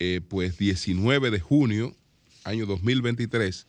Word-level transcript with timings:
eh, 0.00 0.20
pues 0.26 0.58
19 0.58 1.30
de 1.30 1.40
junio, 1.40 1.96
año 2.44 2.66
2023, 2.66 3.66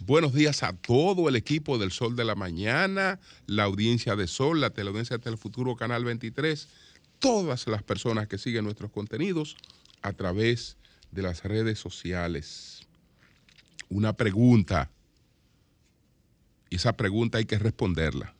buenos 0.00 0.34
días 0.34 0.64
a 0.64 0.72
todo 0.72 1.28
el 1.28 1.36
equipo 1.36 1.78
del 1.78 1.92
Sol 1.92 2.16
de 2.16 2.24
la 2.24 2.34
Mañana, 2.34 3.20
la 3.46 3.64
audiencia 3.64 4.16
de 4.16 4.26
Sol, 4.26 4.60
la 4.60 4.70
teleaudiencia 4.70 5.18
del 5.18 5.38
Futuro 5.38 5.76
Canal 5.76 6.04
23, 6.04 6.68
todas 7.20 7.68
las 7.68 7.84
personas 7.84 8.26
que 8.26 8.38
siguen 8.38 8.64
nuestros 8.64 8.90
contenidos 8.90 9.56
a 10.02 10.12
través 10.12 10.76
de 11.12 11.22
las 11.22 11.44
redes 11.44 11.78
sociales. 11.78 12.80
Una 13.88 14.14
pregunta, 14.14 14.90
y 16.70 16.76
esa 16.76 16.96
pregunta 16.96 17.38
hay 17.38 17.44
que 17.44 17.58
responderla. 17.58 18.34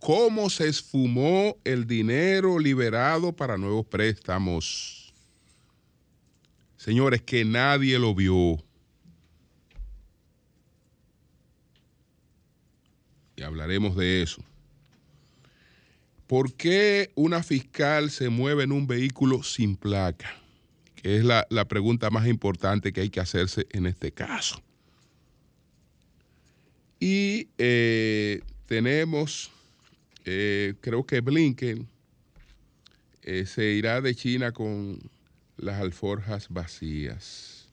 ¿Cómo 0.00 0.50
se 0.50 0.68
esfumó 0.68 1.56
el 1.62 1.86
dinero 1.86 2.58
liberado 2.58 3.32
para 3.34 3.56
nuevos 3.56 3.86
préstamos? 3.86 4.97
Señores, 6.78 7.20
que 7.20 7.44
nadie 7.44 7.98
lo 7.98 8.14
vio. 8.14 8.56
Y 13.36 13.42
hablaremos 13.42 13.94
de 13.96 14.22
eso. 14.22 14.42
¿Por 16.26 16.54
qué 16.54 17.10
una 17.14 17.42
fiscal 17.42 18.10
se 18.10 18.28
mueve 18.28 18.64
en 18.64 18.72
un 18.72 18.86
vehículo 18.86 19.42
sin 19.42 19.76
placa? 19.76 20.34
Que 20.94 21.16
es 21.18 21.24
la, 21.24 21.46
la 21.50 21.66
pregunta 21.66 22.10
más 22.10 22.26
importante 22.26 22.92
que 22.92 23.02
hay 23.02 23.10
que 23.10 23.20
hacerse 23.20 23.66
en 23.70 23.86
este 23.86 24.12
caso. 24.12 24.62
Y 27.00 27.48
eh, 27.58 28.40
tenemos, 28.66 29.50
eh, 30.24 30.74
creo 30.80 31.04
que 31.04 31.20
Blinken 31.20 31.88
eh, 33.22 33.46
se 33.46 33.72
irá 33.72 34.00
de 34.00 34.14
China 34.14 34.52
con 34.52 34.98
las 35.58 35.80
alforjas 35.80 36.48
vacías. 36.48 37.66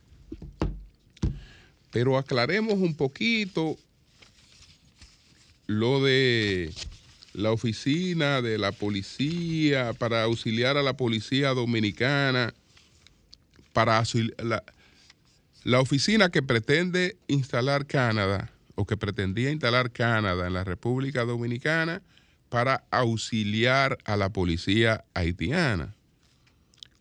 Pero 1.92 2.18
aclaremos 2.18 2.74
un 2.74 2.96
poquito 2.96 3.78
lo 5.68 6.04
de 6.04 6.74
la 7.34 7.52
oficina 7.52 8.42
de 8.42 8.58
la 8.58 8.72
policía 8.72 9.94
para 9.94 10.24
auxiliar 10.24 10.78
a 10.78 10.84
la 10.84 10.98
policía 10.98 11.50
dominicana, 11.50 12.54
para 13.74 14.04
la, 14.40 14.64
la 15.64 15.80
oficina 15.80 16.30
que 16.30 16.42
pretende 16.42 17.18
instalar 17.28 17.88
Canadá 17.88 18.52
o 18.76 18.86
que 18.86 18.98
pretendía 18.98 19.52
instalar 19.52 19.92
Canadá 19.92 20.48
en 20.48 20.54
la 20.54 20.64
República 20.64 21.24
Dominicana 21.24 22.02
para 22.50 22.84
auxiliar 22.92 23.98
a 24.06 24.16
la 24.16 24.30
policía 24.30 25.04
haitiana. 25.14 25.95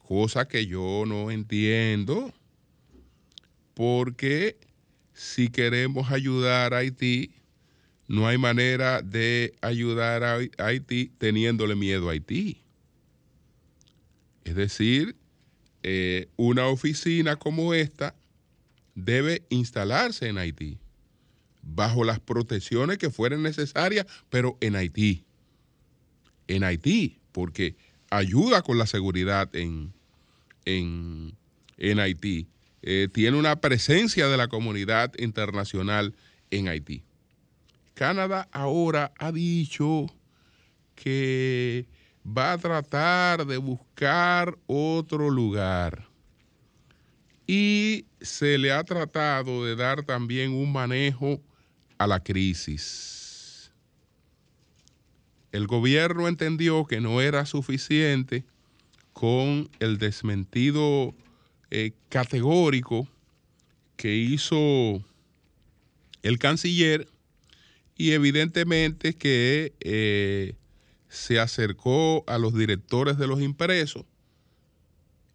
Cosa 0.07 0.47
que 0.47 0.67
yo 0.67 1.05
no 1.07 1.31
entiendo, 1.31 2.31
porque 3.73 4.59
si 5.15 5.49
queremos 5.49 6.11
ayudar 6.11 6.75
a 6.75 6.79
Haití, 6.79 7.33
no 8.07 8.29
hay 8.29 8.37
manera 8.37 9.01
de 9.01 9.55
ayudar 9.63 10.23
a 10.23 10.39
Haití 10.59 11.11
teniéndole 11.17 11.75
miedo 11.75 12.11
a 12.11 12.13
Haití. 12.13 12.61
Es 14.45 14.55
decir, 14.55 15.17
eh, 15.83 16.29
una 16.37 16.67
oficina 16.67 17.37
como 17.37 17.73
esta 17.73 18.15
debe 18.95 19.47
instalarse 19.49 20.29
en 20.29 20.37
Haití, 20.37 20.79
bajo 21.63 22.05
las 22.05 22.21
protecciones 22.21 22.99
que 22.99 23.09
fueran 23.09 23.43
necesarias, 23.43 24.05
pero 24.29 24.59
en 24.61 24.77
Haití. 24.77 25.25
En 26.47 26.63
Haití, 26.63 27.21
porque 27.33 27.75
ayuda 28.11 28.61
con 28.61 28.77
la 28.77 28.87
seguridad 28.87 29.49
en, 29.57 29.94
en, 30.65 31.37
en 31.77 31.99
Haití. 31.99 32.49
Eh, 32.83 33.09
tiene 33.13 33.39
una 33.39 33.61
presencia 33.61 34.29
de 34.29 34.37
la 34.37 34.49
comunidad 34.49 35.13
internacional 35.19 36.15
en 36.51 36.69
Haití. 36.69 37.03
Canadá 37.95 38.49
ahora 38.53 39.13
ha 39.19 39.33
dicho 39.33 40.07
que 40.95 41.87
va 42.27 42.53
a 42.53 42.59
tratar 42.59 43.47
de 43.47 43.57
buscar 43.57 44.59
otro 44.67 45.31
lugar 45.31 46.09
y 47.47 48.07
se 48.21 48.59
le 48.59 48.73
ha 48.73 48.83
tratado 48.85 49.65
de 49.65 49.77
dar 49.77 50.03
también 50.05 50.53
un 50.53 50.73
manejo 50.73 51.41
a 51.99 52.07
la 52.07 52.21
crisis. 52.21 53.73
El 55.53 55.67
gobierno 55.67 56.27
entendió 56.27 56.85
que 56.85 57.01
no 57.01 57.21
era 57.21 57.47
suficiente 57.47 58.45
con 59.15 59.71
el 59.79 59.97
desmentido 59.97 61.15
eh, 61.71 61.93
categórico 62.11 63.09
que 63.97 64.15
hizo 64.15 65.03
el 66.23 66.39
canciller 66.39 67.09
y 67.97 68.11
evidentemente 68.11 69.15
que 69.15 69.73
eh, 69.81 70.55
se 71.09 71.39
acercó 71.39 72.25
a 72.27 72.39
los 72.39 72.55
directores 72.55 73.17
de 73.17 73.29
los 73.29 73.41
impresos 73.41 74.05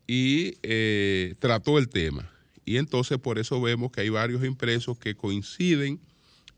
y 0.06 0.58
eh, 0.62 1.36
trató 1.40 1.80
el 1.80 1.88
tema. 1.88 2.30
Y 2.66 2.78
entonces 2.78 3.18
por 3.18 3.40
eso 3.40 3.62
vemos 3.62 3.92
que 3.92 4.02
hay 4.02 4.10
varios 4.10 4.44
impresos 4.44 5.00
que 5.00 5.16
coinciden 5.16 6.00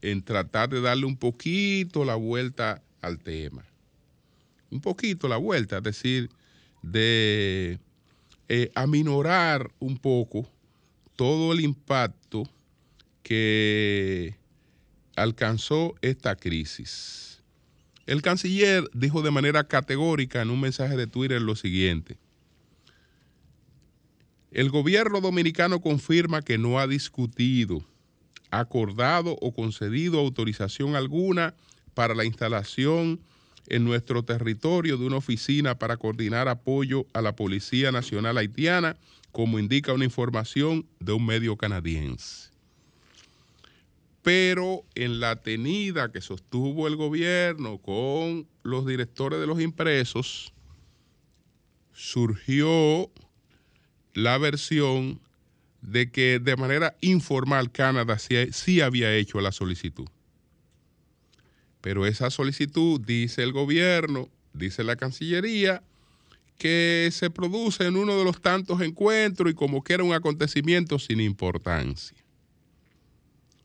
en 0.02 0.24
tratar 0.24 0.70
de 0.70 0.82
darle 0.82 1.06
un 1.06 1.18
poquito 1.18 2.04
la 2.04 2.16
vuelta 2.16 2.82
al 3.00 3.20
tema. 3.20 3.64
Un 4.72 4.82
poquito 4.82 5.28
la 5.28 5.38
vuelta, 5.38 5.78
es 5.78 5.84
decir, 5.84 6.30
de 6.82 7.80
eh, 8.50 8.72
aminorar 8.76 9.72
un 9.80 9.98
poco 9.98 10.48
todo 11.16 11.54
el 11.54 11.62
impacto 11.62 12.44
que 13.24 14.36
alcanzó 15.16 15.96
esta 16.02 16.36
crisis. 16.36 17.42
El 18.08 18.22
canciller 18.22 18.90
dijo 18.94 19.22
de 19.22 19.32
manera 19.32 19.64
categórica 19.64 20.42
en 20.42 20.50
un 20.50 20.60
mensaje 20.60 20.98
de 20.98 21.08
Twitter 21.08 21.42
lo 21.42 21.56
siguiente. 21.56 22.18
El 24.52 24.70
gobierno 24.70 25.22
dominicano 25.22 25.80
confirma 25.80 26.42
que 26.42 26.58
no 26.58 26.80
ha 26.80 26.88
discutido, 26.88 27.86
acordado 28.50 29.38
o 29.40 29.54
concedido 29.54 30.20
autorización 30.20 30.96
alguna 30.96 31.54
para 31.94 32.16
la 32.16 32.26
instalación 32.26 33.22
en 33.72 33.84
nuestro 33.86 34.24
territorio 34.24 34.98
de 34.98 35.06
una 35.06 35.18
oficina 35.18 35.80
para 35.80 35.98
coordinar 35.98 36.48
apoyo 36.48 37.08
a 37.14 37.22
la 37.22 37.36
Policía 37.36 37.92
Nacional 37.92 38.38
Haitiana, 38.38 38.98
como 39.32 39.60
indica 39.60 39.94
una 39.94 40.06
información 40.06 40.86
de 41.00 41.14
un 41.14 41.26
medio 41.26 41.58
canadiense 41.58 42.52
pero 44.22 44.84
en 44.96 45.20
la 45.20 45.42
tenida 45.42 46.12
que 46.12 46.22
sostuvo 46.22 46.88
el 46.88 46.96
gobierno 46.96 47.80
con 47.80 48.48
los 48.64 48.86
directores 48.86 49.40
de 49.40 49.48
los 49.48 49.60
impresos, 49.60 50.54
surgió 51.94 53.10
la 54.14 54.38
versión 54.38 55.20
de 55.82 56.12
que 56.12 56.40
de 56.40 56.56
manera 56.56 56.96
informal 57.02 57.72
Canadá 57.72 58.18
sí, 58.20 58.82
había 58.82 59.16
hecho 59.16 59.42
la 59.42 59.52
solicitud. 59.52 60.08
Pero 61.82 62.06
esa 62.06 62.30
solicitud, 62.30 63.02
dice 63.02 63.44
el 63.44 63.52
gobierno, 63.52 64.30
dice 64.54 64.84
la 64.84 64.96
Cancillería, 64.96 65.84
que 66.58 67.10
se 67.12 67.30
produce 67.30 67.86
en 67.86 67.98
uno 67.98 68.18
de 68.18 68.24
los 68.24 68.40
tantos 68.40 68.82
encuentros 68.82 69.52
y 69.52 69.56
como 69.56 69.84
que 69.84 69.94
era 69.94 70.04
un 70.04 70.14
acontecimiento 70.14 71.00
sin 71.00 71.20
importancia 71.20 72.22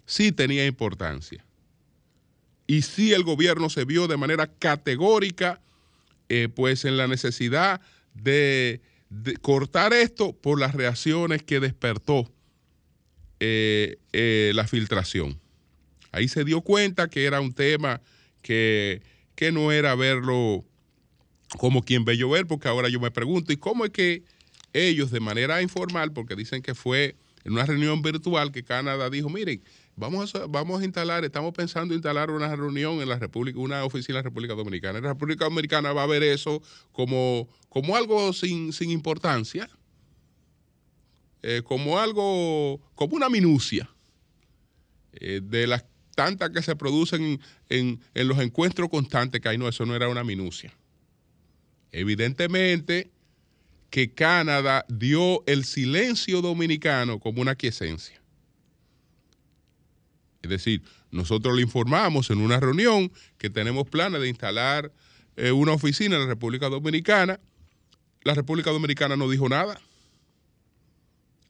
sí 0.06 0.32
tenía 0.32 0.64
importancia. 0.64 1.44
Y 2.66 2.82
sí 2.82 3.12
el 3.12 3.24
gobierno 3.24 3.68
se 3.68 3.84
vio 3.84 4.08
de 4.08 4.16
manera 4.16 4.46
categórica 4.46 5.60
eh, 6.28 6.48
pues 6.48 6.84
en 6.84 6.96
la 6.96 7.06
necesidad 7.06 7.80
de, 8.14 8.80
cortar 9.42 9.92
esto 9.92 10.32
por 10.32 10.58
las 10.58 10.74
reacciones 10.74 11.42
que 11.42 11.60
despertó 11.60 12.28
eh, 13.38 13.98
eh, 14.12 14.52
la 14.54 14.66
filtración. 14.66 15.38
Ahí 16.12 16.28
se 16.28 16.44
dio 16.44 16.60
cuenta 16.60 17.08
que 17.08 17.24
era 17.24 17.40
un 17.40 17.52
tema 17.52 18.00
que, 18.42 19.02
que 19.34 19.52
no 19.52 19.72
era 19.72 19.94
verlo 19.94 20.64
como 21.58 21.82
quien 21.82 22.04
ve 22.04 22.16
llover, 22.16 22.46
porque 22.46 22.68
ahora 22.68 22.88
yo 22.88 23.00
me 23.00 23.10
pregunto, 23.10 23.52
¿y 23.52 23.56
cómo 23.56 23.84
es 23.84 23.90
que 23.90 24.24
ellos 24.72 25.10
de 25.10 25.20
manera 25.20 25.62
informal, 25.62 26.12
porque 26.12 26.36
dicen 26.36 26.62
que 26.62 26.74
fue 26.74 27.16
en 27.44 27.52
una 27.52 27.64
reunión 27.64 28.02
virtual 28.02 28.52
que 28.52 28.64
Canadá 28.64 29.08
dijo, 29.08 29.28
miren, 29.28 29.62
vamos 29.94 30.34
a, 30.34 30.46
vamos 30.46 30.82
a 30.82 30.84
instalar, 30.84 31.24
estamos 31.24 31.54
pensando 31.54 31.94
instalar 31.94 32.30
una 32.30 32.54
reunión 32.54 33.00
en 33.00 33.08
la 33.08 33.18
República, 33.18 33.58
una 33.58 33.84
oficina 33.84 34.18
en 34.18 34.24
la 34.24 34.28
República 34.28 34.54
Dominicana. 34.54 34.98
En 34.98 35.04
la 35.04 35.12
República 35.12 35.44
Dominicana 35.44 35.92
va 35.92 36.02
a 36.02 36.06
ver 36.06 36.22
eso 36.22 36.62
como, 36.92 37.48
como 37.68 37.96
algo 37.96 38.32
sin, 38.32 38.72
importancia, 38.90 39.70
eh, 41.42 41.62
como 41.64 41.98
algo, 41.98 42.80
como 42.94 43.16
una 43.16 43.28
minucia 43.28 43.88
eh, 45.12 45.40
de 45.42 45.66
las 45.66 45.84
tantas 46.16 46.50
que 46.50 46.62
se 46.62 46.74
producen 46.74 47.40
en, 47.68 48.00
los 48.14 48.38
encuentros 48.40 48.88
constantes 48.88 49.40
que 49.40 49.48
hay. 49.48 49.58
No, 49.58 49.68
eso 49.68 49.86
no 49.86 49.94
era 49.94 50.08
una 50.08 50.24
minucia. 50.24 50.74
Evidentemente 51.92 53.12
que 53.90 54.12
Canadá 54.12 54.84
dio 54.88 55.44
el 55.46 55.64
silencio 55.64 56.42
dominicano 56.42 57.20
como 57.20 57.40
una 57.40 57.54
quiesencia. 57.54 58.20
Es 60.42 60.50
decir, 60.50 60.82
nosotros 61.12 61.54
le 61.54 61.62
informamos 61.62 62.30
en 62.30 62.38
una 62.38 62.58
reunión 62.58 63.12
que 63.38 63.50
tenemos 63.50 63.88
planes 63.88 64.20
de 64.20 64.28
instalar 64.28 64.92
eh, 65.36 65.52
una 65.52 65.72
oficina 65.72 66.16
en 66.16 66.22
la 66.22 66.28
República 66.28 66.68
Dominicana. 66.68 67.38
La 68.22 68.34
República 68.34 68.70
Dominicana 68.70 69.16
no 69.16 69.28
dijo 69.28 69.48
nada. 69.48 69.80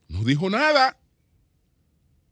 No 0.08 0.24
dijo 0.24 0.50
nada. 0.50 0.98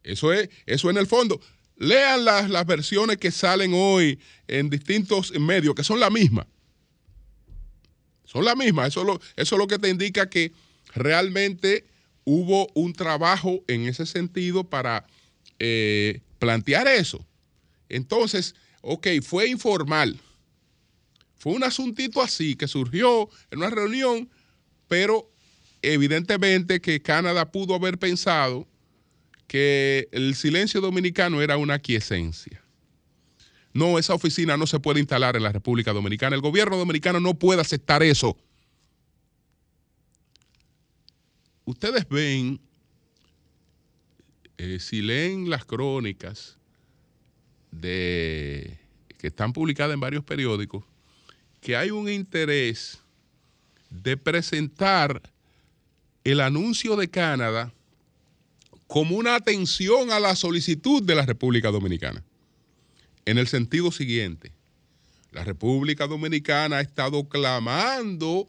Eso 0.03 0.33
es, 0.33 0.51
eso 0.67 0.91
en 0.91 0.99
el 0.99 1.07
fondo. 1.07 1.41
Lean 1.76 2.25
las, 2.25 2.49
las 2.49 2.67
versiones 2.67 3.17
que 3.17 3.31
salen 3.31 3.73
hoy 3.75 4.19
en 4.47 4.71
distintos 4.71 5.32
medios, 5.38 5.75
que 5.75 5.85
son 5.85 5.99
las 6.00 6.11
mismas. 6.11 6.47
Son 8.25 8.44
las 8.44 8.56
mismas. 8.56 8.88
Eso, 8.88 9.05
lo, 9.05 9.21
eso 9.37 9.55
es 9.55 9.59
lo 9.59 9.67
que 9.67 9.79
te 9.79 9.88
indica 9.88 10.29
que 10.29 10.53
realmente 10.94 11.85
hubo 12.25 12.69
un 12.75 12.93
trabajo 12.93 13.62
en 13.69 13.87
ese 13.87 14.06
sentido 14.06 14.65
para 14.65 15.06
eh, 15.59 16.21
plantear 16.38 16.88
eso. 16.88 17.25
Entonces, 17.88 18.55
ok, 18.81 19.09
fue 19.23 19.49
informal. 19.49 20.19
Fue 21.37 21.53
un 21.53 21.65
asuntito 21.65 22.23
así 22.23 22.56
que 22.56 22.69
surgió 22.69 23.29
en 23.50 23.59
una 23.59 23.70
reunión, 23.70 24.31
pero 24.88 25.31
evidentemente 25.82 26.81
que 26.81 27.03
Canadá 27.03 27.50
pudo 27.53 27.75
haber 27.75 27.99
pensado 27.99 28.67
que 29.46 30.08
el 30.12 30.35
silencio 30.35 30.81
dominicano 30.81 31.43
era 31.43 31.56
una 31.56 31.79
quiesencia. 31.79 32.62
No, 33.73 33.99
esa 33.99 34.14
oficina 34.14 34.56
no 34.56 34.67
se 34.67 34.79
puede 34.79 35.00
instalar 35.00 35.37
en 35.37 35.43
la 35.43 35.52
República 35.52 35.93
Dominicana. 35.93 36.37
El 36.37 36.43
gobierno 36.43 36.76
dominicano 36.76 37.19
no 37.19 37.35
puede 37.35 37.61
aceptar 37.61 38.02
eso. 38.02 38.37
Ustedes 41.64 42.08
ven, 42.08 42.61
eh, 44.58 44.79
si 44.79 45.02
leen 45.02 45.50
las 45.50 45.64
crónicas 45.64 46.56
de, 47.73 48.79
que 49.19 49.26
están 49.26 49.52
publicadas 49.52 49.94
en 49.94 50.00
varios 50.00 50.23
periódicos, 50.23 50.85
que 51.61 51.76
hay 51.76 51.91
un 51.91 52.08
interés 52.08 53.00
de 53.91 54.17
presentar 54.17 55.20
el 56.23 56.41
anuncio 56.41 56.94
de 56.94 57.08
Canadá 57.08 57.73
como 58.94 59.17
una 59.17 59.35
atención 59.35 60.12
a 60.12 60.20
la 60.20 60.37
solicitud 60.37 61.02
de 61.02 61.17
la 61.17 61.26
República 61.26 61.73
Dominicana 61.73 62.23
en 63.25 63.38
el 63.38 63.49
sentido 63.49 63.91
siguiente. 63.91 64.52
La 65.32 65.43
República 65.43 66.06
Dominicana 66.06 66.76
ha 66.76 66.81
estado 66.81 67.29
clamando 67.29 68.49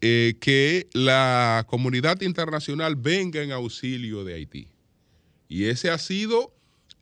eh, 0.00 0.34
que 0.40 0.88
la 0.92 1.64
comunidad 1.68 2.20
internacional 2.22 2.96
venga 2.96 3.44
en 3.44 3.52
auxilio 3.52 4.24
de 4.24 4.34
Haití. 4.34 4.66
Y 5.48 5.66
ese 5.66 5.88
ha 5.88 5.98
sido 5.98 6.52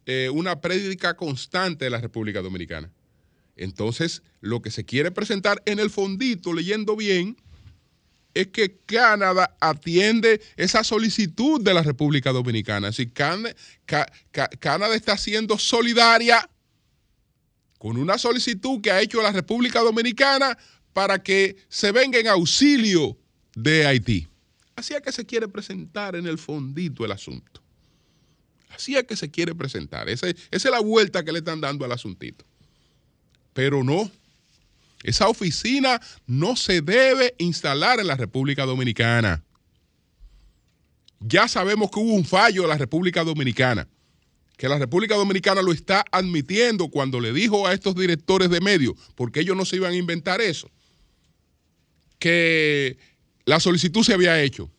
eh, 0.04 0.28
una 0.30 0.60
prédica 0.60 1.16
constante 1.16 1.86
de 1.86 1.90
la 1.90 2.02
República 2.02 2.42
Dominicana. 2.42 2.90
Entonces, 3.56 4.22
lo 4.42 4.60
que 4.60 4.70
se 4.70 4.84
quiere 4.84 5.10
presentar 5.10 5.62
en 5.64 5.78
el 5.78 5.88
fondito, 5.88 6.52
leyendo 6.52 6.96
bien, 6.96 7.38
es 8.34 8.48
que 8.48 8.78
Canadá 8.86 9.56
atiende 9.60 10.40
esa 10.56 10.84
solicitud 10.84 11.60
de 11.60 11.74
la 11.74 11.82
República 11.82 12.32
Dominicana. 12.32 12.88
Es 12.88 12.96
decir, 12.96 13.12
Canadá 14.58 14.94
está 14.94 15.16
siendo 15.16 15.58
solidaria 15.58 16.48
con 17.78 17.96
una 17.96 18.16
solicitud 18.16 18.80
que 18.80 18.90
ha 18.90 19.00
hecho 19.00 19.20
la 19.22 19.32
República 19.32 19.80
Dominicana 19.80 20.56
para 20.92 21.22
que 21.22 21.56
se 21.68 21.92
venga 21.92 22.18
en 22.18 22.28
auxilio 22.28 23.16
de 23.54 23.86
Haití. 23.86 24.28
Así 24.76 24.94
es 24.94 25.02
que 25.02 25.12
se 25.12 25.26
quiere 25.26 25.48
presentar 25.48 26.16
en 26.16 26.26
el 26.26 26.38
fondito 26.38 27.04
el 27.04 27.12
asunto. 27.12 27.60
Así 28.70 28.96
es 28.96 29.04
que 29.04 29.16
se 29.16 29.30
quiere 29.30 29.54
presentar. 29.54 30.08
Esa, 30.08 30.28
esa 30.28 30.38
es 30.50 30.64
la 30.64 30.80
vuelta 30.80 31.24
que 31.24 31.32
le 31.32 31.40
están 31.40 31.60
dando 31.60 31.84
al 31.84 31.92
asuntito. 31.92 32.44
Pero 33.52 33.84
no. 33.84 34.10
Esa 35.02 35.28
oficina 35.28 36.00
no 36.26 36.56
se 36.56 36.80
debe 36.80 37.34
instalar 37.38 38.00
en 38.00 38.06
la 38.06 38.16
República 38.16 38.64
Dominicana. 38.64 39.42
Ya 41.20 41.48
sabemos 41.48 41.90
que 41.90 42.00
hubo 42.00 42.14
un 42.14 42.24
fallo 42.24 42.62
en 42.62 42.68
la 42.68 42.78
República 42.78 43.24
Dominicana 43.24 43.88
que 44.62 44.68
la 44.68 44.78
República 44.78 45.16
Dominicana 45.16 45.60
lo 45.60 45.72
está 45.72 46.04
admitiendo 46.12 46.88
cuando 46.88 47.18
le 47.18 47.32
dijo 47.32 47.66
a 47.66 47.72
estos 47.72 47.96
directores 47.96 48.48
de 48.48 48.60
medios, 48.60 48.94
porque 49.16 49.40
ellos 49.40 49.56
no 49.56 49.64
se 49.64 49.74
iban 49.74 49.90
a 49.90 49.96
inventar 49.96 50.40
eso, 50.40 50.70
que 52.20 52.96
la 53.44 53.58
solicitud 53.58 54.04
se 54.04 54.14
había 54.14 54.40
hecho, 54.40 54.70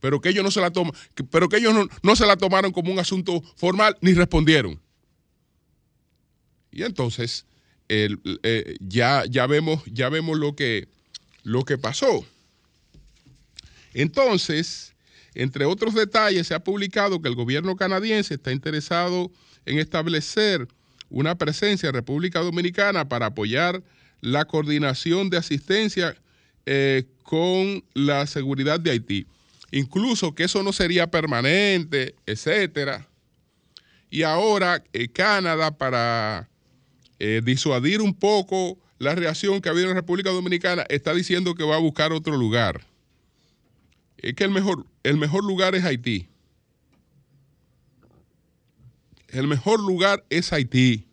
pero 0.00 0.22
que 0.22 0.30
ellos 0.30 0.42
no 0.42 0.50
se 0.50 0.62
la 0.62 0.70
toman, 0.70 0.94
pero 1.30 1.50
que 1.50 1.58
ellos 1.58 1.74
no, 2.02 2.16
se 2.16 2.24
la 2.24 2.38
tomaron 2.38 2.72
como 2.72 2.90
un 2.90 2.98
asunto 2.98 3.42
formal 3.56 3.94
ni 4.00 4.14
respondieron. 4.14 4.80
Y 6.72 6.82
entonces 6.82 7.44
eh, 7.88 8.76
ya, 8.80 9.24
ya, 9.28 9.46
vemos, 9.46 9.82
ya 9.86 10.08
vemos 10.08 10.38
lo 10.38 10.54
que, 10.56 10.88
lo 11.42 11.64
que 11.64 11.78
pasó. 11.78 12.24
Entonces, 13.92 14.94
entre 15.34 15.64
otros 15.64 15.94
detalles, 15.94 16.46
se 16.46 16.54
ha 16.54 16.62
publicado 16.62 17.20
que 17.20 17.28
el 17.28 17.34
gobierno 17.34 17.76
canadiense 17.76 18.34
está 18.34 18.52
interesado 18.52 19.30
en 19.66 19.78
establecer 19.78 20.68
una 21.10 21.36
presencia 21.36 21.88
en 21.88 21.94
República 21.94 22.40
Dominicana 22.40 23.08
para 23.08 23.26
apoyar 23.26 23.82
la 24.20 24.46
coordinación 24.46 25.30
de 25.30 25.36
asistencia 25.36 26.16
eh, 26.66 27.04
con 27.22 27.84
la 27.94 28.26
seguridad 28.26 28.80
de 28.80 28.90
Haití. 28.90 29.26
Incluso 29.70 30.34
que 30.34 30.44
eso 30.44 30.62
no 30.62 30.72
sería 30.72 31.10
permanente, 31.10 32.14
etcétera. 32.26 33.08
Y 34.10 34.22
ahora 34.22 34.82
eh, 34.92 35.08
Canadá, 35.08 35.76
para 35.76 36.48
eh, 37.24 37.40
disuadir 37.42 38.02
un 38.02 38.14
poco 38.14 38.78
la 38.98 39.14
reacción 39.14 39.60
que 39.60 39.68
ha 39.68 39.72
habido 39.72 39.88
en 39.88 39.94
República 39.94 40.30
Dominicana, 40.30 40.84
está 40.88 41.14
diciendo 41.14 41.54
que 41.54 41.64
va 41.64 41.76
a 41.76 41.80
buscar 41.80 42.12
otro 42.12 42.36
lugar 42.36 42.84
es 44.24 44.34
que 44.34 44.44
el 44.44 44.50
mejor, 44.50 44.86
el 45.02 45.18
mejor 45.18 45.44
lugar 45.44 45.74
es 45.74 45.84
Haití. 45.84 46.26
El 49.28 49.46
mejor 49.46 49.80
lugar 49.80 50.24
es 50.30 50.50
Haití. 50.50 51.06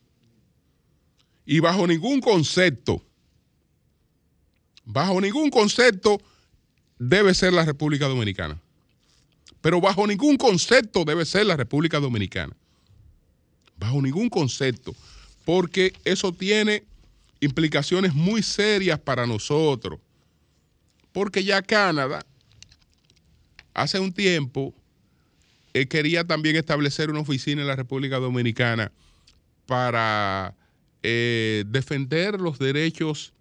Y 1.46 1.60
bajo 1.60 1.86
ningún 1.88 2.22
concepto, 2.22 3.04
bajo 4.86 5.20
ningún 5.20 5.50
concepto 5.50 6.22
debe 7.00 7.34
ser 7.34 7.52
la 7.52 7.66
República 7.66 8.08
Dominicana. 8.08 8.62
Pero 9.60 9.82
bajo 9.82 10.08
ningún 10.08 10.38
concepto 10.38 11.04
debe 11.04 11.26
ser 11.26 11.46
la 11.48 11.58
República 11.58 12.00
Dominicana. 12.00 12.56
Bajo 13.76 14.02
ningún 14.02 14.30
concepto. 14.30 14.96
Porque 15.46 15.94
eso 16.06 16.32
tiene 16.34 16.84
implicaciones 17.40 18.14
muy 18.14 18.44
serias 18.44 19.00
para 19.00 19.26
nosotros. 19.26 20.00
Porque 21.12 21.44
ya 21.44 21.62
Canadá 21.62 22.26
hace 23.74 24.00
un 24.00 24.14
tiempo 24.14 24.74
él 25.74 25.88
quería 25.88 26.26
también 26.26 26.56
establecer 26.56 27.10
una 27.10 27.20
oficina 27.20 27.62
en 27.62 27.68
la 27.68 27.76
República 27.76 28.18
Dominicana 28.20 28.92
para 29.66 30.54
eh, 31.04 31.64
defender 31.68 32.40
los 32.40 32.60
derechos 32.60 33.34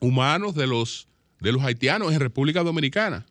humanos 0.00 0.54
de 0.54 0.66
los, 0.66 1.08
de 1.40 1.52
los 1.52 1.62
haitianos 1.62 2.12
en 2.12 2.20
República 2.20 2.62
Dominicana. 2.62 3.24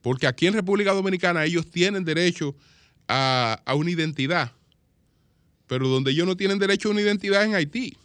Porque 0.00 0.26
aquí 0.26 0.46
en 0.46 0.54
República 0.54 0.92
Dominicana 0.92 1.44
ellos 1.44 1.68
tienen 1.70 2.04
derecho 2.04 2.54
a, 3.08 3.60
a 3.64 3.74
una 3.74 3.90
identidad, 3.90 4.52
pero 5.68 5.88
donde 5.88 6.10
ellos 6.10 6.26
no 6.26 6.36
tienen 6.36 6.58
derecho 6.58 6.88
a 6.88 6.92
una 6.92 7.02
identidad 7.02 7.44
en 7.44 7.54
Haití. 7.54 7.96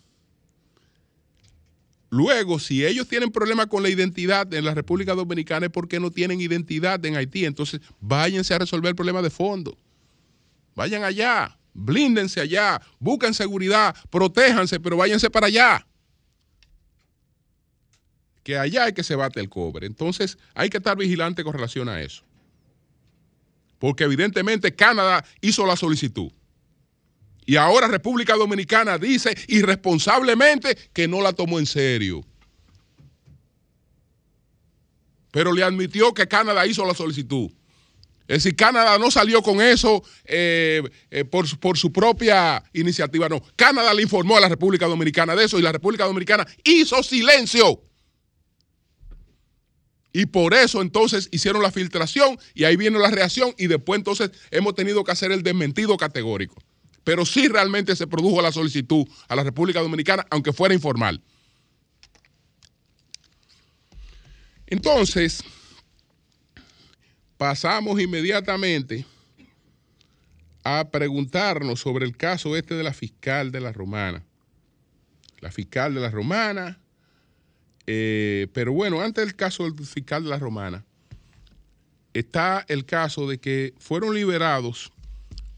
Luego, 2.12 2.60
si 2.60 2.86
ellos 2.86 3.08
tienen 3.08 3.32
problemas 3.32 3.68
con 3.68 3.82
la 3.82 3.90
identidad 3.90 4.54
en 4.54 4.66
la 4.66 4.76
República 4.76 5.16
Dominicana 5.16 5.66
es 5.66 5.72
porque 5.72 6.00
no 6.00 6.12
tienen 6.12 6.40
identidad 6.40 7.04
en 7.04 7.16
Haití. 7.16 7.46
Entonces, 7.46 7.82
váyanse 8.00 8.54
a 8.54 8.60
resolver 8.60 8.90
el 8.90 8.96
problema 8.96 9.24
de 9.24 9.32
fondo. 9.32 9.76
Vayan 10.76 11.04
allá, 11.04 11.58
blíndense 11.74 12.40
allá, 12.40 12.80
busquen 13.00 13.34
seguridad, 13.34 13.96
protéjanse, 14.12 14.80
pero 14.80 14.98
váyanse 14.98 15.32
para 15.32 15.48
allá. 15.48 15.88
que 18.44 18.58
allá 18.58 18.86
hay 18.86 18.94
que 18.94 19.04
se 19.04 19.16
bate 19.16 19.40
el 19.40 19.50
cobre. 19.50 19.88
Entonces 19.88 20.38
hay 20.54 20.70
que 20.70 20.78
estar 20.78 20.98
vigilante 20.98 21.44
con 21.44 21.54
relación 21.54 21.90
a 21.90 22.02
eso. 22.02 22.24
Porque 23.80 24.04
evidentemente 24.04 24.76
Canadá 24.76 25.26
hizo 25.42 25.66
la 25.66 25.76
solicitud. 25.76 26.32
Y 27.46 27.56
ahora 27.56 27.88
República 27.88 28.36
Dominicana 28.36 28.98
dice 28.98 29.36
irresponsablemente 29.48 30.78
que 30.94 31.08
no 31.08 31.22
la 31.22 31.34
tomó 31.34 31.60
en 31.60 31.66
serio. 31.66 32.24
Pero 35.32 35.52
le 35.52 35.64
admitió 35.64 36.14
que 36.14 36.28
Canadá 36.28 36.66
hizo 36.66 36.86
la 36.86 36.94
solicitud. 36.94 37.52
Es 38.28 38.44
decir, 38.44 38.56
Canadá 38.56 38.98
no 38.98 39.12
salió 39.12 39.42
con 39.42 39.62
eso 39.62 40.02
eh, 40.24 40.82
eh, 41.12 41.26
por, 41.26 41.60
por, 41.60 41.78
su 41.78 41.92
propia 41.92 42.64
iniciativa, 42.72 43.28
no. 43.28 43.44
Canadá 43.56 43.94
le 43.94 44.04
informó 44.04 44.38
a 44.38 44.42
la 44.42 44.48
República 44.48 44.88
Dominicana 44.88 45.36
de 45.36 45.44
eso 45.44 45.60
y 45.60 45.62
la 45.62 45.74
República 45.74 46.06
Dominicana 46.06 46.48
hizo 46.64 47.04
silencio. 47.04 47.82
Y 50.14 50.28
por 50.28 50.54
eso 50.54 50.82
entonces 50.82 51.28
hicieron 51.32 51.64
la 51.64 51.72
filtración 51.72 52.38
y 52.54 52.64
ahí 52.64 52.78
viene 52.78 53.00
la 53.00 53.10
reacción 53.10 53.54
y 53.58 53.68
después 53.68 53.98
entonces 53.98 54.32
hemos 54.52 54.76
tenido 54.76 55.04
que 55.04 55.12
hacer 55.12 55.32
el 55.32 55.42
desmentido 55.42 55.98
categórico. 55.98 56.56
Pero 57.04 57.26
sí 57.26 57.48
realmente 57.48 57.96
se 57.96 58.08
produjo 58.08 58.42
la 58.42 58.52
solicitud 58.52 59.06
a 59.28 59.36
la 59.36 59.44
República 59.44 59.82
Dominicana, 59.82 60.26
aunque 60.30 60.54
fuera 60.54 60.74
informal. 60.74 61.22
Entonces, 64.68 65.44
pasamos 67.38 68.00
inmediatamente 68.00 69.06
a 70.64 70.90
preguntarnos 70.90 71.82
sobre 71.82 72.06
el 72.06 72.16
caso 72.16 72.56
este 72.56 72.76
de 72.76 72.84
la 72.84 72.94
fiscal 72.94 73.52
de 73.52 73.60
la 73.60 73.74
Romana. 73.74 74.24
La 75.42 75.52
fiscal 75.52 75.94
de 75.94 76.00
la 76.00 76.10
Romana, 76.10 76.80
eh, 77.86 78.48
pero 78.54 78.72
bueno, 78.72 79.02
antes 79.02 79.26
del 79.26 79.36
caso 79.36 79.70
del 79.70 79.86
fiscal 79.86 80.24
de 80.24 80.30
la 80.30 80.40
Romana, 80.40 80.86
está 82.14 82.66
el 82.70 82.86
caso 82.86 83.28
de 83.28 83.40
que 83.40 83.74
fueron 83.78 84.16
liberados 84.16 84.94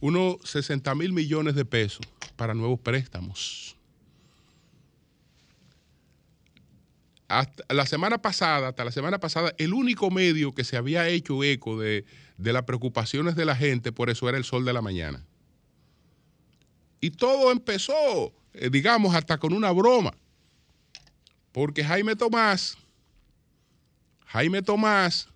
unos 0.05 0.37
60 0.43 0.93
mil 0.93 1.13
millones 1.13 1.55
de 1.55 1.65
pesos 1.65 2.05
para 2.35 2.53
nuevos 2.53 2.79
préstamos. 2.79 3.75
hasta 7.27 7.73
la 7.73 7.87
semana 7.87 8.19
pasada, 8.19 8.67
hasta 8.67 8.85
la 8.85 8.91
semana 8.91 9.19
pasada, 9.19 9.55
el 9.57 9.73
único 9.73 10.11
medio 10.11 10.53
que 10.53 10.63
se 10.63 10.77
había 10.77 11.07
hecho 11.07 11.43
eco 11.43 11.79
de, 11.79 12.05
las 12.37 12.63
preocupaciones 12.65 13.35
de 13.35 13.45
la 13.45 13.55
gente, 13.55 13.91
por 13.91 14.11
eso 14.11 14.29
era 14.29 14.37
el 14.37 14.43
sol 14.43 14.63
de 14.63 14.73
la 14.73 14.83
mañana. 14.83 15.25
Y 17.01 17.09
todo 17.09 17.51
empezó, 17.51 18.31
eh, 18.53 18.69
digamos, 18.69 19.15
hasta 19.15 19.39
con 19.39 19.53
una 19.53 19.71
broma. 19.71 20.13
Porque 21.51 21.83
Jaime 21.83 22.15
Tomás, 22.15 22.77
Jaime 24.27 24.61
Tomás, 24.61 25.29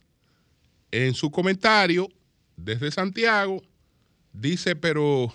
en 0.92 1.16
su 1.16 1.32
comentario 1.32 2.08
desde 2.56 2.92
Santiago, 2.92 3.64
dice, 4.34 4.76
pero 4.76 5.34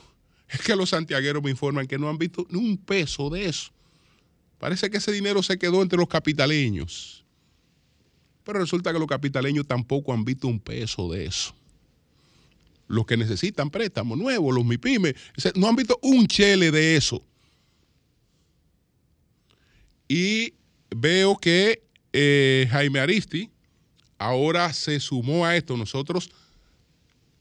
es 0.49 0.61
que 0.61 0.77
los 0.77 0.91
santiagueros 0.91 1.43
me 1.43 1.51
informan 1.51 1.87
que 1.87 1.99
no 1.99 2.09
han 2.09 2.19
visto 2.19 2.47
ni 2.51 2.59
un 2.59 2.77
peso 2.77 3.31
de 3.31 3.47
eso. 3.47 3.71
Parece 4.59 4.89
que 4.91 4.99
ese 4.99 5.13
dinero 5.13 5.43
se 5.43 5.59
quedó 5.59 5.83
entre 5.83 5.99
los 5.99 6.09
capitaleños. 6.09 7.25
Pero 8.45 8.61
resulta 8.61 8.93
que 8.93 8.99
los 8.99 9.09
capitaleños 9.09 9.67
tampoco 9.67 10.13
han 10.13 10.25
visto 10.25 10.47
un 10.47 10.61
peso 10.61 11.11
de 11.11 11.27
eso. 11.27 11.55
Los 12.87 13.07
que 13.07 13.17
necesitan 13.17 13.71
préstamos 13.71 14.19
nuevos, 14.19 14.55
los 14.55 14.65
MIPIMES, 14.65 15.15
no 15.55 15.69
han 15.69 15.77
visto 15.77 15.99
un 16.03 16.27
chele 16.27 16.71
de 16.71 16.97
eso. 16.97 17.25
Y 20.07 20.55
veo 20.95 21.37
que 21.37 21.83
eh, 22.13 22.69
Jaime 22.71 23.01
Aristi 23.01 23.51
ahora 24.19 24.73
se 24.73 25.01
sumó 25.01 25.47
a 25.47 25.57
esto. 25.57 25.77
Nosotros 25.77 26.31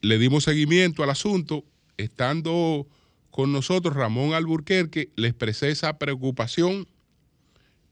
le 0.04 0.20
dimos 0.20 0.44
seguimiento 0.44 1.02
al 1.02 1.10
asunto, 1.10 1.64
estando 1.96 2.86
con 3.32 3.54
nosotros 3.54 3.96
Ramón 3.96 4.34
Alburquerque, 4.34 5.10
le 5.16 5.30
expresé 5.30 5.70
esa 5.70 5.98
preocupación 5.98 6.88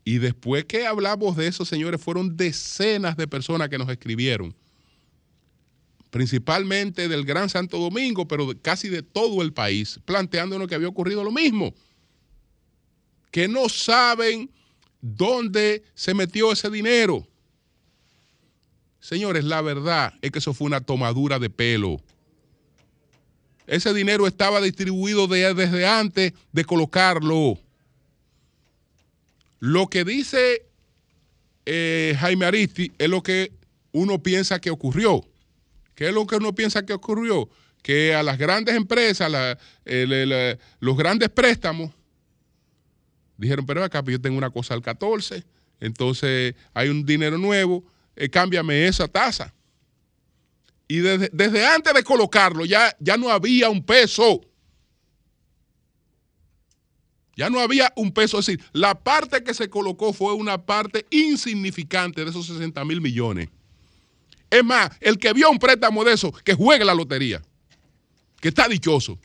y 0.03 0.18
después 0.18 0.65
que 0.65 0.86
hablamos 0.86 1.38
de 1.38 1.48
eso, 1.48 1.63
señores, 1.63 2.01
fueron 2.01 2.36
decenas 2.36 3.15
de 3.15 3.30
personas 3.30 3.70
que 3.70 3.77
nos 3.77 3.88
escribieron, 3.88 4.53
principalmente 6.10 7.08
del 7.08 7.24
Gran 7.24 7.50
Santo 7.50 7.77
Domingo, 7.77 8.27
pero 8.27 8.46
casi 8.62 8.89
de 8.89 9.03
todo 9.03 9.41
el 9.41 9.53
país, 9.53 10.01
planteándonos 10.03 10.68
que 10.68 10.75
había 10.75 10.89
ocurrido 10.89 11.24
lo 11.24 11.32
mismo, 11.32 11.74
que 13.32 13.48
no 13.48 13.70
saben 13.70 14.51
dónde 15.00 15.82
se 15.94 16.13
metió 16.13 16.51
ese 16.51 16.70
dinero. 16.70 17.25
Señores, 19.01 19.43
la 19.43 19.62
verdad 19.62 20.13
es 20.22 20.31
que 20.31 20.39
eso 20.39 20.53
fue 20.53 20.67
una 20.67 20.79
tomadura 20.79 21.39
de 21.39 21.50
pelo. 21.50 22.00
Ese 23.65 23.93
dinero 23.93 24.27
estaba 24.27 24.62
distribuido 24.62 25.27
desde 25.27 25.88
antes 25.88 26.34
de 26.51 26.65
colocarlo. 26.65 27.58
Lo 29.60 29.88
que 29.88 30.05
dice 30.05 30.67
eh, 31.65 32.15
Jaime 32.20 32.46
Aristi 32.46 32.91
es 32.98 33.10
lo 33.10 33.24
que 33.24 33.51
uno 33.91 34.22
piensa 34.22 34.60
que 34.60 34.70
ocurrió. 34.70 35.25
¿Qué 35.96 36.10
es 36.10 36.13
lo 36.13 36.27
que 36.27 36.36
uno 36.36 36.53
piensa 36.53 36.86
que 36.86 36.93
ocurrió? 36.93 37.50
Que 37.81 38.13
a 38.13 38.22
las 38.22 38.38
grandes 38.38 38.75
empresas, 38.75 39.31
los 40.79 40.98
grandes 40.98 41.29
préstamos, 41.29 41.91
dijeron, 43.38 43.65
pero 43.65 43.84
acá 43.84 44.03
pues 44.03 44.17
yo 44.17 44.22
tengo 44.22 44.38
una 44.38 44.51
cosa 44.51 44.75
al 44.75 44.84
14, 44.84 45.43
entonces 45.79 46.53
hay 46.74 46.89
un 46.89 47.05
dinero 47.05 47.39
nuevo, 47.39 47.84
eh, 48.15 48.30
cámbiame 48.30 48.88
esa 48.88 49.08
tasa. 49.08 49.53
Y 50.88 50.98
desde, 50.98 51.30
desde, 51.32 51.65
antes 51.65 51.94
de 51.94 52.03
colocarlo 52.03 52.65
ya, 52.65 52.96
ya 53.00 53.18
no 53.18 53.30
había 53.30 53.70
un 53.70 53.84
peso. 53.84 54.41
Ya 57.36 57.50
no 57.50 57.60
había 57.60 57.91
un 57.96 58.12
peso. 58.12 58.39
Es 58.39 58.46
decir, 58.46 58.63
la 58.74 58.96
parte 58.96 59.44
que 59.44 59.53
se 59.53 59.70
colocó 59.70 60.13
fue 60.13 60.34
una 60.34 60.65
parte 60.65 61.06
insignificante 61.10 62.24
de 62.24 62.30
esos 62.30 62.46
60 62.48 62.84
mil 62.86 63.01
millones. 63.01 63.50
Es 64.50 64.65
más, 64.65 64.91
el 65.00 65.18
que 65.18 65.32
vio 65.32 65.50
un 65.50 65.58
préstamo 65.58 66.03
de 66.03 66.13
eso, 66.13 66.32
que 66.44 66.53
juegue 66.53 66.84
la 66.84 66.94
lotería, 66.94 67.41
que 68.41 68.50
está 68.50 68.68
dichoso. 68.68 69.18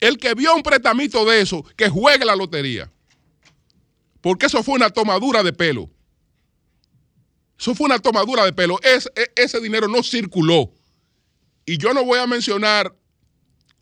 El 0.00 0.18
que 0.18 0.34
vio 0.34 0.54
un 0.54 0.62
préstamo 0.62 1.02
de 1.24 1.40
eso, 1.40 1.64
que 1.76 1.88
juegue 1.88 2.24
la 2.24 2.34
lotería. 2.34 2.90
Porque 4.20 4.46
eso 4.46 4.62
fue 4.64 4.74
una 4.74 4.90
tomadura 4.90 5.44
de 5.44 5.52
pelo. 5.52 5.88
Eso 7.58 7.74
fue 7.74 7.86
una 7.86 7.98
tomadura 7.98 8.44
de 8.44 8.52
pelo. 8.52 8.78
E, 8.82 8.98
ese 9.36 9.60
dinero 9.60 9.88
no 9.88 10.02
circuló. 10.02 10.72
Y 11.64 11.78
yo 11.78 11.92
no 11.94 12.04
voy 12.04 12.18
a 12.18 12.26
mencionar 12.26 12.94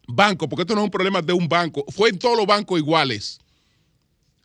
banco, 0.06 0.48
porque 0.48 0.62
esto 0.62 0.74
no 0.74 0.82
es 0.82 0.84
un 0.84 0.90
problema 0.90 1.22
de 1.22 1.32
un 1.32 1.48
banco, 1.48 1.84
fue 1.88 2.10
en 2.10 2.18
todos 2.18 2.36
los 2.36 2.46
bancos 2.46 2.78
iguales. 2.78 3.38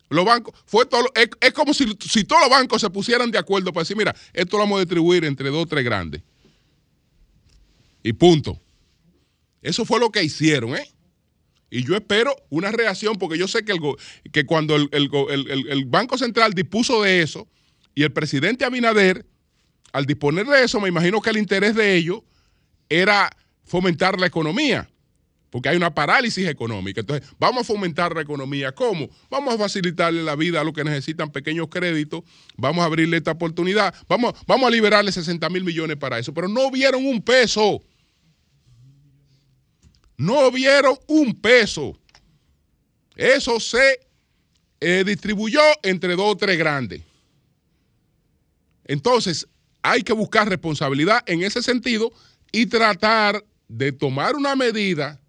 Los 0.09 0.25
bancos, 0.25 0.55
fue 0.65 0.85
todo, 0.85 1.05
es, 1.13 1.53
como 1.53 1.73
si, 1.73 1.85
si, 1.99 2.23
todos 2.23 2.41
los 2.41 2.49
bancos 2.49 2.81
se 2.81 2.89
pusieran 2.89 3.29
de 3.29 3.37
acuerdo 3.37 3.71
para 3.71 3.83
decir, 3.83 3.95
mira, 3.95 4.15
esto 4.33 4.57
lo 4.57 4.63
vamos 4.63 4.77
a 4.77 4.79
distribuir 4.81 5.23
entre 5.23 5.49
dos 5.49 5.63
o 5.63 5.67
tres 5.67 5.85
grandes. 5.85 6.23
Y 8.01 8.13
punto. 8.13 8.59
Eso 9.61 9.85
fue 9.85 9.99
lo 9.99 10.09
que 10.09 10.23
hicieron, 10.23 10.75
¿eh? 10.75 10.89
Y 11.69 11.83
yo 11.83 11.95
espero 11.95 12.35
una 12.49 12.71
reacción, 12.71 13.17
porque 13.17 13.37
yo 13.37 13.47
sé 13.47 13.63
que, 13.63 13.73
el, 13.73 13.79
que 14.31 14.45
cuando 14.45 14.75
el, 14.75 14.89
el 14.91 15.85
Banco 15.85 16.17
Central 16.17 16.53
dispuso 16.53 17.03
de 17.03 17.21
eso, 17.21 17.47
y 17.99 18.03
el 18.03 18.13
presidente 18.13 18.63
Abinader, 18.63 19.25
al 19.91 20.05
disponer 20.05 20.45
de 20.45 20.63
eso, 20.63 20.79
me 20.79 20.87
imagino 20.87 21.19
que 21.21 21.31
el 21.31 21.37
interés 21.37 21.75
de 21.75 21.97
ellos 21.97 22.21
era 22.87 23.29
fomentar 23.65 24.17
la 24.17 24.25
economía 24.25 24.89
porque 25.49 25.67
hay 25.67 25.75
una 25.75 25.93
parálisis 25.93 26.47
económica. 26.47 27.01
Entonces, 27.01 27.27
vamos 27.37 27.61
a 27.61 27.63
fomentar 27.65 28.15
la 28.15 28.21
economía. 28.21 28.71
¿Cómo? 28.71 29.09
Vamos 29.29 29.53
a 29.53 29.57
facilitarle 29.57 30.23
la 30.23 30.37
vida 30.37 30.61
a 30.61 30.63
los 30.63 30.73
que 30.73 30.85
necesitan 30.85 31.29
pequeños 31.29 31.67
créditos, 31.67 32.23
vamos 32.55 32.83
a 32.83 32.85
abrirle 32.85 33.17
esta 33.17 33.31
oportunidad, 33.31 33.93
vamos, 34.07 34.33
vamos 34.47 34.67
a 34.67 34.71
liberarle 34.71 35.11
60 35.11 35.49
mil 35.49 35.65
millones 35.65 35.97
para 35.97 36.19
eso, 36.19 36.33
pero 36.33 36.47
no 36.47 36.71
vieron 36.71 37.05
un 37.05 37.21
peso. 37.21 37.83
No 40.15 40.49
vieron 40.51 40.97
un 41.07 41.33
peso. 41.33 41.99
Eso 43.17 43.59
se 43.59 43.99
eh, 44.79 45.03
distribuyó 45.05 45.59
entre 45.83 46.15
dos 46.15 46.31
o 46.31 46.37
tres 46.37 46.57
grandes. 46.57 47.08
Entonces, 48.89 49.47
hay 49.83 50.01
que 50.01 50.13
buscar 50.13 50.49
responsabilidad 50.49 51.23
en 51.27 51.43
ese 51.43 51.61
sentido 51.61 52.11
y 52.51 52.65
tratar 52.65 53.45
de 53.67 53.91
tomar 53.91 54.35
una 54.35 54.55
medida 54.55 55.21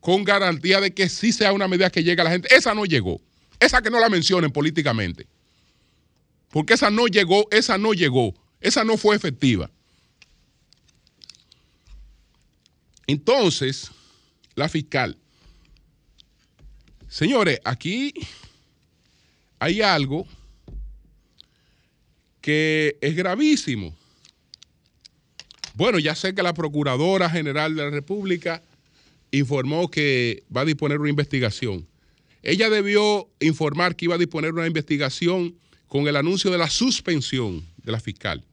con 0.00 0.24
garantía 0.24 0.80
de 0.80 0.94
que 0.94 1.10
sí 1.10 1.30
sea 1.30 1.52
una 1.52 1.68
medida 1.68 1.90
que 1.90 2.02
llegue 2.02 2.22
a 2.22 2.24
la 2.24 2.30
gente. 2.30 2.48
Esa 2.56 2.74
no 2.74 2.86
llegó. 2.86 3.20
Esa 3.60 3.82
que 3.82 3.90
no 3.90 4.00
la 4.00 4.08
mencionen 4.08 4.50
políticamente. 4.50 5.26
Porque 6.48 6.72
esa 6.72 6.88
no 6.88 7.06
llegó, 7.06 7.46
esa 7.50 7.76
no 7.76 7.92
llegó, 7.92 8.34
esa 8.62 8.82
no 8.82 8.96
fue 8.96 9.14
efectiva. 9.14 9.70
Entonces, 13.06 13.90
la 14.54 14.70
fiscal. 14.70 15.18
Señores, 17.08 17.60
aquí 17.62 18.14
hay 19.58 19.82
algo 19.82 20.26
que 22.46 22.96
es 23.00 23.16
gravísimo. 23.16 23.92
Bueno, 25.74 25.98
ya 25.98 26.14
sé 26.14 26.32
que 26.32 26.44
la 26.44 26.54
Procuradora 26.54 27.28
General 27.28 27.74
de 27.74 27.82
la 27.82 27.90
República 27.90 28.62
informó 29.32 29.90
que 29.90 30.44
va 30.56 30.60
a 30.60 30.64
disponer 30.64 31.00
una 31.00 31.10
investigación. 31.10 31.88
Ella 32.44 32.70
debió 32.70 33.28
informar 33.40 33.96
que 33.96 34.04
iba 34.04 34.14
a 34.14 34.18
disponer 34.18 34.52
una 34.52 34.68
investigación 34.68 35.56
con 35.88 36.06
el 36.06 36.14
anuncio 36.14 36.52
de 36.52 36.58
la 36.58 36.70
suspensión 36.70 37.66
de 37.82 37.90
la 37.90 37.98
fiscal, 37.98 38.44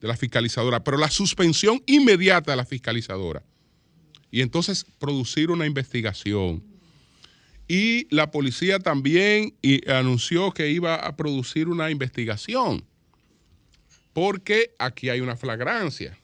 de 0.00 0.06
la 0.06 0.16
fiscalizadora, 0.16 0.84
pero 0.84 0.96
la 0.96 1.10
suspensión 1.10 1.82
inmediata 1.86 2.52
de 2.52 2.58
la 2.58 2.64
fiscalizadora. 2.64 3.42
Y 4.30 4.40
entonces 4.40 4.86
producir 5.00 5.50
una 5.50 5.66
investigación. 5.66 6.62
Y 7.66 8.06
la 8.14 8.30
policía 8.30 8.78
también 8.78 9.56
anunció 9.88 10.52
que 10.52 10.70
iba 10.70 10.94
a 10.94 11.16
producir 11.16 11.66
una 11.66 11.90
investigación, 11.90 12.84
porque 14.20 14.74
aquí 14.78 15.08
hay 15.08 15.22
una 15.22 15.34
flagrancia. 15.34 16.14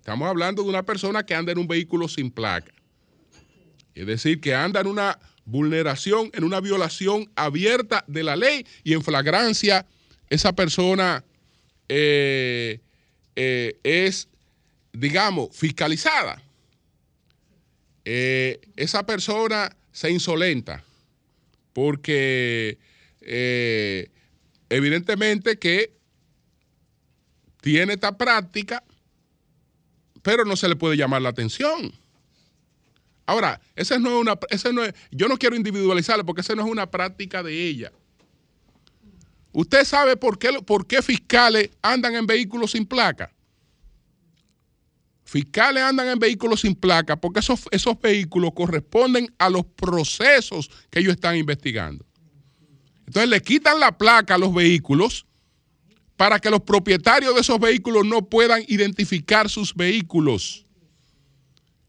Estamos 0.00 0.26
hablando 0.28 0.64
de 0.64 0.70
una 0.70 0.82
persona 0.82 1.24
que 1.24 1.36
anda 1.36 1.52
en 1.52 1.58
un 1.58 1.68
vehículo 1.68 2.08
sin 2.08 2.32
placa. 2.32 2.72
Es 3.94 4.08
decir, 4.08 4.40
que 4.40 4.56
anda 4.56 4.80
en 4.80 4.88
una 4.88 5.20
vulneración, 5.44 6.32
en 6.32 6.42
una 6.42 6.60
violación 6.60 7.30
abierta 7.36 8.02
de 8.08 8.24
la 8.24 8.34
ley 8.34 8.66
y 8.82 8.94
en 8.94 9.04
flagrancia 9.04 9.86
esa 10.30 10.52
persona 10.52 11.24
eh, 11.88 12.80
eh, 13.36 13.78
es, 13.84 14.26
digamos, 14.92 15.56
fiscalizada. 15.56 16.42
Eh, 18.04 18.62
esa 18.74 19.06
persona 19.06 19.76
se 19.92 20.10
insolenta 20.10 20.82
porque 21.72 22.78
evidentemente 24.68 25.56
que 25.56 25.94
tiene 27.64 27.94
esta 27.94 28.14
práctica, 28.14 28.84
pero 30.20 30.44
no 30.44 30.54
se 30.54 30.68
le 30.68 30.76
puede 30.76 30.98
llamar 30.98 31.22
la 31.22 31.30
atención. 31.30 31.94
Ahora, 33.24 33.58
esa 33.74 33.98
no 33.98 34.16
es 34.16 34.20
una, 34.20 34.38
ese 34.50 34.70
no 34.70 34.84
es, 34.84 34.92
yo 35.10 35.28
no 35.28 35.38
quiero 35.38 35.56
individualizarle 35.56 36.24
porque 36.24 36.42
esa 36.42 36.54
no 36.54 36.62
es 36.62 36.70
una 36.70 36.90
práctica 36.90 37.42
de 37.42 37.66
ella. 37.66 37.90
¿Usted 39.50 39.86
sabe 39.86 40.14
por 40.18 40.38
qué, 40.38 40.52
por 40.60 40.86
qué 40.86 41.00
fiscales 41.00 41.70
andan 41.80 42.14
en 42.14 42.26
vehículos 42.26 42.72
sin 42.72 42.84
placa? 42.84 43.32
Fiscales 45.24 45.84
andan 45.84 46.08
en 46.08 46.18
vehículos 46.18 46.60
sin 46.60 46.74
placa 46.74 47.16
porque 47.16 47.40
esos, 47.40 47.62
esos 47.70 47.98
vehículos 47.98 48.50
corresponden 48.54 49.34
a 49.38 49.48
los 49.48 49.64
procesos 49.64 50.70
que 50.90 50.98
ellos 50.98 51.14
están 51.14 51.36
investigando. 51.36 52.04
Entonces 53.06 53.30
le 53.30 53.40
quitan 53.40 53.80
la 53.80 53.96
placa 53.96 54.34
a 54.34 54.38
los 54.38 54.52
vehículos 54.52 55.24
para 56.16 56.38
que 56.38 56.50
los 56.50 56.60
propietarios 56.60 57.34
de 57.34 57.40
esos 57.40 57.58
vehículos 57.58 58.04
no 58.04 58.22
puedan 58.22 58.62
identificar 58.68 59.48
sus 59.48 59.74
vehículos 59.74 60.64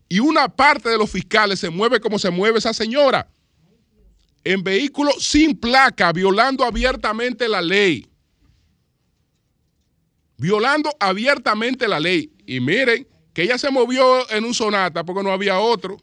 y 0.08 0.20
una 0.20 0.48
parte 0.50 0.90
de 0.90 0.98
los 0.98 1.10
fiscales 1.10 1.60
se 1.60 1.70
mueve 1.70 2.00
como 2.00 2.20
se 2.20 2.30
mueve 2.30 2.60
esa 2.60 2.74
señora, 2.74 3.28
en 4.44 4.64
vehículos 4.64 5.16
sin 5.20 5.58
placa, 5.58 6.12
violando 6.14 6.64
abiertamente 6.64 7.50
la 7.50 7.62
ley. 7.62 8.08
Violando 10.38 10.96
abiertamente 11.00 11.88
la 11.88 12.00
ley. 12.00 12.32
Y 12.46 12.60
miren 12.60 13.08
que 13.34 13.44
ella 13.44 13.58
se 13.58 13.72
movió 13.72 14.30
en 14.30 14.46
un 14.46 14.54
sonata 14.54 15.04
porque 15.04 15.24
no 15.24 15.32
había 15.32 15.60
otro. 15.60 15.98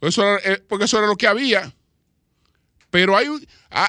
Eh, 0.00 0.64
porque 0.68 0.86
eso 0.86 0.98
era 0.98 1.06
lo 1.06 1.16
que 1.16 1.26
había. 1.26 1.75
Pero 2.96 3.14
hay, 3.14 3.26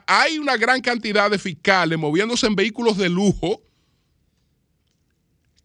hay 0.06 0.38
una 0.38 0.58
gran 0.58 0.82
cantidad 0.82 1.32
de 1.32 1.40
fiscales 1.40 1.98
moviéndose 1.98 2.46
en 2.46 2.58
vehículos 2.58 2.98
de 2.98 3.08
lujo 3.08 3.62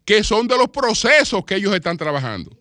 que 0.05 0.23
son 0.23 0.47
de 0.47 0.57
los 0.57 0.69
procesos 0.69 1.43
que 1.43 1.55
ellos 1.55 1.75
están 1.75 1.97
trabajando. 1.97 2.57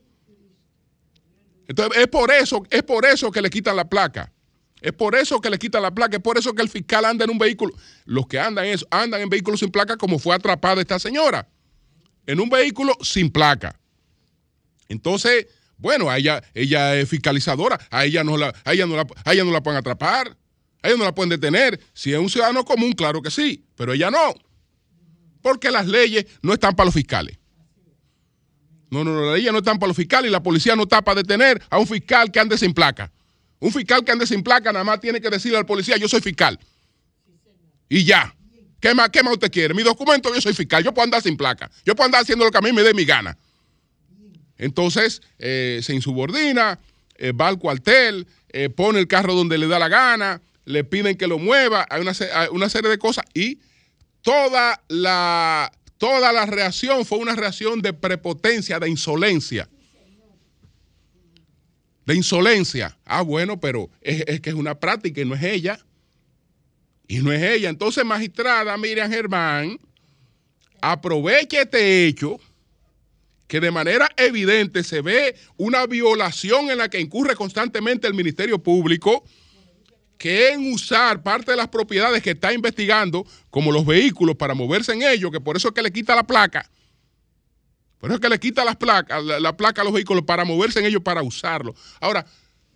Entonces, 1.68 2.02
es 2.02 2.08
por 2.08 2.32
eso, 2.32 2.64
es 2.68 2.82
por 2.82 3.06
eso 3.06 3.30
que 3.30 3.40
le 3.40 3.48
quitan 3.48 3.76
la 3.76 3.88
placa. 3.88 4.32
Es 4.80 4.92
por 4.92 5.14
eso 5.14 5.40
que 5.40 5.50
le 5.50 5.58
quitan 5.60 5.82
la 5.82 5.94
placa, 5.94 6.16
es 6.16 6.22
por 6.22 6.36
eso 6.36 6.52
que 6.52 6.62
el 6.62 6.68
fiscal 6.68 7.04
anda 7.04 7.26
en 7.26 7.30
un 7.30 7.38
vehículo. 7.38 7.72
Los 8.04 8.26
que 8.26 8.40
andan 8.40 8.64
eso, 8.64 8.84
andan 8.90 9.20
en 9.20 9.28
vehículos 9.28 9.60
sin 9.60 9.70
placa, 9.70 9.96
como 9.96 10.18
fue 10.18 10.34
atrapada 10.34 10.80
esta 10.80 10.98
señora. 10.98 11.48
En 12.26 12.40
un 12.40 12.50
vehículo 12.50 12.98
sin 13.02 13.30
placa. 13.30 13.78
Entonces, 14.88 15.46
bueno, 15.76 16.12
ella, 16.12 16.42
ella 16.54 16.96
es 16.96 17.08
fiscalizadora, 17.08 17.78
a 17.88 18.04
ella 18.04 18.24
no 18.24 18.36
la, 18.36 18.52
ella 18.64 18.84
no 18.86 18.96
la, 18.96 19.06
a 19.24 19.32
ella 19.32 19.44
no 19.44 19.52
la 19.52 19.62
pueden 19.62 19.78
atrapar, 19.78 20.36
ella 20.82 20.96
no 20.96 21.04
la 21.04 21.14
pueden 21.14 21.30
detener. 21.30 21.80
Si 21.92 22.12
es 22.12 22.18
un 22.18 22.28
ciudadano 22.28 22.64
común, 22.64 22.92
claro 22.92 23.22
que 23.22 23.30
sí, 23.30 23.64
pero 23.76 23.92
ella 23.92 24.10
no. 24.10 24.34
Porque 25.40 25.70
las 25.70 25.86
leyes 25.86 26.26
no 26.42 26.52
están 26.52 26.74
para 26.74 26.86
los 26.86 26.94
fiscales. 26.94 27.38
No, 28.90 29.04
no, 29.04 29.14
no, 29.14 29.22
la 29.22 29.34
ley 29.34 29.46
no 29.50 29.58
está 29.58 29.74
para 29.74 29.88
los 29.88 29.96
fiscales 29.96 30.28
y 30.28 30.32
la 30.32 30.42
policía 30.42 30.76
no 30.76 30.82
está 30.82 31.02
para 31.02 31.22
detener 31.22 31.62
a 31.70 31.78
un 31.78 31.86
fiscal 31.86 32.30
que 32.30 32.40
ande 32.40 32.58
sin 32.58 32.74
placa. 32.74 33.10
Un 33.58 33.72
fiscal 33.72 34.04
que 34.04 34.12
ande 34.12 34.26
sin 34.26 34.42
placa 34.42 34.72
nada 34.72 34.84
más 34.84 35.00
tiene 35.00 35.20
que 35.20 35.30
decirle 35.30 35.56
al 35.56 35.64
policía, 35.64 35.96
yo 35.96 36.08
soy 36.08 36.20
fiscal. 36.20 36.58
Y 37.88 38.04
ya. 38.04 38.34
¿Qué 38.80 38.94
más, 38.94 39.10
¿Qué 39.10 39.22
más 39.22 39.34
usted 39.34 39.50
quiere? 39.50 39.74
Mi 39.74 39.82
documento, 39.82 40.34
yo 40.34 40.40
soy 40.40 40.52
fiscal. 40.52 40.82
Yo 40.82 40.92
puedo 40.92 41.04
andar 41.04 41.22
sin 41.22 41.36
placa. 41.36 41.70
Yo 41.84 41.94
puedo 41.94 42.06
andar 42.06 42.22
haciendo 42.22 42.44
lo 42.44 42.50
que 42.50 42.58
a 42.58 42.60
mí 42.60 42.72
me 42.72 42.82
dé 42.82 42.92
mi 42.92 43.04
gana. 43.04 43.38
Entonces, 44.58 45.22
eh, 45.38 45.80
se 45.82 45.94
insubordina, 45.94 46.78
eh, 47.16 47.32
va 47.32 47.48
al 47.48 47.58
cuartel, 47.58 48.26
eh, 48.50 48.68
pone 48.68 48.98
el 48.98 49.06
carro 49.06 49.34
donde 49.34 49.56
le 49.56 49.68
da 49.68 49.78
la 49.78 49.88
gana, 49.88 50.42
le 50.64 50.84
piden 50.84 51.16
que 51.16 51.26
lo 51.26 51.38
mueva, 51.38 51.86
hay 51.90 52.02
una, 52.02 52.12
una 52.52 52.68
serie 52.68 52.90
de 52.90 52.98
cosas 52.98 53.24
y 53.34 53.58
toda 54.22 54.82
la 54.88 55.72
Toda 56.02 56.32
la 56.32 56.46
reacción 56.46 57.04
fue 57.04 57.18
una 57.18 57.36
reacción 57.36 57.80
de 57.80 57.92
prepotencia, 57.92 58.80
de 58.80 58.90
insolencia. 58.90 59.68
De 62.04 62.16
insolencia. 62.16 62.98
Ah, 63.04 63.22
bueno, 63.22 63.60
pero 63.60 63.88
es, 64.00 64.40
que 64.40 64.50
es 64.50 64.56
una 64.56 64.80
práctica 64.80 65.20
y 65.20 65.24
no 65.24 65.36
es 65.36 65.44
ella. 65.44 65.78
Y 67.06 67.18
no 67.18 67.30
es 67.32 67.40
ella. 67.40 67.68
Entonces, 67.68 68.04
magistrada 68.04 68.76
Miriam 68.78 69.12
Germán, 69.12 69.78
aproveche 70.80 71.62
este 71.62 72.06
hecho 72.06 72.40
que 73.46 73.60
de 73.60 73.70
manera 73.70 74.10
evidente 74.16 74.82
se 74.82 75.02
ve 75.02 75.36
una 75.56 75.86
violación 75.86 76.68
en 76.68 76.78
la 76.78 76.88
que 76.88 76.98
incurre 76.98 77.36
constantemente 77.36 78.08
el 78.08 78.14
Ministerio 78.14 78.60
Público 78.60 79.22
que 80.22 80.50
en 80.50 80.72
usar 80.72 81.20
parte 81.20 81.50
de 81.50 81.56
las 81.56 81.66
propiedades 81.66 82.22
que 82.22 82.30
está 82.30 82.52
investigando, 82.52 83.26
como 83.50 83.72
los 83.72 83.84
vehículos, 83.84 84.36
para 84.36 84.54
moverse 84.54 84.92
en 84.92 85.02
ellos, 85.02 85.32
que 85.32 85.40
por 85.40 85.56
eso 85.56 85.66
es 85.66 85.74
que 85.74 85.82
le 85.82 85.90
quita 85.90 86.14
la 86.14 86.22
placa. 86.22 86.70
Por 87.98 88.08
eso 88.08 88.14
es 88.14 88.20
que 88.20 88.28
le 88.28 88.38
quita 88.38 88.64
las 88.64 88.76
placas, 88.76 89.20
la, 89.24 89.56
placa 89.56 89.80
a 89.82 89.84
los 89.84 89.92
vehículos 89.92 90.22
para 90.24 90.44
moverse 90.44 90.78
en 90.78 90.86
ellos, 90.86 91.02
para 91.02 91.24
usarlo. 91.24 91.74
Ahora, 91.98 92.24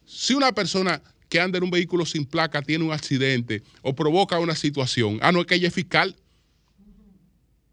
si 0.05 0.35
una 0.35 0.51
persona 0.51 1.01
que 1.29 1.39
anda 1.39 1.59
en 1.59 1.63
un 1.63 1.71
vehículo 1.71 2.05
sin 2.05 2.27
placa 2.27 2.63
tiene 2.63 2.83
un 2.83 2.91
accidente 2.91 3.63
o 3.81 3.95
provoca 3.95 4.41
una 4.41 4.57
situación, 4.57 5.21
ah, 5.23 5.31
no 5.31 5.43
es 5.43 5.47
que 5.47 5.55
ella 5.55 5.69
es 5.69 5.75
fiscal. 5.75 6.17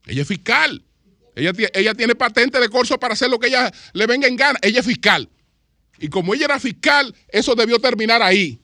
Ella 0.06 0.22
es 0.22 0.28
fiscal. 0.28 0.84
Ella, 1.36 1.52
ella 1.74 1.96
tiene 1.96 2.14
patente 2.14 2.60
de 2.60 2.70
corso 2.70 3.00
para 3.00 3.16
hacer 3.16 3.32
lo 3.32 3.40
que 3.40 3.48
ella 3.48 3.72
le 3.94 4.06
venga 4.06 4.28
en 4.28 4.36
gana. 4.36 4.60
Ella 4.62 4.82
es 4.82 4.86
fiscal. 4.86 5.28
Y 5.98 6.10
como 6.10 6.36
ella 6.36 6.46
era 6.46 6.60
fiscal, 6.60 7.16
eso 7.30 7.56
debió 7.56 7.80
terminar 7.80 8.22
ahí. 8.22 8.60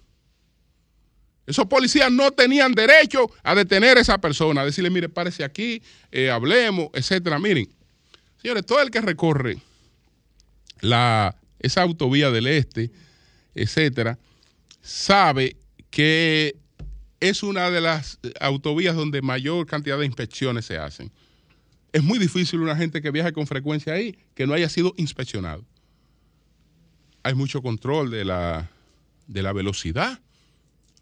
Esos 1.49 1.65
policías 1.65 2.12
no 2.12 2.29
tenían 2.29 2.73
derecho 2.73 3.31
a 3.41 3.55
detener 3.55 3.97
a 3.97 4.01
esa 4.01 4.21
persona, 4.21 4.62
a 4.62 4.65
decirle, 4.65 4.91
mire, 4.91 5.09
párese 5.09 5.43
aquí, 5.43 5.81
eh, 6.12 6.29
hablemos, 6.29 6.89
etcétera. 6.93 7.39
Miren, 7.39 7.67
señores, 8.39 8.67
todo 8.67 8.79
el 8.81 8.91
que 8.91 9.01
recorre 9.01 9.57
la, 10.81 11.35
esa 11.57 11.81
autovía 11.81 12.29
del 12.29 12.45
este, 12.45 12.91
etcétera, 13.55 14.19
sabe 14.83 15.57
que 15.89 16.55
es 17.19 17.41
una 17.41 17.71
de 17.71 17.81
las 17.81 18.19
autovías 18.39 18.95
donde 18.95 19.23
mayor 19.23 19.65
cantidad 19.65 19.97
de 19.97 20.05
inspecciones 20.05 20.65
se 20.65 20.77
hacen. 20.77 21.12
Es 21.93 22.03
muy 22.03 22.19
difícil 22.19 22.59
una 22.59 22.75
gente 22.75 23.01
que 23.01 23.09
viaje 23.09 23.33
con 23.33 23.47
frecuencia 23.47 23.93
ahí 23.93 24.15
que 24.35 24.45
no 24.45 24.53
haya 24.53 24.69
sido 24.69 24.93
inspeccionado. 24.97 25.65
Hay 27.23 27.33
mucho 27.33 27.63
control 27.63 28.12
de 28.12 28.23
la, 28.23 28.69
de 29.25 29.41
la 29.41 29.51
velocidad 29.51 30.21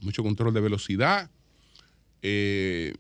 mucho 0.02 0.24
control 0.24 0.54
de 0.54 0.62
velocidad. 0.62 1.30
Eh, 2.22 2.94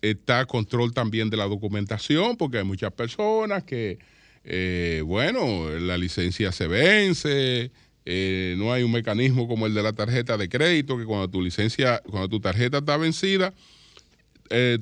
está 0.00 0.44
control 0.46 0.94
también 0.94 1.30
de 1.30 1.36
la 1.36 1.46
documentación, 1.46 2.36
porque 2.36 2.58
hay 2.58 2.64
muchas 2.64 2.92
personas 2.92 3.64
que, 3.64 3.98
eh, 4.44 5.02
bueno, 5.04 5.70
la 5.70 5.98
licencia 5.98 6.52
se 6.52 6.68
vence, 6.68 7.72
eh, 8.04 8.54
no 8.58 8.72
hay 8.72 8.84
un 8.84 8.92
mecanismo 8.92 9.48
como 9.48 9.66
el 9.66 9.74
de 9.74 9.82
la 9.82 9.92
tarjeta 9.92 10.36
de 10.36 10.48
crédito, 10.48 10.96
que 10.96 11.04
cuando 11.04 11.28
tu 11.28 11.42
licencia, 11.42 12.00
cuando 12.08 12.28
tu 12.28 12.40
tarjeta 12.40 12.78
está 12.78 12.96
vencida, 12.96 13.52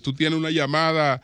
tú 0.03 0.13
tienes 0.13 0.39
una 0.39 0.51
llamada 0.51 1.21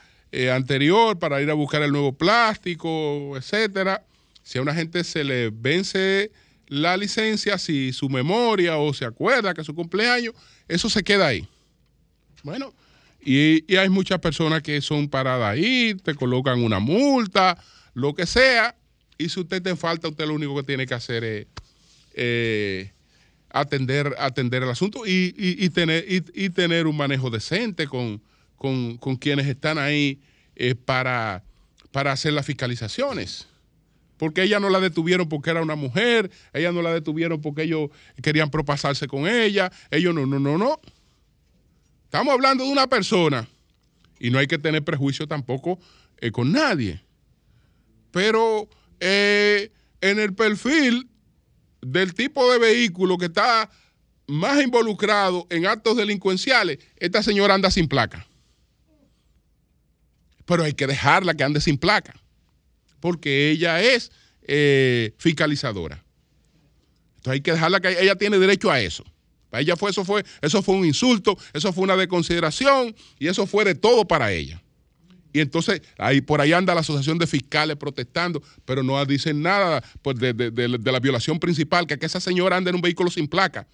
anterior 0.53 1.17
para 1.19 1.41
ir 1.41 1.49
a 1.51 1.55
buscar 1.55 1.83
el 1.83 1.93
nuevo 1.93 2.13
plástico, 2.13 3.37
etcétera. 3.37 4.05
Si 4.43 4.59
a 4.59 4.63
una 4.63 4.75
gente 4.75 5.05
se 5.05 5.23
le 5.23 5.51
vence 5.51 6.33
la 6.73 6.97
licencia, 6.97 7.59
si 7.59 7.93
su 7.93 8.09
memoria 8.09 8.79
o 8.79 8.95
se 8.95 9.05
acuerda 9.05 9.53
que 9.53 9.61
es 9.61 9.67
su 9.67 9.75
cumpleaños, 9.75 10.33
eso 10.67 10.89
se 10.89 11.03
queda 11.03 11.27
ahí. 11.27 11.47
Bueno, 12.43 12.73
Y, 13.21 13.77
hay 13.77 13.91
muchas 13.91 14.21
personas 14.21 14.63
que 14.63 14.81
son 14.81 15.07
paradas 15.07 15.53
ahí, 15.53 15.95
te 16.03 16.15
colocan 16.15 16.65
una 16.65 16.81
multa, 16.81 17.63
lo 17.93 18.15
que 18.15 18.25
sea, 18.25 18.75
y 19.19 19.29
si 19.29 19.41
usted 19.41 19.61
te 19.61 19.77
falta, 19.77 20.09
usted 20.09 20.27
lo 20.27 20.33
único 20.33 20.57
que 20.57 20.63
tiene 20.63 20.87
que 20.87 20.95
hacer 20.95 21.23
es 21.25 21.47
eh, 22.15 22.91
atender, 23.51 24.17
atender 24.19 24.63
el 24.63 24.71
asunto 24.71 25.03
y, 25.07 25.69
tener, 25.75 26.07
y, 26.09 26.49
tener 26.51 26.87
un 26.87 26.97
manejo 26.97 27.29
decente 27.29 27.87
con, 27.87 28.23
quienes 29.21 29.47
están 29.47 29.77
ahí 29.77 30.21
eh, 30.57 30.75
para, 30.75 31.45
para 31.93 32.13
hacer 32.13 32.33
las 32.33 32.47
fiscalizaciones 32.47 33.52
porque 34.23 34.45
ella 34.45 34.61
no 34.61 34.71
la 34.71 34.79
detuvieron 34.79 35.29
porque 35.29 35.51
era 35.51 35.63
una 35.63 35.75
mujer, 35.75 36.31
ella 36.53 36.71
no 36.71 36.81
la 36.81 36.95
detuvieron 36.95 37.41
porque 37.41 37.65
ellos 37.65 37.91
querían 38.23 38.51
propasarse 38.51 39.09
con 39.09 39.27
ella, 39.27 39.73
ellos 39.91 40.15
no, 40.15 40.25
no, 40.27 40.39
no, 40.39 40.57
no. 40.57 40.81
Estamos 42.05 42.33
hablando 42.33 42.63
de 42.63 42.71
una 42.71 42.87
persona 42.87 43.49
y 44.21 44.31
no 44.31 44.39
hay 44.39 44.47
que 44.47 44.59
tener 44.59 44.85
prejuicio 44.85 45.27
tampoco 45.27 45.81
eh, 46.19 46.31
con 46.31 46.53
nadie. 46.53 47.03
Pero 48.13 48.69
eh, 49.01 49.73
en 50.01 50.21
el 50.21 50.35
perfil 50.35 51.09
del 51.81 52.15
tipo 52.15 52.49
de 52.53 52.61
vehículo 52.61 53.19
que 53.19 53.27
está 53.27 53.69
más 54.29 54.63
involucrado 54.63 55.49
en 55.51 55.67
actos 55.67 55.97
delincuenciales, 55.97 56.79
esta 56.95 57.25
señora 57.25 57.55
anda 57.55 57.73
sin 57.73 57.89
placa. 57.89 58.25
Pero 60.45 60.63
hay 60.63 60.75
que 60.75 60.87
dejarla 60.87 61.35
que 61.35 61.43
ande 61.43 61.61
sin 61.61 61.77
placa 61.77 62.22
porque 63.03 63.51
ella 63.51 63.83
es 63.83 64.13
eh, 64.45 65.13
fiscalizadora. 65.19 66.03
Entonces 67.17 67.33
hay 67.33 67.41
que 67.43 67.53
dejarla 67.53 67.81
que 67.81 68.01
ella 68.01 68.15
tiene 68.15 68.39
derecho 68.39 68.71
a 68.71 68.81
eso. 68.81 69.05
Para 69.51 69.61
ella 69.61 69.77
fue 69.77 69.91
eso, 69.91 70.05
fue 70.05 70.25
eso 70.41 70.63
fue 70.63 70.77
un 70.77 70.87
insulto, 70.87 71.37
eso 71.53 71.73
fue 71.73 71.85
una 71.85 71.97
desconsideración 71.97 72.95
y 73.19 73.27
eso 73.27 73.47
fue 73.47 73.65
de 73.65 73.75
todo 73.75 74.07
para 74.07 74.33
ella. 74.33 74.63
Y 75.33 75.41
entonces 75.41 75.83
ahí 75.99 76.21
por 76.21 76.41
ahí 76.41 76.53
anda 76.53 76.75
la 76.75 76.81
asociación 76.81 77.19
de 77.19 77.27
fiscales 77.27 77.77
protestando, 77.77 78.41
pero 78.65 78.83
no 78.83 79.05
dicen 79.05 79.43
nada 79.43 79.83
pues, 80.01 80.17
de, 80.19 80.81
la 80.85 81.01
violación 81.01 81.41
principal, 81.41 81.87
que, 81.87 81.99
que 81.99 82.07
esa 82.07 82.21
señora 82.21 82.57
anda 82.57 82.71
en 82.71 82.77
un 82.77 82.83
vehículo 82.83 83.11
sin 83.11 83.27
placa. 83.27 83.67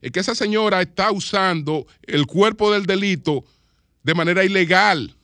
Es 0.00 0.12
que 0.12 0.20
esa 0.20 0.34
señora 0.34 0.80
está 0.80 1.10
usando 1.10 1.86
el 2.02 2.26
cuerpo 2.26 2.72
del 2.72 2.86
delito 2.86 3.44
de 4.02 4.14
manera 4.14 4.44
ilegal 4.44 5.16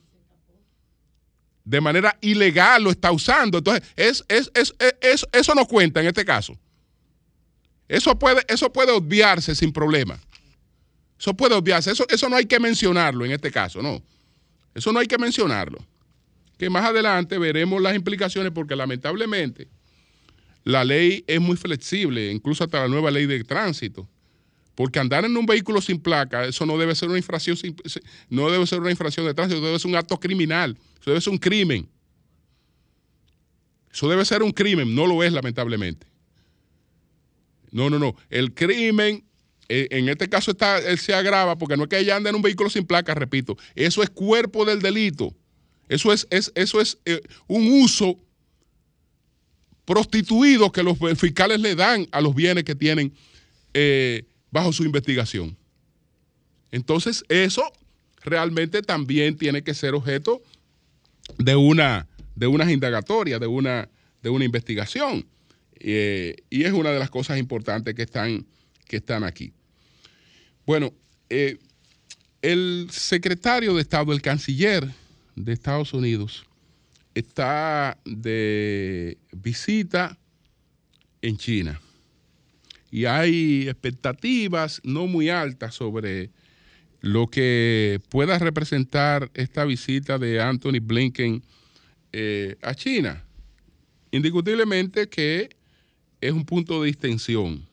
de 1.67 1.81
manera 1.81 2.17
ilegal 2.21 2.81
lo 2.81 2.91
está 2.91 3.11
usando. 3.11 3.57
Entonces, 3.57 3.83
es, 3.97 4.23
eso 5.33 5.53
no 5.53 5.65
cuenta 5.65 5.99
en 5.99 6.07
este 6.07 6.23
caso. 6.23 6.57
Eso 7.89 8.17
puede, 8.17 8.41
eso 8.47 8.71
puede 8.71 8.93
obviarse 8.93 9.53
sin 9.53 9.73
problema. 9.73 10.17
Eso 11.19 11.33
puede 11.33 11.55
obviarse. 11.55 11.91
Eso, 11.91 12.05
eso 12.09 12.29
no 12.29 12.37
hay 12.37 12.45
que 12.45 12.57
mencionarlo 12.57 13.25
en 13.25 13.33
este 13.33 13.51
caso, 13.51 13.81
no. 13.81 14.01
Eso 14.73 14.93
no 14.93 14.99
hay 14.99 15.07
que 15.07 15.17
mencionarlo. 15.17 15.79
Que 16.57 16.69
más 16.69 16.85
adelante 16.85 17.37
veremos 17.37 17.81
las 17.81 17.95
implicaciones 17.95 18.53
porque 18.53 18.75
lamentablemente 18.75 19.67
la 20.63 20.85
ley 20.85 21.25
es 21.27 21.41
muy 21.41 21.57
flexible, 21.57 22.31
incluso 22.31 22.63
hasta 22.63 22.79
la 22.79 22.87
nueva 22.87 23.11
ley 23.11 23.25
de 23.25 23.43
tránsito. 23.43 24.07
Porque 24.77 24.99
andar 24.99 25.25
en 25.25 25.35
un 25.35 25.47
vehículo 25.47 25.81
sin 25.81 25.99
placa, 25.99 26.45
eso 26.45 26.63
no 26.63 26.77
debe 26.77 26.93
ser 26.93 27.09
una 27.09 27.17
infracción, 27.17 27.57
no 28.29 28.51
debe 28.51 28.67
ser 28.67 28.79
una 28.79 28.91
infracción 28.91 29.25
de 29.25 29.33
tránsito, 29.33 29.59
debe 29.59 29.79
ser 29.79 29.89
un 29.89 29.97
acto 29.97 30.19
criminal. 30.19 30.77
Eso 31.01 31.09
debe 31.09 31.19
ser 31.19 31.33
un 31.33 31.39
crimen. 31.39 31.89
Eso 33.91 34.07
debe 34.07 34.23
ser 34.23 34.43
un 34.43 34.51
crimen, 34.51 34.93
no 34.93 35.07
lo 35.07 35.23
es 35.23 35.33
lamentablemente. 35.33 36.05
No, 37.71 37.89
no, 37.89 37.97
no. 37.97 38.15
El 38.29 38.53
crimen, 38.53 39.25
eh, 39.67 39.87
en 39.89 40.09
este 40.09 40.29
caso 40.29 40.51
está, 40.51 40.77
él 40.77 40.99
se 40.99 41.15
agrava 41.15 41.57
porque 41.57 41.75
no 41.75 41.85
es 41.85 41.89
que 41.89 41.97
ella 41.97 42.15
ande 42.15 42.29
en 42.29 42.35
un 42.35 42.43
vehículo 42.43 42.69
sin 42.69 42.85
placa, 42.85 43.15
repito. 43.15 43.57
Eso 43.73 44.03
es 44.03 44.11
cuerpo 44.11 44.63
del 44.63 44.79
delito. 44.79 45.33
Eso 45.89 46.13
es, 46.13 46.27
eso 46.29 46.79
es 46.79 46.99
eh, 47.05 47.23
un 47.47 47.81
uso 47.81 48.19
prostituido 49.85 50.71
que 50.71 50.83
los 50.83 50.99
fiscales 51.17 51.61
le 51.61 51.73
dan 51.73 52.07
a 52.11 52.21
los 52.21 52.35
bienes 52.35 52.63
que 52.63 52.75
tienen 52.75 53.11
eh, 53.73 54.27
bajo 54.57 54.73
su 54.73 54.83
investigación. 54.83 55.55
Entonces, 56.71 57.23
eso 57.29 57.71
realmente 58.23 58.81
también 58.81 59.37
tiene 59.37 59.63
que 59.63 59.73
ser 59.73 59.93
objeto 59.93 60.41
de 61.37 61.55
una 61.55 62.07
de 62.37 62.47
unas 62.47 62.69
indagatorias, 62.69 63.39
de 63.39 63.47
una, 63.47 63.89
de 64.21 64.29
una 64.29 64.45
investigación. 64.45 65.25
Eh, 65.79 66.35
y 66.49 66.63
es 66.63 66.73
una 66.73 66.91
de 66.91 66.99
las 66.99 67.09
cosas 67.09 67.37
importantes 67.37 67.95
que 67.95 68.03
están, 68.03 68.45
que 68.87 68.97
están 68.97 69.23
aquí. 69.23 69.53
Bueno, 70.65 70.93
eh, 71.29 71.57
el 72.41 72.87
secretario 72.91 73.73
de 73.73 73.81
Estado, 73.81 74.13
el 74.13 74.21
canciller 74.21 74.87
de 75.35 75.53
Estados 75.53 75.93
Unidos, 75.93 76.45
está 77.15 77.97
de 78.05 79.17
visita 79.31 80.17
en 81.21 81.37
China. 81.37 81.81
Y 82.89 83.05
hay 83.05 83.67
expectativas 83.67 84.81
no 84.83 85.07
muy 85.07 85.29
altas 85.29 85.75
sobre 85.75 86.31
lo 87.01 87.27
que 87.27 87.99
pueda 88.09 88.39
representar 88.39 89.29
esta 89.33 89.65
visita 89.65 90.17
de 90.17 90.41
Anthony 90.41 90.79
Blinken 90.81 91.43
eh, 92.11 92.57
a 92.61 92.73
China. 92.73 93.23
Indiscutiblemente 94.11 95.09
que 95.09 95.49
es 96.21 96.31
un 96.31 96.45
punto 96.45 96.81
de 96.81 96.87
distensión, 96.87 97.67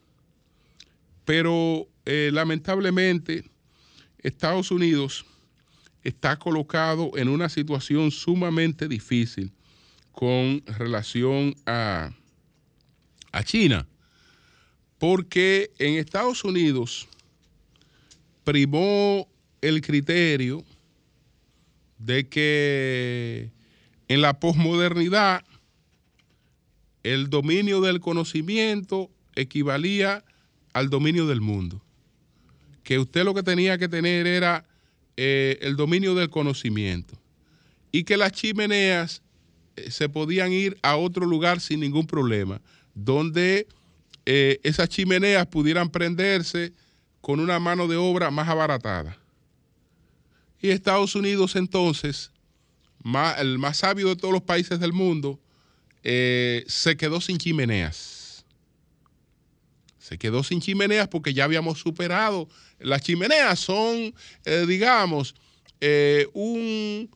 pero 1.23 1.87
eh, 2.05 2.29
lamentablemente 2.31 3.45
Estados 4.19 4.69
Unidos 4.71 5.25
está 6.03 6.37
colocado 6.37 7.11
en 7.15 7.29
una 7.29 7.49
situación 7.49 8.11
sumamente 8.11 8.87
difícil 8.87 9.51
con 10.11 10.61
relación 10.77 11.55
a, 11.65 12.11
a 13.31 13.43
China, 13.43 13.87
porque 15.05 15.69
en 15.77 15.99
Estados 15.99 16.43
Unidos 16.43 17.07
primó 18.43 19.29
el 19.61 19.81
criterio 19.81 20.65
de 21.99 22.27
que 22.27 23.51
en 24.07 24.21
la 24.23 24.39
posmodernidad 24.39 25.43
el 27.03 27.29
dominio 27.29 27.81
del 27.81 27.99
conocimiento 27.99 29.11
equivalía 29.35 30.25
al 30.73 30.89
dominio 30.89 31.27
del 31.27 31.39
mundo. 31.39 31.83
Que 32.81 32.97
usted 32.97 33.25
lo 33.25 33.35
que 33.35 33.43
tenía 33.43 33.77
que 33.77 33.87
tener 33.87 34.25
era 34.25 34.65
eh, 35.17 35.59
el 35.61 35.75
dominio 35.75 36.15
del 36.15 36.31
conocimiento. 36.31 37.15
Y 37.91 38.05
que 38.05 38.17
las 38.17 38.31
chimeneas 38.31 39.21
eh, 39.75 39.91
se 39.91 40.09
podían 40.09 40.51
ir 40.51 40.79
a 40.81 40.95
otro 40.95 41.27
lugar 41.27 41.61
sin 41.61 41.81
ningún 41.81 42.07
problema, 42.07 42.59
donde 42.95 43.67
eh, 44.25 44.59
esas 44.63 44.89
chimeneas 44.89 45.45
pudieran 45.47 45.89
prenderse 45.89 46.73
con 47.21 47.39
una 47.39 47.59
mano 47.59 47.87
de 47.87 47.95
obra 47.95 48.31
más 48.31 48.47
abaratada. 48.49 49.17
Y 50.61 50.69
Estados 50.69 51.15
Unidos 51.15 51.55
entonces, 51.55 52.31
el 53.37 53.59
más 53.59 53.77
sabio 53.77 54.09
de 54.09 54.15
todos 54.15 54.33
los 54.33 54.41
países 54.41 54.79
del 54.79 54.93
mundo, 54.93 55.39
eh, 56.03 56.63
se 56.67 56.97
quedó 56.97 57.21
sin 57.21 57.37
chimeneas. 57.37 58.45
Se 59.99 60.17
quedó 60.17 60.43
sin 60.43 60.59
chimeneas 60.59 61.07
porque 61.07 61.33
ya 61.33 61.43
habíamos 61.43 61.79
superado. 61.79 62.47
Las 62.79 63.01
chimeneas 63.01 63.59
son, 63.59 64.13
eh, 64.45 64.65
digamos, 64.67 65.35
un, 66.33 67.09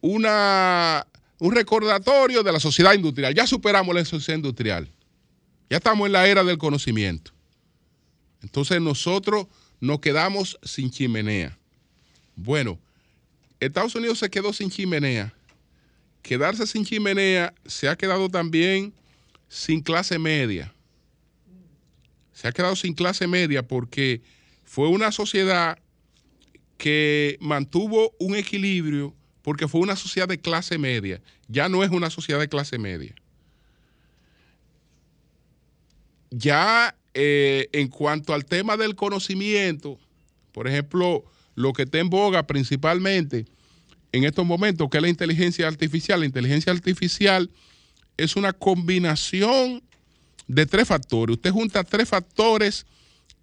una, 0.00 1.06
un 1.38 1.54
recordatorio 1.54 2.42
de 2.42 2.52
la 2.52 2.58
sociedad 2.58 2.94
industrial. 2.94 3.32
Ya 3.32 3.46
superamos 3.46 3.94
la 3.94 4.04
sociedad 4.04 4.38
industrial. 4.38 4.88
Ya 5.70 5.76
estamos 5.78 6.06
en 6.06 6.12
la 6.12 6.26
era 6.26 6.44
del 6.44 6.58
conocimiento. 6.58 7.32
Entonces 8.42 8.80
nosotros 8.80 9.46
nos 9.80 10.00
quedamos 10.00 10.58
sin 10.62 10.90
chimenea. 10.90 11.58
Bueno, 12.36 12.78
Estados 13.60 13.94
Unidos 13.94 14.18
se 14.18 14.30
quedó 14.30 14.52
sin 14.52 14.70
chimenea. 14.70 15.34
Quedarse 16.22 16.66
sin 16.66 16.84
chimenea 16.84 17.54
se 17.66 17.88
ha 17.88 17.96
quedado 17.96 18.28
también 18.28 18.94
sin 19.48 19.80
clase 19.80 20.18
media. 20.18 20.72
Se 22.32 22.46
ha 22.46 22.52
quedado 22.52 22.76
sin 22.76 22.94
clase 22.94 23.26
media 23.26 23.66
porque 23.66 24.22
fue 24.64 24.88
una 24.88 25.10
sociedad 25.10 25.78
que 26.76 27.36
mantuvo 27.40 28.14
un 28.20 28.36
equilibrio 28.36 29.14
porque 29.42 29.66
fue 29.66 29.80
una 29.80 29.96
sociedad 29.96 30.28
de 30.28 30.38
clase 30.38 30.78
media. 30.78 31.20
Ya 31.48 31.68
no 31.68 31.82
es 31.82 31.90
una 31.90 32.10
sociedad 32.10 32.38
de 32.38 32.48
clase 32.48 32.78
media. 32.78 33.14
Ya 36.30 36.96
eh, 37.14 37.68
en 37.72 37.88
cuanto 37.88 38.34
al 38.34 38.44
tema 38.44 38.76
del 38.76 38.94
conocimiento, 38.94 39.98
por 40.52 40.68
ejemplo, 40.68 41.24
lo 41.54 41.72
que 41.72 41.82
está 41.82 41.98
en 41.98 42.10
boga 42.10 42.46
principalmente 42.46 43.46
en 44.12 44.24
estos 44.24 44.46
momentos, 44.46 44.88
que 44.88 44.98
es 44.98 45.02
la 45.02 45.08
inteligencia 45.08 45.66
artificial. 45.66 46.20
La 46.20 46.26
inteligencia 46.26 46.72
artificial 46.72 47.50
es 48.16 48.36
una 48.36 48.52
combinación 48.52 49.82
de 50.46 50.66
tres 50.66 50.88
factores. 50.88 51.36
Usted 51.36 51.50
junta 51.50 51.84
tres 51.84 52.08
factores 52.08 52.86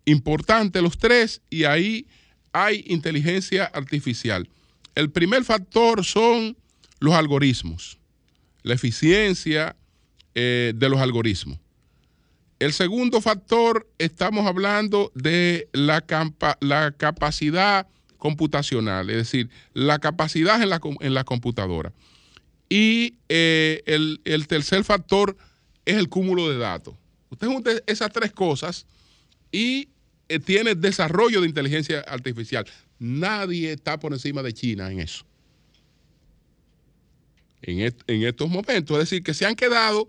importantes, 0.05 0.81
los 0.81 0.97
tres, 0.97 1.41
y 1.49 1.63
ahí 1.63 2.07
hay 2.51 2.83
inteligencia 2.87 3.65
artificial. 3.65 4.47
el 4.95 5.11
primer 5.11 5.43
factor 5.43 6.05
son 6.05 6.55
los 6.99 7.13
algoritmos, 7.15 7.97
la 8.63 8.75
eficiencia 8.75 9.75
eh, 10.33 10.71
de 10.73 10.89
los 10.89 11.01
algoritmos. 11.01 11.59
El 12.65 12.73
segundo 12.73 13.21
factor, 13.21 13.87
estamos 13.99 14.47
hablando 14.47 15.11
de 15.13 15.69
la, 15.71 16.01
capacidad 16.97 17.87
computacional, 18.17 19.07
es 19.11 19.17
decir, 19.17 19.51
la 19.75 19.99
capacidad 19.99 20.59
en 20.59 20.69
la, 20.69 20.81
en 21.01 21.13
la 21.13 21.23
computadora. 21.25 21.93
Y 22.67 23.17
eh, 23.29 23.83
el, 23.85 24.19
el, 24.25 24.47
tercer 24.47 24.83
factor 24.83 25.37
es 25.85 25.97
el 25.97 26.09
cúmulo 26.09 26.49
de 26.49 26.57
datos. 26.57 26.95
Usted 27.29 27.45
junta 27.45 27.69
esas 27.85 28.11
tres 28.11 28.31
cosas 28.31 28.87
y 29.51 29.89
eh, 30.27 30.39
tiene 30.39 30.73
desarrollo 30.73 31.41
de 31.41 31.47
inteligencia 31.47 31.99
artificial. 31.99 32.65
Nadie 32.97 33.73
está 33.73 33.99
por 33.99 34.11
encima 34.11 34.41
de 34.41 34.53
China 34.53 34.91
en 34.91 35.01
eso. 35.01 35.23
En, 37.61 37.95
en 38.07 38.23
estos 38.23 38.49
momentos. 38.49 38.97
Es 38.97 39.07
decir, 39.11 39.21
que 39.21 39.35
se 39.35 39.45
han 39.45 39.55
quedado 39.55 40.07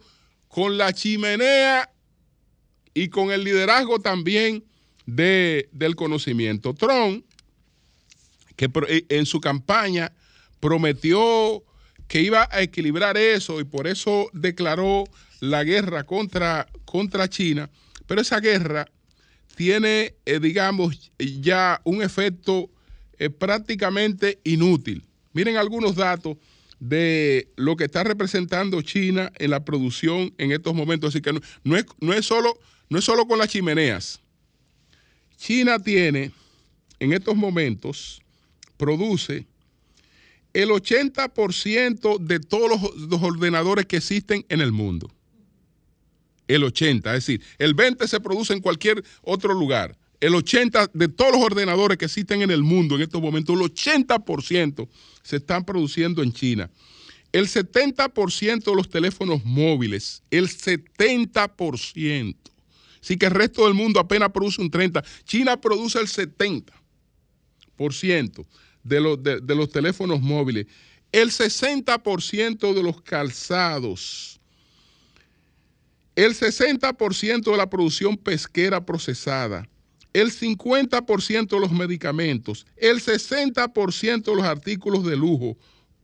con 0.48 0.78
la 0.78 0.94
chimenea 0.94 1.90
y 2.96 3.10
con 3.10 3.30
el 3.30 3.44
liderazgo 3.44 3.98
también 3.98 4.64
de, 5.04 5.68
del 5.70 5.96
conocimiento. 5.96 6.72
Trump, 6.72 7.26
que 8.56 8.70
eh, 8.88 9.04
en 9.10 9.26
su 9.26 9.38
campaña 9.38 10.12
prometió 10.60 11.62
que 12.08 12.22
iba 12.22 12.48
a 12.50 12.62
equilibrar 12.62 13.18
eso 13.18 13.60
y 13.60 13.64
por 13.64 13.86
eso 13.86 14.30
declaró 14.32 15.04
la 15.40 15.62
guerra 15.62 16.04
contra, 16.04 16.68
contra 16.86 17.28
China, 17.28 17.68
pero 18.06 18.22
esa 18.22 18.40
guerra 18.40 18.86
tiene, 19.56 20.14
eh, 20.24 20.40
digamos, 20.40 21.12
ya 21.18 21.82
un 21.84 22.02
efecto 22.02 22.70
eh, 23.18 23.28
prácticamente 23.28 24.40
inútil. 24.42 25.04
Miren 25.34 25.58
algunos 25.58 25.96
datos 25.96 26.38
de 26.80 27.48
lo 27.56 27.76
que 27.76 27.84
está 27.84 28.04
representando 28.04 28.80
China 28.82 29.32
en 29.36 29.50
la 29.50 29.64
producción 29.64 30.34
en 30.38 30.52
estos 30.52 30.74
momentos. 30.74 31.10
Así 31.10 31.22
que 31.22 31.32
no, 31.32 31.76
es, 31.76 31.86
no, 32.00 32.12
es, 32.12 32.26
solo, 32.26 32.58
no 32.88 32.98
es 32.98 33.04
solo 33.04 33.26
con 33.26 33.38
las 33.38 33.48
chimeneas. 33.48 34.20
China 35.36 35.78
tiene 35.78 36.32
en 36.98 37.12
estos 37.12 37.36
momentos, 37.36 38.22
produce 38.76 39.46
el 40.52 40.70
80% 40.70 42.18
de 42.18 42.40
todos 42.40 42.70
los, 42.70 42.96
los, 42.96 43.22
ordenadores 43.22 43.84
que 43.84 43.98
existen 43.98 44.46
en 44.48 44.62
el 44.62 44.72
mundo 44.72 45.10
el 46.48 46.64
80, 46.64 47.10
es 47.16 47.26
decir, 47.26 47.42
el 47.58 47.74
20 47.74 48.06
se 48.06 48.20
produce 48.20 48.52
en 48.52 48.60
cualquier 48.60 49.02
otro 49.22 49.52
lugar. 49.52 49.96
El 50.20 50.34
80 50.34 50.90
de 50.94 51.08
todos 51.08 51.32
los 51.32 51.42
ordenadores 51.42 51.98
que 51.98 52.06
existen 52.06 52.42
en 52.42 52.50
el 52.50 52.62
mundo 52.62 52.96
en 52.96 53.02
estos 53.02 53.20
momentos, 53.20 53.54
el 53.54 53.62
80% 53.62 54.88
se 55.22 55.36
están 55.36 55.64
produciendo 55.64 56.22
en 56.22 56.32
China. 56.32 56.70
El 57.32 57.48
70% 57.48 58.64
de 58.64 58.74
los 58.74 58.88
teléfonos 58.88 59.44
móviles, 59.44 60.22
el 60.30 60.48
70%. 60.48 62.36
Así 63.02 63.16
que 63.16 63.26
el 63.26 63.32
resto 63.32 63.64
del 63.64 63.74
mundo 63.74 64.00
apenas 64.00 64.30
produce 64.30 64.62
un 64.62 64.70
30%. 64.70 65.04
China 65.24 65.60
produce 65.60 65.98
el 65.98 66.06
70% 66.06 68.46
de 68.82 69.00
los, 69.00 69.22
de 69.22 69.54
los 69.54 69.70
teléfonos 69.70 70.20
móviles. 70.20 70.66
El 71.12 71.30
60% 71.30 72.74
de 72.74 72.82
los 72.82 73.00
calzados 73.02 74.36
el 76.16 76.34
60% 76.34 77.50
de 77.50 77.56
la 77.58 77.68
producción 77.68 78.16
pesquera 78.16 78.84
procesada, 78.84 79.68
el 80.16 80.32
50% 80.32 81.48
de 81.48 81.60
los 81.60 81.70
medicamentos, 81.70 82.64
el 82.78 83.02
60% 83.02 84.24
de 84.24 84.34
los 84.34 84.44
artículos 84.46 85.04
de 85.04 85.14
lujo, 85.14 85.58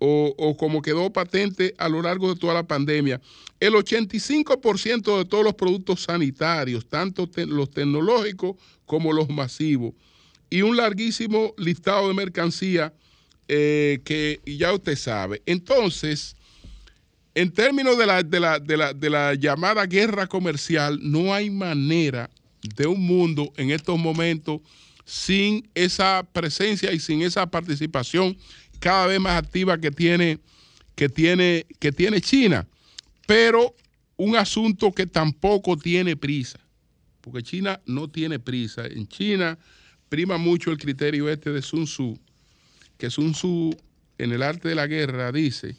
o, 0.04 0.54
como 0.58 0.82
quedó 0.82 1.10
patente 1.10 1.74
a 1.78 1.88
lo 1.88 2.02
largo 2.02 2.28
de 2.28 2.38
toda 2.38 2.52
la 2.52 2.66
pandemia, 2.66 3.22
el 3.58 3.72
85% 3.72 5.16
de 5.16 5.24
todos 5.24 5.42
los 5.42 5.54
productos 5.54 6.02
sanitarios, 6.02 6.86
tanto 6.86 7.26
los 7.46 7.70
tecnológicos 7.70 8.56
como 8.84 9.14
los 9.14 9.30
masivos, 9.30 9.94
y 10.50 10.60
un 10.60 10.76
larguísimo 10.76 11.54
listado 11.56 12.08
de 12.08 12.14
mercancía 12.14 12.92
eh, 13.48 14.00
que 14.04 14.42
ya 14.44 14.74
usted 14.74 14.96
sabe. 14.96 15.40
Entonces, 15.46 16.36
en 17.34 17.50
términos 17.50 17.96
de 17.96 18.06
la, 18.06 18.22
de, 18.22 19.10
la, 19.10 19.34
llamada 19.36 19.86
guerra 19.86 20.26
comercial, 20.26 20.98
no 21.00 21.32
hay 21.32 21.48
manera 21.48 22.28
de 22.62 22.86
un 22.86 23.00
mundo 23.00 23.52
en 23.56 23.70
estos 23.70 23.98
momentos 23.98 24.60
sin 25.04 25.68
esa 25.74 26.26
presencia 26.32 26.92
y 26.92 27.00
sin 27.00 27.22
esa 27.22 27.50
participación 27.50 28.36
cada 28.78 29.06
vez 29.06 29.20
más 29.20 29.36
activa 29.36 29.78
que 29.78 29.90
tiene, 29.90 30.38
que 30.94 31.08
tiene, 31.08 31.66
que 31.78 31.92
tiene 31.92 32.20
China. 32.20 32.66
Pero 33.26 33.74
un 34.16 34.36
asunto 34.36 34.92
que 34.92 35.06
tampoco 35.06 35.76
tiene 35.76 36.16
prisa, 36.16 36.60
porque 37.20 37.42
China 37.42 37.80
no 37.86 38.08
tiene 38.08 38.38
prisa. 38.38 38.86
En 38.86 39.06
China 39.08 39.58
prima 40.08 40.36
mucho 40.36 40.70
el 40.70 40.78
criterio 40.78 41.28
este 41.28 41.50
de 41.50 41.62
Sun 41.62 41.84
Tzu, 41.84 42.18
que 42.98 43.10
Sun 43.10 43.32
Tzu 43.32 43.70
en 44.18 44.32
el 44.32 44.42
arte 44.42 44.68
de 44.68 44.74
la 44.74 44.86
guerra 44.86 45.32
dice 45.32 45.76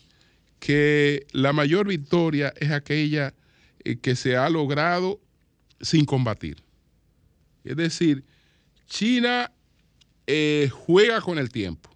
que 0.59 1.25
la 1.33 1.53
mayor 1.53 1.87
victoria 1.87 2.53
es 2.57 2.71
aquella 2.71 3.33
eh, 3.83 3.97
que 3.97 4.15
se 4.15 4.37
ha 4.37 4.49
logrado 4.49 5.19
sin 5.81 6.05
combatir. 6.05 6.63
Es 7.63 7.75
decir, 7.75 8.23
China 8.87 9.51
eh, 10.27 10.69
juega 10.71 11.21
con 11.21 11.37
el 11.37 11.49
tiempo. 11.49 11.89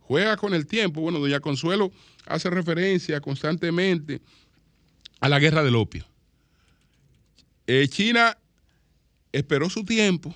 Juega 0.00 0.36
con 0.36 0.54
el 0.54 0.66
tiempo. 0.66 1.00
Bueno, 1.00 1.18
doña 1.18 1.40
Consuelo 1.40 1.92
hace 2.26 2.50
referencia 2.50 3.20
constantemente 3.20 4.20
a 5.20 5.28
la 5.28 5.38
guerra 5.38 5.62
del 5.62 5.76
opio. 5.76 6.06
Eh, 7.66 7.86
China 7.88 8.38
esperó 9.32 9.68
su 9.68 9.84
tiempo, 9.84 10.34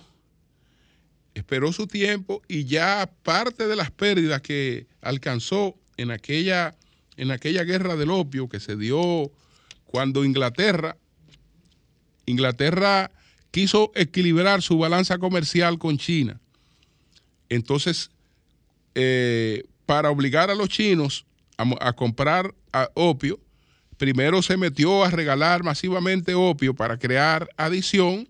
esperó 1.35 1.73
su 1.73 1.87
tiempo 1.87 2.43
y 2.47 2.67
ya 2.67 3.11
parte 3.23 3.67
de 3.67 3.77
las 3.77 3.91
pérdidas 3.91 4.43
que 4.43 4.87
alcanzó 5.01 5.75
en 5.97 6.11
aquella 6.11 6.77
en 7.17 7.31
aquella 7.31 7.65
guerra 7.65 7.97
del 7.97 8.11
opio 8.11 8.49
que 8.49 8.61
se 8.61 8.77
dio 8.77 9.31
cuando 9.87 10.25
Inglaterra, 10.25 10.97
Inglaterra 12.27 13.11
quiso 13.53 13.93
equilibrar 13.95 14.63
su 14.63 14.79
balanza 14.79 15.19
comercial 15.19 15.79
con 15.79 15.99
China. 15.99 16.41
Entonces, 17.49 18.11
eh, 18.97 19.65
para 19.87 20.11
obligar 20.11 20.51
a 20.51 20.55
los 20.55 20.69
chinos 20.69 21.27
a, 21.59 21.93
comprar 21.93 22.55
opio, 22.95 23.39
primero 23.99 24.43
se 24.43 24.57
metió 24.57 25.05
a 25.05 25.11
regalar 25.11 25.63
masivamente 25.63 26.35
opio 26.35 26.75
para 26.75 26.99
crear 26.99 27.49
adición 27.57 28.27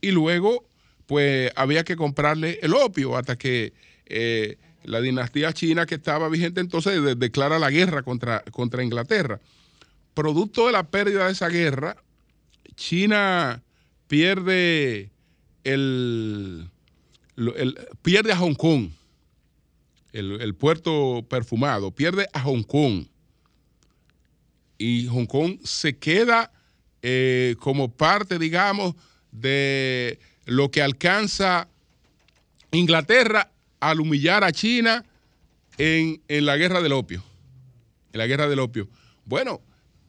y 0.00 0.10
luego 0.10 0.64
pues 1.06 1.50
había 1.56 1.82
que 1.82 1.96
comprarle 1.96 2.60
el 2.62 2.74
opio 2.74 3.16
hasta 3.16 3.36
que 3.36 3.72
eh, 4.06 4.58
la 4.84 5.00
dinastía 5.00 5.52
china 5.52 5.86
que 5.86 5.94
estaba 5.94 6.28
vigente 6.28 6.60
entonces 6.60 7.18
declara 7.18 7.58
la 7.58 7.70
guerra 7.70 8.02
contra, 8.02 8.44
contra 8.50 8.84
Inglaterra. 8.84 9.40
Producto 10.14 10.66
de 10.66 10.72
la 10.72 10.84
pérdida 10.84 11.26
de 11.26 11.32
esa 11.32 11.48
guerra, 11.48 11.96
China 12.76 13.62
pierde 14.12 15.10
el, 15.64 16.68
pierde 18.02 18.32
a 18.32 18.36
Hong 18.36 18.52
Kong, 18.52 18.90
el, 20.12 20.54
puerto 20.54 21.24
perfumado, 21.30 21.92
pierde 21.92 22.26
a 22.34 22.40
Hong 22.40 22.62
Kong. 22.62 23.06
Y 24.76 25.06
Hong 25.06 25.24
Kong 25.24 25.60
se 25.64 25.96
queda 25.96 26.52
eh, 27.00 27.56
como 27.58 27.90
parte, 27.90 28.38
digamos, 28.38 28.94
de 29.30 30.18
lo 30.44 30.70
que 30.70 30.82
alcanza 30.82 31.68
Inglaterra 32.70 33.50
al 33.80 33.98
humillar 33.98 34.44
a 34.44 34.52
China 34.52 35.06
en, 35.78 36.20
la 36.28 36.58
guerra 36.58 36.82
del 36.82 36.92
opio. 36.92 37.24
En 38.12 38.18
la 38.18 38.26
guerra 38.26 38.46
del 38.46 38.58
opio. 38.58 38.90
Bueno, 39.24 39.62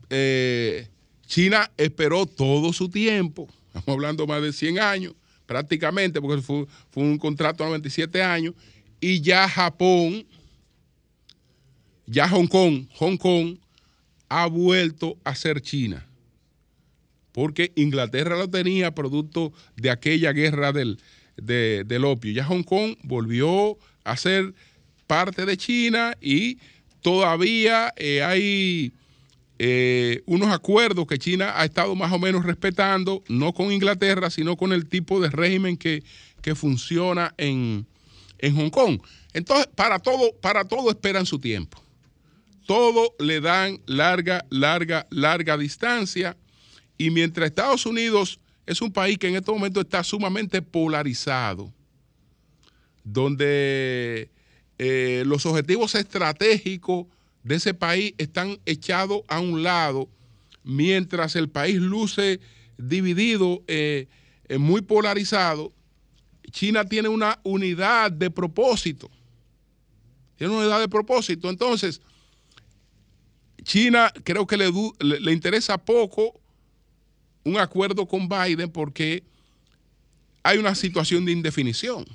eh, 0.10 0.90
China 1.26 1.72
esperó 1.78 2.26
todo 2.26 2.74
su 2.74 2.90
tiempo, 2.90 3.48
estamos 3.74 3.96
hablando 3.96 4.28
más 4.28 4.42
de 4.42 4.54
100 4.54 4.80
años, 4.80 5.14
prácticamente, 5.46 6.22
porque 6.22 6.42
fue, 6.42 6.66
un 6.96 7.18
contrato 7.18 7.64
de 7.64 7.70
97 7.70 8.22
años, 8.22 8.54
y 9.02 9.22
ya 9.22 9.50
Japón, 9.50 10.26
ya 12.06 12.30
Hong 12.30 12.48
Kong, 12.48 12.86
Hong 12.96 13.18
Kong 13.18 13.58
ha 14.30 14.46
vuelto 14.46 15.18
a 15.24 15.36
ser 15.36 15.62
China, 15.62 16.06
porque 17.32 17.72
Inglaterra 17.76 18.38
lo 18.38 18.50
tenía 18.50 18.94
producto 18.94 19.52
de 19.76 19.90
aquella 19.90 20.32
guerra 20.34 20.72
del, 20.72 21.00
del 21.36 22.06
opio. 22.06 22.32
Ya 22.32 22.46
Hong 22.46 22.64
Kong 22.64 22.96
volvió 23.02 23.78
a 24.04 24.16
ser 24.18 24.54
parte 25.08 25.46
de 25.46 25.58
China 25.58 26.16
y 26.22 26.60
todavía 27.02 27.92
eh, 27.98 28.24
hay 28.24 28.94
eh, 29.66 30.24
unos 30.26 30.50
acuerdos 30.50 31.08
que 31.08 31.18
China 31.18 31.54
ha 31.56 31.64
estado 31.64 31.96
más 31.96 32.12
o 32.12 32.20
menos 32.20 32.44
respetando, 32.44 33.24
no 33.30 33.54
con 33.54 33.72
Inglaterra, 33.72 34.30
sino 34.30 34.58
con 34.58 34.74
el 34.74 34.88
tipo 34.88 35.22
de 35.22 35.30
régimen 35.30 35.78
que, 35.78 36.04
funciona 36.54 37.34
en, 37.38 37.88
en 38.40 38.56
Hong 38.58 38.70
Kong. 38.70 39.00
Entonces, 39.32 39.68
para 39.74 40.00
todo, 40.00 40.34
para 40.42 40.66
todo 40.66 40.90
esperan 40.90 41.26
su 41.26 41.40
tiempo. 41.40 41.82
Todo 42.66 43.16
le 43.20 43.40
dan 43.40 43.80
larga, 43.86 44.46
larga, 44.50 45.08
larga 45.10 45.58
distancia. 45.58 46.36
Y 46.98 47.10
mientras 47.10 47.48
Estados 47.48 47.86
Unidos 47.86 48.42
es 48.66 48.82
un 48.82 48.92
país 48.92 49.18
que 49.18 49.30
en 49.30 49.38
este 49.38 49.50
momento 49.50 49.80
está 49.80 50.04
sumamente 50.04 50.62
polarizado, 50.62 51.72
donde 53.06 54.30
eh, 54.78 55.24
los 55.26 55.46
objetivos 55.46 55.96
estratégicos 55.96 57.06
de 57.44 57.56
ese 57.56 57.74
país 57.74 58.14
están 58.18 58.60
echados 58.66 59.22
a 59.28 59.40
un 59.40 59.64
lado, 59.64 60.10
mientras 60.64 61.36
el 61.36 61.50
país 61.50 61.76
luce 61.76 62.40
dividido, 62.78 63.64
eh, 63.68 64.08
eh, 64.48 64.58
muy 64.58 64.82
polarizado, 64.82 65.74
China 66.52 66.86
tiene 66.86 67.10
una 67.10 67.40
unidad 67.44 68.12
de 68.12 68.30
propósito. 68.30 69.10
Tiene 70.38 70.54
una 70.54 70.64
unidad 70.64 70.80
de 70.80 70.88
propósito. 70.90 71.50
Entonces, 71.50 72.02
China 73.64 74.12
creo 74.24 74.46
que 74.46 74.58
le, 74.58 74.70
le, 75.00 75.32
interesa 75.32 75.78
poco 75.78 76.40
un 77.44 77.58
acuerdo 77.58 78.06
con 78.08 78.28
Biden 78.28 78.70
porque 78.70 79.24
hay 80.44 80.58
una 80.58 80.76
situación 80.76 81.26
de 81.26 81.32
indefinición. 81.32 82.06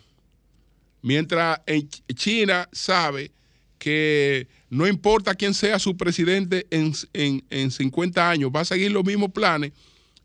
Mientras 1.01 1.61
en 1.67 1.89
China 2.15 2.69
sabe 2.73 3.33
que 3.79 4.49
no 4.71 4.87
importa 4.87 5.35
quién 5.35 5.55
sea 5.55 5.79
su 5.79 5.97
presidente 5.97 6.67
en, 6.71 6.93
en 7.13 7.71
50 7.71 8.31
años, 8.31 8.51
va 8.55 8.61
a 8.61 8.65
seguir 8.65 8.93
los 8.93 9.05
mismos 9.05 9.33
planes, 9.33 9.73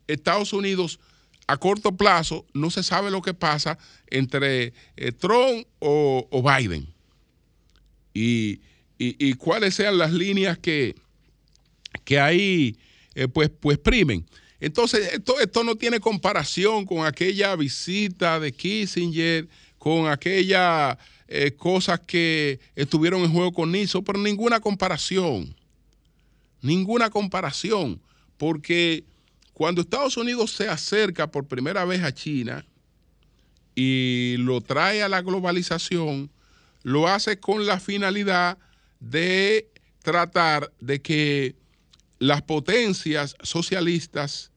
Estados 0.06 0.52
Unidos 0.52 0.98
a 1.46 1.56
corto 1.56 1.96
plazo 1.96 2.46
no 2.52 2.70
se 2.70 2.82
sabe 2.82 3.10
lo 3.10 3.20
que 3.22 3.34
pasa 3.34 3.78
entre 4.08 4.72
eh, 4.96 5.12
Trump 5.12 5.66
o, 5.78 6.42
Biden. 6.42 6.86
Y, 8.14 8.60
cuáles 9.34 9.74
sean 9.74 9.98
las 9.98 10.12
líneas 10.12 10.56
que, 10.56 10.94
que 12.04 12.18
ahí 12.18 12.78
eh, 13.14 13.28
pues, 13.28 13.50
pues 13.60 13.76
primen. 13.78 14.24
Entonces, 14.60 15.12
esto, 15.12 15.38
esto 15.40 15.62
no 15.64 15.74
tiene 15.74 16.00
comparación 16.00 16.86
con 16.86 17.04
aquella 17.04 17.54
visita 17.56 18.40
de 18.40 18.52
Kissinger, 18.52 19.46
con 19.78 20.08
aquellas 20.08 20.96
eh, 21.36 21.52
cosas 21.56 21.98
que 21.98 22.60
estuvieron 22.76 23.22
en 23.22 23.32
juego 23.32 23.52
con 23.52 23.72
Nixon, 23.72 24.04
pero 24.04 24.20
ninguna 24.20 24.60
comparación. 24.60 25.52
Ninguna 26.62 27.10
comparación. 27.10 28.00
Porque 28.38 29.02
cuando 29.52 29.80
Estados 29.80 30.16
Unidos 30.16 30.52
se 30.52 30.68
acerca 30.68 31.26
por 31.26 31.46
primera 31.48 31.84
vez 31.84 32.04
a 32.04 32.14
China 32.14 32.64
y 33.74 34.36
lo 34.38 34.60
trae 34.60 35.02
a 35.02 35.08
la 35.08 35.22
globalización, 35.22 36.30
lo 36.84 37.08
hace 37.08 37.40
con 37.40 37.66
la 37.66 37.80
finalidad 37.80 38.56
de 39.00 39.68
tratar 40.04 40.70
de 40.78 41.02
que 41.02 41.56
las 42.20 42.42
potencias 42.42 43.34
socialistas 43.42 44.52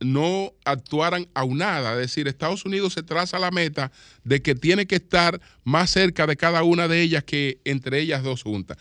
no 0.00 0.52
actuaran 0.64 1.28
aunadas. 1.34 1.94
Es 1.94 2.00
decir, 2.00 2.26
Estados 2.26 2.64
Unidos 2.64 2.94
se 2.94 3.02
traza 3.02 3.38
la 3.38 3.50
meta 3.50 3.92
de 4.24 4.42
que 4.42 4.54
tiene 4.54 4.86
que 4.86 4.96
estar 4.96 5.40
más 5.62 5.90
cerca 5.90 6.26
de 6.26 6.36
cada 6.36 6.62
una 6.62 6.88
de 6.88 7.02
ellas 7.02 7.22
que 7.24 7.60
entre 7.64 8.00
ellas 8.00 8.22
dos 8.22 8.42
juntas. 8.42 8.78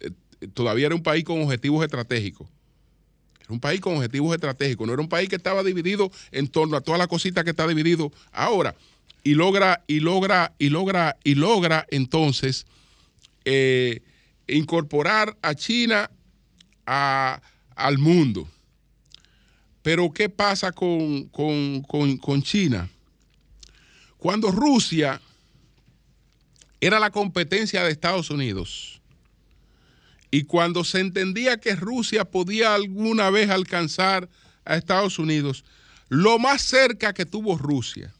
Eh, 0.00 0.10
todavía 0.54 0.86
era 0.86 0.94
un 0.94 1.02
país 1.02 1.24
con 1.24 1.42
objetivos 1.42 1.84
estratégicos. 1.84 2.48
Era 3.40 3.52
un 3.52 3.60
país 3.60 3.80
con 3.80 3.96
objetivos 3.96 4.34
estratégicos, 4.34 4.86
no 4.86 4.92
era 4.92 5.02
un 5.02 5.08
país 5.08 5.28
que 5.28 5.36
estaba 5.36 5.62
dividido 5.62 6.10
en 6.30 6.48
torno 6.48 6.76
a 6.76 6.80
todas 6.80 6.98
las 6.98 7.08
cositas 7.08 7.44
que 7.44 7.50
está 7.50 7.66
dividido 7.66 8.12
ahora. 8.32 8.74
Y 9.24 9.34
logra, 9.34 9.84
y 9.86 10.00
logra, 10.00 10.54
y 10.58 10.70
logra, 10.70 11.16
y 11.22 11.34
logra 11.34 11.86
entonces 11.90 12.66
eh, 13.44 14.00
incorporar 14.48 15.36
a 15.42 15.54
China 15.54 16.10
al 16.86 17.98
mundo. 17.98 18.48
Pero 19.82 20.12
¿qué 20.12 20.28
pasa 20.28 20.72
con, 20.72 21.28
con 21.28 22.42
China? 22.42 22.88
Cuando 24.18 24.50
Rusia 24.50 25.20
era 26.80 27.00
la 27.00 27.10
competencia 27.10 27.82
de 27.82 27.90
Estados 27.90 28.30
Unidos, 28.30 28.92
y 30.34 30.44
cuando 30.44 30.82
se 30.82 31.00
entendía 31.00 31.58
que 31.58 31.76
Rusia 31.76 32.24
podía 32.24 32.74
alguna 32.74 33.28
vez 33.28 33.50
alcanzar 33.50 34.30
a 34.64 34.76
Estados 34.76 35.18
Unidos, 35.18 35.62
lo 36.08 36.38
más 36.38 36.62
cerca 36.62 37.12
que 37.12 37.26
tuvo 37.26 37.58
Rusia, 37.58 38.14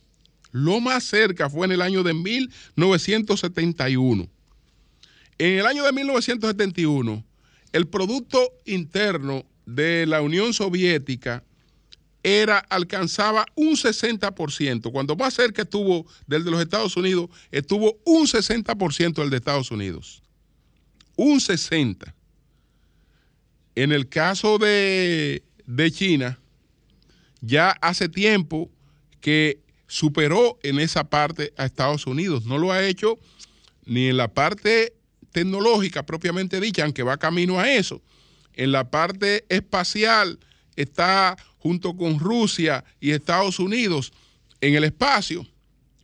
lo 0.50 0.78
más 0.80 1.04
cerca 1.04 1.48
fue 1.48 1.64
en 1.64 1.72
el 1.72 1.80
año 1.80 2.02
de 2.02 2.12
1971. 2.12 4.28
En 5.38 5.58
el 5.58 5.66
año 5.66 5.84
de 5.84 5.92
1971, 5.92 7.24
el 7.72 7.88
Producto 7.88 8.52
Interno 8.66 9.46
de 9.64 10.04
la 10.04 10.20
Unión 10.20 10.52
Soviética 10.52 11.42
era, 12.22 12.58
alcanzaba 12.58 13.46
un 13.54 13.74
60%. 13.74 14.92
Cuando 14.92 15.16
más 15.16 15.34
cerca 15.34 15.62
estuvo 15.62 16.06
del 16.26 16.44
de 16.44 16.50
los 16.50 16.60
Estados 16.60 16.96
Unidos, 16.96 17.30
estuvo 17.50 17.98
un 18.04 18.26
60% 18.26 19.22
el 19.22 19.30
de 19.30 19.36
Estados 19.36 19.70
Unidos 19.70 20.22
un 21.16 21.40
60. 21.40 22.14
En 23.74 23.92
el 23.92 24.08
caso 24.08 24.58
de, 24.58 25.42
China, 25.92 26.38
ya 27.40 27.70
hace 27.80 28.08
tiempo 28.08 28.70
que 29.20 29.60
superó 29.86 30.58
en 30.62 30.78
esa 30.78 31.04
parte 31.04 31.52
a 31.56 31.64
Estados 31.64 32.06
Unidos. 32.06 32.44
No 32.44 32.58
lo 32.58 32.72
ha 32.72 32.84
hecho 32.84 33.18
ni 33.84 34.08
en 34.08 34.16
la 34.16 34.28
parte 34.28 34.94
tecnológica 35.32 36.04
propiamente 36.04 36.60
dicha, 36.60 36.84
aunque 36.84 37.02
va 37.02 37.16
camino 37.16 37.58
a 37.58 37.70
eso. 37.70 38.02
En 38.54 38.72
la 38.72 38.90
parte 38.90 39.44
espacial 39.48 40.38
está 40.76 41.36
junto 41.58 41.96
con 41.96 42.18
Rusia 42.18 42.84
y 43.00 43.10
Estados 43.10 43.58
Unidos 43.58 44.12
en 44.60 44.74
el 44.74 44.84
espacio, 44.84 45.46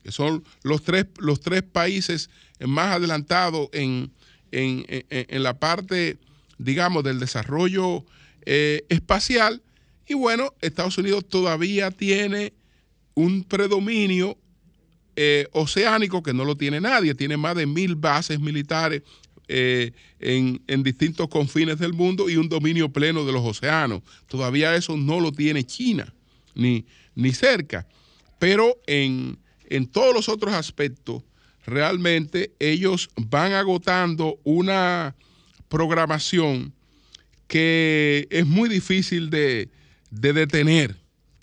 que 0.02 0.12
son 0.12 0.44
los 0.62 0.82
tres, 0.82 1.06
los 1.18 1.40
tres 1.40 1.62
países 1.62 2.30
más 2.60 2.96
adelantados 2.96 3.68
en, 3.72 4.12
en, 4.50 5.42
la 5.42 5.58
parte, 5.58 6.18
digamos, 6.58 7.04
del 7.04 7.20
desarrollo 7.20 8.04
eh, 8.42 8.84
espacial. 8.88 9.62
Y 10.06 10.14
bueno, 10.14 10.54
Estados 10.60 10.98
Unidos 10.98 11.28
todavía 11.28 11.90
tiene 11.90 12.52
un 13.14 13.44
predominio 13.44 14.38
eh, 15.16 15.48
oceánico 15.52 16.22
que 16.22 16.32
no 16.32 16.44
lo 16.44 16.56
tiene 16.56 16.80
nadie. 16.80 17.14
Tiene 17.14 17.36
más 17.36 17.56
de 17.56 17.66
mil 17.66 17.96
bases 17.96 18.40
militares 18.40 19.02
eh, 19.48 19.92
en, 20.20 20.62
en, 20.66 20.82
distintos 20.82 21.28
confines 21.28 21.78
del 21.78 21.92
mundo 21.92 22.28
y 22.28 22.36
un 22.36 22.48
dominio 22.48 22.90
pleno 22.90 23.24
de 23.24 23.32
los 23.32 23.44
océanos. 23.44 24.02
Todavía 24.26 24.74
eso 24.76 24.96
no 24.96 25.20
lo 25.20 25.32
tiene 25.32 25.64
China, 25.64 26.12
ni, 26.54 26.84
ni 27.14 27.32
cerca. 27.32 27.86
Pero 28.38 28.76
en, 28.86 29.38
en 29.68 29.86
todos 29.86 30.14
los 30.14 30.28
otros 30.28 30.54
aspectos, 30.54 31.22
realmente 31.66 32.52
ellos 32.58 33.10
van 33.16 33.52
agotando 33.52 34.38
una 34.44 35.14
programación 35.68 36.72
que 37.46 38.26
es 38.30 38.46
muy 38.46 38.68
difícil 38.68 39.30
de, 39.30 39.70
detener. 40.10 40.96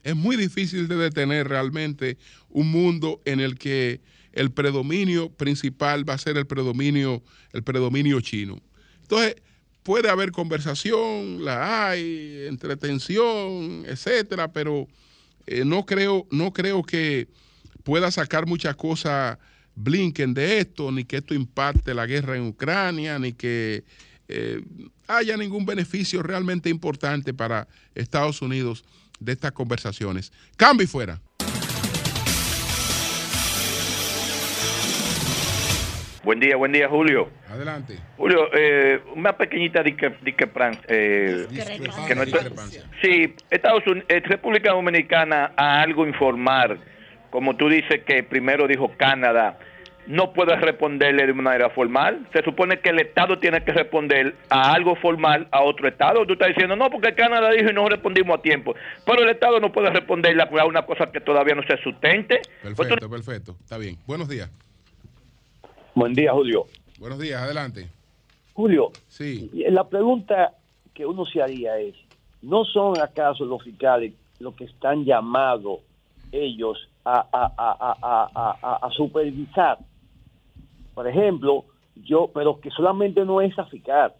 Es 0.03 0.15
muy 0.15 0.35
difícil 0.37 0.87
de 0.87 0.95
detener 0.95 1.47
realmente 1.47 2.17
un 2.49 2.69
mundo 2.69 3.21
en 3.25 3.39
el 3.39 3.57
que 3.57 4.01
el 4.35 4.51
predominio 4.51 5.31
principal 5.31 6.07
va 6.07 6.13
a 6.13 6.17
ser 6.17 6.37
el 6.37 6.45
predominio, 6.45 7.23
el 7.53 7.63
predominio 7.63 8.21
chino. 8.21 8.61
Entonces, 9.01 9.35
puede 9.81 10.09
haber 10.09 10.31
conversación, 10.31 11.43
la 11.43 11.89
hay, 11.89 12.45
entretención, 12.47 13.85
etcétera, 13.87 14.51
pero 14.51 14.87
eh, 15.47 15.63
no, 15.65 15.85
creo, 15.85 16.27
no 16.31 16.51
creo 16.51 16.83
que 16.83 17.27
pueda 17.83 18.11
sacar 18.11 18.45
muchas 18.45 18.75
cosas 18.75 19.37
Blinken 19.75 20.33
de 20.33 20.59
esto, 20.59 20.91
ni 20.91 21.03
que 21.03 21.17
esto 21.17 21.33
impacte 21.33 21.93
la 21.93 22.05
guerra 22.05 22.37
en 22.37 22.47
Ucrania, 22.47 23.19
ni 23.19 23.33
que 23.33 23.83
eh, 24.27 24.61
haya 25.07 25.37
ningún 25.37 25.65
beneficio 25.65 26.23
realmente 26.23 26.69
importante 26.69 27.33
para 27.33 27.67
Estados 27.93 28.41
Unidos 28.41 28.85
de 29.19 29.33
estas 29.33 29.51
conversaciones. 29.51 30.31
Cambio 30.55 30.87
fuera. 30.87 31.21
Buen 36.25 36.39
día, 36.39 36.57
buen 36.57 36.71
día, 36.71 36.89
Julio. 36.89 37.29
Adelante. 37.47 37.97
Julio, 38.17 38.49
eh, 38.53 38.99
una 39.15 39.37
pequeñita 39.37 39.83
discrepancia. 39.83 40.83
Eh, 40.89 41.45
sí, 43.01 43.35
Estados 43.49 43.85
Unidos, 43.87 44.05
eh, 44.09 44.21
República 44.25 44.71
Dominicana 44.71 45.53
a 45.55 45.81
algo 45.81 46.05
informar 46.05 46.77
como 47.35 47.57
tú 47.57 47.67
dices 47.67 48.01
que 48.05 48.23
primero 48.23 48.65
dijo 48.65 48.93
Canadá, 48.95 49.59
no 50.07 50.31
puede 50.31 50.55
responderle 50.55 51.27
de 51.27 51.33
manera 51.33 51.69
formal. 51.69 52.25
Se 52.31 52.41
supone 52.43 52.79
que 52.79 52.91
el 52.91 52.99
Estado 53.01 53.39
tiene 53.39 53.61
que 53.61 53.73
responder 53.73 54.35
a 54.49 54.71
algo 54.71 54.95
formal 54.95 55.45
a 55.51 55.61
otro 55.61 55.89
Estado. 55.89 56.25
Tú 56.25 56.33
estás 56.33 56.47
diciendo, 56.47 56.77
no, 56.77 56.89
porque 56.89 57.13
Canadá 57.13 57.51
dijo 57.51 57.69
y 57.71 57.73
no 57.73 57.89
respondimos 57.89 58.39
a 58.39 58.41
tiempo. 58.41 58.73
Pero 59.05 59.23
el 59.23 59.29
Estado 59.29 59.59
no 59.59 59.73
puede 59.73 59.89
responderle 59.89 60.43
a 60.43 60.65
una 60.65 60.85
cosa 60.85 61.11
que 61.11 61.19
todavía 61.19 61.55
no 61.55 61.63
se 61.63 61.75
sustente. 61.83 62.39
Perfecto, 62.63 63.09
perfecto. 63.09 63.57
Está 63.59 63.77
bien. 63.77 63.97
Buenos 64.07 64.29
días. 64.29 64.49
Buen 65.95 66.13
día, 66.13 66.33
Julio. 66.33 66.65
Buenos 66.99 67.19
días, 67.19 67.41
adelante. 67.41 67.87
Julio, 68.53 68.91
sí. 69.07 69.49
la 69.53 69.87
pregunta 69.87 70.53
que 70.93 71.05
uno 71.05 71.25
se 71.25 71.41
haría 71.41 71.77
es, 71.77 71.95
¿no 72.41 72.65
son 72.65 72.99
acaso 72.99 73.45
los 73.45 73.63
fiscales 73.63 74.11
los 74.39 74.53
que 74.55 74.65
están 74.65 75.05
llamados 75.05 75.79
ellos 76.33 76.89
a, 77.05 77.25
a, 77.31 78.89
supervisar? 78.91 79.77
Por 80.93 81.07
ejemplo, 81.07 81.63
yo, 81.95 82.29
pero 82.33 82.59
que 82.59 82.71
solamente 82.71 83.23
no 83.23 83.39
es 83.39 83.57
a 83.57 83.63
fiscal, 83.63 84.13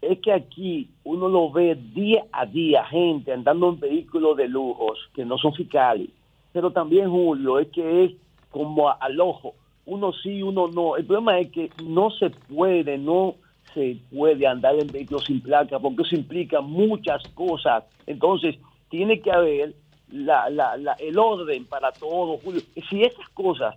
es 0.00 0.18
que 0.18 0.32
aquí 0.32 0.90
uno 1.04 1.28
lo 1.28 1.52
ve 1.52 1.76
día 1.76 2.24
a 2.32 2.46
día, 2.46 2.84
gente 2.84 3.32
andando 3.32 3.68
en 3.68 3.78
vehículos 3.78 4.36
de 4.36 4.48
lujos 4.48 4.98
que 5.14 5.24
no 5.24 5.38
son 5.38 5.54
fiscales, 5.54 6.08
pero 6.52 6.72
también 6.72 7.08
Julio, 7.08 7.60
es 7.60 7.68
que 7.68 8.06
es 8.06 8.12
como 8.50 8.90
al 8.90 9.20
ojo, 9.20 9.54
uno 9.86 10.12
sí, 10.12 10.42
uno 10.42 10.68
no. 10.68 10.96
El 10.96 11.06
problema 11.06 11.38
es 11.38 11.50
que 11.50 11.70
no 11.84 12.10
se 12.10 12.30
puede, 12.30 12.98
no 12.98 13.36
se 13.72 13.98
puede 14.12 14.46
andar 14.46 14.78
en 14.78 14.88
vehículos 14.88 15.24
sin 15.24 15.40
placa 15.40 15.78
porque 15.78 16.02
eso 16.02 16.16
implica 16.16 16.60
muchas 16.60 17.22
cosas. 17.28 17.84
Entonces, 18.06 18.56
tiene 18.90 19.20
que 19.20 19.30
haber 19.30 19.74
la, 20.10 20.50
la, 20.50 20.76
la, 20.76 20.92
el 20.94 21.18
orden 21.18 21.64
para 21.66 21.92
todo, 21.92 22.38
Julio. 22.38 22.60
Si 22.88 23.02
esas 23.02 23.28
cosas 23.30 23.76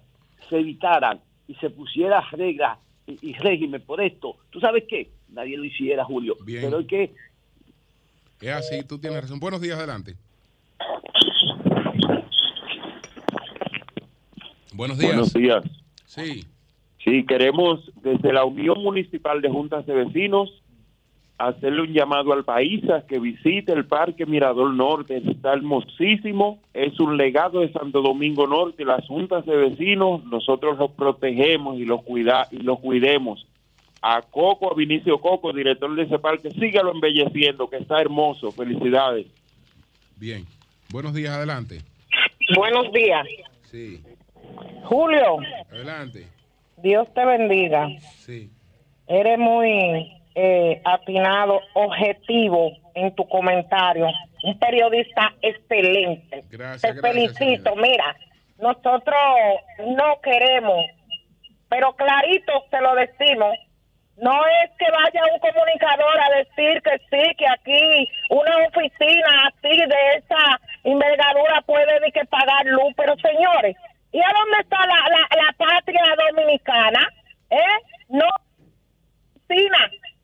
se 0.50 0.60
evitaran 0.60 1.20
y 1.48 1.56
se 1.56 1.70
pusiera 1.70 2.22
reglas 2.32 2.78
y, 3.08 3.34
régimen 3.34 3.82
por 3.82 4.02
esto, 4.02 4.36
¿tú 4.50 4.60
sabes 4.60 4.84
qué? 4.88 5.12
Nadie 5.30 5.58
lo 5.58 5.66
hiciera, 5.66 6.04
Julio. 6.06 6.36
Bien. 6.44 6.64
Pero 6.64 6.80
es 6.80 6.88
que... 6.88 7.14
Es 8.42 8.52
así, 8.52 8.84
tú 8.84 9.00
tienes 9.00 9.22
razón. 9.22 9.40
Buenos 9.40 9.62
días, 9.62 9.78
adelante. 9.78 10.16
Buenos 14.74 14.98
días. 14.98 15.12
Buenos 15.12 15.34
días. 15.34 15.79
Sí. 16.10 16.44
Sí, 17.04 17.24
queremos 17.26 17.80
desde 18.02 18.34
la 18.34 18.44
Unión 18.44 18.82
Municipal 18.84 19.42
de 19.42 19.50
Juntas 19.50 19.86
de 19.86 19.94
Vecinos 19.94 20.50
hacerle 21.38 21.84
un 21.84 21.94
llamado 21.94 22.34
al 22.34 22.44
país 22.44 22.84
a 22.90 23.06
que 23.06 23.20
visite 23.20 23.72
el 23.72 23.86
Parque 23.86 24.26
Mirador 24.26 24.74
Norte. 24.74 25.22
Está 25.26 25.54
hermosísimo, 25.54 26.60
es 26.74 27.00
un 27.00 27.16
legado 27.16 27.62
de 27.62 27.72
Santo 27.72 28.02
Domingo 28.02 28.48
Norte. 28.48 28.84
Las 28.84 29.08
juntas 29.08 29.46
de 29.46 29.56
vecinos, 29.56 30.26
nosotros 30.26 30.78
los 30.78 30.92
protegemos 30.92 31.80
y 31.80 31.86
los, 31.86 32.04
cuida 32.04 32.48
y 32.52 32.58
los 32.58 32.80
cuidemos. 32.80 33.46
A 34.02 34.22
Coco, 34.24 34.72
a 34.72 34.76
Vinicio 34.76 35.20
Coco, 35.20 35.54
director 35.54 35.96
de 35.96 36.04
ese 36.04 36.20
parque, 36.20 36.50
sígalo 36.52 36.92
embelleciendo, 36.92 37.70
que 37.70 37.78
está 37.78 38.02
hermoso. 38.02 38.52
Felicidades. 38.52 39.28
Bien. 40.18 40.46
Buenos 40.90 41.14
días, 41.14 41.36
adelante. 41.36 41.82
Buenos 42.58 42.92
días. 42.92 43.28
Sí. 43.72 44.02
Julio. 44.84 45.38
Adelante. 45.72 46.28
Dios 46.78 47.08
te 47.14 47.26
bendiga. 47.26 47.88
Sí. 48.00 48.50
Eres 49.08 49.38
muy 49.38 50.22
eh, 50.36 50.82
atinado, 50.86 51.60
objetivo 51.74 52.72
en 52.96 53.14
tu 53.16 53.28
comentario. 53.28 54.08
Un 54.44 54.58
periodista 54.58 55.34
excelente. 55.42 56.44
Gracias. 56.50 56.96
Te 56.96 57.02
felicito. 57.02 57.76
Mira, 57.76 58.16
nosotros 58.60 59.18
no 59.88 60.20
queremos, 60.22 60.86
pero 61.70 61.94
clarito 61.94 62.66
te 62.70 62.82
lo 62.82 62.96
decimos. 62.96 63.56
No 64.18 64.34
es 64.64 64.72
que 64.78 64.86
vaya 64.92 65.34
un 65.34 65.40
comunicador 65.40 66.20
a 66.20 66.38
decir 66.38 66.82
que 66.82 66.98
sí, 67.10 67.36
que 67.38 67.48
aquí 67.48 68.10
una 68.30 68.68
oficina 68.68 69.48
así 69.48 69.78
de 69.78 70.18
esa 70.18 70.60
envergadura 70.84 71.62
puede 71.66 72.00
ni 72.02 72.12
que 72.12 72.26
pagar 72.26 72.66
luz, 72.66 72.94
pero 72.98 73.16
señores, 73.18 73.78
¿Y 74.12 74.20
a 74.20 74.34
dónde 74.34 74.58
está 74.62 74.78
la, 74.88 75.28
la, 75.38 75.54
patria 75.54 76.02
dominicana? 76.28 77.08
¿Eh? 77.50 77.58
No, 78.10 78.26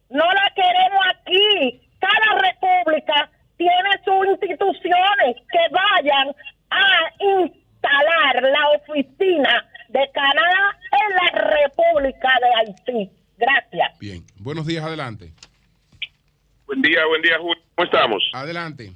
no 0.09 0.25
la 0.25 0.53
queremos 0.55 1.05
aquí. 1.13 1.81
Cada 1.99 2.41
república 2.41 3.29
tiene 3.57 3.89
sus 4.03 4.27
instituciones 4.27 5.35
que 5.51 5.59
vayan 5.71 6.35
a 6.69 7.11
instalar 7.19 8.43
la 8.43 8.69
oficina 8.69 9.65
de 9.89 10.09
Canadá 10.13 10.77
en 10.91 11.15
la 11.15 11.55
República 11.57 12.29
de 12.41 12.55
Haití. 12.59 13.11
Gracias. 13.37 13.99
Bien. 13.99 14.23
Buenos 14.37 14.65
días, 14.65 14.83
adelante. 14.83 15.31
Buen 16.65 16.81
día, 16.81 17.05
buen 17.05 17.21
día, 17.21 17.37
Julio. 17.39 17.61
¿Cómo 17.75 17.85
estamos? 17.85 18.31
Adelante. 18.33 18.91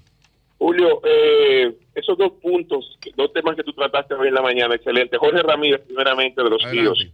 Julio, 0.57 1.01
eh, 1.05 1.77
esos 1.99 2.17
dos 2.17 2.33
puntos, 2.41 2.97
dos 3.15 3.31
temas 3.33 3.55
que 3.55 3.63
tú 3.63 3.73
trataste 3.73 4.13
hoy 4.13 4.29
en 4.29 4.33
la 4.33 4.41
mañana, 4.41 4.75
excelente. 4.75 5.17
Jorge 5.17 5.41
Ramírez, 5.41 5.81
primeramente, 5.85 6.43
de 6.43 6.49
los 6.49 6.61
tíos. 6.71 7.07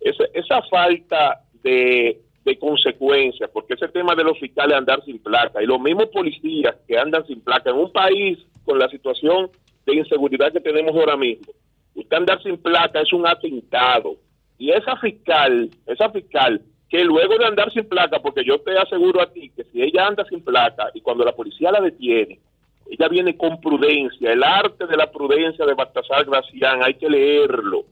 Esa, 0.00 0.24
esa 0.34 0.62
falta 0.62 1.40
de, 1.62 2.20
de 2.44 2.58
consecuencias, 2.58 3.50
porque 3.52 3.74
ese 3.74 3.88
tema 3.88 4.14
de 4.14 4.24
los 4.24 4.38
fiscales 4.38 4.76
andar 4.76 5.04
sin 5.04 5.18
placa 5.18 5.62
y 5.62 5.66
los 5.66 5.80
mismos 5.80 6.06
policías 6.06 6.76
que 6.86 6.96
andan 6.96 7.26
sin 7.26 7.40
placa 7.40 7.70
en 7.70 7.76
un 7.76 7.92
país 7.92 8.38
con 8.64 8.78
la 8.78 8.88
situación 8.88 9.50
de 9.84 9.96
inseguridad 9.96 10.52
que 10.52 10.60
tenemos 10.60 10.94
ahora 10.94 11.16
mismo, 11.16 11.52
usted 11.94 12.16
andar 12.16 12.42
sin 12.42 12.56
placa 12.58 13.00
es 13.00 13.12
un 13.12 13.26
atentado. 13.26 14.16
Y 14.58 14.70
esa 14.70 14.96
fiscal, 14.96 15.70
esa 15.86 16.10
fiscal 16.10 16.62
que 16.88 17.04
luego 17.04 17.36
de 17.36 17.46
andar 17.46 17.72
sin 17.72 17.88
placa, 17.88 18.20
porque 18.20 18.44
yo 18.44 18.60
te 18.60 18.78
aseguro 18.78 19.20
a 19.20 19.32
ti 19.32 19.50
que 19.50 19.64
si 19.64 19.82
ella 19.82 20.06
anda 20.06 20.24
sin 20.28 20.42
placa 20.42 20.90
y 20.94 21.00
cuando 21.00 21.24
la 21.24 21.32
policía 21.34 21.72
la 21.72 21.80
detiene, 21.80 22.38
ella 22.90 23.08
viene 23.08 23.36
con 23.36 23.60
prudencia. 23.60 24.32
El 24.32 24.42
arte 24.42 24.86
de 24.86 24.96
la 24.96 25.10
prudencia 25.10 25.64
de 25.64 25.74
Baltasar 25.74 26.24
Gracián, 26.24 26.82
hay 26.82 26.94
que 26.94 27.08
leerlo. 27.08 27.84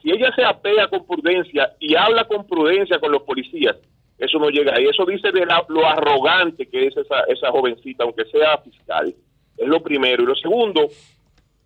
Si 0.00 0.10
ella 0.10 0.32
se 0.34 0.44
apea 0.44 0.88
con 0.88 1.06
prudencia 1.06 1.72
y 1.78 1.94
habla 1.94 2.24
con 2.24 2.46
prudencia 2.46 2.98
con 2.98 3.12
los 3.12 3.22
policías, 3.22 3.76
eso 4.18 4.38
no 4.38 4.50
llega 4.50 4.74
ahí. 4.76 4.86
Eso 4.86 5.04
dice 5.04 5.30
de 5.32 5.46
lo 5.68 5.86
arrogante 5.86 6.66
que 6.66 6.86
es 6.86 6.96
esa, 6.96 7.20
esa 7.28 7.50
jovencita, 7.50 8.04
aunque 8.04 8.24
sea 8.26 8.58
fiscal. 8.58 9.14
Es 9.56 9.68
lo 9.68 9.82
primero. 9.82 10.22
Y 10.22 10.26
lo 10.26 10.34
segundo, 10.34 10.88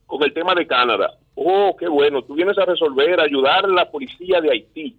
con 0.06 0.22
el 0.22 0.32
tema 0.32 0.54
de 0.54 0.66
Canadá. 0.66 1.12
Oh, 1.34 1.76
qué 1.78 1.86
bueno, 1.86 2.22
tú 2.22 2.34
vienes 2.34 2.56
a 2.58 2.64
resolver, 2.64 3.20
ayudar 3.20 3.66
a 3.66 3.68
la 3.68 3.90
policía 3.90 4.40
de 4.40 4.50
Haití. 4.50 4.96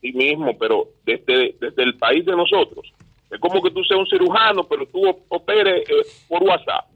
Sí 0.00 0.12
mismo, 0.12 0.56
pero 0.58 0.88
desde, 1.04 1.56
desde 1.58 1.82
el 1.82 1.96
país 1.96 2.24
de 2.26 2.36
nosotros. 2.36 2.92
Es 3.30 3.40
como 3.40 3.62
que 3.62 3.70
tú 3.70 3.82
seas 3.84 4.00
un 4.00 4.06
cirujano, 4.06 4.64
pero 4.64 4.86
tú 4.86 5.02
operes 5.28 5.88
eh, 5.88 6.06
por 6.28 6.42
WhatsApp. 6.42 6.86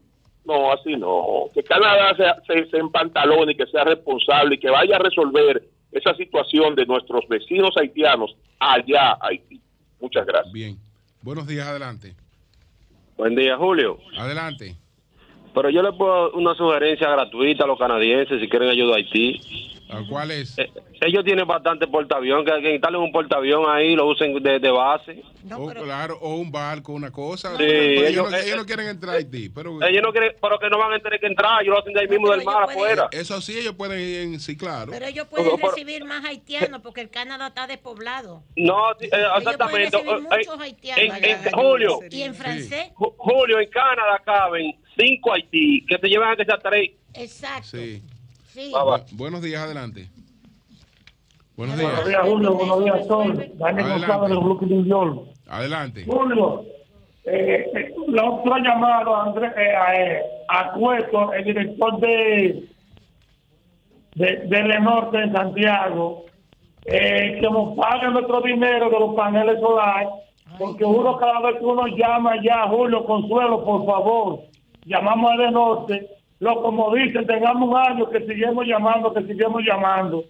No, 0.45 0.71
así 0.71 0.95
no. 0.95 1.49
Que 1.53 1.63
Canadá 1.63 2.15
se, 2.47 2.65
se, 2.69 2.77
empantalone 2.77 3.51
y 3.51 3.55
que 3.55 3.67
sea 3.67 3.83
responsable 3.83 4.55
y 4.55 4.59
que 4.59 4.69
vaya 4.69 4.95
a 4.95 4.99
resolver 4.99 5.63
esa 5.91 6.15
situación 6.15 6.73
de 6.75 6.85
nuestros 6.85 7.27
vecinos 7.27 7.75
haitianos 7.77 8.35
allá 8.59 9.17
Haití. 9.21 9.61
Muchas 9.99 10.25
gracias. 10.25 10.51
Bien. 10.53 10.77
Buenos 11.21 11.45
días, 11.45 11.67
adelante. 11.67 12.15
Buen 13.17 13.35
día, 13.35 13.55
Julio. 13.57 13.99
Adelante. 14.17 14.75
Pero 15.53 15.69
yo 15.69 15.83
le 15.83 15.91
puedo 15.91 16.31
una 16.31 16.55
sugerencia 16.55 17.09
gratuita 17.09 17.65
a 17.65 17.67
los 17.67 17.77
canadienses 17.77 18.41
si 18.41 18.49
quieren 18.49 18.69
ayuda 18.69 18.93
a 18.93 18.97
Haití. 18.97 19.39
¿Cuál 20.09 20.31
es? 20.31 20.57
Eh, 20.57 20.71
ellos 21.01 21.23
tienen 21.23 21.47
bastante 21.47 21.87
portaavión, 21.87 22.45
que, 22.45 22.51
que 22.61 22.73
instalen 22.75 23.01
un 23.01 23.11
portaavión 23.11 23.63
ahí, 23.69 23.95
lo 23.95 24.07
usen 24.07 24.33
de, 24.41 24.71
base. 24.71 25.23
o, 25.53 25.69
claro, 25.69 26.17
o 26.21 26.35
un 26.35 26.51
barco, 26.51 26.93
una 26.93 27.11
cosa. 27.11 27.55
Sí, 27.57 27.63
ellos, 27.63 28.31
no, 28.55 28.65
quieren 28.65 28.87
entrar 28.87 29.15
a 29.15 29.17
Haití. 29.17 29.49
Pero, 29.49 29.81
ellos 29.83 30.03
no 30.03 30.11
quieren, 30.11 30.35
pero 30.41 30.59
que 30.59 30.69
no 30.69 30.77
van 30.77 30.93
a 30.93 30.99
tener 30.99 31.19
que 31.19 31.27
entrar, 31.27 31.61
ellos 31.61 31.73
lo 31.73 31.79
hacen 31.79 31.93
de 31.93 32.01
ahí 32.01 32.07
mismo 32.07 32.31
del 32.31 32.43
mar 32.43 32.63
afuera. 32.63 33.09
Eso 33.11 33.41
sí, 33.41 33.57
ellos 33.57 33.73
pueden 33.75 33.99
ir 33.99 34.19
en, 34.21 34.39
sí, 34.39 34.55
claro. 34.55 34.91
Pero 34.91 35.05
ellos 35.05 35.27
pueden 35.27 35.57
recibir 35.59 36.05
más 36.05 36.23
haitianos 36.23 36.81
porque 36.81 37.01
el 37.01 37.09
Canadá 37.09 37.47
está 37.47 37.67
despoblado. 37.67 38.43
No, 38.55 38.91
eh, 38.93 39.09
exactamente. 39.37 39.87
Ellos 39.87 40.01
pueden 40.03 40.23
muchos 40.23 40.59
haitianos 40.59 41.17
en, 41.21 41.51
Julio. 41.51 41.99
Y 42.09 42.21
en 42.21 42.35
francés. 42.35 42.91
Julio, 42.95 43.59
en 43.59 43.69
Canadá 43.69 44.21
caben 44.23 44.75
cinco 44.97 45.33
Haití, 45.33 45.85
que 45.87 45.97
te 45.97 46.07
llevan 46.07 46.33
a 46.33 46.35
que 46.35 46.45
sea 46.45 46.57
tres. 46.57 46.91
Exacto. 47.13 47.77
Sí. 47.77 48.01
Buenos 49.13 49.41
días, 49.41 49.61
adelante. 49.61 50.09
Buenos 51.55 51.77
días. 51.77 51.91
Buenos 51.91 52.07
días, 52.07 52.21
Julio. 52.23 52.53
Buenos 52.53 52.83
días, 52.83 53.07
Sol. 53.07 53.51
Daniel 53.55 53.89
González 53.89 54.69
del 54.69 54.85
York. 54.85 55.27
Adelante. 55.47 56.05
Julio, 56.05 56.65
eh, 57.25 57.69
eh 57.75 57.95
la 58.07 58.29
otra 58.29 58.59
llamada 58.59 59.17
a, 59.17 59.23
Andrés, 59.25 59.51
eh, 59.57 59.73
eh, 59.95 60.21
a 60.47 60.71
Cueto, 60.73 61.33
el 61.33 61.43
director 61.43 61.99
de, 61.99 62.69
de, 64.15 64.37
de 64.47 64.63
Lenorte 64.63 65.17
en 65.17 65.31
Santiago, 65.33 66.25
eh, 66.85 67.37
que 67.39 67.49
nos 67.49 67.77
pague 67.77 68.07
nuestro 68.07 68.41
dinero 68.41 68.89
de 68.89 68.99
los 68.99 69.15
paneles 69.15 69.59
solares, 69.59 70.09
porque 70.57 70.83
uno 70.83 71.17
cada 71.17 71.41
vez 71.41 71.59
que 71.59 71.65
uno 71.65 71.85
llama 71.87 72.41
ya, 72.43 72.67
Julio 72.67 73.05
Consuelo, 73.05 73.63
por 73.63 73.85
favor, 73.85 74.39
llamamos 74.85 75.31
a 75.31 75.35
Lenorte 75.35 76.20
lo 76.41 76.59
como 76.63 76.93
dicen, 76.95 77.25
tengamos 77.27 77.69
un 77.69 77.77
año 77.77 78.09
que 78.09 78.25
sigamos 78.25 78.65
llamando, 78.65 79.13
que 79.13 79.21
sigamos 79.27 79.61
llamando. 79.63 80.25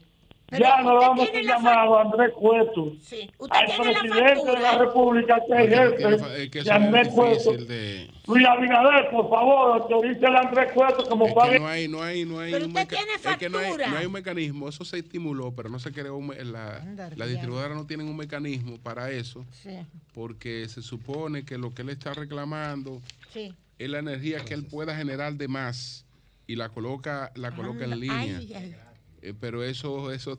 ya 0.52 0.82
no 0.82 0.96
vamos 0.96 1.30
a 1.34 1.42
llamar 1.42 1.88
a 1.88 2.02
Andrés 2.02 2.34
Cueto, 2.34 2.92
al 3.50 3.66
presidente 3.66 4.52
de 4.52 4.60
la 4.60 4.78
República 4.78 5.42
que 5.48 5.64
ejerce, 5.64 6.64
de 6.64 6.72
Andrés 6.72 7.08
Cueto. 7.08 7.54
Luis 8.28 8.46
Abinader, 8.46 9.10
por 9.10 9.30
favor, 9.30 9.82
autorice 9.82 10.26
a 10.26 10.40
Andrés 10.40 10.74
Cueto 10.74 11.06
como 11.08 11.34
padre. 11.34 11.60
No 11.60 11.68
hay, 11.68 11.88
no 11.88 12.04
hay, 12.04 12.26
no 12.26 12.42
hay. 12.42 12.52
Pero 12.52 12.68
usted 12.68 12.88
tiene 12.90 13.18
factura. 13.18 13.50
no, 13.50 13.58
hay, 13.60 13.92
no 13.92 13.98
hay, 13.98 14.06
un 14.06 14.12
mecanismo, 14.12 14.68
eso 14.68 14.84
se 14.84 15.00
estimuló, 15.00 15.54
pero 15.56 15.70
no 15.70 15.80
se 15.80 15.94
creó. 15.94 16.20
la, 16.44 16.84
la 17.16 17.26
distribuidora 17.26 17.74
no 17.74 17.88
tiene 17.88 18.04
un 18.04 18.18
mecanismo 18.18 18.78
para 18.84 19.12
eso, 19.12 19.46
porque 20.14 20.68
se 20.68 20.82
supone 20.82 21.46
que 21.46 21.58
lo 21.58 21.74
que 21.74 21.84
él 21.84 21.90
está 21.90 22.14
reclamando 22.14 23.02
es 23.84 23.90
la 23.90 23.98
energía 23.98 24.46
que 24.46 24.54
él 24.54 24.66
pueda 24.66 24.96
generar 24.96 25.34
de 25.34 25.48
más 25.48 26.06
y 26.46 26.56
la 26.56 26.70
coloca, 26.70 27.32
la 27.36 27.52
coloca 27.52 27.86
en 27.86 28.00
línea. 28.00 28.40
Eh, 29.24 29.34
pero 29.40 29.64
eso, 29.64 30.12
eso 30.12 30.38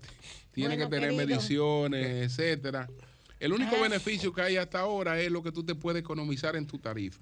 tiene 0.53 0.77
que 0.77 0.87
tener 0.87 1.13
mediciones, 1.13 2.07
etcétera. 2.07 2.89
El 3.41 3.53
único 3.53 3.81
beneficio 3.81 4.33
que 4.33 4.43
hay 4.43 4.57
hasta 4.57 4.79
ahora 4.79 5.19
es 5.19 5.31
lo 5.31 5.43
que 5.43 5.51
tú 5.51 5.65
te 5.65 5.75
puedes 5.75 6.01
economizar 6.03 6.55
en 6.55 6.69
tu 6.69 6.79
tarifa. 6.79 7.21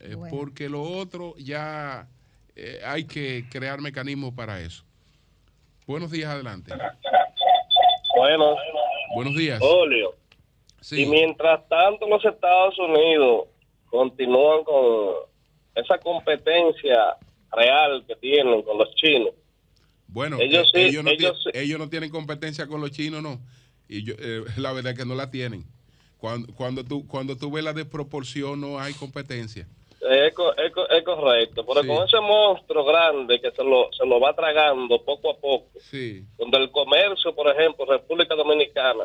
Eh, 0.00 0.16
porque 0.28 0.68
lo 0.68 0.82
otro 0.82 1.36
ya 1.38 2.08
eh, 2.56 2.80
hay 2.84 3.04
que 3.04 3.44
crear 3.48 3.80
mecanismos 3.80 4.34
para 4.34 4.60
eso. 4.60 4.82
Buenos 5.86 6.10
días, 6.10 6.30
adelante. 6.30 6.72
Bueno. 8.16 8.56
Buenos 9.14 9.36
días. 9.36 9.60
Julio. 9.60 10.16
Y 10.90 11.06
mientras 11.06 11.68
tanto 11.68 12.08
los 12.08 12.24
Estados 12.24 12.76
Unidos 12.80 13.51
continúan 13.92 14.64
con 14.64 15.14
esa 15.74 15.98
competencia 15.98 17.16
real 17.52 18.02
que 18.08 18.16
tienen 18.16 18.62
con 18.62 18.78
los 18.78 18.92
chinos, 18.96 19.34
bueno, 20.12 20.36
ellos, 20.40 20.70
eh, 20.74 20.88
ellos, 20.88 21.04
no 21.04 21.10
ellos, 21.10 21.78
no 21.78 21.88
tienen 21.88 22.10
competencia 22.10 22.66
con 22.66 22.82
los 22.82 22.90
chinos, 22.90 23.22
no. 23.22 23.40
Y 23.88 24.04
yo, 24.04 24.14
eh, 24.18 24.44
la 24.58 24.72
verdad 24.72 24.92
es 24.92 24.98
que 24.98 25.06
no 25.06 25.14
la 25.14 25.30
tienen. 25.30 25.64
Cuando, 26.18 26.54
cuando, 26.54 26.84
tú, 26.84 27.06
cuando 27.08 27.36
tú 27.36 27.50
ves 27.50 27.64
la 27.64 27.72
desproporción, 27.72 28.60
no 28.60 28.78
hay 28.78 28.92
competencia. 28.92 29.66
Es, 30.02 30.34
es, 30.34 31.04
correcto, 31.04 31.64
pero 31.64 31.86
con 31.86 32.06
ese 32.06 32.20
monstruo 32.20 32.84
grande 32.84 33.40
que 33.40 33.52
se 33.52 33.62
lo, 33.62 33.88
se 33.92 34.04
lo 34.04 34.20
va 34.20 34.34
tragando 34.34 35.02
poco 35.02 35.30
a 35.30 35.36
poco, 35.36 35.68
sí. 35.78 36.24
donde 36.36 36.58
el 36.58 36.70
comercio, 36.72 37.34
por 37.34 37.48
ejemplo, 37.48 37.86
República 37.86 38.34
Dominicana, 38.34 39.04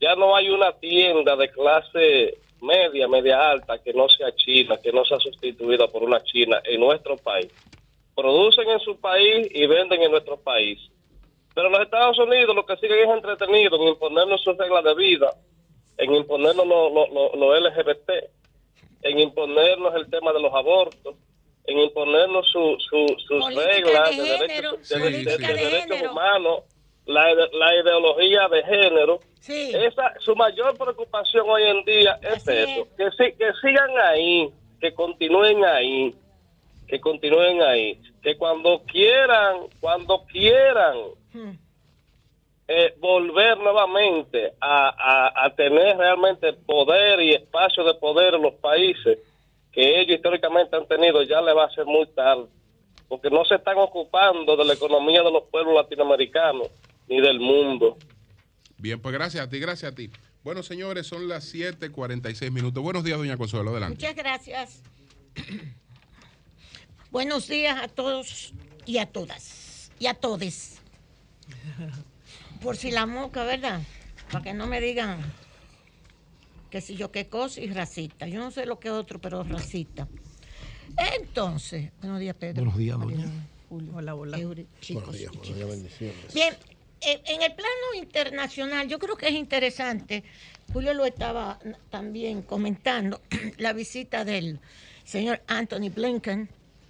ya 0.00 0.14
no 0.14 0.36
hay 0.36 0.50
una 0.50 0.72
tienda 0.72 1.34
de 1.34 1.50
clase 1.50 2.38
media, 2.60 3.08
media 3.08 3.50
alta 3.50 3.78
que 3.78 3.92
no 3.92 4.08
sea 4.08 4.34
china, 4.34 4.76
que 4.82 4.92
no 4.92 5.04
sea 5.04 5.18
sustituida 5.18 5.88
por 5.88 6.02
una 6.02 6.22
china 6.22 6.60
en 6.64 6.80
nuestro 6.80 7.16
país. 7.16 7.48
Producen 8.14 8.68
en 8.68 8.80
su 8.80 8.98
país 9.00 9.48
y 9.50 9.66
venden 9.66 10.02
en 10.02 10.10
nuestro 10.10 10.36
país. 10.36 10.78
Pero 11.54 11.70
los 11.70 11.80
Estados 11.80 12.18
Unidos 12.18 12.54
lo 12.54 12.64
que 12.66 12.76
siguen 12.76 13.08
es 13.08 13.16
entretenido 13.16 13.76
en 13.76 13.88
imponernos 13.88 14.42
sus 14.42 14.56
reglas 14.56 14.84
de 14.84 14.94
vida, 14.94 15.32
en 15.96 16.14
imponernos 16.14 16.66
los 16.66 16.92
lo, 16.92 17.60
LGBT, 17.60 18.10
en 19.02 19.18
imponernos 19.18 19.94
el 19.94 20.08
tema 20.10 20.32
de 20.32 20.40
los 20.40 20.54
abortos, 20.54 21.16
en 21.66 21.78
imponernos 21.78 22.46
sus 22.48 23.54
reglas 23.54 24.16
de, 24.16 24.24
derechos, 25.38 26.10
humanos, 26.10 26.62
la, 27.08 27.74
ideología 27.74 28.48
de 28.48 28.62
género. 28.62 29.20
Esa, 29.46 30.14
su 30.20 30.36
mayor 30.36 30.76
preocupación 30.76 31.48
hoy 31.48 31.62
en 31.64 31.84
día 31.84 32.18
es 32.22 32.46
eso, 32.46 32.86
que, 32.96 33.34
que 33.34 33.52
sigan 33.62 33.90
ahí, 34.04 34.50
que 34.80 34.92
continúen 34.94 35.64
ahí 35.64 36.14
que 36.88 37.00
continúen 37.00 37.62
ahí, 37.62 38.00
que 38.22 38.36
cuando 38.36 38.82
quieran, 38.90 39.66
cuando 39.78 40.24
quieran 40.24 40.96
hmm. 41.34 41.50
eh, 42.66 42.94
volver 42.98 43.58
nuevamente 43.58 44.54
a, 44.60 45.52
tener 45.54 45.98
realmente 45.98 46.52
poder 46.54 47.20
y 47.20 47.34
espacio 47.34 47.84
de 47.84 47.94
poder 47.94 48.34
en 48.34 48.42
los 48.42 48.54
países 48.54 49.18
que 49.70 50.00
ellos 50.00 50.16
históricamente 50.16 50.76
han 50.76 50.86
tenido, 50.86 51.22
ya 51.22 51.42
le 51.42 51.52
va 51.52 51.64
a 51.64 51.70
ser 51.70 51.84
muy 51.84 52.06
tarde, 52.06 52.46
porque 53.06 53.28
no 53.28 53.44
se 53.44 53.56
están 53.56 53.76
ocupando 53.76 54.56
de 54.56 54.64
la 54.64 54.72
economía 54.72 55.22
de 55.22 55.30
los 55.30 55.44
pueblos 55.44 55.74
latinoamericanos 55.74 56.68
ni 57.08 57.20
del 57.20 57.40
mundo. 57.40 57.96
Bien, 58.78 59.00
pues 59.00 59.12
gracias 59.12 59.46
a 59.46 59.48
ti, 59.48 59.58
gracias 59.58 59.92
a 59.92 59.94
ti. 59.94 60.10
Bueno, 60.44 60.62
señores, 60.62 61.06
son 61.06 61.28
las 61.28 61.52
7:46 61.52 62.50
minutos. 62.50 62.82
Buenos 62.82 63.04
días, 63.04 63.18
doña 63.18 63.36
Consuelo, 63.36 63.70
adelante. 63.70 63.96
Muchas 63.96 64.16
gracias. 64.16 64.82
Buenos 67.10 67.48
días 67.48 67.82
a 67.82 67.88
todos 67.88 68.54
y 68.86 68.98
a 68.98 69.06
todas. 69.06 69.90
Y 69.98 70.06
a 70.06 70.14
todes. 70.14 70.80
Por 72.62 72.76
si 72.76 72.90
la 72.90 73.06
moca, 73.06 73.44
¿verdad? 73.44 73.82
Para 74.30 74.44
que 74.44 74.54
no 74.54 74.66
me 74.66 74.80
digan 74.80 75.20
que 76.70 76.80
si 76.80 76.96
yo 76.96 77.10
qué 77.10 77.28
cosa 77.28 77.60
y 77.60 77.68
racista. 77.68 78.28
Yo 78.28 78.38
no 78.40 78.50
sé 78.50 78.66
lo 78.66 78.78
que 78.78 78.90
otro, 78.90 79.20
pero 79.20 79.42
racista. 79.42 80.06
Entonces, 81.16 81.90
buenos 82.00 82.20
días, 82.20 82.36
Pedro. 82.36 82.56
Buenos 82.56 82.78
días, 82.78 82.98
doña. 82.98 83.26
Hola, 83.70 84.14
hola. 84.14 84.38
chicos, 84.80 85.04
buenos 85.04 85.18
días, 85.18 85.32
buenos 85.32 85.56
días, 85.56 85.68
bendiciones. 85.68 86.34
Bien, 86.34 86.54
en 87.00 87.42
el 87.42 87.54
plano 87.54 87.94
internacional, 87.96 88.88
yo 88.88 88.98
creo 88.98 89.16
que 89.16 89.28
es 89.28 89.34
interesante, 89.34 90.24
Julio 90.72 90.94
lo 90.94 91.06
estaba 91.06 91.58
también 91.90 92.42
comentando, 92.42 93.20
la 93.58 93.72
visita 93.72 94.24
del 94.24 94.60
señor 95.04 95.42
Anthony 95.46 95.90
Blinken 95.94 96.48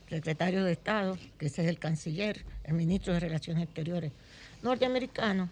secretario 0.08 0.64
de 0.64 0.72
Estado, 0.72 1.18
que 1.38 1.46
ese 1.46 1.62
es 1.62 1.68
el 1.68 1.78
canciller, 1.78 2.44
el 2.64 2.74
ministro 2.74 3.12
de 3.12 3.20
Relaciones 3.20 3.64
Exteriores 3.64 4.12
norteamericano, 4.62 5.48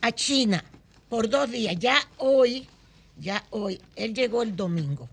a 0.00 0.12
China 0.12 0.64
por 1.08 1.28
dos 1.28 1.50
días. 1.50 1.76
Ya 1.78 1.96
hoy, 2.18 2.66
ya 3.18 3.44
hoy, 3.50 3.80
él 3.96 4.14
llegó 4.14 4.42
el 4.42 4.56
domingo. 4.56 5.08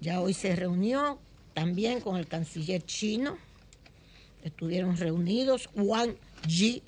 Ya 0.00 0.20
hoy 0.20 0.34
se 0.34 0.56
reunió 0.56 1.18
también 1.54 2.00
con 2.00 2.16
el 2.16 2.26
canciller 2.26 2.84
chino. 2.84 3.38
Estuvieron 4.42 4.96
reunidos, 4.96 5.70
Wang 5.74 6.16
Yi. 6.46 6.82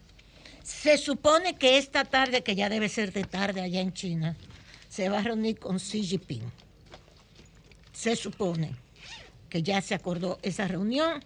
Se 0.62 0.96
supone 0.96 1.56
que 1.56 1.78
esta 1.78 2.04
tarde, 2.04 2.42
que 2.42 2.54
ya 2.54 2.68
debe 2.68 2.88
ser 2.88 3.12
de 3.12 3.24
tarde 3.24 3.60
allá 3.60 3.80
en 3.80 3.92
China, 3.92 4.36
se 4.88 5.08
va 5.08 5.18
a 5.18 5.22
reunir 5.22 5.58
con 5.58 5.78
Xi 5.78 6.02
Jinping. 6.02 6.50
Se 7.92 8.16
supone 8.16 8.74
que 9.50 9.62
ya 9.62 9.80
se 9.82 9.94
acordó 9.94 10.38
esa 10.42 10.66
reunión 10.66 11.22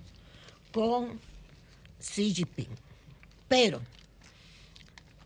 con 0.72 1.20
Xi 2.01 2.35
Jinping. 2.35 2.68
Pero 3.47 3.81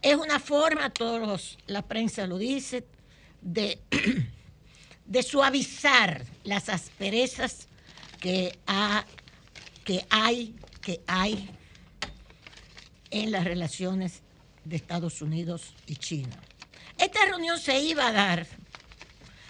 es 0.03 0.17
una 0.17 0.39
forma, 0.41 0.91
todos 0.91 1.59
la 1.67 1.83
prensa 1.83 2.27
lo 2.27 2.37
dice, 2.37 2.85
de, 3.41 3.81
de 5.07 5.23
suavizar 5.23 6.25
las 6.45 6.69
asperezas 6.69 7.69
que, 8.21 8.59
que, 9.85 10.05
hay, 10.11 10.55
que 10.81 11.01
hay 11.07 11.49
en 13.13 13.31
las 13.31 13.45
relaciones 13.45 14.23
de 14.65 14.77
Estados 14.77 15.23
Unidos 15.23 15.75
y 15.87 15.97
China. 15.97 16.37
Esta 16.99 17.25
reunión 17.27 17.59
se 17.59 17.79
iba 17.81 18.09
a 18.09 18.13
dar 18.13 18.47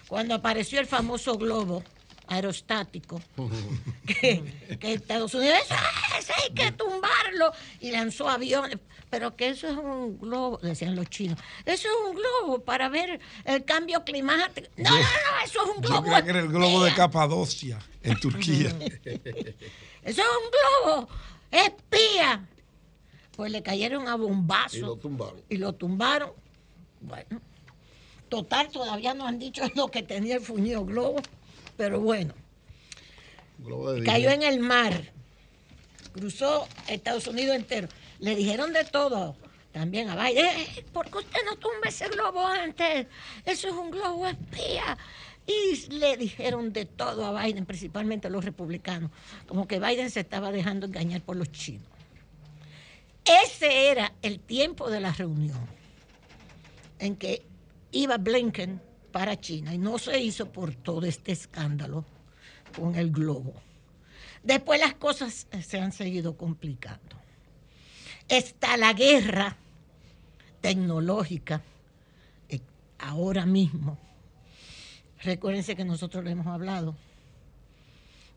cuando 0.08 0.34
apareció 0.34 0.80
el 0.80 0.86
famoso 0.86 1.36
globo 1.38 1.82
aerostático 2.28 3.20
que, 4.06 4.42
Estados 4.80 5.34
Unidos 5.34 5.58
eso 6.18 6.32
hay 6.42 6.54
que 6.54 6.72
tumbarlo 6.72 7.52
y 7.80 7.90
lanzó 7.90 8.28
aviones. 8.28 8.78
Pero 9.10 9.36
que 9.36 9.50
eso 9.50 9.68
es 9.68 9.76
un 9.76 10.18
globo 10.18 10.58
decían 10.62 10.96
los 10.96 11.10
chinos 11.10 11.38
eso 11.66 11.88
es 11.88 12.08
un 12.08 12.16
globo 12.16 12.60
para 12.60 12.88
ver 12.88 13.20
el 13.44 13.64
cambio 13.64 14.02
climático 14.04 14.68
no 14.78 14.90
no 14.90 14.96
no 14.96 15.44
eso 15.44 15.62
es 15.62 15.76
un 15.76 15.82
globo 15.82 16.06
yo 16.06 16.24
que 16.24 16.30
era 16.30 16.40
el 16.40 16.48
globo 16.48 16.84
de 16.84 16.94
Capadocia 16.94 17.78
en 18.02 18.18
Turquía. 18.18 18.68
Eso 20.04 20.20
es 20.20 20.26
un 20.26 20.50
globo 20.50 21.08
espía 21.50 22.44
pues 23.36 23.50
le 23.50 23.62
cayeron 23.62 24.08
a 24.08 24.16
bombazo 24.16 24.76
y 24.76 24.80
lo 24.80 24.96
tumbaron 24.96 25.40
y 25.48 25.56
lo 25.56 25.72
tumbaron 25.72 26.30
bueno 27.00 27.40
total 28.28 28.70
todavía 28.70 29.14
no 29.14 29.26
han 29.26 29.38
dicho 29.38 29.62
lo 29.74 29.88
que 29.88 30.02
tenía 30.02 30.36
el 30.36 30.40
fuñido 30.40 30.84
globo 30.84 31.20
pero 31.76 32.00
bueno. 32.00 32.34
Cayó 34.04 34.30
en 34.30 34.42
el 34.42 34.60
mar, 34.60 35.12
cruzó 36.12 36.66
Estados 36.88 37.26
Unidos 37.26 37.56
entero. 37.56 37.88
Le 38.18 38.34
dijeron 38.34 38.72
de 38.72 38.84
todo 38.84 39.36
también 39.72 40.08
a 40.08 40.16
Biden. 40.16 40.46
Eh, 40.46 40.84
¿Por 40.92 41.10
qué 41.10 41.18
usted 41.18 41.40
no 41.44 41.56
tumba 41.56 41.88
ese 41.88 42.08
globo 42.08 42.46
antes? 42.46 43.06
Eso 43.44 43.68
es 43.68 43.74
un 43.74 43.90
globo 43.90 44.26
espía. 44.26 44.98
Y 45.46 45.88
le 45.90 46.16
dijeron 46.16 46.72
de 46.72 46.84
todo 46.84 47.26
a 47.26 47.44
Biden, 47.44 47.66
principalmente 47.66 48.28
a 48.28 48.30
los 48.30 48.44
republicanos, 48.44 49.10
como 49.48 49.66
que 49.66 49.80
Biden 49.80 50.10
se 50.10 50.20
estaba 50.20 50.52
dejando 50.52 50.86
engañar 50.86 51.20
por 51.22 51.36
los 51.36 51.50
chinos. 51.50 51.86
Ese 53.24 53.90
era 53.90 54.12
el 54.22 54.40
tiempo 54.40 54.90
de 54.90 55.00
la 55.00 55.12
reunión 55.12 55.60
en 56.98 57.16
que 57.16 57.42
iba 57.92 58.16
Blinken 58.16 58.80
para 59.12 59.38
China 59.38 59.74
y 59.74 59.78
no 59.78 59.98
se 59.98 60.20
hizo 60.20 60.50
por 60.50 60.74
todo 60.74 61.06
este 61.06 61.32
escándalo 61.32 62.04
con 62.76 62.96
el 62.96 63.10
globo. 63.10 63.54
Después 64.42 64.80
las 64.80 64.94
cosas 64.94 65.46
se 65.62 65.80
han 65.80 65.92
seguido 65.92 66.36
complicando. 66.36 67.16
está 68.28 68.76
la 68.76 68.92
guerra 68.92 69.56
tecnológica 70.60 71.62
eh, 72.48 72.60
ahora 72.98 73.46
mismo. 73.46 73.98
Recuérdense 75.22 75.76
que 75.76 75.84
nosotros 75.84 76.24
le 76.24 76.32
hemos 76.32 76.46
hablado 76.46 76.96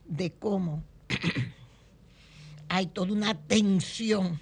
de 0.06 0.32
cómo 0.32 0.84
hay 2.70 2.88
toda 2.88 3.14
una 3.14 3.34
tensión 3.36 4.40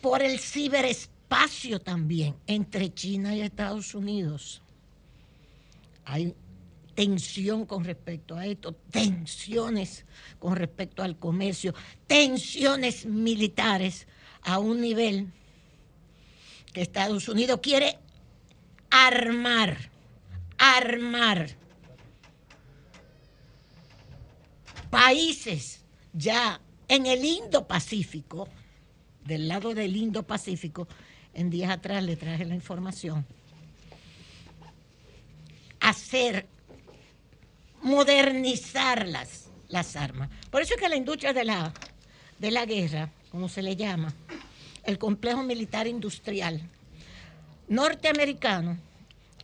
por 0.00 0.22
el 0.22 0.38
ciberespacio 0.38 1.80
también 1.80 2.36
entre 2.46 2.92
China 2.92 3.34
y 3.34 3.40
Estados 3.40 3.94
Unidos. 3.94 4.62
Hay 6.04 6.34
tensión 6.94 7.66
con 7.66 7.84
respecto 7.84 8.36
a 8.36 8.46
esto, 8.46 8.72
tensiones 8.90 10.04
con 10.38 10.56
respecto 10.56 11.02
al 11.02 11.18
comercio, 11.18 11.74
tensiones 12.06 13.06
militares 13.06 14.06
a 14.42 14.58
un 14.58 14.80
nivel 14.80 15.32
que 16.72 16.82
Estados 16.82 17.28
Unidos 17.28 17.60
quiere 17.62 17.98
armar, 18.90 19.90
armar 20.58 21.56
países 24.90 25.84
ya 26.12 26.60
en 26.88 27.06
el 27.06 27.24
Indo-Pacífico, 27.24 28.48
del 29.24 29.48
lado 29.48 29.74
del 29.74 29.96
Indo-Pacífico, 29.96 30.88
en 31.34 31.50
días 31.50 31.70
atrás 31.70 32.02
le 32.02 32.16
traje 32.16 32.44
la 32.44 32.54
información, 32.54 33.24
hacer, 35.80 36.46
modernizar 37.82 39.06
las, 39.06 39.46
las 39.68 39.96
armas. 39.96 40.30
Por 40.50 40.62
eso 40.62 40.74
es 40.74 40.80
que 40.80 40.88
la 40.88 40.96
industria 40.96 41.32
de 41.32 41.44
la, 41.44 41.72
de 42.38 42.50
la 42.50 42.66
guerra, 42.66 43.10
como 43.30 43.48
se 43.48 43.62
le 43.62 43.76
llama, 43.76 44.12
el 44.84 44.98
complejo 44.98 45.42
militar 45.42 45.86
industrial 45.86 46.60
norteamericano, 47.68 48.78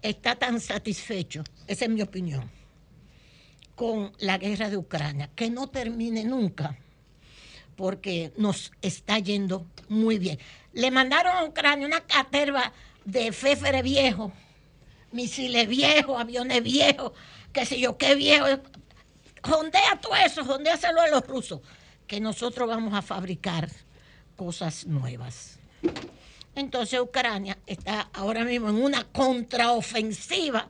está 0.02 0.36
tan 0.36 0.60
satisfecho, 0.60 1.44
esa 1.66 1.84
es 1.84 1.90
mi 1.90 2.02
opinión, 2.02 2.50
con 3.74 4.12
la 4.18 4.38
guerra 4.38 4.70
de 4.70 4.76
Ucrania, 4.76 5.30
que 5.34 5.50
no 5.50 5.68
termine 5.68 6.24
nunca, 6.24 6.78
porque 7.76 8.32
nos 8.36 8.72
está 8.82 9.18
yendo 9.18 9.66
muy 9.88 10.18
bien. 10.18 10.38
Le 10.72 10.90
mandaron 10.90 11.36
a 11.36 11.44
Ucrania 11.44 11.86
una 11.86 12.00
caterva 12.00 12.72
de 13.04 13.32
féfere 13.32 13.82
viejo, 13.82 14.32
misiles 15.12 15.68
viejos, 15.68 16.18
aviones 16.18 16.62
viejos, 16.62 17.12
qué 17.52 17.64
sé 17.64 17.78
yo, 17.78 17.96
qué 17.96 18.14
viejo. 18.14 18.46
Jondea 19.42 20.00
todo 20.00 20.16
eso, 20.16 20.44
jondéaselo 20.44 21.00
a 21.00 21.08
los 21.08 21.26
rusos, 21.26 21.60
que 22.06 22.20
nosotros 22.20 22.68
vamos 22.68 22.94
a 22.94 23.02
fabricar 23.02 23.70
cosas 24.34 24.86
nuevas. 24.86 25.58
Entonces 26.54 26.98
Ucrania 26.98 27.58
está 27.66 28.08
ahora 28.14 28.44
mismo 28.44 28.70
en 28.70 28.76
una 28.76 29.04
contraofensiva. 29.04 30.68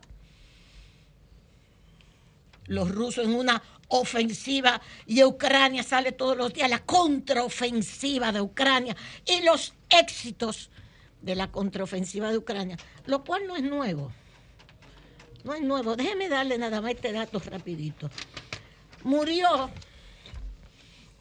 Los 2.65 2.91
rusos 2.91 3.23
en 3.23 3.33
una 3.33 3.63
ofensiva 3.89 4.81
y 5.05 5.23
Ucrania 5.23 5.83
sale 5.83 6.11
todos 6.11 6.37
los 6.37 6.53
días 6.53 6.69
la 6.69 6.79
contraofensiva 6.79 8.31
de 8.31 8.41
Ucrania 8.41 8.95
y 9.25 9.41
los 9.43 9.73
éxitos 9.89 10.69
de 11.21 11.35
la 11.35 11.51
contraofensiva 11.51 12.31
de 12.31 12.37
Ucrania, 12.37 12.77
lo 13.05 13.23
cual 13.23 13.47
no 13.47 13.55
es 13.55 13.63
nuevo. 13.63 14.11
No 15.43 15.53
es 15.53 15.61
nuevo. 15.61 15.95
Déjeme 15.95 16.29
darle 16.29 16.57
nada 16.57 16.81
más 16.81 16.91
este 16.91 17.11
dato 17.11 17.39
rapidito. 17.39 18.09
Murió 19.03 19.69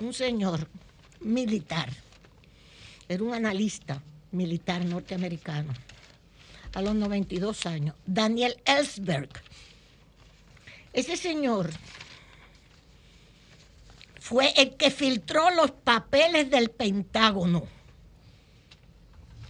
un 0.00 0.12
señor 0.12 0.68
militar, 1.20 1.90
era 3.08 3.22
un 3.22 3.34
analista 3.34 4.02
militar 4.32 4.84
norteamericano, 4.84 5.72
a 6.74 6.82
los 6.82 6.94
92 6.94 7.66
años, 7.66 7.94
Daniel 8.04 8.56
Ellsberg. 8.64 9.30
Ese 10.92 11.16
señor 11.16 11.70
fue 14.26 14.52
el 14.56 14.74
que 14.74 14.90
filtró 14.90 15.50
los 15.50 15.70
papeles 15.70 16.50
del 16.50 16.68
Pentágono 16.70 17.62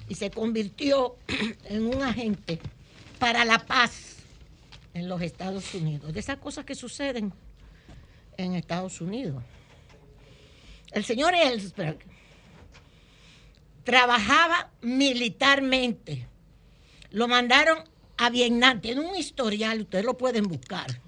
y 0.07 0.17
se 0.17 0.31
convirtió 0.31 1.17
en 1.65 1.87
un 1.87 2.03
agente 2.03 2.59
para 3.19 3.47
la 3.47 3.59
paz 3.59 4.17
en 4.93 5.09
los 5.09 5.23
Estados 5.23 5.73
Unidos, 5.73 6.13
de 6.13 6.21
esas 6.21 6.37
cosas 6.37 6.67
que 6.67 6.75
suceden 6.75 7.33
en 8.37 8.55
Estados 8.55 9.01
Unidos. 9.01 9.43
El 10.91 11.07
señor 11.07 11.35
Ellsberg 11.35 11.97
trabajaba 13.83 14.73
militarmente. 14.83 16.29
Lo 17.13 17.29
mandaron 17.29 17.79
a 18.19 18.29
Vietnam. 18.29 18.83
Tiene 18.83 19.01
un 19.01 19.17
historial, 19.17 19.81
ustedes 19.81 20.05
lo 20.05 20.19
pueden 20.19 20.45
buscar. 20.45 21.01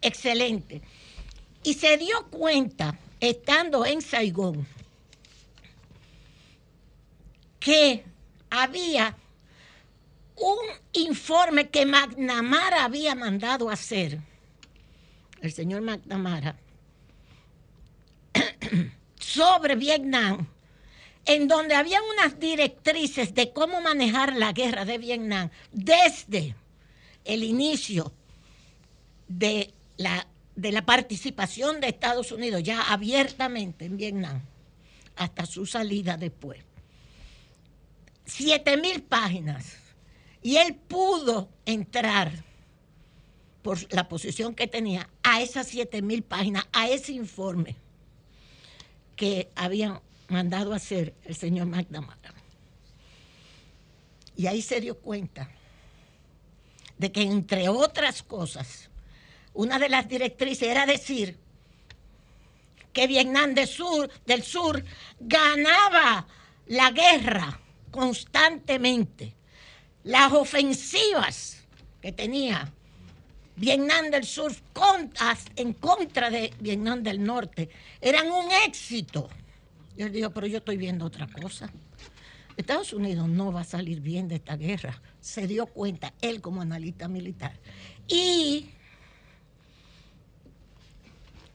Excelente. 0.00 0.80
Y 1.62 1.74
se 1.74 1.96
dio 1.98 2.26
cuenta, 2.30 2.98
estando 3.20 3.84
en 3.84 4.00
Saigón, 4.00 4.66
que 7.58 8.04
había 8.48 9.16
un 10.36 10.56
informe 10.94 11.68
que 11.68 11.84
McNamara 11.84 12.84
había 12.84 13.14
mandado 13.14 13.70
hacer, 13.70 14.18
el 15.42 15.52
señor 15.52 15.82
McNamara, 15.82 16.56
sobre 19.20 19.76
Vietnam, 19.76 20.46
en 21.26 21.46
donde 21.46 21.74
había 21.74 22.00
unas 22.02 22.40
directrices 22.40 23.34
de 23.34 23.52
cómo 23.52 23.80
manejar 23.82 24.34
la 24.34 24.52
guerra 24.52 24.84
de 24.86 24.98
Vietnam 24.98 25.50
desde 25.70 26.54
el 27.24 27.44
inicio 27.44 28.12
de 29.28 29.72
la, 29.98 30.26
de 30.56 30.72
la 30.72 30.84
participación 30.84 31.80
de 31.80 31.88
Estados 31.88 32.32
Unidos 32.32 32.62
ya 32.62 32.92
abiertamente 32.92 33.84
en 33.84 33.96
Vietnam 33.96 34.42
hasta 35.16 35.46
su 35.46 35.66
salida 35.66 36.16
después. 36.16 36.60
Siete 38.24 38.76
mil 38.76 39.02
páginas. 39.02 39.76
Y 40.42 40.56
él 40.56 40.74
pudo 40.74 41.48
entrar 41.66 42.32
por 43.62 43.92
la 43.92 44.08
posición 44.08 44.54
que 44.54 44.66
tenía 44.66 45.08
a 45.22 45.42
esas 45.42 45.66
siete 45.66 46.00
mil 46.00 46.22
páginas, 46.22 46.66
a 46.72 46.88
ese 46.88 47.12
informe 47.12 47.76
que 49.16 49.50
habían 49.54 50.00
mandado 50.28 50.72
hacer 50.72 51.14
el 51.24 51.36
señor 51.36 51.66
McNamara. 51.66 52.34
Y 54.36 54.46
ahí 54.46 54.62
se 54.62 54.80
dio 54.80 54.98
cuenta 54.98 55.50
de 56.96 57.12
que, 57.12 57.22
entre 57.22 57.68
otras 57.68 58.22
cosas, 58.22 58.89
una 59.54 59.78
de 59.78 59.88
las 59.88 60.08
directrices 60.08 60.68
era 60.68 60.86
decir 60.86 61.38
que 62.92 63.06
Vietnam 63.06 63.54
del 63.54 63.66
Sur, 63.66 64.10
del 64.26 64.42
Sur 64.42 64.84
ganaba 65.20 66.26
la 66.66 66.90
guerra 66.90 67.60
constantemente. 67.90 69.34
Las 70.04 70.32
ofensivas 70.32 71.62
que 72.00 72.12
tenía 72.12 72.72
Vietnam 73.56 74.10
del 74.10 74.24
Sur 74.24 74.52
en 75.56 75.74
contra 75.74 76.30
de 76.30 76.52
Vietnam 76.60 77.02
del 77.02 77.22
Norte 77.22 77.68
eran 78.00 78.30
un 78.30 78.50
éxito. 78.66 79.28
Yo 79.96 80.06
le 80.06 80.12
digo, 80.12 80.30
pero 80.30 80.46
yo 80.46 80.58
estoy 80.58 80.76
viendo 80.76 81.04
otra 81.04 81.26
cosa. 81.26 81.70
Estados 82.56 82.92
Unidos 82.92 83.28
no 83.28 83.52
va 83.52 83.62
a 83.62 83.64
salir 83.64 84.00
bien 84.00 84.28
de 84.28 84.36
esta 84.36 84.56
guerra. 84.56 85.00
Se 85.20 85.46
dio 85.46 85.66
cuenta 85.66 86.14
él 86.20 86.40
como 86.40 86.62
analista 86.62 87.08
militar. 87.08 87.58
Y 88.08 88.70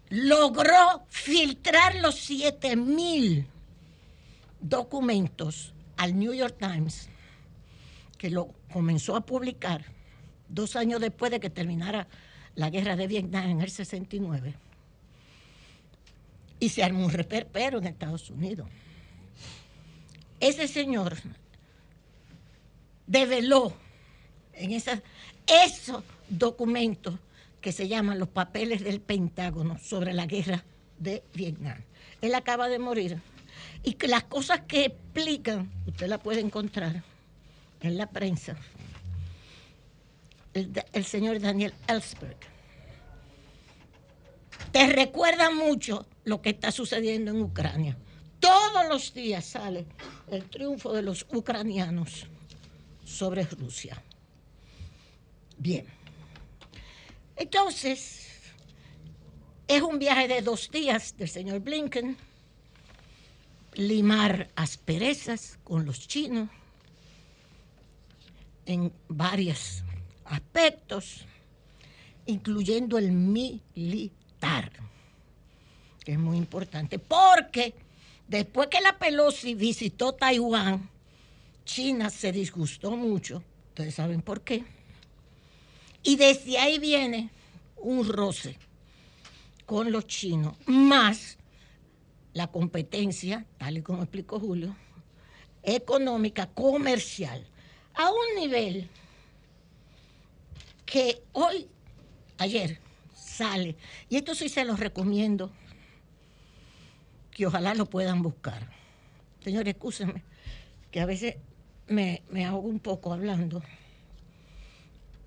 logró 0.09 1.05
filtrar 1.09 1.95
los 1.95 2.15
7 2.15 2.75
mil 2.75 3.47
documentos 4.59 5.73
al 5.97 6.17
New 6.17 6.33
York 6.33 6.57
Times, 6.59 7.09
que 8.17 8.29
lo 8.29 8.49
comenzó 8.71 9.15
a 9.15 9.25
publicar 9.25 9.85
dos 10.49 10.75
años 10.75 11.01
después 11.01 11.31
de 11.31 11.39
que 11.39 11.49
terminara 11.49 12.07
la 12.55 12.69
guerra 12.69 12.95
de 12.95 13.07
Vietnam 13.07 13.49
en 13.49 13.61
el 13.61 13.69
69 13.69 14.55
y 16.59 16.69
se 16.69 16.83
armó 16.83 17.05
un 17.05 17.11
reperpero 17.11 17.79
en 17.79 17.87
Estados 17.87 18.29
Unidos. 18.29 18.67
Ese 20.39 20.67
señor 20.67 21.17
develó 23.07 23.73
en 24.53 24.71
esos 24.71 26.03
documentos 26.29 27.15
que 27.65 27.71
se 27.71 27.87
llaman 27.87 28.19
los 28.19 28.29
papeles 28.29 28.83
del 28.83 29.01
Pentágono 29.01 29.79
sobre 29.79 30.13
la 30.13 30.27
guerra 30.27 30.63
de 30.99 31.23
Vietnam. 31.33 31.83
Él 32.21 32.35
acaba 32.35 32.69
de 32.69 32.77
morir. 32.77 33.19
Y 33.81 33.93
que 33.93 34.07
las 34.07 34.25
cosas 34.25 34.61
que 34.67 34.85
explican, 34.85 35.71
usted 35.87 36.07
la 36.07 36.19
puede 36.19 36.41
encontrar 36.41 37.01
en 37.81 37.97
la 37.97 38.05
prensa, 38.05 38.55
el, 40.53 40.71
el 40.93 41.05
señor 41.05 41.39
Daniel 41.39 41.73
Ellsberg, 41.87 42.37
te 44.71 44.85
recuerda 44.85 45.49
mucho 45.49 46.05
lo 46.23 46.43
que 46.43 46.51
está 46.51 46.71
sucediendo 46.71 47.31
en 47.31 47.41
Ucrania. 47.41 47.97
todos 48.39 48.87
los 48.87 49.11
días 49.11 49.43
sale 49.43 49.87
el 50.27 50.47
triunfo 50.51 50.93
de 50.93 51.01
los 51.01 51.25
ucranianos 51.33 52.27
sobre 53.03 53.43
Rusia. 53.45 54.03
Bien. 55.57 55.94
Entonces, 57.35 58.27
es 59.67 59.81
un 59.81 59.99
viaje 59.99 60.27
de 60.27 60.41
dos 60.41 60.69
días 60.71 61.17
del 61.17 61.27
señor 61.27 61.59
Blinken, 61.59 62.17
limar 63.73 64.49
asperezas 64.55 65.59
con 65.63 65.85
los 65.85 66.07
chinos 66.07 66.49
en 68.65 68.91
varios 69.09 69.83
aspectos, 70.23 71.25
incluyendo 72.25 72.97
el 72.97 73.11
militar, 73.11 74.71
que 76.03 76.13
es 76.13 76.19
muy 76.19 76.37
importante, 76.37 76.99
porque 76.99 77.75
después 78.27 78.69
que 78.69 78.81
la 78.81 78.97
Pelosi 78.97 79.55
visitó 79.55 80.13
Taiwán, 80.13 80.89
China 81.65 82.09
se 82.09 82.31
disgustó 82.31 82.91
mucho, 82.91 83.43
ustedes 83.69 83.95
saben 83.95 84.21
por 84.21 84.41
qué, 84.41 84.63
y 86.05 86.15
desde 86.17 86.59
ahí 86.59 86.77
viene 86.77 87.31
un 87.77 88.07
roce 88.07 88.57
con 89.65 89.91
los 89.91 90.05
chinos, 90.05 90.55
más 90.67 91.37
la 92.33 92.47
competencia, 92.47 93.45
tal 93.57 93.77
y 93.77 93.81
como 93.81 94.03
explicó 94.03 94.39
Julio, 94.39 94.75
económica, 95.63 96.45
comercial, 96.45 97.43
a 97.95 98.11
un 98.11 98.39
nivel 98.39 98.87
que 100.85 101.23
hoy, 101.31 101.67
ayer, 102.37 102.79
sale, 103.15 103.75
y 104.07 104.17
esto 104.17 104.35
sí 104.35 104.47
se 104.47 104.63
los 104.63 104.79
recomiendo, 104.79 105.51
que 107.31 107.47
ojalá 107.47 107.73
lo 107.73 107.87
puedan 107.87 108.21
buscar. 108.21 108.69
Señores, 109.43 109.73
escúsenme, 109.73 110.21
que 110.91 111.01
a 111.01 111.07
veces 111.07 111.37
me, 111.87 112.21
me 112.29 112.45
ahogo 112.45 112.67
un 112.67 112.79
poco 112.79 113.11
hablando, 113.11 113.63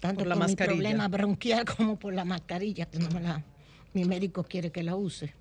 tanto 0.01 0.21
Por 0.21 0.29
la 0.29 0.37
por 0.37 0.49
mi 0.49 0.57
problema 0.57 1.09
bronquial 1.09 1.65
como 1.77 1.99
por 1.99 2.15
la 2.15 2.25
mascarilla, 2.25 2.87
que 2.87 2.99
no 2.99 3.09
me 3.11 3.21
la, 3.21 3.45
mi 3.93 4.05
médico 4.05 4.45
quiere 4.45 4.71
que 4.71 4.83
la 4.83 4.97
use. 4.97 5.35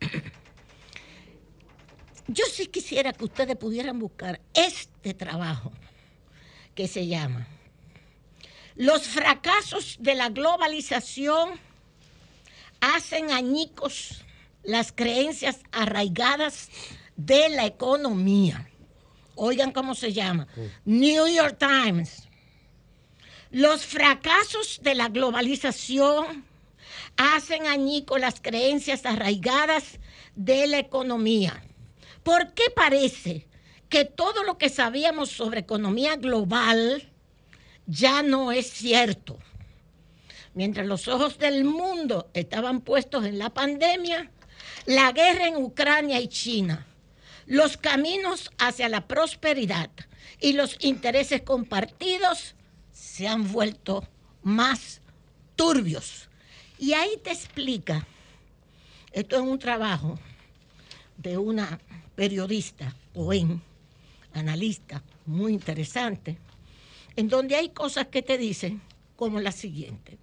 Yo 2.28 2.44
sí 2.52 2.66
quisiera 2.66 3.12
que 3.12 3.24
ustedes 3.24 3.56
pudieran 3.56 3.98
buscar 3.98 4.40
este 4.52 5.14
trabajo 5.14 5.72
que 6.74 6.86
se 6.86 7.06
llama 7.06 7.48
Los 8.76 9.08
fracasos 9.08 9.96
de 9.98 10.14
la 10.14 10.28
globalización 10.28 11.58
hacen 12.80 13.30
añicos 13.30 14.24
las 14.62 14.92
creencias 14.92 15.60
arraigadas 15.72 16.68
de 17.16 17.48
la 17.48 17.64
economía. 17.64 18.68
Oigan 19.34 19.72
cómo 19.72 19.94
se 19.94 20.12
llama. 20.12 20.46
New 20.84 21.26
York 21.28 21.58
Times. 21.58 22.27
Los 23.50 23.86
fracasos 23.86 24.80
de 24.82 24.94
la 24.94 25.08
globalización 25.08 26.44
hacen 27.16 27.66
añicos 27.66 28.20
las 28.20 28.40
creencias 28.40 29.06
arraigadas 29.06 29.98
de 30.36 30.66
la 30.66 30.78
economía. 30.78 31.62
¿Por 32.22 32.52
qué 32.52 32.64
parece 32.74 33.46
que 33.88 34.04
todo 34.04 34.42
lo 34.42 34.58
que 34.58 34.68
sabíamos 34.68 35.30
sobre 35.30 35.60
economía 35.60 36.16
global 36.16 37.10
ya 37.86 38.22
no 38.22 38.52
es 38.52 38.70
cierto? 38.70 39.38
Mientras 40.52 40.86
los 40.86 41.08
ojos 41.08 41.38
del 41.38 41.64
mundo 41.64 42.28
estaban 42.34 42.82
puestos 42.82 43.24
en 43.24 43.38
la 43.38 43.48
pandemia, 43.48 44.30
la 44.84 45.10
guerra 45.12 45.46
en 45.46 45.56
Ucrania 45.56 46.20
y 46.20 46.28
China, 46.28 46.86
los 47.46 47.78
caminos 47.78 48.50
hacia 48.58 48.90
la 48.90 49.08
prosperidad 49.08 49.90
y 50.38 50.52
los 50.52 50.76
intereses 50.80 51.40
compartidos 51.40 52.54
se 53.18 53.26
han 53.26 53.50
vuelto 53.52 54.06
más 54.44 55.00
turbios. 55.56 56.28
Y 56.78 56.92
ahí 56.92 57.18
te 57.24 57.32
explica, 57.32 58.06
esto 59.10 59.34
es 59.34 59.42
un 59.42 59.58
trabajo 59.58 60.20
de 61.16 61.36
una 61.36 61.80
periodista, 62.14 62.94
Owen, 63.14 63.60
analista, 64.34 65.02
muy 65.26 65.52
interesante, 65.52 66.38
en 67.16 67.26
donde 67.26 67.56
hay 67.56 67.70
cosas 67.70 68.06
que 68.06 68.22
te 68.22 68.38
dicen 68.38 68.80
como 69.16 69.40
la 69.40 69.50
siguiente. 69.50 70.16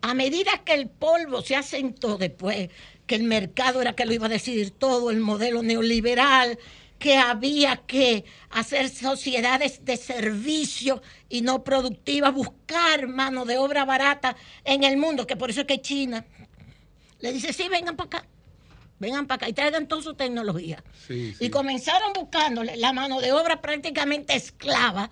A 0.00 0.12
medida 0.12 0.64
que 0.64 0.74
el 0.74 0.88
polvo 0.88 1.40
se 1.40 1.54
asentó 1.54 2.18
después, 2.18 2.68
que 3.06 3.14
el 3.14 3.22
mercado 3.22 3.80
era 3.80 3.94
que 3.94 4.06
lo 4.06 4.12
iba 4.12 4.26
a 4.26 4.30
decidir 4.30 4.72
todo, 4.72 5.12
el 5.12 5.20
modelo 5.20 5.62
neoliberal, 5.62 6.58
que 6.98 7.16
había 7.16 7.76
que 7.76 8.24
hacer 8.50 8.88
sociedades 8.88 9.84
de 9.84 9.96
servicio 9.96 11.02
y 11.28 11.42
no 11.42 11.64
productivas, 11.64 12.34
buscar 12.34 13.06
mano 13.06 13.44
de 13.44 13.58
obra 13.58 13.84
barata 13.84 14.36
en 14.64 14.84
el 14.84 14.96
mundo, 14.96 15.26
que 15.26 15.36
por 15.36 15.50
eso 15.50 15.60
es 15.60 15.66
que 15.66 15.80
China 15.80 16.24
le 17.20 17.32
dice, 17.32 17.52
sí, 17.52 17.68
vengan 17.68 17.96
para 17.96 18.06
acá, 18.06 18.28
vengan 18.98 19.26
para 19.26 19.36
acá 19.36 19.48
y 19.48 19.52
traigan 19.52 19.88
toda 19.88 20.02
su 20.02 20.14
tecnología. 20.14 20.82
Sí, 21.06 21.34
Y 21.40 21.50
comenzaron 21.50 22.12
buscándole 22.12 22.76
la 22.76 22.92
mano 22.92 23.20
de 23.20 23.32
obra 23.32 23.60
prácticamente 23.60 24.34
esclava. 24.34 25.10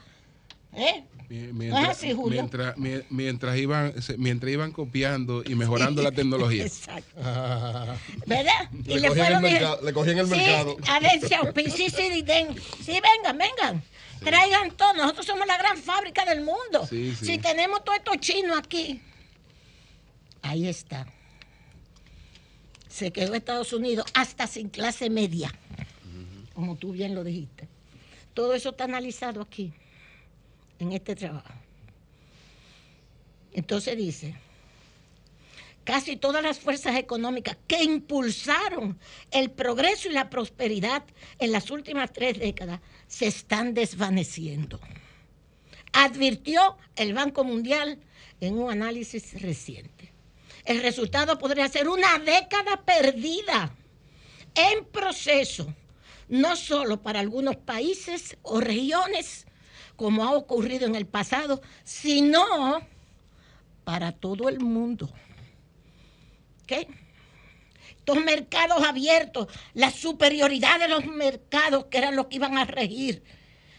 ¿eh? 0.73 1.05
Mi- 1.29 1.39
¿No 1.39 1.45
es 1.49 1.53
Mientras, 1.55 1.89
así, 1.99 2.13
Julio? 2.13 2.41
mientras, 2.43 2.77
mi- 2.79 3.03
mientras 3.11 3.57
iban, 3.59 3.93
mientras 4.19 4.53
iban 4.53 4.71
copiando 4.73 5.43
y 5.45 5.55
mejorando 5.57 6.01
la 6.03 6.13
tecnología. 6.13 6.65
Exacto. 6.65 7.21
¿Verdad? 8.27 8.71
Le 8.87 9.09
cogían 9.09 9.33
el 9.35 9.41
mercado- 9.41 9.81
le 9.83 9.93
cogían 9.93 10.19
el 10.19 10.27
sí, 10.27 10.31
mercado. 10.37 10.77
A 10.89 11.01
ver, 11.01 11.21
sí, 11.21 11.71
sí, 11.71 11.91
sí, 11.91 12.23
den- 12.23 12.55
sí, 12.85 12.93
vengan, 13.01 13.39
vengan. 13.39 13.83
Traigan 14.21 14.71
todo. 14.73 14.95
Nosotros 14.95 15.27
somos 15.27 15.47
la 15.47 15.59
gran 15.59 15.77
fábrica 15.79 16.25
del 16.25 16.39
mundo. 16.45 16.87
Sí, 16.89 17.15
sí. 17.19 17.27
Si 17.27 17.39
tenemos 17.39 17.85
todo 17.85 17.95
esto 17.97 18.13
chino 18.21 18.57
aquí. 18.57 19.01
Ahí 20.43 20.69
está. 20.69 21.07
Se 22.89 23.11
quedó 23.13 23.35
Estados 23.35 23.73
Unidos 23.73 24.07
hasta 24.15 24.47
sin 24.47 24.69
clase 24.69 25.11
media. 25.11 25.53
Como 26.55 26.77
tú 26.77 26.93
bien 26.93 27.15
lo 27.15 27.25
dijiste. 27.25 27.69
Todo 28.33 28.55
eso 28.55 28.71
está 28.71 28.85
analizado 28.85 29.43
aquí, 29.43 29.73
en 30.79 30.93
este 30.93 31.15
trabajo. 31.15 31.53
Entonces 33.53 33.97
dice, 33.97 34.35
casi 35.85 36.17
todas 36.17 36.43
las 36.43 36.59
fuerzas 36.59 36.97
económicas 36.97 37.57
que 37.67 37.83
impulsaron 37.83 38.99
el 39.31 39.51
progreso 39.51 40.09
y 40.09 40.13
la 40.13 40.29
prosperidad 40.29 41.05
en 41.39 41.53
las 41.53 41.71
últimas 41.71 42.13
tres 42.13 42.39
décadas 42.39 42.81
se 43.07 43.27
están 43.27 43.73
desvaneciendo. 43.73 44.81
Advirtió 45.93 46.77
el 46.97 47.15
Banco 47.15 47.45
Mundial 47.45 47.99
en 48.41 48.59
un 48.59 48.71
análisis 48.71 49.41
reciente. 49.41 50.13
El 50.65 50.83
resultado 50.83 51.39
podría 51.39 51.69
ser 51.69 51.89
una 51.89 52.19
década 52.19 52.83
perdida 52.85 53.73
en 54.57 54.85
proceso, 54.87 55.73
no 56.29 56.57
solo 56.57 57.01
para 57.01 57.21
algunos 57.21 57.57
países 57.57 58.37
o 58.43 58.61
regiones, 58.61 59.47
como 59.97 60.25
ha 60.25 60.33
ocurrido 60.33 60.87
en 60.87 60.95
el 60.95 61.07
pasado, 61.07 61.61
sino 61.85 62.81
para 63.85 64.13
todo 64.13 64.49
el 64.49 64.61
mundo. 64.61 65.11
¿Ok? 66.63 66.89
Estos 67.99 68.25
mercados 68.25 68.85
abiertos, 68.85 69.49
la 69.75 69.91
superioridad 69.91 70.79
de 70.79 70.89
los 70.89 71.07
mercados, 71.07 71.87
que 71.87 71.99
eran 71.99 72.15
los 72.15 72.27
que 72.27 72.37
iban 72.37 72.57
a 72.57 72.65
regir 72.65 73.23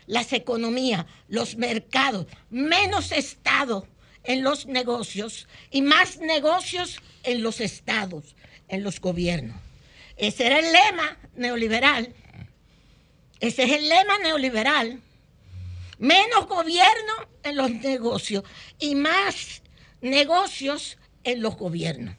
las 0.05 0.33
economías, 0.33 1.05
los 1.27 1.55
mercados, 1.57 2.27
menos 2.49 3.11
Estado 3.11 3.87
en 4.23 4.43
los 4.43 4.65
negocios 4.65 5.47
y 5.71 5.81
más 5.81 6.17
negocios 6.17 7.01
en 7.23 7.41
los 7.43 7.61
estados, 7.61 8.35
en 8.67 8.83
los 8.83 8.99
gobiernos. 8.99 9.57
Ese 10.17 10.47
era 10.47 10.59
el 10.59 10.71
lema 10.73 11.17
neoliberal. 11.35 12.13
Ese 13.39 13.63
es 13.63 13.71
el 13.71 13.87
lema 13.87 14.17
neoliberal. 14.19 15.01
Menos 15.99 16.47
gobierno 16.47 17.13
en 17.43 17.55
los 17.55 17.71
negocios 17.71 18.43
y 18.79 18.95
más 18.95 19.61
negocios 20.01 20.97
en 21.23 21.41
los 21.41 21.55
gobiernos. 21.57 22.15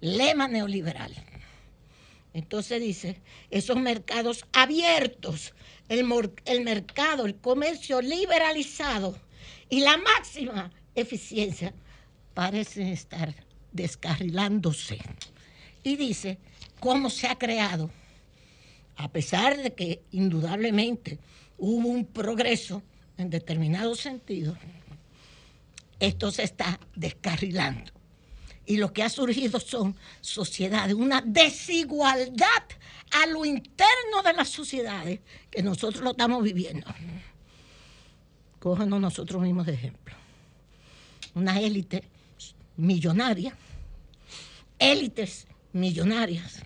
Lema 0.00 0.48
neoliberal. 0.48 1.14
Entonces 2.32 2.80
dice, 2.80 3.20
esos 3.50 3.76
mercados 3.76 4.44
abiertos, 4.52 5.54
el, 5.88 6.06
el 6.44 6.60
mercado, 6.62 7.26
el 7.26 7.36
comercio 7.36 8.00
liberalizado 8.00 9.18
y 9.68 9.80
la 9.80 9.96
máxima 9.96 10.70
eficiencia 10.94 11.74
parecen 12.34 12.88
estar 12.88 13.34
descarrilándose. 13.72 14.98
Y 15.82 15.96
dice 15.96 16.38
cómo 16.78 17.10
se 17.10 17.26
ha 17.26 17.38
creado, 17.38 17.90
a 18.96 19.08
pesar 19.10 19.56
de 19.56 19.74
que 19.74 20.02
indudablemente 20.12 21.18
hubo 21.58 21.88
un 21.88 22.04
progreso 22.04 22.82
en 23.20 23.30
determinados 23.30 24.00
sentidos, 24.00 24.56
esto 25.98 26.30
se 26.30 26.44
está 26.44 26.80
descarrilando. 26.94 27.92
Y 28.66 28.76
lo 28.76 28.92
que 28.92 29.02
ha 29.02 29.08
surgido 29.08 29.58
son 29.60 29.96
sociedades, 30.20 30.94
una 30.94 31.20
desigualdad 31.20 32.64
a 33.10 33.26
lo 33.26 33.44
interno 33.44 34.22
de 34.24 34.32
las 34.32 34.48
sociedades 34.48 35.20
que 35.50 35.62
nosotros 35.62 36.02
lo 36.02 36.12
estamos 36.12 36.42
viviendo. 36.42 36.86
Cójanos 38.58 39.00
nosotros 39.00 39.42
mismos 39.42 39.66
de 39.66 39.74
ejemplo. 39.74 40.14
Una 41.34 41.60
élite 41.60 42.04
millonaria, 42.76 43.56
élites 44.78 45.46
millonarias, 45.72 46.62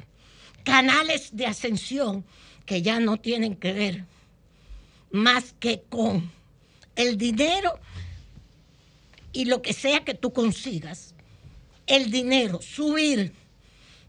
canales 0.63 1.37
de 1.37 1.47
ascensión 1.47 2.25
que 2.67 2.83
ya 2.83 3.01
no 3.01 3.17
tienen 3.19 3.57
que 3.57 3.73
ver 3.73 4.05
más 5.11 5.55
que 5.61 5.83
con 5.89 6.31
el 6.97 7.18
dinero 7.18 7.78
y 9.32 9.47
lo 9.47 9.62
que 9.62 9.72
sea 9.72 10.05
que 10.05 10.14
tú 10.14 10.32
consigas, 10.32 11.14
el 11.86 12.11
dinero, 12.11 12.62
subir 12.62 13.34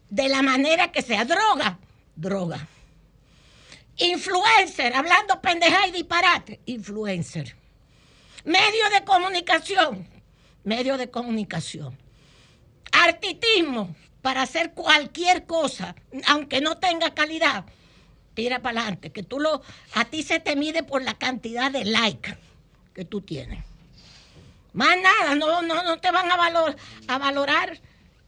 de 0.09 0.29
la 0.29 0.41
manera 0.41 0.91
que 0.91 1.01
sea, 1.01 1.25
droga, 1.25 1.79
droga. 2.15 2.67
Influencer, 3.97 4.93
hablando 4.93 5.41
pendeja 5.41 5.88
y 5.88 5.91
disparate, 5.91 6.59
influencer. 6.65 7.55
Medio 8.43 8.89
de 8.93 9.03
comunicación, 9.03 10.07
medio 10.63 10.97
de 10.97 11.09
comunicación. 11.09 11.97
Artitismo, 12.91 13.95
para 14.21 14.43
hacer 14.43 14.73
cualquier 14.73 15.45
cosa, 15.45 15.95
aunque 16.27 16.61
no 16.61 16.77
tenga 16.77 17.13
calidad, 17.13 17.65
tira 18.36 18.61
para 18.61 18.81
adelante, 18.81 19.11
que 19.11 19.23
tú 19.23 19.39
lo, 19.39 19.61
a 19.93 20.05
ti 20.05 20.23
se 20.23 20.39
te 20.39 20.55
mide 20.55 20.83
por 20.83 21.01
la 21.01 21.17
cantidad 21.17 21.71
de 21.71 21.86
like 21.86 22.38
que 22.96 23.06
tú 23.06 23.22
tienes. 23.22 23.64
Más 24.74 24.98
nada, 25.02 25.36
no, 25.36 25.62
no, 25.62 25.84
no 25.84 25.98
te 26.00 26.12
van 26.12 26.32
a, 26.32 26.38
valor, 26.38 26.76
a 27.08 27.18
valorar 27.18 27.80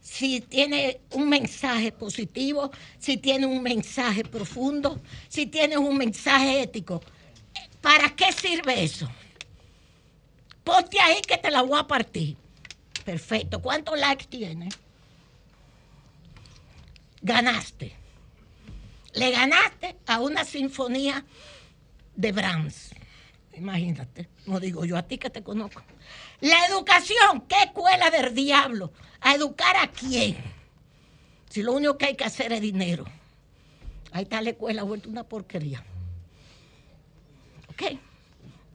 si 0.01 0.41
tiene 0.41 1.01
un 1.11 1.27
mensaje 1.27 1.91
positivo, 1.91 2.71
si 2.99 3.17
tiene 3.17 3.45
un 3.45 3.63
mensaje 3.63 4.23
profundo, 4.23 5.01
si 5.27 5.47
tiene 5.47 5.77
un 5.77 5.97
mensaje 5.97 6.61
ético. 6.61 7.01
¿Para 7.81 8.15
qué 8.15 8.31
sirve 8.31 8.83
eso? 8.83 9.09
Ponte 10.63 10.99
ahí 10.99 11.21
que 11.21 11.37
te 11.37 11.49
la 11.49 11.61
voy 11.61 11.79
a 11.79 11.87
partir. 11.87 12.37
Perfecto. 13.03 13.61
¿Cuántos 13.61 13.97
likes 13.97 14.25
tiene? 14.25 14.69
Ganaste. 17.21 17.95
Le 19.13 19.31
ganaste 19.31 19.97
a 20.05 20.19
una 20.19 20.43
sinfonía 20.43 21.25
de 22.15 22.31
Brahms. 22.31 22.96
Imagínate, 23.57 24.29
no 24.45 24.59
digo 24.59 24.85
yo 24.85 24.97
a 24.97 25.03
ti 25.03 25.17
que 25.17 25.31
te 25.31 25.41
conozco. 25.41 25.81
La 26.41 26.67
educación, 26.67 27.41
¿qué 27.47 27.55
escuela 27.63 28.11
del 28.11 28.35
diablo? 28.35 28.93
¿A 29.19 29.33
educar 29.33 29.75
a 29.77 29.87
quién? 29.87 30.37
Si 31.49 31.63
lo 31.63 31.73
único 31.73 31.97
que 31.97 32.05
hay 32.05 32.15
que 32.15 32.23
hacer 32.23 32.53
es 32.53 32.61
dinero. 32.61 33.05
Ahí 34.11 34.23
está 34.23 34.41
la 34.41 34.51
escuela 34.51 34.83
vuelta 34.83 35.09
una 35.09 35.23
porquería. 35.23 35.83
¿Ok? 37.69 37.99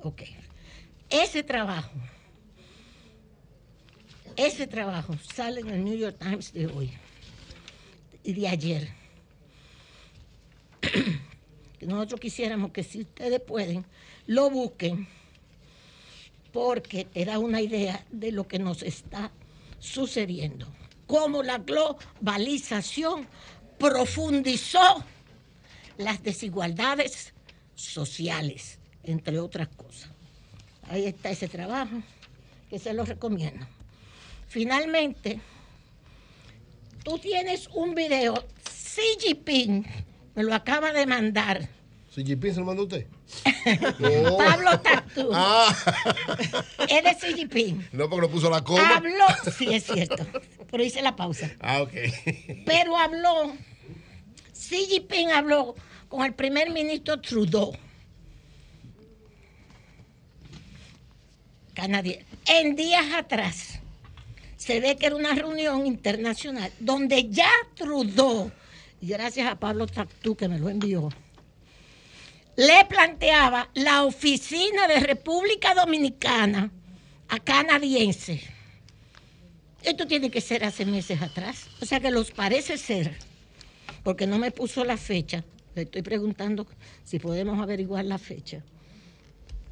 Ok. 0.01 0.23
Ese 1.09 1.45
trabajo, 1.45 1.93
ese 4.35 4.67
trabajo 4.67 5.15
sale 5.33 5.61
en 5.61 5.69
el 5.69 5.85
New 5.85 5.97
York 5.97 6.17
Times 6.19 6.53
de 6.53 6.67
hoy 6.67 6.93
y 8.25 8.33
de 8.33 8.49
ayer. 8.49 8.89
que 11.79 11.87
nosotros 11.87 12.21
quisiéramos 12.21 12.73
que 12.73 12.83
si 12.83 13.03
ustedes 13.03 13.41
pueden, 13.41 13.85
lo 14.33 14.51
busquen, 14.51 15.07
porque 16.53 17.05
te 17.05 17.25
da 17.25 17.39
una 17.39 17.61
idea 17.61 18.05
de 18.11 18.33
lo 18.33 18.47
que 18.49 18.59
nos 18.59 18.83
está 18.83 19.31
sucediendo. 19.79 20.67
Cómo 21.07 21.43
la 21.43 21.59
globalización 21.59 23.27
profundizó 23.79 25.05
las 25.99 26.23
desigualdades 26.23 27.35
sociales, 27.75 28.79
entre 29.03 29.39
otras 29.39 29.69
cosas. 29.69 30.11
Ahí 30.89 31.07
está 31.07 31.31
ese 31.31 31.49
trabajo, 31.49 32.03
que 32.71 32.79
se 32.79 32.95
lo 32.95 33.05
recomiendo. 33.05 33.67
Finalmente, 34.49 35.41
tú 37.05 37.19
tienes 37.19 37.69
un 37.75 37.95
video, 37.95 38.35
Xi 38.65 39.03
Jinping 39.21 39.87
me 40.35 40.43
lo 40.43 40.55
acaba 40.55 40.93
de 40.93 41.07
mandar. 41.07 41.69
¿Xi 42.15 42.25
Jinping 42.25 42.53
se 42.53 42.61
lo 42.61 42.67
mandó 42.67 42.83
usted? 42.83 43.07
Pablo 44.37 44.79
Tactú. 44.81 45.31
Ah. 45.33 45.75
es 46.87 47.05
de 47.05 47.15
Xi 47.15 47.35
Jinping. 47.35 47.89
No, 47.93 48.11
porque 48.11 48.27
lo 48.27 48.31
puso 48.31 48.51
la 48.51 48.63
coma. 48.63 48.97
Habló, 48.97 49.25
sí 49.57 49.73
es 49.73 49.85
cierto, 49.85 50.27
pero 50.71 50.85
hice 50.85 51.01
la 51.01 51.17
pausa. 51.17 51.51
Ah, 51.61 51.81
ok. 51.81 51.93
Pero 52.67 52.99
habló, 52.99 53.55
Xi 54.53 54.87
Jinping 54.91 55.31
habló 55.31 55.75
con 56.11 56.23
el 56.27 56.35
primer 56.35 56.71
ministro 56.71 57.19
Trudeau. 57.19 57.73
Canadiense. 61.73 62.27
En 62.45 62.77
días 62.77 63.07
atrás 63.15 63.79
se 64.59 64.81
ve 64.81 64.97
que 64.97 65.07
era 65.07 65.17
una 65.17 65.35
reunión 65.35 65.87
internacional 65.87 66.71
donde 66.79 67.31
ya 67.31 67.51
Trudeau, 67.75 68.53
y 69.01 69.07
gracias 69.07 69.51
a 69.51 69.59
Pablo 69.59 69.87
Tactú 69.87 70.37
que 70.37 70.49
me 70.49 70.59
lo 70.59 70.69
envió, 70.69 71.09
le 72.57 72.85
planteaba 72.89 73.71
la 73.75 74.05
oficina 74.05 74.87
de 74.89 75.01
República 75.01 75.75
Dominicana 75.75 76.71
a 77.29 77.39
canadiense. 77.39 78.41
Esto 79.83 80.07
tiene 80.07 80.31
que 80.31 80.41
ser 80.41 80.65
hace 80.65 80.85
meses 80.85 81.21
atrás. 81.23 81.69
O 81.81 81.87
sea 81.87 82.01
que 82.01 82.11
los 82.11 82.31
parece 82.31 82.79
ser, 82.79 83.17
porque 84.05 84.27
no 84.27 84.39
me 84.39 84.51
puso 84.51 84.85
la 84.85 84.97
fecha. 84.97 85.45
Le 85.75 85.83
estoy 85.83 86.03
preguntando 86.03 86.67
si 87.05 87.19
podemos 87.19 87.61
averiguar 87.61 88.05
la 88.05 88.19
fecha. 88.19 88.63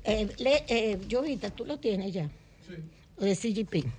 Eh, 0.04 0.28
le, 0.38 0.64
eh, 0.66 0.98
tú 1.54 1.66
lo 1.66 1.78
tienes 1.78 2.12
ya. 2.12 2.28
Sí. 2.66 3.24
De 3.24 3.36
Xi 3.36 3.54
Jinping 3.54 3.92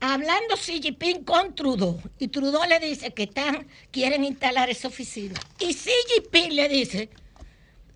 hablando 0.00 0.56
Xi 0.56 0.80
Jinping 0.82 1.24
con 1.24 1.54
Trudeau 1.54 2.00
y 2.18 2.28
Trudeau 2.28 2.64
le 2.68 2.78
dice 2.80 3.12
que 3.12 3.24
están, 3.24 3.66
quieren 3.90 4.24
instalar 4.24 4.70
esa 4.70 4.88
oficina. 4.88 5.34
Y 5.58 5.74
Xi 5.74 5.90
le 6.50 6.68
dice, 6.68 7.10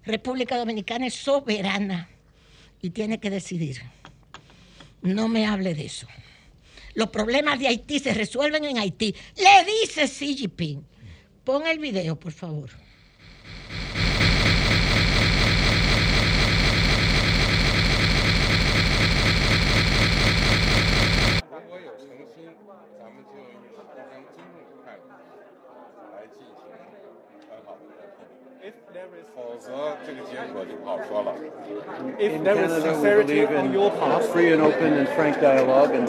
República 0.04 0.56
Dominicana 0.56 1.06
es 1.06 1.14
soberana 1.14 2.08
y 2.82 2.90
tiene 2.90 3.20
que 3.20 3.30
decidir. 3.30 3.82
No 5.02 5.28
me 5.28 5.46
hable 5.46 5.74
de 5.74 5.86
eso. 5.86 6.06
Los 6.94 7.10
problemas 7.10 7.58
de 7.58 7.68
Haití 7.68 7.98
se 7.98 8.12
resuelven 8.12 8.64
en 8.64 8.78
Haití. 8.78 9.14
Le 9.36 9.72
dice 9.82 10.06
Xi 10.06 10.36
Jinping. 10.36 10.84
Pon 11.44 11.66
el 11.66 11.78
video, 11.78 12.18
por 12.18 12.32
favor. 12.32 12.70
If 32.18 32.44
there 32.44 32.64
is 32.64 32.82
sincerity 32.82 33.46
on 33.46 33.72
your 33.72 33.90
part, 33.90 34.24
free 34.24 34.52
and 34.52 34.62
open 34.62 34.92
and 34.92 35.08
frank 35.10 35.40
dialogue, 35.40 35.92
and 35.94 36.08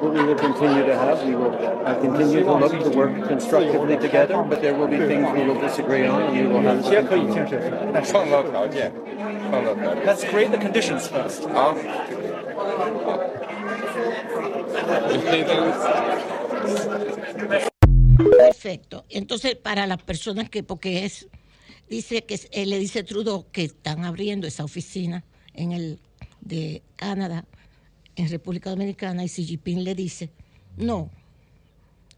what 0.00 0.12
we 0.12 0.22
will 0.22 0.34
continue 0.34 0.84
to 0.84 0.96
have, 0.96 1.22
we 1.24 1.34
will 1.34 1.54
uh, 1.54 1.94
continue 2.00 2.44
to 2.44 2.54
look 2.54 2.72
to 2.72 2.90
work 2.90 3.26
constructively 3.26 3.96
together. 3.96 4.42
But 4.42 4.60
there 4.60 4.74
will 4.74 4.88
be 4.88 4.98
things 4.98 5.26
we 5.32 5.44
will 5.44 5.60
disagree 5.60 6.06
on, 6.06 6.22
and 6.22 6.36
we 6.36 6.46
will 6.46 6.62
have. 6.62 6.84
Let's 10.04 10.24
create 10.24 10.50
the 10.50 10.58
conditions 10.58 11.08
first. 11.08 11.46
Perfecto. 18.18 19.04
Entonces, 19.08 19.56
para 19.56 19.86
las 19.86 20.02
personas 20.02 20.50
que, 20.50 20.62
porque 20.62 21.04
es 21.04 21.28
dice 21.90 22.24
que 22.24 22.40
le 22.64 22.78
dice 22.78 23.02
Trudeau 23.02 23.50
que 23.50 23.64
están 23.64 24.04
abriendo 24.04 24.46
esa 24.46 24.64
oficina 24.64 25.24
en 25.54 25.72
el 25.72 25.98
de 26.40 26.82
Canadá, 26.96 27.44
en 28.16 28.28
República 28.28 28.70
Dominicana, 28.70 29.24
y 29.24 29.28
Xi 29.28 29.44
Jinping 29.44 29.84
le 29.84 29.94
dice, 29.94 30.30
no, 30.76 31.10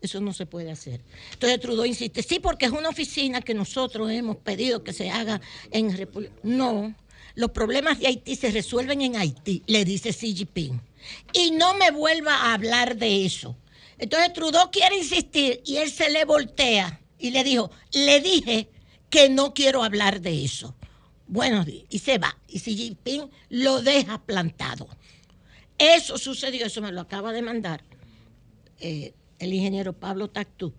eso 0.00 0.20
no 0.20 0.32
se 0.32 0.46
puede 0.46 0.70
hacer. 0.70 1.00
Entonces 1.32 1.58
Trudeau 1.58 1.86
insiste, 1.86 2.22
sí, 2.22 2.38
porque 2.38 2.66
es 2.66 2.72
una 2.72 2.90
oficina 2.90 3.40
que 3.40 3.54
nosotros 3.54 4.10
hemos 4.10 4.36
pedido 4.36 4.84
que 4.84 4.92
se 4.92 5.10
haga 5.10 5.40
en 5.70 5.96
República. 5.96 6.34
No, 6.42 6.94
los 7.34 7.50
problemas 7.50 7.98
de 7.98 8.08
Haití 8.08 8.36
se 8.36 8.50
resuelven 8.50 9.00
en 9.00 9.16
Haití, 9.16 9.62
le 9.66 9.84
dice 9.84 10.12
Xi 10.12 10.34
Jinping. 10.34 10.80
Y 11.32 11.50
no 11.52 11.74
me 11.74 11.90
vuelva 11.90 12.34
a 12.34 12.54
hablar 12.54 12.96
de 12.96 13.24
eso. 13.24 13.56
Entonces 13.98 14.32
Trudeau 14.34 14.70
quiere 14.70 14.98
insistir 14.98 15.62
y 15.64 15.76
él 15.76 15.90
se 15.90 16.10
le 16.10 16.24
voltea 16.24 17.00
y 17.18 17.30
le 17.30 17.42
dijo, 17.42 17.70
le 17.92 18.20
dije 18.20 18.68
que 19.12 19.28
no 19.28 19.52
quiero 19.52 19.84
hablar 19.84 20.22
de 20.22 20.42
eso. 20.42 20.74
Bueno, 21.26 21.66
y 21.90 21.98
se 21.98 22.16
va. 22.16 22.34
Y 22.48 22.58
Xi 22.60 22.74
Jinping 22.74 23.30
lo 23.50 23.82
deja 23.82 24.22
plantado. 24.22 24.88
Eso 25.78 26.16
sucedió, 26.16 26.64
eso 26.66 26.80
me 26.80 26.90
lo 26.92 27.02
acaba 27.02 27.30
de 27.32 27.42
mandar 27.42 27.84
eh, 28.80 29.12
el 29.38 29.52
ingeniero 29.52 29.92
Pablo 29.92 30.28
Tactú. 30.30 30.72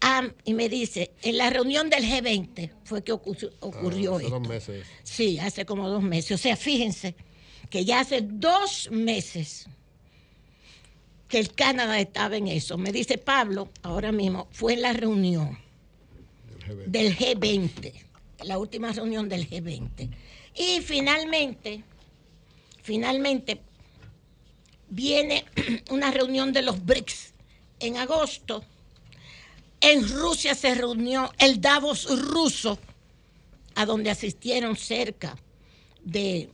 Ah, 0.00 0.28
y 0.44 0.54
me 0.54 0.68
dice, 0.68 1.10
en 1.22 1.38
la 1.38 1.50
reunión 1.50 1.90
del 1.90 2.04
G20 2.04 2.70
fue 2.84 3.02
que 3.02 3.10
ocurrió, 3.10 3.50
ocurrió 3.58 4.12
Ah, 4.12 4.16
hace 4.18 4.24
esto. 4.26 4.38
dos 4.38 4.48
meses. 4.48 4.86
Sí, 5.02 5.38
hace 5.40 5.66
como 5.66 5.88
dos 5.88 6.02
meses. 6.04 6.32
O 6.32 6.38
sea, 6.38 6.56
fíjense 6.56 7.16
que 7.68 7.84
ya 7.84 7.98
hace 7.98 8.20
dos 8.20 8.88
meses 8.92 9.66
que 11.26 11.40
el 11.40 11.52
Canadá 11.52 11.98
estaba 11.98 12.36
en 12.36 12.46
eso. 12.46 12.78
Me 12.78 12.92
dice 12.92 13.18
Pablo, 13.18 13.70
ahora 13.82 14.12
mismo, 14.12 14.46
fue 14.52 14.74
en 14.74 14.82
la 14.82 14.92
reunión 14.92 15.58
del 16.86 17.16
G20, 17.16 17.92
la 18.44 18.58
última 18.58 18.92
reunión 18.92 19.28
del 19.28 19.48
G20. 19.48 20.10
Y 20.54 20.80
finalmente, 20.80 21.82
finalmente 22.82 23.60
viene 24.88 25.44
una 25.90 26.10
reunión 26.10 26.52
de 26.52 26.62
los 26.62 26.84
BRICS 26.84 27.34
en 27.80 27.96
agosto. 27.96 28.64
En 29.80 30.08
Rusia 30.08 30.54
se 30.54 30.74
reunió 30.74 31.32
el 31.38 31.60
Davos 31.60 32.06
ruso, 32.30 32.78
a 33.74 33.84
donde 33.84 34.10
asistieron 34.10 34.76
cerca 34.76 35.36
de 36.02 36.48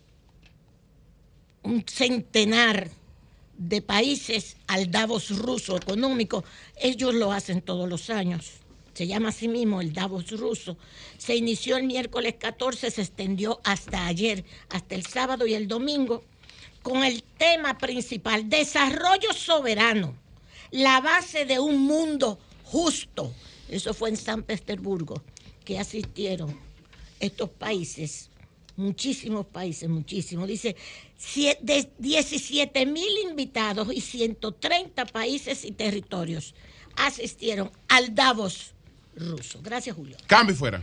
un 1.63 1.85
centenar 1.87 2.91
de 3.57 3.81
países 3.81 4.57
al 4.67 4.91
Davos 4.91 5.31
ruso 5.31 5.77
económico. 5.77 6.45
Ellos 6.77 7.15
lo 7.15 7.31
hacen 7.31 7.63
todos 7.63 7.89
los 7.89 8.11
años. 8.11 8.62
Se 8.95 9.07
llama 9.07 9.31
así 9.31 9.49
mismo 9.49 9.81
el 9.81 9.93
Davos 9.93 10.31
ruso. 10.33 10.77
Se 11.19 11.35
inició 11.35 11.77
el 11.77 11.85
miércoles 11.85 12.35
14, 12.39 12.91
se 12.91 13.01
extendió 13.03 13.61
hasta 13.65 14.07
ayer, 14.07 14.45
hasta 14.69 14.95
el 14.95 15.07
sábado 15.07 15.47
y 15.47 15.55
el 15.55 15.67
domingo, 15.69 16.25
con 16.83 17.05
el 17.05 17.23
tema 17.23 17.79
principal, 17.79 18.49
desarrollo 18.49 19.33
soberano, 19.33 20.15
la 20.71 21.01
base 21.01 21.45
de 21.47 21.59
un 21.59 21.81
mundo 21.83 22.39
justo. 22.65 23.33
Eso 23.69 23.95
fue 23.95 24.11
en 24.11 24.17
San 24.17 24.43
Petersburgo, 24.43 25.23
que 25.65 25.79
asistieron 25.79 26.59
estos 27.21 27.49
países, 27.51 28.31
muchísimos 28.77 29.47
países, 29.47 29.89
muchísimos. 29.89 30.49
Dice, 30.49 30.77
sie- 31.19 31.57
de 31.63 31.91
17 31.99 32.85
mil 32.85 33.13
invitados 33.31 33.89
y 33.95 34.01
130 34.01 35.07
países 35.07 35.65
y 35.65 35.71
territorios 35.73 36.55
asistieron 36.97 37.71
al 37.89 38.15
Davos 38.15 38.75
ruso. 39.17 39.61
Gracias, 39.63 39.95
Julio. 39.97 40.17
Cambio 40.27 40.55
y 40.55 40.59
fuera. 40.59 40.83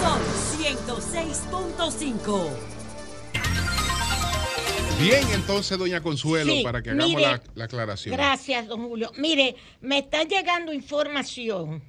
Son 0.00 0.20
106.5. 0.58 2.48
Bien, 5.00 5.22
entonces, 5.34 5.78
doña 5.78 6.00
Consuelo, 6.02 6.52
Sí, 6.52 6.62
para 6.62 6.82
que 6.82 6.90
hagamos 6.90 7.08
mire, 7.08 7.22
la, 7.22 7.42
la 7.54 7.64
aclaración. 7.64 8.14
Gracias, 8.14 8.68
don 8.68 8.88
Julio. 8.88 9.10
Mire, 9.16 9.56
me 9.80 9.98
está 9.98 10.22
llegando 10.24 10.72
información 10.72 11.82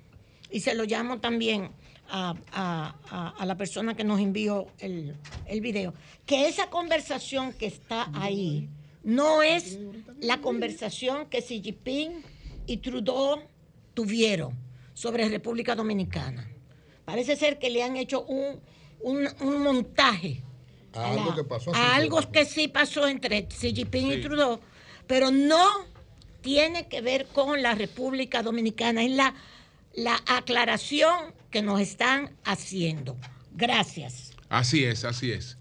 y 0.50 0.62
se 0.62 0.74
lo 0.74 0.84
llamo 0.86 1.20
también 1.20 1.72
a, 2.10 2.34
a- 2.52 2.96
a- 3.10 3.30
a 3.38 3.46
la 3.46 3.56
persona 3.56 3.96
que 3.96 4.04
nos 4.04 4.20
envió 4.20 4.68
el, 4.80 5.16
el 5.46 5.62
video, 5.62 5.94
que 6.26 6.48
esa 6.48 6.70
conversación 6.70 7.54
que 7.54 7.68
está 7.68 8.10
ahí 8.14 8.68
no 9.04 9.44
es 9.44 9.80
la 10.22 10.40
conversación 10.42 11.28
que 11.30 11.42
Xi 11.42 11.62
Jinping 11.62 12.24
y 12.66 12.78
Trudeau 12.78 13.42
tuvieron 13.94 14.58
sobre 14.94 15.28
República 15.30 15.76
Dominicana. 15.76 16.50
Parece 17.06 17.36
ser 17.36 17.60
que 17.60 17.70
le 17.70 17.84
han 17.84 17.98
hecho 17.98 18.24
un, 18.26 18.60
un- 19.02 19.28
un 19.42 19.62
montaje 19.62 20.42
A 20.94 21.12
algo 21.12 21.30
la- 21.32 21.36
que 21.36 21.44
pasó 21.44 21.72
hace 21.72 21.80
a 21.80 21.84
un 21.86 21.92
algo 21.92 22.18
tiempo. 22.20 22.32
que 22.32 22.46
sí 22.46 22.68
pasó 22.70 23.08
entre 23.08 23.48
Xi 23.48 23.74
Jinping 23.76 24.12
y. 24.14 24.22
Trudeau, 24.22 24.60
pero 25.08 25.32
no 25.32 25.68
tiene 26.42 26.88
que 26.88 27.02
ver 27.02 27.26
con 27.28 27.62
la 27.62 27.76
República 27.76 28.42
Dominicana, 28.44 29.04
es 29.04 29.12
la, 29.12 29.34
la 29.96 30.22
aclaración 30.28 31.34
que 31.52 31.62
nos 31.62 31.82
están 31.82 32.36
haciendo. 32.46 33.18
Gracias. 33.54 34.32
Así 34.50 34.84
es, 34.84 35.04
así 35.04 35.32
es. 35.32 35.58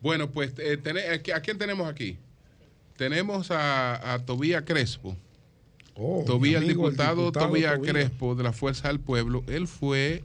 Bueno, 0.00 0.30
pues, 0.30 0.52
eh, 0.58 0.76
tene- 0.76 1.02
¿a 1.08 1.22
qui- 1.22 1.34
¿a 1.34 1.40
quién 1.40 1.58
tenemos 1.58 1.88
aquí? 1.88 2.18
Tenemos 2.96 3.50
a, 3.50 4.14
a 4.14 4.24
Tobía 4.24 4.64
Crespo. 4.64 5.16
Tobía, 6.26 6.58
el 6.58 6.64
mi 6.64 6.70
amigo, 6.70 6.86
el 6.88 6.92
diputado, 6.92 7.20
diputado 7.22 7.48
Tobía 7.48 7.74
Tobía. 7.76 7.92
Crespo 7.92 8.34
de 8.34 8.44
la 8.44 8.52
Fuerza 8.52 8.88
del 8.88 9.00
Pueblo. 9.00 9.42
Él 9.48 9.66
fue 9.66 10.22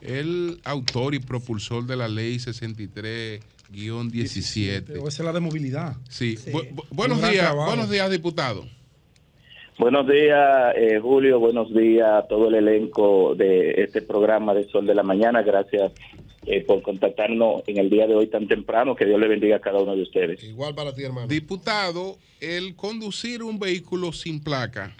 el 0.00 0.60
autor 0.64 1.14
y 1.14 1.18
propulsor 1.18 1.86
de 1.86 1.96
la 1.96 2.08
ley 2.08 2.36
63-17. 2.36 4.98
O 5.02 5.08
esa 5.08 5.22
es 5.22 5.26
la 5.26 5.32
de 5.32 5.40
movilidad. 5.40 5.96
Sí. 6.08 6.36
Bu- 6.52 6.68
bu- 6.74 6.84
buenos 6.90 7.18
días, 7.20 7.46
trabajo. 7.46 7.66
buenos 7.68 7.90
días, 7.90 8.10
diputado. 8.10 8.64
Buenos 9.78 10.06
días, 10.08 10.74
eh, 10.76 10.98
Julio. 11.00 11.38
Buenos 11.38 11.72
días 11.74 12.06
a 12.06 12.26
todo 12.28 12.48
el 12.48 12.54
elenco 12.54 13.34
de 13.34 13.82
este 13.82 14.02
programa 14.02 14.52
de 14.54 14.64
Sol 14.68 14.86
de 14.86 14.94
la 14.94 15.02
Mañana. 15.02 15.42
Gracias 15.42 15.92
eh, 16.46 16.62
por 16.64 16.82
contactarnos 16.82 17.62
en 17.66 17.78
el 17.78 17.90
día 17.90 18.06
de 18.06 18.14
hoy 18.14 18.26
tan 18.28 18.48
temprano. 18.48 18.94
Que 18.96 19.04
Dios 19.06 19.20
le 19.20 19.28
bendiga 19.28 19.56
a 19.56 19.60
cada 19.60 19.78
uno 19.80 19.94
de 19.94 20.02
ustedes. 20.02 20.42
Igual 20.42 20.74
para 20.74 20.94
ti, 20.94 21.02
hermano. 21.04 21.26
Diputado, 21.28 22.16
el 22.40 22.74
conducir 22.76 23.42
un 23.42 23.58
vehículo 23.58 24.12
sin 24.12 24.42
placa 24.42 24.94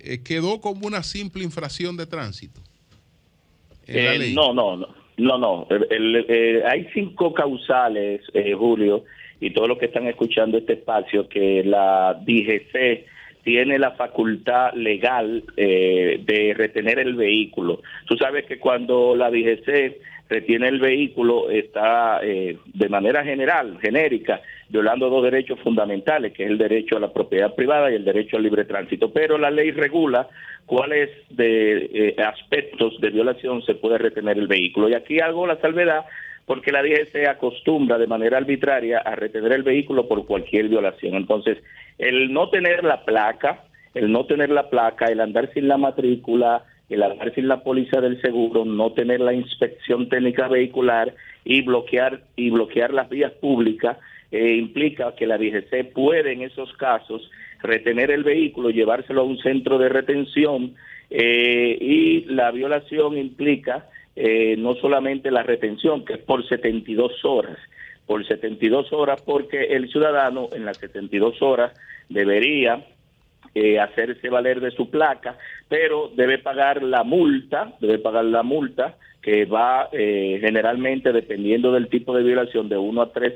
eh, 0.00 0.22
quedó 0.22 0.60
como 0.60 0.86
una 0.86 1.02
simple 1.02 1.42
infracción 1.44 1.96
de 1.96 2.06
tránsito. 2.06 2.60
en 3.88 4.04
la 4.04 4.14
Eh, 4.14 4.18
ley. 4.18 4.34
no, 4.34 4.52
no, 4.52 4.76
no. 4.76 4.88
No, 5.18 5.38
no. 5.38 5.66
El- 5.70 5.86
el- 5.90 6.26
eh, 6.28 6.62
hay 6.68 6.88
cinco 6.92 7.32
causales, 7.32 8.20
eh, 8.34 8.52
Julio, 8.52 9.04
y 9.40 9.50
todos 9.50 9.68
los 9.68 9.78
que 9.78 9.86
están 9.86 10.06
escuchando 10.06 10.58
este 10.58 10.74
espacio, 10.74 11.28
que 11.28 11.62
la 11.64 12.20
DGC 12.26 13.06
tiene 13.44 13.78
la 13.78 13.92
facultad 13.92 14.74
legal 14.74 15.44
eh, 15.56 16.20
de 16.22 16.52
retener 16.54 16.98
el 16.98 17.14
vehículo. 17.14 17.80
Tú 18.06 18.16
sabes 18.16 18.44
que 18.46 18.58
cuando 18.58 19.14
la 19.16 19.30
DGC 19.30 19.98
retiene 20.28 20.68
el 20.68 20.80
vehículo 20.80 21.50
está 21.50 22.20
eh, 22.22 22.58
de 22.66 22.88
manera 22.88 23.24
general, 23.24 23.78
genérica, 23.80 24.40
violando 24.68 25.08
dos 25.08 25.22
derechos 25.22 25.60
fundamentales, 25.60 26.32
que 26.32 26.44
es 26.44 26.50
el 26.50 26.58
derecho 26.58 26.96
a 26.96 27.00
la 27.00 27.12
propiedad 27.12 27.54
privada 27.54 27.90
y 27.90 27.94
el 27.94 28.04
derecho 28.04 28.36
al 28.36 28.42
libre 28.42 28.64
tránsito. 28.64 29.12
Pero 29.12 29.38
la 29.38 29.50
ley 29.50 29.70
regula 29.70 30.28
cuáles 30.66 31.10
de 31.30 31.90
eh, 31.92 32.16
aspectos 32.22 33.00
de 33.00 33.10
violación 33.10 33.62
se 33.62 33.74
puede 33.74 33.98
retener 33.98 34.36
el 34.38 34.48
vehículo. 34.48 34.88
Y 34.88 34.94
aquí 34.94 35.20
hago 35.20 35.46
la 35.46 35.60
salvedad 35.60 36.04
porque 36.44 36.72
la 36.72 36.82
DGC 36.82 37.26
acostumbra 37.28 37.98
de 37.98 38.06
manera 38.06 38.38
arbitraria 38.38 38.98
a 38.98 39.16
retener 39.16 39.52
el 39.52 39.62
vehículo 39.62 40.06
por 40.08 40.26
cualquier 40.26 40.68
violación. 40.68 41.14
Entonces, 41.14 41.58
el 41.98 42.32
no 42.32 42.50
tener 42.50 42.84
la 42.84 43.04
placa, 43.04 43.64
el 43.94 44.12
no 44.12 44.26
tener 44.26 44.50
la 44.50 44.70
placa, 44.70 45.06
el 45.06 45.20
andar 45.20 45.52
sin 45.52 45.66
la 45.66 45.76
matrícula, 45.76 46.64
el 46.88 47.02
andar 47.02 47.34
sin 47.34 47.48
la 47.48 47.62
póliza 47.62 48.00
del 48.00 48.20
seguro, 48.20 48.64
no 48.64 48.92
tener 48.92 49.20
la 49.20 49.32
inspección 49.32 50.08
técnica 50.08 50.48
vehicular 50.48 51.14
y 51.44 51.62
bloquear 51.62 52.22
y 52.36 52.50
bloquear 52.50 52.92
las 52.92 53.08
vías 53.08 53.32
públicas 53.32 53.98
eh, 54.30 54.54
implica 54.56 55.14
que 55.14 55.26
la 55.26 55.38
DGC 55.38 55.92
puede 55.92 56.32
en 56.32 56.42
esos 56.42 56.72
casos 56.74 57.30
retener 57.62 58.10
el 58.10 58.24
vehículo, 58.24 58.70
llevárselo 58.70 59.22
a 59.22 59.24
un 59.24 59.38
centro 59.38 59.78
de 59.78 59.88
retención 59.88 60.74
eh, 61.10 61.78
y 61.80 62.24
la 62.26 62.50
violación 62.50 63.16
implica 63.16 63.88
eh, 64.14 64.56
no 64.58 64.74
solamente 64.76 65.30
la 65.30 65.42
retención, 65.42 66.04
que 66.04 66.14
es 66.14 66.18
por 66.20 66.46
72 66.46 67.24
horas, 67.24 67.58
por 68.06 68.26
72 68.26 68.92
horas 68.92 69.22
porque 69.22 69.64
el 69.76 69.90
ciudadano 69.90 70.48
en 70.52 70.64
las 70.64 70.78
72 70.78 71.42
horas 71.42 71.72
debería 72.08 72.84
eh, 73.58 73.80
hacerse 73.80 74.28
valer 74.28 74.60
de 74.60 74.70
su 74.70 74.90
placa, 74.90 75.38
pero 75.66 76.10
debe 76.14 76.36
pagar 76.36 76.82
la 76.82 77.04
multa, 77.04 77.72
debe 77.80 77.98
pagar 77.98 78.26
la 78.26 78.42
multa 78.42 78.96
que 79.22 79.46
va 79.46 79.88
eh, 79.92 80.36
generalmente 80.42 81.10
dependiendo 81.10 81.72
del 81.72 81.88
tipo 81.88 82.14
de 82.14 82.22
violación 82.22 82.68
de 82.68 82.76
1 82.76 83.00
a 83.00 83.12
3 83.14 83.32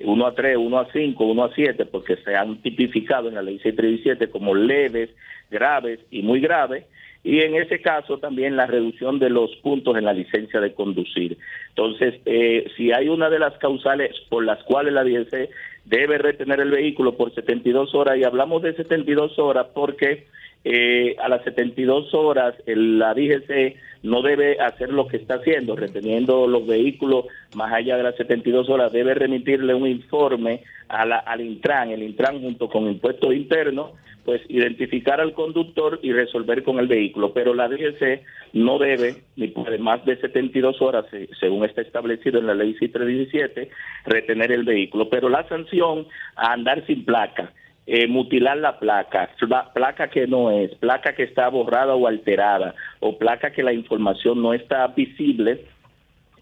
1 0.00 0.26
a 0.26 0.34
3, 0.34 0.56
1 0.56 0.78
a 0.80 0.92
5, 0.92 1.24
1 1.24 1.44
a 1.44 1.54
7, 1.54 1.86
porque 1.86 2.16
se 2.16 2.34
han 2.34 2.60
tipificado 2.60 3.28
en 3.28 3.36
la 3.36 3.42
ley 3.42 3.60
637 3.60 4.30
como 4.30 4.52
leves, 4.52 5.10
graves 5.48 6.00
y 6.10 6.22
muy 6.22 6.40
graves, 6.40 6.84
y 7.22 7.40
en 7.40 7.54
ese 7.54 7.80
caso 7.80 8.18
también 8.18 8.56
la 8.56 8.66
reducción 8.66 9.20
de 9.20 9.30
los 9.30 9.54
puntos 9.62 9.96
en 9.96 10.06
la 10.06 10.12
licencia 10.12 10.60
de 10.60 10.74
conducir. 10.74 11.38
Entonces, 11.68 12.20
eh, 12.26 12.68
si 12.76 12.90
hay 12.90 13.08
una 13.08 13.30
de 13.30 13.38
las 13.38 13.56
causales 13.58 14.10
por 14.28 14.44
las 14.44 14.60
cuales 14.64 14.92
la 14.92 15.04
DGC 15.04 15.50
debe 15.84 16.18
retener 16.18 16.60
el 16.60 16.70
vehículo 16.70 17.16
por 17.16 17.34
72 17.34 17.94
horas, 17.94 18.16
y 18.18 18.24
hablamos 18.24 18.62
de 18.62 18.74
72 18.74 19.38
horas 19.38 19.66
porque 19.74 20.26
eh, 20.64 21.16
a 21.20 21.28
las 21.28 21.42
72 21.42 22.14
horas 22.14 22.54
el- 22.66 23.00
la 23.00 23.14
DGC 23.14 23.74
no 24.04 24.22
debe 24.22 24.60
hacer 24.60 24.90
lo 24.92 25.08
que 25.08 25.16
está 25.16 25.34
haciendo, 25.34 25.74
reteniendo 25.74 26.46
los 26.46 26.64
vehículos 26.68 27.24
más 27.56 27.72
allá 27.72 27.96
de 27.96 28.04
las 28.04 28.14
72 28.16 28.68
horas, 28.70 28.92
debe 28.92 29.12
remitirle 29.14 29.74
un 29.74 29.88
informe 29.88 30.62
a 30.88 31.04
la- 31.04 31.18
al 31.18 31.40
Intran, 31.40 31.90
el 31.90 32.04
Intran 32.04 32.40
junto 32.40 32.68
con 32.68 32.86
impuestos 32.86 33.34
internos, 33.34 33.90
pues 34.24 34.40
identificar 34.48 35.20
al 35.20 35.32
conductor 35.32 35.98
y 36.02 36.12
resolver 36.12 36.62
con 36.62 36.78
el 36.78 36.86
vehículo. 36.86 37.32
Pero 37.32 37.54
la 37.54 37.68
DGC 37.68 38.22
no 38.52 38.78
debe, 38.78 39.16
ni 39.36 39.48
puede 39.48 39.78
más 39.78 40.04
de 40.04 40.16
72 40.16 40.80
horas, 40.80 41.06
se- 41.10 41.28
según 41.40 41.64
está 41.64 41.82
establecido 41.82 42.38
en 42.38 42.46
la 42.46 42.54
ley 42.54 42.74
C317, 42.74 43.68
retener 44.06 44.52
el 44.52 44.64
vehículo. 44.64 45.08
Pero 45.08 45.28
la 45.28 45.46
sanción 45.48 46.06
a 46.36 46.52
andar 46.52 46.86
sin 46.86 47.04
placa, 47.04 47.52
eh, 47.86 48.06
mutilar 48.06 48.58
la 48.58 48.78
placa, 48.78 49.30
pla- 49.40 49.72
placa 49.74 50.08
que 50.08 50.26
no 50.28 50.50
es, 50.52 50.72
placa 50.76 51.14
que 51.14 51.24
está 51.24 51.48
borrada 51.48 51.94
o 51.96 52.06
alterada, 52.06 52.74
o 53.00 53.18
placa 53.18 53.50
que 53.50 53.64
la 53.64 53.72
información 53.72 54.40
no 54.40 54.54
está 54.54 54.86
visible, 54.88 55.64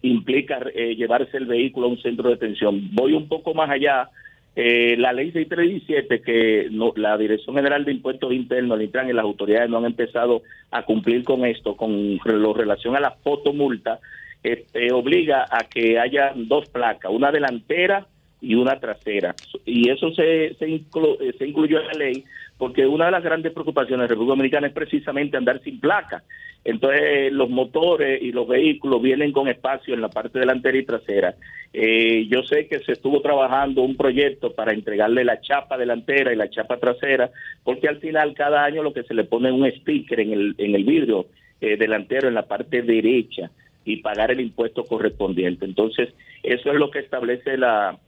implica 0.03 0.61
eh, 0.75 0.95
llevarse 0.97 1.37
el 1.37 1.47
vehículo 1.47 1.87
a 1.87 1.91
un 1.91 2.03
centro 2.03 2.29
de 2.29 2.35
detención. 2.37 2.89
Voy 2.93 3.13
un 3.15 3.29
poco 3.29 3.55
más 3.55 3.71
allá. 3.71 4.09
Eh, 4.57 4.97
la 4.99 5.13
ley 5.13 5.31
637, 5.31 6.21
que 6.23 6.69
no- 6.71 6.93
la 6.97 7.17
Dirección 7.17 7.55
General 7.57 7.85
de 7.85 7.93
Impuestos 7.93 8.33
Internos, 8.33 8.79
el 8.79 8.85
Intran 8.87 9.09
y 9.09 9.13
las 9.13 9.25
autoridades 9.25 9.71
no 9.71 9.79
han 9.79 9.85
empezado 9.87 10.43
a 10.71 10.83
cumplir 10.85 11.23
con 11.25 11.45
esto, 11.45 11.77
con 11.77 12.19
lo 12.25 12.53
relación 12.53 12.97
a 12.97 13.01
la 13.01 13.13
fotomulta, 13.23 14.01
este, 14.43 14.91
obliga 14.93 15.47
a 15.51 15.65
que 15.69 15.99
haya 15.99 16.33
dos 16.35 16.67
placas, 16.69 17.13
una 17.13 17.31
delantera 17.31 18.07
y 18.41 18.55
una 18.55 18.81
trasera. 18.81 19.35
Y 19.67 19.91
eso 19.91 20.11
se, 20.15 20.55
se, 20.55 20.67
inclu- 20.67 21.17
eh, 21.21 21.35
se 21.39 21.47
incluyó 21.47 21.81
en 21.81 21.87
la 21.87 21.93
ley 21.95 22.25
porque 22.61 22.87
una 22.87 23.07
de 23.07 23.13
las 23.13 23.25
grandes 23.25 23.55
preocupaciones 23.55 24.01
de 24.01 24.03
la 24.03 24.09
República 24.09 24.33
Dominicana 24.33 24.67
es 24.67 24.75
precisamente 24.75 25.39
andar 25.39 25.63
sin 25.63 25.81
placa. 25.81 26.23
Entonces, 26.63 27.33
los 27.33 27.49
motores 27.49 28.21
y 28.23 28.33
los 28.33 28.47
vehículos 28.47 29.01
vienen 29.01 29.33
con 29.33 29.49
espacio 29.49 29.95
en 29.95 30.03
la 30.03 30.11
parte 30.11 30.39
delantera 30.39 30.77
y 30.77 30.85
trasera. 30.85 31.37
Eh, 31.73 32.27
yo 32.29 32.43
sé 32.43 32.69
que 32.69 32.81
se 32.81 32.93
estuvo 32.93 33.23
trabajando 33.23 33.81
un 33.81 33.97
proyecto 33.97 34.53
para 34.53 34.75
entregarle 34.75 35.25
la 35.25 35.41
chapa 35.41 35.79
delantera 35.79 36.35
y 36.35 36.37
la 36.37 36.51
chapa 36.51 36.77
trasera, 36.77 37.31
porque 37.65 37.89
al 37.89 37.97
final 37.97 38.35
cada 38.35 38.63
año 38.63 38.83
lo 38.83 38.93
que 38.93 39.05
se 39.05 39.15
le 39.15 39.25
pone 39.25 39.49
es 39.49 39.55
un 39.55 39.81
sticker 39.81 40.21
en 40.21 40.33
el, 40.33 40.55
en 40.59 40.75
el 40.75 40.85
vidrio 40.85 41.29
eh, 41.63 41.79
delantero 41.79 42.29
en 42.29 42.35
la 42.35 42.47
parte 42.47 42.83
derecha 42.83 43.51
y 43.87 44.03
pagar 44.03 44.33
el 44.33 44.41
impuesto 44.41 44.85
correspondiente. 44.85 45.65
Entonces, 45.65 46.11
eso 46.43 46.71
es 46.71 46.79
lo 46.79 46.91
que 46.91 46.99
establece 46.99 47.57
la, 47.57 47.99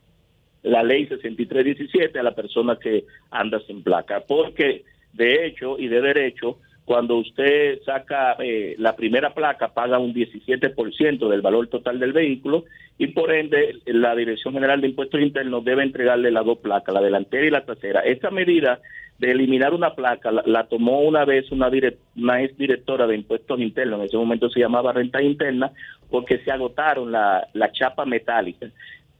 la 0.62 0.82
ley 0.82 1.06
6317 1.06 2.18
a 2.18 2.22
la 2.22 2.34
persona 2.34 2.76
que 2.76 3.04
anda 3.30 3.60
sin 3.66 3.82
placa, 3.82 4.20
porque 4.26 4.84
de 5.12 5.46
hecho 5.46 5.78
y 5.78 5.88
de 5.88 6.00
derecho, 6.00 6.58
cuando 6.84 7.16
usted 7.16 7.80
saca 7.84 8.36
eh, 8.38 8.74
la 8.78 8.96
primera 8.96 9.34
placa, 9.34 9.68
paga 9.68 9.98
un 9.98 10.14
17% 10.14 11.28
del 11.28 11.40
valor 11.40 11.68
total 11.68 11.98
del 12.00 12.12
vehículo 12.12 12.64
y 12.98 13.08
por 13.08 13.32
ende 13.32 13.76
la 13.86 14.14
Dirección 14.14 14.54
General 14.54 14.80
de 14.80 14.88
Impuestos 14.88 15.20
Internos 15.20 15.64
debe 15.64 15.82
entregarle 15.82 16.30
las 16.30 16.44
dos 16.44 16.58
placas, 16.58 16.94
la 16.94 17.00
delantera 17.00 17.46
y 17.46 17.50
la 17.50 17.64
trasera. 17.64 18.00
Esta 18.00 18.30
medida 18.30 18.80
de 19.18 19.30
eliminar 19.30 19.72
una 19.74 19.94
placa 19.94 20.32
la, 20.32 20.42
la 20.46 20.64
tomó 20.64 21.00
una 21.02 21.24
vez 21.24 21.50
una, 21.52 21.70
direct, 21.70 22.00
una 22.16 22.42
ex 22.42 22.56
directora 22.58 23.06
de 23.06 23.14
Impuestos 23.14 23.60
Internos, 23.60 24.00
en 24.00 24.06
ese 24.06 24.16
momento 24.16 24.50
se 24.50 24.60
llamaba 24.60 24.92
Renta 24.92 25.22
Interna, 25.22 25.70
porque 26.10 26.38
se 26.38 26.50
agotaron 26.50 27.12
la, 27.12 27.46
la 27.52 27.70
chapa 27.70 28.04
metálica 28.04 28.68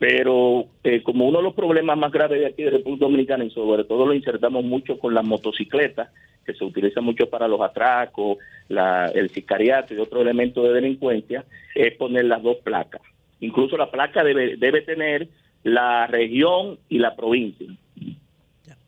pero 0.03 0.67
eh, 0.83 1.01
como 1.05 1.29
uno 1.29 1.39
de 1.39 1.45
los 1.45 1.55
problemas 1.55 1.97
más 1.97 2.11
graves 2.11 2.41
de 2.41 2.47
aquí 2.47 2.65
de 2.65 2.71
República 2.71 3.05
Dominicana 3.05 3.45
y 3.45 3.51
sobre 3.53 3.85
todo 3.85 4.05
lo 4.05 4.13
insertamos 4.13 4.65
mucho 4.65 4.99
con 4.99 5.15
las 5.15 5.25
motocicletas 5.25 6.09
que 6.45 6.55
se 6.55 6.65
utiliza 6.65 7.01
mucho 7.01 7.31
para 7.31 7.47
los 7.47 7.61
atracos, 7.61 8.39
la, 8.67 9.07
el 9.15 9.31
sicariato 9.31 9.95
y 9.95 9.99
otro 9.99 10.21
elemento 10.21 10.65
de 10.65 10.73
delincuencia, 10.73 11.45
es 11.77 11.95
poner 11.95 12.25
las 12.25 12.43
dos 12.43 12.57
placas. 12.65 13.01
Incluso 13.39 13.77
la 13.77 13.93
placa 13.93 14.25
debe, 14.25 14.57
debe 14.57 14.83
tener 14.83 15.29
la 15.63 16.09
región 16.09 16.81
y 16.89 16.99
la 16.99 17.15
provincia. 17.15 17.69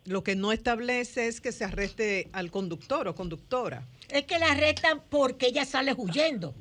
Lo 0.07 0.25
que 0.25 0.35
no 0.35 0.51
establece 0.51 1.29
es 1.29 1.41
que 1.41 1.53
se 1.53 1.65
arreste 1.65 2.27
al 2.33 2.51
conductor 2.51 3.07
o 3.07 3.15
conductora. 3.15 3.85
Es 4.11 4.25
que 4.25 4.41
la 4.41 4.51
arrestan 4.51 5.01
porque 5.09 5.47
ella 5.47 5.65
sale 5.65 5.93
huyendo. 5.97 6.55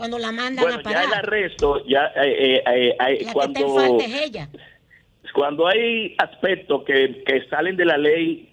Cuando 0.00 0.18
la 0.18 0.32
mandan 0.32 0.64
Bueno, 0.64 0.78
a 0.82 0.90
ya 0.90 1.02
el 1.02 1.08
parar. 1.10 1.24
arresto, 1.26 1.86
ya 1.86 2.06
eh, 2.24 2.62
eh, 2.66 2.96
eh, 2.98 3.22
la 3.26 3.32
cuando, 3.34 3.98
que 3.98 4.04
es 4.06 4.22
ella. 4.22 4.48
cuando 5.34 5.68
hay 5.68 6.14
aspectos 6.16 6.84
que, 6.84 7.22
que 7.26 7.42
salen 7.50 7.76
de 7.76 7.84
la 7.84 7.98
ley 7.98 8.46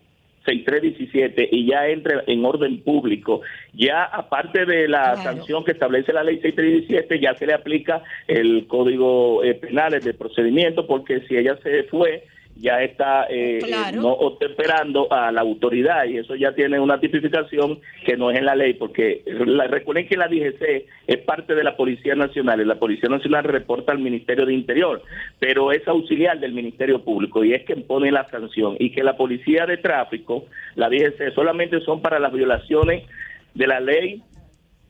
6317 0.45 1.48
y 1.52 1.68
ya 1.68 1.88
entra 1.88 2.24
en 2.28 2.43
orden 2.45 2.82
público, 2.84 3.41
ya 3.74 4.04
aparte 4.04 4.66
de 4.66 4.89
la 4.89 5.14
Claro. 5.14 5.24
sanción 5.38 5.64
que 5.64 5.72
establece 5.72 6.12
la 6.12 6.24
ley 6.24 6.39
6317, 6.41 7.20
ya 7.22 7.34
se 7.36 7.48
le 7.48 7.54
aplica 7.54 8.04
el 8.28 8.68
código 8.68 9.41
eh, 9.41 9.56
penal 9.56 9.98
de 10.02 10.14
procedimiento, 10.14 10.86
porque 10.86 11.22
si 11.30 11.38
ella 11.38 11.58
se 11.64 11.84
fue, 11.84 12.26
ya 12.60 12.82
está 12.84 13.26
eh, 13.30 13.60
Claro. 13.64 13.97
eh, 13.97 14.01
no 14.01 14.38
esperando 14.41 15.12
a 15.12 15.32
la 15.32 15.41
autoridad 15.41 16.05
y 16.05 16.18
eso 16.18 16.36
ya 16.36 16.53
tiene 16.53 16.80
una 16.80 16.99
tipificación 16.99 17.80
que 18.05 18.18
no 18.18 18.32
es 18.32 18.38
en 18.38 18.45
la 18.45 18.55
ley, 18.55 18.74
porque 18.74 19.22
la- 19.26 19.68
recuerden 19.68 20.08
que 20.08 20.18
la 20.18 20.28
DGC 20.28 20.86
es 21.08 21.18
parte 21.20 21.55
de 21.55 21.64
la 21.64 21.76
Policía 21.78 22.16
Nacional 22.16 22.62
y 22.62 22.66
la 22.66 22.76
Policía 22.80 23.10
Nacional 23.10 23.43
reporta 23.43 23.91
al 23.91 23.99
Ministerio 23.99 24.45
de 24.45 24.53
Interior, 24.53 25.01
pero 25.39 25.72
es 25.72 25.88
auxiliar 25.88 26.39
del 26.39 26.53
Ministerio 26.53 27.03
Público 27.03 27.43
y 27.43 27.53
es 27.53 27.64
quien 27.64 27.84
pone 27.84 28.12
la 28.12 28.30
sanción 28.30 28.76
y 28.80 28.91
que 28.91 29.03
la 29.03 29.16
Policía 29.18 29.66
de 29.66 29.78
Tráfico, 29.78 30.45
la 30.76 30.89
DGC, 30.89 31.34
solamente 31.36 31.80
son 31.82 32.01
para 32.01 32.20
las 32.20 32.34
violaciones 32.34 33.03
de 33.53 33.68
la 33.68 33.80
ley 33.80 34.22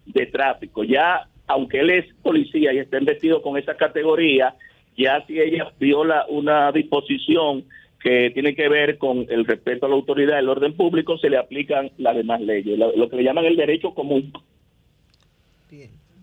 de 0.06 0.26
tráfico. 0.28 0.84
Ya, 0.84 1.28
aunque 1.48 1.80
él 1.80 1.90
es 1.90 2.06
policía 2.24 2.74
y 2.74 2.78
está 2.80 2.98
investido 2.98 3.42
con 3.42 3.58
esa 3.58 3.76
categoría, 3.76 4.54
ya 4.98 5.24
si 5.28 5.40
ella 5.40 5.72
viola 5.80 6.26
una 6.28 6.72
disposición 6.72 7.66
que 8.02 8.32
tiene 8.32 8.56
que 8.56 8.68
ver 8.68 8.98
con 8.98 9.26
el 9.30 9.46
respeto 9.46 9.86
a 9.86 9.90
la 9.90 9.96
autoridad 9.96 10.36
del 10.38 10.50
orden 10.50 10.74
público, 10.74 11.18
se 11.18 11.30
le 11.30 11.38
aplican 11.38 11.92
las 11.98 12.16
demás 12.16 12.42
leyes, 12.42 12.78
lo, 12.78 12.96
lo 12.96 13.10
que 13.10 13.18
le 13.18 13.24
llaman 13.24 13.46
el 13.46 13.56
derecho 13.56 13.94
común. 13.94 14.34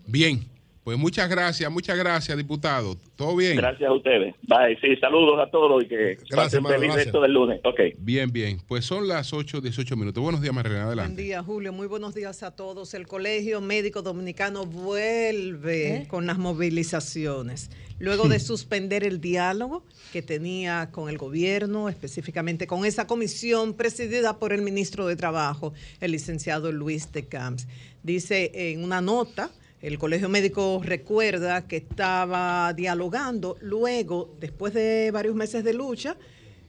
Bien, 0.07 0.39
pues 0.85 0.99
muchas 0.99 1.27
gracias, 1.27 1.71
muchas 1.71 1.97
gracias, 1.97 2.37
diputado. 2.37 2.95
¿Todo 3.15 3.35
bien? 3.35 3.57
Gracias 3.57 3.89
a 3.89 3.91
ustedes. 3.91 4.35
Bye. 4.43 4.77
Sí, 4.79 4.95
saludos 4.97 5.39
a 5.39 5.49
todos 5.49 5.83
y 5.83 5.87
que 5.87 6.19
pasen 6.29 6.57
hermano, 6.57 6.75
feliz 6.75 6.87
gracias. 6.89 7.05
resto 7.05 7.21
del 7.21 7.33
lunes. 7.33 7.59
Ok. 7.63 7.79
Bien, 7.97 8.31
bien. 8.31 8.59
Pues 8.67 8.85
son 8.85 9.07
las 9.07 9.33
8, 9.33 9.61
18 9.61 9.97
minutos. 9.97 10.21
Buenos 10.21 10.43
días, 10.43 10.53
Marilena. 10.53 10.85
Buen 10.85 10.99
Adelante. 10.99 11.23
día, 11.23 11.41
Julio. 11.41 11.73
Muy 11.73 11.87
buenos 11.87 12.13
días 12.13 12.43
a 12.43 12.51
todos. 12.51 12.93
El 12.93 13.07
Colegio 13.07 13.61
Médico 13.61 14.03
Dominicano 14.03 14.67
vuelve 14.67 16.05
con 16.07 16.27
las 16.27 16.37
movilizaciones. 16.37 17.71
Luego 17.97 18.29
de 18.29 18.39
suspender 18.39 19.03
el 19.03 19.19
diálogo 19.19 19.83
que 20.13 20.21
tenía 20.21 20.89
con 20.91 21.09
el 21.09 21.17
gobierno, 21.17 21.89
específicamente 21.89 22.67
con 22.67 22.85
esa 22.85 23.07
comisión 23.07 23.73
presidida 23.73 24.37
por 24.37 24.53
el 24.53 24.61
ministro 24.61 25.07
de 25.07 25.15
Trabajo, 25.15 25.73
el 25.99 26.11
licenciado 26.11 26.71
Luis 26.71 27.11
de 27.11 27.25
Camps. 27.25 27.67
Dice 28.03 28.51
en 28.53 28.83
una 28.83 29.01
nota, 29.01 29.49
el 29.85 29.99
Colegio 29.99 30.29
Médico 30.29 30.81
recuerda 30.83 31.67
que 31.67 31.77
estaba 31.77 32.73
dialogando. 32.73 33.55
Luego, 33.61 34.33
después 34.39 34.73
de 34.73 35.11
varios 35.11 35.35
meses 35.35 35.63
de 35.63 35.75
lucha, 35.75 36.17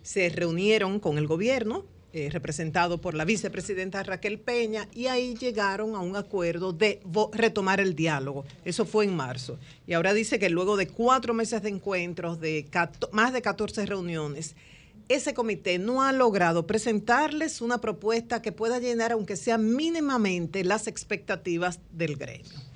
se 0.02 0.28
reunieron 0.28 1.00
con 1.00 1.16
el 1.16 1.26
gobierno, 1.26 1.86
eh, 2.12 2.28
representado 2.30 3.00
por 3.00 3.14
la 3.14 3.24
vicepresidenta 3.24 4.02
Raquel 4.02 4.38
Peña, 4.38 4.86
y 4.92 5.06
ahí 5.06 5.34
llegaron 5.34 5.94
a 5.94 6.00
un 6.00 6.14
acuerdo 6.14 6.74
de 6.74 7.00
retomar 7.32 7.80
el 7.80 7.94
diálogo. 7.96 8.44
Eso 8.66 8.84
fue 8.84 9.06
en 9.06 9.16
marzo. 9.16 9.58
Y 9.86 9.94
ahora 9.94 10.12
dice 10.12 10.38
que 10.38 10.50
luego 10.50 10.76
de 10.76 10.88
cuatro 10.88 11.32
meses 11.32 11.62
de 11.62 11.70
encuentros, 11.70 12.38
de 12.38 12.68
más 13.12 13.32
de 13.32 13.40
14 13.40 13.86
reuniones, 13.86 14.56
ese 15.08 15.32
comité 15.32 15.78
no 15.78 16.02
ha 16.02 16.12
logrado 16.12 16.66
presentarles 16.66 17.62
una 17.62 17.80
propuesta 17.80 18.42
que 18.42 18.52
pueda 18.52 18.78
llenar, 18.78 19.12
aunque 19.12 19.36
sea 19.36 19.56
mínimamente, 19.56 20.64
las 20.64 20.86
expectativas 20.86 21.80
del 21.92 22.16
gremio. 22.16 22.66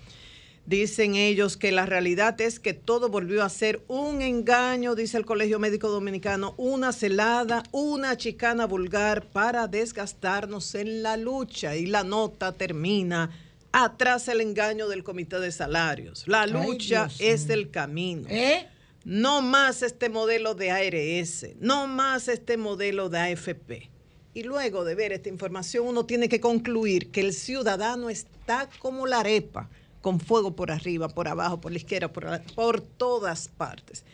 Dicen 0.71 1.17
ellos 1.17 1.57
que 1.57 1.73
la 1.73 1.85
realidad 1.85 2.41
es 2.41 2.61
que 2.61 2.75
todo 2.75 3.09
volvió 3.09 3.43
a 3.43 3.49
ser 3.49 3.83
un 3.89 4.23
engaño, 4.23 4.95
dice 4.95 5.17
el 5.17 5.27
Colegio 5.27 5.59
Médico 5.59 5.89
Dominicano, 5.89 6.55
una 6.59 6.93
celada, 6.93 7.65
una 7.73 8.17
chicana 8.17 8.69
vulgar 8.69 9.27
para 9.27 9.67
desgastarnos 9.67 10.77
en 10.77 11.03
la 11.03 11.17
lucha. 11.17 11.75
Y 11.75 11.87
la 11.87 12.05
nota 12.05 12.53
termina, 12.53 13.37
atrás 13.73 14.29
el 14.29 14.41
engaño 14.41 14.87
del 14.87 15.03
Comité 15.03 15.41
de 15.41 15.51
Salarios. 15.51 16.23
La 16.29 16.47
lucha 16.47 17.09
es 17.19 17.47
mío. 17.47 17.55
el 17.55 17.71
camino. 17.73 18.29
¿Eh? 18.31 18.69
No 19.05 19.43
más 19.43 19.83
este 19.83 20.09
modelo 20.09 20.55
de 20.55 20.71
ARS, 20.71 21.47
no 21.59 21.89
más 21.89 22.29
este 22.29 22.57
modelo 22.57 23.09
de 23.09 23.19
AFP. 23.19 23.91
Y 24.35 24.45
luego 24.45 24.85
de 24.85 24.95
ver 24.95 25.11
esta 25.11 25.31
información, 25.31 25.89
uno 25.89 26.07
tiene 26.07 26.29
que 26.29 26.39
concluir 26.39 27.11
que 27.11 27.23
el 27.23 27.33
ciudadano 27.33 28.09
está 28.09 28.71
como 28.79 29.09
la 29.09 29.19
arepa, 29.19 29.69
con 30.01 30.19
fuego 30.21 30.55
por 30.57 30.71
arriba, 30.71 31.09
por 31.09 31.29
abajo, 31.29 31.61
por 31.61 31.73
la 31.73 31.79
izquierda, 31.79 32.13
por, 32.13 32.25
la- 32.25 32.43
por 32.55 32.81
todas 32.81 33.49
partes. 33.49 34.05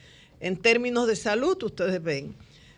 En 0.41 0.57
términos 0.57 1.07
de 1.07 1.17
salud, 1.17 1.57
ustedes 1.63 2.03
ven, 2.03 2.35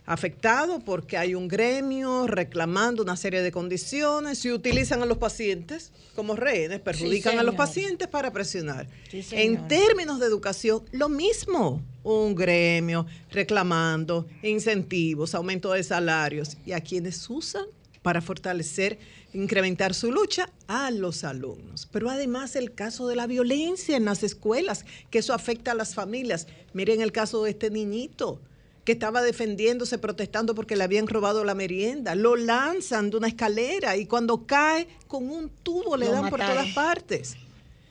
afectado 0.07 0.79
porque 0.81 1.19
hay 1.19 1.35
un 1.35 1.49
gremio 1.49 2.27
reclamando 2.27 3.03
una 3.03 3.17
serie 3.17 3.43
de 3.43 3.53
condiciones 3.53 4.43
y 4.45 4.51
utilizan 4.53 5.03
a 5.03 5.07
los 5.07 5.19
pacientes 5.19 5.93
como 6.15 6.35
rehenes, 6.35 6.81
perjudican 6.81 7.39
a 7.39 7.43
los 7.43 7.55
pacientes 7.57 8.09
para 8.09 8.33
presionar. 8.33 8.89
Sí, 9.11 9.23
en 9.33 9.69
términos 9.69 10.19
de 10.21 10.27
educación, 10.27 10.83
lo 10.93 11.09
mismo. 11.09 11.83
Un 12.05 12.35
gremio 12.35 13.05
reclamando 13.31 14.27
incentivos, 14.43 15.35
aumento 15.35 15.73
de 15.73 15.83
salarios 15.83 16.57
y 16.65 16.73
a 16.73 16.81
quienes 16.81 17.29
usan 17.29 17.67
para 18.03 18.21
fortalecer, 18.21 18.99
incrementar 19.33 19.95
su 19.95 20.11
lucha 20.13 20.51
a 20.67 20.91
los 20.91 21.25
alumnos. 21.25 21.89
Pero 21.91 22.11
además 22.11 22.57
el 22.57 22.75
caso 22.75 23.07
de 23.09 23.17
la 23.17 23.27
violencia 23.27 23.97
en 23.97 24.05
las 24.05 24.23
escuelas, 24.23 24.85
que 25.11 25.19
eso 25.19 25.35
afecta 25.35 25.73
a 25.73 25.75
las 25.75 25.95
familias. 25.95 26.47
Miren 26.73 27.01
el 27.01 27.13
caso 27.13 27.43
de 27.45 27.51
este 27.51 27.71
niñito 27.71 28.41
que 28.89 28.93
estaba 28.93 29.21
defendiéndose, 29.21 29.99
protestando 29.99 30.55
porque 30.55 30.75
le 30.75 30.85
habían 30.85 31.09
robado 31.09 31.45
la 31.45 31.55
merienda. 31.55 32.15
Lo 32.15 32.37
lanzan 32.37 33.11
de 33.11 33.19
una 33.19 33.29
escalera 33.29 33.99
y 33.99 34.07
cuando 34.07 34.47
cae 34.47 34.89
con 35.07 35.29
un 35.29 35.51
tubo 35.51 35.97
le 35.99 36.07
Lo 36.07 36.13
dan 36.13 36.31
por 36.31 36.41
todas 36.41 36.69
partes. 36.69 37.37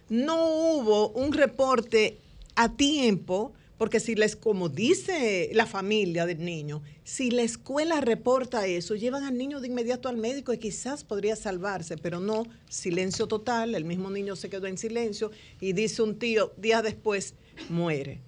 No 0.10 0.48
hubo 0.48 1.10
un 1.10 1.34
reporte 1.34 2.18
a 2.56 2.70
tiempo, 2.70 3.54
porque 3.78 4.00
si 4.00 4.16
les, 4.16 4.36
como 4.36 4.70
dice 4.70 5.50
la 5.54 5.66
familia 5.66 6.26
del 6.26 6.44
niño, 6.44 6.82
si 7.04 7.32
la 7.32 7.44
escuela 7.44 8.02
reporta 8.02 8.66
eso, 8.66 8.96
llevan 8.96 9.24
al 9.24 9.38
niño 9.38 9.60
de 9.60 9.68
inmediato 9.68 10.10
al 10.10 10.18
médico 10.18 10.54
y 10.54 10.58
quizás 10.58 11.04
podría 11.04 11.36
salvarse, 11.36 11.98
pero 11.98 12.20
no, 12.20 12.46
silencio 12.70 13.28
total, 13.28 13.76
el 13.76 13.86
mismo 13.86 14.10
niño 14.10 14.36
se 14.36 14.50
quedó 14.50 14.68
en 14.68 14.78
silencio 14.78 15.32
y 15.62 15.74
dice 15.74 16.02
un 16.02 16.18
tío, 16.18 16.54
días 16.58 16.84
después, 16.84 17.36
muere. 17.70 18.22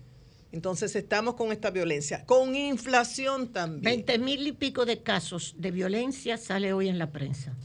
Entonces 0.51 0.95
estamos 0.95 1.35
con 1.35 1.51
esta 1.51 1.69
violencia, 1.69 2.26
con 2.26 2.55
inflación 2.55 3.49
también. 3.49 4.05
20 4.05 4.17
mil 4.19 4.47
y 4.47 4.51
pico 4.51 4.85
de 4.85 5.01
casos 5.01 5.55
de 5.57 5.71
violencia 5.71 6.38
sale 6.38 6.73
hoy 6.73 6.89
en 6.89 6.97
la 6.97 7.11
prensa. 7.11 7.55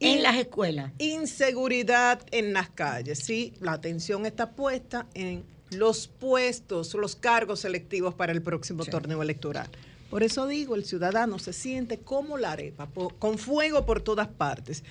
En 0.00 0.22
las 0.22 0.36
escuelas. 0.36 0.92
Inseguridad 0.98 2.22
en 2.30 2.52
las 2.52 2.70
calles, 2.70 3.18
sí, 3.18 3.52
la 3.60 3.72
atención 3.72 4.26
está 4.26 4.52
puesta 4.52 5.06
en 5.14 5.44
los 5.70 6.08
puestos, 6.08 6.94
los 6.94 7.16
cargos 7.16 7.60
selectivos 7.60 8.14
para 8.14 8.32
el 8.32 8.42
próximo 8.42 8.84
torneo 8.84 9.22
electoral. 9.22 9.68
Por 10.10 10.24
eso 10.24 10.46
digo, 10.48 10.74
el 10.74 10.84
ciudadano 10.84 11.38
se 11.38 11.52
siente 11.52 11.98
como 11.98 12.36
la 12.36 12.52
arepa, 12.52 12.88
con 13.18 13.38
fuego 13.38 13.86
por 13.86 14.00
todas 14.00 14.26
partes. 14.26 14.82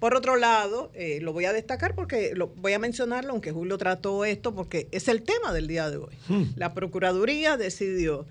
Por 0.00 0.16
otro 0.16 0.36
lado, 0.36 0.90
eh, 0.94 1.20
lo 1.22 1.32
voy 1.32 1.44
a 1.44 1.52
destacar 1.52 1.94
porque 1.94 2.32
lo, 2.34 2.48
voy 2.48 2.72
a 2.72 2.78
mencionarlo, 2.78 3.30
aunque 3.30 3.52
Julio 3.52 3.78
trató 3.78 4.24
esto, 4.24 4.54
porque 4.54 4.88
es 4.90 5.08
el 5.08 5.22
tema 5.22 5.52
del 5.52 5.68
día 5.68 5.88
de 5.90 5.98
hoy. 5.98 6.14
La 6.56 6.74
Procuraduría 6.74 7.56
decidió 7.56 8.26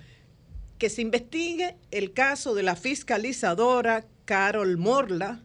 que 0.78 0.90
se 0.90 1.02
investigue 1.02 1.76
el 1.92 2.12
caso 2.12 2.54
de 2.54 2.64
la 2.64 2.76
fiscalizadora 2.76 4.06
Carol 4.26 4.78
Morla 4.78 5.42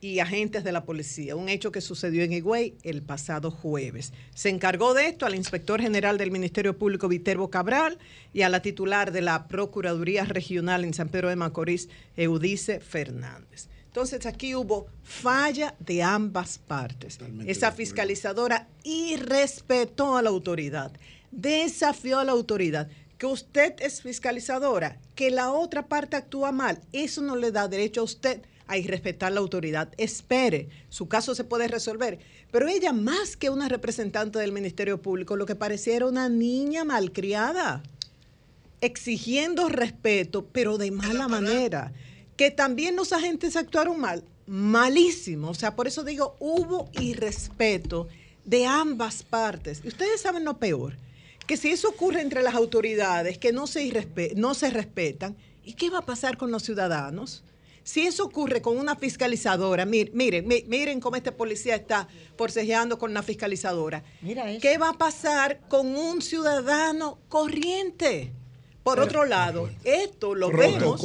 y 0.00 0.20
agentes 0.20 0.62
de 0.62 0.72
la 0.72 0.84
policía, 0.84 1.34
un 1.34 1.48
hecho 1.48 1.72
que 1.72 1.80
sucedió 1.80 2.22
en 2.22 2.32
Higüey 2.32 2.76
el 2.84 3.02
pasado 3.02 3.50
jueves. 3.50 4.12
Se 4.34 4.48
encargó 4.48 4.94
de 4.94 5.08
esto 5.08 5.26
al 5.26 5.34
inspector 5.34 5.80
general 5.80 6.18
del 6.18 6.30
Ministerio 6.30 6.78
Público 6.78 7.08
Viterbo 7.08 7.50
Cabral 7.50 7.98
y 8.32 8.42
a 8.42 8.48
la 8.48 8.62
titular 8.62 9.10
de 9.10 9.22
la 9.22 9.48
Procuraduría 9.48 10.24
Regional 10.24 10.84
en 10.84 10.94
San 10.94 11.08
Pedro 11.08 11.28
de 11.28 11.36
Macorís, 11.36 11.88
Eudice 12.16 12.78
Fernández. 12.80 13.68
Entonces 13.86 14.26
aquí 14.26 14.54
hubo 14.54 14.86
falla 15.02 15.74
de 15.80 16.02
ambas 16.04 16.58
partes. 16.58 17.18
Esa 17.46 17.72
fiscalizadora 17.72 18.68
irrespetó 18.84 20.16
a 20.16 20.22
la 20.22 20.30
autoridad, 20.30 20.92
desafió 21.32 22.20
a 22.20 22.24
la 22.24 22.32
autoridad. 22.32 22.88
Que 23.16 23.26
usted 23.26 23.74
es 23.80 24.02
fiscalizadora, 24.02 25.00
que 25.16 25.32
la 25.32 25.50
otra 25.50 25.88
parte 25.88 26.14
actúa 26.16 26.52
mal, 26.52 26.78
eso 26.92 27.20
no 27.20 27.34
le 27.34 27.50
da 27.50 27.66
derecho 27.66 28.02
a 28.02 28.04
usted 28.04 28.42
a 28.68 28.76
irrespetar 28.76 29.32
la 29.32 29.40
autoridad. 29.40 29.92
Espere, 29.96 30.68
su 30.88 31.08
caso 31.08 31.34
se 31.34 31.44
puede 31.44 31.66
resolver. 31.66 32.18
Pero 32.50 32.68
ella, 32.68 32.92
más 32.92 33.36
que 33.36 33.50
una 33.50 33.68
representante 33.68 34.38
del 34.38 34.52
Ministerio 34.52 35.02
Público, 35.02 35.36
lo 35.36 35.46
que 35.46 35.56
parecía 35.56 35.96
era 35.96 36.06
una 36.06 36.28
niña 36.28 36.84
malcriada 36.84 37.82
exigiendo 38.80 39.68
respeto, 39.68 40.46
pero 40.52 40.78
de 40.78 40.90
mala 40.90 41.28
manera. 41.28 41.92
Que 42.36 42.50
también 42.50 42.94
los 42.94 43.12
agentes 43.12 43.56
actuaron 43.56 43.98
mal, 43.98 44.22
malísimo. 44.46 45.50
O 45.50 45.54
sea, 45.54 45.74
por 45.74 45.88
eso 45.88 46.04
digo, 46.04 46.36
hubo 46.38 46.88
irrespeto 47.00 48.08
de 48.44 48.66
ambas 48.66 49.22
partes. 49.22 49.80
Y 49.84 49.88
ustedes 49.88 50.20
saben 50.20 50.44
lo 50.44 50.58
peor, 50.58 50.94
que 51.46 51.56
si 51.56 51.70
eso 51.70 51.88
ocurre 51.88 52.20
entre 52.20 52.42
las 52.42 52.54
autoridades, 52.54 53.38
que 53.38 53.52
no 53.52 53.66
se, 53.66 54.06
no 54.36 54.54
se 54.54 54.70
respetan, 54.70 55.36
¿y 55.64 55.74
qué 55.74 55.90
va 55.90 55.98
a 55.98 56.06
pasar 56.06 56.38
con 56.38 56.50
los 56.50 56.62
ciudadanos? 56.62 57.42
Si 57.88 58.06
eso 58.06 58.22
ocurre 58.24 58.60
con 58.60 58.76
una 58.76 58.96
fiscalizadora, 58.96 59.86
mir- 59.86 60.10
miren, 60.12 60.46
mi- 60.46 60.62
miren 60.66 61.00
cómo 61.00 61.16
este 61.16 61.32
policía 61.32 61.74
está 61.74 62.06
forcejeando 62.36 62.98
con 62.98 63.10
una 63.12 63.22
fiscalizadora. 63.22 64.02
¿Qué 64.60 64.76
va 64.76 64.90
a 64.90 64.98
pasar 64.98 65.60
con 65.68 65.96
un 65.96 66.20
ciudadano 66.20 67.18
corriente? 67.30 68.34
Por 68.88 69.00
otro 69.00 69.24
lado, 69.24 69.68
esto 69.84 70.34
lo 70.34 70.50
vemos. 70.50 71.00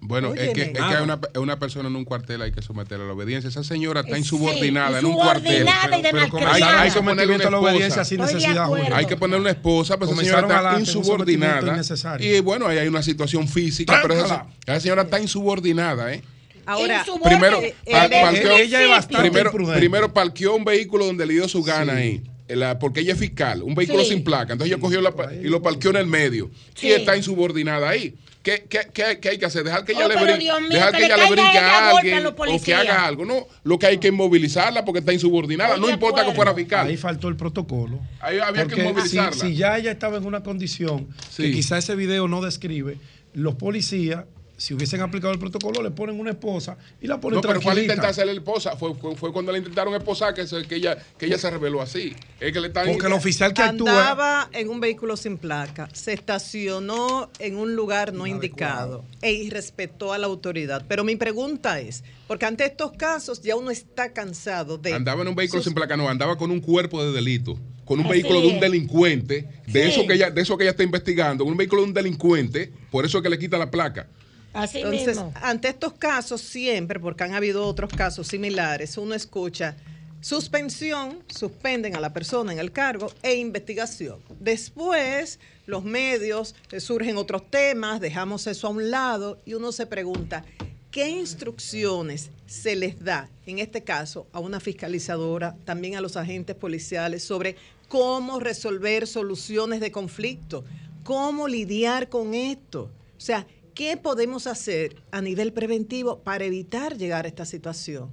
Bueno, 0.00 0.32
es 0.34 0.50
que, 0.54 0.62
es 0.62 0.68
que 0.70 0.78
hay 0.80 1.02
una, 1.02 1.18
una 1.38 1.58
persona 1.58 1.88
en 1.88 1.96
un 1.96 2.04
cuartel, 2.04 2.40
hay 2.42 2.52
que 2.52 2.62
someterla 2.62 3.04
a 3.04 3.08
la 3.08 3.12
obediencia. 3.14 3.48
Esa 3.48 3.62
señora 3.64 4.00
está 4.00 4.14
Sí, 4.14 4.20
insubordinada 4.20 4.98
en 5.00 5.06
un 5.06 5.14
cuartel. 5.14 5.52
insubordinada 5.62 5.98
y 5.98 6.02
de 6.02 6.10
Pero- 6.10 6.26
pero 6.30 6.46
malcriada. 6.46 6.82
hay, 6.82 6.88
hay 6.88 6.94
que 6.94 6.98
ponerle 7.02 7.34
una 7.34 7.44
sometimiento 7.44 7.48
a 7.48 7.50
la 7.50 7.56
esposa. 7.56 7.72
obediencia 7.72 8.04
sin 8.04 8.20
necesidad. 8.20 8.68
Hay 8.94 9.06
que 9.06 9.16
ponerle 9.16 9.40
una 9.42 9.50
esposa, 9.50 9.96
pero 9.98 10.10
esa 10.12 10.20
señora 10.22 10.40
está 10.46 10.80
insubordinada. 10.80 11.80
Y 12.20 12.40
bueno, 12.40 12.66
ahí 12.66 12.78
hay 12.78 12.88
una 12.88 13.02
situación 13.02 13.46
física, 13.48 13.98
pero 14.02 14.14
esa, 14.14 14.46
señora 14.80 15.02
está 15.02 15.20
insubordinada, 15.20 16.12
¿eh? 16.14 16.22
Ahora, 16.68 17.04
Primero, 17.22 17.60
eh, 17.60 17.76
par- 17.92 18.12
eh, 18.12 18.20
parqueó- 18.22 18.58
ella 18.58 18.82
es 18.82 18.88
bastante 18.88 19.30
primero, 19.30 19.52
primero 19.74 20.12
parqueó 20.12 20.56
un 20.56 20.64
vehículo 20.64 21.06
donde 21.06 21.24
le 21.24 21.34
dio 21.34 21.46
su 21.48 21.62
gana 21.62 21.92
ahí. 21.94 22.22
La- 22.48 22.78
porque 22.78 23.00
ella 23.00 23.12
es 23.14 23.18
fiscal, 23.18 23.62
un 23.62 23.74
vehículo 23.74 24.02
Sí. 24.04 24.10
sin 24.10 24.24
placa. 24.24 24.52
Entonces 24.52 24.72
ella 24.72 24.80
cogió 24.80 25.00
la, 25.00 25.12
y 25.42 25.48
lo 25.48 25.62
parqueó 25.62 25.90
en 25.90 25.96
el 25.96 26.06
medio. 26.06 26.50
Sí. 26.74 26.88
Y 26.88 26.92
está 26.92 27.16
insubordinada 27.16 27.88
ahí. 27.88 28.14
¿Qué, 28.42 28.64
qué, 28.68 28.82
qué- 28.94 29.18
qué 29.20 29.30
hay 29.30 29.38
que 29.38 29.46
hacer? 29.46 29.64
Dejar 29.64 29.84
que 29.84 29.90
ella 29.90 30.06
Oh, 30.06 30.08
le 30.08 30.14
brinque, 30.14 30.52
dejar 30.72 30.92
que 30.92 30.98
que 30.98 31.08
le 31.08 31.14
ella 31.14 31.16
le 31.16 31.30
brinque 31.32 31.58
a 31.58 31.90
alguien 31.90 32.26
o 32.26 32.62
que 32.62 32.74
haga 32.74 33.04
algo. 33.04 33.24
No, 33.24 33.48
lo 33.64 33.76
que 33.76 33.86
hay 33.86 33.98
que 33.98 34.06
inmovilizarla 34.08 34.84
porque 34.84 35.00
está 35.00 35.12
insubordinada. 35.12 35.76
No 35.78 35.90
importa 35.90 36.18
que 36.22 36.30
acuerdo. 36.30 36.36
fuera 36.36 36.54
fiscal. 36.54 36.86
Ahí 36.86 36.96
faltó 36.96 37.26
el 37.26 37.34
protocolo. 37.34 37.98
Ahí 38.20 38.38
había 38.38 38.62
que 38.62 38.76
Porque 38.76 38.82
inmovilizarla. 38.82 39.32
Si, 39.32 39.40
si 39.48 39.56
ya 39.56 39.76
ella 39.76 39.90
estaba 39.90 40.18
en 40.18 40.26
una 40.26 40.44
condición 40.44 41.08
que 41.36 41.50
quizá 41.50 41.78
ese 41.78 41.96
video 41.96 42.28
no 42.28 42.40
describe, 42.40 42.98
los 43.34 43.56
policías, 43.56 44.26
si 44.56 44.72
hubiesen 44.74 45.00
aplicado 45.02 45.32
el 45.32 45.38
protocolo, 45.38 45.82
le 45.82 45.90
ponen 45.90 46.18
una 46.18 46.30
esposa 46.30 46.78
y 47.00 47.06
la 47.06 47.20
ponen 47.20 47.36
No, 47.36 47.40
pero 47.42 47.60
fue 47.60 47.80
intentar 47.82 48.06
hacerle 48.10 48.32
el 48.32 48.38
esposa. 48.38 48.76
Fue, 48.76 48.94
fue, 48.94 49.14
fue 49.14 49.32
cuando 49.32 49.52
le 49.52 49.58
intentaron 49.58 49.94
esposar 49.94 50.32
que, 50.34 50.46
se- 50.46 50.62
que, 50.66 50.76
ella, 50.76 50.96
que 51.18 51.26
ella 51.26 51.36
se 51.38 51.50
reveló 51.50 51.82
así. 51.82 52.14
Es 52.40 52.52
que 52.52 52.60
le 52.60 52.68
están 52.68 52.86
Porque 52.86 53.06
el 53.06 53.12
oficial 53.12 53.52
que 53.52 53.62
actúa 53.62 53.90
Andaba 54.10 54.48
en 54.52 54.68
un 54.70 54.80
vehículo 54.80 55.16
sin 55.16 55.36
placa, 55.38 55.88
se 55.92 56.14
estacionó 56.14 57.30
en 57.38 57.56
un 57.56 57.76
lugar 57.76 58.12
no 58.12 58.26
indicado 58.26 59.04
e 59.22 59.32
irrespetó 59.32 60.12
a 60.12 60.18
la 60.18 60.26
autoridad. 60.26 60.84
Pero 60.88 61.04
mi 61.04 61.16
pregunta 61.16 61.78
es, 61.80 62.02
porque 62.26 62.46
ante 62.46 62.64
estos 62.64 62.92
casos 62.92 63.42
ya 63.42 63.56
uno 63.56 63.70
está 63.70 64.12
cansado 64.12 64.78
de... 64.78 64.94
Andaba 64.94 65.22
en 65.22 65.28
un 65.28 65.34
vehículo 65.34 65.62
sin 65.62 65.74
placa, 65.74 65.96
no, 65.96 66.08
andaba 66.08 66.36
con 66.38 66.50
un 66.50 66.60
cuerpo 66.60 67.04
de 67.04 67.12
delito, 67.12 67.58
con 67.84 68.00
un 68.00 68.06
Así 68.06 68.14
vehículo 68.14 68.40
de 68.40 68.48
un 68.48 68.60
delincuente, 68.60 69.46
de 69.66 69.82
Sí. 69.84 69.88
eso 69.90 70.06
que 70.06 70.14
ella, 70.14 70.30
de 70.30 70.40
eso 70.40 70.56
que 70.56 70.64
ella 70.64 70.70
está 70.70 70.82
investigando, 70.82 71.44
un 71.44 71.56
vehículo 71.56 71.82
de 71.82 71.88
un 71.88 71.94
delincuente, 71.94 72.72
por 72.90 73.04
eso 73.04 73.18
es 73.18 73.22
que 73.22 73.28
le 73.30 73.38
quita 73.38 73.58
la 73.58 73.70
placa. 73.70 74.08
Así 74.56 74.78
Entonces, 74.78 75.08
mismo. 75.08 75.32
ante 75.42 75.68
estos 75.68 75.92
casos 75.92 76.40
siempre, 76.40 76.98
porque 76.98 77.24
han 77.24 77.34
habido 77.34 77.66
otros 77.66 77.92
casos 77.92 78.26
similares, 78.26 78.96
uno 78.96 79.14
escucha 79.14 79.76
suspensión, 80.20 81.22
suspenden 81.28 81.94
a 81.94 82.00
la 82.00 82.12
persona 82.12 82.52
en 82.52 82.58
el 82.58 82.72
cargo 82.72 83.12
e 83.22 83.34
investigación. 83.34 84.18
Después, 84.40 85.38
los 85.66 85.84
medios 85.84 86.54
eh, 86.72 86.80
surgen 86.80 87.16
otros 87.16 87.50
temas, 87.50 88.00
dejamos 88.00 88.46
eso 88.46 88.66
a 88.66 88.70
un 88.70 88.90
lado 88.90 89.38
y 89.44 89.54
uno 89.54 89.72
se 89.72 89.86
pregunta, 89.86 90.44
¿qué 90.90 91.08
instrucciones 91.10 92.30
se 92.46 92.76
les 92.76 93.04
da, 93.04 93.28
en 93.46 93.58
este 93.58 93.84
caso, 93.84 94.26
a 94.32 94.40
una 94.40 94.58
fiscalizadora, 94.58 95.54
también 95.64 95.96
a 95.96 96.00
los 96.00 96.16
agentes 96.16 96.56
policiales, 96.56 97.22
sobre 97.22 97.56
cómo 97.88 98.40
resolver 98.40 99.06
soluciones 99.06 99.80
de 99.80 99.92
conflicto? 99.92 100.64
¿Cómo 101.04 101.46
lidiar 101.46 102.08
con 102.08 102.34
esto? 102.34 102.90
O 103.16 103.20
sea, 103.20 103.46
¿qué 103.76 103.98
podemos 103.98 104.46
hacer 104.46 104.96
a 105.12 105.20
nivel 105.20 105.52
preventivo 105.52 106.20
para 106.20 106.46
evitar 106.46 106.96
llegar 106.96 107.26
a 107.26 107.28
esta 107.28 107.44
situación? 107.44 108.10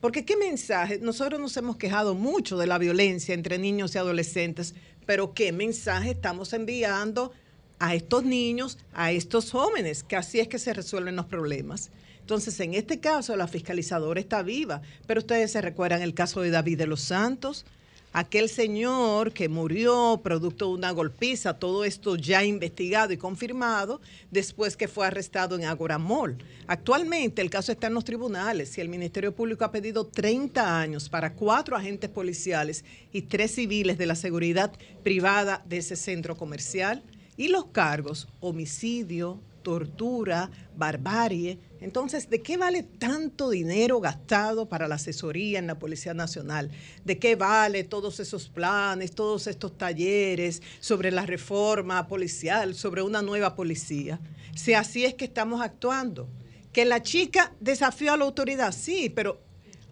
Porque 0.00 0.24
qué 0.24 0.34
mensaje, 0.36 0.98
nosotros 0.98 1.38
nos 1.38 1.56
hemos 1.58 1.76
quejado 1.76 2.14
mucho 2.14 2.56
de 2.56 2.66
la 2.66 2.78
violencia 2.78 3.34
entre 3.34 3.58
niños 3.58 3.94
y 3.94 3.98
adolescentes, 3.98 4.74
pero 5.04 5.34
qué 5.34 5.52
mensaje 5.52 6.12
estamos 6.12 6.54
enviando 6.54 7.32
a 7.78 7.94
estos 7.94 8.24
niños, 8.24 8.78
a 8.94 9.12
estos 9.12 9.50
jóvenes, 9.50 10.04
que 10.04 10.16
así 10.16 10.40
es 10.40 10.48
que 10.48 10.58
se 10.58 10.72
resuelven 10.72 11.16
los 11.16 11.26
problemas. 11.26 11.90
Entonces, 12.20 12.58
en 12.60 12.72
este 12.72 12.98
caso, 12.98 13.36
la 13.36 13.46
fiscalizadora 13.46 14.20
está 14.20 14.42
viva, 14.42 14.80
pero 15.06 15.20
ustedes 15.20 15.52
se 15.52 15.60
recuerdan 15.60 16.00
el 16.00 16.14
caso 16.14 16.40
de 16.40 16.50
David 16.50 16.78
de 16.78 16.86
los 16.86 17.02
Santos, 17.02 17.66
aquel 18.14 18.48
señor 18.48 19.32
que 19.32 19.48
murió 19.48 20.20
producto 20.22 20.68
de 20.68 20.74
una 20.74 20.92
golpiza, 20.92 21.58
todo 21.58 21.84
esto 21.84 22.14
ya 22.14 22.44
investigado 22.44 23.12
y 23.12 23.16
confirmado, 23.16 24.00
después 24.30 24.76
que 24.76 24.86
fue 24.86 25.06
arrestado 25.06 25.56
en 25.56 25.64
Agora 25.64 25.98
Mall. 25.98 26.38
Actualmente 26.68 27.42
el 27.42 27.50
caso 27.50 27.72
está 27.72 27.88
en 27.88 27.94
los 27.94 28.04
tribunales 28.04 28.78
y 28.78 28.80
el 28.80 28.88
Ministerio 28.88 29.34
Público 29.34 29.64
ha 29.64 29.72
pedido 29.72 30.06
30 30.06 30.80
años 30.80 31.08
para 31.08 31.32
cuatro 31.34 31.76
agentes 31.76 32.08
policiales 32.08 32.84
y 33.12 33.22
tres 33.22 33.56
civiles 33.56 33.98
de 33.98 34.06
la 34.06 34.14
seguridad 34.14 34.72
privada 35.02 35.64
de 35.68 35.78
ese 35.78 35.96
centro 35.96 36.36
comercial. 36.36 37.02
Y 37.36 37.48
los 37.48 37.66
cargos, 37.66 38.28
homicidio, 38.38 39.40
tortura, 39.64 40.48
barbarie. 40.76 41.58
Entonces, 41.80 42.30
¿de 42.30 42.40
qué 42.40 42.56
vale 42.56 42.84
tanto 42.84 43.50
dinero 43.50 43.98
gastado 43.98 44.68
para 44.68 44.86
la 44.86 44.94
asesoría 44.94 45.58
en 45.58 45.66
la 45.66 45.80
Policía 45.80 46.14
Nacional? 46.14 46.70
¿De 47.04 47.18
qué 47.18 47.34
vale 47.34 47.82
todos 47.82 48.20
esos 48.20 48.48
planes, 48.48 49.12
todos 49.16 49.48
estos 49.48 49.76
talleres 49.76 50.62
sobre 50.78 51.10
la 51.10 51.26
reforma 51.26 52.06
policial, 52.06 52.76
sobre 52.76 53.02
una 53.02 53.22
nueva 53.22 53.56
policía? 53.56 54.20
Si 54.54 54.74
así 54.74 55.04
es 55.04 55.14
que 55.14 55.24
estamos 55.24 55.60
actuando. 55.60 56.28
Que 56.72 56.84
la 56.84 57.02
chica 57.02 57.52
desafió 57.60 58.12
a 58.12 58.16
la 58.16 58.24
autoridad, 58.24 58.72
sí, 58.72 59.08
pero 59.08 59.40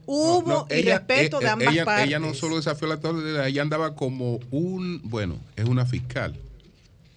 hubo 0.04 0.42
No, 0.42 0.66
y 0.68 0.82
respeto 0.82 1.40
eh, 1.40 1.44
de 1.44 1.50
ambas 1.50 1.72
ella, 1.74 1.84
partes. 1.84 2.06
ella 2.08 2.18
no 2.18 2.34
solo 2.34 2.56
desafió 2.56 2.88
la 2.88 2.94
autoridad, 2.94 3.46
ella 3.46 3.62
andaba 3.62 3.94
como 3.94 4.40
un, 4.50 5.00
bueno, 5.04 5.38
es 5.56 5.64
una 5.64 5.86
fiscal, 5.86 6.34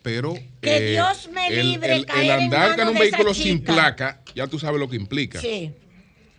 pero 0.05 0.35
Que 0.61 0.77
eh, 0.77 0.91
Dios 0.91 1.29
me 1.33 1.47
el- 1.47 1.71
libre 1.71 1.95
el, 1.95 2.05
caer 2.05 2.23
el 2.25 2.29
en 2.29 2.43
andar 2.43 2.75
con 2.77 2.89
un 2.89 2.93
de 2.93 2.99
esa 3.07 3.17
vehículo 3.17 3.33
sin 3.33 3.63
placa, 3.63 4.21
ya 4.35 4.45
tú 4.45 4.59
sabes 4.59 4.79
lo 4.79 4.87
que 4.87 4.95
implica. 4.97 5.41
Sí. 5.41 5.71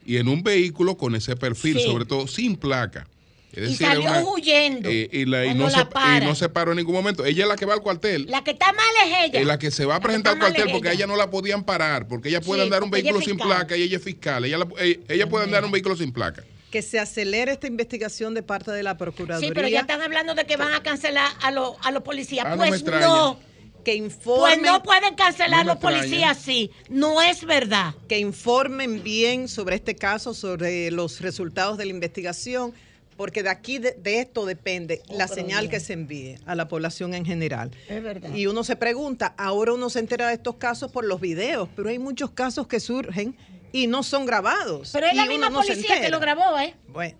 Y 0.07 0.19
en 0.19 0.29
un 0.29 0.45
vehículo 0.45 0.97
con 0.97 1.17
ese 1.17 1.35
perfil, 1.35 1.77
Sí. 1.81 1.85
sobre 1.85 2.05
todo 2.05 2.29
sin 2.29 2.57
placa. 2.57 3.09
Es 3.53 3.71
Y 3.73 3.75
salió 3.75 4.03
una- 4.03 4.23
huyendo. 4.23 4.89
eh, 4.89 5.09
y, 5.11 5.25
la- 5.25 5.47
y 5.47 5.55
no 5.55 5.65
la 5.69 5.89
se, 5.91 6.23
y 6.23 6.25
no 6.27 6.35
se 6.37 6.49
paró 6.49 6.71
en 6.71 6.77
ningún 6.77 6.95
momento. 6.95 7.25
Ella 7.25 7.43
es 7.43 7.49
la 7.49 7.57
que 7.57 7.67
va 7.67 7.75
al 7.75 7.81
cuartel. 7.83 8.27
La 8.29 8.45
que 8.45 8.53
está 8.53 8.67
mal 8.73 8.85
es 9.05 9.25
ella. 9.25 9.41
Es 9.41 9.47
la 9.47 9.59
que 9.59 9.73
se 9.73 9.85
va 9.85 9.97
a 9.97 10.01
presentar 10.01 10.35
al 10.35 10.39
cuartel 10.39 10.69
porque 10.71 10.89
a 10.89 10.93
ella. 10.93 10.99
ella 11.05 11.07
no 11.09 11.17
la 11.17 11.29
podían 11.31 11.65
parar, 11.65 12.07
porque 12.07 12.29
ella 12.29 12.41
puede 12.41 12.61
Sí, 12.61 12.67
andar 12.67 12.85
un 12.85 12.91
vehículo 12.93 13.21
sin 13.21 13.37
placa 13.37 13.77
y 13.77 13.83
ella 13.83 13.97
es 13.97 14.03
fiscal. 14.05 14.45
Ella, 14.45 14.59
la- 14.59 14.69
eh, 14.79 15.01
ella 15.09 15.29
puede 15.29 15.45
andar 15.47 15.65
un 15.65 15.73
vehículo 15.73 15.97
sin 15.97 16.13
placa. 16.13 16.45
que 16.71 16.83
se 16.83 16.99
acelere 16.99 17.53
esta 17.53 17.69
investigación 17.69 18.35
de 18.35 18.43
parte 18.43 18.71
de 18.71 18.83
la 18.83 18.99
Procuraduría. 18.99 19.49
Sí, 19.49 19.55
pero 19.55 19.67
ya 19.69 19.81
están 19.81 20.03
hablando 20.03 20.35
de 20.35 20.45
que 20.45 20.57
van 20.57 20.75
a 20.75 20.83
cancelar 20.83 21.31
a, 21.41 21.51
los 21.51 21.75
a 21.83 21.91
los 21.91 22.03
policías. 22.03 22.45
Ah, 22.45 22.51
no 22.51 22.57
me 22.59 22.69
pues 22.69 22.85
no. 22.85 23.39
Que 23.87 23.95
informen. 23.95 24.59
Pues 24.59 24.73
no 24.73 24.83
pueden 24.83 25.15
cancelar 25.15 25.65
No 25.65 25.75
los 25.75 25.81
policías 25.81 26.37
así. 26.37 26.73
No 26.89 27.23
es 27.23 27.45
verdad. 27.45 27.95
Que 28.09 28.19
informen 28.19 29.05
bien 29.05 29.47
sobre 29.47 29.77
este 29.77 29.95
caso, 29.95 30.35
sobre 30.35 30.91
los 30.91 31.21
resultados 31.21 31.79
de 31.79 31.85
la 31.85 31.93
investigación, 31.93 32.75
porque 33.17 33.45
de 33.45 33.49
aquí, 33.51 33.79
de, 33.79 33.93
de 33.93 34.19
esto 34.19 34.45
depende 34.45 35.03
la 35.09 35.29
señal 35.29 35.71
que 35.71 35.79
se 35.79 35.93
envíe 35.93 36.37
a 36.47 36.57
la 36.57 36.67
población 36.67 37.15
en 37.15 37.25
general. 37.25 37.71
Es 37.89 38.03
verdad. 38.03 38.35
Y 38.35 38.49
uno 38.49 38.65
se 38.65 38.75
pregunta, 38.75 39.37
ahora 39.39 39.73
uno 39.75 39.89
se 39.89 40.01
entera 40.01 40.27
de 40.27 40.35
estos 40.35 40.57
casos 40.57 40.91
por 40.91 41.05
los 41.05 41.21
videos, 41.21 41.69
pero 41.77 41.89
hay 41.89 42.01
muchos 42.01 42.33
casos 42.33 42.67
que 42.67 42.81
surgen 42.81 43.37
y 43.71 43.87
no 43.87 44.03
son 44.03 44.27
grabados. 44.27 44.91
Pero 44.93 45.07
es 45.07 45.15
la 45.15 45.27
misma 45.27 45.49
no 45.49 45.61
policía 45.61 46.01
que 46.01 46.09
lo 46.09 46.19
grabó, 46.19 46.59
¿eh? 46.59 46.75
Bueno. 46.89 47.17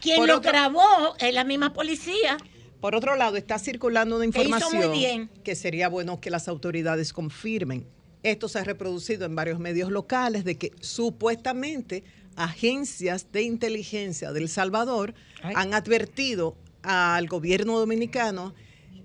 Quien 0.00 0.16
Por 0.16 0.26
lo 0.26 0.38
otro- 0.38 0.50
grabó 0.50 1.14
es 1.20 1.32
la 1.32 1.44
misma 1.44 1.72
policía. 1.72 2.36
Por 2.80 2.94
otro 2.94 3.16
lado, 3.16 3.36
está 3.36 3.58
circulando 3.58 4.16
una 4.16 4.24
muy 4.24 4.26
información 4.26 4.92
bien. 4.92 5.30
que 5.42 5.54
sería 5.54 5.88
bueno 5.88 6.20
que 6.20 6.30
las 6.30 6.48
autoridades 6.48 7.12
confirmen. 7.12 7.86
Esto 8.22 8.48
se 8.48 8.58
ha 8.58 8.64
reproducido 8.64 9.26
en 9.26 9.34
varios 9.34 9.58
medios 9.58 9.90
locales 9.90 10.44
de 10.44 10.56
que 10.56 10.72
supuestamente 10.80 12.04
agencias 12.36 13.30
de 13.32 13.42
inteligencia 13.42 14.32
del 14.32 14.48
Salvador 14.48 15.14
han 15.42 15.74
advertido 15.74 16.56
al 16.82 17.26
gobierno 17.26 17.78
dominicano 17.78 18.54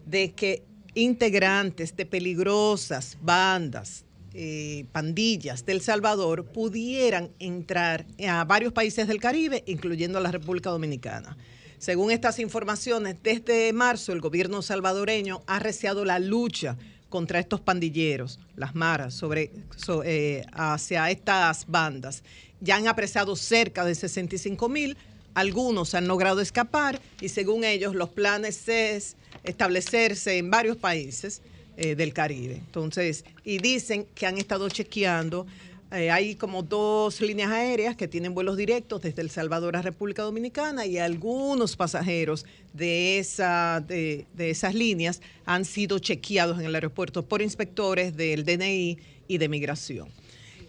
de 0.05 0.31
que 0.33 0.63
integrantes 0.95 1.95
de 1.95 2.05
peligrosas 2.05 3.17
bandas, 3.21 4.05
eh, 4.33 4.85
pandillas 4.91 5.65
del 5.65 5.81
Salvador 5.81 6.45
pudieran 6.45 7.31
entrar 7.39 8.05
a 8.27 8.43
varios 8.43 8.73
países 8.73 9.07
del 9.07 9.19
Caribe, 9.19 9.63
incluyendo 9.67 10.17
a 10.17 10.21
la 10.21 10.31
República 10.31 10.69
Dominicana. 10.69 11.37
Según 11.79 12.11
estas 12.11 12.39
informaciones, 12.39 13.15
desde 13.23 13.71
marzo 13.73 14.11
el 14.13 14.19
gobierno 14.21 14.61
salvadoreño 14.61 15.41
ha 15.47 15.55
arreciado 15.55 16.05
la 16.05 16.19
lucha 16.19 16.77
contra 17.09 17.39
estos 17.39 17.61
pandilleros, 17.61 18.37
las 18.55 18.75
maras, 18.75 19.13
sobre, 19.13 19.51
so- 19.77 20.03
eh, 20.03 20.45
hacia 20.53 21.09
estas 21.09 21.65
bandas. 21.67 22.21
Ya 22.61 22.75
han 22.75 22.87
apresado 22.87 23.35
cerca 23.35 23.85
de 23.85 23.95
65 23.95 24.67
mil, 24.69 24.97
algunos 25.33 25.95
han 25.95 26.07
logrado 26.07 26.41
escapar 26.41 26.99
y 27.21 27.29
según 27.29 27.63
ellos 27.63 27.95
los 27.95 28.09
planes 28.09 28.67
es 28.67 29.15
establecerse 29.43 30.37
en 30.37 30.51
varios 30.51 30.75
países 30.77 31.41
eh, 31.77 31.95
del 31.95 32.13
Caribe. 32.13 32.55
Entonces, 32.55 33.23
y 33.45 33.57
dicen 33.59 34.05
que 34.13 34.25
han 34.27 34.37
estado 34.37 34.67
chequeando. 34.69 35.47
Eh, 35.91 36.11
hay 36.11 36.35
como 36.35 36.61
dos 36.61 37.19
líneas 37.19 37.49
aéreas 37.51 37.95
que 37.95 38.07
tienen 38.07 38.35
vuelos 38.35 38.57
directos 38.57 39.01
desde 39.01 39.21
El 39.21 39.31
Salvador 39.31 39.75
a 39.75 39.81
República 39.81 40.21
Dominicana 40.21 40.85
y 40.85 40.99
algunos 40.99 41.75
pasajeros 41.75 42.45
de, 42.73 43.25
de 44.33 44.49
esas 44.49 44.75
líneas 44.75 45.21
han 45.45 45.65
sido 45.65 45.97
chequeados 45.97 46.59
en 46.59 46.65
el 46.65 46.75
aeropuerto 46.75 47.25
por 47.25 47.41
inspectores 47.41 48.15
del 48.15 48.45
DNI 48.45 48.99
y 49.27 49.37
de 49.39 49.49
Migración. 49.49 50.09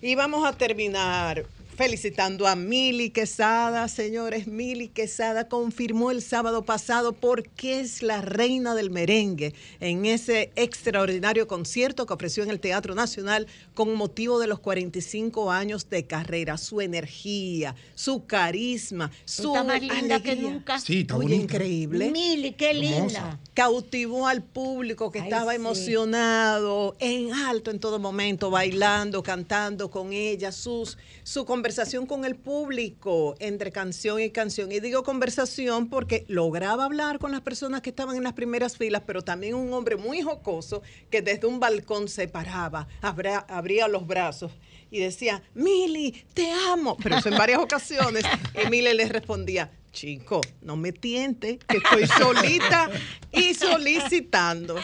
Y 0.00 0.14
vamos 0.14 0.46
a 0.46 0.56
terminar 0.56 1.44
felicitando 1.80 2.46
a 2.46 2.56
Mili 2.56 3.08
Quesada, 3.08 3.88
señores. 3.88 4.46
Mili 4.46 4.88
Quesada 4.88 5.48
confirmó 5.48 6.10
el 6.10 6.20
sábado 6.20 6.62
pasado 6.62 7.14
por 7.14 7.48
qué 7.48 7.80
es 7.80 8.02
la 8.02 8.20
reina 8.20 8.74
del 8.74 8.90
merengue 8.90 9.54
en 9.80 10.04
ese 10.04 10.52
extraordinario 10.56 11.48
concierto 11.48 12.04
que 12.04 12.12
ofreció 12.12 12.42
en 12.42 12.50
el 12.50 12.60
Teatro 12.60 12.94
Nacional 12.94 13.46
con 13.72 13.94
motivo 13.94 14.38
de 14.40 14.46
los 14.46 14.58
45 14.58 15.50
años 15.50 15.88
de 15.88 16.04
carrera. 16.04 16.58
Su 16.58 16.82
energía, 16.82 17.74
su 17.94 18.26
carisma, 18.26 19.10
su 19.24 19.54
Está 19.54 19.64
más 19.64 19.80
linda 19.80 20.22
que 20.22 20.36
nunca. 20.36 20.78
Sí, 20.80 21.00
está 21.00 21.16
Oye, 21.16 21.28
bonita. 21.28 21.42
increíble. 21.44 22.10
Mili, 22.10 22.52
qué 22.52 22.74
linda. 22.74 22.96
Hermosa. 22.98 23.40
Cautivó 23.54 24.26
al 24.26 24.42
público 24.42 25.10
que 25.10 25.20
Ay, 25.20 25.28
estaba 25.28 25.52
sí. 25.52 25.56
emocionado, 25.56 26.94
en 26.98 27.32
alto 27.32 27.70
en 27.70 27.80
todo 27.80 27.98
momento, 27.98 28.50
bailando, 28.50 29.22
cantando 29.22 29.90
con 29.90 30.12
ella, 30.12 30.52
sus, 30.52 30.98
su 31.22 31.46
conversación 31.46 31.69
con 32.06 32.24
el 32.24 32.36
público 32.36 33.34
entre 33.38 33.70
canción 33.72 34.20
y 34.20 34.30
canción. 34.30 34.72
Y 34.72 34.80
digo 34.80 35.02
conversación 35.02 35.88
porque 35.88 36.24
lograba 36.28 36.84
hablar 36.84 37.18
con 37.18 37.32
las 37.32 37.40
personas 37.40 37.80
que 37.82 37.90
estaban 37.90 38.16
en 38.16 38.24
las 38.24 38.32
primeras 38.32 38.76
filas, 38.76 39.02
pero 39.06 39.22
también 39.22 39.54
un 39.54 39.72
hombre 39.72 39.96
muy 39.96 40.22
jocoso 40.22 40.82
que 41.10 41.22
desde 41.22 41.46
un 41.46 41.60
balcón 41.60 42.08
se 42.08 42.28
paraba, 42.28 42.88
abra- 43.02 43.46
abría 43.48 43.88
los 43.88 44.06
brazos 44.06 44.52
y 44.90 44.98
decía, 45.00 45.42
Mili, 45.54 46.24
te 46.34 46.50
amo. 46.50 46.96
Pero 47.02 47.16
eso 47.18 47.28
en 47.28 47.38
varias 47.38 47.60
ocasiones. 47.60 48.24
Y 48.64 48.68
Mili 48.68 48.92
le 48.94 49.08
respondía, 49.08 49.70
chico, 49.92 50.40
no 50.62 50.76
me 50.76 50.92
tiente, 50.92 51.58
que 51.68 51.76
estoy 51.76 52.06
solita 52.06 52.90
y 53.32 53.54
solicitando. 53.54 54.76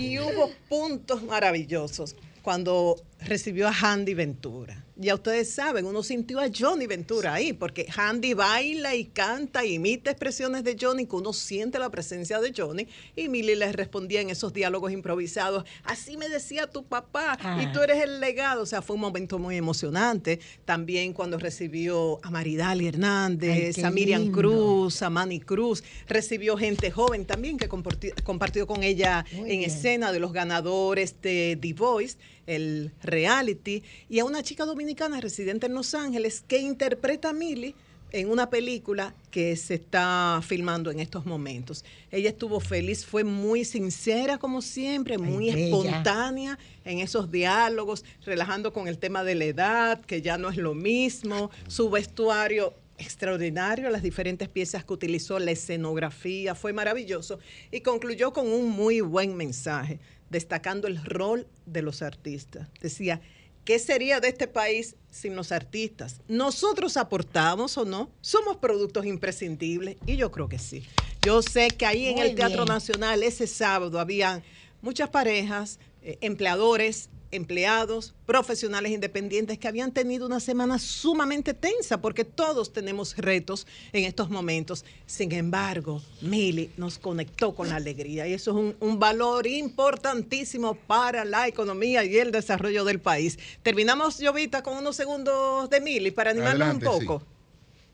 Y 0.00 0.18
hubo 0.18 0.50
puntos 0.68 1.22
maravillosos 1.24 2.14
cuando 2.42 2.96
recibió 3.26 3.68
a 3.68 3.72
Handy 3.72 4.14
Ventura. 4.14 4.84
Ya 4.94 5.14
ustedes 5.14 5.50
saben, 5.50 5.86
uno 5.86 6.02
sintió 6.02 6.38
a 6.38 6.48
Johnny 6.56 6.86
Ventura 6.86 7.34
ahí, 7.34 7.52
porque 7.54 7.86
Handy 7.96 8.34
baila 8.34 8.94
y 8.94 9.06
canta, 9.06 9.64
imita 9.64 10.10
expresiones 10.10 10.62
de 10.64 10.76
Johnny, 10.80 11.06
que 11.06 11.16
uno 11.16 11.32
siente 11.32 11.78
la 11.78 11.90
presencia 11.90 12.38
de 12.40 12.52
Johnny, 12.56 12.86
y 13.16 13.28
Milly 13.28 13.56
les 13.56 13.74
respondía 13.74 14.20
en 14.20 14.30
esos 14.30 14.52
diálogos 14.52 14.92
improvisados, 14.92 15.64
así 15.84 16.16
me 16.16 16.28
decía 16.28 16.68
tu 16.68 16.84
papá, 16.84 17.36
y 17.60 17.72
tú 17.72 17.80
eres 17.80 18.02
el 18.02 18.20
legado, 18.20 18.62
o 18.62 18.66
sea, 18.66 18.82
fue 18.82 18.94
un 18.94 19.00
momento 19.00 19.38
muy 19.38 19.56
emocionante. 19.56 20.38
También 20.66 21.14
cuando 21.14 21.38
recibió 21.38 22.20
a 22.22 22.30
Maridali 22.30 22.86
Hernández, 22.86 23.78
Ay, 23.78 23.84
a 23.84 23.90
Miriam 23.90 24.22
lindo. 24.22 24.38
Cruz, 24.38 25.02
a 25.02 25.10
Manny 25.10 25.40
Cruz, 25.40 25.82
recibió 26.06 26.56
gente 26.56 26.90
joven 26.90 27.24
también 27.24 27.56
que 27.56 27.68
comparti- 27.68 28.12
compartió 28.22 28.66
con 28.66 28.82
ella 28.84 29.24
Muy 29.32 29.40
en 29.52 29.58
bien. 29.60 29.62
escena 29.64 30.12
de 30.12 30.20
los 30.20 30.32
ganadores 30.32 31.16
de 31.22 31.58
The 31.60 31.72
Voice, 31.72 32.18
el 32.46 32.92
reality, 33.02 33.82
y 34.08 34.18
a 34.18 34.24
una 34.24 34.42
chica 34.42 34.64
dominicana 34.64 35.20
residente 35.20 35.66
en 35.66 35.74
Los 35.74 35.94
Ángeles 35.94 36.44
que 36.46 36.58
interpreta 36.58 37.30
a 37.30 37.32
Millie 37.32 37.74
en 38.12 38.30
una 38.30 38.50
película 38.50 39.14
que 39.30 39.56
se 39.56 39.74
está 39.74 40.40
filmando 40.46 40.90
en 40.90 41.00
estos 41.00 41.24
momentos. 41.24 41.84
Ella 42.10 42.28
estuvo 42.28 42.60
feliz, 42.60 43.06
fue 43.06 43.24
muy 43.24 43.64
sincera 43.64 44.38
como 44.38 44.60
siempre, 44.60 45.16
muy 45.18 45.48
espontánea 45.48 46.58
en 46.84 46.98
esos 46.98 47.30
diálogos, 47.30 48.04
relajando 48.24 48.72
con 48.72 48.86
el 48.86 48.98
tema 48.98 49.24
de 49.24 49.34
la 49.34 49.44
edad, 49.46 50.00
que 50.02 50.20
ya 50.20 50.36
no 50.36 50.50
es 50.50 50.58
lo 50.58 50.74
mismo, 50.74 51.50
su 51.68 51.88
vestuario 51.88 52.74
extraordinario, 52.98 53.90
las 53.90 54.02
diferentes 54.02 54.48
piezas 54.48 54.84
que 54.84 54.92
utilizó, 54.92 55.38
la 55.38 55.50
escenografía, 55.50 56.54
fue 56.54 56.72
maravilloso 56.72 57.38
y 57.70 57.80
concluyó 57.80 58.32
con 58.32 58.46
un 58.46 58.68
muy 58.68 59.00
buen 59.00 59.36
mensaje, 59.36 59.98
destacando 60.32 60.88
el 60.88 61.04
rol 61.04 61.46
de 61.66 61.82
los 61.82 62.02
artistas. 62.02 62.66
Decía, 62.80 63.20
¿qué 63.64 63.78
sería 63.78 64.18
de 64.18 64.28
este 64.28 64.48
país 64.48 64.96
sin 65.10 65.36
los 65.36 65.52
artistas? 65.52 66.20
¿Nosotros 66.26 66.96
aportamos 66.96 67.78
o 67.78 67.84
no? 67.84 68.10
¿Somos 68.22 68.56
productos 68.56 69.06
imprescindibles? 69.06 69.96
Y 70.06 70.16
yo 70.16 70.32
creo 70.32 70.48
que 70.48 70.58
sí. 70.58 70.84
Yo 71.20 71.42
sé 71.42 71.68
que 71.68 71.86
ahí 71.86 72.06
en 72.06 72.18
el 72.18 72.34
Teatro 72.34 72.64
bien. 72.64 72.74
Nacional 72.74 73.22
ese 73.22 73.46
sábado 73.46 74.00
habían 74.00 74.42
muchas 74.80 75.10
parejas, 75.10 75.78
eh, 76.02 76.18
empleadores, 76.22 77.10
empleados, 77.32 78.14
profesionales 78.26 78.92
independientes 78.92 79.58
que 79.58 79.66
habían 79.66 79.90
tenido 79.92 80.26
una 80.26 80.38
semana 80.38 80.78
sumamente 80.78 81.54
tensa 81.54 82.00
porque 82.00 82.24
todos 82.24 82.72
tenemos 82.72 83.16
retos 83.16 83.66
en 83.92 84.04
estos 84.04 84.30
momentos. 84.30 84.84
Sin 85.06 85.32
embargo, 85.32 86.00
Mili 86.20 86.70
nos 86.76 86.98
conectó 86.98 87.54
con 87.54 87.70
la 87.70 87.76
alegría 87.76 88.28
y 88.28 88.34
eso 88.34 88.52
es 88.52 88.56
un, 88.56 88.76
un 88.80 88.98
valor 88.98 89.46
importantísimo 89.46 90.74
para 90.74 91.24
la 91.24 91.48
economía 91.48 92.04
y 92.04 92.18
el 92.18 92.30
desarrollo 92.30 92.84
del 92.84 93.00
país. 93.00 93.38
Terminamos, 93.62 94.18
Jovita, 94.22 94.62
con 94.62 94.76
unos 94.76 94.94
segundos 94.94 95.68
de 95.70 95.80
Mili 95.80 96.10
para 96.10 96.30
animarnos 96.30 96.68
Adelante, 96.68 96.88
un 96.88 97.00
sí. 97.00 97.06
poco. 97.06 97.26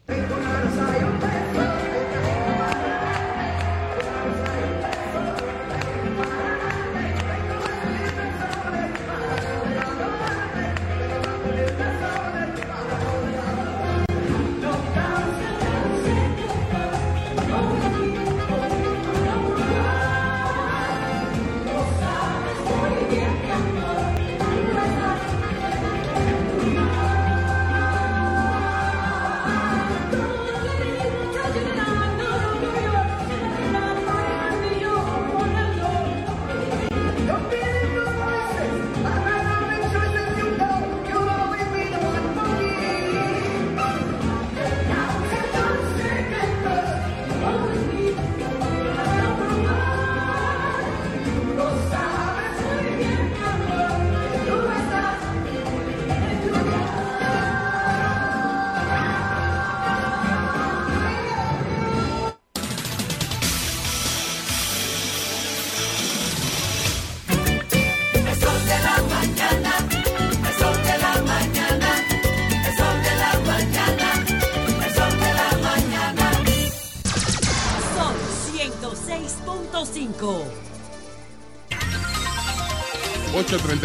El 0.09 1.28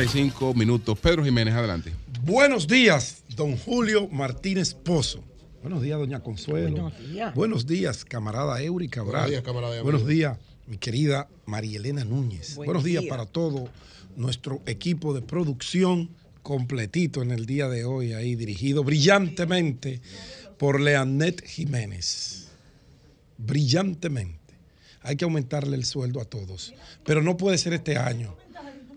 8.35 0.04 0.54
minutos. 0.54 1.00
Pedro 1.00 1.24
Jiménez, 1.24 1.54
adelante. 1.54 1.94
Buenos 2.26 2.68
días, 2.68 3.24
don 3.38 3.58
Julio 3.58 4.10
Martínez 4.10 4.74
Pozo. 4.74 5.24
Buenos 5.62 5.82
días, 5.82 5.98
doña 5.98 6.20
Consuelo. 6.20 6.72
Buenos 6.72 7.00
días. 7.00 7.36
Buenos 7.36 7.66
días, 7.66 8.04
camarada 8.04 8.62
Eury 8.62 8.90
Cabral. 8.90 9.14
Buenos 9.14 9.30
días, 9.30 9.44
camarada. 9.44 9.82
Buenos 9.82 10.06
días, 10.06 10.38
mi 10.68 10.78
querida 10.78 11.30
María 11.46 11.78
Elena 11.78 12.04
Núñez. 12.04 12.56
Buen 12.56 12.66
Buenos 12.66 12.84
días 12.84 13.04
día. 13.04 13.10
para 13.10 13.26
todo 13.26 13.70
nuestro 14.18 14.62
equipo 14.66 15.14
de 15.14 15.22
producción 15.22 16.10
completito 16.42 17.22
en 17.22 17.32
el 17.32 17.46
día 17.46 17.70
de 17.70 17.86
hoy, 17.86 18.12
ahí 18.12 18.36
dirigido 18.36 18.84
brillantemente 18.84 20.02
por 20.58 20.82
Leanet 20.82 21.46
Jiménez. 21.46 22.50
Brillantemente. 23.38 24.40
Hay 25.02 25.16
que 25.16 25.24
aumentarle 25.24 25.78
el 25.78 25.86
sueldo 25.86 26.20
a 26.20 26.26
todos, 26.26 26.74
pero 27.06 27.22
no 27.22 27.38
puede 27.38 27.58
ser 27.58 27.72
este 27.72 27.98
año. 27.98 28.36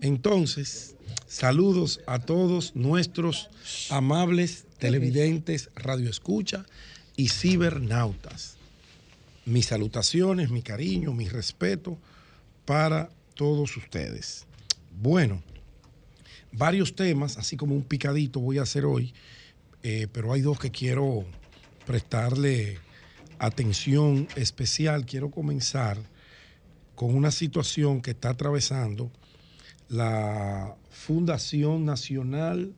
Entonces, 0.01 0.96
saludos 1.27 1.99
a 2.07 2.19
todos 2.19 2.75
nuestros 2.75 3.49
amables 3.89 4.65
televidentes, 4.79 5.69
radioescucha 5.75 6.65
y 7.15 7.29
cibernautas. 7.29 8.55
Mis 9.45 9.67
salutaciones, 9.67 10.49
mi 10.49 10.61
cariño, 10.61 11.13
mi 11.13 11.27
respeto 11.27 11.97
para 12.65 13.09
todos 13.33 13.75
ustedes. 13.77 14.45
Bueno, 14.99 15.43
varios 16.51 16.95
temas, 16.95 17.37
así 17.37 17.57
como 17.57 17.75
un 17.75 17.83
picadito 17.83 18.39
voy 18.39 18.57
a 18.57 18.63
hacer 18.63 18.85
hoy, 18.85 19.13
eh, 19.83 20.07
pero 20.11 20.33
hay 20.33 20.41
dos 20.41 20.59
que 20.59 20.71
quiero 20.71 21.25
prestarle 21.85 22.79
atención 23.39 24.27
especial. 24.35 25.05
Quiero 25.05 25.29
comenzar 25.29 25.97
con 26.95 27.15
una 27.15 27.31
situación 27.31 28.01
que 28.01 28.11
está 28.11 28.29
atravesando 28.29 29.11
la 29.87 30.75
Fundación 30.97 31.85
Nacional 31.85 32.73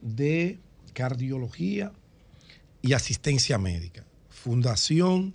de 0.00 0.58
Cardiología 0.94 1.92
y 2.80 2.92
Asistencia 2.92 3.58
Médica. 3.58 4.06
Fundación 4.30 5.34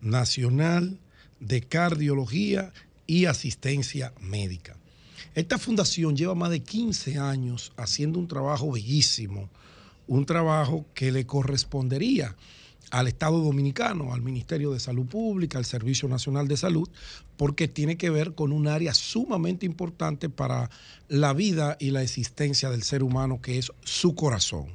Nacional 0.00 0.98
de 1.38 1.60
Cardiología 1.60 2.72
y 3.06 3.26
Asistencia 3.26 4.12
Médica. 4.20 4.76
Esta 5.34 5.58
fundación 5.58 6.16
lleva 6.16 6.34
más 6.34 6.50
de 6.50 6.60
15 6.60 7.18
años 7.18 7.72
haciendo 7.76 8.18
un 8.18 8.26
trabajo 8.26 8.72
bellísimo, 8.72 9.48
un 10.08 10.24
trabajo 10.26 10.86
que 10.94 11.12
le 11.12 11.26
correspondería 11.26 12.34
al 12.90 13.06
Estado 13.06 13.38
Dominicano, 13.38 14.14
al 14.14 14.22
Ministerio 14.22 14.72
de 14.72 14.80
Salud 14.80 15.06
Pública, 15.06 15.58
al 15.58 15.66
Servicio 15.66 16.08
Nacional 16.08 16.48
de 16.48 16.56
Salud, 16.56 16.88
porque 17.38 17.68
tiene 17.68 17.96
que 17.96 18.10
ver 18.10 18.34
con 18.34 18.52
un 18.52 18.66
área 18.66 18.92
sumamente 18.92 19.64
importante 19.64 20.28
para 20.28 20.68
la 21.08 21.32
vida 21.32 21.76
y 21.80 21.92
la 21.92 22.02
existencia 22.02 22.68
del 22.68 22.82
ser 22.82 23.02
humano, 23.02 23.40
que 23.40 23.58
es 23.58 23.72
su 23.84 24.14
corazón. 24.16 24.66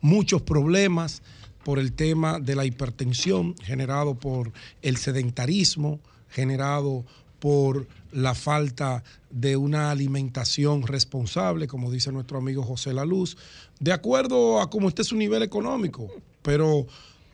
Muchos 0.00 0.40
problemas 0.42 1.22
por 1.64 1.78
el 1.78 1.92
tema 1.92 2.40
de 2.40 2.56
la 2.56 2.64
hipertensión 2.64 3.54
generado 3.62 4.14
por 4.14 4.52
el 4.80 4.96
sedentarismo, 4.96 6.00
generado 6.30 7.04
por 7.40 7.86
la 8.10 8.34
falta 8.34 9.04
de 9.28 9.58
una 9.58 9.90
alimentación 9.90 10.86
responsable, 10.86 11.66
como 11.66 11.90
dice 11.90 12.10
nuestro 12.10 12.38
amigo 12.38 12.62
José 12.62 12.94
La 12.94 13.04
Luz, 13.04 13.36
de 13.80 13.92
acuerdo 13.92 14.62
a 14.62 14.70
cómo 14.70 14.88
esté 14.88 15.04
su 15.04 15.14
nivel 15.14 15.42
económico, 15.42 16.10
pero 16.40 16.86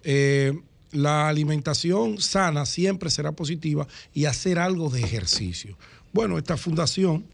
eh, 0.03 0.53
la 0.95 1.29
alimentación 1.29 2.21
sana 2.21 2.65
siempre 2.66 3.11
será 3.11 3.33
positiva 3.33 3.87
y 4.12 4.25
hacer 4.25 4.59
algo 4.59 4.89
de 4.89 5.03
ejercicio. 5.03 5.77
Bueno, 6.12 6.39
esta 6.39 6.57
fundación, 6.57 7.27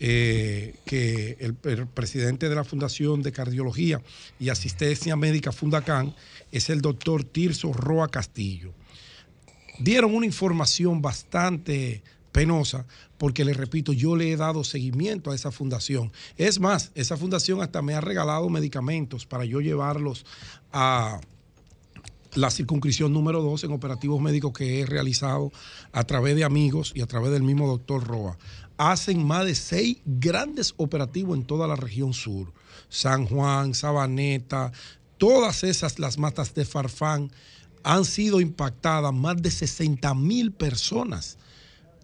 eh, 0.00 0.74
que 0.84 1.36
el, 1.38 1.54
presidente 1.86 2.48
de 2.48 2.54
la 2.54 2.64
Fundación 2.64 3.22
de 3.22 3.30
Cardiología 3.30 4.02
y 4.40 4.48
Asistencia 4.48 5.14
Médica 5.14 5.52
Fundacan 5.52 6.14
es 6.50 6.68
el 6.68 6.80
doctor 6.80 7.22
Tirso 7.22 7.72
Roa 7.72 8.08
Castillo 8.08 8.74
dieron 9.78 10.14
una 10.14 10.26
información 10.26 11.02
bastante 11.02 12.02
penosa, 12.32 12.86
porque 13.18 13.44
le 13.44 13.52
repito, 13.52 13.92
yo 13.92 14.16
le 14.16 14.32
he 14.32 14.36
dado 14.36 14.64
seguimiento 14.64 15.30
a 15.30 15.34
esa 15.34 15.50
fundación. 15.50 16.12
Es 16.36 16.58
más, 16.58 16.90
esa 16.94 17.16
fundación 17.16 17.62
hasta 17.62 17.80
me 17.80 17.94
ha 17.94 18.00
regalado 18.00 18.48
medicamentos 18.48 19.24
para 19.24 19.44
yo 19.44 19.60
llevarlos 19.60 20.26
a 20.72 21.20
la 22.34 22.50
circunscripción 22.50 23.12
número 23.12 23.42
2 23.42 23.64
en 23.64 23.72
operativos 23.72 24.20
médicos 24.20 24.52
que 24.52 24.80
he 24.80 24.86
realizado 24.86 25.52
a 25.92 26.04
través 26.04 26.36
de 26.36 26.44
amigos 26.44 26.92
y 26.94 27.00
a 27.00 27.06
través 27.06 27.30
del 27.30 27.42
mismo 27.42 27.66
doctor 27.66 28.04
Roa. 28.04 28.36
Hacen 28.76 29.24
más 29.24 29.44
de 29.44 29.54
seis 29.54 29.98
grandes 30.04 30.74
operativos 30.76 31.36
en 31.38 31.44
toda 31.44 31.68
la 31.68 31.76
región 31.76 32.12
sur. 32.12 32.52
San 32.88 33.26
Juan, 33.26 33.74
Sabaneta, 33.74 34.72
todas 35.16 35.62
esas, 35.62 35.98
las 35.98 36.18
matas 36.18 36.54
de 36.54 36.64
Farfán, 36.64 37.30
han 37.84 38.04
sido 38.04 38.40
impactadas 38.40 39.12
más 39.12 39.40
de 39.40 39.50
60 39.50 40.14
mil 40.14 40.52
personas 40.52 41.38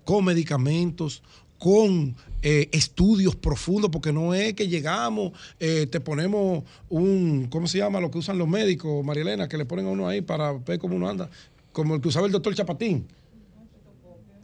con 0.04 0.24
medicamentos, 0.24 1.22
con 1.58 2.14
eh, 2.42 2.68
estudios 2.72 3.36
profundos, 3.36 3.90
porque 3.90 4.12
no 4.12 4.34
es 4.34 4.54
que 4.54 4.68
llegamos, 4.68 5.32
eh, 5.58 5.86
te 5.86 6.00
ponemos 6.00 6.64
un, 6.88 7.48
¿cómo 7.50 7.66
se 7.66 7.78
llama 7.78 8.00
lo 8.00 8.10
que 8.10 8.18
usan 8.18 8.38
los 8.38 8.48
médicos, 8.48 9.04
María 9.04 9.22
Elena, 9.22 9.48
que 9.48 9.58
le 9.58 9.64
ponen 9.66 9.86
a 9.86 9.90
uno 9.90 10.08
ahí 10.08 10.20
para 10.20 10.52
ver 10.52 10.78
cómo 10.78 10.96
uno 10.96 11.08
anda? 11.08 11.28
Como 11.72 11.94
el 11.94 12.00
que 12.00 12.08
usaba 12.08 12.26
el 12.26 12.32
doctor 12.32 12.54
Chapatín. 12.54 13.06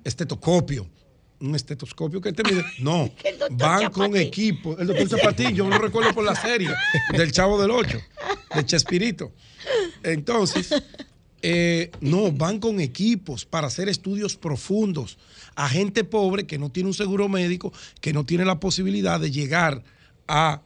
Estetoscopio. 0.04 0.86
Un 1.40 1.54
estetoscopio 1.54 2.20
que 2.20 2.32
te 2.32 2.42
mide. 2.42 2.64
No, 2.80 3.10
van 3.50 3.90
con 3.90 4.16
equipo. 4.16 4.76
El 4.78 4.86
doctor 4.86 5.08
Chapatín, 5.08 5.54
yo 5.54 5.68
lo 5.68 5.78
recuerdo 5.78 6.12
por 6.14 6.24
la 6.24 6.34
serie 6.34 6.70
del 7.12 7.32
Chavo 7.32 7.60
del 7.60 7.70
Ocho, 7.70 7.98
de 8.54 8.64
Chespirito. 8.64 9.32
Entonces, 10.02 10.70
Eh, 11.48 11.92
no, 12.00 12.32
van 12.32 12.58
con 12.58 12.80
equipos 12.80 13.44
para 13.44 13.68
hacer 13.68 13.88
estudios 13.88 14.34
profundos 14.36 15.16
a 15.54 15.68
gente 15.68 16.02
pobre 16.02 16.44
que 16.44 16.58
no 16.58 16.70
tiene 16.70 16.88
un 16.88 16.94
seguro 16.94 17.28
médico, 17.28 17.72
que 18.00 18.12
no 18.12 18.26
tiene 18.26 18.44
la 18.44 18.58
posibilidad 18.58 19.20
de 19.20 19.30
llegar 19.30 19.84
a 20.26 20.60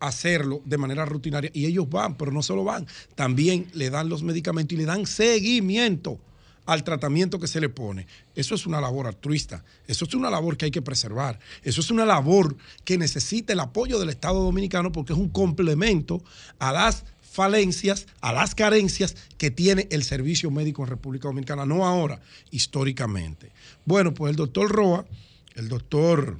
hacerlo 0.00 0.62
de 0.64 0.78
manera 0.78 1.04
rutinaria. 1.04 1.50
Y 1.52 1.66
ellos 1.66 1.86
van, 1.90 2.16
pero 2.16 2.32
no 2.32 2.42
solo 2.42 2.64
van, 2.64 2.86
también 3.14 3.66
le 3.74 3.90
dan 3.90 4.08
los 4.08 4.22
medicamentos 4.22 4.72
y 4.72 4.78
le 4.78 4.86
dan 4.86 5.04
seguimiento 5.04 6.18
al 6.64 6.82
tratamiento 6.82 7.38
que 7.38 7.46
se 7.46 7.60
le 7.60 7.68
pone. 7.68 8.06
Eso 8.34 8.54
es 8.54 8.66
una 8.66 8.80
labor 8.80 9.08
altruista, 9.08 9.62
eso 9.86 10.06
es 10.06 10.14
una 10.14 10.30
labor 10.30 10.56
que 10.56 10.64
hay 10.64 10.70
que 10.70 10.80
preservar, 10.80 11.38
eso 11.62 11.82
es 11.82 11.90
una 11.90 12.06
labor 12.06 12.56
que 12.86 12.96
necesita 12.96 13.52
el 13.52 13.60
apoyo 13.60 13.98
del 13.98 14.08
Estado 14.08 14.42
Dominicano 14.42 14.92
porque 14.92 15.12
es 15.12 15.18
un 15.18 15.28
complemento 15.28 16.24
a 16.58 16.72
las 16.72 17.04
falencias, 17.32 18.06
a 18.20 18.32
las 18.32 18.54
carencias 18.54 19.16
que 19.38 19.50
tiene 19.50 19.88
el 19.90 20.04
servicio 20.04 20.50
médico 20.50 20.82
en 20.82 20.90
República 20.90 21.28
Dominicana, 21.28 21.64
no 21.64 21.86
ahora, 21.86 22.20
históricamente. 22.50 23.50
Bueno, 23.86 24.12
pues 24.12 24.30
el 24.30 24.36
doctor 24.36 24.70
Roa, 24.70 25.06
el 25.54 25.68
doctor 25.68 26.38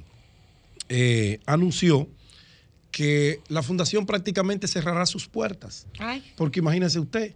eh, 0.89 1.39
anunció 1.47 2.07
que 2.91 3.41
la 3.47 3.63
fundación 3.63 4.05
prácticamente 4.05 4.67
cerrará 4.67 5.07
sus 5.07 5.27
puertas. 5.27 5.87
Ay. 5.97 6.23
Porque 6.37 6.59
imagínese 6.59 6.99
usted, 6.99 7.33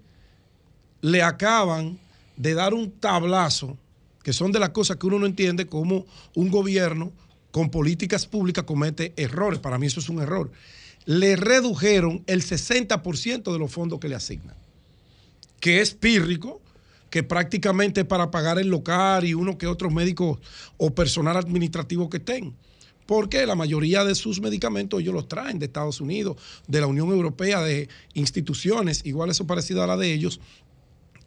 le 1.01 1.23
acaban 1.23 1.97
de 2.35 2.53
dar 2.53 2.75
un 2.75 2.91
tablazo, 2.91 3.75
que 4.21 4.33
son 4.33 4.51
de 4.51 4.59
las 4.59 4.69
cosas 4.69 4.97
que 4.97 5.07
uno 5.07 5.17
no 5.17 5.25
entiende, 5.25 5.65
cómo 5.65 6.05
un 6.35 6.51
gobierno 6.51 7.11
con 7.49 7.71
políticas 7.71 8.27
públicas 8.27 8.65
comete 8.65 9.13
errores. 9.17 9.59
Para 9.59 9.79
mí 9.79 9.87
eso 9.87 9.99
es 9.99 10.09
un 10.09 10.21
error. 10.21 10.51
Le 11.07 11.35
redujeron 11.35 12.23
el 12.27 12.43
60% 12.43 13.51
de 13.51 13.57
los 13.57 13.71
fondos 13.71 13.99
que 13.99 14.07
le 14.07 14.13
asignan, 14.15 14.55
que 15.59 15.81
es 15.81 15.95
pírrico, 15.95 16.61
que 17.09 17.23
prácticamente 17.23 18.05
para 18.05 18.29
pagar 18.29 18.59
el 18.59 18.67
local 18.67 19.25
y 19.25 19.33
uno 19.33 19.57
que 19.57 19.65
otros 19.65 19.91
médicos 19.91 20.37
o 20.77 20.93
personal 20.93 21.37
administrativo 21.37 22.09
que 22.09 22.17
estén 22.17 22.53
porque 23.07 23.45
la 23.45 23.55
mayoría 23.55 24.03
de 24.03 24.13
sus 24.13 24.39
medicamentos 24.41 24.99
ellos 24.99 25.13
los 25.13 25.27
traen 25.27 25.57
de 25.57 25.65
Estados 25.65 26.01
Unidos, 26.01 26.37
de 26.67 26.81
la 26.81 26.87
Unión 26.87 27.09
Europea, 27.09 27.61
de 27.61 27.89
instituciones 28.13 29.03
iguales 29.05 29.39
o 29.39 29.47
parecidas 29.47 29.85
a 29.85 29.87
la 29.87 29.97
de 29.97 30.13
ellos, 30.13 30.39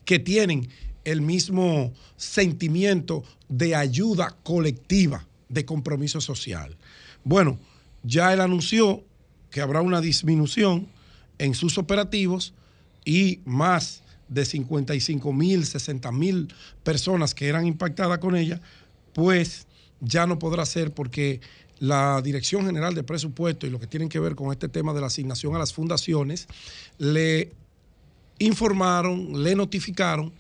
que 0.05 0.19
tienen 0.19 0.69
el 1.05 1.23
mismo 1.23 1.93
sentimiento 2.17 3.25
de 3.49 3.75
ayuda 3.75 4.37
colectiva, 4.43 5.27
de 5.49 5.65
compromiso 5.65 6.21
social. 6.21 6.77
Bueno, 7.25 7.59
ya 8.03 8.33
él 8.33 8.43
anunció 8.43 9.03
que 9.51 9.61
habrá 9.61 9.83
una 9.83 10.01
disminución 10.01 10.89
en 11.39 11.55
sus 11.55 11.79
operativos 11.79 12.55
y 13.05 13.41
más 13.45 14.03
de 14.29 14.45
55 14.45 15.33
mil, 15.33 15.67
60 15.67 16.13
mil 16.13 16.55
personas 16.85 17.35
que 17.35 17.49
eran 17.49 17.67
impactadas 17.67 18.19
con 18.19 18.37
ella, 18.37 18.61
pues 19.13 19.67
ya 20.01 20.27
no 20.27 20.39
podrá 20.39 20.65
ser 20.65 20.93
porque 20.93 21.41
la 21.81 22.21
Dirección 22.23 22.67
General 22.67 22.95
de 22.95 23.03
Presupuesto 23.03 23.67
y 23.67 23.71
lo 23.71 23.81
que 23.81 23.87
tienen 23.87 24.09
que 24.09 24.21
ver 24.21 24.37
con 24.37 24.53
este 24.53 24.69
tema 24.69 24.93
de 24.93 25.01
la 25.01 25.09
asignación 25.09 25.55
a 25.57 25.59
las 25.59 25.73
fundaciones, 25.73 26.47
le 26.99 27.53
informaron, 28.39 29.43
le 29.43 29.55
notificaron 29.55 30.33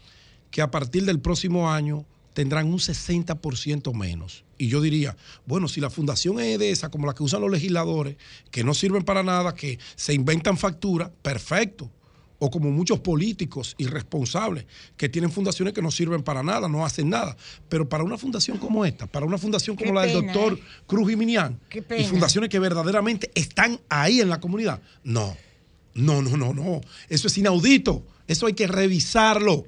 que 0.50 0.62
a 0.62 0.70
partir 0.70 1.04
del 1.04 1.20
próximo 1.20 1.70
año 1.70 2.04
tendrán 2.34 2.66
un 2.66 2.78
60% 2.78 3.94
menos. 3.94 4.44
Y 4.60 4.68
yo 4.68 4.82
diría, 4.82 5.16
bueno, 5.46 5.68
si 5.68 5.80
la 5.80 5.88
fundación 5.88 6.38
es 6.38 6.58
de 6.58 6.70
esa, 6.70 6.90
como 6.90 7.06
la 7.06 7.14
que 7.14 7.22
usan 7.22 7.40
los 7.40 7.50
legisladores, 7.50 8.16
que 8.50 8.62
no 8.62 8.74
sirven 8.74 9.02
para 9.04 9.22
nada, 9.22 9.54
que 9.54 9.78
se 9.96 10.12
inventan 10.12 10.58
facturas, 10.58 11.10
perfecto. 11.22 11.90
O 12.38 12.50
como 12.50 12.70
muchos 12.70 13.00
políticos 13.00 13.74
irresponsables 13.78 14.66
que 14.98 15.08
tienen 15.08 15.32
fundaciones 15.32 15.72
que 15.72 15.80
no 15.80 15.90
sirven 15.90 16.22
para 16.22 16.42
nada, 16.42 16.68
no 16.68 16.84
hacen 16.84 17.08
nada. 17.08 17.38
Pero 17.70 17.88
para 17.88 18.04
una 18.04 18.18
fundación 18.18 18.58
como 18.58 18.84
esta, 18.84 19.06
para 19.06 19.24
una 19.24 19.38
fundación 19.38 19.76
como 19.76 19.92
Qué 19.92 19.94
la 19.94 20.02
del 20.02 20.20
pena, 20.20 20.32
doctor 20.34 20.58
¿eh? 20.58 20.62
Cruz 20.86 21.08
Jiminián, 21.08 21.58
y 21.74 22.04
fundaciones 22.04 22.50
que 22.50 22.58
verdaderamente 22.58 23.30
están 23.34 23.80
ahí 23.88 24.20
en 24.20 24.28
la 24.28 24.40
comunidad, 24.40 24.82
no, 25.02 25.34
no, 25.94 26.20
no, 26.20 26.36
no, 26.36 26.52
no. 26.52 26.82
Eso 27.08 27.28
es 27.28 27.38
inaudito. 27.38 28.04
Eso 28.26 28.44
hay 28.46 28.52
que 28.52 28.66
revisarlo. 28.66 29.64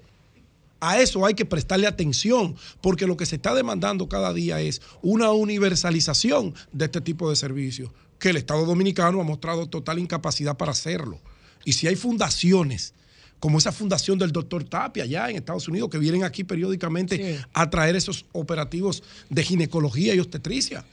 A 0.84 1.00
eso 1.00 1.24
hay 1.24 1.34
que 1.34 1.44
prestarle 1.44 1.86
atención, 1.86 2.56
porque 2.80 3.06
lo 3.06 3.16
que 3.16 3.24
se 3.24 3.36
está 3.36 3.54
demandando 3.54 4.08
cada 4.08 4.32
día 4.32 4.60
es 4.60 4.82
una 5.00 5.30
universalización 5.30 6.54
de 6.72 6.86
este 6.86 7.00
tipo 7.00 7.30
de 7.30 7.36
servicios, 7.36 7.92
que 8.18 8.30
el 8.30 8.36
Estado 8.36 8.66
Dominicano 8.66 9.20
ha 9.20 9.24
mostrado 9.24 9.68
total 9.68 10.00
incapacidad 10.00 10.56
para 10.56 10.72
hacerlo. 10.72 11.20
Y 11.64 11.74
si 11.74 11.86
hay 11.86 11.94
fundaciones, 11.94 12.94
como 13.38 13.58
esa 13.58 13.70
fundación 13.70 14.18
del 14.18 14.32
doctor 14.32 14.64
Tapia 14.64 15.04
allá 15.04 15.30
en 15.30 15.36
Estados 15.36 15.68
Unidos, 15.68 15.88
que 15.88 15.98
vienen 15.98 16.24
aquí 16.24 16.42
periódicamente 16.42 17.40
a 17.52 17.70
traer 17.70 17.94
esos 17.94 18.24
operativos 18.32 19.04
de 19.30 19.44
ginecología 19.44 20.16
y 20.16 20.18
obstetricia. 20.18 20.84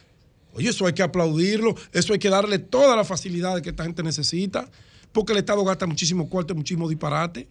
Oye, 0.53 0.69
eso 0.69 0.85
hay 0.85 0.93
que 0.93 1.01
aplaudirlo, 1.01 1.73
eso 1.93 2.13
hay 2.13 2.19
que 2.19 2.29
darle 2.29 2.59
todas 2.59 2.95
las 2.95 3.07
facilidades 3.07 3.63
que 3.63 3.71
esta 3.71 3.85
gente 3.85 4.03
necesita, 4.03 4.69
porque 5.11 5.31
el 5.31 5.39
Estado 5.39 5.63
gasta 5.65 5.87
muchísimo 5.87 6.29
cuarto, 6.29 6.53
muchísimo 6.53 6.87
disparate. 6.87 7.47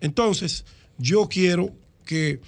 Entonces, 0.00 0.64
yo 0.96 1.28
quiero 1.28 1.81
que 2.02 2.40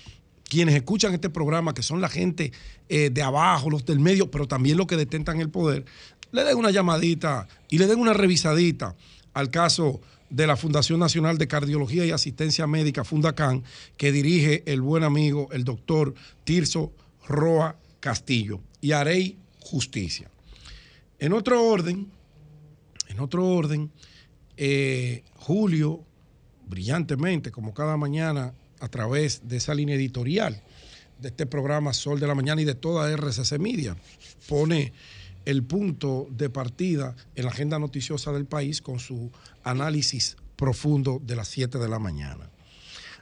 quienes 0.44 0.74
escuchan 0.74 1.14
este 1.14 1.30
programa, 1.30 1.74
que 1.74 1.82
son 1.82 2.00
la 2.00 2.08
gente 2.08 2.52
eh, 2.88 3.10
de 3.10 3.22
abajo, 3.22 3.70
los 3.70 3.84
del 3.84 3.98
medio, 3.98 4.30
pero 4.30 4.46
también 4.46 4.76
los 4.76 4.86
que 4.86 4.96
detentan 4.96 5.40
el 5.40 5.50
poder, 5.50 5.84
le 6.32 6.44
den 6.44 6.56
una 6.56 6.70
llamadita 6.70 7.48
y 7.68 7.78
le 7.78 7.86
den 7.86 7.98
una 7.98 8.12
revisadita 8.12 8.94
al 9.32 9.50
caso 9.50 10.00
de 10.30 10.46
la 10.46 10.56
Fundación 10.56 10.98
Nacional 10.98 11.38
de 11.38 11.46
Cardiología 11.46 12.04
y 12.04 12.10
Asistencia 12.10 12.66
Médica, 12.66 13.04
Fundacan, 13.04 13.62
que 13.96 14.10
dirige 14.10 14.62
el 14.66 14.80
buen 14.80 15.04
amigo, 15.04 15.48
el 15.52 15.64
doctor 15.64 16.14
Tirso 16.44 16.92
Roa 17.26 17.76
Castillo. 18.00 18.60
Y 18.80 18.92
haré 18.92 19.36
justicia. 19.60 20.30
En 21.18 21.32
otro 21.32 21.64
orden, 21.64 22.08
en 23.08 23.20
otro 23.20 23.46
orden, 23.46 23.90
eh, 24.56 25.22
Julio, 25.36 26.04
brillantemente, 26.66 27.50
como 27.50 27.72
cada 27.72 27.96
mañana, 27.96 28.54
a 28.84 28.88
través 28.88 29.48
de 29.48 29.56
esa 29.56 29.74
línea 29.74 29.96
editorial 29.96 30.60
de 31.18 31.28
este 31.28 31.46
programa 31.46 31.94
Sol 31.94 32.20
de 32.20 32.26
la 32.26 32.34
Mañana 32.34 32.60
y 32.60 32.66
de 32.66 32.74
toda 32.74 33.10
RCC 33.10 33.58
Media, 33.58 33.96
pone 34.46 34.92
el 35.46 35.62
punto 35.62 36.26
de 36.30 36.50
partida 36.50 37.16
en 37.34 37.46
la 37.46 37.50
agenda 37.50 37.78
noticiosa 37.78 38.30
del 38.32 38.44
país 38.44 38.82
con 38.82 38.98
su 38.98 39.32
análisis 39.62 40.36
profundo 40.56 41.18
de 41.24 41.34
las 41.34 41.48
7 41.48 41.78
de 41.78 41.88
la 41.88 41.98
mañana. 41.98 42.50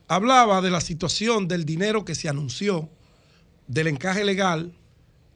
Hablaba 0.09 0.60
de 0.62 0.70
la 0.70 0.80
situación 0.80 1.47
del 1.47 1.64
dinero 1.64 2.05
que 2.05 2.16
se 2.16 2.28
anunció, 2.28 2.89
del 3.68 3.86
encaje 3.86 4.24
legal 4.24 4.72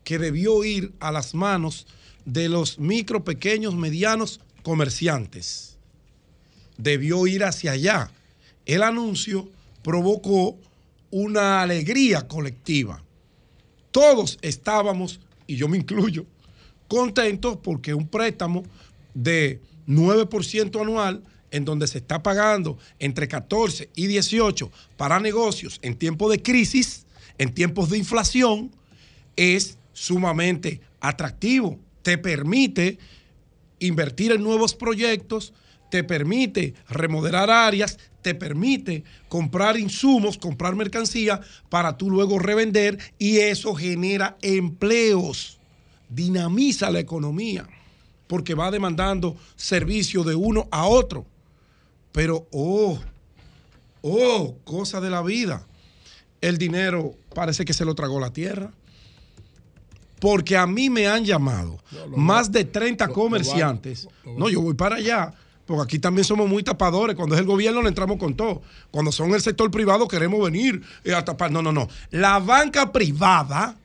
que 0.03 0.19
debió 0.19 0.65
ir 0.65 0.93
a 0.99 1.13
las 1.13 1.35
manos 1.35 1.87
de 2.25 2.49
los 2.49 2.81
micro, 2.81 3.23
pequeños, 3.23 3.77
medianos 3.77 4.41
comerciantes. 4.65 5.77
Debió 6.79 7.29
ir 7.29 7.45
hacia 7.45 7.73
allá. 7.73 8.11
El 8.67 8.83
anuncio 8.83 9.49
provocó 9.87 10.59
una 11.13 11.63
alegría 11.63 12.27
colectiva. 12.27 13.05
Todos 13.93 14.37
estábamos, 14.43 15.21
y 15.47 15.55
yo 15.55 15.69
me 15.69 15.77
incluyo, 15.77 16.27
contentos 16.89 17.59
porque 17.63 17.95
un 17.95 18.09
préstamo 18.09 18.65
de 19.15 19.61
9% 19.87 20.81
anual 20.81 21.23
en 21.53 21.65
donde 21.65 21.87
se 21.87 21.99
está 21.99 22.21
pagando 22.21 22.79
entre 22.99 23.29
14 23.29 23.91
y 23.95 24.09
18 24.09 24.73
para 24.97 25.21
negocios 25.21 25.79
en 25.83 25.97
tiempos 25.97 26.33
de 26.33 26.43
crisis, 26.43 27.07
en 27.39 27.55
tiempos 27.55 27.89
de 27.89 27.99
inflación, 27.99 28.73
es 29.37 29.79
sumamente 29.93 30.81
atractivo. 30.99 31.79
Te 32.03 32.19
permite 32.19 32.99
invertir 33.79 34.33
en 34.33 34.43
nuevos 34.43 34.75
proyectos, 34.75 35.53
te 35.97 36.05
permite 36.05 36.75
remodelar 36.91 37.49
áreas, 37.49 37.97
te 38.21 38.35
permite 38.35 39.03
comprar 39.31 39.79
insumos, 39.79 40.37
comprar 40.37 40.77
mercancía 40.77 41.41
para 41.71 41.97
tú 41.97 42.11
luego 42.11 42.39
revender 42.39 42.99
y 43.19 43.39
eso 43.39 43.75
genera 43.75 44.37
empleos, 44.43 45.59
dinamiza 46.11 46.91
la 46.91 47.01
economía 47.01 47.67
porque 48.27 48.53
va 48.53 48.71
demandando 48.71 49.39
servicio 49.57 50.23
de 50.23 50.35
uno 50.35 50.69
a 50.71 50.87
otro. 50.87 51.25
Pero, 52.13 52.47
oh, 52.53 52.99
oh, 54.03 54.59
cosa 54.65 55.01
de 55.01 55.09
la 55.09 55.23
vida. 55.23 55.67
El 56.43 56.59
dinero 56.59 57.15
parece 57.35 57.65
que 57.65 57.73
se 57.73 57.87
lo 57.87 57.95
tragó 57.95 58.21
la 58.21 58.35
tierra. 58.35 58.71
Porque 60.21 60.59
a 60.59 60.67
mí 60.67 60.91
me 60.91 61.07
han 61.07 61.25
llamado 61.25 61.79
más 62.15 62.53
de 62.53 62.65
30 62.67 63.09
comerciantes. 63.09 64.09
No, 64.37 64.51
yo 64.51 64.61
voy 64.61 64.75
para 64.75 64.97
allá. 64.97 65.33
Porque 65.67 65.83
aquí 65.83 65.99
también 65.99 66.25
somos 66.25 66.49
muy 66.49 66.63
tapadores. 66.63 67.17
Cuando 67.17 67.35
es 67.35 67.41
el 67.41 67.47
gobierno 67.47 67.83
le 67.83 67.89
entramos 67.89 68.19
con 68.19 68.35
todo. 68.35 68.63
Cuando 68.91 69.11
son 69.11 69.35
el 69.35 69.43
sector 69.43 69.71
privado 69.71 70.07
queremos 70.07 70.43
venir 70.43 70.81
eh, 71.05 71.13
a 71.13 71.25
tapar. 71.25 71.51
No, 71.51 71.61
no, 71.61 71.73
no. 71.73 71.89
La 72.11 72.39
banca 72.39 72.93
privada, 72.93 73.77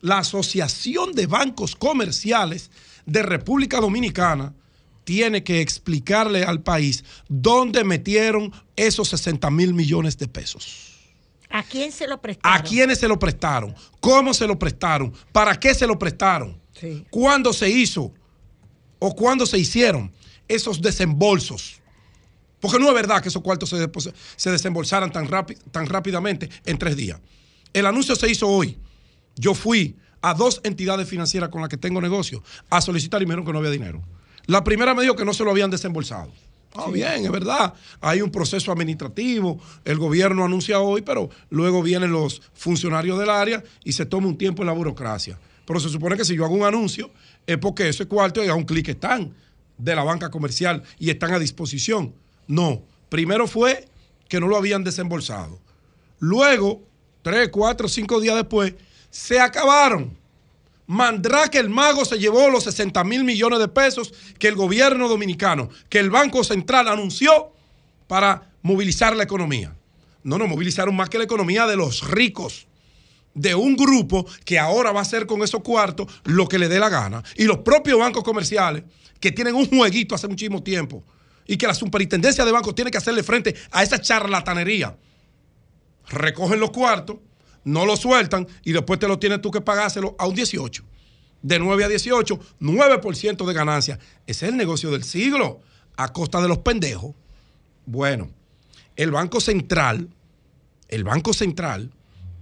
la 0.00 0.18
Asociación 0.18 1.12
de 1.12 1.26
Bancos 1.26 1.76
Comerciales 1.76 2.70
de 3.06 3.22
República 3.22 3.80
Dominicana, 3.80 4.52
tiene 5.04 5.42
que 5.42 5.60
explicarle 5.60 6.44
al 6.44 6.60
país 6.60 7.04
dónde 7.28 7.84
metieron 7.84 8.52
esos 8.76 9.08
60 9.08 9.48
mil 9.50 9.74
millones 9.74 10.18
de 10.18 10.28
pesos. 10.28 10.90
¿A 11.50 11.62
quién 11.62 11.92
se 11.92 12.08
lo 12.08 12.20
prestaron? 12.20 12.58
¿A 12.58 12.62
quiénes 12.62 12.98
se 12.98 13.06
lo 13.06 13.18
prestaron? 13.18 13.74
¿Cómo 14.00 14.32
se 14.32 14.46
lo 14.46 14.58
prestaron? 14.58 15.12
¿Para 15.32 15.58
qué 15.58 15.74
se 15.74 15.86
lo 15.86 15.98
prestaron? 15.98 16.58
Sí. 16.72 17.04
¿Cuándo 17.10 17.52
se 17.52 17.68
hizo? 17.68 18.12
¿O 18.98 19.14
cuándo 19.14 19.44
se 19.46 19.58
hicieron 19.58 20.10
esos 20.54 20.80
desembolsos? 20.80 21.80
Porque 22.60 22.78
no 22.78 22.88
es 22.88 22.94
verdad 22.94 23.20
que 23.20 23.28
esos 23.28 23.42
cuartos 23.42 23.68
se, 23.68 23.90
se 24.36 24.50
desembolsaran 24.50 25.10
tan, 25.10 25.28
tan 25.72 25.86
rápidamente 25.86 26.48
en 26.64 26.78
tres 26.78 26.96
días. 26.96 27.18
El 27.72 27.86
anuncio 27.86 28.14
se 28.14 28.30
hizo 28.30 28.48
hoy. 28.48 28.78
Yo 29.34 29.54
fui 29.54 29.96
a 30.20 30.34
dos 30.34 30.60
entidades 30.62 31.08
financieras 31.08 31.48
con 31.48 31.60
las 31.60 31.68
que 31.68 31.76
tengo 31.76 32.00
negocio 32.00 32.42
a 32.70 32.80
solicitar 32.80 33.20
y 33.20 33.26
me 33.26 33.30
dijeron 33.30 33.46
que 33.46 33.52
no 33.52 33.58
había 33.58 33.70
dinero. 33.70 34.02
La 34.46 34.62
primera 34.62 34.94
me 34.94 35.02
dijo 35.02 35.16
que 35.16 35.24
no 35.24 35.34
se 35.34 35.44
lo 35.44 35.50
habían 35.50 35.70
desembolsado. 35.70 36.32
Ah, 36.74 36.88
bien, 36.90 37.24
es 37.24 37.30
verdad. 37.30 37.74
Hay 38.00 38.22
un 38.22 38.30
proceso 38.30 38.72
administrativo, 38.72 39.60
el 39.84 39.98
gobierno 39.98 40.44
anuncia 40.44 40.80
hoy, 40.80 41.02
pero 41.02 41.28
luego 41.50 41.82
vienen 41.82 42.12
los 42.12 42.40
funcionarios 42.54 43.18
del 43.18 43.28
área 43.28 43.62
y 43.84 43.92
se 43.92 44.06
toma 44.06 44.28
un 44.28 44.38
tiempo 44.38 44.62
en 44.62 44.68
la 44.68 44.72
burocracia. 44.72 45.38
Pero 45.66 45.80
se 45.80 45.88
supone 45.88 46.16
que 46.16 46.24
si 46.24 46.34
yo 46.34 46.44
hago 46.44 46.54
un 46.54 46.64
anuncio 46.64 47.10
es 47.46 47.58
porque 47.58 47.88
ese 47.88 48.06
cuarto 48.06 48.42
y 48.42 48.48
a 48.48 48.54
un 48.54 48.64
clic 48.64 48.88
están 48.88 49.34
de 49.78 49.94
la 49.94 50.04
banca 50.04 50.30
comercial 50.30 50.82
y 50.98 51.10
están 51.10 51.32
a 51.34 51.38
disposición. 51.38 52.14
No, 52.46 52.82
primero 53.08 53.46
fue 53.46 53.88
que 54.28 54.40
no 54.40 54.48
lo 54.48 54.56
habían 54.56 54.84
desembolsado. 54.84 55.60
Luego, 56.18 56.82
tres, 57.22 57.48
cuatro, 57.50 57.88
cinco 57.88 58.20
días 58.20 58.36
después, 58.36 58.74
se 59.10 59.40
acabaron. 59.40 60.16
Mandrake 60.86 61.58
el 61.58 61.70
mago 61.70 62.04
se 62.04 62.18
llevó 62.18 62.50
los 62.50 62.64
60 62.64 63.02
mil 63.04 63.24
millones 63.24 63.58
de 63.58 63.68
pesos 63.68 64.12
que 64.38 64.48
el 64.48 64.56
gobierno 64.56 65.08
dominicano, 65.08 65.68
que 65.88 65.98
el 65.98 66.10
Banco 66.10 66.44
Central 66.44 66.88
anunció 66.88 67.52
para 68.06 68.50
movilizar 68.62 69.16
la 69.16 69.22
economía. 69.22 69.74
No, 70.24 70.38
no, 70.38 70.46
movilizaron 70.46 70.94
más 70.94 71.08
que 71.08 71.18
la 71.18 71.24
economía 71.24 71.66
de 71.66 71.76
los 71.76 72.08
ricos, 72.08 72.66
de 73.34 73.54
un 73.54 73.76
grupo 73.76 74.26
que 74.44 74.58
ahora 74.58 74.92
va 74.92 75.00
a 75.00 75.02
hacer 75.02 75.26
con 75.26 75.42
esos 75.42 75.62
cuartos 75.62 76.06
lo 76.24 76.48
que 76.48 76.58
le 76.58 76.68
dé 76.68 76.78
la 76.78 76.88
gana. 76.88 77.22
Y 77.36 77.44
los 77.44 77.58
propios 77.58 77.98
bancos 77.98 78.22
comerciales, 78.22 78.84
que 79.22 79.30
tienen 79.30 79.54
un 79.54 79.66
jueguito 79.66 80.16
hace 80.16 80.26
muchísimo 80.26 80.62
tiempo, 80.62 81.02
y 81.46 81.56
que 81.56 81.66
la 81.66 81.74
superintendencia 81.74 82.44
de 82.44 82.50
bancos 82.50 82.74
tiene 82.74 82.90
que 82.90 82.98
hacerle 82.98 83.22
frente 83.22 83.54
a 83.70 83.82
esa 83.82 84.00
charlatanería. 84.00 84.96
Recogen 86.08 86.58
los 86.58 86.72
cuartos, 86.72 87.18
no 87.64 87.86
lo 87.86 87.96
sueltan 87.96 88.46
y 88.64 88.72
después 88.72 88.98
te 88.98 89.06
lo 89.06 89.20
tienes 89.20 89.40
tú 89.40 89.50
que 89.52 89.60
pagárselo 89.60 90.16
a 90.18 90.26
un 90.26 90.34
18. 90.34 90.84
De 91.40 91.58
9 91.58 91.84
a 91.84 91.88
18, 91.88 92.40
9% 92.60 93.46
de 93.46 93.54
ganancia. 93.54 93.98
Ese 94.26 94.46
es 94.46 94.52
el 94.52 94.56
negocio 94.56 94.90
del 94.90 95.04
siglo, 95.04 95.60
a 95.96 96.12
costa 96.12 96.40
de 96.40 96.48
los 96.48 96.58
pendejos. 96.58 97.14
Bueno, 97.86 98.30
el 98.96 99.12
Banco 99.12 99.40
Central, 99.40 100.08
el 100.88 101.04
Banco 101.04 101.32
Central 101.32 101.92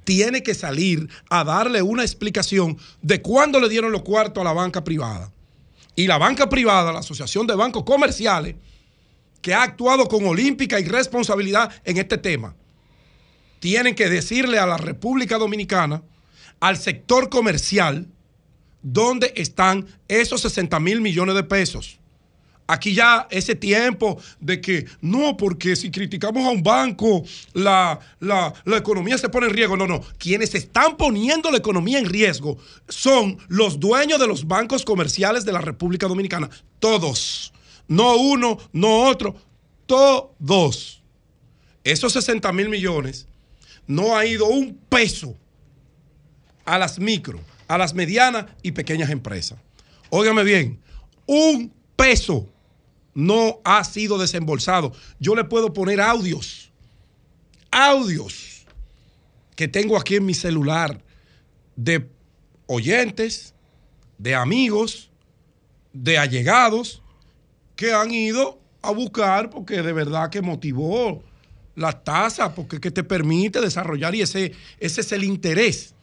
tiene 0.05 0.43
que 0.43 0.55
salir 0.55 1.09
a 1.29 1.45
darle 1.45 1.83
una 1.83 2.03
explicación 2.03 2.79
de 3.03 3.21
cuándo 3.21 3.61
le 3.61 3.69
dieron 3.69 3.93
los 3.93 4.03
cuartos 4.03 4.41
a 4.41 4.45
la 4.45 4.53
banca 4.53 4.83
privada. 4.83 5.31
Y 6.01 6.07
la 6.07 6.17
banca 6.17 6.49
privada, 6.49 6.95
la 6.95 7.01
Asociación 7.01 7.47
de 7.47 7.55
Bancos 7.55 7.85
Comerciales, 7.85 8.57
que 9.43 9.53
ha 9.53 9.63
actuado 9.63 10.09
con 10.09 10.25
olímpica 10.25 10.81
y 10.81 10.85
responsabilidad 10.85 11.71
en 11.85 11.99
este 11.99 12.17
tema, 12.17 12.57
tienen 13.59 13.95
que 13.95 14.09
decirle 14.09 14.59
a 14.59 14.67
la 14.67 14.79
República 14.79 15.37
Dominicana, 15.37 16.03
al 16.59 16.79
sector 16.79 17.29
comercial, 17.29 18.09
dónde 18.81 19.35
están 19.37 19.87
esos 20.09 20.41
60 20.41 20.81
mil 20.81 21.03
millones 21.03 21.35
de 21.35 21.45
pesos. 21.45 22.00
Aquí 22.73 22.95
ya 22.95 23.27
ese 23.31 23.57
tiempo 23.57 24.17
de 24.39 24.61
que 24.61 24.87
no, 25.01 25.37
porque 25.37 25.75
si 25.75 25.91
criticamos 25.91 26.47
a 26.47 26.51
un 26.51 26.63
banco, 26.63 27.25
la, 27.53 27.99
la- 28.21 28.53
la 28.65 28.77
economía 28.77 29.19
se 29.19 29.29
pone 29.29 29.49
en 29.49 29.53
riesgo. 29.55 29.77
No, 29.77 29.89
no. 29.89 30.01
Quienes 30.19 30.55
están 30.55 30.97
poniendo 30.97 31.51
la 31.51 31.59
economía 31.59 31.99
en 31.99 32.07
riesgo 32.07 32.59
son 32.89 33.39
los 33.49 33.81
dueños 33.81 34.21
de 34.21 34.29
los 34.29 34.47
bancos 34.47 34.85
comerciales 34.85 35.45
de 35.45 35.51
la 35.53 35.61
República 35.61 36.07
Dominicana. 36.07 36.49
Todos. 36.79 37.53
No 37.89 38.15
uno, 38.17 38.57
no 38.73 39.03
otro. 39.03 39.35
Todos. 39.87 41.03
Esos 41.83 42.13
60 42.13 42.53
mil 42.53 42.69
millones 42.69 43.27
no 43.89 44.17
ha 44.17 44.25
ido 44.27 44.47
un 44.47 44.79
peso 44.89 45.35
a 46.65 46.79
las 46.79 47.01
micro, 47.01 47.41
a 47.67 47.77
las 47.79 47.95
medianas 47.95 48.47
y 48.63 48.71
pequeñas 48.71 49.11
empresas. 49.11 49.59
Óigame 50.11 50.45
bien, 50.45 50.79
un 51.27 51.73
peso 51.97 52.47
no 53.15 53.61
ha 53.65 53.85
sido 53.85 54.19
desembolsado. 54.19 54.93
Yo 55.19 55.35
le 55.35 55.45
puedo 55.45 55.73
poner 55.73 56.01
audios, 56.01 56.71
audios 57.71 58.67
que 59.57 59.69
tengo 59.69 59.97
aquí 59.97 60.17
en 60.17 60.27
mi 60.27 60.35
celular 60.35 61.03
de 61.77 62.09
oyentes, 62.67 63.55
de 64.19 64.35
amigos, 64.35 65.11
de 65.93 66.19
allegados 66.19 67.03
que 67.77 67.93
han 67.93 68.11
ido 68.11 68.61
a 68.83 68.91
buscar 68.93 69.51
porque 69.51 69.83
de 69.83 69.93
verdad 69.93 70.31
que 70.31 70.43
motivó 70.43 71.23
la 71.75 71.93
tasa, 72.03 72.55
porque 72.55 72.81
que 72.81 72.91
te 72.91 73.05
permite 73.05 73.61
desarrollar 73.61 74.15
y 74.15 74.23
ese, 74.23 74.53
ese 74.79 75.01
es 75.01 75.13
el 75.13 75.25
interés 75.25 75.95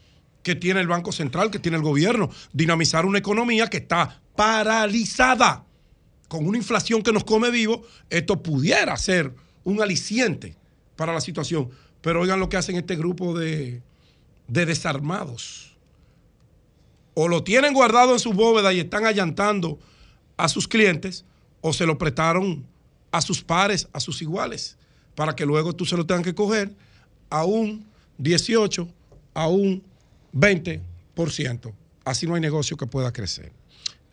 que 0.43 0.55
tiene 0.55 0.79
el 0.79 0.87
Banco 0.87 1.11
Central, 1.11 1.51
que 1.51 1.59
tiene 1.59 1.77
el 1.77 1.83
gobierno, 1.83 2.29
dinamizar 2.53 3.05
una 3.05 3.19
economía 3.19 3.67
que 3.67 3.77
está 3.77 4.21
paralizada 4.35 5.66
con 6.27 6.47
una 6.47 6.57
inflación 6.57 7.01
que 7.01 7.13
nos 7.13 7.23
come 7.23 7.51
vivo, 7.51 7.83
esto 8.09 8.41
pudiera 8.41 8.95
ser 8.97 9.33
un 9.63 9.81
aliciente 9.81 10.55
para 10.95 11.13
la 11.13 11.21
situación. 11.21 11.69
Pero 12.01 12.21
oigan 12.21 12.39
lo 12.39 12.49
que 12.49 12.57
hacen 12.57 12.75
este 12.75 12.95
grupo 12.95 13.37
de, 13.37 13.81
de 14.47 14.65
desarmados. 14.65 15.75
O 17.13 17.27
lo 17.27 17.43
tienen 17.43 17.73
guardado 17.73 18.13
en 18.13 18.19
su 18.19 18.33
bóveda 18.33 18.73
y 18.73 18.79
están 18.79 19.05
allantando 19.05 19.79
a 20.35 20.47
sus 20.47 20.67
clientes, 20.67 21.25
o 21.61 21.73
se 21.73 21.85
lo 21.85 21.97
prestaron 21.97 22.65
a 23.11 23.21
sus 23.21 23.41
pares, 23.41 23.87
a 23.91 23.99
sus 23.99 24.21
iguales, 24.21 24.77
para 25.15 25.35
que 25.35 25.45
luego 25.45 25.73
tú 25.73 25.85
se 25.85 25.97
lo 25.97 26.05
tengas 26.05 26.23
que 26.23 26.35
coger 26.35 26.71
a 27.29 27.43
un 27.43 27.85
18, 28.19 28.87
a 29.33 29.47
un 29.47 29.83
20%. 30.33 31.73
Así 32.05 32.27
no 32.27 32.35
hay 32.35 32.41
negocio 32.41 32.77
que 32.77 32.85
pueda 32.85 33.11
crecer. 33.11 33.51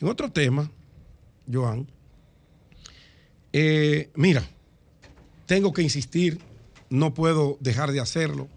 En 0.01 0.09
otro 0.09 0.31
tema, 0.31 0.71
Joan, 1.51 1.87
eh, 3.57 4.11
mira, 4.17 4.43
tengo 5.47 5.73
que 5.73 5.83
insistir, 5.83 6.41
no 6.91 7.15
puedo 7.15 7.57
dejar 7.61 7.93
de 7.93 8.01
hacerlo, 8.01 8.49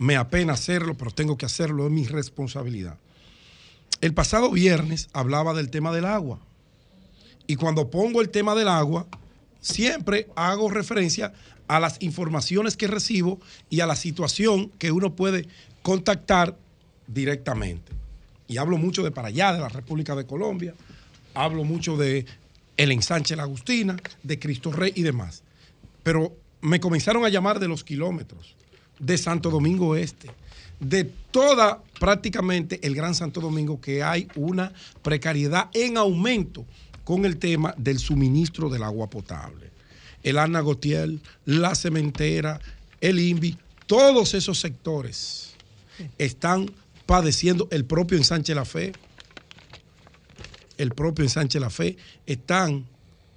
me 0.00 0.16
apena 0.16 0.54
hacerlo, 0.54 0.96
pero 0.96 1.12
tengo 1.12 1.38
que 1.38 1.46
hacerlo, 1.46 1.86
es 1.86 1.92
mi 1.92 2.04
responsabilidad. 2.04 2.98
El 4.00 4.12
pasado 4.12 4.50
viernes 4.50 5.08
hablaba 5.12 5.54
del 5.54 5.70
tema 5.70 5.92
del 5.94 6.04
agua 6.04 6.40
y 7.46 7.54
cuando 7.54 7.90
pongo 7.90 8.20
el 8.20 8.30
tema 8.30 8.56
del 8.56 8.66
agua, 8.66 9.06
siempre 9.60 10.26
hago 10.34 10.68
referencia 10.68 11.32
a 11.68 11.78
las 11.78 12.02
informaciones 12.02 12.76
que 12.76 12.88
recibo 12.88 13.38
y 13.70 13.82
a 13.82 13.86
la 13.86 13.94
situación 13.94 14.70
que 14.80 14.90
uno 14.90 15.14
puede 15.14 15.46
contactar 15.82 16.58
directamente. 17.06 17.92
Y 18.48 18.56
hablo 18.56 18.78
mucho 18.78 19.04
de 19.04 19.12
para 19.12 19.28
allá, 19.28 19.52
de 19.52 19.60
la 19.60 19.68
República 19.68 20.16
de 20.16 20.26
Colombia, 20.26 20.74
hablo 21.34 21.62
mucho 21.62 21.96
de 21.96 22.26
el 22.76 22.92
ensanche 22.92 23.36
La 23.36 23.44
Agustina, 23.44 23.96
de 24.22 24.38
Cristo 24.38 24.72
Rey 24.72 24.92
y 24.94 25.02
demás. 25.02 25.42
Pero 26.02 26.36
me 26.60 26.80
comenzaron 26.80 27.24
a 27.24 27.28
llamar 27.28 27.60
de 27.60 27.68
los 27.68 27.84
kilómetros, 27.84 28.54
de 28.98 29.18
Santo 29.18 29.50
Domingo 29.50 29.96
Este, 29.96 30.30
de 30.80 31.04
toda 31.30 31.82
prácticamente 31.98 32.80
el 32.82 32.94
Gran 32.94 33.14
Santo 33.14 33.40
Domingo, 33.40 33.80
que 33.80 34.02
hay 34.02 34.28
una 34.34 34.72
precariedad 35.02 35.70
en 35.72 35.96
aumento 35.96 36.64
con 37.04 37.24
el 37.24 37.36
tema 37.36 37.74
del 37.76 37.98
suministro 37.98 38.68
del 38.68 38.82
agua 38.82 39.08
potable. 39.10 39.70
El 40.22 40.38
Ana 40.38 40.60
Gotiel, 40.60 41.20
la 41.44 41.74
cementera, 41.74 42.60
el 43.00 43.18
INVI, 43.18 43.58
todos 43.86 44.32
esos 44.32 44.58
sectores 44.58 45.54
están 46.18 46.70
padeciendo 47.06 47.68
el 47.70 47.84
propio 47.84 48.16
ensanche 48.16 48.54
La 48.54 48.64
Fe, 48.64 48.92
el 50.78 50.90
propio 50.90 51.24
ensanche 51.24 51.60
La 51.60 51.70
Fe, 51.70 51.96
están, 52.26 52.86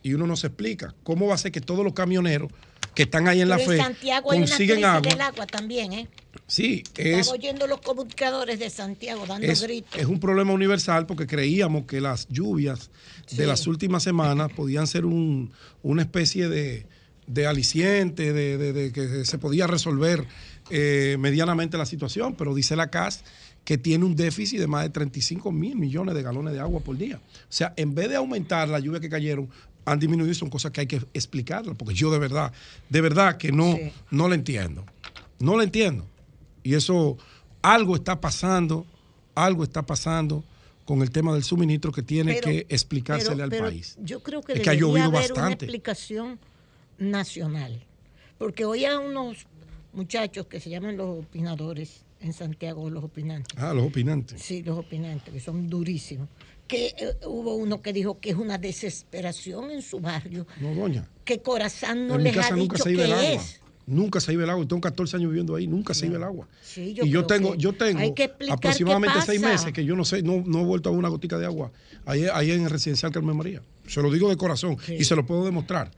y 0.04 0.14
uno 0.14 0.28
no 0.28 0.36
se 0.36 0.48
explica, 0.48 0.94
¿cómo 1.04 1.28
va 1.28 1.36
a 1.36 1.38
ser 1.38 1.52
que 1.52 1.62
todos 1.62 1.84
los 1.84 1.94
camioneros 1.94 2.52
que 2.96 3.04
están 3.04 3.28
ahí 3.28 3.42
en 3.42 3.50
La 3.50 3.58
Pero 3.58 3.70
Fe 3.70 3.78
en 3.78 3.84
Santiago 3.84 4.32
hay 4.32 4.38
una 4.40 4.48
consiguen 4.48 4.86
agua? 4.86 5.10
del 5.12 5.22
agua 5.22 5.46
también, 5.48 5.94
¿eh? 5.94 6.08
Sí, 6.48 6.84
es, 6.96 7.18
Estaba 7.20 7.38
oyendo 7.38 7.68
los 7.68 7.82
comunicadores 7.82 8.58
de 8.60 8.70
Santiago 8.70 9.26
dando 9.28 9.46
es, 9.48 9.62
gritos. 9.62 10.00
es 10.00 10.06
un 10.06 10.20
problema 10.20 10.54
universal 10.54 11.06
porque 11.06 11.28
creíamos 11.28 11.86
que 11.86 12.00
las 12.00 12.28
lluvias 12.30 12.90
de 13.32 13.46
las 13.46 13.68
últimas 13.68 14.04
semanas 14.04 14.52
podían 14.56 14.88
ser 14.88 15.06
un- 15.06 15.52
una 15.84 16.04
especie 16.04 16.48
de, 16.48 16.86
de 17.28 17.48
aliciente, 17.48 18.32
de, 18.34 18.58
de- 18.58 18.72
de 18.74 18.92
que 18.94 19.26
se 19.26 19.38
podía 19.38 19.68
resolver 19.68 20.26
eh, 20.70 21.18
medianamente 21.20 21.78
la 21.78 21.86
situación, 21.86 22.36
pero 22.36 22.54
dice 22.56 22.76
la 22.76 22.90
CAS 22.90 23.24
que 23.68 23.77
tiene 23.77 24.06
un 24.06 24.15
déficit 24.15 24.60
de 24.60 24.68
más 24.68 24.84
de 24.84 24.91
35 24.91 25.52
mil 25.52 25.76
millones 25.76 26.15
de 26.15 26.23
galones 26.23 26.53
de 26.53 26.60
agua 26.61 26.80
por 26.80 26.98
día. 26.98 27.18
O 27.18 27.45
sea, 27.49 27.73
en 27.76 27.94
vez 27.94 28.07
de 28.07 28.15
aumentar 28.15 28.69
la 28.69 28.80
lluvia 28.80 29.02
que 29.02 29.10
cayeron, 29.10 29.49
han 29.84 29.99
disminuido 29.99 30.34
son 30.35 30.49
cosas 30.49 30.72
que 30.72 30.80
hay 30.80 30.88
que 30.88 31.02
explicarlas, 31.14 31.76
porque 31.76 31.94
yo 31.94 32.10
de 32.10 32.18
verdad, 32.18 32.53
de 32.88 33.02
verdad 33.02 33.35
que 33.35 33.52
no, 33.52 33.77
no 34.10 34.30
lo 34.30 34.35
entiendo. 34.35 34.85
No 35.39 35.57
lo 35.57 35.64
entiendo. 35.64 36.06
Y 36.64 36.76
eso, 36.76 37.18
algo 37.61 37.98
está 37.98 38.22
pasando, 38.22 38.85
algo 39.35 39.65
está 39.65 39.85
pasando 39.85 40.45
con 40.85 41.02
el 41.02 41.11
tema 41.11 41.34
del 41.34 41.44
suministro 41.44 41.91
que 41.91 42.03
tiene 42.03 42.35
Pero- 42.35 42.48
que 42.48 42.65
explicársele 42.69 43.44
pero- 43.49 43.65
al 43.65 43.72
país. 43.72 43.98
Yo 44.02 44.23
creo 44.23 44.41
que 44.44 44.53
Es 44.53 44.61
que 44.61 44.69
ha 44.69 44.76
llovido 44.76 45.07
haber 45.07 45.34
una 45.34 45.52
explicación 45.52 46.39
nacional. 46.98 47.84
Porque 48.38 48.64
hoy 48.64 48.85
hay 48.85 48.95
unos 48.95 49.45
muchachos 49.91 50.48
que 50.48 50.61
se 50.61 50.69
llaman 50.69 50.95
los 50.95 51.26
opinadores 51.26 52.07
en 52.19 52.34
Santiago, 52.34 52.89
los 52.89 53.03
opinantes. 53.03 53.57
Ah, 53.61 53.73
los 53.73 53.85
opinantes. 53.85 54.41
Sí, 54.41 54.64
los 54.64 54.77
opinantes, 54.77 55.34
que 55.34 55.39
son 55.39 55.69
durísimos. 55.69 56.27
Que 56.68 56.88
eh, 56.98 57.15
hubo 57.26 57.56
uno 57.56 57.81
que 57.81 57.94
dijo 57.94 58.19
que 58.19 58.31
es 58.31 58.35
una 58.35 58.57
desesperación 58.57 59.72
en 59.72 59.81
su 59.81 59.99
barrio, 59.99 60.45
No, 60.60 60.73
doña. 60.76 61.07
que 61.23 61.39
Corazán 61.41 62.07
no 62.07 62.15
en 62.15 62.23
mi 62.23 62.30
ha 62.30 62.34
casa 62.34 62.56
nunca 62.56 62.73
dicho 62.76 62.84
se 62.84 62.91
iba 62.91 63.06
el 63.06 63.11
agua. 63.14 63.23
es. 63.31 63.61
Nunca 63.85 64.19
se 64.19 64.34
iba 64.34 64.44
el 64.44 64.49
agua. 64.49 64.68
Tengo 64.68 64.81
14 64.81 65.15
años 65.15 65.30
viviendo 65.30 65.56
ahí, 65.56 65.65
nunca 65.65 65.94
se 65.94 66.07
iba 66.07 66.18
el 66.18 66.23
agua. 66.23 66.45
Sí, 66.61 66.94
yo 66.94 67.06
y 67.06 67.10
yo 67.10 67.26
tengo, 67.26 67.56
yo 67.56 67.72
tengo 67.72 68.02
aproximadamente 68.52 69.22
seis 69.26 69.39
meses 69.39 69.72
que 69.72 69.85
yo 69.85 69.95
no 69.95 70.03
sé, 70.03 70.22
no, 70.23 70.44
no 70.45 70.61
he 70.61 70.65
vuelto 70.65 70.89
a 70.89 70.91
ver 70.91 70.99
una 70.99 71.07
gotica 71.07 71.38
de 71.38 71.45
agua 71.45 71.72
ahí, 72.06 72.26
ahí 72.34 72.52
en 72.52 72.64
el 72.65 72.69
residencial 72.69 73.14
Carmen 73.14 73.38
María. 73.38 73.61
Se 73.88 74.02
lo 74.02 74.11
digo 74.11 74.30
de 74.30 74.35
corazón 74.35 74.77
y 74.89 75.06
se 75.06 75.15
lo 75.15 75.26
puedo 75.26 75.45
demostrar. 75.45 75.91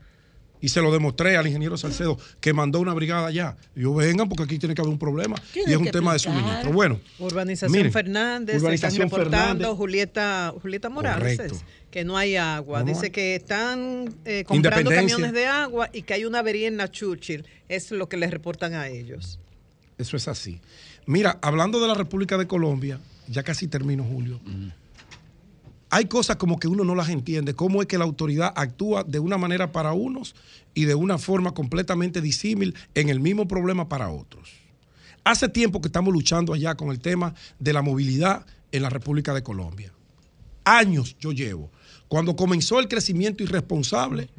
Y 0.60 0.68
se 0.68 0.80
lo 0.82 0.92
demostré 0.92 1.36
al 1.36 1.46
ingeniero 1.46 1.76
Salcedo 1.78 2.18
que 2.40 2.52
mandó 2.52 2.80
una 2.80 2.92
brigada 2.92 3.28
allá. 3.28 3.56
Y 3.74 3.80
yo 3.82 3.94
vengan 3.94 4.28
porque 4.28 4.44
aquí 4.44 4.58
tiene 4.58 4.74
que 4.74 4.80
haber 4.82 4.92
un 4.92 4.98
problema 4.98 5.36
y 5.54 5.70
es 5.70 5.76
un 5.76 5.90
tema 5.90 6.12
de 6.12 6.16
explicar. 6.18 6.42
suministro. 6.42 6.72
Bueno, 6.72 7.00
Urbanización 7.18 7.72
miren, 7.72 7.92
Fernández, 7.92 8.56
Urbanización 8.56 9.06
están 9.06 9.18
reportando 9.20 9.48
Fernández. 9.64 9.76
Julieta, 9.78 10.54
Julieta 10.60 10.88
Morales, 10.90 11.36
Correcto. 11.38 11.58
que 11.90 12.04
no 12.04 12.16
hay 12.16 12.36
agua. 12.36 12.80
No, 12.80 12.86
Dice 12.86 13.06
hay. 13.06 13.10
que 13.10 13.34
están 13.36 14.14
eh, 14.24 14.44
comprando 14.46 14.90
camiones 14.90 15.32
de 15.32 15.46
agua 15.46 15.88
y 15.92 16.02
que 16.02 16.14
hay 16.14 16.24
una 16.24 16.40
avería 16.40 16.68
en 16.68 16.76
la 16.76 16.90
Churchill. 16.90 17.44
Es 17.68 17.90
lo 17.90 18.08
que 18.08 18.16
les 18.16 18.30
reportan 18.30 18.74
a 18.74 18.88
ellos. 18.88 19.38
Eso 19.96 20.16
es 20.16 20.28
así. 20.28 20.60
Mira, 21.06 21.38
hablando 21.42 21.80
de 21.80 21.88
la 21.88 21.94
República 21.94 22.36
de 22.38 22.46
Colombia, 22.46 23.00
ya 23.28 23.42
casi 23.42 23.66
termino, 23.66 24.04
Julio. 24.04 24.40
Hay 25.90 26.04
cosas 26.04 26.36
como 26.36 26.58
que 26.58 26.68
uno 26.68 26.84
no 26.84 26.94
las 26.94 27.08
entiende. 27.08 27.54
Cómo 27.54 27.82
es 27.82 27.88
que 27.88 27.98
la 27.98 28.04
autoridad 28.04 28.52
actúa 28.54 29.02
de 29.02 29.18
una 29.18 29.38
manera 29.38 29.72
para 29.72 29.92
unos 29.92 30.36
y 30.72 30.84
de 30.84 30.94
una 30.94 31.18
forma 31.18 31.52
completamente 31.52 32.20
disímil 32.20 32.76
en 32.94 33.08
el 33.08 33.18
mismo 33.18 33.48
problema 33.48 33.88
para 33.88 34.08
otros. 34.08 34.50
Hace 35.24 35.48
tiempo 35.48 35.80
que 35.80 35.88
estamos 35.88 36.14
luchando 36.14 36.54
allá 36.54 36.76
con 36.76 36.90
el 36.90 37.00
tema 37.00 37.34
de 37.58 37.72
la 37.72 37.82
movilidad 37.82 38.46
en 38.70 38.82
la 38.82 38.88
República 38.88 39.34
de 39.34 39.42
Colombia. 39.42 39.92
Años 40.64 41.16
yo 41.18 41.32
llevo. 41.32 41.70
Cuando 42.08 42.36
comenzó 42.36 42.78
el 42.78 42.88
crecimiento 42.88 43.42
irresponsable, 43.42 44.30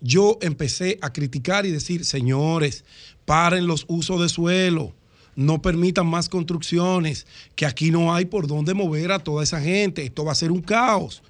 yo 0.00 0.38
empecé 0.40 0.98
a 1.02 1.12
criticar 1.12 1.66
y 1.66 1.70
decir, 1.70 2.04
señores, 2.04 2.84
paren 3.24 3.66
los 3.66 3.84
usos 3.88 4.20
de 4.20 4.28
suelo, 4.28 4.94
no 5.36 5.60
permitan 5.60 6.06
más 6.06 6.28
construcciones, 6.28 7.26
que 7.54 7.66
aquí 7.66 7.90
no 7.90 8.14
hay 8.14 8.24
por 8.24 8.46
dónde 8.46 8.74
mover 8.74 9.12
a 9.12 9.18
toda 9.18 9.42
esa 9.42 9.60
gente, 9.60 10.04
esto 10.04 10.24
va 10.24 10.32
a 10.32 10.36
ser 10.36 10.52
un 10.52 10.62
caos. 10.62 11.22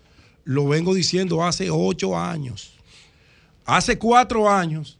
Lo 0.45 0.69
vengo 0.69 0.95
diciendo 0.95 1.45
hace 1.45 1.71
ocho 1.71 2.19
años. 2.19 2.75
Hace 3.65 3.99
cuatro 3.99 4.51
años 4.51 4.99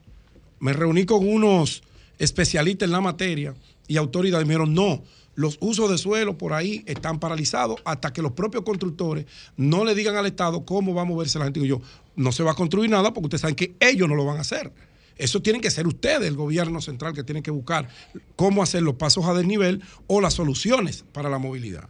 me 0.59 0.73
reuní 0.73 1.05
con 1.05 1.29
unos 1.29 1.83
especialistas 2.19 2.87
en 2.87 2.93
la 2.93 3.01
materia 3.01 3.55
y 3.87 3.97
autoridades 3.99 4.47
me 4.47 4.55
dijeron, 4.55 4.73
no, 4.73 5.03
los 5.35 5.59
usos 5.61 5.91
de 5.91 5.99
suelo 5.99 6.39
por 6.39 6.53
ahí 6.53 6.83
están 6.87 7.19
paralizados 7.19 7.81
hasta 7.85 8.13
que 8.13 8.23
los 8.23 8.33
propios 8.33 8.65
constructores 8.65 9.27
no 9.57 9.85
le 9.85 9.95
digan 9.95 10.17
al 10.17 10.27
Estado 10.27 10.65
cómo 10.65 10.95
va 10.95 11.03
a 11.03 11.07
moverse 11.07 11.39
la 11.39 11.47
gente. 11.47 11.61
Digo 11.61 11.79
yo, 11.79 11.87
no 12.17 12.33
se 12.33 12.43
va 12.43 12.53
a 12.53 12.55
construir 12.55 12.89
nada 12.89 13.13
porque 13.13 13.27
ustedes 13.27 13.41
saben 13.43 13.57
que 13.57 13.75
ellos 13.81 14.09
no 14.09 14.15
lo 14.15 14.25
van 14.25 14.39
a 14.39 14.43
hacer. 14.43 14.73
Eso 15.17 15.43
tienen 15.43 15.63
que 15.63 15.71
ser 15.71 15.87
ustedes, 15.87 16.27
el 16.27 16.37
gobierno 16.37 16.81
central, 16.81 17.15
que 17.15 17.23
tienen 17.23 17.43
que 17.43 17.51
buscar 17.51 17.89
cómo 18.37 18.63
hacer 18.63 18.83
los 18.83 18.95
pasos 18.95 19.25
a 19.27 19.35
desnivel 19.35 19.83
o 20.07 20.21
las 20.21 20.35
soluciones 20.35 21.05
para 21.13 21.31
la 21.31 21.39
movilidad. 21.39 21.89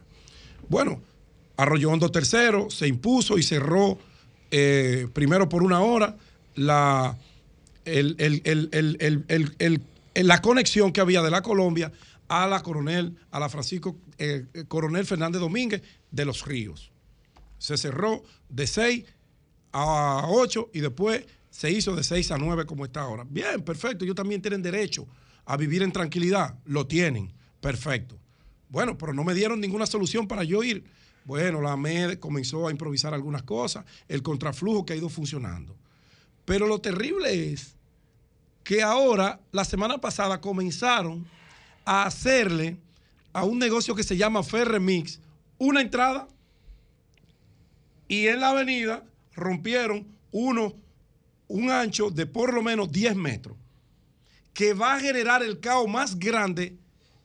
Bueno, 0.69 1.01
Arroyo 1.57 1.89
Hondo 1.89 2.11
III 2.13 2.69
se 2.69 2.87
impuso 2.87 3.37
y 3.37 3.43
cerró 3.43 3.97
eh, 4.51 5.07
primero 5.13 5.49
por 5.49 5.63
una 5.63 5.81
hora 5.81 6.17
la, 6.55 7.17
el, 7.85 8.15
el, 8.19 8.69
el, 9.59 9.81
la 10.15 10.41
conexión 10.41 10.91
que 10.91 11.01
había 11.01 11.21
de 11.21 11.31
la 11.31 11.41
Colombia 11.41 11.91
a 12.27 12.47
la 12.47 12.61
coronel, 12.63 13.17
a 13.31 13.39
la 13.39 13.49
Francisco 13.49 13.97
eh, 14.17 14.45
Coronel 14.67 15.05
Fernández 15.05 15.41
Domínguez 15.41 15.81
de 16.11 16.25
los 16.25 16.45
Ríos. 16.45 16.91
Se 17.57 17.77
cerró 17.77 18.23
de 18.49 18.67
6 18.67 19.05
a 19.71 20.25
8 20.27 20.71
y 20.73 20.79
después 20.79 21.25
se 21.55 21.71
hizo 21.71 21.95
de 21.95 22.03
6 22.03 22.31
a 22.31 22.37
9 22.37 22.65
como 22.65 22.83
está 22.83 23.03
ahora. 23.03 23.25
Bien, 23.29 23.61
perfecto. 23.61 24.03
Ellos 24.03 24.17
también 24.17 24.41
tienen 24.41 24.61
derecho 24.61 25.07
a 25.45 25.55
vivir 25.55 25.83
en 25.83 25.93
tranquilidad. 25.93 26.55
Lo 26.65 26.85
tienen. 26.85 27.31
Perfecto. 27.61 28.19
Bueno, 28.67 28.97
pero 28.97 29.13
no 29.13 29.23
me 29.23 29.33
dieron 29.33 29.61
ninguna 29.61 29.85
solución 29.85 30.27
para 30.27 30.43
yo 30.43 30.63
ir. 30.65 30.83
Bueno, 31.23 31.61
la 31.61 31.77
MED 31.77 32.19
comenzó 32.19 32.67
a 32.67 32.71
improvisar 32.71 33.13
algunas 33.13 33.43
cosas, 33.43 33.85
el 34.09 34.21
contraflujo 34.21 34.85
que 34.85 34.91
ha 34.91 34.95
ido 34.97 35.07
funcionando. 35.07 35.73
Pero 36.43 36.67
lo 36.67 36.81
terrible 36.81 37.53
es 37.53 37.75
que 38.65 38.83
ahora, 38.83 39.39
la 39.53 39.63
semana 39.63 39.99
pasada, 39.99 40.41
comenzaron 40.41 41.25
a 41.85 42.03
hacerle 42.03 42.75
a 43.31 43.45
un 43.45 43.59
negocio 43.59 43.95
que 43.95 44.03
se 44.03 44.17
llama 44.17 44.43
Ferremix 44.43 45.21
una 45.57 45.79
entrada 45.79 46.27
y 48.09 48.27
en 48.27 48.41
la 48.41 48.49
avenida 48.49 49.05
rompieron 49.35 50.05
uno, 50.33 50.73
un 51.47 51.71
ancho 51.71 52.09
de 52.09 52.25
por 52.25 52.53
lo 52.53 52.61
menos 52.61 52.91
10 52.91 53.15
metros, 53.15 53.57
que 54.53 54.73
va 54.73 54.95
a 54.95 54.99
generar 54.99 55.43
el 55.43 55.59
caos 55.59 55.87
más 55.87 56.17
grande 56.17 56.77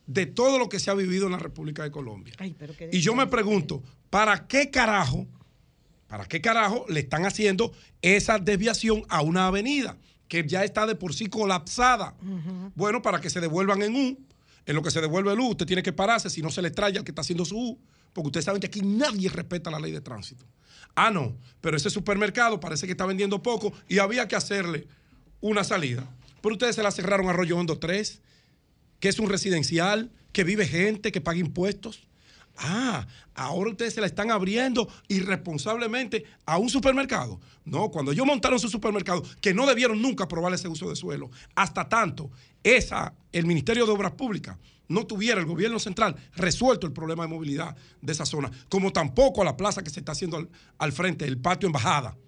de 0.07 0.27
todo 0.27 0.59
lo 0.59 0.69
que 0.69 0.81
se 0.81 0.91
ha 0.91 0.95
vivido 0.95 1.27
en 1.27 1.33
la 1.33 1.39
República 1.39 1.83
de 1.83 1.91
Colombia. 1.91 2.35
Y 2.91 3.01
yo 3.01 3.15
me 3.15 3.27
pregunto, 3.29 3.83
¿para 4.11 4.49
qué 4.49 4.71
carajo, 4.71 5.27
para 6.09 6.27
qué 6.27 6.41
carajo 6.41 6.85
le 6.89 7.01
están 7.01 7.25
haciendo 7.25 7.73
esa 8.03 8.39
desviación 8.39 9.05
a 9.09 9.23
una 9.23 9.47
avenida 9.47 9.97
que 10.27 10.47
ya 10.47 10.65
está 10.65 10.87
de 10.87 10.97
por 10.97 11.15
sí 11.15 11.27
colapsada? 11.27 12.17
Bueno, 12.75 13.03
para 13.03 13.21
que 13.21 13.31
se 13.31 13.41
devuelvan 13.41 13.83
en 13.83 13.95
U. 13.95 14.19
En 14.67 14.77
lo 14.77 14.83
que 14.83 14.91
se 14.91 15.01
devuelve 15.01 15.33
el 15.33 15.41
U, 15.41 15.51
usted 15.51 15.67
tiene 15.67 15.83
que 15.83 15.93
pararse 15.93 16.29
si 16.29 16.43
no 16.43 16.51
se 16.51 16.61
le 16.61 16.69
extraña 16.69 16.99
al 16.99 17.05
que 17.05 17.13
está 17.13 17.23
haciendo 17.23 17.45
su 17.45 17.57
U. 17.57 17.79
Porque 18.13 18.27
ustedes 18.27 18.45
saben 18.45 18.61
que 18.61 18.67
aquí 18.67 18.83
nadie 18.83 19.29
respeta 19.29 19.71
la 19.71 19.79
ley 19.79 19.93
de 19.93 20.01
tránsito. 20.01 20.45
Ah, 20.95 21.11
no, 21.11 21.37
pero 21.61 21.77
ese 21.77 21.91
supermercado 21.91 22.61
parece 22.61 22.87
que 22.87 22.93
está 22.93 23.07
vendiendo 23.07 23.43
poco 23.43 23.73
y 23.89 23.99
había 23.99 24.29
que 24.29 24.37
hacerle 24.37 24.87
una 25.41 25.65
salida. 25.65 26.09
Pero 26.43 26.55
ustedes 26.55 26.77
se 26.77 26.83
la 26.83 26.91
cerraron 26.91 27.29
a 27.29 27.31
Arroyo 27.31 27.57
Hondo 27.57 27.79
3, 27.79 28.21
que 28.99 29.09
es 29.09 29.19
un 29.19 29.29
residencial, 29.29 30.11
que 30.33 30.45
vive 30.45 30.67
gente, 30.67 31.13
que 31.13 31.21
paga 31.21 31.39
impuestos. 31.39 32.07
Ah, 32.57 33.07
ahora 33.35 33.71
ustedes 33.71 33.95
se 33.95 34.01
la 34.01 34.07
están 34.07 34.31
abriendo 34.31 34.89
irresponsablemente 35.09 36.25
a 36.45 36.59
un 36.59 36.69
supermercado. 36.69 37.41
No, 37.65 37.91
cuando 37.91 38.13
ellos 38.13 38.27
montaron 38.27 38.59
su 38.59 38.69
supermercado, 38.69 39.23
que 39.41 39.55
no 39.55 39.67
debieron 39.67 40.03
nunca 40.03 40.25
aprobar 40.25 40.53
ese 40.53 40.69
uso 40.69 40.89
de 40.89 40.97
suelo, 40.97 41.31
hasta 41.55 41.89
tanto 41.89 42.31
esa, 42.63 43.15
el 43.33 43.47
Ministerio 43.47 43.87
de 43.87 43.93
Obras 43.93 44.13
Públicas 44.13 44.59
no 44.91 45.07
tuviera 45.07 45.41
el 45.41 45.47
gobierno 45.47 45.79
central 45.79 46.17
resuelto 46.35 46.85
el 46.85 46.93
problema 46.93 47.23
de 47.23 47.29
movilidad 47.29 47.77
de 48.03 48.13
esa 48.13 48.27
zona, 48.27 48.51
como 48.69 48.93
tampoco 48.93 49.41
a 49.41 49.45
la 49.45 49.57
plaza 49.57 49.83
que 49.83 49.91
se 49.91 50.01
está 50.01 50.13
haciendo 50.13 50.37
al, 50.37 50.51
al 50.79 50.93
frente, 50.93 51.25
el 51.25 51.39
patio 51.39 51.69
embajada. 51.69 52.19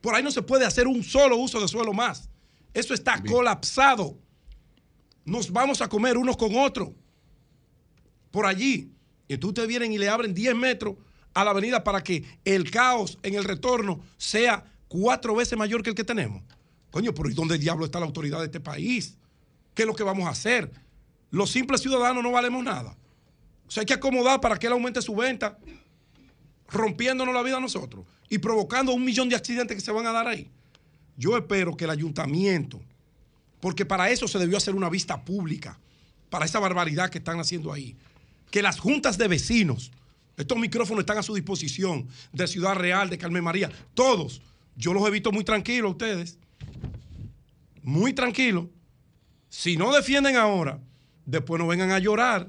Por 0.00 0.12
ahí 0.12 0.22
no 0.22 0.32
se 0.32 0.42
puede 0.42 0.66
hacer 0.66 0.88
un 0.88 1.04
solo 1.04 1.36
uso 1.36 1.60
de 1.60 1.68
suelo 1.68 1.92
más. 1.92 2.28
Eso 2.74 2.94
está 2.94 3.22
colapsado. 3.22 4.18
Nos 5.24 5.52
vamos 5.52 5.80
a 5.80 5.88
comer 5.88 6.18
unos 6.18 6.36
con 6.36 6.56
otros. 6.56 6.90
Por 8.32 8.44
allí. 8.44 8.92
Y 9.28 9.34
entonces 9.34 9.50
ustedes 9.50 9.68
vienen 9.68 9.92
y 9.92 9.98
le 9.98 10.08
abren 10.08 10.34
10 10.34 10.56
metros 10.56 10.96
a 11.32 11.44
la 11.44 11.52
avenida 11.52 11.84
para 11.84 12.02
que 12.02 12.24
el 12.44 12.70
caos 12.72 13.18
en 13.22 13.34
el 13.34 13.44
retorno 13.44 14.00
sea 14.16 14.64
cuatro 14.88 15.36
veces 15.36 15.56
mayor 15.56 15.82
que 15.84 15.90
el 15.90 15.96
que 15.96 16.04
tenemos. 16.04 16.42
Coño, 16.90 17.14
pero 17.14 17.30
¿y 17.30 17.34
dónde 17.34 17.56
diablo 17.56 17.84
está 17.84 18.00
la 18.00 18.06
autoridad 18.06 18.40
de 18.40 18.46
este 18.46 18.60
país? 18.60 19.16
¿Qué 19.74 19.82
es 19.82 19.86
lo 19.86 19.94
que 19.94 20.02
vamos 20.02 20.26
a 20.26 20.30
hacer? 20.30 20.72
Los 21.34 21.50
simples 21.50 21.80
ciudadanos 21.80 22.22
no 22.22 22.30
valemos 22.30 22.62
nada. 22.62 22.96
O 23.66 23.70
sea, 23.70 23.80
hay 23.80 23.86
que 23.86 23.94
acomodar 23.94 24.40
para 24.40 24.56
que 24.56 24.68
él 24.68 24.72
aumente 24.72 25.02
su 25.02 25.16
venta, 25.16 25.58
rompiéndonos 26.68 27.34
la 27.34 27.42
vida 27.42 27.56
a 27.56 27.60
nosotros 27.60 28.06
y 28.28 28.38
provocando 28.38 28.92
un 28.92 29.04
millón 29.04 29.28
de 29.28 29.34
accidentes 29.34 29.76
que 29.76 29.80
se 29.80 29.90
van 29.90 30.06
a 30.06 30.12
dar 30.12 30.28
ahí. 30.28 30.48
Yo 31.16 31.36
espero 31.36 31.76
que 31.76 31.86
el 31.86 31.90
ayuntamiento, 31.90 32.80
porque 33.58 33.84
para 33.84 34.10
eso 34.10 34.28
se 34.28 34.38
debió 34.38 34.58
hacer 34.58 34.76
una 34.76 34.88
vista 34.88 35.24
pública, 35.24 35.76
para 36.30 36.44
esa 36.44 36.60
barbaridad 36.60 37.10
que 37.10 37.18
están 37.18 37.40
haciendo 37.40 37.72
ahí, 37.72 37.96
que 38.52 38.62
las 38.62 38.78
juntas 38.78 39.18
de 39.18 39.26
vecinos, 39.26 39.90
estos 40.36 40.56
micrófonos 40.56 41.00
están 41.02 41.18
a 41.18 41.24
su 41.24 41.34
disposición, 41.34 42.06
de 42.32 42.46
Ciudad 42.46 42.76
Real, 42.76 43.10
de 43.10 43.18
Carmen 43.18 43.42
María, 43.42 43.72
todos, 43.94 44.40
yo 44.76 44.94
los 44.94 45.04
he 45.04 45.10
visto 45.10 45.32
muy 45.32 45.42
tranquilos 45.42 45.88
a 45.88 45.90
ustedes, 45.90 46.38
muy 47.82 48.12
tranquilos. 48.12 48.66
Si 49.48 49.76
no 49.76 49.92
defienden 49.92 50.36
ahora, 50.36 50.78
después 51.26 51.60
no 51.60 51.66
vengan 51.66 51.90
a 51.90 51.98
llorar 51.98 52.48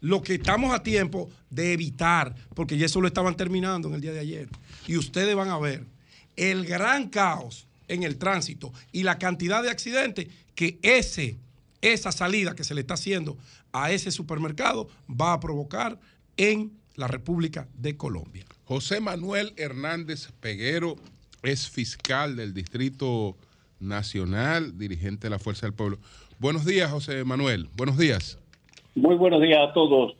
lo 0.00 0.20
que 0.20 0.34
estamos 0.34 0.74
a 0.74 0.82
tiempo 0.82 1.30
de 1.48 1.72
evitar, 1.72 2.34
porque 2.54 2.76
ya 2.76 2.86
eso 2.86 3.00
lo 3.00 3.06
estaban 3.06 3.36
terminando 3.36 3.88
en 3.88 3.94
el 3.94 4.00
día 4.00 4.12
de 4.12 4.18
ayer. 4.18 4.48
Y 4.86 4.96
ustedes 4.96 5.34
van 5.36 5.48
a 5.48 5.58
ver 5.58 5.86
el 6.36 6.66
gran 6.66 7.08
caos 7.08 7.66
en 7.88 8.02
el 8.02 8.18
tránsito 8.18 8.72
y 8.90 9.04
la 9.04 9.18
cantidad 9.18 9.62
de 9.62 9.70
accidentes 9.70 10.28
que 10.54 10.78
ese, 10.82 11.36
esa 11.80 12.10
salida 12.10 12.54
que 12.54 12.64
se 12.64 12.74
le 12.74 12.80
está 12.80 12.94
haciendo 12.94 13.38
a 13.72 13.92
ese 13.92 14.10
supermercado 14.10 14.88
va 15.08 15.32
a 15.32 15.40
provocar 15.40 15.98
en 16.36 16.72
la 16.96 17.06
República 17.06 17.68
de 17.74 17.96
Colombia. 17.96 18.44
José 18.64 19.00
Manuel 19.00 19.52
Hernández 19.56 20.30
Peguero 20.40 20.96
es 21.42 21.68
fiscal 21.68 22.36
del 22.36 22.54
Distrito 22.54 23.36
Nacional, 23.80 24.78
dirigente 24.78 25.26
de 25.26 25.30
la 25.30 25.38
Fuerza 25.38 25.66
del 25.66 25.74
Pueblo. 25.74 25.98
Buenos 26.42 26.66
días, 26.66 26.90
José 26.90 27.24
Manuel. 27.24 27.68
Buenos 27.76 27.96
días. 27.96 28.36
Muy 28.96 29.14
buenos 29.14 29.40
días 29.40 29.60
a 29.60 29.72
todos 29.72 30.16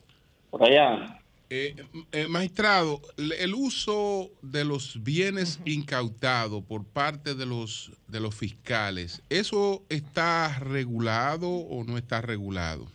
por 0.49 0.63
allá. 0.63 1.19
Eh, 1.49 1.75
eh, 2.13 2.27
magistrado, 2.29 3.01
el 3.17 3.53
uso 3.53 4.29
de 4.41 4.63
los 4.63 5.03
bienes 5.03 5.61
incautados 5.65 6.63
por 6.63 6.85
parte 6.85 7.35
de 7.35 7.45
los 7.45 7.91
de 8.07 8.21
los 8.21 8.33
fiscales, 8.35 9.21
¿eso 9.29 9.83
está 9.89 10.59
regulado 10.59 11.49
o 11.49 11.83
no 11.83 11.97
está 11.97 12.21
regulado? 12.21 12.85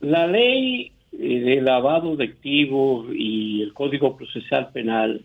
La 0.00 0.26
ley 0.26 0.92
eh, 1.12 1.18
de 1.18 1.60
lavado 1.60 2.16
de 2.16 2.24
activos 2.24 3.08
y 3.14 3.60
el 3.60 3.74
Código 3.74 4.16
Procesal 4.16 4.72
Penal 4.72 5.20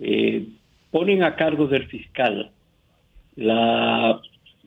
eh, 0.00 0.48
ponen 0.90 1.22
a 1.22 1.34
cargo 1.34 1.66
del 1.66 1.86
fiscal 1.86 2.50
la 3.36 4.20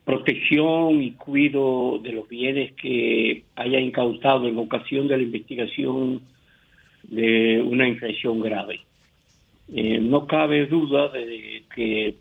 protección 0.05 1.01
y 1.01 1.11
cuidado 1.11 1.99
de 1.99 2.11
los 2.11 2.27
bienes 2.27 2.73
que 2.73 3.43
haya 3.55 3.79
incautado 3.79 4.47
en 4.47 4.57
ocasión 4.57 5.07
de 5.07 5.17
la 5.17 5.23
investigación 5.23 6.21
de 7.03 7.61
una 7.61 7.87
infracción 7.87 8.39
grave. 8.41 8.81
Eh, 9.73 9.99
no 9.99 10.27
cabe 10.27 10.65
duda 10.65 11.09
de 11.09 11.63
que 11.73 12.15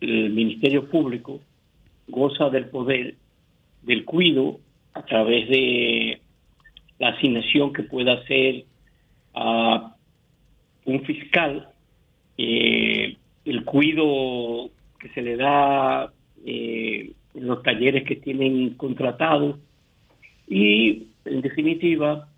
el 0.00 0.30
Ministerio 0.30 0.88
Público 0.88 1.40
goza 2.06 2.50
del 2.50 2.66
poder 2.66 3.14
del 3.82 4.04
cuido 4.04 4.60
a 4.94 5.02
través 5.04 5.48
de 5.48 6.20
la 6.98 7.10
asignación 7.10 7.72
que 7.72 7.82
pueda 7.82 8.14
hacer 8.14 8.64
a 9.34 9.94
un 10.84 11.04
fiscal, 11.04 11.68
eh, 12.36 13.16
el 13.44 13.64
cuido 13.64 14.70
que 14.98 15.08
se 15.10 15.22
le 15.22 15.36
da 15.36 16.12
eh, 16.50 17.12
los 17.34 17.62
talleres 17.62 18.04
que 18.04 18.16
tienen 18.16 18.74
contratados. 18.74 19.56
Y, 20.48 21.08
en 21.24 21.42
definitiva, 21.42 22.28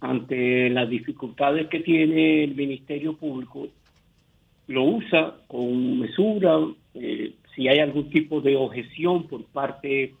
ante 0.00 0.70
las 0.70 0.88
dificultades 0.88 1.66
que 1.68 1.80
tiene 1.80 2.44
el 2.44 2.54
Ministerio 2.54 3.16
Público, 3.16 3.68
lo 4.68 4.84
usa 4.84 5.34
con 5.48 5.98
mesura, 5.98 6.58
eh, 6.94 7.32
si 7.54 7.66
hay 7.66 7.80
algún 7.80 8.08
tipo 8.10 8.40
de 8.40 8.54
objeción 8.54 9.26
por 9.26 9.44
parte 9.46 10.14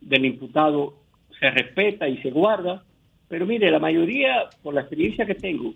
del 0.00 0.24
imputado, 0.24 0.94
se 1.38 1.50
respeta 1.50 2.08
y 2.08 2.16
se 2.22 2.30
guarda, 2.30 2.82
pero 3.28 3.44
mire, 3.44 3.70
la 3.70 3.78
mayoría, 3.78 4.48
por 4.62 4.72
la 4.72 4.80
experiencia 4.80 5.26
que 5.26 5.34
tengo, 5.34 5.74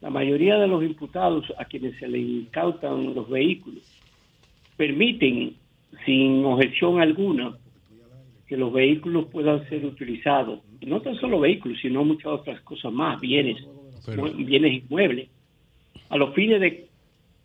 la 0.00 0.10
mayoría 0.10 0.58
de 0.58 0.68
los 0.68 0.84
imputados 0.84 1.52
a 1.58 1.64
quienes 1.64 1.98
se 1.98 2.06
les 2.06 2.20
incautan 2.20 3.14
los 3.14 3.28
vehículos 3.28 3.82
permiten 4.76 5.54
sin 6.04 6.44
objeción 6.44 7.00
alguna 7.00 7.56
que 8.46 8.56
los 8.56 8.72
vehículos 8.72 9.26
puedan 9.32 9.66
ser 9.68 9.84
utilizados, 9.84 10.60
no 10.82 11.00
tan 11.00 11.14
solo 11.18 11.40
vehículos, 11.40 11.78
sino 11.80 12.04
muchas 12.04 12.26
otras 12.26 12.60
cosas 12.60 12.92
más, 12.92 13.20
bienes, 13.20 13.56
Pero- 14.04 14.30
bienes 14.32 14.82
inmuebles, 14.82 15.28
a 16.10 16.16
los 16.16 16.34
fines 16.34 16.60
de 16.60 16.86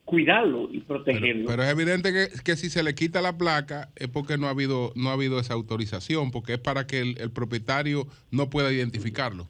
cuidarlo 0.03 0.67
y 0.71 0.79
protegerlo. 0.79 1.47
Pero 1.47 1.63
es 1.63 1.69
evidente 1.69 2.11
que, 2.11 2.27
que 2.43 2.55
si 2.55 2.69
se 2.69 2.83
le 2.83 2.95
quita 2.95 3.21
la 3.21 3.37
placa 3.37 3.89
es 3.95 4.07
porque 4.09 4.37
no 4.37 4.47
ha 4.47 4.49
habido 4.49 4.91
no 4.95 5.09
ha 5.09 5.13
habido 5.13 5.39
esa 5.39 5.53
autorización, 5.53 6.31
porque 6.31 6.53
es 6.53 6.59
para 6.59 6.87
que 6.87 6.99
el, 6.99 7.17
el 7.19 7.31
propietario 7.31 8.07
no 8.31 8.49
pueda 8.49 8.73
identificarlo. 8.73 9.47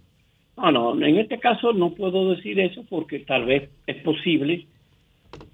No, 0.57 0.71
no, 0.71 1.05
en 1.05 1.17
este 1.17 1.39
caso 1.39 1.71
no 1.71 1.95
puedo 1.95 2.35
decir 2.35 2.59
eso 2.59 2.83
porque 2.89 3.19
tal 3.19 3.45
vez 3.45 3.69
es 3.87 3.95
posible 4.03 4.67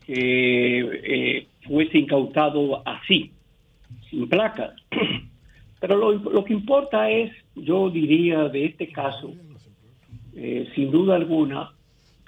que 0.05 0.79
eh, 0.79 1.47
fuese 1.67 1.99
incautado 1.99 2.81
así, 2.87 3.31
sin 4.15 4.29
placa. 4.29 4.73
Pero 5.79 5.97
lo, 5.97 6.13
lo 6.13 6.45
que 6.45 6.53
importa 6.53 7.09
es, 7.11 7.31
yo 7.55 7.89
diría 7.89 8.45
de 8.45 8.65
este 8.65 8.91
caso, 8.91 9.33
eh, 10.35 10.67
sin 10.73 10.89
duda 10.89 11.15
alguna, 11.15 11.71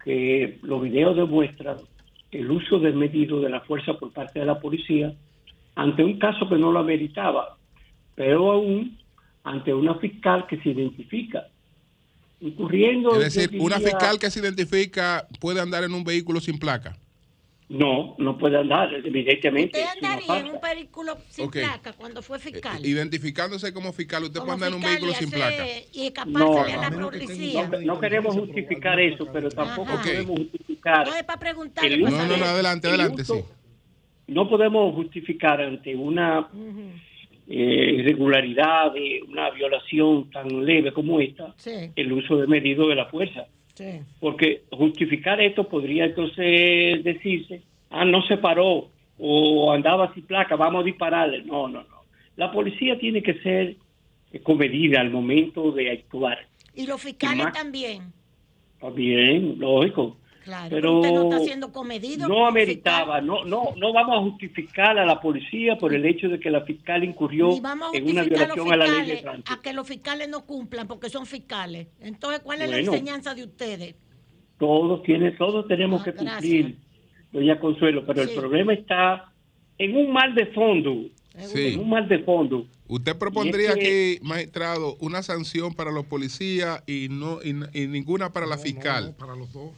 que 0.04 0.60
los 0.62 0.82
videos 0.82 1.16
demuestran 1.16 1.78
el 2.32 2.52
uso 2.52 2.80
desmedido 2.80 3.40
de 3.40 3.50
la 3.50 3.62
fuerza 3.62 3.94
por 3.94 4.12
parte 4.12 4.40
de 4.40 4.46
la 4.46 4.60
policía 4.60 5.14
ante 5.76 6.04
un 6.04 6.20
caso 6.20 6.48
que 6.50 6.58
no 6.58 6.72
lo 6.72 6.80
ameritaba, 6.80 7.58
pero 8.16 8.52
aún 8.52 8.98
ante 9.44 9.74
una 9.74 9.96
fiscal 9.96 10.46
que 10.48 10.58
se 10.58 10.70
identifica 10.70 11.48
incurriendo. 12.40 13.16
Es 13.20 13.34
decir, 13.34 13.60
una 13.62 13.80
fiscal 13.80 14.20
que 14.20 14.30
se 14.30 14.40
identifica 14.40 15.28
puede 15.40 15.62
andar 15.62 15.84
en 15.84 15.94
un 15.94 16.04
vehículo 16.04 16.42
sin 16.42 16.60
placa. 16.60 16.98
No, 17.70 18.16
no 18.18 18.38
puede 18.38 18.58
andar, 18.58 18.94
evidentemente. 18.94 19.78
¿Usted 19.84 19.92
andaría 20.08 20.40
en 20.40 20.56
un 20.56 20.62
vehículo 20.62 21.18
sin 21.28 21.52
placa 21.52 21.92
cuando 21.92 22.22
fue 22.22 22.40
fiscal? 22.40 22.86
Identificándose 22.86 23.74
como 23.74 23.92
fiscal, 23.92 24.24
usted 24.24 24.40
Como 24.40 24.54
puede 24.56 24.68
andar 24.68 24.70
en 24.70 24.76
un 24.76 24.82
vehículo 24.90 25.14
sin 25.14 25.30
placa. 25.30 25.66
Y 25.92 26.00
No, 26.00 26.06
escapársele 26.08 26.74
a 26.74 26.90
la 26.90 26.98
policía. 26.98 27.68
no, 27.68 27.80
no 27.82 28.00
queremos 28.00 28.36
justificar 28.36 28.98
eso, 29.02 29.28
pero 29.34 29.50
tampoco 29.50 29.92
Ajá. 29.92 30.02
podemos 30.02 30.40
justificar. 30.40 31.08
No 31.08 31.14
es 31.14 31.24
para 31.24 31.40
para 31.40 31.52
uso- 31.54 32.10
No, 32.10 32.26
no, 32.26 32.38
no, 32.38 32.46
adelante, 32.46 32.88
el 32.88 32.94
adelante, 33.02 33.26
sí. 33.26 33.42
No 34.28 34.50
podemos 34.50 34.96
justificar 34.96 35.62
ante 35.62 35.94
una 35.94 36.48
eh, 37.50 37.96
irregularidad, 38.00 38.94
de 38.94 39.22
una 39.28 39.50
violación 39.52 40.30
tan 40.32 40.66
leve 40.66 40.92
como 40.94 41.20
esta, 41.20 41.54
Sí, 41.58 41.92
el 41.96 42.12
uso 42.14 42.38
de 42.38 42.48
medido 42.48 42.88
de 42.88 42.96
la 42.96 43.06
fuerza. 43.08 43.48
Sí. 43.78 44.02
Porque 44.20 44.64
justificar 44.72 45.40
esto 45.42 45.68
podría 45.68 46.06
entonces 46.06 47.04
decirse, 47.04 47.62
ah, 47.90 48.06
no 48.06 48.22
se 48.24 48.38
paró 48.38 48.90
o 49.20 49.72
andaba 49.72 50.14
sin 50.14 50.24
placa, 50.26 50.56
vamos 50.56 50.82
a 50.82 50.86
dispararle. 50.86 51.44
No, 51.44 51.68
no, 51.68 51.82
no. 51.84 51.98
La 52.36 52.52
policía 52.52 52.98
tiene 53.00 53.22
que 53.24 53.36
ser 53.42 53.76
comedida 54.44 55.02
al 55.02 55.10
momento 55.10 55.72
de 55.72 55.92
actuar. 55.92 56.40
Y 56.76 56.86
los 56.86 57.02
fiscales 57.02 57.46
más- 57.46 57.54
también. 57.54 58.14
Bien, 58.94 59.56
lógico. 59.58 60.18
Claro, 60.48 60.70
Pero 60.70 60.96
usted 61.00 61.12
no 61.14 61.24
está 61.24 61.40
siendo 61.44 61.74
comedido. 61.74 62.26
no 62.26 62.48
ameritaba, 62.48 63.20
no, 63.20 63.44
no, 63.44 63.74
no 63.76 63.92
vamos 63.92 64.18
a 64.18 64.22
justificar 64.32 64.98
a 64.98 65.06
la 65.06 65.20
policía 65.20 65.78
por 65.78 65.94
el 65.94 66.06
hecho 66.06 66.30
de 66.30 66.40
que 66.40 66.50
la 66.50 66.62
fiscal 66.62 67.04
incurrió 67.04 67.50
en 67.94 68.10
una 68.10 68.22
a 68.22 68.24
violación 68.24 68.72
a 68.72 68.78
la 68.78 68.88
ley 68.88 69.08
de 69.08 69.18
tránsito. 69.18 69.52
a 69.52 69.62
que 69.62 69.74
los 69.74 69.86
fiscales 69.86 70.30
no 70.30 70.46
cumplan 70.46 70.88
porque 70.88 71.10
son 71.10 71.26
fiscales. 71.26 71.90
Entonces, 72.00 72.40
¿cuál 72.40 72.62
es 72.62 72.70
Bueno. 72.70 72.82
la 72.92 72.94
enseñanza 72.96 73.36
de 73.36 73.44
ustedes? 73.44 73.96
Todos 74.58 75.04
tienen, 75.04 75.36
todos 75.38 75.68
tenemos 75.68 76.00
Ah, 76.00 76.04
que 76.06 76.12
gracias. 76.12 76.34
cumplir, 76.36 76.78
doña 77.34 77.60
Consuelo, 77.60 78.06
pero 78.08 78.24
Sí. 78.24 78.30
el 78.30 78.36
problema 78.40 78.74
está 78.74 79.34
en 79.78 79.98
un 79.98 80.14
mal 80.14 80.34
de 80.34 80.46
fondo, 80.48 80.96
Sí. 81.40 81.74
en 81.74 81.80
un 81.82 81.90
mal 81.90 82.08
de 82.08 82.20
fondo. 82.20 82.68
Usted 82.88 83.18
propondría 83.18 83.72
es 83.72 83.76
que- 83.76 84.16
aquí, 84.18 84.26
magistrado, 84.26 84.96
una 85.02 85.22
sanción 85.24 85.74
para 85.74 85.92
los 85.92 86.06
policías 86.06 86.82
y 86.88 87.08
no 87.12 87.40
y, 87.44 87.50
y 87.74 87.88
ninguna 87.88 88.32
para 88.32 88.46
la 88.46 88.58
fiscal. 88.58 89.14
para 89.20 89.36
los 89.36 89.52
dos. 89.52 89.72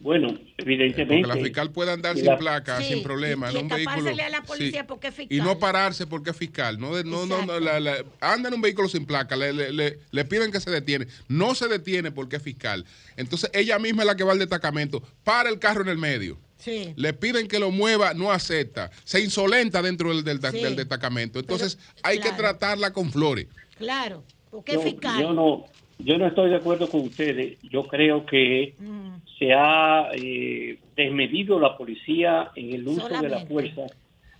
Bueno, 0.00 0.28
evidentemente. 0.56 1.26
Porque 1.26 1.38
la 1.38 1.44
fiscal 1.44 1.72
puede 1.72 1.90
andar 1.90 2.14
y 2.16 2.20
sin 2.20 2.28
la- 2.28 2.38
placa, 2.38 2.78
Sí, 2.80 2.94
sin 2.94 3.02
problema, 3.02 3.50
y- 3.50 3.54
y 3.54 3.58
en 3.58 3.62
un 3.64 3.68
vehículo. 3.68 4.08
a 4.10 4.28
la 4.28 4.38
sí. 4.38 4.44
policía 4.46 4.86
porque 4.86 5.08
es 5.08 5.14
fiscal. 5.14 5.36
Y 5.36 5.40
no 5.40 5.58
pararse 5.58 6.06
porque 6.06 6.30
es 6.30 6.36
fiscal. 6.36 6.78
No, 6.78 6.94
de- 6.94 7.02
no, 7.02 7.26
no, 7.26 7.44
no, 7.44 7.58
la- 7.58 7.80
la- 7.80 8.04
anda 8.20 8.48
en 8.48 8.54
un 8.54 8.60
vehículo 8.60 8.88
sin 8.88 9.06
placa, 9.06 9.34
le, 9.36 9.52
le- 9.52 9.72
le- 9.72 9.98
le 10.10 10.24
piden 10.24 10.52
que 10.52 10.60
se 10.60 10.70
detiene. 10.70 11.08
No 11.26 11.56
se 11.56 11.66
detiene 11.66 12.12
porque 12.12 12.36
es 12.36 12.42
fiscal. 12.42 12.84
Entonces 13.16 13.50
ella 13.54 13.78
misma 13.80 14.02
es 14.02 14.06
la 14.06 14.14
que 14.16 14.22
va 14.22 14.32
al 14.32 14.38
destacamento, 14.38 15.02
para 15.24 15.48
el 15.48 15.58
carro 15.58 15.82
en 15.82 15.88
el 15.88 15.98
medio. 15.98 16.38
Sí. 16.58 16.92
Le 16.96 17.12
piden 17.12 17.48
que 17.48 17.58
lo 17.58 17.72
mueva, 17.72 18.14
no 18.14 18.30
acepta. 18.30 18.90
Se 19.04 19.20
insolenta 19.20 19.82
dentro 19.82 20.10
del, 20.14 20.22
del- 20.22 20.40
Sí. 20.52 20.60
del 20.62 20.76
destacamento. 20.76 21.40
Entonces 21.40 21.76
hay 22.04 22.20
que 22.20 22.30
tratarla 22.32 22.92
con 22.92 23.10
flores. 23.10 23.46
Claro, 23.78 24.22
porque 24.50 24.74
yo, 24.74 24.78
es 24.80 24.84
fiscal. 24.84 25.20
yo 25.22 25.32
no, 25.32 25.66
yo 25.98 26.18
no 26.18 26.26
estoy 26.26 26.50
de 26.50 26.56
acuerdo 26.56 26.88
con 26.88 27.02
ustedes. 27.02 27.58
Yo 27.62 27.84
creo 27.86 28.24
que 28.26 28.74
Mm. 28.78 29.08
se 29.38 29.52
ha 29.52 30.08
eh, 30.14 30.78
desmedido 30.96 31.58
la 31.60 31.76
policía 31.76 32.50
en 32.56 32.72
el 32.74 32.86
uso 32.88 33.08
de 33.08 33.28
la 33.28 33.40
fuerza 33.46 33.82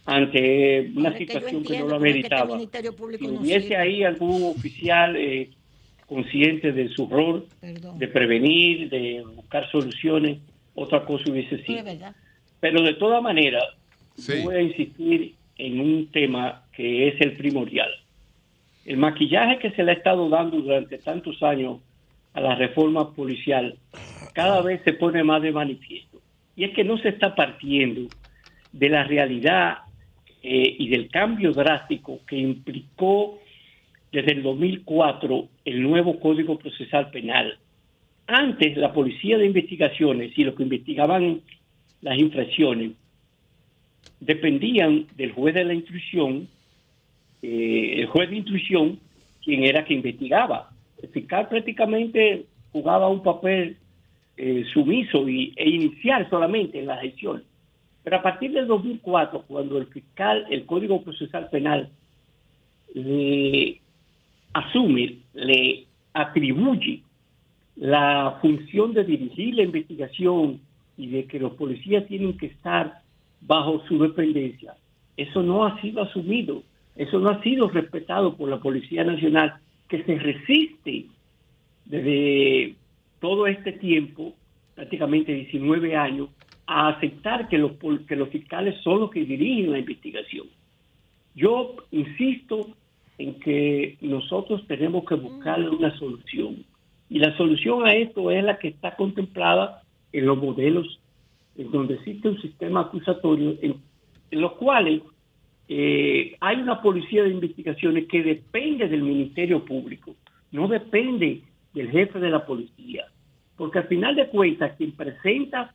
ante 0.07 0.91
una 0.97 1.09
Ahora 1.11 1.19
situación 1.19 1.63
que 1.65 1.79
no 1.81 1.87
lo 1.87 1.97
este 1.97 1.97
ameritaba. 1.97 2.59
Si 2.59 3.27
no 3.27 3.41
hubiese 3.41 3.61
sirve. 3.69 3.77
ahí 3.77 4.03
algún 4.05 4.43
oficial 4.45 5.17
eh, 5.17 5.51
consciente 6.07 6.73
de 6.73 6.89
su 6.89 7.07
rol, 7.07 7.47
Perdón. 7.61 7.99
de 7.99 8.09
prevenir, 8.09 8.89
de 8.89 9.23
buscar 9.37 9.71
soluciones, 9.71 10.39
otra 10.75 11.05
cosa 11.05 11.31
hubiese 11.31 11.63
sido. 11.65 11.85
Pero 12.61 12.83
de 12.83 12.95
todas 12.95 13.23
maneras, 13.23 13.65
Sí. 14.17 14.39
yo 14.39 14.45
voy 14.45 14.55
a 14.57 14.63
insistir 14.63 15.35
en 15.59 15.81
un 15.81 16.07
tema 16.11 16.65
que 16.73 17.09
es 17.09 17.21
el 17.21 17.37
primordial. 17.37 17.91
El 18.89 18.97
maquillaje 18.97 19.59
que 19.59 19.71
se 19.73 19.85
le 19.85 19.91
ha 19.91 19.95
estado 19.97 20.31
dando 20.31 20.63
durante 20.63 20.97
tantos 20.97 21.43
años 21.43 21.81
a 22.33 22.41
la 22.41 22.55
reforma 22.55 23.13
policial 23.13 23.77
cada 24.33 24.63
vez 24.63 24.81
se 24.83 24.95
pone 24.95 25.23
más 25.23 25.43
de 25.43 25.53
manifiesto. 25.53 26.23
Y 26.57 26.65
es 26.65 26.71
que 26.73 26.85
no 26.85 26.97
se 26.97 27.11
está 27.11 27.35
partiendo 27.35 28.09
de 28.73 28.89
la 28.89 29.05
realidad 29.05 29.81
eh, 30.43 30.77
y 30.79 30.89
del 30.89 31.11
cambio 31.11 31.53
drástico 31.53 32.21
que 32.27 32.39
implicó 32.39 33.39
desde 34.11 34.33
el 34.33 34.43
2004 34.43 35.49
el 35.67 35.83
nuevo 35.83 36.19
Código 36.19 36.59
Procesal 36.59 37.11
Penal. 37.11 37.59
Antes 38.27 38.75
la 38.79 38.95
Policía 38.95 39.37
de 39.37 39.45
Investigaciones 39.45 40.33
y 40.35 40.45
los 40.45 40.55
que 40.55 40.63
investigaban 40.63 41.43
las 42.01 42.17
infracciones 42.17 42.93
dependían 44.19 45.09
del 45.15 45.33
juez 45.33 45.55
de 45.55 45.65
la 45.65 45.75
instrucción, 45.75 46.49
eh, 47.43 47.95
el 47.99 48.07
juez 48.07 48.31
de 48.31 48.37
instrucción, 48.37 48.99
quien 49.43 49.65
era 49.65 49.85
que 49.85 49.95
investigaba. 49.95 50.71
El 51.03 51.09
fiscal 51.11 51.49
prácticamente 51.49 52.47
jugaba 52.73 53.09
un 53.09 53.23
papel 53.23 53.77
eh, 54.37 54.65
sumiso 54.73 55.29
y, 55.29 55.53
e 55.57 55.69
inicial 55.69 56.29
solamente 56.31 56.79
en 56.79 56.87
la 56.87 56.99
gestión. 56.99 57.43
Pero 58.03 58.17
a 58.17 58.23
partir 58.23 58.53
del 58.53 58.67
2004, 58.67 59.45
cuando 59.47 59.79
el 59.79 59.87
fiscal, 59.87 60.47
el 60.51 60.65
Código 60.65 61.03
Procesal 61.03 61.49
Penal, 61.51 61.91
le 62.95 63.81
asume, 64.53 65.19
le 65.35 65.87
atribuye 66.15 67.03
la 67.77 68.39
función 68.41 68.93
de 68.93 69.05
dirigir 69.05 69.55
la 69.55 69.63
investigación 69.63 70.61
y 70.97 71.09
de 71.09 71.27
que 71.27 71.39
los 71.39 71.53
policías 71.53 72.07
tienen 72.07 72.37
que 72.37 72.47
estar 72.47 73.03
bajo 73.41 73.85
su 73.87 73.99
dependencia, 73.99 74.75
eso 75.17 75.43
no 75.43 75.65
ha 75.65 75.81
sido 75.81 76.03
asumido, 76.03 76.63
eso 76.99 77.21
no 77.21 77.31
ha 77.31 77.41
sido 77.43 77.69
respetado 77.69 78.37
por 78.37 78.51
la 78.51 78.59
Policía 78.59 79.05
Nacional, 79.05 79.55
que 79.89 80.03
se 80.03 80.19
resiste 80.19 81.07
desde 81.85 82.75
todo 83.21 83.47
este 83.47 83.73
tiempo, 83.73 84.35
prácticamente 84.75 85.33
19 85.33 85.97
años, 85.97 86.29
a 86.67 86.89
aceptar 86.89 87.49
que 87.49 87.57
los, 87.57 87.73
que 88.07 88.17
los 88.17 88.29
fiscales 88.31 88.75
son 88.83 88.99
los 89.01 89.11
que 89.13 89.25
dirigen 89.25 89.71
la 89.71 89.79
investigación. 89.79 90.49
Yo 91.37 91.77
insisto 91.93 92.69
en 93.17 93.39
que 93.39 93.97
nosotros 94.01 94.67
tenemos 94.67 95.05
que 95.05 95.15
buscarle 95.15 95.71
una 95.71 95.97
solución. 95.99 96.65
Y 97.09 97.21
la 97.21 97.37
solución 97.37 97.87
a 97.87 97.95
esto 97.95 98.33
es 98.33 98.43
la 98.43 98.59
que 98.59 98.69
está 98.69 98.97
contemplada 98.97 99.83
en 100.13 100.27
los 100.27 100.37
modelos 100.37 101.01
en 101.57 101.71
donde 101.71 101.95
existe 101.95 102.29
un 102.29 102.41
sistema 102.43 102.81
acusatorio 102.83 103.57
en 103.63 103.81
los 104.33 104.53
cuales 104.55 105.01
eh, 105.69 106.37
hay 106.41 106.57
una 106.57 106.81
policía 106.81 107.23
de 107.23 107.31
investigaciones 107.31 108.07
que 108.09 108.23
depende 108.23 108.89
del 108.89 109.03
Ministerio 109.03 109.65
Público, 109.65 110.15
no 110.51 110.67
depende 110.67 111.43
del 111.75 111.91
jefe 111.91 112.19
de 112.19 112.31
la 112.31 112.47
policía. 112.47 113.05
Porque 113.57 113.81
al 113.81 113.89
final 113.89 114.17
de 114.17 114.29
cuentas, 114.29 114.77
quien 114.79 114.93
presenta 114.93 115.75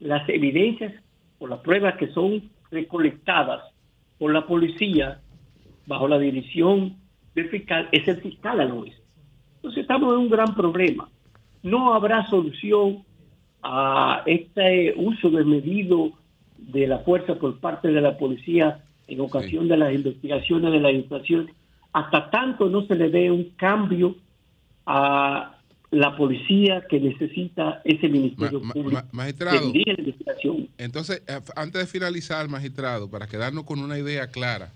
las 0.00 0.28
evidencias 0.28 0.94
o 1.38 1.46
las 1.46 1.60
pruebas 1.60 1.96
que 1.96 2.08
son 2.08 2.50
recolectadas 2.70 3.62
por 4.18 4.32
la 4.32 4.46
policía 4.46 5.20
bajo 5.86 6.08
la 6.08 6.18
dirección 6.18 6.96
del 7.34 7.48
fiscal 7.50 7.88
es 7.92 8.08
el 8.08 8.20
fiscal 8.20 8.60
al. 8.60 8.92
Entonces 9.56 9.82
estamos 9.82 10.14
en 10.14 10.20
un 10.20 10.30
gran 10.30 10.54
problema. 10.54 11.08
No 11.62 11.94
habrá 11.94 12.26
solución 12.28 13.04
a 13.62 14.22
este 14.26 14.94
uso 14.96 15.30
desmedido 15.30 16.12
de 16.56 16.86
la 16.86 16.98
fuerza 17.00 17.34
por 17.34 17.60
parte 17.60 17.88
de 17.88 18.00
la 18.00 18.16
policía 18.16 18.82
en 19.10 19.20
ocasión 19.20 19.68
de 19.68 19.76
las 19.76 19.92
investigaciones 19.94 20.72
de 20.72 20.80
la 20.80 20.90
inflación, 20.92 21.50
hasta 21.92 22.30
tanto 22.30 22.68
no 22.68 22.86
se 22.86 22.94
le 22.94 23.10
dé 23.10 23.30
un 23.30 23.50
cambio 23.56 24.16
a 24.86 25.56
la 25.90 26.16
policía 26.16 26.84
que 26.88 27.00
necesita 27.00 27.82
ese 27.84 28.08
Ministerio 28.08 28.60
Ma- 28.60 28.72
Público 28.72 29.02
ma- 29.02 29.08
magistrado. 29.12 29.58
que 29.60 29.66
dirige 29.66 29.92
la 29.94 29.98
investigación. 30.00 30.68
Entonces, 30.78 31.22
eh, 31.26 31.40
antes 31.56 31.80
de 31.80 31.86
finalizar, 31.88 32.48
magistrado, 32.48 33.10
para 33.10 33.26
quedarnos 33.26 33.64
con 33.64 33.80
una 33.80 33.98
idea 33.98 34.28
clara, 34.28 34.72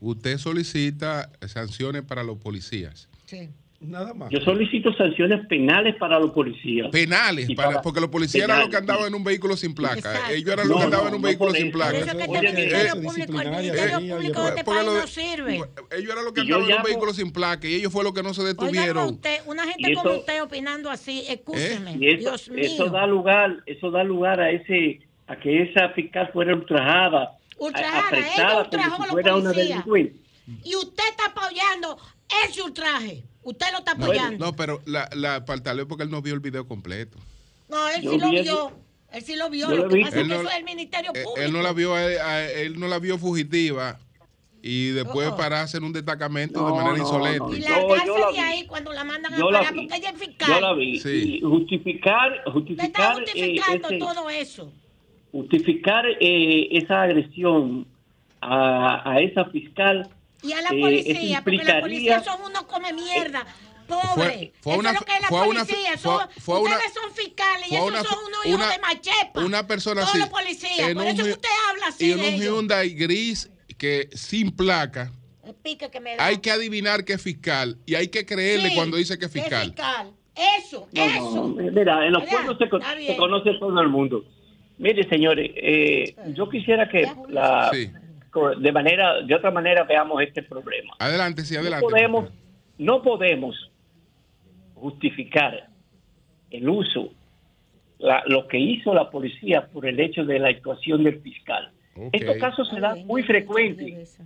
usted 0.00 0.38
solicita 0.38 1.30
sanciones 1.46 2.02
para 2.02 2.22
los 2.22 2.38
policías. 2.38 3.08
Sí. 3.26 3.48
Nada 3.86 4.14
más. 4.14 4.30
Yo 4.30 4.40
solicito 4.40 4.92
sanciones 4.94 5.46
penales 5.46 5.96
para 5.96 6.18
los 6.18 6.30
policías. 6.32 6.88
Penales, 6.90 7.48
Y 7.48 7.54
para- 7.54 7.68
para- 7.70 7.82
porque 7.82 8.00
los 8.00 8.10
policías 8.10 8.44
eran 8.44 8.60
los 8.60 8.68
que 8.68 8.76
andaban 8.76 9.06
en 9.08 9.14
un 9.14 9.24
vehículo 9.24 9.56
sin 9.56 9.74
placa. 9.74 9.96
Exacto. 9.96 10.30
Ellos 10.32 10.52
eran 10.52 10.66
No, 10.68 10.72
los 10.74 10.78
que 10.80 10.84
andaban 10.84 11.04
no, 11.04 11.08
en 11.10 11.14
un 11.16 11.22
no 11.22 11.26
vehículo 11.28 11.50
sin 11.52 11.70
placa. 11.72 11.96
Eso 11.98 12.06
es 12.06 12.14
que 12.14 12.30
Oye, 12.30 12.38
este 12.46 12.52
Ministerio 12.52 12.86
eh, 12.94 13.02
Público, 13.02 13.40
el 13.40 13.50
Ministerio 13.50 13.98
sí, 14.00 14.08
Público 14.10 14.42
de 14.42 14.48
este 14.48 14.64
país 14.64 14.84
no 14.84 15.06
sirve. 15.06 15.54
Ellos 15.90 16.12
eran 16.12 16.24
los 16.24 16.32
que 16.32 16.40
andaban 16.42 16.70
en 16.70 16.76
un 16.76 16.82
vehículo 16.82 17.12
sin 17.14 17.32
placa 17.32 17.66
y 17.68 17.74
ellos 17.74 17.92
fue 17.92 18.04
lo 18.04 18.12
que 18.14 18.22
no 18.22 18.34
se 18.34 18.42
detuvieron. 18.42 19.08
usted, 19.14 19.40
una 19.46 19.64
gente 19.64 19.92
eso- 19.92 20.02
como 20.02 20.14
usted 20.16 20.42
opinando 20.42 20.90
así, 20.90 21.24
escúcheme, 21.28 21.92
eso, 22.00 22.18
Dios 22.18 22.50
mío. 22.50 22.64
eso 22.64 22.86
da 22.86 23.06
lugar, 23.06 23.62
eso 23.66 23.90
da 23.90 24.02
lugar 24.04 24.40
a 24.40 24.50
ese, 24.50 25.00
a 25.26 25.36
que 25.36 25.62
esa 25.62 25.90
fiscal 25.90 26.30
fuera 26.32 26.54
ultrajada, 26.54 27.32
Ultrajada, 27.56 28.08
apresada 28.08 28.32
ella 28.34 28.48
como 28.48 28.60
ultrajó 28.64 28.96
si 28.96 29.02
a 29.02 29.04
los 29.06 29.10
fuera 29.12 29.36
una 29.36 29.52
delincuente. 29.52 30.16
Y 30.64 30.76
usted 30.76 31.04
está 31.10 31.26
apoyando 31.26 31.96
ese 32.46 32.62
ultraje. 32.62 33.22
Usted 33.44 33.66
lo 33.72 33.78
está 33.78 33.92
apoyando. 33.92 34.44
no, 34.46 34.56
pero 34.56 34.80
la, 34.86 35.08
la, 35.14 35.44
tal 35.44 35.76
vez 35.76 35.86
porque 35.86 36.04
él 36.04 36.10
no 36.10 36.22
vio 36.22 36.34
el 36.34 36.40
video 36.40 36.66
completo. 36.66 37.18
No, 37.68 37.88
él 37.90 38.02
Yo 38.02 38.12
sí 38.12 38.18
lo 38.18 38.26
vi 38.30 38.32
vio. 38.40 38.42
eso. 38.42 38.72
Él 39.12 39.22
sí 39.22 39.36
lo 39.36 39.48
vio. 39.50 39.70
Yo 39.70 39.76
Lo 39.76 39.88
que 39.88 39.96
vi. 39.96 40.04
pasa 40.04 40.16
es 40.16 40.22
que 40.22 40.28
no- 40.28 40.40
eso 40.40 40.48
es 40.50 40.56
el 40.56 40.64
Ministerio 40.64 41.10
Eh, 41.14 41.22
Público. 41.22 41.40
Él 41.46 41.52
no 41.52 41.62
la 41.62 41.72
vio, 41.72 41.94
a- 41.94 41.98
a- 41.98 42.50
él 42.50 42.80
no 42.80 42.88
la 42.88 42.98
vio 42.98 43.16
fugitiva 43.18 43.98
y 44.62 44.88
después 44.88 45.28
Oh. 45.28 45.36
pararse 45.36 45.76
en 45.76 45.84
un 45.84 45.92
destacamento 45.92 46.64
de 46.66 46.72
manera 46.72 46.92
no, 46.96 46.98
insolente. 46.98 47.38
no. 47.38 47.54
y 47.54 47.60
largarse 47.60 48.32
de 48.32 48.40
ahí 48.40 48.66
cuando 48.66 48.92
la 48.92 49.04
mandan 49.04 49.34
a 49.34 49.38
Yo 49.38 49.50
la 49.50 49.58
parar, 49.60 49.74
vi. 49.74 49.80
porque 49.82 49.96
ella 49.98 50.08
es 50.10 50.18
Yo 50.20 50.24
fiscal. 50.26 50.60
la 50.62 50.72
vi. 50.74 50.98
Sí. 50.98 51.40
Justificar, 51.42 52.32
Usted 52.54 52.80
está 52.80 53.14
justificar, 53.14 53.16
eh, 53.16 53.20
justificando 53.20 53.88
ese- 53.88 53.98
todo 53.98 54.30
eso. 54.30 54.72
justificar 55.32 56.04
eh, 56.20 56.68
esa 56.72 57.02
agresión 57.02 57.86
a, 58.40 59.10
a 59.10 59.20
esa 59.20 59.44
fiscal. 59.46 60.08
Y 60.44 60.52
a 60.52 60.60
la 60.62 60.68
eh, 60.70 60.80
policía, 60.80 61.42
porque 61.42 61.64
la 61.64 61.80
policía 61.80 62.22
son 62.22 62.40
unos 62.42 62.62
come 62.64 62.92
mierda. 62.92 63.46
Pobre. 63.86 64.04
Fue- 64.14 64.52
fue 64.62 64.72
Eso 64.72 64.80
una- 64.80 64.90
es 64.90 65.00
lo 65.00 65.06
que 65.06 65.12
es 65.14 65.20
la 65.20 65.28
fue 65.28 65.40
una- 65.48 65.64
policía. 65.64 65.90
fue- 65.92 65.98
son- 65.98 66.28
fue 66.40 66.58
una- 66.60 66.76
ustedes 66.76 66.94
son 66.94 67.12
fiscales 67.14 67.70
y 67.70 67.74
esos 67.74 67.86
una- 67.88 68.02
son 68.04 68.18
unos 68.26 68.46
hijos 68.46 68.54
una- 68.60 68.70
de 68.72 68.78
machepa. 68.78 69.44
Una 69.44 69.66
persona 69.66 70.00
Todos 70.00 70.10
así. 70.14 70.18
los 70.20 70.28
policías. 70.30 70.88
en 70.88 70.94
Por 70.94 71.02
un 71.04 71.08
eso 71.10 71.24
que 71.24 71.30
usted 71.32 71.48
habla 71.70 71.86
así 71.88 72.06
Y 72.06 72.12
en 72.12 72.16
de 72.18 72.22
un 72.28 72.34
ellos. 72.34 72.44
Hyundai 72.46 72.90
gris 72.94 73.50
que 73.76 74.08
sin 74.14 74.50
placa. 74.56 75.12
El 75.46 75.54
pique 75.54 75.90
que 75.90 76.00
me 76.00 76.16
da. 76.16 76.24
Hay 76.24 76.38
que 76.38 76.50
adivinar 76.50 77.04
que 77.04 77.12
es 77.14 77.22
fiscal 77.22 77.76
y 77.84 77.94
hay 77.94 78.08
que 78.08 78.24
creerle 78.24 78.70
Sí, 78.70 78.74
cuando 78.74 78.96
dice 78.96 79.18
que 79.18 79.26
es 79.26 79.32
fiscal. 79.32 79.66
fiscal. 79.66 80.12
Eso, 80.58 80.88
No, 80.90 81.02
eso. 81.04 81.34
no, 81.34 81.48
mira, 81.70 82.06
en 82.06 82.12
los 82.12 82.24
pueblos 82.24 82.56
se, 82.58 82.64
se 83.06 83.16
conoce 83.16 83.52
todo 83.60 83.80
el 83.80 83.88
mundo. 83.88 84.24
Mire, 84.78 85.06
señores, 85.08 85.50
eh, 85.54 86.16
yo 86.34 86.48
quisiera 86.48 86.88
que 86.88 87.06
la, 87.28 87.70
Sí. 87.72 87.90
De 88.60 88.72
manera, 88.72 89.22
de 89.22 89.34
otra 89.34 89.50
manera 89.50 89.84
veamos 89.84 90.22
este 90.22 90.42
problema. 90.42 90.94
Adelante, 90.98 91.44
sí, 91.44 91.54
No 91.54 91.60
adelante. 91.60 91.86
podemos, 91.88 92.30
no 92.78 93.02
podemos 93.02 93.70
justificar 94.74 95.68
el 96.50 96.68
uso, 96.68 97.10
la- 97.98 98.22
lo 98.26 98.46
que 98.48 98.58
hizo 98.58 98.92
la 98.94 99.10
policía 99.10 99.66
por 99.68 99.86
el 99.86 99.98
hecho 100.00 100.24
de 100.24 100.38
la 100.38 100.48
actuación 100.48 101.04
del 101.04 101.20
fiscal. 101.20 101.72
Estos 102.12 102.36
casos 102.38 102.68
se 102.68 102.80
dan 102.80 103.06
muy 103.06 103.22
frecuentes, 103.22 104.18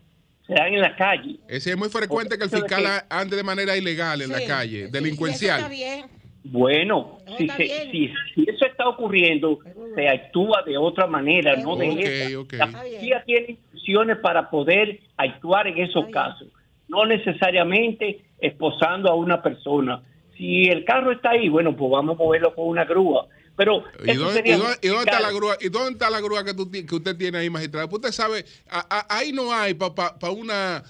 se 0.47 0.55
dan 0.55 0.73
en 0.73 0.81
la 0.81 0.97
calle. 0.97 1.37
Ese 1.49 1.71
es 1.73 1.77
muy 1.77 1.91
frecuente 1.91 2.39
que 2.39 2.45
el 2.45 2.51
fiscal 2.51 2.83
ande 3.11 3.37
de 3.37 3.43
manera 3.43 3.77
ilegal 3.77 4.23
en 4.23 4.31
la 4.31 4.41
calle, 4.47 4.87
sí, 4.87 4.91
delincuencial. 4.91 5.61
eso 5.61 5.67
está 5.67 5.75
bien. 5.75 6.07
Bueno, 6.45 7.19
No, 7.27 7.37
si, 7.37 7.49
se- 7.49 7.91
si, 7.91 8.13
si 8.35 8.45
eso 8.49 8.65
está 8.67 8.89
ocurriendo, 8.89 9.59
se 9.95 10.09
actúa 10.09 10.63
de 10.65 10.79
otra 10.79 11.07
manera, 11.07 11.57
no 11.57 11.77
de 11.77 11.89
Ok, 11.91 11.99
esa. 11.99 12.39
ok. 12.41 12.53
La 12.55 12.67
policía 12.71 13.23
tiene 13.27 13.47
instrucciones 13.51 14.17
para 14.19 14.49
poder 14.49 15.01
actuar 15.17 15.67
en 15.67 15.79
esos 15.79 16.07
casos, 16.07 16.49
no 16.89 17.05
necesariamente 17.07 18.25
esposando 18.41 19.11
a 19.11 19.15
una 19.15 19.43
persona. 19.43 20.03
Si 20.37 20.65
el 20.69 20.85
carro 20.85 21.11
está 21.13 21.31
ahí, 21.31 21.49
bueno, 21.49 21.77
pues 21.77 21.91
vamos 21.91 22.15
a 22.15 22.23
moverlo 22.23 22.55
con 22.55 22.69
una 22.69 22.85
grúa. 22.85 23.27
Pero 23.57 23.83
¿Y 24.05 24.15
dónde, 24.15 24.35
sería 24.35 24.55
y 24.55 24.59
dónde- 24.59 24.79
y 24.83 24.87
dónde 24.89 25.11
está 25.11 25.21
la 25.21 25.33
grúa? 25.33 25.57
¿Y 25.61 25.69
dónde 25.69 25.91
está 25.93 26.09
la 26.11 26.21
grúa 26.21 26.45
que, 26.45 26.55
tú 26.55 26.71
ti- 26.71 26.87
que 26.87 26.95
usted 26.95 27.17
tiene 27.17 27.39
ahí, 27.39 27.51
magistrado? 27.51 27.89
Pues 27.89 27.99
usted 28.05 28.13
sabe, 28.13 28.45
a- 28.71 28.87
a- 29.01 29.19
ahí 29.19 29.33
no 29.33 29.53
hay 29.53 29.75
para 29.75 29.93
una 30.31 30.85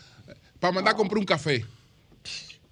para 0.60 0.74
mandar 0.74 0.92
a 0.92 0.96
comprar 0.96 1.18
un 1.18 1.24
café. 1.24 1.64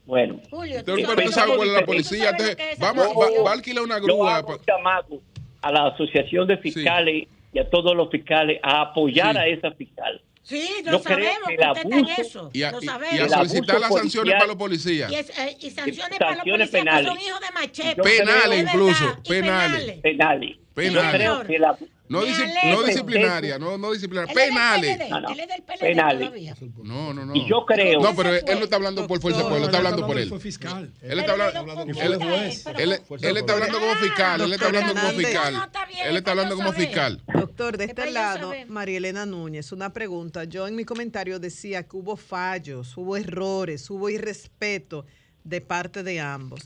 Bueno, 0.07 0.41
Julio, 0.51 0.78
Usted, 0.78 0.93
tú 0.95 0.95
pero 0.95 1.09
sabes 1.09 1.24
tú 1.27 1.33
sabes 1.33 1.57
cuál 1.57 1.69
es 1.69 1.74
la 1.74 1.85
policía. 1.85 2.31
Entonces, 2.31 2.57
vamos, 2.78 3.07
va, 3.09 3.43
va 3.43 3.51
a 3.51 3.55
alquilar 3.55 3.85
una 3.85 3.99
yo 3.99 4.05
grúa. 4.05 4.37
hago 4.37 4.47
pa- 4.49 4.55
un 4.55 4.61
llamado 4.66 5.20
a 5.62 5.73
la 5.73 5.87
Asociación 5.89 6.47
de 6.47 6.57
Fiscales 6.59 7.27
y 7.53 7.59
a 7.59 7.69
todos 7.69 7.97
los 7.97 8.09
fiscales 8.11 8.61
a 8.62 8.83
apoyar 8.83 9.35
Sí. 9.35 9.39
a 9.41 9.47
esa 9.49 9.70
fiscal. 9.73 10.20
Sí, 10.45 10.69
Yo 10.85 10.93
lo 10.93 11.03
creo 11.03 11.16
sabemos 11.16 11.49
que 11.49 11.65
abuso- 11.65 12.20
eso. 12.23 12.51
y 12.53 12.62
a, 12.62 12.70
lo 12.70 12.81
y- 12.81 12.85
y 12.85 12.89
a 12.89 12.93
sabemos. 12.93 13.33
Solicitar 13.33 13.81
las 13.81 13.89
sanciones 13.93 14.12
policial- 14.15 14.39
para 14.39 14.47
los 14.47 14.57
policías. 14.57 15.11
Y, 15.11 15.15
es- 15.16 15.39
eh, 15.39 15.57
y 15.61 15.70
sanciones 15.70 16.19
para 16.20 16.31
los 16.37 16.45
policías 16.45 16.70
penales. 16.70 17.03
que 17.03 17.09
son 17.09 17.27
hijos 17.27 17.41
de. 17.41 17.47
Yo 17.77 17.93
creo- 17.95 18.05
Penales 18.05 18.59
Es 18.61 18.65
incluso, 18.74 19.05
y 19.24 19.28
penales. 19.28 19.99
penales. 20.03 20.57
Penales. 20.74 21.03
Yo 21.12 21.19
creo 21.19 21.47
que 21.49 21.57
el, 21.57 21.65
No, 22.09 22.23
disciplinaria, 22.24 23.59
no, 23.59 23.77
no 23.78 23.93
disciplinaria, 23.93 24.33
penales. 24.33 24.97
PLD, 24.97 25.09
No, 25.11 25.20
no. 25.20 25.28
él 25.31 25.41
es 25.41 25.49
del 25.49 25.62
PLD 25.62 25.78
Penales. 25.81 26.19
todavía. 26.28 26.57
No, 26.83 27.12
no, 27.15 27.27
no. 27.27 27.35
Y 27.35 27.49
yo 27.49 27.65
creo- 27.66 28.01
No, 28.01 28.15
pero 28.15 28.35
él 28.35 28.43
no 28.59 28.65
está 28.65 28.77
hablando 28.77 29.07
por 29.07 29.20
fuerza 29.20 29.43
de 29.43 29.49
pueblo, 29.49 29.66
está 29.66 29.78
hablando 29.78 30.07
por 30.07 30.19
él. 30.19 30.28
Fue 30.28 30.41
fiscal. 30.41 30.93
Él 31.03 31.19
está 31.19 31.33
hablando, 31.33 31.61
él, 31.61 33.37
está 33.37 33.53
hablando 33.53 33.81
como 33.81 33.95
fiscal, 33.97 34.41
él 34.41 34.53
está 34.53 34.66
hablando 34.66 34.95
como 34.95 35.09
fiscal. 35.12 35.55
Él 35.55 36.11
es 36.12 36.16
está 36.19 36.31
hablando 36.31 36.57
como 36.57 36.73
fiscal. 36.73 37.23
Doctor, 37.35 37.77
de 37.77 37.85
Es 37.85 37.91
este 37.91 38.11
lado. 38.11 38.53
María 38.69 38.99
Elena 38.99 39.27
Núñez, 39.27 39.73
una 39.73 39.93
pregunta. 39.93 40.45
Yo 40.45 40.66
en 40.69 40.77
mi 40.77 40.85
comentario 40.85 41.39
decía 41.39 41.83
que 41.85 41.97
hubo 41.97 42.16
fallos, 42.16 42.97
hubo 42.97 43.16
errores, 43.16 43.89
hubo 43.91 44.09
irrespeto 44.09 45.07
de 45.45 45.61
parte 45.61 46.03
de 46.03 46.20
ambos. 46.20 46.61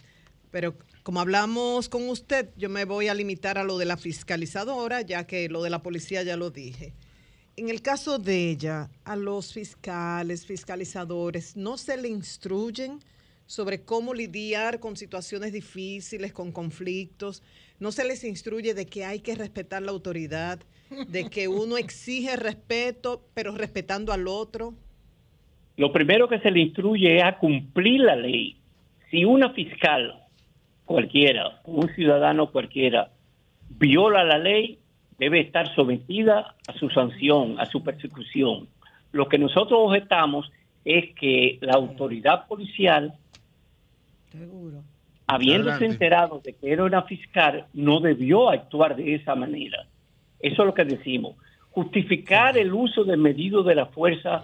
Pero 0.51 0.75
como 1.11 1.23
hablamos 1.23 1.89
con 1.89 2.09
usted, 2.09 2.51
yo 2.57 2.69
me 2.69 2.85
voy 2.85 3.09
a 3.09 3.15
limitar 3.15 3.59
a 3.59 3.65
lo 3.65 3.79
de 3.79 3.85
la 3.85 3.97
fiscalizadora, 3.97 5.01
ya 5.01 5.27
que 5.27 5.49
lo 5.49 5.61
de 5.61 5.69
la 5.69 5.83
policía 5.83 6.23
ya 6.23 6.37
lo 6.37 6.51
dije. 6.51 6.93
En 7.57 7.69
el 7.69 7.83
caso 7.83 8.21
de 8.21 8.49
ella, 8.49 8.91
a 9.05 9.17
los 9.17 9.53
fiscales, 9.53 10.47
fiscalizadores, 10.47 11.57
¿no 11.57 11.79
se 11.79 11.97
le 11.97 12.07
instruyen 12.07 13.01
sobre 13.47 13.83
cómo 13.83 14.15
lidiar 14.15 14.79
con 14.79 14.97
situaciones 14.97 15.53
difíciles, 15.53 16.33
con 16.33 16.53
conflictos? 16.53 17.43
¿No 17.81 17.91
se 17.91 18.05
les 18.05 18.23
instruye 18.23 18.73
de 18.73 18.87
que 18.87 19.05
hay 19.05 19.19
que 19.19 19.35
respetar 19.35 19.83
la 19.83 19.91
autoridad, 19.91 20.61
de 21.09 21.29
que 21.29 21.49
uno 21.49 21.77
exige 21.77 22.37
respeto, 22.37 23.21
pero 23.35 23.51
respetando 23.57 24.13
al 24.13 24.29
otro? 24.29 24.75
Lo 25.77 25.93
primero 25.93 26.29
que 26.29 26.39
se 26.39 26.53
le 26.53 26.61
instruye 26.61 27.17
es 27.17 27.25
a 27.25 27.37
cumplir 27.37 27.99
la 27.99 28.15
ley. 28.15 28.59
Si 29.11 29.25
una 29.25 29.51
fiscal 29.51 30.20
cualquiera, 30.91 31.61
un 31.67 31.89
ciudadano 31.95 32.51
cualquiera, 32.51 33.11
viola 33.69 34.25
la 34.25 34.39
ley, 34.39 34.81
debe 35.21 35.39
estar 35.39 35.73
sometida 35.77 36.57
a 36.67 36.73
su 36.73 36.91
sanción, 36.91 37.61
a 37.61 37.67
su 37.67 37.85
persecución. 37.85 38.67
Lo 39.13 39.29
que 39.29 39.39
nosotros 39.39 39.79
objetamos 39.81 40.51
es 40.85 41.15
que 41.15 41.59
la 41.61 41.75
autoridad 41.75 42.49
policial, 42.49 43.15
habiéndose 45.29 45.77
Adelante. 45.77 45.85
enterado 45.85 46.41
de 46.43 46.55
que 46.55 46.73
era 46.73 46.83
una 46.83 47.03
fiscal, 47.03 47.67
no 47.73 48.01
debió 48.01 48.51
actuar 48.51 48.97
de 48.97 49.15
esa 49.15 49.37
manera. 49.37 49.87
Eso 50.41 50.63
es 50.63 50.67
lo 50.67 50.75
que 50.75 50.85
decimos. 50.85 51.37
Justificar 51.71 52.59
el 52.59 52.75
uso 52.75 53.05
de 53.05 53.17
medidos 53.17 53.65
de 53.65 53.77
la 53.77 53.87
fuerza 53.87 54.43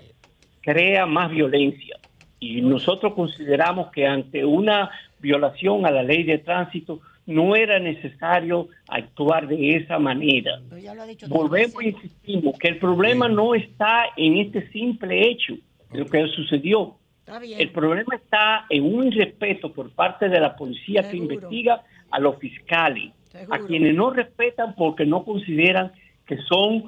crea 0.61 1.07
más 1.07 1.29
violencia. 1.29 1.97
Y 2.39 2.61
nosotros 2.61 3.15
consideramos 3.15 3.91
que 3.91 4.07
ante 4.07 4.45
una 4.45 4.91
violación 5.21 5.87
a 5.87 5.91
la 5.91 6.03
ley 6.03 6.25
de 6.25 6.39
tránsito 6.39 7.01
no 7.27 7.57
era 7.57 7.79
necesario 7.79 8.69
actuar 8.89 9.49
de 9.49 9.77
esa 9.77 9.99
manera. 9.99 10.61
Pero 10.69 10.81
ya 10.81 10.95
lo 10.95 11.03
ha 11.03 11.07
dicho 11.07 11.27
Volvemos 11.29 11.83
e 11.83 11.89
insistimos 11.89 12.59
que 12.59 12.69
el 12.69 12.79
problema 12.79 13.29
no 13.29 13.55
está 13.55 14.07
en 14.17 14.37
este 14.37 14.71
simple 14.71 15.29
hecho, 15.29 15.55
de 15.91 15.99
lo 15.99 16.07
que 16.07 16.27
sucedió. 16.29 16.97
Está 17.21 17.41
bien. 17.41 17.61
El 17.61 17.71
problema 17.71 18.15
está 18.15 18.67
en 18.71 18.85
un 18.85 19.09
irrespeto 19.09 19.73
por 19.73 19.91
parte 19.91 20.29
de 20.29 20.41
la 20.41 20.55
policía 20.55 21.11
que 21.11 21.17
investiga 21.17 21.83
a 22.11 22.21
los 22.21 22.39
fiscales, 22.39 23.13
a 23.51 23.59
quienes 23.59 23.95
no 23.95 24.11
respetan 24.11 24.75
porque 24.77 25.05
no 25.05 25.25
consideran 25.25 25.93
que 26.25 26.39
son 26.49 26.85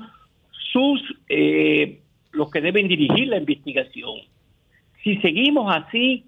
sus 0.72 1.02
eh, 1.28 2.00
los 2.32 2.50
que 2.50 2.60
deben 2.60 2.86
dirigir 2.86 3.28
la 3.28 3.38
investigación. 3.38 4.20
Si 5.02 5.16
seguimos 5.16 5.74
así, 5.74 6.24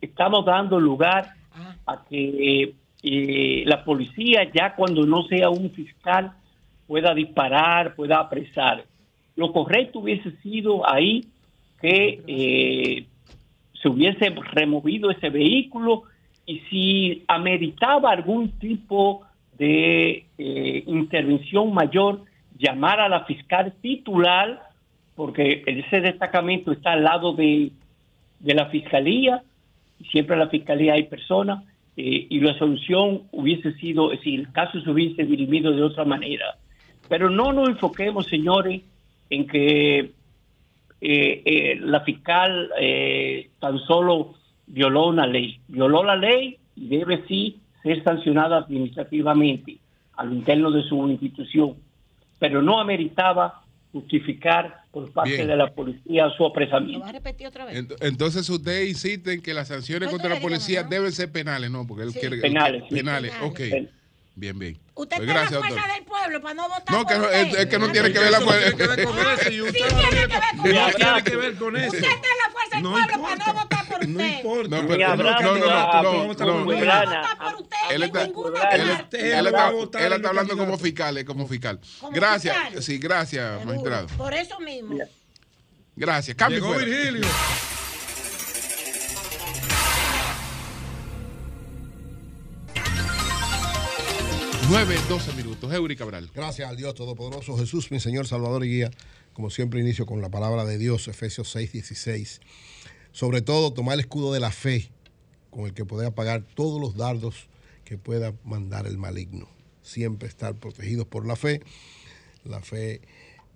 estamos 0.00 0.44
dando 0.44 0.78
lugar 0.80 1.34
Ah. 1.56 1.76
a 1.86 2.04
que 2.04 2.74
eh, 3.02 3.62
la 3.66 3.84
policía, 3.84 4.50
ya 4.52 4.74
cuando 4.74 5.06
no 5.06 5.22
sea 5.24 5.50
un 5.50 5.70
fiscal, 5.70 6.32
pueda 6.86 7.14
disparar, 7.14 7.94
pueda 7.94 8.18
apresar. 8.18 8.84
Lo 9.36 9.52
correcto 9.52 10.00
hubiese 10.00 10.32
sido 10.42 10.88
ahí 10.88 11.24
que 11.80 12.22
eh, 12.26 13.06
se 13.80 13.88
hubiese 13.88 14.30
removido 14.52 15.10
ese 15.10 15.28
vehículo 15.28 16.04
y 16.46 16.60
si 16.70 17.24
ameritaba 17.28 18.10
algún 18.10 18.50
tipo 18.58 19.22
de 19.56 20.26
eh, 20.36 20.84
intervención 20.86 21.72
mayor, 21.72 22.22
llamar 22.58 23.00
a 23.00 23.08
la 23.08 23.24
fiscal 23.24 23.72
titular, 23.80 24.62
porque 25.14 25.62
ese 25.66 26.00
destacamento 26.00 26.72
está 26.72 26.92
al 26.92 27.04
lado 27.04 27.32
de, 27.34 27.70
de 28.40 28.54
la 28.54 28.66
fiscalía, 28.66 29.42
siempre 30.10 30.34
en 30.34 30.40
la 30.40 30.48
fiscalía 30.48 30.94
hay 30.94 31.04
personas, 31.04 31.64
eh, 31.96 32.26
y 32.28 32.40
la 32.40 32.58
solución 32.58 33.22
hubiese 33.30 33.72
sido, 33.74 34.10
decir, 34.10 34.40
el 34.40 34.52
caso 34.52 34.80
se 34.80 34.90
hubiese 34.90 35.24
dirimido 35.24 35.72
de 35.72 35.82
otra 35.82 36.04
manera. 36.04 36.56
Pero 37.08 37.30
no 37.30 37.52
nos 37.52 37.68
enfoquemos, 37.68 38.26
señores, 38.26 38.82
en 39.30 39.46
que 39.46 39.98
eh, 40.00 40.12
eh, 41.00 41.78
la 41.80 42.00
fiscal 42.00 42.70
tan 43.60 43.78
solo 43.80 44.34
violó 44.66 45.08
una 45.08 45.26
ley. 45.26 45.60
Violó 45.68 46.02
la 46.02 46.16
ley 46.16 46.58
y 46.74 46.88
debe 46.88 47.22
sí 47.28 47.60
ser 47.82 48.02
sancionada 48.02 48.58
administrativamente 48.58 49.76
al 50.16 50.32
interno 50.32 50.70
de 50.70 50.82
su 50.84 51.08
institución, 51.08 51.74
pero 52.38 52.62
no 52.62 52.80
ameritaba 52.80 53.63
justificar 53.94 54.82
por 54.90 55.10
parte 55.12 55.30
Bien. 55.36 55.46
de 55.46 55.56
la 55.56 55.72
policía 55.72 56.28
su 56.36 56.42
¿Lo 56.42 56.48
apresamiento. 56.50 57.00
va 57.00 57.08
a 57.08 57.12
repetir 57.12 57.46
otra 57.46 57.64
vez? 57.64 57.76
Ent- 57.76 57.96
Entonces 58.00 58.48
usted 58.50 58.82
insiste 58.86 59.32
en 59.32 59.40
que 59.40 59.54
las 59.54 59.68
sanciones 59.68 60.08
contra 60.10 60.28
la 60.28 60.40
policía 60.40 60.82
¿no? 60.82 60.88
deben 60.90 61.12
ser 61.12 61.30
penales, 61.30 61.70
no, 61.70 61.86
porque 61.86 62.02
él 62.02 62.10
Sí. 62.12 62.18
quiere 62.18 62.38
Penales, 62.38 62.82
sí. 62.88 62.94
penales. 62.96 63.30
Penales. 63.32 63.50
Ok, 63.50 63.88
bien, 64.34 64.58
bien. 64.58 64.80
Usted 64.96 65.16
Pues 65.16 65.28
está 65.28 65.40
gracias, 65.40 65.52
en 65.52 65.60
la 65.60 65.68
fuerza 65.82 65.94
del 65.94 66.04
pueblo 66.04 66.40
para 66.40 66.54
no 66.54 66.68
votar 66.68 66.90
No, 66.90 66.98
por 66.98 67.06
que 67.12 67.18
no, 67.18 67.24
usted. 67.24 67.40
es, 67.40 67.54
es 67.58 67.66
que 67.66 67.78
no 67.78 67.86
Ah, 67.86 67.92
tiene 67.92 68.12
que 68.12 68.18
ver 68.20 68.30
la 68.30 68.38
Eso 68.38 68.46
no 68.46 68.52
tiene 68.52 68.76
que 68.76 68.86
ver 68.86 69.04
con 69.04 69.14
fuerza. 69.14 69.32
eso. 69.42 69.50
Y 69.50 69.54
Sí 69.54 69.60
usted 69.62 69.72
tiene 69.72 70.10
que 70.10 70.16
ver 70.16 70.28
con 70.28 70.56
no 70.56 70.62
tiene 70.94 71.24
que 71.24 71.36
ver 71.36 71.54
con 71.56 71.76
eso. 71.76 71.86
Usted 71.86 71.98
está 71.98 72.12
en 72.14 72.38
la 72.44 72.50
fuerza 72.52 72.74
del 72.76 72.82
No 72.82 72.90
pueblo 72.92 73.14
importa. 73.14 73.44
para 73.44 73.52
no 73.54 73.60
votar 73.60 73.86
por 73.88 74.06
No 74.08 74.12
usted. 74.18 74.36
importa. 74.36 74.68
No, 74.82 74.88
pero- 74.88 75.08
no, 75.08 75.16
no, 75.16 75.24
no, 75.24 75.32
no, 75.42 76.02
no, 76.02 76.34
no 76.34 76.58
no. 76.58 76.64
por 76.64 76.74
Él 77.90 78.02
está, 78.02 78.22
él, 78.24 78.30
él 78.70 79.46
está- 79.46 80.06
él 80.06 80.12
está 80.12 80.28
hablando 80.28 80.56
como 80.56 80.78
fiscal, 80.78 81.18
eh, 81.18 81.24
como 81.24 81.46
fiscal. 81.48 81.80
Gracias, 82.12 82.56
sí, 82.80 82.98
gracias, 82.98 83.64
magistrado. 83.64 84.06
Por 84.16 84.32
eso 84.34 84.58
mismo. 84.60 84.96
Gracias. 85.96 86.36
Cambio 86.36 86.60
Llegó. 86.60 86.78
Virgilio. 86.78 87.28
9, 94.70 94.96
12 95.10 95.32
minutos. 95.34 95.72
Eury 95.74 95.94
Cabral. 95.94 96.30
Gracias 96.34 96.68
al 96.68 96.76
Dios 96.76 96.94
Todopoderoso, 96.94 97.56
Jesús, 97.58 97.90
mi 97.90 98.00
Señor, 98.00 98.26
Salvador 98.26 98.64
y 98.64 98.70
Guía. 98.70 98.90
Como 99.34 99.50
siempre 99.50 99.80
inicio 99.80 100.06
con 100.06 100.22
la 100.22 100.30
palabra 100.30 100.64
de 100.64 100.78
Dios, 100.78 101.06
Efesios 101.06 101.50
6, 101.50 101.72
16. 101.72 102.40
Sobre 103.12 103.42
todo, 103.42 103.74
tomar 103.74 103.94
el 103.94 104.00
escudo 104.00 104.32
de 104.32 104.40
la 104.40 104.50
fe, 104.50 104.90
con 105.50 105.66
el 105.66 105.74
que 105.74 105.84
poder 105.84 106.06
apagar 106.06 106.42
todos 106.54 106.80
los 106.80 106.96
dardos 106.96 107.46
que 107.84 107.98
pueda 107.98 108.32
mandar 108.42 108.86
el 108.86 108.96
maligno. 108.96 109.48
Siempre 109.82 110.28
estar 110.28 110.54
protegidos 110.54 111.06
por 111.06 111.26
la 111.26 111.36
fe. 111.36 111.60
La 112.44 112.60
fe 112.60 113.02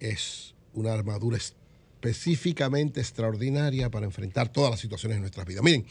es 0.00 0.54
una 0.74 0.92
armadura 0.92 1.38
específicamente 1.38 3.00
extraordinaria 3.00 3.90
para 3.90 4.04
enfrentar 4.04 4.52
todas 4.52 4.70
las 4.70 4.80
situaciones 4.80 5.16
de 5.16 5.20
nuestras 5.20 5.46
vidas. 5.46 5.64
Miren, 5.64 5.86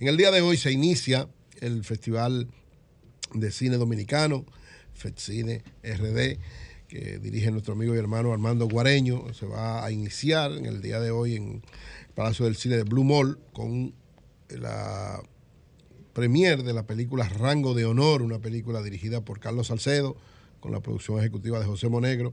en 0.00 0.08
el 0.08 0.16
día 0.16 0.30
de 0.30 0.40
hoy 0.40 0.56
se 0.56 0.72
inicia 0.72 1.28
el 1.60 1.84
Festival 1.84 2.48
de 3.34 3.50
Cine 3.50 3.76
Dominicano, 3.76 4.46
FEDCINE 5.02 5.62
RD, 5.82 6.38
que 6.88 7.18
dirige 7.18 7.50
nuestro 7.50 7.74
amigo 7.74 7.94
y 7.94 7.98
hermano 7.98 8.32
Armando 8.32 8.68
Guareño. 8.68 9.34
Se 9.34 9.46
va 9.46 9.84
a 9.84 9.90
iniciar 9.90 10.52
en 10.52 10.66
el 10.66 10.80
día 10.80 11.00
de 11.00 11.10
hoy 11.10 11.36
en 11.36 11.62
el 12.08 12.14
Palacio 12.14 12.44
del 12.44 12.56
Cine 12.56 12.76
de 12.76 12.84
Blue 12.84 13.04
Mall 13.04 13.38
con 13.52 13.94
la 14.48 15.20
premier 16.12 16.62
de 16.62 16.72
la 16.72 16.86
película 16.86 17.28
Rango 17.28 17.74
de 17.74 17.86
Honor, 17.86 18.22
una 18.22 18.38
película 18.38 18.82
dirigida 18.82 19.24
por 19.24 19.40
Carlos 19.40 19.68
Salcedo, 19.68 20.16
con 20.60 20.72
la 20.72 20.80
producción 20.80 21.18
ejecutiva 21.18 21.58
de 21.58 21.66
José 21.66 21.88
Monegro, 21.88 22.32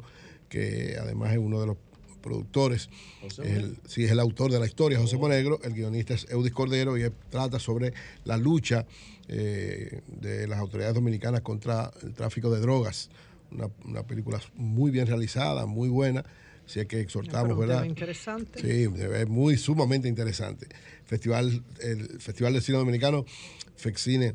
que 0.50 0.98
además 1.02 1.32
es 1.32 1.40
uno 1.40 1.60
de 1.62 1.68
los 1.68 1.78
productores, 2.22 2.90
es 3.24 3.40
el, 3.40 3.78
sí, 3.88 4.04
es 4.04 4.12
el 4.12 4.20
autor 4.20 4.52
de 4.52 4.60
la 4.60 4.66
historia, 4.66 5.00
José 5.00 5.18
Monegro, 5.18 5.60
el 5.64 5.74
guionista 5.74 6.14
es 6.14 6.28
Eudis 6.30 6.52
Cordero 6.52 6.98
y 6.98 7.04
él 7.04 7.14
trata 7.30 7.60
sobre 7.60 7.94
la 8.26 8.36
lucha 8.36 8.86
eh, 9.30 10.02
de 10.08 10.48
las 10.48 10.60
autoridades 10.60 10.96
dominicanas 10.96 11.42
contra 11.42 11.92
el 12.02 12.14
tráfico 12.14 12.50
de 12.50 12.60
drogas. 12.60 13.10
Una, 13.52 13.70
una 13.86 14.04
película 14.04 14.42
muy 14.56 14.92
bien 14.92 15.08
realizada, 15.08 15.66
muy 15.68 15.88
buena, 15.88 16.24
así 16.66 16.80
es 16.80 16.88
que 16.88 17.00
exhortamos, 17.00 17.58
¿verdad? 17.58 17.84
interesante. 17.84 18.60
Sí, 18.60 18.90
es 19.14 19.28
muy 19.28 19.58
sumamente 19.58 20.08
interesante. 20.08 20.68
Festival, 21.06 21.64
el 21.80 22.20
Festival 22.20 22.54
de 22.54 22.62
Cine 22.62 22.80
Dominicano, 22.80 23.26
FECCINE 23.76 24.34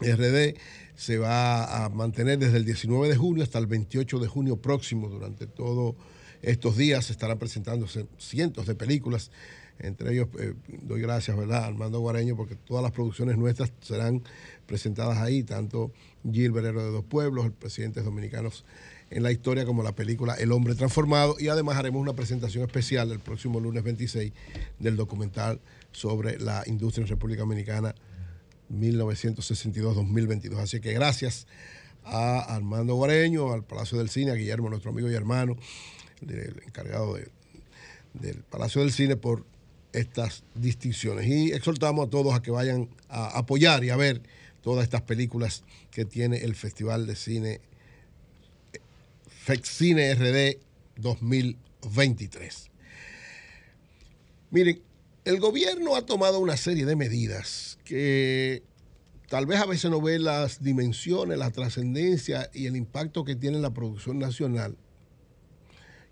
RD, 0.00 0.54
se 0.94 1.18
va 1.18 1.84
a 1.84 1.88
mantener 1.90 2.38
desde 2.38 2.56
el 2.56 2.64
19 2.64 3.08
de 3.08 3.16
junio 3.16 3.42
hasta 3.42 3.58
el 3.58 3.66
28 3.66 4.18
de 4.18 4.28
junio 4.28 4.56
próximo. 4.56 5.08
Durante 5.08 5.46
todos 5.46 5.94
estos 6.42 6.76
días 6.76 7.06
se 7.06 7.12
estarán 7.12 7.38
presentándose 7.38 8.06
cientos 8.18 8.66
de 8.66 8.74
películas. 8.74 9.30
Entre 9.78 10.12
ellos, 10.12 10.28
eh, 10.38 10.54
doy 10.82 11.00
gracias, 11.02 11.36
¿verdad?, 11.36 11.64
Armando 11.64 12.00
Guareño, 12.00 12.34
porque 12.36 12.54
todas 12.54 12.82
las 12.82 12.92
producciones 12.92 13.36
nuestras 13.36 13.70
serán 13.82 14.22
presentadas 14.66 15.18
ahí, 15.18 15.42
tanto 15.42 15.92
Gilbert 16.30 16.66
Héroe 16.66 16.84
de 16.84 16.90
dos 16.90 17.04
pueblos, 17.04 17.44
el 17.46 17.52
presidente 17.52 18.00
dominicanos 18.02 18.64
en 19.10 19.22
la 19.22 19.30
historia 19.30 19.64
como 19.64 19.82
la 19.84 19.92
película 19.94 20.34
El 20.34 20.50
hombre 20.50 20.74
transformado 20.74 21.36
y 21.38 21.46
además 21.48 21.76
haremos 21.76 22.00
una 22.02 22.14
presentación 22.14 22.64
especial 22.64 23.12
el 23.12 23.20
próximo 23.20 23.60
lunes 23.60 23.84
26 23.84 24.32
del 24.80 24.96
documental 24.96 25.60
sobre 25.92 26.40
la 26.40 26.64
industria 26.66 27.02
en 27.04 27.08
República 27.08 27.42
Dominicana 27.42 27.94
1962-2022. 28.72 30.56
Así 30.58 30.80
que 30.80 30.92
gracias 30.92 31.46
a 32.04 32.40
Armando 32.54 32.94
Guareño, 32.94 33.52
al 33.52 33.64
Palacio 33.64 33.98
del 33.98 34.08
Cine, 34.08 34.30
a 34.30 34.34
Guillermo, 34.34 34.68
nuestro 34.70 34.90
amigo 34.90 35.10
y 35.10 35.14
hermano, 35.14 35.56
el 36.26 36.62
encargado 36.66 37.14
de- 37.14 37.28
del 38.14 38.38
Palacio 38.42 38.80
del 38.80 38.92
Cine 38.92 39.16
por 39.16 39.44
estas 39.96 40.44
distinciones. 40.54 41.26
Y 41.26 41.52
exhortamos 41.52 42.06
a 42.06 42.10
todos 42.10 42.34
a 42.34 42.42
que 42.42 42.50
vayan 42.50 42.88
a 43.08 43.38
apoyar 43.38 43.82
y 43.82 43.90
a 43.90 43.96
ver 43.96 44.22
todas 44.62 44.84
estas 44.84 45.02
películas 45.02 45.64
que 45.90 46.04
tiene 46.04 46.38
el 46.38 46.54
Festival 46.54 47.06
de 47.06 47.16
Cine 47.16 47.60
FECCINE 49.26 50.14
RD 50.14 50.58
2023. 50.96 52.70
Miren, 54.50 54.82
el 55.24 55.40
gobierno 55.40 55.96
ha 55.96 56.04
tomado 56.04 56.40
una 56.40 56.56
serie 56.56 56.84
de 56.84 56.96
medidas 56.96 57.78
que 57.84 58.62
tal 59.28 59.46
vez 59.46 59.60
a 59.60 59.66
veces 59.66 59.90
no 59.90 60.00
ve 60.00 60.18
las 60.18 60.62
dimensiones, 60.62 61.38
la 61.38 61.50
trascendencia 61.50 62.50
y 62.52 62.66
el 62.66 62.76
impacto 62.76 63.24
que 63.24 63.36
tiene 63.36 63.56
en 63.56 63.62
la 63.62 63.72
producción 63.72 64.18
nacional. 64.18 64.76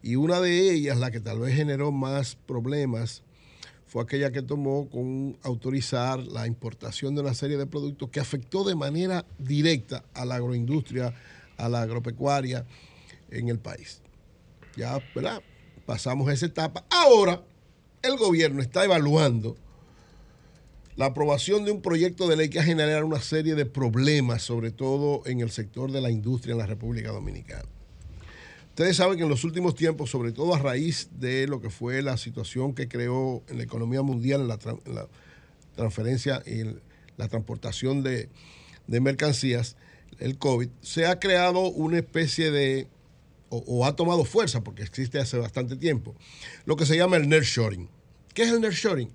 Y 0.03 0.17
una 0.17 0.41
de 0.41 0.71
ellas, 0.71 0.99
la 0.99 1.11
que 1.11 1.21
tal 1.21 1.41
vez 1.41 1.55
generó 1.55 1.91
más 1.91 2.37
problemas, 2.37 3.23
fue 3.95 4.03
aquella 4.03 4.33
que 4.33 4.43
tomó 4.43 4.91
con 4.91 5.39
autorizar 5.45 6.19
la 6.19 6.49
importación 6.49 7.15
de 7.15 7.21
una 7.21 7.33
serie 7.33 7.57
de 7.57 7.65
productos 7.65 8.11
que 8.11 8.19
afectó 8.19 8.65
de 8.65 8.75
manera 8.75 9.25
directa 9.39 10.03
a 10.15 10.25
la 10.25 10.35
agroindustria, 10.35 11.15
a 11.57 11.69
la 11.69 11.83
agropecuaria 11.83 12.67
en 13.31 13.49
el 13.49 13.61
país. 13.61 14.03
Ya, 14.77 15.01
¿verdad? 15.15 15.41
Pasamos 15.87 16.29
esa 16.33 16.47
etapa. 16.47 16.85
Ahora, 16.91 17.45
el 18.03 18.17
gobierno 18.17 18.63
está 18.63 18.85
evaluando 18.85 19.57
la 20.97 21.07
aprobación 21.07 21.65
de 21.65 21.71
un 21.71 21.81
proyecto 21.81 22.27
de 22.27 22.35
ley 22.35 22.49
que 22.49 22.59
va 22.59 22.65
a 22.65 22.67
generar 22.67 23.05
una 23.05 23.21
serie 23.21 23.55
de 23.55 23.65
problemas, 23.65 24.43
sobre 24.43 24.73
todo 24.73 25.23
en 25.25 25.39
el 25.39 25.53
sector 25.53 25.93
de 25.93 26.01
la 26.01 26.11
industria 26.11 26.51
en 26.55 26.59
la 26.59 26.67
República 26.67 27.13
Dominicana. 27.13 27.69
Ustedes 28.75 28.97
saben 28.97 29.17
que 29.17 29.23
en 29.23 29.29
los 29.29 29.45
últimos 29.45 29.77
tiempos, 29.77 30.11
sobre 30.11 30.33
todo 30.33 30.53
a 30.53 30.59
raíz 30.59 31.09
de 31.21 31.47
lo 31.47 31.61
que 31.61 31.71
fue 31.71 32.03
la 32.03 32.17
situación 32.17 32.75
que 32.75 32.89
creó 32.89 33.45
en 33.49 33.59
la 33.59 33.63
economía 33.63 34.03
mundial, 34.03 34.41
en 34.41 34.49
la, 34.49 34.59
tra- 34.59 34.81
en 34.85 34.97
la 34.97 35.07
transferencia 35.77 36.43
y 36.45 36.65
la 37.17 37.29
transportación 37.29 38.03
de, 38.03 38.29
mercancías, 38.89 39.77
el 40.19 40.39
COVID, 40.39 40.71
se 40.81 41.07
ha 41.07 41.21
creado 41.21 41.61
una 41.69 41.99
especie 41.99 42.51
de, 42.51 42.89
o, 43.49 43.59
o 43.65 43.87
ha 43.87 43.95
tomado 43.95 44.25
fuerza, 44.25 44.65
porque 44.65 44.83
existe 44.83 45.21
hace 45.21 45.39
bastante 45.39 45.77
tiempo, 45.77 46.17
lo 46.65 46.75
que 46.75 46.85
se 46.85 46.97
llama 46.97 47.17
el 47.17 47.29
nearshoring. 47.29 47.89
¿Qué 48.35 48.43
es 48.43 48.49
el 48.49 48.61
nearshoring? 48.61 49.13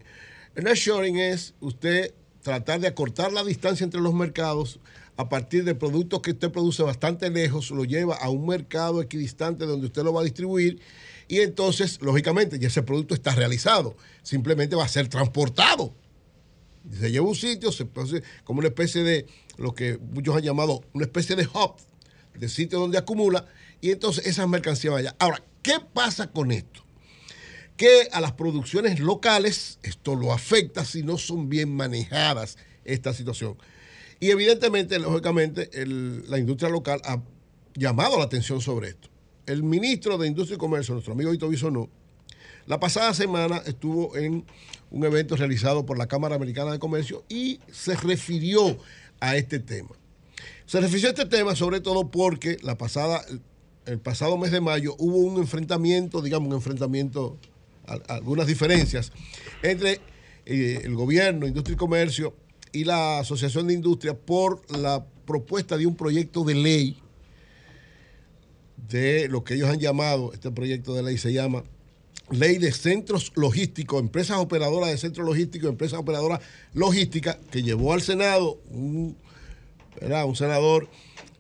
El 0.56 0.64
nearshoring 0.64 1.18
es 1.18 1.54
usted 1.60 2.14
tratar 2.44 2.80
de 2.80 2.88
acortar 2.88 3.34
la 3.34 3.44
distancia 3.44 3.84
entre 3.84 4.00
los 4.00 4.14
mercados 4.14 4.80
a 5.20 5.28
partir 5.28 5.66
de 5.66 5.76
productos 5.76 6.22
que 6.22 6.32
usted 6.32 6.50
produce 6.50 6.82
bastante 6.82 7.30
lejos, 7.30 7.72
lo 7.72 7.84
lleva 7.84 8.16
a 8.16 8.30
un 8.30 8.48
mercado 8.48 9.02
equidistante 9.02 9.66
donde 9.66 9.88
usted 9.88 10.02
lo 10.04 10.14
va 10.14 10.22
a 10.22 10.24
distribuir 10.24 10.80
y 11.28 11.42
entonces, 11.42 12.00
lógicamente, 12.02 12.58
ya 12.58 12.70
ese 12.70 12.84
producto 12.84 13.16
está 13.16 13.36
realizado, 13.36 13.98
simplemente 14.24 14.78
va 14.78 14.86
a 14.86 14.88
ser 14.88 15.10
transportado. 15.10 15.94
Se 16.90 17.12
lleva 17.12 17.26
a 17.26 17.30
un 17.32 17.36
sitio, 17.36 17.74
se 17.74 17.84
produce 17.84 18.24
como 18.46 18.60
una 18.60 18.70
especie 18.70 19.04
de 19.04 19.26
lo 19.58 19.76
que 19.76 19.98
muchos 19.98 20.38
han 20.38 20.44
llamado 20.44 20.86
una 20.94 21.04
especie 21.04 21.36
de 21.36 21.46
hub, 21.48 21.76
de 22.40 22.48
sitio 22.48 22.80
donde 22.80 22.98
acumula, 22.98 23.46
y 23.82 23.92
entonces 23.92 24.26
esas 24.26 24.48
mercancías 24.48 24.94
van 24.94 25.02
allá. 25.02 25.18
Ahora, 25.20 25.44
¿qué 25.62 25.82
pasa 25.92 26.32
con 26.32 26.50
esto? 26.54 26.86
Que 27.76 28.08
a 28.14 28.22
las 28.22 28.32
producciones 28.32 29.02
locales 29.02 29.80
esto 29.84 30.16
lo 30.16 30.32
afecta 30.32 30.86
si 30.86 31.04
no 31.04 31.18
son 31.18 31.50
bien 31.50 31.76
manejadas 31.76 32.58
esta 32.86 33.14
situación. 33.14 33.58
Y 34.20 34.32
evidentemente, 34.32 35.00
lógicamente, 35.00 35.70
la 36.28 36.38
industria 36.40 36.70
local 36.70 37.02
ha 37.06 37.22
llamado 37.76 38.18
la 38.18 38.26
atención 38.26 38.60
sobre 38.62 38.90
esto. 38.90 39.10
El 39.46 39.64
ministro 39.64 40.18
de 40.18 40.28
Industria 40.28 40.56
y 40.56 40.60
Comercio, 40.60 40.94
nuestro 40.94 41.14
amigo 41.14 41.32
Vito 41.32 41.48
Bisonó, 41.48 41.90
la 42.68 42.80
pasada 42.80 43.14
semana 43.14 43.58
estuvo 43.66 44.16
en 44.16 44.46
un 44.92 45.06
evento 45.06 45.36
realizado 45.36 45.86
por 45.86 45.98
la 45.98 46.08
Cámara 46.08 46.36
Americana 46.36 46.72
de 46.72 46.80
Comercio 46.80 47.24
y 47.30 47.60
se 47.72 47.96
refirió 47.96 48.78
a 49.20 49.38
este 49.38 49.60
tema. 49.60 49.90
Se 50.66 50.80
refirió 50.80 51.08
a 51.08 51.12
este 51.12 51.26
tema 51.26 51.56
sobre 51.56 51.80
todo 51.80 52.12
porque 52.12 52.58
la 52.62 52.78
pasada, 52.78 53.26
el 53.86 54.00
pasado 54.00 54.38
mes 54.38 54.52
de 54.52 54.62
mayo 54.62 54.96
hubo 55.00 55.18
un 55.18 55.40
enfrentamiento, 55.40 56.22
digamos 56.22 56.50
un 56.50 56.56
enfrentamiento, 56.56 57.38
al- 57.88 58.04
algunas 58.08 58.46
diferencias 58.46 59.12
entre 59.64 60.00
eh, 60.46 60.82
el 60.84 60.94
gobierno, 60.94 61.48
Industria 61.48 61.74
y 61.74 61.78
Comercio 61.78 62.36
y 62.72 62.84
la 62.84 63.20
Asociación 63.20 63.68
de 63.68 63.74
Industria 63.74 64.18
por 64.18 64.62
la 64.78 65.06
propuesta 65.26 65.78
de 65.78 65.86
un 65.86 65.96
proyecto 65.96 66.44
de 66.44 66.56
ley 66.56 66.98
de 68.90 69.28
lo 69.30 69.44
que 69.44 69.56
ellos 69.56 69.70
han 69.70 69.80
llamado, 69.80 70.32
este 70.34 70.52
proyecto 70.52 70.94
de 70.94 71.04
ley 71.04 71.18
se 71.18 71.32
llama 71.32 71.64
Ley 72.32 72.58
de 72.58 72.72
Centros 72.72 73.32
Logísticos, 73.36 74.00
Empresas 74.00 74.38
Operadoras 74.38 74.90
de 74.90 74.98
Centros 74.98 75.26
Logísticos, 75.26 75.70
Empresas 75.70 76.00
Operadoras 76.00 76.42
Logísticas, 76.74 77.38
que 77.52 77.64
llevó 77.64 77.94
al 77.94 78.02
Senado 78.02 78.60
un, 78.72 79.16
un 80.02 80.36
senador 80.36 80.88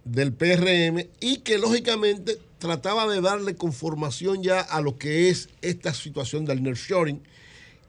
del 0.04 0.34
PRM 0.34 1.08
y 1.20 1.38
que 1.38 1.58
lógicamente 1.58 2.40
trataba 2.58 3.08
de 3.08 3.22
darle 3.22 3.56
conformación 3.56 4.44
ya 4.44 4.62
a 4.62 4.82
lo 4.82 4.98
que 4.98 5.30
es 5.30 5.50
esta 5.62 5.94
situación 5.94 6.46
del 6.46 6.64
nearshoring. 6.64 7.22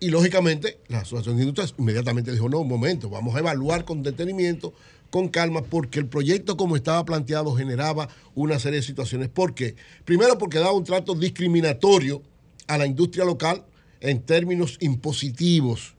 Y 0.02 0.08
lógicamente 0.08 0.80
la 0.88 1.00
Asociación 1.00 1.36
de 1.36 1.42
Industrias 1.42 1.74
inmediatamente 1.76 2.32
dijo, 2.32 2.48
no, 2.48 2.60
un 2.60 2.68
momento, 2.68 3.10
vamos 3.10 3.36
a 3.36 3.40
evaluar 3.40 3.84
con 3.84 4.02
detenimiento, 4.02 4.72
con 5.10 5.28
calma, 5.28 5.62
porque 5.62 5.98
el 5.98 6.06
proyecto 6.06 6.56
como 6.56 6.74
estaba 6.74 7.04
planteado 7.04 7.54
generaba 7.54 8.08
una 8.34 8.58
serie 8.58 8.80
de 8.80 8.86
situaciones. 8.86 9.28
¿Por 9.28 9.54
qué? 9.54 9.76
Primero 10.06 10.38
porque 10.38 10.58
daba 10.58 10.72
un 10.72 10.84
trato 10.84 11.14
discriminatorio 11.14 12.22
a 12.66 12.78
la 12.78 12.86
industria 12.86 13.26
local 13.26 13.66
en 14.00 14.22
términos 14.22 14.78
impositivos. 14.80 15.94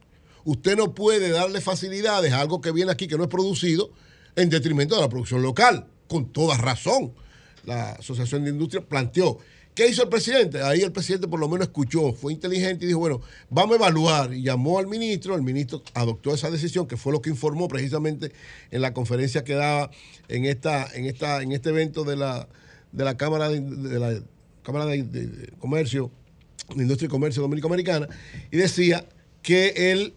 Usted 0.46 0.76
no 0.76 0.96
puede 0.96 1.30
darle 1.30 1.62
facilidades 1.62 2.34
a 2.34 2.42
algo 2.42 2.60
que 2.60 2.72
viene 2.72 2.92
aquí 2.92 3.08
que 3.08 3.18
no 3.18 3.24
es 3.24 3.30
producido 3.30 3.92
en 4.36 4.50
detrimento 4.50 4.96
de 4.96 5.02
la 5.02 5.10
producción 5.10 5.44
local, 5.44 5.86
con 6.08 6.32
toda 6.32 6.58
razón. 6.58 7.14
La 7.66 7.92
Asociación 7.92 8.46
de 8.46 8.50
Industria 8.50 8.84
planteó. 8.84 9.38
¿Qué 9.74 9.88
hizo 9.88 10.04
el 10.04 10.10
presidente? 10.10 10.62
Ahí 10.62 10.82
el 10.82 10.92
presidente 10.92 11.28
por 11.30 11.40
lo 11.40 11.48
menos 11.48 11.68
escuchó, 11.68 12.12
fue 12.12 12.34
inteligente 12.34 12.84
y 12.84 12.88
dijo, 12.90 13.00
bueno, 13.00 13.22
vamos 13.50 13.74
a 13.74 13.76
evaluar. 13.78 14.34
Y 14.34 14.44
llamó 14.44 14.80
al 14.80 14.88
ministro, 14.88 15.36
el 15.36 15.44
ministro 15.44 15.82
adoptó 15.94 16.34
esa 16.34 16.52
decisión, 16.52 16.88
que 16.88 16.98
fue 16.98 17.14
lo 17.14 17.22
que 17.22 17.30
informó 17.30 17.70
precisamente 17.70 18.34
en 18.70 18.82
la 18.82 18.94
conferencia 18.94 19.46
que 19.46 19.54
daba 19.54 19.90
en, 20.28 20.46
esta, 20.46 20.88
en, 20.94 21.06
esta, 21.06 21.42
en 21.42 21.54
este 21.54 21.70
evento 21.70 22.04
de 22.04 22.18
la, 22.18 22.50
de 22.92 23.06
la 23.06 23.16
Cámara 23.16 23.48
de, 23.50 24.00
la 24.00 24.22
Cámara 24.64 24.86
de 24.86 25.54
Comercio, 25.60 26.12
de 26.76 26.84
Industria 26.84 27.08
y 27.08 27.10
Comercio 27.10 27.42
Dominico-Americana, 27.42 28.10
y 28.52 28.58
decía 28.58 29.08
que 29.42 29.92
el 29.92 30.14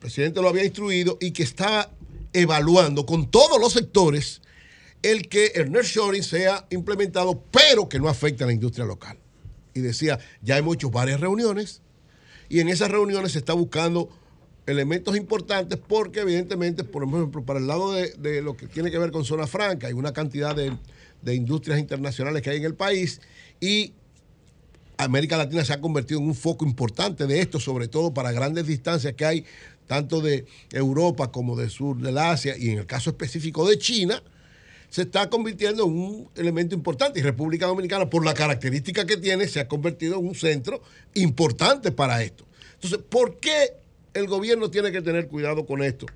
presidente 0.00 0.40
lo 0.40 0.48
había 0.48 0.64
instruido 0.64 1.18
y 1.20 1.32
que 1.32 1.42
estaba 1.42 1.90
evaluando 2.32 3.04
con 3.04 3.30
todos 3.30 3.60
los 3.60 3.74
sectores 3.74 4.40
el 5.04 5.28
que 5.28 5.48
el 5.54 5.70
nearshoring 5.70 6.22
sea 6.22 6.66
implementado, 6.70 7.44
pero 7.50 7.90
que 7.90 7.98
no 7.98 8.08
afecte 8.08 8.42
a 8.42 8.46
la 8.46 8.54
industria 8.54 8.86
local. 8.86 9.18
Y 9.74 9.80
decía, 9.80 10.18
ya 10.40 10.56
hemos 10.56 10.76
hecho 10.76 10.90
varias 10.90 11.20
reuniones 11.20 11.82
y 12.48 12.60
en 12.60 12.70
esas 12.70 12.90
reuniones 12.90 13.32
se 13.32 13.38
está 13.38 13.52
buscando 13.52 14.08
elementos 14.66 15.14
importantes 15.14 15.78
porque 15.78 16.20
evidentemente, 16.20 16.84
por 16.84 17.04
ejemplo, 17.04 17.44
para 17.44 17.58
el 17.58 17.66
lado 17.66 17.92
de, 17.92 18.40
lo 18.40 18.56
que 18.56 18.66
tiene 18.66 18.90
que 18.90 18.98
ver 18.98 19.10
con 19.10 19.26
zona 19.26 19.46
franca, 19.46 19.88
hay 19.88 19.92
una 19.92 20.14
cantidad 20.14 20.56
de, 20.56 20.74
de 21.20 21.34
industrias 21.34 21.78
internacionales 21.78 22.40
que 22.40 22.48
hay 22.48 22.56
en 22.56 22.64
el 22.64 22.74
país 22.74 23.20
y 23.60 23.92
América 24.96 25.36
Latina 25.36 25.66
se 25.66 25.74
ha 25.74 25.82
convertido 25.82 26.20
en 26.20 26.28
un 26.28 26.34
foco 26.34 26.64
importante 26.64 27.26
de 27.26 27.40
esto, 27.40 27.60
sobre 27.60 27.88
todo 27.88 28.14
para 28.14 28.32
grandes 28.32 28.66
distancias 28.66 29.12
que 29.12 29.26
hay 29.26 29.44
tanto 29.86 30.22
de 30.22 30.46
Europa 30.72 31.30
como 31.30 31.56
del 31.56 31.68
sur 31.68 31.98
del 31.98 32.16
Asia 32.16 32.56
y 32.56 32.70
en 32.70 32.78
el 32.78 32.86
caso 32.86 33.10
específico 33.10 33.68
de 33.68 33.76
China, 33.76 34.22
se 34.94 35.02
está 35.02 35.28
convirtiendo 35.28 35.86
en 35.86 35.90
un 35.90 36.30
elemento 36.36 36.72
importante. 36.72 37.18
Y 37.18 37.22
República 37.24 37.66
Dominicana, 37.66 38.08
por 38.08 38.24
la 38.24 38.32
característica 38.32 39.04
que 39.04 39.16
tiene, 39.16 39.48
se 39.48 39.58
ha 39.58 39.66
convertido 39.66 40.20
en 40.20 40.24
un 40.24 40.36
centro 40.36 40.80
importante 41.14 41.90
para 41.90 42.22
esto. 42.22 42.44
Entonces, 42.74 43.00
¿por 43.08 43.40
qué 43.40 43.72
el 44.14 44.28
gobierno 44.28 44.70
tiene 44.70 44.92
que 44.92 45.02
tener 45.02 45.26
cuidado 45.26 45.66
con 45.66 45.82
esto? 45.82 46.06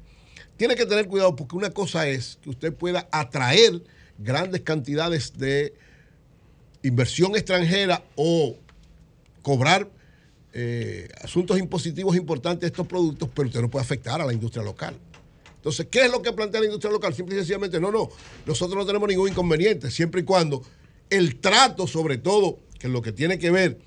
Tiene 0.57 0.77
que 0.77 0.87
tener 0.87 1.09
cuidado 1.09 1.35
porque 1.35 1.57
una 1.57 1.71
cosa 1.71 2.07
es 2.07 2.39
que 2.41 2.51
usted 2.51 2.73
pueda 2.73 3.09
atraer 3.11 3.83
grandes 4.17 4.61
cantidades 4.61 5.37
de 5.37 5.75
inversión 6.85 7.35
extranjera 7.35 8.05
o 8.15 8.55
cobrar 9.43 9.89
eh, 10.53 11.09
asuntos 11.25 11.59
impositivos 11.59 12.15
importantes 12.15 12.61
de 12.61 12.67
estos 12.69 12.87
productos, 12.87 13.29
pero 13.35 13.49
usted 13.49 13.61
no 13.61 13.71
puede 13.71 13.83
afectar 13.83 14.21
a 14.21 14.25
la 14.25 14.33
industria 14.33 14.63
local. 14.63 14.95
Entonces, 15.59 15.89
¿qué 15.91 16.07
es 16.07 16.11
lo 16.11 16.23
que 16.23 16.33
plantea 16.33 16.61
la 16.61 16.67
industria 16.67 16.93
local? 16.93 17.13
Simple 17.15 17.35
y 17.35 17.39
sencillamente, 17.39 17.81
no, 17.81 17.91
no, 17.91 18.09
nosotros 18.47 18.79
no 18.79 18.87
tenemos 18.87 19.09
ningún 19.09 19.29
inconveniente, 19.29 19.91
siempre 19.91 20.21
y 20.21 20.25
cuando 20.25 20.63
el 21.11 21.41
trato, 21.41 21.87
sobre 21.87 22.19
todo, 22.19 22.61
que 22.79 22.87
es 22.87 22.93
lo 22.93 23.03
que 23.03 23.13
tiene 23.13 23.39
que 23.39 23.51
ver 23.51 23.79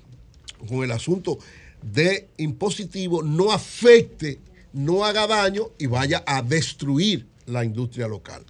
con 0.68 0.84
el 0.84 0.92
asunto 0.92 1.38
de 1.80 2.28
impositivo, 2.36 3.22
no 3.22 3.52
afecte, 3.52 4.38
no 4.72 5.04
haga 5.04 5.26
daño 5.26 5.70
y 5.78 5.86
vaya 5.86 6.22
a 6.26 6.42
destruir 6.42 7.26
la 7.46 7.64
industria 7.64 8.06
local. 8.06 8.44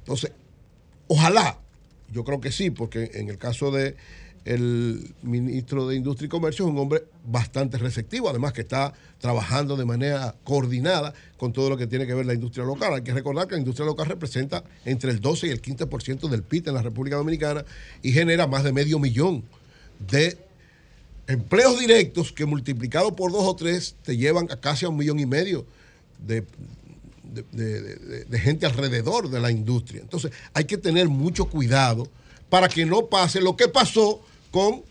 Entonces, 0.00 0.32
ojalá, 1.08 1.58
yo 2.12 2.24
creo 2.24 2.40
que 2.40 2.52
sí, 2.52 2.70
porque 2.70 3.10
en 3.14 3.28
el 3.28 3.38
caso 3.38 3.70
de 3.70 3.96
el 4.46 5.12
ministro 5.22 5.88
de 5.88 5.96
Industria 5.96 6.26
y 6.26 6.28
Comercio 6.28 6.64
es 6.64 6.70
un 6.70 6.78
hombre 6.78 7.02
bastante 7.26 7.78
receptivo, 7.78 8.30
además 8.30 8.52
que 8.52 8.60
está 8.60 8.94
trabajando 9.18 9.76
de 9.76 9.84
manera 9.84 10.36
coordinada 10.44 11.12
con 11.36 11.52
todo 11.52 11.68
lo 11.68 11.76
que 11.76 11.88
tiene 11.88 12.06
que 12.06 12.14
ver 12.14 12.26
la 12.26 12.34
industria 12.34 12.64
local. 12.64 12.94
Hay 12.94 13.02
que 13.02 13.12
recordar 13.12 13.48
que 13.48 13.56
la 13.56 13.60
industria 13.60 13.84
local 13.84 14.06
representa 14.06 14.62
entre 14.84 15.10
el 15.10 15.20
12 15.20 15.48
y 15.48 15.50
el 15.50 15.60
15% 15.60 16.28
del 16.28 16.44
PIB 16.44 16.68
en 16.68 16.74
la 16.74 16.82
República 16.82 17.16
Dominicana 17.16 17.64
y 18.02 18.12
genera 18.12 18.46
más 18.46 18.62
de 18.62 18.72
medio 18.72 19.00
millón 19.00 19.42
de 19.98 20.38
empleos 21.26 21.80
directos 21.80 22.30
que 22.30 22.46
multiplicado 22.46 23.16
por 23.16 23.32
dos 23.32 23.42
o 23.42 23.56
tres 23.56 23.96
te 24.04 24.16
llevan 24.16 24.46
a 24.52 24.60
casi 24.60 24.84
a 24.84 24.90
un 24.90 24.96
millón 24.96 25.18
y 25.18 25.26
medio 25.26 25.66
de, 26.24 26.44
gente 28.38 28.64
alrededor 28.64 29.28
de 29.28 29.40
la 29.40 29.50
industria. 29.50 30.02
Entonces 30.02 30.30
hay 30.54 30.66
que 30.66 30.78
tener 30.78 31.08
mucho 31.08 31.46
cuidado 31.46 32.08
para 32.48 32.68
que 32.68 32.86
no 32.86 33.06
pase 33.06 33.40
lo 33.40 33.56
que 33.56 33.66
pasó 33.66 34.20
con 34.56 34.82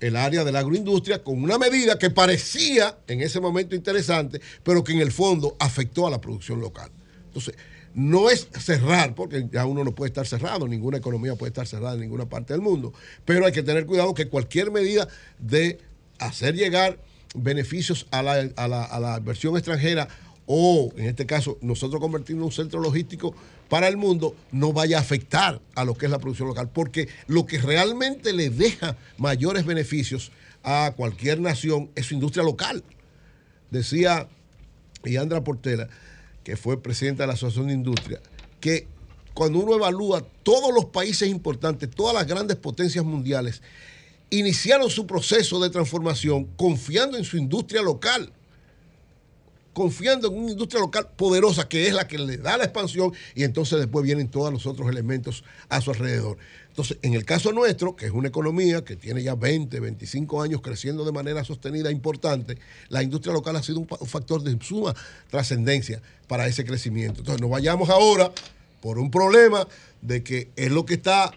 el 0.00 0.16
área 0.16 0.42
de 0.42 0.52
la 0.52 0.60
agroindustria, 0.60 1.22
con 1.22 1.42
una 1.42 1.58
medida 1.58 1.98
que 1.98 2.08
parecía 2.08 2.96
en 3.06 3.20
ese 3.20 3.40
momento 3.40 3.76
interesante, 3.76 4.40
pero 4.62 4.82
que 4.82 4.92
en 4.92 5.00
el 5.00 5.12
fondo 5.12 5.54
afectó 5.58 6.06
a 6.06 6.10
la 6.10 6.18
producción 6.18 6.62
local. 6.62 6.90
Entonces, 7.26 7.54
no 7.94 8.30
es 8.30 8.48
cerrar, 8.58 9.14
porque 9.14 9.46
ya 9.52 9.66
uno 9.66 9.84
no 9.84 9.94
puede 9.94 10.08
estar 10.08 10.26
cerrado, 10.26 10.66
ninguna 10.66 10.96
economía 10.96 11.34
puede 11.34 11.50
estar 11.50 11.66
cerrada 11.66 11.92
en 11.92 12.00
ninguna 12.00 12.24
parte 12.24 12.54
del 12.54 12.62
mundo, 12.62 12.94
pero 13.26 13.44
hay 13.44 13.52
que 13.52 13.62
tener 13.62 13.84
cuidado 13.84 14.14
que 14.14 14.28
cualquier 14.28 14.70
medida 14.70 15.06
de 15.38 15.78
hacer 16.18 16.54
llegar 16.54 16.98
beneficios 17.34 18.06
a 18.12 18.22
la, 18.22 18.48
a 18.56 18.66
la, 18.66 18.82
a 18.82 18.98
la 18.98 19.18
inversión 19.18 19.58
extranjera 19.58 20.08
o, 20.46 20.90
en 20.96 21.04
este 21.04 21.26
caso, 21.26 21.58
nosotros 21.60 22.00
convertirnos 22.00 22.40
en 22.40 22.46
un 22.46 22.52
centro 22.52 22.80
logístico 22.80 23.34
para 23.72 23.88
el 23.88 23.96
mundo, 23.96 24.36
no 24.50 24.74
vaya 24.74 24.98
a 24.98 25.00
afectar 25.00 25.58
a 25.74 25.86
lo 25.86 25.94
que 25.94 26.04
es 26.04 26.12
la 26.12 26.18
producción 26.18 26.46
local, 26.46 26.68
porque 26.68 27.08
lo 27.26 27.46
que 27.46 27.56
realmente 27.56 28.34
le 28.34 28.50
deja 28.50 28.98
mayores 29.16 29.64
beneficios 29.64 30.30
a 30.62 30.92
cualquier 30.94 31.40
nación 31.40 31.90
es 31.94 32.04
su 32.04 32.12
industria 32.12 32.44
local. 32.44 32.84
Decía 33.70 34.28
Yandra 35.04 35.42
Portela, 35.42 35.88
que 36.44 36.58
fue 36.58 36.82
presidenta 36.82 37.22
de 37.22 37.28
la 37.28 37.32
Asociación 37.32 37.68
de 37.68 37.72
Industria, 37.72 38.20
que 38.60 38.88
cuando 39.32 39.60
uno 39.60 39.74
evalúa 39.74 40.22
todos 40.42 40.74
los 40.74 40.84
países 40.84 41.30
importantes, 41.30 41.88
todas 41.88 42.14
las 42.14 42.26
grandes 42.26 42.58
potencias 42.58 43.06
mundiales, 43.06 43.62
iniciaron 44.28 44.90
su 44.90 45.06
proceso 45.06 45.58
de 45.60 45.70
transformación 45.70 46.44
confiando 46.58 47.16
en 47.16 47.24
su 47.24 47.38
industria 47.38 47.80
local, 47.80 48.34
confiando 49.72 50.28
en 50.28 50.38
una 50.38 50.52
industria 50.52 50.80
local 50.80 51.08
poderosa 51.16 51.68
que 51.68 51.86
es 51.86 51.94
la 51.94 52.06
que 52.06 52.18
le 52.18 52.36
da 52.36 52.56
la 52.56 52.64
expansión 52.64 53.12
y 53.34 53.44
entonces 53.44 53.78
después 53.78 54.04
vienen 54.04 54.28
todos 54.28 54.52
los 54.52 54.66
otros 54.66 54.88
elementos 54.88 55.44
a 55.68 55.80
su 55.80 55.90
alrededor. 55.90 56.38
Entonces, 56.68 56.96
en 57.02 57.12
el 57.12 57.26
caso 57.26 57.52
nuestro, 57.52 57.96
que 57.96 58.06
es 58.06 58.12
una 58.12 58.28
economía 58.28 58.82
que 58.82 58.96
tiene 58.96 59.22
ya 59.22 59.34
20, 59.34 59.78
25 59.78 60.40
años 60.42 60.62
creciendo 60.62 61.04
de 61.04 61.12
manera 61.12 61.44
sostenida 61.44 61.90
e 61.90 61.92
importante, 61.92 62.56
la 62.88 63.02
industria 63.02 63.34
local 63.34 63.56
ha 63.56 63.62
sido 63.62 63.80
un, 63.80 63.86
factor 63.86 64.42
de 64.42 64.56
suma 64.64 64.94
trascendencia 65.28 66.00
para 66.28 66.46
ese 66.46 66.64
crecimiento. 66.64 67.20
Entonces, 67.20 67.42
no 67.42 67.50
vayamos 67.50 67.90
ahora 67.90 68.32
por 68.80 68.98
un 68.98 69.10
problema 69.10 69.68
de 70.00 70.22
que 70.22 70.48
es 70.56 70.70
lo 70.70 70.86
que 70.86 70.94
está 70.94 71.32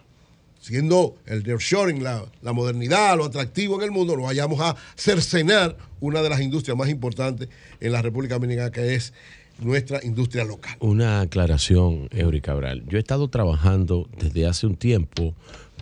siendo 0.65 1.15
el 1.27 1.43
nearshoring, 1.43 2.03
la, 2.03 2.25
la 2.41 2.51
modernidad, 2.51 3.15
lo 3.15 3.25
atractivo 3.25 3.75
en 3.75 3.83
el 3.83 3.91
mundo, 3.91 4.17
no 4.17 4.23
vayamos 4.23 4.59
a 4.61 4.75
cercenar 4.95 5.77
una 5.99 6.23
de 6.23 6.29
las 6.29 6.41
industrias 6.41 6.75
más 6.75 6.89
importantes 6.89 7.49
en 7.79 7.91
la 7.91 8.01
República 8.01 8.33
Dominicana, 8.33 8.71
que 8.71 8.95
es 8.95 9.13
nuestra 9.59 10.03
industria 10.03 10.43
local. 10.43 10.75
Una 10.79 11.21
aclaración, 11.21 12.09
Eury 12.09 12.41
Cabral. 12.41 12.83
Yo 12.87 12.97
he 12.97 12.99
estado 12.99 13.27
trabajando 13.27 14.09
desde 14.17 14.47
hace 14.47 14.65
un 14.65 14.75
tiempo, 14.75 15.35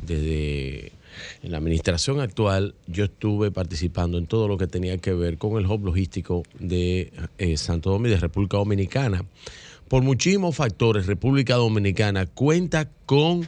desde 0.06 0.92
en 1.44 1.52
la 1.52 1.60
administración 1.60 2.20
actual, 2.20 2.76
yo 2.88 3.06
estuve 3.06 3.52
participando 3.52 4.18
en 4.18 4.26
todo 4.26 4.50
lo 4.50 4.58
que 4.58 4.68
tenía 4.68 4.98
que 4.98 5.14
ver 5.14 5.38
con 5.38 5.58
el 5.58 5.66
hub 5.66 5.86
logístico 5.86 6.44
de 6.60 7.14
eh, 7.38 7.56
Santo 7.56 7.92
Domingo, 7.92 8.16
de 8.16 8.20
República 8.20 8.58
Dominicana. 8.58 9.24
Por 9.88 10.04
muchísimos 10.04 10.56
factores, 10.58 11.06
República 11.06 11.56
Dominicana 11.56 12.26
cuenta 12.26 12.90
con 13.06 13.48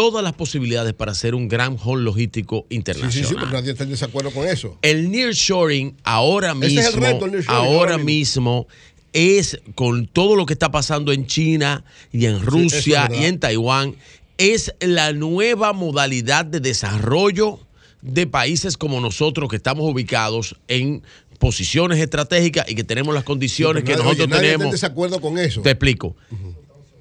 todas 0.00 0.22
las 0.22 0.32
posibilidades 0.34 0.94
para 0.94 1.12
ser 1.14 1.34
un 1.34 1.48
gran 1.48 1.72
hub 1.82 1.96
logístico 1.96 2.66
Sí, 2.68 2.76
internacional. 2.76 3.12
sí, 3.12 3.24
sí, 3.24 3.34
pero 3.34 3.50
nadie 3.50 3.72
está 3.72 3.82
en 3.84 3.90
desacuerdo 3.90 4.30
con 4.30 4.46
eso. 4.46 4.78
El 4.82 5.10
nearshoring 5.10 5.96
ahora 6.04 6.50
Ese 6.52 6.58
mismo, 6.60 6.80
es 6.80 6.86
el 6.86 6.92
reto, 7.00 7.24
el 7.24 7.30
nearshoring, 7.32 7.58
ahora, 7.58 7.78
ahora 7.94 7.98
mismo 7.98 8.68
es 9.12 9.60
con 9.74 10.06
todo 10.06 10.36
lo 10.36 10.46
que 10.46 10.52
está 10.52 10.70
pasando 10.70 11.10
en 11.12 11.26
China 11.26 11.82
y 12.12 12.26
en 12.26 12.40
Rusia 12.40 13.08
y 13.12 13.24
en 13.24 13.40
Taiwán, 13.40 13.96
es 14.36 14.72
la 14.80 15.12
nueva 15.12 15.72
modalidad 15.72 16.44
de 16.44 16.60
desarrollo 16.60 17.58
de 18.00 18.28
países 18.28 18.76
como 18.76 19.00
nosotros 19.00 19.48
que 19.48 19.56
estamos 19.56 19.90
ubicados 19.90 20.54
en 20.68 21.02
posiciones 21.40 21.98
estratégicas 21.98 22.70
y 22.70 22.74
que 22.76 22.84
tenemos 22.84 23.12
las 23.14 23.24
condiciones 23.24 23.80
Sí, 23.80 23.86
que 23.86 23.92
pero 23.94 24.04
nosotros 24.04 24.28
nadie- 24.28 24.36
nadie 24.36 24.46
está 24.48 24.54
en 24.54 24.58
tenemos. 24.60 24.72
desacuerdo 24.80 25.20
con 25.20 25.38
eso. 25.38 25.60
Te 25.62 25.70
explico. 25.70 26.14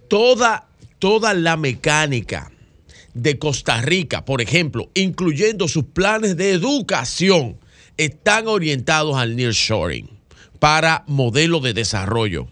Toda, 0.08 0.68
toda 1.00 1.34
la 1.34 1.58
mecánica 1.58 2.52
de 3.18 3.38
Costa 3.40 3.82
Rica, 3.82 4.26
por 4.26 4.42
ejemplo, 4.42 4.90
incluyendo 4.94 5.68
sus 5.68 5.86
planes 5.86 6.38
de 6.38 6.52
educación, 6.52 7.58
están 7.98 8.48
orientados 8.48 9.18
al 9.18 9.36
nearshoring 9.36 10.10
para 10.60 11.04
modelo 11.08 11.60
de 11.60 11.74
desarrollo. 11.74 12.48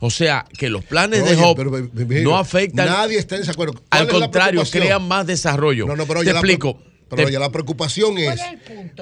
O 0.00 0.10
sea, 0.10 0.44
que 0.56 0.68
los 0.68 0.84
planes 0.84 1.24
de 1.24 1.36
pero, 1.56 1.70
ve- 1.70 2.22
no 2.22 2.36
afectan. 2.36 2.86
Nadie 2.86 3.18
está 3.18 3.36
en 3.36 3.42
desacuerdo. 3.42 3.74
¿Cuál 3.74 3.84
Al 4.02 4.08
contrario, 4.08 4.62
crean 4.70 5.06
más 5.08 5.26
desarrollo. 5.26 5.86
No, 5.86 5.96
no, 5.96 6.06
pero 6.06 6.20
Te 6.20 6.26
oye, 6.26 6.32
la 6.32 6.40
pre- 6.40 6.52
explico. 6.52 6.82
Pero 7.08 7.22
Te- 7.22 7.26
oye, 7.28 7.38
la 7.38 7.50
preocupación 7.50 8.18
es. 8.18 8.40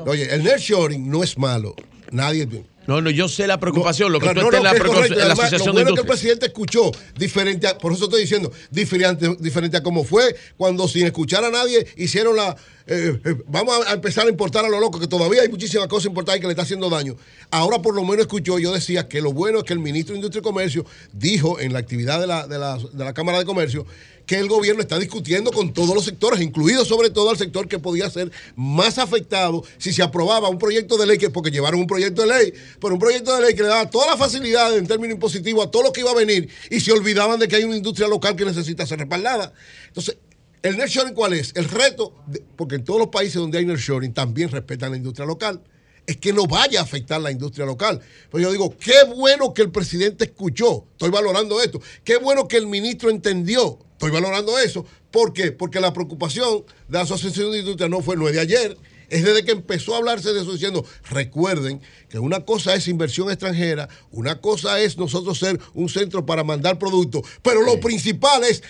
Oye, 0.06 0.32
el 0.34 0.44
nearshoring 0.44 1.10
no 1.10 1.22
es 1.24 1.36
malo. 1.38 1.74
Nadie. 2.12 2.47
No, 2.87 3.01
no, 3.01 3.11
yo 3.11 3.29
sé 3.29 3.47
la 3.47 3.59
preocupación. 3.59 4.13
lo 4.13 4.19
que 4.21 4.25
Claro, 4.27 4.41
tú 4.43 4.51
no, 4.51 4.59
no, 4.59 4.63
la, 4.65 4.73
que 4.73 4.79
correcto. 4.81 5.15
La 5.17 5.25
además, 5.27 5.39
Asociación 5.41 5.75
lo 5.75 5.79
de 5.79 5.85
bueno 5.85 5.91
es 5.91 5.95
que 5.95 6.01
el 6.01 6.07
presidente 6.07 6.47
escuchó 6.47 6.91
diferente, 7.17 7.67
a- 7.67 7.79
por 7.79 7.93
eso 7.93 8.05
estoy 8.05 8.21
diciendo, 8.23 8.53
diferente, 8.71 9.37
diferente 9.41 9.77
a 9.77 9.83
cómo 9.83 10.05
fue 10.05 10.35
cuando 10.57 10.87
sin 10.89 11.07
escuchar 11.07 11.45
a 11.45 11.51
nadie 11.51 11.87
hicieron 11.97 12.37
la, 12.37 12.57
eh, 12.87 13.19
eh, 13.25 13.35
vamos 13.49 13.87
a, 13.87 13.93
empezar 13.93 14.27
a 14.27 14.31
importar 14.31 14.65
a 14.65 14.69
lo 14.69 14.79
loco, 14.79 15.01
que 15.01 15.09
todavía 15.09 15.43
hay 15.43 15.49
muchísimas 15.49 15.89
cosas 15.89 16.07
importadas 16.07 16.39
y 16.39 16.41
que 16.41 16.47
le 16.47 16.53
está 16.53 16.63
haciendo 16.63 16.89
daño. 16.89 17.17
Ahora 17.51 17.81
por 17.83 17.95
lo 17.95 18.03
menos 18.03 18.21
escuchó, 18.21 18.59
yo 18.59 18.73
decía 18.73 19.09
que 19.09 19.21
lo 19.21 19.33
bueno 19.33 19.59
es 19.59 19.65
que 19.65 19.73
el 19.73 19.81
ministro 19.81 20.13
de 20.13 20.19
Industria 20.19 20.41
y 20.41 20.45
Comercio 20.45 20.87
dijo 21.13 21.59
en 21.59 21.73
la 21.73 21.81
actividad 21.81 22.21
de 22.21 22.27
la, 22.29 22.47
de 22.47 22.59
la, 22.59 22.79
de 22.79 23.05
la 23.05 23.13
Cámara 23.13 23.39
de 23.39 23.45
Comercio 23.45 23.87
que 24.27 24.36
el 24.36 24.48
gobierno 24.48 24.82
está 24.82 24.98
discutiendo 24.98 25.53
con 25.53 25.73
todos 25.73 25.94
los 25.94 26.05
sectores, 26.05 26.40
incluido 26.40 26.85
sobre 26.85 27.11
todo 27.11 27.31
al 27.31 27.39
sector 27.39 27.69
que 27.69 27.78
podía 27.78 28.11
ser 28.11 28.31
más 28.57 28.98
afectado 28.98 29.65
si 29.78 29.93
se 29.93 30.03
aprobaba 30.03 30.48
un 30.48 30.59
proyecto 30.59 30.98
de 30.98 31.07
ley, 31.07 31.16
que 31.16 31.31
porque 31.31 31.51
llevaron 31.51 31.81
un 31.81 31.86
proyecto 31.86 32.23
de 32.23 32.28
ley, 32.28 32.53
pero 32.81 32.94
un 32.94 33.01
proyecto 33.01 33.35
de 33.36 33.43
ley 33.43 33.55
que 33.55 33.62
le 33.62 33.69
daba 33.69 33.89
todas 33.89 34.09
las 34.09 34.19
facilidades 34.19 34.78
en 34.78 34.86
términos 34.86 35.15
impositivos 35.15 35.66
a 35.66 35.70
todo 35.70 35.85
lo 35.85 35.93
que 35.93 36.01
iba 36.01 36.11
a 36.11 36.15
venir 36.15 36.48
y 36.70 36.81
se 36.81 36.93
olvidaban 36.93 37.39
de 37.39 37.47
que 37.47 37.57
hay 37.57 37.65
una 37.65 37.77
industria 37.77 38.09
local 38.09 38.35
que 38.35 38.44
necesita 38.44 38.85
ser 38.85 38.98
respaldada. 38.98 39.53
Entonces, 39.86 40.19
¿el 40.62 40.77
nearshoring 40.77 41.15
cuál 41.15 41.35
es? 41.35 41.53
El 41.55 41.69
reto, 41.69 42.12
porque 42.57 42.74
en 42.74 42.85
todos 42.85 42.98
los 42.98 43.09
países 43.09 43.36
donde 43.36 43.59
hay 43.59 43.65
nearshoring 43.65 44.12
también 44.12 44.51
respetan 44.51 44.90
la 44.90 44.97
industria 44.97 45.27
local 45.27 45.62
es 46.07 46.16
que 46.19 46.32
no 46.32 46.47
vaya 46.47 46.81
a 46.81 46.82
afectar 46.85 47.20
la 47.20 47.32
industria 47.32 47.66
local. 47.66 48.01
Pero 48.31 48.44
yo 48.44 48.53
digo, 48.53 48.77
qué 48.78 49.05
bueno 49.16 49.53
que 49.53 49.62
el 49.62 49.70
presidente 49.70 50.24
escuchó, 50.24 50.86
estoy 50.93 51.11
valorando 51.11 51.61
esto, 51.61 51.81
qué 52.05 52.16
bueno 52.19 52.47
que 52.47 52.57
el 52.57 52.69
ministro 52.69 53.11
entendió, 53.11 53.78
estoy 53.97 54.10
valorando 54.10 54.59
eso. 54.59 54.85
¿Por 55.10 55.32
qué? 55.32 55.52
Porque 55.52 55.81
la 55.81 55.93
preocupación 55.93 56.64
de 56.89 56.98
la 56.98 57.01
Asociación 57.01 57.51
de 57.51 57.60
Industria 57.60 57.89
no 57.89 58.02
fue 58.02 58.16
no 58.16 58.28
es 58.28 58.35
de 58.35 58.40
ayer, 58.40 58.77
es 59.09 59.24
desde 59.24 59.44
que 59.44 59.52
empezó 59.52 59.94
a 59.94 59.98
hablarse 59.98 60.32
de 60.32 60.43
eso 60.43 60.52
diciendo, 60.52 60.85
recuerden 61.09 61.81
que 62.09 62.18
una 62.18 62.44
cosa 62.44 62.74
es 62.74 62.89
inversión 62.89 63.31
extranjera, 63.31 63.89
una 64.10 64.40
cosa 64.40 64.81
es 64.81 64.98
nosotros 64.98 65.39
ser 65.39 65.59
un 65.74 65.89
centro 65.89 66.27
para 66.27 66.44
mandar 66.44 66.78
productos, 66.78 67.23
pero 67.43 67.62
lo 67.62 67.81
principal 67.81 68.44
es 68.44 68.62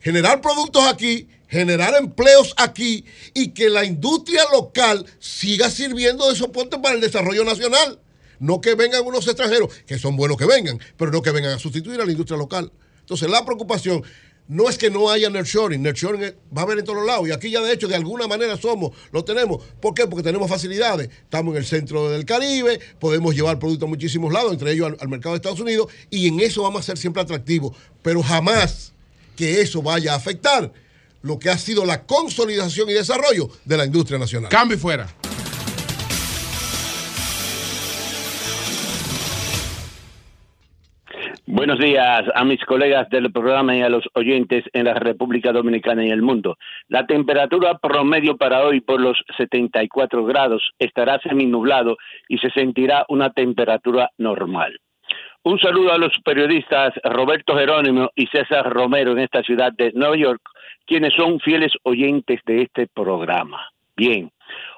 generar 0.00 0.40
productos 0.40 0.84
aquí, 0.86 1.28
generar 1.46 1.94
empleos 1.94 2.54
aquí 2.56 3.04
y 3.34 3.50
que 3.50 3.70
la 3.70 3.84
industria 3.84 4.42
local 4.52 5.06
siga 5.20 5.70
sirviendo 5.70 6.28
de 6.28 6.36
soporte 6.36 6.78
para 6.78 6.96
el 6.96 7.00
desarrollo 7.00 7.44
nacional. 7.44 8.00
No 8.38 8.60
que 8.60 8.74
vengan 8.74 9.06
unos 9.06 9.26
extranjeros, 9.28 9.72
que 9.86 9.98
son 9.98 10.16
buenos 10.16 10.36
que 10.36 10.44
vengan, 10.44 10.78
pero 10.96 11.10
no 11.10 11.22
que 11.22 11.30
vengan 11.30 11.52
a 11.52 11.58
sustituir 11.58 12.00
a 12.00 12.04
la 12.04 12.12
industria 12.12 12.36
local. 12.36 12.70
Entonces 13.00 13.30
la 13.30 13.44
preocupación 13.44 14.02
No 14.48 14.68
es 14.68 14.78
que 14.78 14.90
no 14.90 15.10
haya 15.10 15.28
nurturing 15.28 15.84
es- 15.86 15.94
va 16.56 16.60
a 16.60 16.62
haber 16.62 16.78
en 16.78 16.84
todos 16.84 17.04
lados. 17.04 17.26
Y 17.28 17.32
aquí 17.32 17.50
ya 17.50 17.60
de 17.60 17.72
hecho 17.72 17.88
de 17.88 17.96
alguna 17.96 18.26
manera 18.28 18.56
somos, 18.56 18.92
lo 19.12 19.24
tenemos. 19.24 19.62
¿Por 19.80 19.92
qué? 19.94 20.06
Porque 20.06 20.22
tenemos 20.22 20.48
facilidades. 20.48 21.08
Estamos 21.24 21.52
en 21.54 21.58
el 21.58 21.66
centro 21.66 22.10
del 22.10 22.24
Caribe, 22.24 22.78
podemos 23.00 23.34
llevar 23.34 23.58
productos 23.58 23.86
a 23.86 23.90
muchísimos 23.90 24.32
lados, 24.32 24.52
entre 24.52 24.72
ellos 24.72 24.86
al, 24.88 24.96
al 25.00 25.08
mercado 25.08 25.34
de 25.34 25.38
Estados 25.38 25.60
Unidos, 25.60 25.88
y 26.10 26.28
en 26.28 26.38
eso 26.40 26.62
vamos 26.62 26.80
a 26.82 26.84
ser 26.84 26.98
siempre 26.98 27.22
atractivos. 27.22 27.76
Pero 28.02 28.22
jamás 28.22 28.92
que 29.34 29.60
eso 29.60 29.82
vaya 29.82 30.12
a 30.12 30.16
afectar 30.16 30.72
lo 31.22 31.38
que 31.40 31.50
ha 31.50 31.58
sido 31.58 31.84
la 31.84 32.04
consolidación 32.06 32.88
y 32.88 32.92
desarrollo 32.92 33.50
de 33.64 33.76
la 33.76 33.84
industria 33.84 34.18
nacional. 34.18 34.48
Cambio 34.50 34.76
y 34.76 34.80
fuera. 34.80 35.12
Buenos 41.48 41.78
días 41.78 42.24
a 42.34 42.44
mis 42.44 42.64
colegas 42.64 43.08
del 43.08 43.30
programa 43.30 43.76
y 43.76 43.80
a 43.82 43.88
los 43.88 44.04
oyentes 44.14 44.64
en 44.72 44.86
la 44.86 44.94
República 44.94 45.52
Dominicana 45.52 46.04
y 46.04 46.10
el 46.10 46.20
mundo. 46.20 46.56
La 46.88 47.06
temperatura 47.06 47.78
promedio 47.78 48.36
para 48.36 48.64
hoy 48.64 48.80
por 48.80 49.00
los 49.00 49.16
74 49.36 50.24
grados 50.24 50.70
estará 50.80 51.20
seminublado 51.20 51.96
y 52.28 52.38
se 52.38 52.50
sentirá 52.50 53.04
una 53.08 53.30
temperatura 53.30 54.10
normal. 54.18 54.76
Un 55.44 55.60
saludo 55.60 55.92
a 55.92 55.98
los 55.98 56.18
periodistas 56.24 56.92
Roberto 57.04 57.56
Jerónimo 57.56 58.10
y 58.16 58.26
César 58.26 58.68
Romero 58.68 59.12
en 59.12 59.20
esta 59.20 59.42
ciudad 59.44 59.72
de 59.72 59.92
Nueva 59.94 60.16
York, 60.16 60.42
quienes 60.84 61.14
son 61.14 61.38
fieles 61.38 61.72
oyentes 61.84 62.40
de 62.44 62.62
este 62.62 62.88
programa. 62.88 63.70
Bien, 63.96 64.32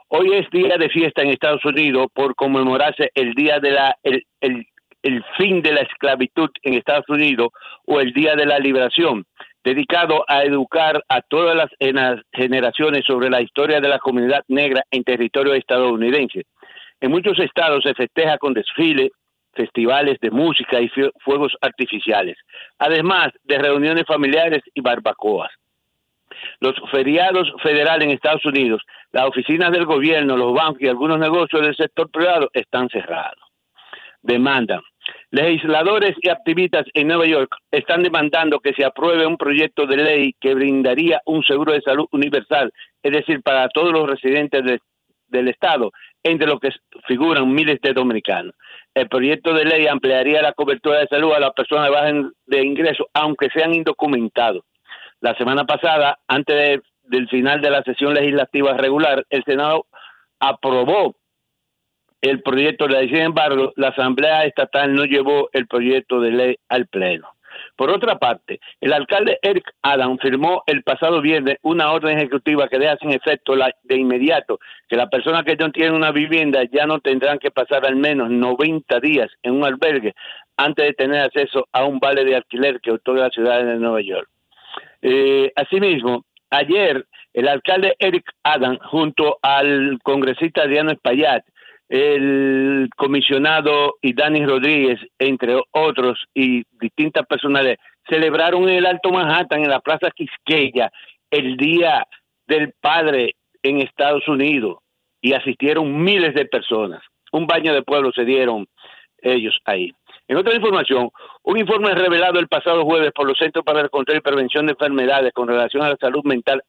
hoy 0.08 0.34
es 0.34 0.50
día 0.50 0.76
de 0.76 0.90
fiesta 0.90 1.22
en 1.22 1.30
Estados 1.30 1.64
Unidos 1.64 2.08
por 2.12 2.34
conmemorarse 2.34 3.10
el 3.14 3.32
día 3.32 3.58
de 3.58 3.70
la 3.70 3.96
el, 4.02 4.24
el- 4.42 4.66
el 5.08 5.24
fin 5.38 5.62
de 5.62 5.72
la 5.72 5.80
esclavitud 5.80 6.50
en 6.62 6.74
Estados 6.74 7.08
Unidos 7.08 7.48
o 7.86 8.00
el 8.00 8.12
día 8.12 8.36
de 8.36 8.46
la 8.46 8.58
liberación, 8.58 9.24
dedicado 9.64 10.24
a 10.28 10.42
educar 10.44 11.02
a 11.08 11.20
todas 11.22 11.56
las 11.56 11.70
generaciones 12.32 13.04
sobre 13.06 13.30
la 13.30 13.40
historia 13.40 13.80
de 13.80 13.88
la 13.88 13.98
comunidad 13.98 14.44
negra 14.48 14.82
en 14.90 15.02
territorio 15.04 15.54
estadounidense. 15.54 16.44
En 17.00 17.10
muchos 17.10 17.38
estados 17.38 17.82
se 17.84 17.94
festeja 17.94 18.38
con 18.38 18.52
desfiles, 18.54 19.10
festivales 19.54 20.18
de 20.20 20.30
música 20.30 20.80
y 20.80 20.88
fue- 20.88 21.10
fuegos 21.24 21.52
artificiales, 21.60 22.36
además 22.78 23.28
de 23.44 23.58
reuniones 23.58 24.04
familiares 24.06 24.62
y 24.74 24.80
barbacoas. 24.80 25.50
Los 26.60 26.74
feriados 26.92 27.50
federales 27.62 28.04
en 28.04 28.10
Estados 28.12 28.44
Unidos, 28.44 28.82
las 29.12 29.24
oficinas 29.24 29.72
del 29.72 29.86
gobierno, 29.86 30.36
los 30.36 30.52
bancos 30.52 30.82
y 30.82 30.88
algunos 30.88 31.18
negocios 31.18 31.62
del 31.62 31.74
sector 31.74 32.10
privado 32.10 32.48
están 32.52 32.88
cerrados. 32.90 33.47
Demandan. 34.22 34.80
Legisladores 35.30 36.14
y 36.20 36.28
activistas 36.28 36.84
en 36.94 37.08
Nueva 37.08 37.26
York 37.26 37.54
están 37.70 38.02
demandando 38.02 38.60
que 38.60 38.74
se 38.74 38.84
apruebe 38.84 39.26
un 39.26 39.36
proyecto 39.36 39.86
de 39.86 39.96
ley 39.96 40.34
que 40.40 40.54
brindaría 40.54 41.20
un 41.24 41.42
seguro 41.44 41.72
de 41.72 41.80
salud 41.80 42.06
universal, 42.12 42.72
es 43.02 43.12
decir, 43.12 43.42
para 43.42 43.68
todos 43.68 43.92
los 43.92 44.08
residentes 44.08 44.64
de- 44.64 44.80
del 45.28 45.48
Estado, 45.48 45.92
entre 46.22 46.46
los 46.46 46.58
que 46.60 46.70
figuran 47.06 47.52
miles 47.52 47.80
de 47.82 47.92
dominicanos. 47.92 48.54
El 48.94 49.08
proyecto 49.08 49.52
de 49.54 49.64
ley 49.64 49.86
ampliaría 49.86 50.42
la 50.42 50.52
cobertura 50.52 50.98
de 50.98 51.06
salud 51.06 51.32
a 51.32 51.40
las 51.40 51.52
personas 51.52 51.86
de 51.86 51.90
bajo 51.90 52.30
de 52.46 52.64
ingresos, 52.64 53.06
aunque 53.14 53.48
sean 53.50 53.74
indocumentados. 53.74 54.64
La 55.20 55.34
semana 55.36 55.64
pasada, 55.64 56.18
antes 56.26 56.56
de- 56.56 56.82
del 57.04 57.28
final 57.28 57.60
de 57.60 57.70
la 57.70 57.82
sesión 57.82 58.14
legislativa 58.14 58.74
regular, 58.74 59.24
el 59.30 59.44
Senado 59.44 59.86
aprobó 60.40 61.14
el 62.20 62.42
proyecto 62.42 62.86
de 62.86 62.94
ley. 62.94 63.08
Sin 63.08 63.18
embargo, 63.18 63.72
la 63.76 63.88
Asamblea 63.88 64.44
Estatal 64.44 64.94
no 64.94 65.04
llevó 65.04 65.48
el 65.52 65.66
proyecto 65.66 66.20
de 66.20 66.30
ley 66.30 66.56
al 66.68 66.86
Pleno. 66.86 67.28
Por 67.76 67.90
otra 67.90 68.18
parte, 68.18 68.60
el 68.80 68.92
alcalde 68.92 69.38
Eric 69.42 69.72
Adam 69.82 70.18
firmó 70.18 70.62
el 70.66 70.82
pasado 70.82 71.20
viernes 71.20 71.58
una 71.62 71.92
orden 71.92 72.18
ejecutiva 72.18 72.68
que 72.68 72.78
deja 72.78 72.96
sin 72.98 73.12
efecto 73.12 73.54
de 73.56 73.96
inmediato 73.96 74.58
que 74.88 74.96
las 74.96 75.08
personas 75.08 75.44
que 75.44 75.56
no 75.56 75.70
tienen 75.70 75.94
una 75.94 76.12
vivienda 76.12 76.62
ya 76.70 76.86
no 76.86 77.00
tendrán 77.00 77.38
que 77.38 77.50
pasar 77.50 77.86
al 77.86 77.96
menos 77.96 78.30
90 78.30 79.00
días 79.00 79.30
en 79.42 79.54
un 79.54 79.64
albergue 79.64 80.14
antes 80.56 80.86
de 80.86 80.92
tener 80.92 81.20
acceso 81.20 81.66
a 81.72 81.84
un 81.84 81.98
vale 81.98 82.24
de 82.24 82.36
alquiler 82.36 82.80
que 82.80 82.92
otorga 82.92 83.24
la 83.24 83.30
ciudad 83.30 83.64
de 83.64 83.76
Nueva 83.76 84.00
York. 84.00 84.28
Eh, 85.02 85.52
asimismo, 85.54 86.24
ayer 86.50 87.06
el 87.32 87.48
alcalde 87.48 87.94
Eric 87.98 88.24
Adam, 88.42 88.78
junto 88.78 89.38
al 89.42 89.98
congresista 90.02 90.62
Adriano 90.62 90.90
Espaillat, 90.90 91.44
el 91.88 92.88
comisionado 92.96 93.96
y 94.02 94.12
Dani 94.12 94.44
Rodríguez, 94.44 95.00
entre 95.18 95.60
otros, 95.72 96.24
y 96.34 96.64
distintas 96.80 97.26
personalidades, 97.26 97.78
celebraron 98.08 98.68
en 98.68 98.76
el 98.76 98.86
Alto 98.86 99.10
Manhattan, 99.10 99.62
en 99.62 99.70
la 99.70 99.80
Plaza 99.80 100.10
Quisqueya, 100.10 100.90
el 101.30 101.56
Día 101.56 102.06
del 102.46 102.72
Padre 102.80 103.36
en 103.62 103.80
Estados 103.80 104.26
Unidos, 104.28 104.78
y 105.20 105.32
asistieron 105.32 106.02
miles 106.02 106.34
de 106.34 106.46
personas. 106.46 107.02
Un 107.32 107.46
baño 107.46 107.74
de 107.74 107.82
pueblo 107.82 108.12
se 108.12 108.24
dieron 108.24 108.66
ellos 109.20 109.58
ahí. 109.64 109.92
En 110.28 110.36
otra 110.36 110.54
información, 110.54 111.10
un 111.42 111.58
informe 111.58 111.94
revelado 111.94 112.38
el 112.38 112.48
pasado 112.48 112.84
jueves 112.84 113.12
por 113.12 113.26
los 113.26 113.38
Centros 113.38 113.64
para 113.64 113.80
el 113.80 113.90
Control 113.90 114.18
y 114.18 114.20
Prevención 114.20 114.66
de 114.66 114.72
Enfermedades 114.72 115.32
con 115.32 115.48
relación 115.48 115.82
a 115.82 115.88
la 115.88 115.96
salud 115.96 116.22
mental 116.24 116.62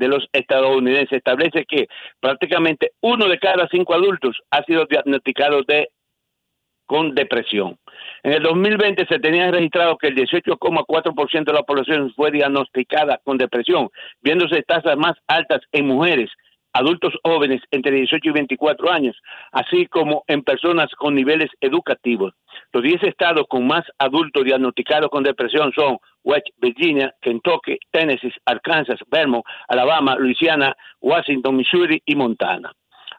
de 0.00 0.08
los 0.08 0.26
estadounidenses 0.32 1.18
establece 1.18 1.66
que 1.66 1.86
prácticamente 2.20 2.92
uno 3.02 3.28
de 3.28 3.38
cada 3.38 3.68
cinco 3.70 3.94
adultos 3.94 4.40
ha 4.50 4.64
sido 4.64 4.86
diagnosticado 4.86 5.62
de 5.62 5.90
con 6.86 7.14
depresión. 7.14 7.78
En 8.24 8.32
el 8.32 8.42
2020 8.42 9.06
se 9.06 9.20
tenía 9.20 9.50
registrado 9.50 9.96
que 9.96 10.08
el 10.08 10.16
18,4% 10.16 11.44
de 11.44 11.52
la 11.52 11.62
población 11.62 12.12
fue 12.16 12.32
diagnosticada 12.32 13.20
con 13.22 13.38
depresión, 13.38 13.90
viéndose 14.22 14.62
tasas 14.62 14.96
más 14.96 15.12
altas 15.28 15.60
en 15.70 15.86
mujeres, 15.86 16.30
adultos 16.72 17.14
jóvenes 17.24 17.60
entre 17.70 17.92
18 17.92 18.28
y 18.28 18.32
24 18.32 18.90
años, 18.90 19.16
así 19.52 19.86
como 19.86 20.24
en 20.26 20.42
personas 20.42 20.90
con 20.96 21.14
niveles 21.14 21.50
educativos. 21.60 22.34
Los 22.72 22.82
10 22.82 23.02
estados 23.04 23.46
con 23.48 23.66
más 23.66 23.84
adultos 23.98 24.44
diagnosticados 24.44 25.10
con 25.10 25.22
depresión 25.22 25.72
son 25.72 25.98
West 26.22 26.48
Virginia, 26.58 27.14
Kentucky, 27.20 27.78
Tennessee, 27.90 28.32
Arkansas, 28.44 28.98
Vermont, 29.10 29.44
Alabama, 29.68 30.16
Luisiana, 30.16 30.76
Washington, 31.00 31.56
Missouri 31.56 32.02
y 32.04 32.14
Montana. 32.14 32.72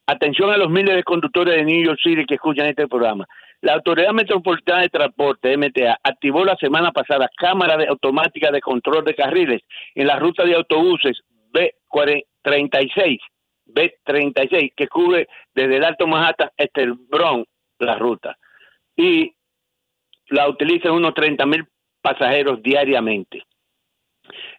Atención 0.08 0.52
a 0.52 0.58
los 0.58 0.70
miles 0.70 0.96
de 0.96 1.04
conductores 1.04 1.56
de 1.56 1.64
New 1.64 1.86
York 1.86 2.00
City 2.02 2.26
que 2.26 2.36
escuchan 2.36 2.66
este 2.66 2.88
programa. 2.88 3.26
La 3.62 3.76
Autoridad 3.76 4.12
Metropolitana 4.12 4.82
de 4.82 4.90
Transporte, 4.90 5.56
MTA, 5.56 6.00
activó 6.04 6.44
la 6.44 6.56
semana 6.56 6.92
pasada 6.92 7.30
cámara 7.38 7.78
de 7.78 7.88
automática 7.88 8.50
de 8.52 8.60
control 8.60 9.06
de 9.06 9.14
carriles 9.14 9.62
en 9.94 10.08
la 10.08 10.18
ruta 10.18 10.44
de 10.44 10.56
autobuses 10.56 11.22
B36, 11.54 13.20
B36, 13.74 14.74
que 14.76 14.88
cubre 14.88 15.28
desde 15.54 15.78
el 15.78 15.84
Alto 15.84 16.08
Manhattan 16.08 16.50
hasta 16.58 16.82
el 16.82 16.94
Bronx 16.94 17.48
la 17.80 17.96
ruta. 17.96 18.38
Y 18.96 19.34
la 20.28 20.48
utilizan 20.50 20.92
unos 20.92 21.14
30 21.14 21.46
mil 21.46 21.66
pasajeros 22.02 22.62
diariamente. 22.62 23.44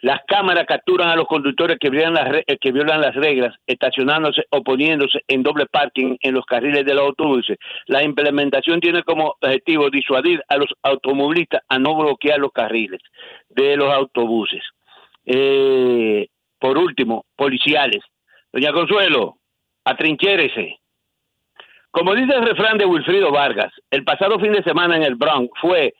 Las 0.00 0.20
cámaras 0.26 0.66
capturan 0.66 1.08
a 1.08 1.16
los 1.16 1.26
conductores 1.26 1.78
que 1.78 1.88
violan, 1.88 2.14
las, 2.14 2.44
que 2.60 2.72
violan 2.72 3.00
las 3.00 3.14
reglas, 3.14 3.54
estacionándose 3.66 4.44
o 4.50 4.62
poniéndose 4.62 5.20
en 5.28 5.42
doble 5.42 5.66
parking 5.66 6.16
en 6.20 6.34
los 6.34 6.44
carriles 6.44 6.84
de 6.84 6.94
los 6.94 7.04
autobuses. 7.04 7.58
La 7.86 8.02
implementación 8.02 8.80
tiene 8.80 9.02
como 9.02 9.36
objetivo 9.40 9.90
disuadir 9.90 10.42
a 10.48 10.56
los 10.56 10.68
automovilistas 10.82 11.62
a 11.68 11.78
no 11.78 11.94
bloquear 11.94 12.38
los 12.38 12.52
carriles 12.52 13.00
de 13.48 13.76
los 13.76 13.92
autobuses. 13.92 14.62
Eh, 15.24 16.26
por 16.58 16.76
último, 16.78 17.24
policiales. 17.36 18.02
Doña 18.52 18.72
Consuelo, 18.72 19.38
atrinchérese. 19.84 20.78
Como 21.90 22.14
dice 22.14 22.34
el 22.34 22.46
refrán 22.46 22.78
de 22.78 22.84
Wilfrido 22.84 23.30
Vargas, 23.30 23.72
el 23.90 24.04
pasado 24.04 24.38
fin 24.38 24.52
de 24.52 24.62
semana 24.62 24.96
en 24.96 25.02
el 25.02 25.14
Bronx 25.14 25.50
fue 25.60 25.94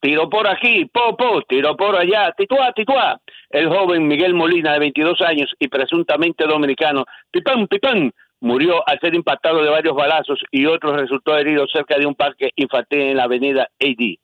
tiro 0.00 0.30
por 0.30 0.48
aquí, 0.48 0.86
po, 0.86 1.16
po, 1.16 1.42
tiro 1.42 1.76
por 1.76 1.96
allá, 1.96 2.32
tituá, 2.36 2.72
tituá. 2.72 3.20
El 3.50 3.68
joven 3.68 4.06
Miguel 4.06 4.34
Molina, 4.34 4.72
de 4.72 4.78
22 4.78 5.20
años 5.22 5.52
y 5.58 5.68
presuntamente 5.68 6.46
dominicano, 6.46 7.04
pipán, 7.30 7.66
pipán, 7.66 8.12
murió 8.40 8.88
al 8.88 8.98
ser 9.00 9.14
impactado 9.14 9.62
de 9.62 9.70
varios 9.70 9.94
balazos 9.94 10.40
y 10.50 10.66
otro 10.66 10.96
resultó 10.96 11.36
herido 11.36 11.66
cerca 11.72 11.98
de 11.98 12.06
un 12.06 12.14
parque 12.14 12.50
infantil 12.56 13.00
en 13.00 13.16
la 13.16 13.24
avenida 13.24 13.68
AD. 13.80 14.16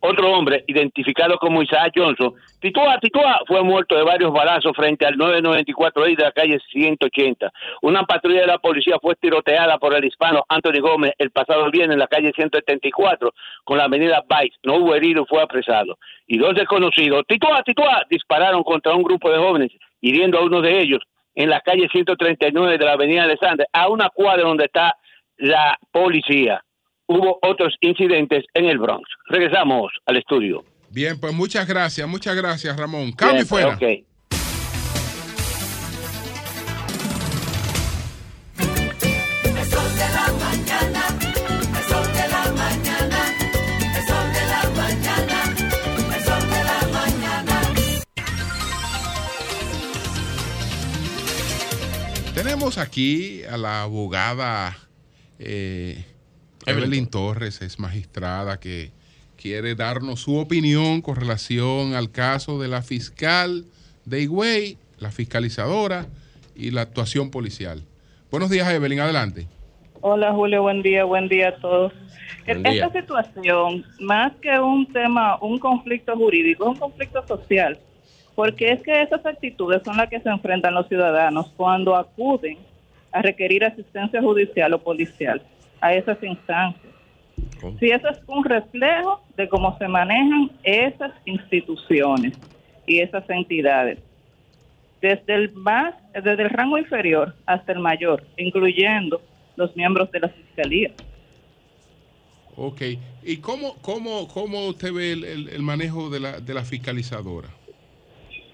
Otro 0.00 0.32
hombre, 0.32 0.64
identificado 0.66 1.38
como 1.38 1.62
Isaac 1.62 1.92
Johnson, 1.96 2.34
tituá, 2.60 2.98
tituá, 3.00 3.40
fue 3.46 3.62
muerto 3.62 3.96
de 3.96 4.02
varios 4.02 4.32
balazos 4.32 4.72
frente 4.76 5.06
al 5.06 5.16
994 5.16 6.08
I 6.08 6.16
de 6.16 6.24
la 6.24 6.32
calle 6.32 6.58
180. 6.72 7.50
Una 7.82 8.04
patrulla 8.04 8.42
de 8.42 8.46
la 8.46 8.58
policía 8.58 8.96
fue 9.00 9.14
tiroteada 9.16 9.78
por 9.78 9.94
el 9.94 10.04
hispano 10.04 10.44
Anthony 10.48 10.80
Gómez 10.80 11.12
el 11.18 11.30
pasado 11.30 11.70
viernes 11.70 11.94
en 11.94 12.00
la 12.00 12.06
calle 12.06 12.32
174 12.34 13.32
con 13.64 13.78
la 13.78 13.84
avenida 13.84 14.22
Vice. 14.28 14.56
No 14.62 14.76
hubo 14.76 14.94
herido, 14.94 15.24
fue 15.26 15.42
apresado. 15.42 15.98
Y 16.26 16.38
dos 16.38 16.54
desconocidos, 16.54 17.24
tituá, 17.26 17.62
tituá, 17.62 18.04
dispararon 18.08 18.62
contra 18.62 18.94
un 18.94 19.02
grupo 19.02 19.30
de 19.30 19.38
jóvenes, 19.38 19.72
hiriendo 20.00 20.38
a 20.38 20.42
uno 20.42 20.60
de 20.60 20.80
ellos 20.80 21.00
en 21.34 21.50
la 21.50 21.60
calle 21.60 21.88
139 21.90 22.78
de 22.78 22.84
la 22.84 22.92
avenida 22.92 23.24
Alexander, 23.24 23.66
a 23.72 23.88
una 23.88 24.08
cuadra 24.10 24.44
donde 24.44 24.66
está 24.66 24.96
la 25.36 25.78
policía. 25.90 26.62
Hubo 27.06 27.38
otros 27.42 27.74
incidentes 27.80 28.44
en 28.54 28.66
el 28.66 28.78
Bronx. 28.78 29.08
Regresamos 29.26 29.92
al 30.06 30.16
estudio. 30.16 30.64
Bien, 30.90 31.18
pues 31.20 31.34
muchas 31.34 31.66
gracias, 31.68 32.08
muchas 32.08 32.34
gracias, 32.36 32.76
Ramón. 32.76 33.12
Cambio 33.12 33.44
fuera. 33.44 33.76
De 33.76 33.88
la 33.88 34.02
mañana. 40.42 40.94
Tenemos 52.34 52.78
aquí 52.78 53.42
a 53.44 53.56
la 53.56 53.82
abogada 53.82 54.76
eh, 55.38 56.04
Evelyn 56.66 57.06
Torres, 57.06 57.60
es 57.62 57.78
magistrada 57.78 58.58
que 58.58 58.90
quiere 59.36 59.74
darnos 59.74 60.20
su 60.20 60.36
opinión 60.36 61.02
con 61.02 61.16
relación 61.16 61.94
al 61.94 62.10
caso 62.10 62.58
de 62.58 62.68
la 62.68 62.82
fiscal 62.82 63.64
de 64.04 64.22
Higüey, 64.22 64.78
la 64.98 65.10
fiscalizadora 65.10 66.06
y 66.54 66.70
la 66.70 66.82
actuación 66.82 67.30
policial. 67.30 67.82
Buenos 68.30 68.50
días, 68.50 68.68
Evelyn, 68.70 69.00
adelante. 69.00 69.46
Hola 70.00 70.32
Julio, 70.32 70.62
buen 70.62 70.82
día, 70.82 71.04
buen 71.04 71.28
día 71.28 71.48
a 71.48 71.56
todos. 71.56 71.92
Buen 72.46 72.58
Esta 72.58 72.70
día. 72.70 72.92
situación, 72.92 73.84
más 74.00 74.32
que 74.40 74.58
un 74.58 74.86
tema, 74.92 75.38
un 75.40 75.58
conflicto 75.58 76.14
jurídico, 76.16 76.64
es 76.64 76.70
un 76.70 76.76
conflicto 76.76 77.26
social, 77.26 77.78
porque 78.34 78.72
es 78.72 78.82
que 78.82 79.02
esas 79.02 79.24
actitudes 79.24 79.82
son 79.84 79.96
las 79.96 80.08
que 80.08 80.20
se 80.20 80.28
enfrentan 80.28 80.74
los 80.74 80.88
ciudadanos 80.88 81.50
cuando 81.56 81.96
acuden 81.96 82.58
a 83.12 83.22
requerir 83.22 83.64
asistencia 83.64 84.20
judicial 84.20 84.74
o 84.74 84.82
policial 84.82 85.42
a 85.80 85.94
esas 85.94 86.22
instancias. 86.22 86.92
Si 87.80 87.86
eso 87.90 88.08
es 88.08 88.18
un 88.26 88.44
reflejo 88.44 89.22
de 89.36 89.48
cómo 89.48 89.76
se 89.78 89.88
manejan 89.88 90.50
esas 90.62 91.12
instituciones 91.24 92.34
y 92.86 93.00
esas 93.00 93.28
entidades, 93.30 93.98
desde 95.00 95.34
el 95.34 95.52
más, 95.52 95.94
desde 96.12 96.42
el 96.42 96.50
rango 96.50 96.78
inferior 96.78 97.34
hasta 97.46 97.72
el 97.72 97.78
mayor, 97.80 98.22
incluyendo 98.36 99.20
los 99.56 99.74
miembros 99.76 100.10
de 100.12 100.20
la 100.20 100.28
fiscalía. 100.28 100.90
Ok. 102.56 102.82
¿Y 103.24 103.38
cómo, 103.38 103.74
cómo, 103.82 104.28
cómo 104.28 104.66
usted 104.68 104.92
ve 104.92 105.12
el, 105.12 105.24
el- 105.24 105.48
el 105.48 105.62
manejo 105.62 106.08
de 106.10 106.20
la, 106.20 106.40
de 106.40 106.54
la 106.54 106.62
fiscalizadora? 106.64 107.48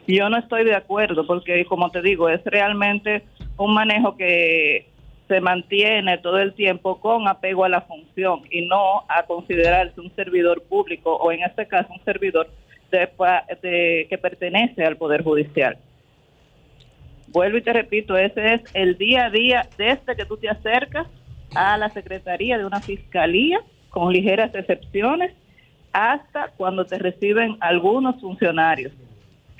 Yo 0.06 0.28
no 0.28 0.38
estoy 0.38 0.64
de 0.64 0.74
acuerdo 0.74 1.26
porque, 1.26 1.64
como 1.66 1.90
te 1.90 2.02
digo, 2.02 2.28
es 2.28 2.40
realmente 2.44 3.22
un 3.58 3.74
manejo 3.74 4.16
que 4.16 4.86
se 5.30 5.40
mantiene 5.40 6.18
todo 6.18 6.40
el 6.40 6.54
tiempo 6.54 6.98
con 7.00 7.28
apego 7.28 7.64
a 7.64 7.68
la 7.68 7.82
función 7.82 8.40
y 8.50 8.66
no 8.66 9.04
a 9.08 9.22
considerarse 9.22 10.00
un 10.00 10.12
servidor 10.16 10.60
público 10.64 11.14
o, 11.14 11.30
en 11.30 11.44
este 11.44 11.66
caso, 11.68 11.92
un 11.92 12.04
servidor 12.04 12.50
de, 12.90 13.08
de- 13.62 14.06
que 14.10 14.18
pertenece 14.18 14.84
al 14.84 14.96
Poder 14.96 15.22
Judicial. 15.22 15.78
Vuelvo 17.28 17.58
y 17.58 17.62
te 17.62 17.72
repito, 17.72 18.16
ese 18.16 18.54
es 18.54 18.60
el 18.74 18.98
día 18.98 19.26
a 19.26 19.30
día 19.30 19.68
desde 19.78 20.16
que 20.16 20.24
tú 20.24 20.36
te 20.36 20.48
acercas 20.48 21.06
a 21.54 21.78
la 21.78 21.88
Secretaría 21.90 22.58
de 22.58 22.66
una 22.66 22.80
Fiscalía, 22.80 23.60
con 23.90 24.12
ligeras 24.12 24.52
excepciones, 24.52 25.32
hasta 25.92 26.48
cuando 26.56 26.84
te 26.84 26.98
reciben 26.98 27.56
algunos 27.60 28.20
funcionarios 28.20 28.92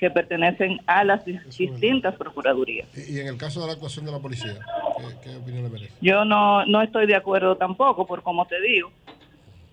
que 0.01 0.09
pertenecen 0.09 0.79
a 0.87 1.03
las 1.03 1.23
dis- 1.23 1.43
distintas 1.55 2.15
procuradurías. 2.15 2.87
Y, 2.97 3.17
y 3.17 3.19
en 3.19 3.27
el 3.27 3.37
caso 3.37 3.61
de 3.61 3.67
la 3.67 3.73
actuación 3.73 4.03
de 4.03 4.11
la 4.11 4.17
policía, 4.17 4.57
¿qué, 4.97 5.29
qué 5.29 5.35
opinión 5.37 5.65
le 5.65 5.69
merece? 5.69 5.93
Yo 6.01 6.25
no, 6.25 6.65
no 6.65 6.81
estoy 6.81 7.05
de 7.05 7.15
acuerdo 7.15 7.55
tampoco, 7.55 8.07
por 8.07 8.23
como 8.23 8.47
te 8.47 8.59
digo. 8.59 8.91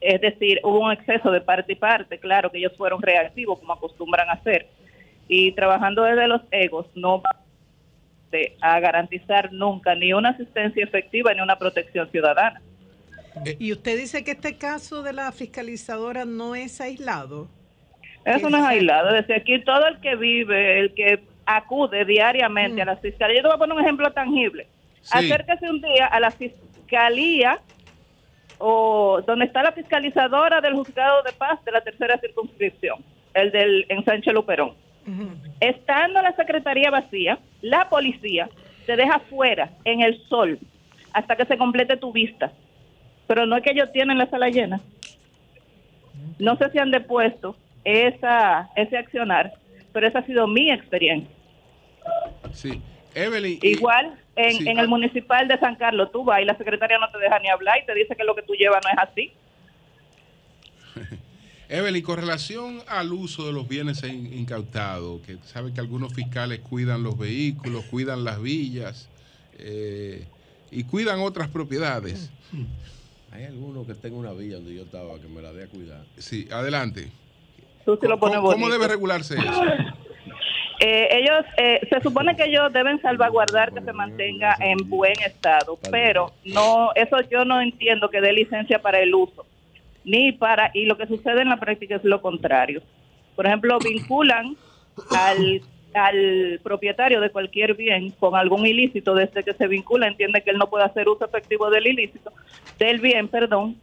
Es 0.03 0.21
decir, 0.21 0.61
hubo 0.63 0.81
un 0.81 0.93
exceso 0.93 1.31
de 1.31 1.41
parte 1.41 1.73
y 1.73 1.77
parte, 1.77 2.19
claro 2.19 2.53
que 2.53 2.59
ellos 2.59 2.75
fueron 2.77 3.01
reactivos 3.01 3.59
como 3.59 3.73
acostumbran 3.73 4.29
a 4.29 4.33
hacer. 4.35 4.69
Y 5.29 5.53
trabajando 5.53 6.03
desde 6.03 6.29
los 6.29 6.43
egos 6.51 6.85
no 6.95 7.23
va 7.23 7.43
a 8.61 8.81
garantizar 8.81 9.51
nunca 9.51 9.95
ni 9.95 10.13
una 10.13 10.29
asistencia 10.29 10.85
efectiva 10.85 11.33
ni 11.33 11.41
una 11.41 11.59
protección 11.59 12.11
ciudadana. 12.11 12.61
Y 13.59 13.73
usted 13.73 13.97
dice 13.97 14.25
que 14.25 14.33
este 14.33 14.59
caso 14.59 15.03
de 15.03 15.15
la 15.15 15.33
fiscalizadora 15.33 16.27
no 16.27 16.55
es 16.55 16.83
aislado. 16.83 17.49
Eso 18.37 18.51
no 18.51 18.59
es 18.59 18.65
aislado. 18.65 19.13
Desde 19.13 19.35
aquí 19.35 19.59
todo 19.61 19.87
el 19.87 20.01
que 20.01 20.17
vive, 20.17 20.81
el 20.81 20.95
que 20.95 21.21
acude 21.47 22.05
diariamente 22.05 22.83
a 22.83 22.85
la 22.85 22.97
fiscalía, 22.97 23.37
yo 23.37 23.43
te 23.43 23.49
voy 23.49 23.57
a 23.57 23.59
poner 23.59 23.77
un 23.77 23.83
ejemplo 23.83 24.13
tangible. 24.13 24.67
Acérquese 25.11 25.71
un 25.71 25.81
día 25.81 26.07
a 26.07 26.21
la 26.21 26.31
fiscalía 26.31 27.59
o 28.59 29.23
donde 29.27 29.47
está 29.47 29.63
la 29.63 29.73
fiscalizadora 29.73 30.61
del 30.61 30.75
juzgado 30.75 31.23
de 31.23 31.33
paz 31.33 31.65
de 31.65 31.73
la 31.73 31.81
tercera 31.81 32.19
circunscripción, 32.19 33.03
el 33.33 33.51
del 33.51 33.87
en 33.89 34.05
Sánchez 34.05 34.35
Luperón. 34.35 34.75
Estando 35.61 36.21
la 36.21 36.37
secretaría 36.37 36.91
vacía, 36.91 37.39
la 37.63 37.89
policía 37.89 38.51
te 38.85 38.95
deja 38.95 39.21
fuera 39.21 39.71
en 39.85 40.03
el 40.03 40.21
sol 40.29 40.59
hasta 41.15 41.35
que 41.35 41.47
se 41.47 41.57
complete 41.57 41.97
tu 41.97 42.13
vista. 42.13 42.53
Pero 43.27 43.47
no 43.47 43.57
es 43.57 43.63
que 43.63 43.71
ellos 43.71 43.91
tienen 43.91 44.19
la 44.19 44.27
sala 44.27 44.51
llena. 44.51 44.81
No 46.39 46.57
sé 46.57 46.71
si 46.71 46.79
han 46.79 46.91
depuesto 46.91 47.57
esa, 47.85 48.71
ese 48.77 48.97
accionar, 48.97 49.53
pero 49.93 50.07
esa 50.07 50.21
ha 50.21 50.27
sido 50.27 50.47
mi 50.47 50.71
experiencia. 50.71 51.31
Sí. 52.53 52.81
Evelyn. 53.15 53.59
y- 53.63 53.69
Igual 53.69 54.19
en, 54.37 54.53
Sí. 54.53 54.69
en 54.69 54.79
el 54.79 54.89
municipal 54.89 55.49
de 55.49 55.59
San 55.59 55.77
Carlos, 55.77 56.11
tú 56.13 56.25
vas 56.25 56.41
y 56.41 56.45
la 56.45 56.57
secretaria 56.57 56.99
no 56.99 57.11
te 57.11 57.19
deja 57.19 57.39
ni 57.41 57.49
hablar 57.49 57.79
y 57.83 57.87
te 57.87 57.95
dice 57.95 58.15
que 58.17 58.25
lo 58.25 58.35
que 58.35 58.43
tú 58.43 58.55
llevas 58.55 58.81
no 58.85 58.91
es 58.91 59.11
así. 59.11 59.33
Evelyn, 61.69 62.03
con 62.03 62.17
relación 62.19 62.81
al 62.89 63.13
uso 63.13 63.47
de 63.47 63.53
los 63.53 63.69
bienes 63.69 64.03
in- 64.05 64.33
incautados, 64.33 65.21
que 65.23 65.37
sabe 65.45 65.73
que 65.75 65.81
algunos 65.81 66.15
fiscales 66.15 66.61
cuidan 66.61 67.03
los 67.03 67.19
vehículos, 67.19 67.85
cuidan 67.87 68.25
las 68.25 68.41
villas 68.41 69.09
eh, 69.59 70.25
y 70.71 70.85
cuidan 70.85 71.21
otras 71.21 71.49
propiedades. 71.49 72.31
Hay 73.33 73.45
alguno 73.45 73.87
que 73.87 73.95
tenga 73.95 74.17
una 74.17 74.33
villa 74.33 74.57
donde 74.57 74.75
yo 74.75 74.83
estaba 74.85 75.21
que 75.21 75.29
me 75.29 75.43
la 75.43 75.53
dé 75.53 75.65
a 75.65 75.67
cuidar. 75.67 76.05
Sí, 76.17 76.49
adelante. 76.51 77.09
Tú 77.85 77.99
sí 78.01 78.07
lo 78.07 78.19
pones 78.19 78.39
¿Cómo, 78.41 78.69
debe 78.69 78.89
regularse 78.89 79.37
eso? 79.37 79.63
Eh, 80.81 81.09
ellos, 81.11 81.45
eh, 81.57 81.81
se 81.91 82.01
supone 82.03 82.37
que 82.37 82.45
ellos 82.45 82.73
deben 82.73 83.03
salvaguardar 83.03 83.73
que 83.73 83.81
se 83.81 83.93
mantenga 83.93 84.57
en 84.61 84.89
buen 84.89 85.15
estado, 85.27 85.77
pero 85.91 86.33
no, 86.45 86.91
eso 86.95 87.17
yo 87.29 87.45
no 87.45 87.61
entiendo 87.61 88.09
que 88.11 88.21
dé 88.21 88.33
licencia 88.33 88.79
para 88.81 89.01
el 89.01 89.13
uso, 89.13 89.45
ni 90.05 90.31
para, 90.31 90.71
y 90.75 90.85
lo 90.85 90.97
que 90.97 91.09
sucede 91.09 91.43
en 91.43 91.49
la 91.49 91.57
práctica 91.57 91.97
es 91.97 92.05
lo 92.05 92.23
contrario. 92.23 92.81
Por 93.35 93.47
ejemplo, 93.47 93.77
vinculan 93.81 94.57
al, 95.11 95.63
al 95.95 96.61
propietario 96.63 97.21
de 97.21 97.31
cualquier 97.31 97.75
bien 97.75 98.11
con 98.13 98.37
algún 98.37 98.65
ilícito, 98.65 99.17
desde 99.17 99.43
que 99.43 99.55
se 99.55 99.67
vincula, 99.67 100.07
entiende 100.07 100.43
que 100.43 100.51
él 100.51 100.59
no 100.59 100.71
puede 100.71 100.85
hacer 100.85 101.09
uso 101.09 101.25
efectivo 101.25 101.71
del 101.71 101.89
ilícito, 101.89 102.33
del 102.79 103.01
bien, 103.01 103.27
perdón, 103.27 103.77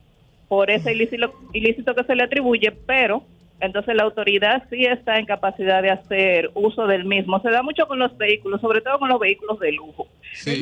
por 0.47 0.71
ese 0.71 0.93
ilícito, 0.93 1.33
ilícito 1.51 1.93
que 1.93 2.03
se 2.05 2.15
le 2.15 2.23
atribuye, 2.23 2.71
pero 2.71 3.23
entonces 3.59 3.95
la 3.95 4.03
autoridad 4.03 4.63
sí 4.69 4.85
está 4.85 5.17
en 5.17 5.25
capacidad 5.25 5.81
de 5.81 5.91
hacer 5.91 6.51
uso 6.53 6.87
del 6.87 7.05
mismo. 7.05 7.39
Se 7.41 7.49
da 7.49 7.63
mucho 7.63 7.87
con 7.87 7.99
los 7.99 8.15
vehículos, 8.17 8.59
sobre 8.61 8.81
todo 8.81 8.99
con 8.99 9.09
los 9.09 9.19
vehículos 9.19 9.59
de 9.59 9.71
lujo. 9.71 10.07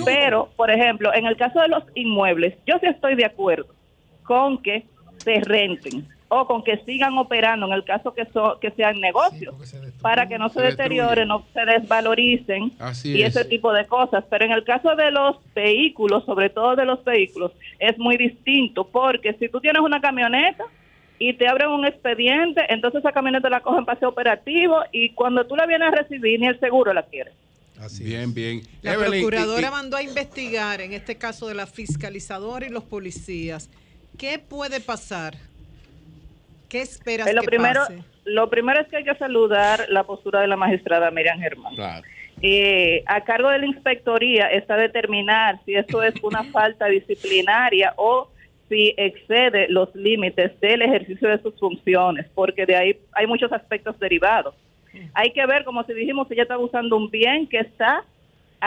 Pero, 0.06 0.52
por 0.56 0.70
ejemplo, 0.72 1.14
en 1.14 1.26
el 1.26 1.36
caso 1.36 1.60
de 1.62 1.68
los 1.70 1.84
inmuebles, 1.96 2.54
yo 2.68 2.76
sí 2.80 2.86
estoy 2.88 3.16
de 3.16 3.26
acuerdo 3.26 3.68
con 4.24 4.62
que 4.62 4.86
se 5.24 5.40
renten 5.42 6.08
o 6.28 6.48
con 6.48 6.64
que 6.64 6.78
sigan 6.86 7.18
operando 7.18 7.66
en 7.68 7.74
el 7.74 7.84
caso 7.84 8.14
que, 8.14 8.26
so- 8.34 8.58
que 8.60 8.72
sean 8.72 9.00
negocios, 9.00 9.54
para 10.02 10.28
que 10.28 10.38
no 10.38 10.50
se, 10.50 10.60
Se 10.60 10.66
deterioren, 10.68 11.28
no 11.28 11.46
se 11.54 11.64
desvaloricen 11.66 12.74
Así 12.80 13.16
y 13.18 13.22
es. 13.24 13.36
ese 13.36 13.46
tipo 13.46 13.72
de 13.74 13.86
cosas. 13.86 14.24
Pero 14.30 14.46
en 14.46 14.52
el 14.52 14.64
caso 14.64 14.96
de 14.96 15.12
los 15.12 15.38
vehículos, 15.54 16.26
sobre 16.26 16.50
todo 16.50 16.76
de 16.76 16.86
los 16.86 17.04
vehículos, 17.04 17.52
es 17.80 17.98
muy 17.98 18.18
distinto 18.18 18.88
porque 18.88 19.34
si 19.34 19.50
tú 19.50 19.60
tienes 19.62 19.82
una 19.82 20.02
camioneta 20.02 20.64
y 21.20 21.34
te 21.34 21.48
abren 21.48 21.70
un 21.70 21.86
expediente, 21.86 22.62
entonces 22.70 23.00
esa 23.00 23.12
camioneta 23.12 23.50
la 23.50 23.62
cogen 23.62 23.86
para 23.86 24.00
ser 24.00 24.08
operativo 24.08 24.78
y 24.92 25.10
cuando 25.12 25.46
tú 25.46 25.56
la 25.56 25.66
vienes 25.66 25.88
a 25.88 25.96
recibir 25.96 26.40
ni 26.40 26.48
el 26.48 26.60
seguro 26.60 26.94
la 26.94 27.04
quiere. 27.04 27.32
bien, 28.00 28.34
bien. 28.34 28.62
La 28.82 28.94
Evelyn, 28.94 29.22
procuradora 29.22 29.68
y- 29.68 29.72
mandó 29.72 29.98
a 29.98 30.04
investigar, 30.04 30.82
en 30.82 30.94
este 30.94 31.18
caso 31.18 31.48
de 31.48 31.54
la 31.56 31.66
fiscalizadora 31.68 32.66
y 32.66 32.70
los 32.70 32.84
policías, 32.84 33.70
¿qué 34.18 34.40
puede 34.40 34.80
pasar? 34.80 35.36
¿Qué 36.70 36.82
esperas 36.82 37.28
Eh, 37.28 37.34
lo 37.34 37.42
que 37.42 37.48
primero, 37.48 37.82
pase? 37.82 38.04
lo 38.26 38.50
primero 38.50 38.82
es 38.82 38.88
que 38.88 38.98
hay 38.98 39.04
que 39.04 39.16
saludar 39.16 39.86
la 39.90 40.04
postura 40.04 40.42
de 40.42 40.48
la 40.48 40.56
magistrada 40.56 41.12
Miriam 41.12 41.40
Germán. 41.40 41.74
Eh, 42.42 43.04
a 43.06 43.24
cargo 43.24 43.50
de 43.50 43.60
la 43.60 43.66
inspectoría 43.68 44.48
está 44.48 44.76
determinar 44.76 45.60
si 45.66 45.76
esto 45.76 46.04
es 46.04 46.14
una 46.24 46.44
falta 46.52 46.88
disciplinaria 46.88 47.94
o 47.96 48.28
si 48.74 48.96
excede 48.98 49.68
los 49.70 49.94
límites 49.94 50.60
del 50.60 50.82
ejercicio 50.82 51.30
de 51.30 51.40
sus 51.44 51.54
funciones, 51.60 52.26
porque 52.34 52.66
de 52.66 52.76
ahí 52.76 52.98
hay 53.12 53.28
muchos 53.28 53.52
aspectos 53.54 54.00
derivados. 54.00 54.56
Hay 55.14 55.32
que 55.32 55.46
ver, 55.46 55.64
como 55.64 55.84
si 55.84 55.94
dijimos, 55.94 56.28
si 56.28 56.34
ella 56.34 56.44
está 56.44 56.58
usando 56.58 56.98
un 56.98 57.12
bien 57.12 57.46
que 57.48 57.60
está 57.60 58.04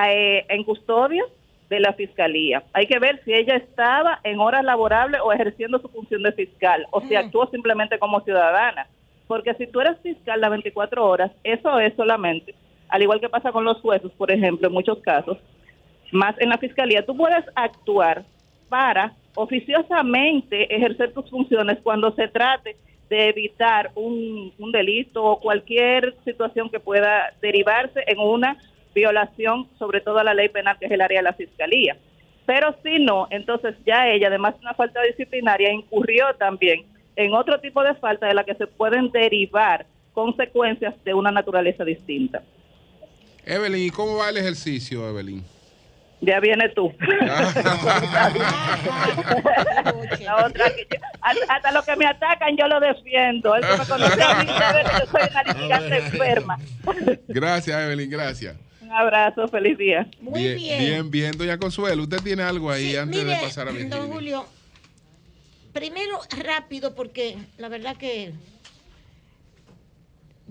eh, 0.09 0.45
en 0.49 0.63
custodia 0.63 1.25
de 1.69 1.81
la 1.81 1.93
fiscalía. 1.93 2.63
Hay 2.73 2.87
que 2.87 3.01
ver 3.01 3.21
si 3.25 3.35
ella 3.35 3.57
estaba 3.57 4.21
en 4.23 4.39
horas 4.39 4.65
laborables 4.65 5.21
o 5.25 5.33
ejerciendo 5.33 5.81
su 5.81 5.89
función 5.89 6.23
de 6.23 6.31
fiscal, 6.33 6.87
o 6.93 7.01
si 7.01 7.17
actuó 7.17 7.49
simplemente 7.49 7.99
como 7.99 8.21
ciudadana. 8.21 8.87
porque 9.27 9.55
si 9.55 9.67
tú 9.67 9.81
eres 9.81 9.99
fiscal 10.03 10.41
las 10.41 10.51
24 10.51 11.05
horas, 11.05 11.33
eso 11.43 11.81
es 11.81 11.93
solamente, 11.97 12.55
al 12.89 13.03
igual 13.03 13.21
que 13.21 13.29
pasa 13.29 13.51
con 13.51 13.65
los 13.65 13.81
jueces, 13.81 14.13
por 14.13 14.31
ejemplo, 14.31 14.69
en 14.69 14.75
muchos 14.75 14.99
casos, 15.01 15.39
más 16.13 16.41
en 16.41 16.49
la 16.49 16.59
fiscalía, 16.59 17.05
tú 17.05 17.17
puedes 17.17 17.45
actuar 17.57 18.25
para 18.69 19.13
oficiosamente 19.37 20.75
ejercer 20.75 21.13
tus 21.13 21.31
funciones 21.31 21.79
cuando 21.83 22.13
se 22.15 22.27
trate 22.29 22.77
de 23.09 23.29
evitar 23.29 23.93
un, 23.95 24.53
delito 24.73 25.23
o 25.23 25.41
cualquier 25.41 26.15
situación 26.25 26.69
que 26.69 26.81
pueda 26.81 27.33
derivarse 27.41 28.03
en 28.07 28.19
una 28.19 28.57
violación, 28.95 29.69
sobre 29.79 30.01
todo 30.01 30.19
a 30.19 30.25
la 30.25 30.35
ley 30.35 30.49
penal, 30.49 30.77
que 30.79 30.87
es 30.87 30.93
el 30.93 31.01
área 31.01 31.21
de 31.21 31.25
la 31.25 31.33
fiscalía. 31.35 31.97
Pero 32.47 32.75
si 32.83 32.99
no, 32.99 33.29
entonces 33.31 33.75
ya 33.87 34.09
ella, 34.09 34.29
además 34.29 34.55
de 34.55 34.61
una 34.61 34.75
falta 34.75 35.03
disciplinaria, 35.03 35.73
incurrió 35.73 36.35
también 36.39 36.85
en 37.15 37.35
otro 37.35 37.61
tipo 37.61 37.83
de 37.83 37.95
falta 37.95 38.27
de 38.27 38.35
la 38.35 38.45
que 38.45 38.55
se 38.55 38.67
pueden 38.67 39.11
derivar 39.11 39.87
consecuencias 40.13 40.95
de 41.05 41.15
una 41.15 41.31
naturaleza 41.31 41.85
distinta. 41.85 42.43
Evelyn, 43.45 43.87
¿y 43.87 43.91
cómo 43.91 44.17
va 44.17 44.31
el 44.31 44.39
ejercicio, 44.39 45.09
Evelyn? 45.09 45.45
Ya 46.21 46.41
viene 46.41 46.69
tú. 46.71 46.93
La 50.21 50.47
otra 50.47 50.71
que 50.75 50.87
yo- 50.91 50.99
hasta, 51.21 51.55
hasta 51.55 51.73
lo 51.73 51.83
que 51.83 51.97
me 51.97 52.07
atacan 52.07 52.57
yo 52.57 52.67
lo 52.69 52.81
defiendo. 52.81 53.53
Que 53.55 53.79
me 53.79 53.87
conoce 53.87 54.23
a 54.23 54.43
mí 54.43 54.47
sabe 54.59 54.83
que 54.85 54.91
yo 55.01 55.07
soy 55.11 55.23
una 55.31 55.43
litigante 55.43 55.97
enferma. 55.99 56.59
Gracias, 57.29 57.81
Evelyn, 57.83 58.11
gracias. 58.11 58.57
Un 58.81 58.93
abrazo, 58.93 59.49
feliz 59.49 59.77
día. 59.79 60.07
Muy 60.21 60.55
bien. 60.55 60.79
Bien, 60.79 61.11
bien, 61.11 61.33
doña 61.37 61.59
Consuelo. 61.59 62.03
Usted 62.05 62.19
tiene 62.23 62.43
algo 62.43 62.71
ahí 62.71 62.97
antes 62.97 63.23
Mire, 63.25 63.37
de 63.37 63.43
pasar 63.43 63.69
a 63.69 63.73
don 63.73 63.79
Virginia. 63.81 64.07
Julio, 64.13 64.47
primero 65.73 66.21
rápido 66.45 66.95
porque 66.95 67.37
la 67.59 67.69
verdad 67.69 67.97
que 67.97 68.33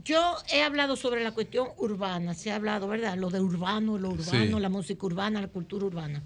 yo 0.04 0.36
he 0.52 0.62
hablado 0.62 0.96
sobre 0.96 1.24
la 1.24 1.32
cuestión 1.32 1.70
urbana, 1.78 2.34
se 2.34 2.52
ha 2.52 2.56
hablado, 2.56 2.88
¿verdad? 2.88 3.18
Lo 3.18 3.30
de 3.30 3.40
urbano, 3.40 3.98
lo 3.98 4.10
urbano, 4.10 4.58
Sí. 4.58 4.62
la 4.62 4.70
música 4.70 5.06
urbana, 5.06 5.42
la 5.42 5.48
cultura 5.48 5.86
urbana. 5.86 6.22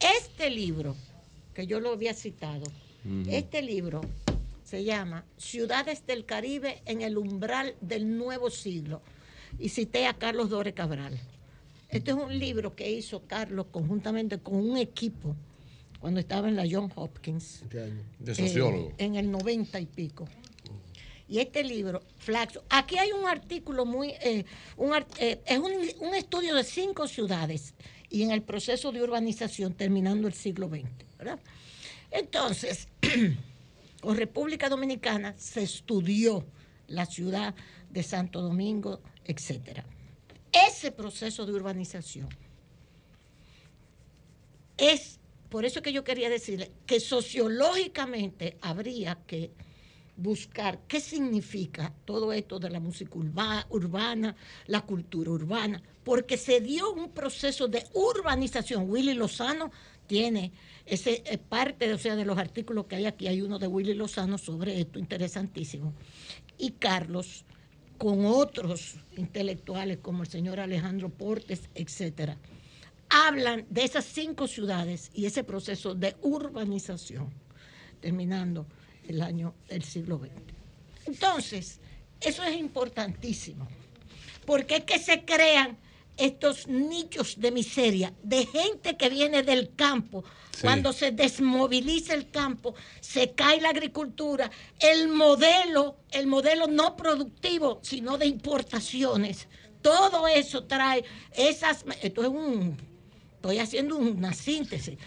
Este 0.00 0.50
libro, 0.50 0.96
que 1.54 1.66
yo 1.66 1.80
lo 1.80 1.92
había 1.92 2.14
citado, 2.14 2.64
este 3.28 3.62
libro 3.62 4.00
se 4.64 4.84
llama 4.84 5.24
Ciudades 5.38 6.06
del 6.06 6.24
Caribe 6.24 6.82
en 6.86 7.00
el 7.02 7.16
umbral 7.16 7.74
del 7.80 8.16
nuevo 8.16 8.50
siglo. 8.50 9.00
Y 9.58 9.70
cité 9.70 10.06
a 10.06 10.14
Carlos 10.14 10.50
Dore 10.50 10.74
Cabral. 10.74 11.18
Este 11.88 12.10
es 12.10 12.16
un 12.16 12.38
libro 12.38 12.76
que 12.76 12.90
hizo 12.90 13.22
Carlos 13.26 13.66
conjuntamente 13.70 14.38
con 14.38 14.56
un 14.56 14.76
equipo 14.76 15.34
cuando 16.00 16.20
estaba 16.20 16.48
en 16.48 16.56
la 16.56 16.66
John 16.70 16.92
Hopkins. 16.94 17.64
De 17.70 18.32
eh, 18.32 18.34
sociólogo. 18.34 18.92
en 18.98 19.16
el 19.16 19.30
90 19.30 19.80
y 19.80 19.86
pico. 19.86 20.28
Y 21.28 21.40
este 21.40 21.62
libro, 21.62 22.02
Flaxo, 22.16 22.64
aquí 22.70 22.96
hay 22.98 23.12
un 23.12 23.28
artículo 23.28 23.84
muy, 23.84 24.10
eh, 24.22 24.44
eh, 25.18 25.42
es 25.44 25.58
un, 25.58 25.72
un 26.00 26.14
estudio 26.14 26.54
de 26.54 26.64
cinco 26.64 27.06
ciudades 27.06 27.74
y 28.08 28.22
en 28.22 28.30
el 28.30 28.42
proceso 28.42 28.92
de 28.92 29.02
urbanización 29.02 29.74
terminando 29.74 30.26
el 30.26 30.34
siglo 30.34 30.68
XX, 30.68 30.88
¿verdad? 31.18 31.38
Entonces, 32.10 32.88
con 34.00 34.16
República 34.16 34.68
Dominicana 34.68 35.34
se 35.36 35.62
estudió 35.62 36.46
la 36.86 37.04
ciudad 37.04 37.54
de 37.90 38.02
Santo 38.02 38.40
Domingo, 38.40 39.00
etcétera. 39.24 39.84
Ese 40.52 40.90
proceso 40.90 41.44
de 41.44 41.52
urbanización 41.52 42.28
es, 44.78 45.18
por 45.50 45.64
eso 45.64 45.82
que 45.82 45.92
yo 45.92 46.04
quería 46.04 46.30
decirle 46.30 46.70
que 46.86 47.00
sociológicamente 47.00 48.56
habría 48.62 49.18
que 49.26 49.50
buscar 50.18 50.80
qué 50.88 51.00
significa 51.00 51.94
todo 52.04 52.32
esto 52.32 52.58
de 52.58 52.70
la 52.70 52.80
música 52.80 53.12
urba- 53.14 53.66
urbana, 53.70 54.34
la 54.66 54.82
cultura 54.82 55.30
urbana, 55.30 55.80
porque 56.04 56.36
se 56.36 56.60
dio 56.60 56.92
un 56.92 57.10
proceso 57.12 57.68
de 57.68 57.86
urbanización. 57.94 58.90
Willy 58.90 59.14
Lozano 59.14 59.70
tiene 60.06 60.52
ese 60.84 61.22
eh, 61.24 61.38
parte, 61.38 61.92
o 61.92 61.98
sea, 61.98 62.16
de 62.16 62.24
los 62.24 62.36
artículos 62.36 62.86
que 62.86 62.96
hay 62.96 63.06
aquí, 63.06 63.28
hay 63.28 63.40
uno 63.42 63.58
de 63.58 63.68
Willy 63.68 63.94
Lozano 63.94 64.38
sobre 64.38 64.80
esto, 64.80 64.98
interesantísimo. 64.98 65.94
Y 66.58 66.72
Carlos, 66.72 67.44
con 67.96 68.26
otros 68.26 68.96
intelectuales 69.16 69.98
como 69.98 70.24
el 70.24 70.28
señor 70.28 70.58
Alejandro 70.58 71.10
Portes, 71.10 71.70
etcétera, 71.74 72.38
hablan 73.08 73.66
de 73.70 73.84
esas 73.84 74.04
cinco 74.04 74.48
ciudades 74.48 75.10
y 75.14 75.26
ese 75.26 75.44
proceso 75.44 75.94
de 75.94 76.16
urbanización, 76.22 77.30
terminando 78.00 78.66
el 79.08 79.22
año 79.22 79.54
del 79.68 79.82
siglo 79.82 80.18
XX. 80.18 80.30
Entonces, 81.06 81.80
eso 82.20 82.42
es 82.44 82.56
importantísimo, 82.56 83.66
porque 84.44 84.76
es 84.76 84.84
que 84.84 84.98
se 84.98 85.24
crean 85.24 85.78
estos 86.16 86.66
nichos 86.66 87.40
de 87.40 87.52
miseria 87.52 88.12
de 88.22 88.44
gente 88.44 88.96
que 88.96 89.08
viene 89.08 89.42
del 89.42 89.74
campo. 89.74 90.24
Sí. 90.52 90.62
Cuando 90.62 90.92
se 90.92 91.12
desmoviliza 91.12 92.14
el 92.14 92.30
campo, 92.30 92.74
se 93.00 93.32
cae 93.32 93.60
la 93.60 93.70
agricultura, 93.70 94.50
el 94.80 95.08
modelo, 95.08 95.98
el 96.10 96.26
modelo 96.26 96.66
no 96.66 96.96
productivo, 96.96 97.78
sino 97.82 98.18
de 98.18 98.26
importaciones. 98.26 99.46
Todo 99.80 100.26
eso 100.26 100.64
trae 100.64 101.04
esas, 101.32 101.84
esto 102.02 102.22
es 102.22 102.28
un, 102.28 102.76
estoy 103.36 103.58
haciendo 103.60 103.96
una 103.96 104.34
síntesis. 104.34 104.98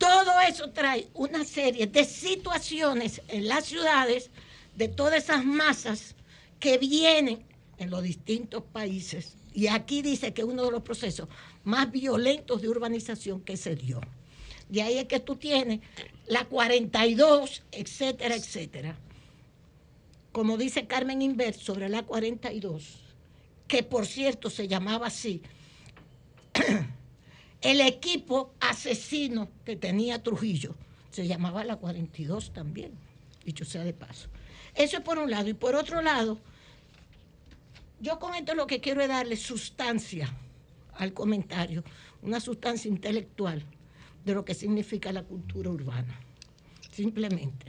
Todo 0.00 0.40
eso 0.48 0.70
trae 0.70 1.08
una 1.12 1.44
serie 1.44 1.86
de 1.86 2.06
situaciones 2.06 3.20
en 3.28 3.46
las 3.46 3.66
ciudades 3.66 4.30
de 4.74 4.88
todas 4.88 5.24
esas 5.24 5.44
masas 5.44 6.14
que 6.58 6.78
vienen 6.78 7.44
en 7.76 7.90
los 7.90 8.02
distintos 8.02 8.62
países. 8.62 9.36
Y 9.52 9.66
aquí 9.66 10.00
dice 10.00 10.32
que 10.32 10.42
uno 10.42 10.64
de 10.64 10.70
los 10.70 10.82
procesos 10.82 11.28
más 11.64 11.92
violentos 11.92 12.62
de 12.62 12.70
urbanización 12.70 13.42
que 13.42 13.58
se 13.58 13.76
dio. 13.76 14.00
De 14.70 14.80
ahí 14.80 14.96
es 14.96 15.04
que 15.04 15.20
tú 15.20 15.36
tienes 15.36 15.80
la 16.26 16.46
42, 16.46 17.62
etcétera, 17.70 18.36
etcétera. 18.36 18.96
Como 20.32 20.56
dice 20.56 20.86
Carmen 20.86 21.20
Inver 21.20 21.52
sobre 21.52 21.90
la 21.90 22.04
42, 22.04 23.00
que 23.68 23.82
por 23.82 24.06
cierto 24.06 24.48
se 24.48 24.66
llamaba 24.66 25.08
así, 25.08 25.42
el 27.62 27.80
equipo 27.80 28.54
asesino 28.60 29.48
que 29.64 29.76
tenía 29.76 30.22
Trujillo 30.22 30.74
se 31.10 31.26
llamaba 31.26 31.64
la 31.64 31.76
42 31.76 32.52
también, 32.52 32.92
dicho 33.44 33.64
sea 33.64 33.84
de 33.84 33.92
paso. 33.92 34.28
Eso 34.74 34.98
es 34.98 35.02
por 35.02 35.18
un 35.18 35.30
lado. 35.30 35.48
Y 35.48 35.54
por 35.54 35.74
otro 35.74 36.00
lado, 36.02 36.38
yo 38.00 38.18
con 38.18 38.34
esto 38.34 38.54
lo 38.54 38.66
que 38.66 38.80
quiero 38.80 39.02
es 39.02 39.08
darle 39.08 39.36
sustancia 39.36 40.32
al 40.94 41.12
comentario, 41.12 41.82
una 42.22 42.40
sustancia 42.40 42.88
intelectual 42.88 43.64
de 44.24 44.34
lo 44.34 44.44
que 44.44 44.54
significa 44.54 45.12
la 45.12 45.22
cultura 45.22 45.70
urbana, 45.70 46.18
simplemente. 46.92 47.66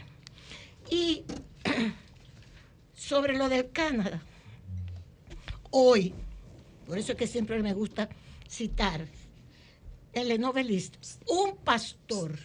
Y 0.90 1.24
sobre 2.94 3.38
lo 3.38 3.50
del 3.50 3.72
Canadá, 3.72 4.22
hoy, 5.72 6.14
por 6.86 6.98
eso 6.98 7.14
es 7.14 7.18
que 7.18 7.28
siempre 7.28 7.62
me 7.64 7.74
gusta 7.74 8.10
citar 8.48 9.08
el 10.14 10.40
novelista, 10.40 11.00
un 11.28 11.56
pastor, 11.58 12.38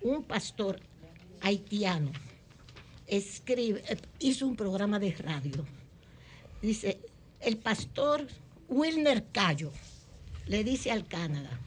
un 0.00 0.22
pastor 0.24 0.80
haitiano, 1.40 2.12
escribe, 3.06 3.82
hizo 4.18 4.46
un 4.46 4.56
programa 4.56 4.98
de 4.98 5.12
radio. 5.12 5.64
Dice, 6.62 7.00
el 7.40 7.58
pastor 7.58 8.26
Wilner 8.68 9.24
Cayo 9.32 9.72
le 10.46 10.64
dice 10.64 10.90
al 10.90 11.06
Canadá, 11.06 11.60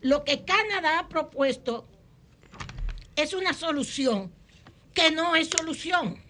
lo 0.00 0.24
que 0.24 0.44
Canadá 0.44 1.00
ha 1.00 1.08
propuesto 1.08 1.86
es 3.14 3.34
una 3.34 3.52
solución 3.52 4.32
que 4.94 5.10
no 5.10 5.36
es 5.36 5.48
solución. 5.48 6.20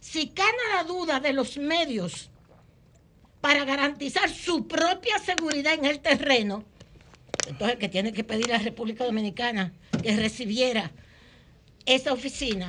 Si 0.00 0.28
Canadá 0.28 0.84
duda 0.86 1.20
de 1.20 1.32
los 1.32 1.56
medios 1.56 2.30
para 3.46 3.64
garantizar 3.64 4.28
su 4.28 4.66
propia 4.66 5.20
seguridad 5.20 5.74
en 5.74 5.84
el 5.84 6.00
terreno, 6.00 6.64
entonces 7.46 7.76
que 7.76 7.88
tiene 7.88 8.12
que 8.12 8.24
pedir 8.24 8.52
a 8.52 8.58
la 8.58 8.64
República 8.64 9.04
Dominicana 9.04 9.72
que 10.02 10.16
recibiera 10.16 10.90
esa 11.84 12.12
oficina. 12.12 12.66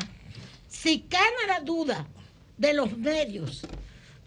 Si 0.69 0.99
Canadá 0.99 1.61
duda 1.63 2.05
de 2.59 2.75
los 2.75 2.95
medios 2.95 3.65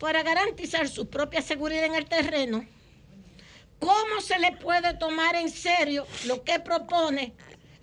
para 0.00 0.24
garantizar 0.24 0.88
su 0.88 1.08
propia 1.08 1.40
seguridad 1.40 1.84
en 1.84 1.94
el 1.94 2.06
terreno, 2.06 2.66
¿cómo 3.78 4.20
se 4.20 4.40
le 4.40 4.50
puede 4.56 4.94
tomar 4.94 5.36
en 5.36 5.50
serio 5.50 6.04
lo 6.26 6.42
que 6.42 6.58
propone 6.58 7.32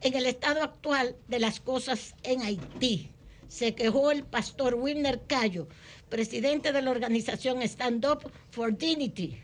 en 0.02 0.14
el 0.14 0.26
estado 0.26 0.62
actual 0.62 1.16
de 1.30 1.40
las 1.40 1.62
cosas 1.62 2.16
en 2.24 2.42
Haití? 2.42 3.12
Se 3.48 3.76
quejó 3.76 4.12
el 4.12 4.26
pastor 4.26 4.76
Wilner 4.76 5.22
Cayo, 5.26 5.70
presidente 6.10 6.72
de 6.72 6.82
la 6.82 6.92
organización 6.92 7.62
Stand 7.62 8.06
Up 8.06 8.32
for 8.52 8.76
Dignity. 8.76 9.38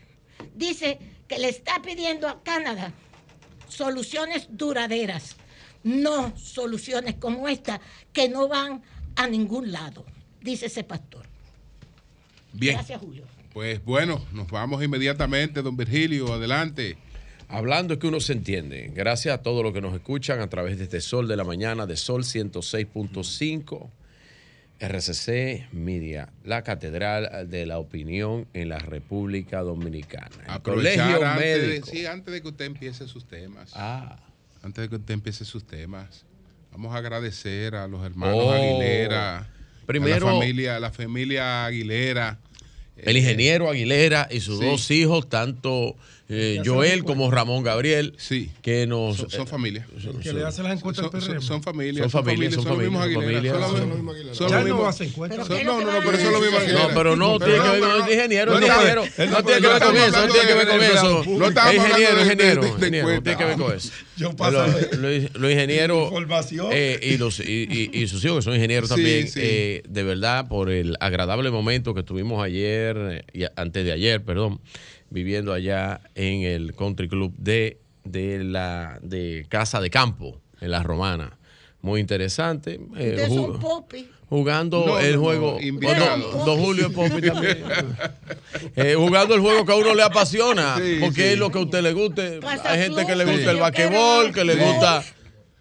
Dice 0.54 0.98
que 1.28 1.38
le 1.38 1.48
está 1.48 1.80
pidiendo 1.82 2.28
a 2.28 2.42
Canadá 2.42 2.92
soluciones 3.68 4.46
duraderas, 4.50 5.36
no 5.82 6.36
soluciones 6.36 7.16
como 7.16 7.48
esta 7.48 7.80
que 8.12 8.28
no 8.28 8.48
van 8.48 8.82
a 9.16 9.26
ningún 9.26 9.72
lado. 9.72 10.04
dice 10.40 10.66
ese 10.66 10.84
pastor. 10.84 11.26
Bien. 12.52 12.74
Gracias, 12.74 13.00
Julio. 13.00 13.24
Pues 13.52 13.84
bueno, 13.84 14.24
nos 14.32 14.48
vamos 14.48 14.82
inmediatamente, 14.82 15.62
don 15.62 15.76
Virgilio, 15.76 16.32
adelante. 16.32 16.98
Hablando 17.48 17.94
es 17.94 18.00
que 18.00 18.08
uno 18.08 18.20
se 18.20 18.32
entiende. 18.32 18.90
Gracias 18.94 19.34
a 19.34 19.42
todos 19.42 19.62
los 19.62 19.72
que 19.72 19.80
nos 19.80 19.94
escuchan 19.94 20.40
a 20.40 20.48
través 20.48 20.78
de 20.78 20.84
este 20.84 21.00
Sol 21.00 21.28
de 21.28 21.36
la 21.36 21.44
Mañana, 21.44 21.86
de 21.86 21.96
Sol 21.96 22.24
106.5, 22.24 23.90
RCC 24.80 25.68
Media, 25.72 26.28
la 26.44 26.62
Catedral 26.62 27.48
de 27.48 27.64
la 27.66 27.78
Opinión 27.78 28.46
en 28.54 28.68
la 28.68 28.78
República 28.78 29.60
Dominicana. 29.62 30.30
El 30.56 30.62
Colegio 30.62 31.24
antes 31.24 31.60
de, 31.62 31.68
Médico. 31.68 31.86
sí, 31.90 32.06
antes 32.06 32.32
de 32.34 32.42
que 32.42 32.48
usted 32.48 32.64
empiece 32.66 33.06
sus 33.08 33.24
temas. 33.26 33.72
Ah. 33.74 34.18
Antes 34.62 34.82
de 34.82 34.88
que 34.88 34.96
usted 34.96 35.14
empiece 35.14 35.44
sus 35.44 35.66
temas. 35.66 36.24
Vamos 36.72 36.94
a 36.94 36.98
agradecer 36.98 37.74
a 37.76 37.86
los 37.86 38.04
hermanos 38.04 38.36
Oh. 38.40 38.52
Aguilera. 38.52 39.48
Primero- 39.86 40.28
a 40.28 40.32
la 40.32 40.38
familia, 40.38 40.76
a 40.76 40.80
la 40.80 40.90
familia 40.90 41.66
Aguilera. 41.66 42.38
El 42.96 43.16
ingeniero 43.16 43.68
Aguilera 43.70 44.28
y 44.30 44.40
sus 44.40 44.58
Sí. 44.58 44.64
dos 44.64 44.90
hijos, 44.90 45.28
tanto 45.28 45.96
eh, 46.28 46.62
Joel 46.64 47.04
como 47.04 47.30
Ramón 47.30 47.62
Gabriel, 47.62 48.16
que 48.62 48.86
nos... 48.86 49.16
Son, 49.16 49.30
son 49.30 49.46
familia. 49.46 49.86
que 50.22 50.32
le 50.32 50.44
hace 50.44 50.62
las 50.62 50.78
encuestas 50.78 51.06
son, 51.06 51.14
al 51.14 51.20
PRM. 51.20 51.32
son, 51.32 51.42
son 51.42 51.62
familia. 51.62 52.02
Son 52.02 52.10
familia, 52.10 52.50
son 52.50 52.64
los 52.64 52.78
mismos 52.78 53.02
familia, 53.02 53.52
son 53.52 53.62
Aguilera. 53.62 53.68
familia. 53.68 54.34
Son 54.34 54.48
Ya 54.48 54.60
no 54.60 54.90
encuestas. 55.00 55.48
No, 55.64 55.80
no, 55.80 55.92
no, 55.92 55.98
pero 56.04 56.18
son 56.18 56.32
los 56.32 56.42
mismos 56.42 56.60
Aguilera. 56.60 56.88
No, 56.88 56.94
pero 56.94 57.16
no 57.16 57.38
tiene 57.38 57.54
que 57.54 57.68
ver 57.68 57.80
con 57.80 58.10
ingeniero, 58.10 58.54
ingeniero. 58.54 59.04
No 59.04 59.44
tiene 59.44 59.60
que 59.60 59.68
ver 59.68 59.82
con 59.82 59.96
eso, 59.96 60.26
no 60.26 60.32
tiene 60.32 60.48
que 60.48 60.54
ver 60.54 60.68
con 60.68 60.82
eso. 60.82 61.24
No 61.26 61.48
ingeniero, 61.48 62.20
ingeniero, 62.20 62.62
no 62.62 62.76
tiene 63.22 63.36
que 63.38 63.44
ver 63.44 63.56
con 63.56 63.76
eso. 63.76 63.90
Yo 64.16 64.34
paso 64.36 64.64
Los 64.98 65.50
ingenieros 65.50 66.12
eh, 66.72 67.00
y, 67.02 67.16
los, 67.16 67.40
y, 67.40 68.06
sus 68.06 68.24
hijos 68.24 68.38
que 68.38 68.42
son 68.42 68.54
ingenieros 68.54 68.88
Sí, 68.88 68.94
también, 68.94 69.28
sí. 69.28 69.40
eh, 69.42 69.82
de 69.88 70.02
verdad, 70.02 70.48
por 70.48 70.70
el 70.70 70.96
agradable 71.00 71.50
momento 71.50 71.94
que 71.94 72.02
tuvimos 72.02 72.42
ayer, 72.42 73.24
eh, 73.32 73.48
antes 73.56 73.84
de 73.84 73.92
ayer, 73.92 74.22
perdón, 74.22 74.60
viviendo 75.14 75.52
allá 75.52 76.00
en 76.16 76.42
el 76.42 76.74
Country 76.74 77.08
Club 77.08 77.32
de, 77.38 77.78
de 78.02 78.42
la 78.42 78.98
de 79.00 79.46
Casa 79.48 79.80
de 79.80 79.88
Campo, 79.88 80.40
en 80.60 80.72
la 80.72 80.82
Romana. 80.82 81.38
Muy 81.82 82.00
interesante. 82.00 82.74
eh, 82.74 82.78
Ustedes 83.12 83.30
ju- 83.30 83.34
son 83.52 83.60
popi. 83.60 84.08
jugando 84.28 84.84
No, 84.86 84.98
el 84.98 85.12
no, 85.12 85.16
no, 85.18 85.22
juego. 85.24 85.56
Oh, 85.58 85.94
don, 86.32 86.44
don 86.46 86.58
Julio 86.60 86.90
Popi 86.92 87.20
también. 87.28 87.58
Eh, 88.74 88.94
jugando 88.96 89.34
el 89.36 89.40
juego 89.40 89.64
que 89.64 89.72
a 89.72 89.76
uno 89.76 89.94
le 89.94 90.02
apasiona. 90.02 90.76
Sí, 90.78 90.96
porque 91.00 91.22
sí. 91.22 91.28
es 91.34 91.38
lo 91.38 91.50
que 91.50 91.58
a 91.58 91.62
usted 91.62 91.82
le 91.82 91.92
guste. 91.92 92.40
Hay 92.64 92.80
gente 92.82 93.06
que 93.06 93.14
le 93.14 93.24
gusta 93.24 93.50
el 93.52 93.58
basquetbol, 93.58 94.32
que 94.32 94.44
le 94.44 94.56
gusta 94.56 95.04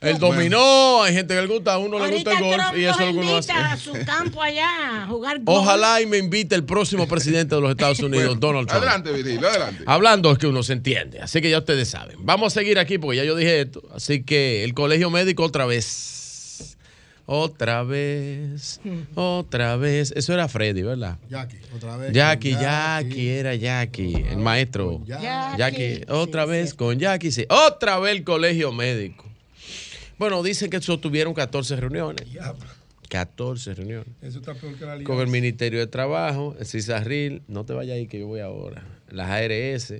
el 0.03 0.19
dominó. 0.19 1.03
Hay 1.03 1.13
gente 1.13 1.33
que 1.33 1.41
le 1.41 1.47
gusta, 1.47 1.73
a 1.73 1.77
uno 1.77 1.99
le 1.99 2.13
gusta 2.13 2.31
el 2.33 2.43
golf 2.43 2.55
Trump 2.55 2.77
y 2.77 2.85
eso 2.85 2.99
es 3.01 3.15
lo 3.15 3.21
uno 3.21 3.37
hace. 3.37 3.51
invita 3.51 3.71
a 3.71 3.77
su 3.77 3.93
campo 4.05 4.41
allá 4.41 5.03
a 5.03 5.07
jugar 5.07 5.39
golf. 5.41 5.59
Ojalá 5.59 6.01
y 6.01 6.05
me 6.05 6.17
invite 6.17 6.55
el 6.55 6.63
próximo 6.63 7.07
presidente 7.07 7.55
de 7.55 7.61
los 7.61 7.71
Estados 7.71 7.99
Unidos, 8.01 8.25
Bueno, 8.25 8.39
Donald 8.39 8.67
Trump. 8.67 8.83
Adelante, 8.83 9.11
Virgilio, 9.11 9.47
adelante. 9.47 9.83
Hablando 9.85 10.31
es 10.31 10.37
que 10.37 10.47
uno 10.47 10.63
se 10.63 10.73
entiende, 10.73 11.19
así 11.19 11.41
que 11.41 11.49
ya 11.49 11.59
ustedes 11.59 11.89
saben. 11.89 12.17
Vamos 12.19 12.53
a 12.53 12.59
seguir 12.59 12.77
aquí 12.79 12.97
porque 12.97 13.17
ya 13.17 13.23
yo 13.23 13.35
dije 13.35 13.61
esto. 13.61 13.81
Así 13.93 14.23
que 14.23 14.63
el 14.63 14.73
colegio 14.73 15.09
médico 15.09 15.43
otra 15.43 15.65
vez. 15.65 16.75
Otra 17.25 17.83
vez. 17.83 18.81
Otra 19.15 19.77
vez. 19.77 20.11
Eso 20.13 20.33
era 20.33 20.49
Freddy, 20.49 20.81
¿verdad? 20.81 21.17
Jackie, 21.29 21.57
otra 21.73 21.95
vez. 21.95 22.11
Jackie, 22.11 22.51
Jackie, 22.51 23.29
era 23.29 23.55
Jackie, 23.55 24.13
el 24.29 24.37
maestro. 24.37 25.01
Jackie. 25.05 25.57
Jackie, 25.57 26.01
otra 26.09 26.45
vez 26.45 26.73
con 26.73 26.99
Jackie, 26.99 27.31
sí. 27.31 27.45
Otra 27.47 27.97
vez 27.99 28.17
el 28.17 28.23
colegio 28.25 28.73
médico. 28.73 29.23
Bueno, 30.17 30.43
dicen 30.43 30.69
que 30.69 30.81
sostuvieron 30.81 31.33
14 31.33 31.75
reuniones. 31.75 32.29
Diablo, 32.29 32.65
14 33.09 33.73
reuniones. 33.73 34.09
Eso 34.21 34.39
está 34.39 34.53
peor 34.53 34.75
que 34.75 34.85
la 34.85 35.03
Con 35.03 35.19
el. 35.19 35.27
Ministerio 35.27 35.79
de 35.79 35.87
Trabajo, 35.87 36.55
el 36.59 36.65
CISARRIL, 36.65 37.41
no 37.47 37.65
te 37.65 37.73
vayas 37.73 37.95
ahí 37.95 38.07
que 38.07 38.19
yo 38.19 38.27
voy 38.27 38.39
ahora, 38.39 38.83
las 39.09 39.29
ARS. 39.29 39.93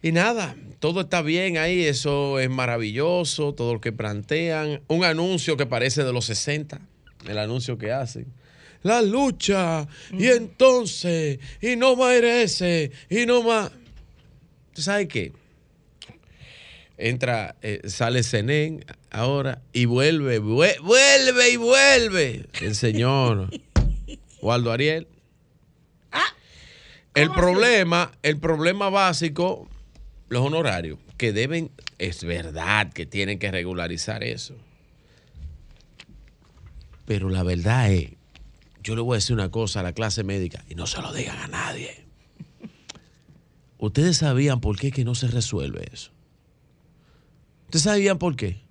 Y 0.00 0.12
nada, 0.12 0.56
todo 0.78 1.00
está 1.00 1.22
bien 1.22 1.58
ahí, 1.58 1.82
eso 1.82 2.38
es 2.38 2.48
maravilloso, 2.48 3.52
todo 3.52 3.74
lo 3.74 3.80
que 3.80 3.92
plantean. 3.92 4.80
Un 4.86 5.04
anuncio 5.04 5.56
que 5.56 5.66
parece 5.66 6.04
de 6.04 6.12
los 6.12 6.26
60, 6.26 6.80
el 7.26 7.38
anuncio 7.38 7.78
que 7.78 7.92
hacen. 7.92 8.26
La 8.82 9.02
lucha, 9.02 9.88
y 10.12 10.26
entonces, 10.26 11.40
y 11.60 11.74
no 11.74 11.96
más 11.96 12.22
ARS, 12.22 12.62
y 12.62 13.26
no 13.26 13.42
más. 13.42 13.72
¿Tú 14.72 14.82
sabes 14.82 15.08
qué? 15.08 15.32
Entra, 17.00 17.54
eh, 17.62 17.80
sale 17.88 18.22
Zenén 18.24 18.84
ahora 19.10 19.62
y 19.72 19.84
vuelve, 19.84 20.40
vue- 20.40 20.78
vuelve 20.82 21.50
y 21.50 21.56
vuelve 21.56 22.46
el 22.60 22.74
señor 22.74 23.50
Waldo 24.42 24.72
Ariel. 24.72 25.06
El 27.14 27.30
problema, 27.32 28.12
el 28.22 28.38
problema 28.38 28.90
básico, 28.90 29.68
los 30.28 30.44
honorarios, 30.44 30.98
que 31.16 31.32
deben, 31.32 31.70
es 31.98 32.22
verdad 32.22 32.92
que 32.92 33.06
tienen 33.06 33.38
que 33.40 33.50
regularizar 33.50 34.22
eso. 34.22 34.54
Pero 37.06 37.28
la 37.28 37.42
verdad 37.42 37.90
es, 37.92 38.10
yo 38.82 38.94
le 38.94 39.00
voy 39.02 39.14
a 39.14 39.18
decir 39.18 39.34
una 39.34 39.50
cosa 39.50 39.80
a 39.80 39.82
la 39.82 39.92
clase 39.94 40.22
médica 40.22 40.64
y 40.68 40.74
no 40.76 40.86
se 40.86 41.00
lo 41.02 41.12
digan 41.12 41.38
a 41.38 41.48
nadie. 41.48 42.04
Ustedes 43.78 44.18
sabían 44.18 44.60
por 44.60 44.78
qué 44.78 44.92
que 44.92 45.04
no 45.04 45.14
se 45.16 45.26
resuelve 45.28 45.88
eso. 45.92 46.12
¿Ustedes 47.68 47.82
sabían 47.82 48.16
por 48.16 48.34
qué? 48.34 48.62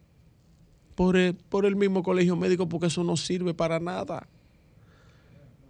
Por 0.96 1.18
el, 1.18 1.36
por 1.36 1.68
el 1.68 1.76
mismo 1.76 2.02
colegio 2.02 2.36
médico, 2.36 2.68
porque 2.68 2.88
eso 2.88 3.04
no 3.04 3.16
sirve 3.16 3.54
para 3.54 3.80
nada. 3.80 4.28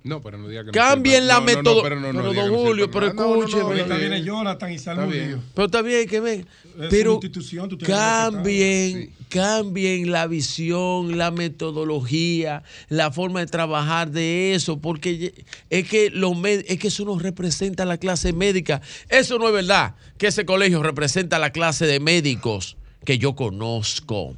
No, 0.01 0.21
pero 0.21 0.37
no 0.37 0.47
diga 0.47 0.61
que 0.61 0.67
no 0.67 0.71
Cambien 0.71 1.27
la 1.27 1.33
No, 1.33 1.39
no, 1.41 1.45
no, 1.45 1.55
metodología. 1.57 1.89
pero 1.89 1.99
no, 1.99 2.13
no 2.13 2.19
pero 2.19 2.31
diga 2.31 2.47
don 2.47 2.55
Julio, 2.55 2.89
pero 2.89 3.07
nada. 3.07 3.15
No, 3.15 3.23
no, 3.23 3.35
no, 3.35 3.43
escúcheme. 3.43 3.63
Ahorita 3.63 3.97
bien. 3.97 3.99
viene 3.99 4.23
Jonathan 4.23 4.71
y 4.71 4.75
Está 4.75 5.05
bien. 5.05 5.41
Pero 5.53 5.65
está 5.65 5.81
bien 5.81 6.07
que 6.07 6.19
ven. 6.21 6.47
Pero 6.89 7.13
institución, 7.15 7.67
tú 7.67 7.77
tienes 7.77 7.97
que 7.97 8.01
cambien, 8.01 9.13
cambien 9.27 10.09
la 10.09 10.27
visión, 10.27 11.17
la 11.17 11.31
metodología, 11.31 12.63
la 12.87 13.11
forma 13.11 13.41
de 13.41 13.47
trabajar 13.47 14.09
de 14.11 14.55
eso, 14.55 14.79
porque 14.79 15.43
es 15.69 15.89
que 15.89 16.09
los 16.11 16.31
es 16.45 16.79
que 16.79 16.87
eso 16.87 17.03
no 17.03 17.19
representa 17.19 17.83
a 17.83 17.85
la 17.85 17.97
clase 17.97 18.31
médica. 18.31 18.81
Eso 19.09 19.37
no 19.37 19.47
es 19.49 19.53
verdad, 19.53 19.95
que 20.17 20.27
ese 20.27 20.45
colegio 20.45 20.81
representa 20.81 21.35
a 21.35 21.39
la 21.39 21.49
clase 21.49 21.85
de 21.85 21.99
médicos 21.99 22.77
que 23.07 23.17
yo 23.17 23.35
conozco. 23.37 24.35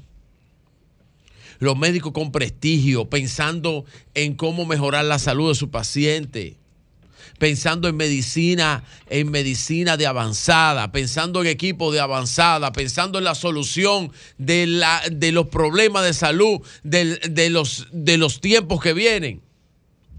Los 1.58 1.76
médicos 1.76 2.12
con 2.14 2.32
prestigio, 2.32 3.10
pensando 3.10 3.84
en 4.14 4.36
cómo 4.36 4.64
mejorar 4.68 5.06
la 5.06 5.18
salud 5.18 5.50
de 5.50 5.56
su 5.56 5.72
paciente 5.72 6.56
pensando 7.40 7.88
en 7.88 7.96
medicina, 7.96 8.84
en 9.10 9.32
medicina 9.32 9.96
de 9.96 10.06
avanzada, 10.06 10.92
pensando 10.92 11.40
en 11.42 11.48
equipo 11.48 11.90
de 11.94 12.02
avanzada, 12.02 12.74
pensando 12.74 13.18
en 13.18 13.24
la 13.24 13.34
solución 13.34 14.12
de, 14.38 14.68
la, 14.68 15.02
de 15.10 15.32
los 15.32 15.48
problemas 15.48 16.04
de 16.04 16.14
salud, 16.14 16.60
del- 16.84 17.18
de, 17.30 17.50
los, 17.50 17.88
de 17.94 18.18
los 18.18 18.42
tiempos 18.42 18.82
que 18.82 18.94
vienen. 18.94 19.42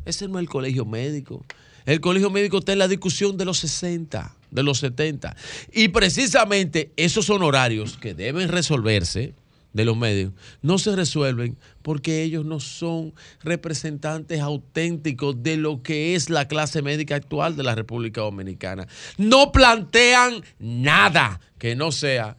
Ese 0.07 0.29
no 0.29 0.39
es 0.39 0.45
el 0.45 0.49
colegio 0.49 0.87
médico. 0.87 1.45
El 1.85 2.01
colegio 2.01 2.31
médico 2.31 2.59
está 2.59 2.73
en 2.73 2.79
la 2.79 2.89
discusión 2.89 3.37
de 3.37 3.45
los 3.45 3.59
60, 3.59 4.35
de 4.51 4.63
los 4.63 4.79
70. 4.79 5.37
Y 5.73 5.89
precisamente 5.89 6.93
esos 6.97 7.31
honorarios 7.31 7.97
que 7.97 8.15
deben 8.15 8.49
resolverse 8.49 9.35
de 9.73 9.85
los 9.85 9.97
medios 9.97 10.33
no 10.63 10.79
se 10.79 10.97
resuelven 10.97 11.57
porque 11.83 12.25
ellos 12.25 12.45
no 12.45 12.59
son 12.59 13.15
representantes 13.43 14.41
auténticos 14.41 15.41
de 15.45 15.57
lo 15.57 15.83
que 15.83 16.17
es 16.17 16.29
la 16.29 16.49
clase 16.49 16.83
médica 16.83 17.15
actual 17.15 17.55
de 17.57 17.63
la 17.63 17.77
República 17.77 18.21
Dominicana. 18.23 18.89
No 19.17 19.53
plantean 19.53 20.43
nada 20.59 21.41
que 21.59 21.77
no 21.77 21.93
sea 21.93 22.37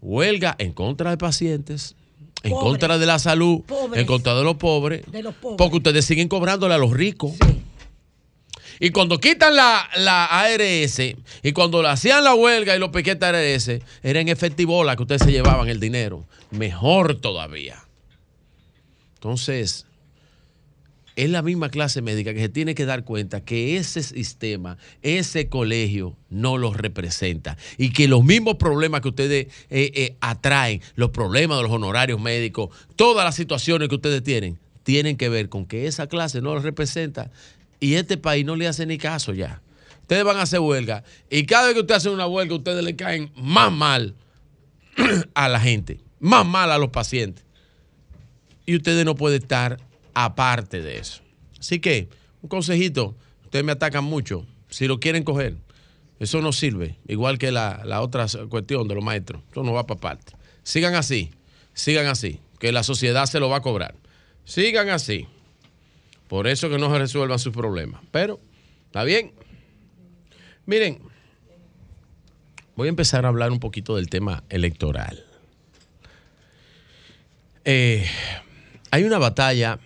huelga 0.00 0.54
en 0.58 0.72
contra 0.72 1.10
de 1.10 1.16
pacientes, 1.18 1.96
en 2.44 2.52
Pobres. 2.52 2.64
contra 2.70 2.98
de 2.98 3.06
la 3.06 3.18
salud, 3.18 3.62
Pobres. 3.66 4.00
en 4.00 4.06
contra 4.06 4.34
de 4.36 4.44
los 4.44 4.56
pobres, 4.56 5.02
De 5.10 5.22
los 5.24 5.34
pobres. 5.34 5.56
porque 5.58 5.76
ustedes 5.78 6.04
siguen 6.04 6.28
cobrándole 6.28 6.74
a 6.74 6.78
los 6.78 6.92
ricos. 6.92 7.32
Y 8.80 8.90
cuando 8.90 9.20
quitan 9.20 9.54
la, 9.54 9.88
la 9.96 10.24
ARS 10.24 10.98
y 11.42 11.52
cuando 11.52 11.82
le 11.82 11.88
hacían 11.88 12.24
la 12.24 12.34
huelga 12.34 12.74
y 12.74 12.78
los 12.78 12.88
piquetes 12.88 13.22
ARS, 13.22 13.82
era 14.02 14.20
en 14.20 14.28
efectivo 14.28 14.82
la 14.82 14.96
que 14.96 15.02
ustedes 15.02 15.22
se 15.22 15.32
llevaban 15.32 15.68
el 15.68 15.78
dinero. 15.78 16.26
Mejor 16.50 17.20
todavía. 17.20 17.84
Entonces, 19.16 19.86
es 21.14 21.28
la 21.28 21.42
misma 21.42 21.68
clase 21.68 22.00
médica 22.00 22.32
que 22.32 22.40
se 22.40 22.48
tiene 22.48 22.74
que 22.74 22.86
dar 22.86 23.04
cuenta 23.04 23.44
que 23.44 23.76
ese 23.76 24.02
sistema, 24.02 24.78
ese 25.02 25.50
colegio, 25.50 26.16
no 26.30 26.56
los 26.56 26.78
representa. 26.78 27.58
Y 27.76 27.92
que 27.92 28.08
los 28.08 28.24
mismos 28.24 28.54
problemas 28.54 29.02
que 29.02 29.08
ustedes 29.08 29.46
eh, 29.68 29.92
eh, 29.94 30.16
atraen, 30.20 30.80
los 30.94 31.10
problemas 31.10 31.58
de 31.58 31.64
los 31.64 31.72
honorarios 31.72 32.18
médicos, 32.18 32.70
todas 32.96 33.26
las 33.26 33.34
situaciones 33.34 33.90
que 33.90 33.96
ustedes 33.96 34.22
tienen, 34.22 34.58
tienen 34.82 35.18
que 35.18 35.28
ver 35.28 35.50
con 35.50 35.66
que 35.66 35.86
esa 35.86 36.06
clase 36.06 36.40
no 36.40 36.54
los 36.54 36.62
representa. 36.62 37.30
Y 37.80 37.94
este 37.94 38.18
país 38.18 38.44
no 38.44 38.56
le 38.56 38.68
hace 38.68 38.86
ni 38.86 38.98
caso 38.98 39.32
ya. 39.32 39.62
Ustedes 40.02 40.24
van 40.24 40.36
a 40.36 40.42
hacer 40.42 40.60
huelga. 40.60 41.02
Y 41.30 41.46
cada 41.46 41.66
vez 41.66 41.74
que 41.74 41.80
ustedes 41.80 41.98
hacen 41.98 42.12
una 42.12 42.26
huelga, 42.26 42.54
ustedes 42.54 42.84
le 42.84 42.96
caen 42.96 43.32
más 43.36 43.72
mal 43.72 44.14
a 45.34 45.48
la 45.48 45.60
gente, 45.60 46.00
más 46.18 46.44
mal 46.44 46.70
a 46.72 46.78
los 46.78 46.90
pacientes. 46.90 47.44
Y 48.66 48.76
ustedes 48.76 49.04
no 49.04 49.14
pueden 49.14 49.40
estar 49.40 49.78
aparte 50.14 50.82
de 50.82 50.98
eso. 50.98 51.22
Así 51.58 51.80
que, 51.80 52.08
un 52.42 52.48
consejito, 52.48 53.16
ustedes 53.44 53.64
me 53.64 53.72
atacan 53.72 54.04
mucho, 54.04 54.46
si 54.68 54.86
lo 54.86 55.00
quieren 55.00 55.24
coger, 55.24 55.56
eso 56.18 56.40
no 56.40 56.52
sirve, 56.52 56.98
igual 57.06 57.38
que 57.38 57.50
la, 57.50 57.82
la 57.84 58.02
otra 58.02 58.26
cuestión 58.48 58.88
de 58.88 58.94
los 58.94 59.04
maestros, 59.04 59.42
eso 59.50 59.62
no 59.62 59.72
va 59.72 59.86
para 59.86 60.00
parte. 60.00 60.32
Sigan 60.62 60.94
así, 60.94 61.30
sigan 61.72 62.06
así, 62.06 62.40
que 62.58 62.72
la 62.72 62.82
sociedad 62.82 63.26
se 63.26 63.40
lo 63.40 63.48
va 63.48 63.58
a 63.58 63.62
cobrar. 63.62 63.94
Sigan 64.44 64.88
así. 64.88 65.26
Por 66.30 66.46
eso 66.46 66.70
que 66.70 66.78
no 66.78 66.88
se 66.92 66.98
resuelvan 67.00 67.40
sus 67.40 67.52
problemas. 67.52 68.02
Pero, 68.12 68.38
está 68.86 69.02
bien. 69.02 69.32
Miren, 70.64 71.00
voy 72.76 72.86
a 72.86 72.88
empezar 72.88 73.24
a 73.24 73.28
hablar 73.30 73.50
un 73.50 73.58
poquito 73.58 73.96
del 73.96 74.08
tema 74.08 74.44
electoral. 74.48 75.24
Eh, 77.64 78.06
hay 78.92 79.02
una 79.02 79.18
batalla, 79.18 79.80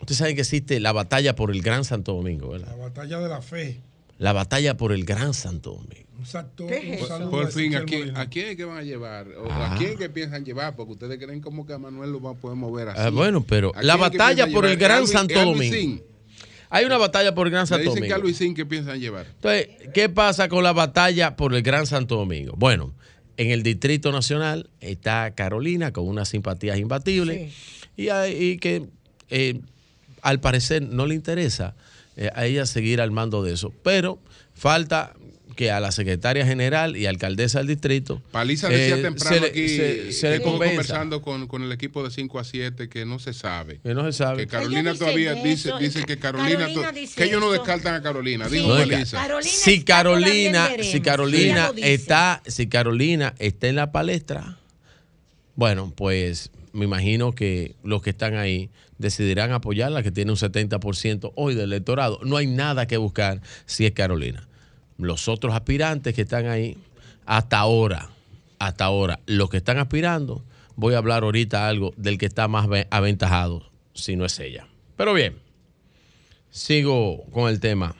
ustedes 0.00 0.18
saben 0.18 0.34
que 0.34 0.40
existe 0.40 0.80
la 0.80 0.90
batalla 0.90 1.36
por 1.36 1.52
el 1.52 1.62
Gran 1.62 1.84
Santo 1.84 2.14
Domingo, 2.14 2.48
¿verdad? 2.48 2.76
La 2.76 2.88
batalla 2.88 3.20
de 3.20 3.28
la 3.28 3.40
fe. 3.40 3.80
La 4.18 4.32
batalla 4.32 4.76
por 4.76 4.90
el 4.90 5.04
Gran 5.04 5.34
Santo 5.34 5.70
Domingo. 5.70 6.03
¿Qué 6.68 6.94
es 6.94 7.06
Por 7.30 7.44
a 7.44 7.48
fin, 7.48 7.74
¿a 7.76 7.84
quién, 7.84 8.00
Molina. 8.00 8.20
¿a 8.20 8.28
quién 8.30 8.46
es 8.48 8.56
que 8.56 8.64
van 8.64 8.78
a 8.78 8.82
llevar? 8.82 9.28
¿O 9.36 9.48
Ah. 9.50 9.74
¿A 9.74 9.78
quién 9.78 9.92
es 9.92 9.96
que 9.98 10.08
piensan 10.08 10.44
llevar? 10.44 10.74
Porque 10.76 10.92
ustedes 10.92 11.18
creen 11.18 11.40
como 11.40 11.66
que 11.66 11.72
a 11.72 11.78
Manuel 11.78 12.12
lo 12.12 12.20
va 12.20 12.30
a 12.30 12.34
poder 12.34 12.56
mover 12.56 12.88
así. 12.88 13.00
Ah, 13.02 13.10
bueno, 13.10 13.44
pero 13.46 13.72
¿A 13.74 13.82
la 13.82 13.96
batalla 13.96 14.46
por 14.48 14.64
el? 14.66 14.76
Gran 14.76 15.02
¿Es 15.04 15.14
a 15.14 15.22
Luis- 15.22 15.32
Santo 15.32 15.44
Domingo. 15.44 16.02
Hay 16.70 16.84
una 16.84 16.98
batalla 16.98 17.34
por 17.34 17.46
el 17.46 17.52
Gran 17.52 17.66
Santo 17.66 17.82
dicen 17.90 18.02
que 18.02 18.08
a 18.12 18.16
Domingo. 18.16 18.22
Luisín 18.28 18.54
que 18.54 18.66
piensan 18.66 18.98
llevar. 18.98 19.26
Entonces, 19.26 19.68
¿qué 19.92 20.08
pasa 20.08 20.48
con 20.48 20.64
la 20.64 20.72
batalla 20.72 21.36
por 21.36 21.54
el 21.54 21.62
Gran 21.62 21.86
Santo 21.86 22.16
Domingo? 22.16 22.54
Bueno, 22.56 22.92
en 23.36 23.50
el 23.50 23.62
Distrito 23.62 24.10
Nacional 24.10 24.70
está 24.80 25.32
Carolina 25.34 25.92
con 25.92 26.06
unas 26.08 26.28
simpatías 26.28 26.78
imbatibles 26.78 27.52
y, 27.96 28.08
hay- 28.08 28.32
y 28.42 28.56
que 28.58 28.86
eh, 29.30 29.60
al 30.22 30.40
parecer 30.40 30.82
no 30.82 31.06
le 31.06 31.14
interesa 31.14 31.74
eh, 32.16 32.30
a 32.34 32.46
ella 32.46 32.66
seguir 32.66 33.00
al 33.00 33.10
mando 33.10 33.42
de 33.44 33.52
eso. 33.52 33.72
Pero 33.84 34.18
falta 34.54 35.14
que 35.54 35.70
a 35.70 35.80
la 35.80 35.92
secretaria 35.92 36.44
general 36.46 36.96
y 36.96 37.06
alcaldesa 37.06 37.58
del 37.58 37.68
distrito 37.68 38.20
Paliza 38.32 38.68
decía 38.68 38.96
eh, 38.96 39.02
temprano 39.02 39.34
se 39.36 39.40
le- 39.40 39.46
aquí, 39.48 39.68
se- 39.68 40.12
se 40.12 40.28
le 40.30 40.36
estuvo 40.36 40.52
convenza. 40.52 40.74
conversando 40.76 41.22
con, 41.22 41.46
con 41.46 41.62
el 41.62 41.72
equipo 41.72 42.02
de 42.04 42.10
5 42.10 42.38
a 42.38 42.44
7 42.44 42.88
que 42.88 43.04
no 43.04 43.18
se 43.18 43.32
sabe. 43.32 43.80
Que 43.82 43.94
no 43.94 44.04
se 44.04 44.12
sabe. 44.12 44.38
Que 44.42 44.46
Carolina 44.46 44.94
todavía 44.94 45.34
dice, 45.34 45.70
dice 45.80 46.04
que 46.04 46.18
Carolina, 46.18 46.58
Carolina 46.60 46.92
dice 46.92 47.14
que 47.16 47.24
ellos 47.24 47.40
no 47.40 47.50
descartan 47.52 47.94
a 47.94 48.02
Carolina, 48.02 48.48
Sí. 48.48 48.56
dijo 48.56 48.68
No, 48.68 48.76
Paliza. 48.76 49.16
Carolina 49.18 49.48
si 49.52 49.84
Carolina, 49.84 50.68
si 50.82 51.00
Carolina 51.00 51.70
está, 51.76 52.42
si 52.46 52.66
Carolina 52.68 53.34
está 53.38 53.68
en 53.68 53.76
la 53.76 53.92
palestra, 53.92 54.58
bueno, 55.56 55.92
pues 55.96 56.50
me 56.72 56.84
imagino 56.84 57.34
que 57.34 57.74
los 57.84 58.02
que 58.02 58.10
están 58.10 58.34
ahí 58.36 58.70
decidirán 58.98 59.52
apoyarla, 59.52 60.02
que 60.02 60.10
tiene 60.10 60.30
un 60.32 60.36
70% 60.36 61.32
hoy 61.36 61.54
del 61.54 61.72
electorado. 61.72 62.20
No 62.24 62.36
hay 62.36 62.46
nada 62.46 62.86
que 62.86 62.96
buscar 62.96 63.40
si 63.66 63.86
es 63.86 63.92
Carolina. 63.92 64.46
Los 64.98 65.28
otros 65.28 65.54
aspirantes 65.54 66.14
que 66.14 66.22
están 66.22 66.46
ahí, 66.46 66.76
hasta 67.26 67.58
ahora, 67.58 68.10
hasta 68.58 68.84
ahora, 68.84 69.20
los 69.26 69.50
que 69.50 69.56
están 69.58 69.78
aspirando, 69.78 70.42
voy 70.76 70.94
a 70.94 70.98
hablar 70.98 71.22
ahorita 71.24 71.68
algo 71.68 71.92
del 71.96 72.18
que 72.18 72.26
está 72.26 72.48
más 72.48 72.68
ve- 72.68 72.86
aventajado, 72.90 73.68
si 73.94 74.16
no 74.16 74.24
es 74.24 74.38
ella. 74.38 74.66
Pero 74.96 75.12
bien, 75.14 75.36
sigo 76.50 77.24
con 77.32 77.48
el 77.50 77.60
tema. 77.60 77.94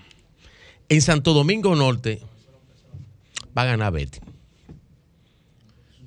En 0.88 1.00
Santo 1.02 1.32
Domingo 1.32 1.74
Norte 1.74 2.20
va 3.56 3.62
a 3.62 3.66
ganar 3.66 3.92
Betty. 3.92 4.20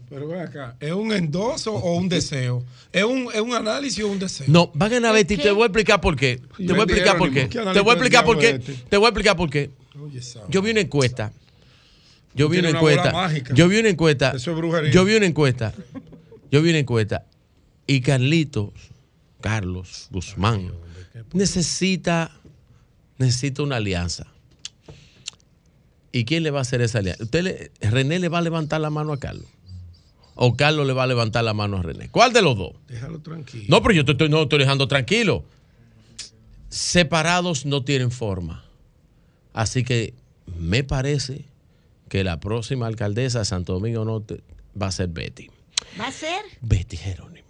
Pero 0.09 0.27
ven 0.27 0.39
acá, 0.39 0.75
¿es 0.79 0.91
un 0.93 1.11
endoso 1.11 1.73
o 1.73 1.95
un 1.97 2.07
deseo? 2.07 2.63
¿Es 2.93 3.03
un, 3.03 3.27
es 3.33 3.41
un 3.41 3.53
análisis 3.53 4.03
o 4.03 4.07
un 4.07 4.19
deseo? 4.19 4.45
No, 4.49 4.71
va 4.79 4.85
a 4.85 4.89
ganar 4.89 5.13
Betty. 5.13 5.35
Te 5.37 5.51
voy 5.51 5.63
a 5.63 5.65
explicar 5.65 5.99
por 5.99 6.15
qué. 6.15 6.37
Te 6.57 6.63
voy 6.73 6.79
a 6.79 6.83
explicar 6.83 7.17
por 7.17 7.31
qué. 7.33 7.49
¿Qué 7.49 7.59
Te 7.59 7.79
voy 7.81 7.89
a 7.89 7.93
explicar 7.93 8.23
por 8.25 8.39
qué. 8.39 8.59
Te 8.89 8.97
voy 8.97 9.05
a 9.05 9.09
explicar 9.09 9.35
por 9.35 9.49
qué. 9.49 9.69
Yo 10.49 10.61
vi 10.61 10.71
una 10.71 10.79
encuesta. 10.79 11.33
Yo 12.35 12.47
vi 12.49 12.59
una 12.59 12.69
encuesta. 12.69 13.29
Yo 13.53 13.67
vi 13.67 13.79
una 13.79 13.89
encuesta. 13.89 14.31
Eso 14.35 14.51
es 14.51 14.57
brujería. 14.57 14.91
Yo 14.91 15.03
vi 15.03 15.15
una 15.15 15.25
encuesta. 15.25 15.73
Yo 16.51 16.61
vi 16.61 16.69
una 16.69 16.79
encuesta. 16.79 17.25
Y 17.85 18.01
Carlitos, 18.01 18.69
Carlos 19.41 20.07
Guzmán, 20.11 20.71
necesita, 21.33 22.31
necesita 23.17 23.63
una 23.63 23.77
alianza. 23.77 24.27
¿Y 26.11 26.25
quién 26.25 26.43
le 26.43 26.51
va 26.51 26.59
a 26.59 26.61
hacer 26.61 26.81
esa 26.81 26.99
alianza? 26.99 27.23
¿Usted 27.23 27.43
le- 27.43 27.71
¿René 27.81 28.19
le 28.19 28.29
va 28.29 28.37
a 28.37 28.41
levantar 28.41 28.79
la 28.81 28.89
mano 28.89 29.13
a 29.13 29.19
Carlos? 29.19 29.45
¿O 30.39 30.55
Carlos 30.55 30.85
le 30.85 30.93
va 30.93 31.03
a 31.03 31.07
levantar 31.07 31.43
la 31.43 31.53
mano 31.53 31.77
a 31.77 31.81
René? 31.81 32.09
¿Cuál 32.09 32.31
de 32.31 32.43
los 32.43 32.55
dos? 32.55 32.73
Déjalo 32.87 33.19
tranquilo. 33.19 33.65
No, 33.69 33.81
pero 33.81 33.95
yo 33.95 34.05
te 34.05 34.11
estoy, 34.11 34.29
no 34.29 34.43
estoy 34.43 34.59
dejando 34.59 34.87
tranquilo. 34.87 35.43
Separados 36.69 37.65
no 37.65 37.83
tienen 37.83 38.11
forma. 38.11 38.63
Así 39.53 39.83
que 39.83 40.13
me 40.59 40.83
parece 40.83 41.45
que 42.07 42.23
la 42.23 42.39
próxima 42.39 42.85
alcaldesa 42.85 43.39
de 43.39 43.45
Santo 43.45 43.73
Domingo 43.73 44.05
Norte 44.05 44.41
va 44.79 44.87
a 44.87 44.91
ser 44.91 45.09
Betty. 45.09 45.49
¿Va 45.99 46.07
a 46.07 46.11
ser? 46.11 46.41
Betty 46.61 46.97
Jerónimo. 46.97 47.47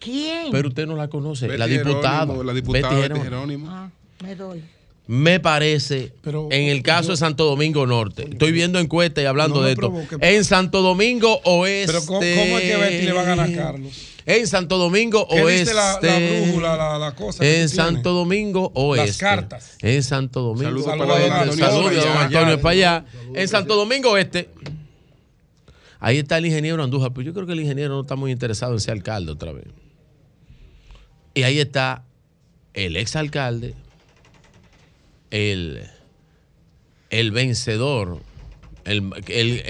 ¿Quién? 0.00 0.50
Pero 0.50 0.68
usted 0.68 0.86
no 0.86 0.96
la 0.96 1.08
conoce. 1.08 1.46
Betty 1.46 1.58
la 1.58 1.66
diputada. 1.68 2.20
Jerónimo, 2.22 2.42
la 2.42 2.54
diputada 2.54 2.88
Betty 2.88 2.96
Betty 2.96 3.02
Jerónimo. 3.02 3.24
Jerónimo. 3.24 3.70
Ah, 3.70 3.90
me 4.20 4.34
doy. 4.34 4.64
Me 5.06 5.38
parece, 5.38 6.14
en 6.24 6.68
el 6.70 6.82
caso 6.82 7.10
de 7.10 7.18
Santo 7.18 7.44
Domingo 7.44 7.86
Norte, 7.86 8.26
estoy 8.30 8.52
viendo 8.52 8.78
encuestas 8.78 9.22
y 9.22 9.26
hablando 9.26 9.56
No 9.56 9.62
de 9.62 9.72
esto. 9.72 9.80
provoque. 9.92 10.16
En 10.20 10.44
Santo 10.44 10.80
Domingo 10.80 11.40
Oeste. 11.44 11.92
Pero 11.92 12.06
¿cómo, 12.06 12.20
cómo 12.20 12.58
es 12.58 12.62
que 12.62 12.76
Betty 12.78 13.02
le 13.04 13.12
va 13.12 13.20
a 13.20 13.24
ganar 13.24 13.50
a 13.50 13.54
Carlos? 13.54 13.92
En 14.24 14.46
Santo 14.46 14.78
Domingo 14.78 15.28
¿Qué 15.28 15.42
Oeste. 15.42 15.60
dice 15.60 15.74
la, 15.74 15.98
la 16.00 16.18
brújula, 16.18 16.76
la, 16.78 16.98
la 16.98 17.14
cosa? 17.14 17.40
que 17.40 17.60
En? 17.60 17.68
Santo 17.68 18.12
Domingo 18.14 18.72
Oeste. 18.74 19.06
Las 19.08 19.18
cartas. 19.18 19.76
En 19.82 20.02
Santo 20.02 20.40
Domingo. 20.40 20.82
Saludos 20.82 20.86
Saludos 20.86 21.10
a 21.10 21.20
don 21.20 21.32
Antonio 21.32 21.66
Saludos 21.66 21.90
a 21.92 21.94
don 21.94 21.98
Espaillá. 22.08 22.24
Antonio 22.24 22.60
para 22.62 22.70
allá. 22.72 23.04
En 23.34 23.48
Santo 23.48 23.76
Domingo 23.76 24.10
Oeste. 24.12 24.48
Ahí 26.00 26.18
está 26.18 26.38
el 26.38 26.46
ingeniero 26.46 26.82
Andújar, 26.82 27.12
pero 27.12 27.26
yo 27.26 27.34
creo 27.34 27.46
que 27.46 27.52
el 27.52 27.60
ingeniero 27.60 27.92
no 27.94 28.00
está 28.00 28.16
muy 28.16 28.32
interesado 28.32 28.72
en 28.72 28.80
ser 28.80 28.92
alcalde 28.92 29.32
otra 29.32 29.52
vez. 29.52 29.66
Y 31.34 31.42
ahí 31.42 31.58
está 31.58 32.04
el 32.72 32.96
exalcalde, 32.96 33.74
el, 35.34 35.82
el 37.10 37.30
vencedor, 37.32 38.20
el, 38.84 39.10
el, 39.26 39.62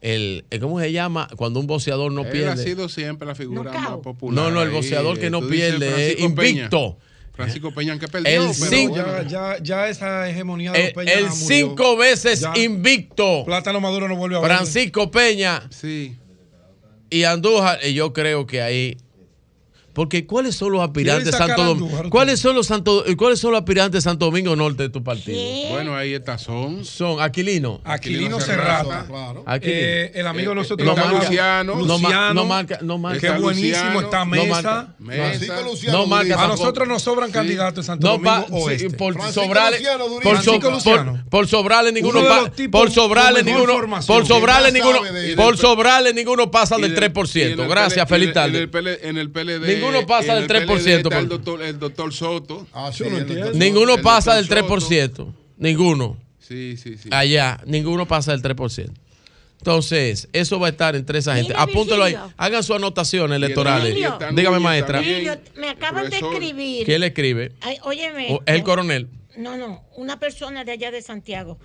el, 0.00 0.44
el- 0.50 0.60
¿cómo 0.60 0.78
se 0.80 0.92
llama? 0.92 1.28
Cuando 1.36 1.58
un 1.60 1.66
boxeador 1.66 2.12
no 2.12 2.20
Él 2.22 2.28
ha 2.28 2.30
pierde. 2.30 2.62
sido 2.64 2.88
siempre 2.88 3.26
la 3.26 3.34
figura 3.34 3.72
más 3.72 3.98
popular. 3.98 4.44
No, 4.44 4.50
no, 4.52 4.62
el 4.62 4.68
ahí. 4.68 4.74
boxeador 4.74 5.18
que 5.18 5.30
no 5.30 5.46
pierde, 5.48 6.12
es 6.12 6.16
Peña. 6.16 6.26
invicto. 6.26 6.96
Francisco 7.32 7.72
Peña 7.74 7.98
que 7.98 8.06
perdió. 8.06 8.44
El 8.48 8.54
cinco-. 8.54 8.94
Ya, 8.96 9.26
ya, 9.26 9.58
ya 9.60 9.88
esa 9.88 10.30
hegemonía 10.30 10.70
de 10.70 10.78
El, 10.78 10.84
los 10.84 10.94
Peña 10.94 11.12
el 11.14 11.24
murió. 11.24 11.36
cinco 11.48 11.96
veces 11.96 12.40
Ya. 12.40 12.52
invicto. 12.56 13.44
Plátano 13.44 13.80
Maduro 13.80 14.06
no 14.08 14.14
vuelve 14.14 14.36
a 14.36 14.40
ver. 14.40 14.48
Francisco 14.48 15.10
Peña 15.10 15.62
Sí. 15.70 16.16
y 17.10 17.24
Andújar, 17.24 17.80
y 17.84 17.94
yo 17.94 18.12
creo 18.12 18.46
que 18.46 18.62
ahí. 18.62 18.96
Porque 19.94 20.26
¿cuáles 20.26 20.56
son 20.56 20.72
los 20.72 20.82
aspirantes 20.82 21.26
de 21.26 21.30
¿Quieren 21.30 21.48
sacar 21.48 21.56
Santo 21.66 21.74
Domingo? 21.86 22.10
¿Cuáles 22.10 22.40
son 22.40 22.56
los 22.56 22.66
Santo, 22.66 23.04
¿Cuáles 23.16 23.38
son 23.38 23.52
los 23.52 23.60
aspirantes 23.60 23.92
de 24.04 24.10
Santo 24.10 24.26
Domingo 24.26 24.56
Norte 24.56 24.82
de 24.82 24.88
tu 24.88 25.02
partido? 25.04 25.38
Bueno, 25.70 25.94
ahí 25.96 26.14
está 26.14 26.36
Son. 26.36 26.84
Son 26.84 27.20
Aquilino. 27.22 27.80
Aquilino 27.84 28.36
Aquilino 28.36 28.40
Serrata. 28.40 29.06
Serrata, 29.06 29.42
Aquilino. 29.46 29.78
Eh, 29.80 30.12
el 30.16 30.26
amigo 30.26 30.50
de 30.50 30.52
Eh, 30.52 30.62
nosotros. 30.62 30.88
está 30.88 31.02
Luciano. 31.12 31.74
Luciano. 31.74 31.74
no, 31.86 31.94
Luciano. 32.02 32.34
no 32.34 32.44
marca, 32.44 32.78
no 32.82 32.98
marca. 32.98 33.20
Qué 33.20 33.40
buenísimo. 33.40 33.76
Luciano. 33.76 34.00
Está 34.00 34.18
No 34.24 34.30
Mesa. 34.30 34.48
marca. 34.62 34.94
Mesa. 34.98 35.54
No 35.92 36.06
marca 36.06 36.42
a 36.44 36.48
nosotros 36.48 36.88
nos 36.88 37.02
sobran 37.02 37.30
candidatos 37.30 37.78
en 37.78 37.84
Santo 37.84 38.06
No 38.06 38.12
Domingo 38.14 38.46
Oeste. 38.64 38.90
sí, 38.90 38.96
por 38.96 39.14
sobrarle, 39.32 39.78
Luciano, 39.78 40.04
por, 40.22 40.42
so- 40.42 40.70
Luciano. 40.70 41.12
por, 41.12 41.24
por 41.30 41.46
sobrarle 41.46 41.92
ninguno 41.92 42.20
de 42.22 42.68
por 42.68 42.90
sobrarle 42.90 43.42
ninguno 43.44 43.74
por 44.06 44.26
sobrarle 44.26 44.72
¿Quién 44.72 44.84
más 44.84 44.92
ninguno 44.94 45.12
de 45.12 45.36
por 45.36 45.56
sobrarle 45.56 46.12
ninguno 46.14 46.50
pasa 46.50 46.76
del 46.76 46.86
en- 46.86 46.94
3%. 47.12 47.38
y 47.38 47.52
en 47.52 47.60
el 47.60 47.68
Gracias, 47.68 48.08
feliz 48.08 48.32
tarde. 48.32 48.68
En 49.02 49.16
el 49.18 49.30
PLD. 49.30 49.83
Ninguno 49.84 50.06
pasa 50.06 50.34
del 50.34 50.42
el 50.44 50.48
PLD 50.48 50.70
3%, 50.70 50.96
Está 50.98 51.18
el 51.18 51.28
doctor, 51.28 51.62
el 51.62 51.78
doctor 51.78 52.12
Soto. 52.12 52.66
Ah, 52.72 52.90
sí, 52.92 53.04
Yo 53.04 53.10
no 53.10 53.16
el 53.16 53.22
entiendo. 53.22 53.44
doctor- 53.46 53.60
Ninguno 53.60 53.96
pasa 54.02 54.34
del 54.36 54.46
doctor 54.46 54.80
3%. 54.80 55.34
Ninguno. 55.56 56.16
Sí, 56.40 56.76
sí, 56.76 56.96
sí. 56.98 57.08
Allá, 57.12 57.60
ninguno 57.66 58.06
pasa 58.06 58.32
del 58.32 58.42
3%. 58.42 58.92
Entonces, 59.58 60.28
eso 60.32 60.58
va 60.60 60.66
a 60.66 60.70
estar 60.70 60.94
entre 60.94 61.18
esa 61.18 61.34
gente. 61.36 61.54
Apúntelo 61.56 62.04
ahí. 62.04 62.14
Hagan 62.36 62.62
sus 62.62 62.76
anotaciones 62.76 63.36
electorales. 63.36 63.94
Virgilio. 63.94 64.18
Dígame, 64.32 64.58
maestra. 64.58 65.00
Emilio, 65.00 65.38
me 65.56 65.70
acaban 65.70 66.10
de 66.10 66.16
escribir. 66.16 66.84
¿Quién 66.84 67.00
le 67.00 67.06
escribe? 67.08 67.52
Ay, 67.62 67.78
óyeme. 67.82 68.26
¿O 68.32 68.42
¿Es 68.44 68.54
el 68.56 68.62
coronel? 68.62 69.08
No, 69.36 69.56
no, 69.56 69.82
una 69.96 70.18
persona 70.20 70.64
de 70.64 70.72
allá 70.72 70.90
de 70.90 71.00
Santiago. 71.00 71.58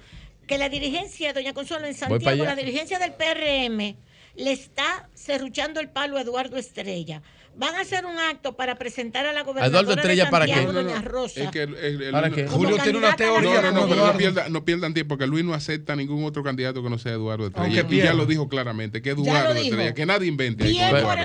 Que 0.47 0.57
la 0.57 0.69
dirigencia, 0.69 1.33
doña 1.33 1.53
Consuelo, 1.53 1.85
en 1.87 1.93
Santiago, 1.93 2.43
la 2.45 2.55
dirigencia 2.55 2.97
del 2.99 3.11
PRM 3.13 3.95
le 4.35 4.51
está 4.51 5.09
cerruchando 5.13 5.79
el 5.81 5.89
palo 5.89 6.17
a 6.17 6.21
Eduardo 6.21 6.55
Estrella 6.57 7.21
van 7.59 7.75
a 7.75 7.81
hacer 7.81 8.05
un 8.05 8.17
acto 8.17 8.55
para 8.55 8.75
presentar 8.75 9.25
a 9.25 9.33
la 9.33 9.43
gobernadora 9.43 9.81
Eduardo 9.81 9.91
Estrella 9.91 10.25
de 10.25 10.31
Santiago, 10.31 10.71
para 10.71 10.83
qué? 10.83 10.89
Doña 10.89 11.01
Rosa. 11.01 11.43
Es 11.43 11.51
que 11.51 11.63
el, 11.63 11.75
el, 11.75 12.01
el, 12.03 12.11
¿Para 12.11 12.29
qué? 12.29 12.47
Julio 12.47 12.77
tiene 12.81 12.97
una 12.97 13.15
teoría. 13.15 13.61
No, 13.61 13.71
no, 13.71 13.81
no, 13.81 13.87
pero 13.89 14.49
no 14.49 14.63
pierdan, 14.63 14.93
tiempo, 14.93 15.17
que 15.17 15.27
Luis 15.27 15.43
no 15.43 15.53
acepta 15.53 15.95
ningún 15.95 16.23
otro 16.23 16.41
candidato 16.41 16.81
que 16.81 16.89
no 16.89 16.97
sea 16.97 17.11
Eduardo 17.11 17.47
Estrella. 17.47 17.85
Y 17.89 17.97
ya 17.97 18.13
lo 18.13 18.25
dijo 18.25 18.47
claramente, 18.47 19.01
que 19.01 19.11
Eduardo 19.11 19.53
Estrella, 19.53 19.93
que 19.93 20.05
nadie 20.05 20.27
invente. 20.27 20.73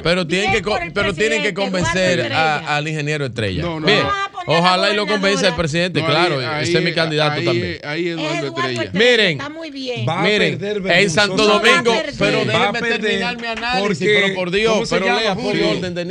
Pero, 0.03 0.27
tienen, 0.27 0.53
que, 0.53 0.91
pero 0.93 1.15
tienen 1.15 1.43
que 1.43 1.55
convencer 1.55 2.33
al 2.33 2.89
ingeniero 2.89 3.27
Estrella. 3.27 3.65
Bien. 3.79 4.05
Ojalá 4.47 4.93
y 4.93 4.97
lo 4.97 5.07
convence 5.07 5.47
el 5.47 5.55
presidente, 5.55 6.05
claro. 6.05 6.41
Ese 6.61 6.79
es 6.79 6.85
mi 6.85 6.93
candidato 6.93 7.43
también. 7.43 7.79
Ahí 7.85 8.09
Eduardo 8.09 8.49
Estrella. 8.49 8.91
Miren, 8.93 9.31
está 9.33 9.49
muy 9.49 9.71
bien. 9.71 10.07
miren, 10.23 10.59
en 10.87 11.11
Santo 11.11 11.47
Domingo, 11.47 11.95
pero 12.19 12.45
déjenme 12.45 12.81
terminar 12.81 13.41
mi 13.41 13.47
análisis, 13.47 14.09
pero 14.13 14.35
por 14.35 14.51
Dios, 14.51 14.91
pero 14.91 15.07
lea 15.07 15.35
por 15.37 15.55
orden 15.57 15.95
de 15.95 16.05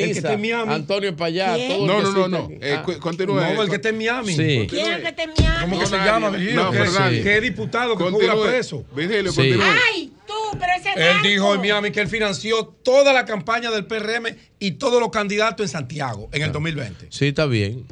Antonio 0.68 1.16
Payá. 1.16 1.58
No, 1.58 1.86
no, 1.86 2.00
eh, 2.00 2.04
ah. 2.06 2.12
no, 2.14 2.28
no. 2.28 3.00
Continúe. 3.00 3.36
No, 3.36 3.64
el 3.64 3.70
que 3.70 3.76
está 3.76 3.90
en 3.90 3.98
Miami. 3.98 4.36
Sí. 4.36 4.68
¿Quién 4.70 4.94
el 4.94 5.02
que 5.02 5.10
está 5.10 5.24
en 5.24 5.32
Miami? 5.38 5.62
¿Cómo 5.62 5.80
que 5.80 5.86
se 5.88 5.96
llama, 5.98 6.30
Vigilio? 6.30 6.56
No, 6.56 6.72
que, 6.72 6.82
es 6.82 7.24
pues 7.24 7.42
diputado 7.42 7.98
que 7.98 8.04
continúe. 8.04 8.32
cobra 8.32 8.52
peso. 8.52 8.86
Vigilio, 8.96 9.34
continúe. 9.34 9.64
¡Ay, 9.64 10.12
tú! 10.28 10.58
Pero 10.60 10.72
ese 10.78 11.12
Él 11.12 11.18
dijo 11.24 11.54
en 11.54 11.62
Miami 11.62 11.92
que 11.92 12.02
él 12.02 12.08
financió 12.08 12.66
toda 12.66 13.14
la 13.14 13.26
campaña 13.26 13.72
del 13.72 13.86
PRM 13.86 14.36
y 14.60 14.72
todos 14.72 15.00
los 15.00 15.10
candidatos 15.10 15.66
en 15.66 15.70
Santiago 15.70 16.30
en 16.32 16.42
el 16.44 16.50
ah. 16.50 16.54
2020. 16.54 17.08
Sí, 17.10 17.28
está 17.28 17.46
bien. 17.46 17.86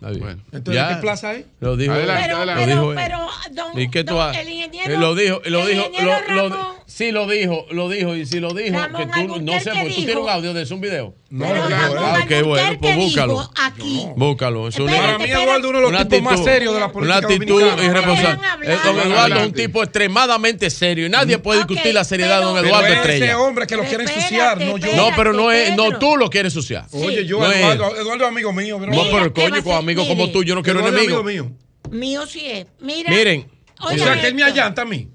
Bueno, 0.00 0.40
Entonces, 0.52 0.84
¿qué 0.88 0.94
plaza 1.00 1.30
hay? 1.30 1.46
Lo 1.60 1.76
dijo 1.76 1.92
adelante, 1.92 2.22
pero, 2.22 2.36
adelante. 2.36 2.64
Pero, 2.64 2.76
lo 2.76 2.90
dijo 2.90 3.02
pero, 3.02 3.28
don, 3.50 3.80
¿Y 3.80 3.90
qué 3.90 4.04
tú 4.04 4.20
el 4.20 4.48
ingeniero. 4.48 4.98
Lo 4.98 5.14
dijo, 5.14 5.40
lo 5.44 5.66
dijo, 5.66 5.90
lo, 6.28 6.48
lo, 6.48 6.78
sí 6.86 7.10
lo 7.10 7.26
dijo, 7.26 7.66
lo 7.70 7.88
dijo, 7.88 8.14
y 8.14 8.24
sí 8.24 8.38
lo 8.38 8.54
dijo, 8.54 8.76
Ramón, 8.76 9.10
que 9.10 9.26
tú, 9.26 9.40
no 9.40 9.60
sé, 9.60 9.70
porque 9.70 9.88
tú 9.88 9.94
tienes 9.96 10.16
un 10.16 10.28
audio 10.28 10.54
de 10.54 10.62
eso, 10.62 10.74
un 10.74 10.80
video. 10.80 11.14
No, 11.30 11.46
pero, 11.46 11.66
claro. 11.66 11.94
Ah, 11.98 12.20
ok, 12.24 12.46
bueno, 12.46 12.78
pues 12.80 12.96
búscalo. 12.96 13.50
Aquí. 13.56 14.06
Búscalo. 14.16 14.68
Es 14.68 14.76
para 14.76 15.18
mí, 15.18 15.24
Eduardo, 15.30 15.68
uno 15.68 15.80
de 15.80 15.90
los 15.90 16.08
tipos 16.08 16.22
más 16.22 16.44
serios 16.44 16.74
de 16.74 16.80
la 16.80 16.92
política. 16.92 17.18
Una 17.18 17.26
actitud 17.26 17.62
irresponsable. 17.82 18.72
Eh, 18.72 18.76
don 18.84 18.98
Eduardo 18.98 19.36
es 19.36 19.46
un 19.46 19.52
tipo 19.52 19.82
extremadamente 19.82 20.70
serio 20.70 21.06
y 21.06 21.10
nadie 21.10 21.38
puede 21.38 21.64
discutir 21.64 21.92
la 21.92 22.04
seriedad 22.04 22.38
de 22.38 22.44
don 22.44 22.64
Eduardo 22.64 22.86
Estrella. 22.86 23.24
ese 23.26 23.34
hombre 23.34 23.66
que 23.66 23.76
lo 23.76 23.84
quiere 23.84 24.04
ensuciar, 24.04 24.58
no 24.58 24.78
yo. 24.78 24.96
No, 24.96 25.10
pero 25.16 25.32
no 25.32 25.52
es, 25.52 25.76
no 25.76 25.98
tú 25.98 26.16
lo 26.16 26.30
quieres 26.30 26.54
ensuciar. 26.54 26.86
Oye, 26.92 27.26
yo, 27.26 27.44
Eduardo, 27.44 27.96
Eduardo 27.96 28.26
amigo 28.26 28.52
mío. 28.52 28.78
No, 28.78 29.02
pero 29.10 29.32
coño, 29.32 29.76
amigo 29.76 29.87
amigo 29.92 30.06
como 30.06 30.30
tú, 30.30 30.44
yo 30.44 30.54
no 30.54 30.62
quiero 30.62 30.80
enemigo. 30.80 31.20
amigo 31.20 31.24
mío. 31.24 31.56
Mío 31.90 32.26
sí 32.26 32.46
es. 32.46 32.66
Mira. 32.80 33.10
Miren. 33.10 33.50
O 33.80 33.90
sea, 33.90 34.20
que 34.20 34.28
él 34.28 34.34
me 34.34 34.42
allanta 34.42 34.82
a 34.82 34.84
mí. 34.84 35.08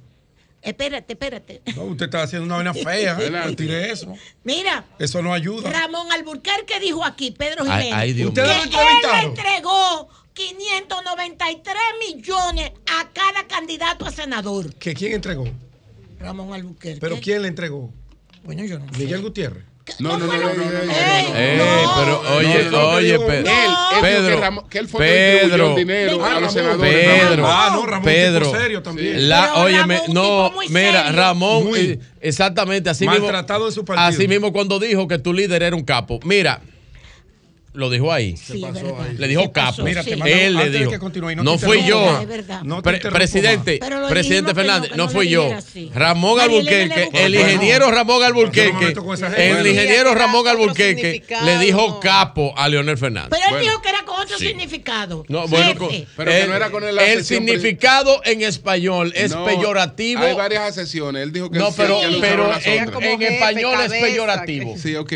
Espérate, 0.61 1.13
espérate. 1.13 1.61
No, 1.75 1.83
usted 1.83 2.05
está 2.05 2.23
haciendo 2.23 2.45
una 2.45 2.55
vaina 2.55 2.73
fea. 2.73 3.17
Pues, 3.43 3.55
tire 3.57 3.91
eso. 3.91 4.13
Mira. 4.43 4.85
Eso 4.97 5.21
no 5.21 5.33
ayuda. 5.33 5.69
Ramón 5.69 6.11
Alburquerque 6.11 6.79
dijo 6.79 7.03
aquí, 7.03 7.31
Pedro 7.31 7.65
Jiménez, 7.65 7.93
ay, 7.93 8.13
Dios 8.13 8.33
mío. 8.33 8.43
él 8.45 9.25
entregó 9.25 10.09
593 10.33 11.75
millones 12.07 12.71
a 12.87 13.09
cada 13.11 13.45
candidato 13.47 14.05
a 14.05 14.11
senador. 14.11 14.73
¿Que 14.75 14.93
quién 14.93 15.13
entregó? 15.13 15.45
Ramón 16.19 16.53
Alburquerque. 16.53 17.01
¿Pero 17.01 17.19
quién 17.19 17.41
le 17.41 17.49
entregó? 17.49 17.93
Bueno, 18.43 18.63
yo 18.63 18.79
no 18.79 18.85
sé. 18.93 18.99
Miguel 18.99 19.21
Gutiérrez. 19.21 19.65
No, 19.99 20.17
no, 20.17 20.25
no, 20.25 20.33
no, 20.33 20.43
no. 20.43 20.53
pero 21.95 22.21
oye, 22.37 22.69
oye, 22.69 23.19
Pedro. 23.19 23.51
Pedro, 24.01 24.65
Pedro, 24.97 25.75
Pedro, 26.79 27.45
Pedro. 28.03 28.53
La, 29.17 29.55
oye, 29.55 29.79
no, 30.09 30.51
mira, 30.69 31.11
Ramón, 31.11 31.69
exactamente 32.21 32.89
así 32.89 33.07
mismo. 33.07 33.25
Maltratado 33.25 33.71
su 33.71 33.83
partido. 33.83 34.07
Así 34.07 34.27
mismo 34.27 34.53
cuando 34.53 34.79
dijo 34.79 35.07
que 35.07 35.19
tu 35.19 35.33
líder 35.33 35.63
era 35.63 35.75
un 35.75 35.83
capo. 35.83 36.19
Mira, 36.23 36.61
lo 37.73 37.89
dijo 37.89 38.11
ahí. 38.11 38.35
Le 39.17 39.27
dijo 39.27 39.51
capo. 39.51 39.85
Él 39.85 40.55
le 40.55 40.69
dijo. 40.69 40.91
no, 41.35 41.43
no 41.43 41.57
fui 41.57 41.83
yo. 41.85 42.25
No 42.63 42.81
Pre 42.81 42.99
presidente, 42.99 43.79
presidente 44.09 44.53
Fernández, 44.53 44.91
no, 44.95 45.09
fui 45.09 45.29
yo. 45.29 45.49
Ramón 45.93 46.39
Alburquerque, 46.39 47.09
el 47.13 47.35
ingeniero 47.35 47.89
Ramón 47.91 48.23
Alburquerque, 48.23 48.95
el 49.37 49.67
ingeniero 49.67 50.13
Ramón 50.13 50.47
Alburquerque 50.47 51.23
le 51.43 51.57
dijo 51.59 51.99
capo 51.99 52.53
a 52.55 52.69
Leonel 52.69 52.97
Fernández. 52.97 53.29
Pero 53.31 53.57
él 53.57 53.63
dijo 53.63 53.81
que 53.81 53.89
era 53.89 54.03
con 54.03 54.21
otro 54.21 54.37
significado. 54.37 55.25
No, 55.27 55.47
bueno, 55.47 55.89
pero 56.15 56.31
que 56.31 56.47
no 56.47 56.55
era 56.55 56.69
con 56.69 56.83
el 56.83 56.97
El 56.99 57.25
significado 57.25 58.21
en 58.25 58.43
español 58.43 59.13
es 59.15 59.33
peyorativo. 59.33 60.23
Hay 60.23 60.35
varias 60.35 60.63
asesiones. 60.63 61.23
Él 61.23 61.31
dijo 61.31 61.49
que 61.49 61.59
No, 61.59 61.71
pero, 61.71 61.99
pero 62.21 62.51
en, 62.63 63.21
español 63.21 63.75
es 63.81 63.91
peyorativo. 63.91 64.75
Sí, 64.77 64.95
ok. 64.95 65.11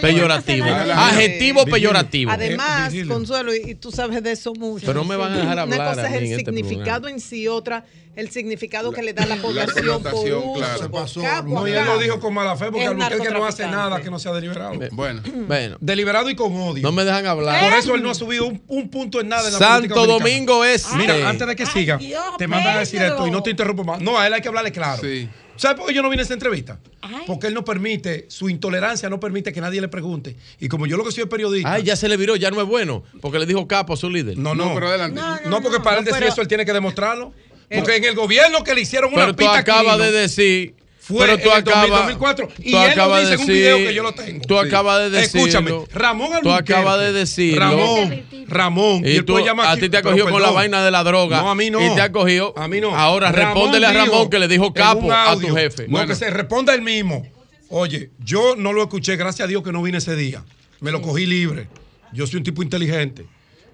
Peyorativo. 0.00 0.66
Adjetivo 0.66 1.64
peyorativo. 1.66 1.97
Eh, 2.00 2.26
Además, 2.28 2.94
eh, 2.94 3.06
Consuelo, 3.06 3.54
y, 3.54 3.70
y, 3.70 3.74
tú 3.74 3.90
sabes 3.90 4.22
de 4.22 4.32
eso 4.32 4.54
mucho. 4.54 4.86
Pero 4.86 5.00
no 5.00 5.04
me 5.04 5.16
van 5.16 5.32
a 5.32 5.36
dejar 5.36 5.58
hablar. 5.58 5.80
Una 5.80 5.90
cosa 5.90 6.08
es 6.08 6.14
el 6.14 6.24
este 6.24 6.36
significado 6.44 7.08
este 7.08 7.14
en 7.14 7.20
sí, 7.20 7.48
otra 7.48 7.84
el 8.18 8.30
significado 8.30 8.90
la, 8.90 8.96
que 8.96 9.02
le 9.04 9.12
da 9.12 9.26
la 9.26 9.36
población 9.36 10.02
la 10.02 10.10
por 10.10 10.26
uso, 10.26 10.52
claro. 10.54 10.82
Se 10.82 10.88
pasó, 10.88 11.22
capo, 11.22 11.50
no, 11.50 11.66
él 11.68 11.84
lo 11.84 11.98
dijo 11.98 12.18
con 12.18 12.34
mala 12.34 12.56
fe 12.56 12.66
porque 12.66 12.84
el 12.84 12.98
usted 12.98 13.20
que 13.20 13.30
no 13.30 13.46
hace 13.46 13.64
nada 13.68 14.00
que 14.00 14.10
no 14.10 14.18
sea 14.18 14.32
deliberado. 14.32 14.74
Bueno, 14.90 15.22
bueno. 15.46 15.76
Deliberado 15.80 16.28
y 16.28 16.34
con 16.34 16.52
odio. 16.60 16.82
No 16.82 16.90
me 16.90 17.04
dejan 17.04 17.26
hablar. 17.26 17.62
Por 17.62 17.78
eso 17.78 17.94
él 17.94 18.02
no 18.02 18.10
ha 18.10 18.14
subido 18.16 18.46
un, 18.46 18.60
un 18.66 18.88
punto 18.88 19.20
en 19.20 19.28
nada 19.28 19.46
en 19.46 19.52
la 19.52 19.58
Santo 19.58 19.94
política 19.94 20.12
Domingo 20.12 20.64
es. 20.64 20.92
Mira, 20.94 21.28
antes 21.28 21.46
de 21.46 21.54
que 21.54 21.64
siga, 21.66 21.96
Ay, 22.00 22.08
Dios, 22.08 22.36
te 22.36 22.48
mandan 22.48 22.76
a 22.76 22.80
decir 22.80 23.00
esto 23.00 23.24
y 23.24 23.30
no 23.30 23.40
te 23.40 23.50
interrumpo 23.50 23.84
más. 23.84 24.00
No, 24.00 24.18
a 24.18 24.26
él 24.26 24.32
hay 24.32 24.40
que 24.40 24.48
hablarle 24.48 24.72
claro. 24.72 25.00
Sí. 25.00 25.28
¿Sabe 25.58 25.76
por 25.76 25.88
qué 25.88 25.94
yo 25.94 26.02
no 26.02 26.08
vine 26.08 26.20
a 26.20 26.22
esta 26.22 26.34
entrevista? 26.34 26.78
Ay. 27.02 27.24
Porque 27.26 27.48
él 27.48 27.54
no 27.54 27.64
permite, 27.64 28.26
su 28.28 28.48
intolerancia 28.48 29.10
no 29.10 29.20
permite 29.20 29.52
que 29.52 29.60
nadie 29.60 29.80
le 29.80 29.88
pregunte. 29.88 30.36
Y 30.60 30.68
como 30.68 30.86
yo 30.86 30.96
lo 30.96 31.04
que 31.04 31.12
soy 31.12 31.24
es 31.24 31.28
periodista. 31.28 31.72
Ay, 31.72 31.82
ya 31.82 31.96
se 31.96 32.08
le 32.08 32.16
viró, 32.16 32.36
ya 32.36 32.50
no 32.50 32.60
es 32.60 32.66
bueno. 32.66 33.02
Porque 33.20 33.38
le 33.38 33.46
dijo 33.46 33.66
capo 33.66 33.92
a 33.92 33.96
su 33.96 34.08
líder. 34.08 34.38
No, 34.38 34.54
no, 34.54 34.72
pero 34.74 34.88
adelante. 34.88 35.20
No, 35.48 35.60
porque 35.60 35.80
para 35.80 35.98
él 35.98 36.04
decir 36.04 36.22
eso 36.22 36.40
él 36.40 36.48
tiene 36.48 36.64
que 36.64 36.72
demostrarlo. 36.72 37.32
Eh, 37.70 37.80
porque 37.80 37.96
en 37.96 38.04
el 38.04 38.14
gobierno 38.14 38.64
que 38.64 38.74
le 38.74 38.80
hicieron 38.80 39.10
pero 39.10 39.24
una 39.24 39.36
pita. 39.36 39.50
Pero 39.50 39.60
acaba 39.60 39.96
Quirino, 39.96 40.04
de 40.04 40.12
decir 40.12 40.74
fue 41.08 41.24
Pero 41.24 41.38
tú 41.38 41.48
en 41.50 41.84
el 41.84 41.90
2004 41.90 42.48
y 42.58 42.74
él 42.74 42.90
dice 42.90 43.00
de 43.00 43.30
decir, 43.30 43.40
un 43.40 43.46
video 43.46 43.76
que 43.78 43.94
yo 43.94 44.02
lo 44.02 44.12
tengo. 44.12 44.44
Tú 44.46 44.58
acabas 44.58 44.98
de 45.00 45.10
decir. 45.10 45.40
Escúchame, 45.40 45.72
Ramón 45.90 46.28
Tú 46.42 46.52
acabas 46.52 47.00
de 47.00 47.12
decir. 47.14 47.58
Ramón, 47.58 48.24
Ramón. 48.46 49.02
Y, 49.06 49.16
y 49.16 49.22
tú, 49.22 49.38
a 49.38 49.76
ti 49.78 49.88
te 49.88 49.96
ha 49.96 50.02
cogido 50.02 50.28
con 50.28 50.42
la 50.42 50.50
vaina 50.50 50.84
de 50.84 50.90
la 50.90 51.02
droga. 51.04 51.40
No, 51.40 51.50
a 51.50 51.54
mí 51.54 51.70
no. 51.70 51.80
Y 51.80 51.94
te 51.94 52.02
ha 52.02 52.12
cogido. 52.12 52.52
A 52.58 52.68
mí 52.68 52.78
no. 52.82 52.94
Ahora 52.94 53.32
Ramón 53.32 53.54
respóndele 53.54 53.86
a 53.86 53.92
Ramón 53.94 54.28
que 54.28 54.38
le 54.38 54.48
dijo 54.48 54.74
capo 54.74 55.10
a 55.10 55.34
tu 55.40 55.48
jefe. 55.54 55.88
No, 55.88 56.06
que 56.06 56.14
se 56.14 56.28
responda 56.28 56.74
él 56.74 56.82
mismo. 56.82 57.26
Oye, 57.70 58.10
yo 58.18 58.54
no 58.54 58.74
lo 58.74 58.82
escuché, 58.82 59.16
gracias 59.16 59.46
a 59.46 59.48
Dios 59.48 59.62
que 59.62 59.72
no 59.72 59.82
vine 59.82 59.98
ese 59.98 60.14
día. 60.14 60.44
Me 60.80 60.90
lo 60.90 61.00
cogí 61.00 61.24
libre. 61.24 61.68
Yo 62.12 62.26
soy 62.26 62.36
un 62.38 62.44
tipo 62.44 62.62
inteligente. 62.62 63.24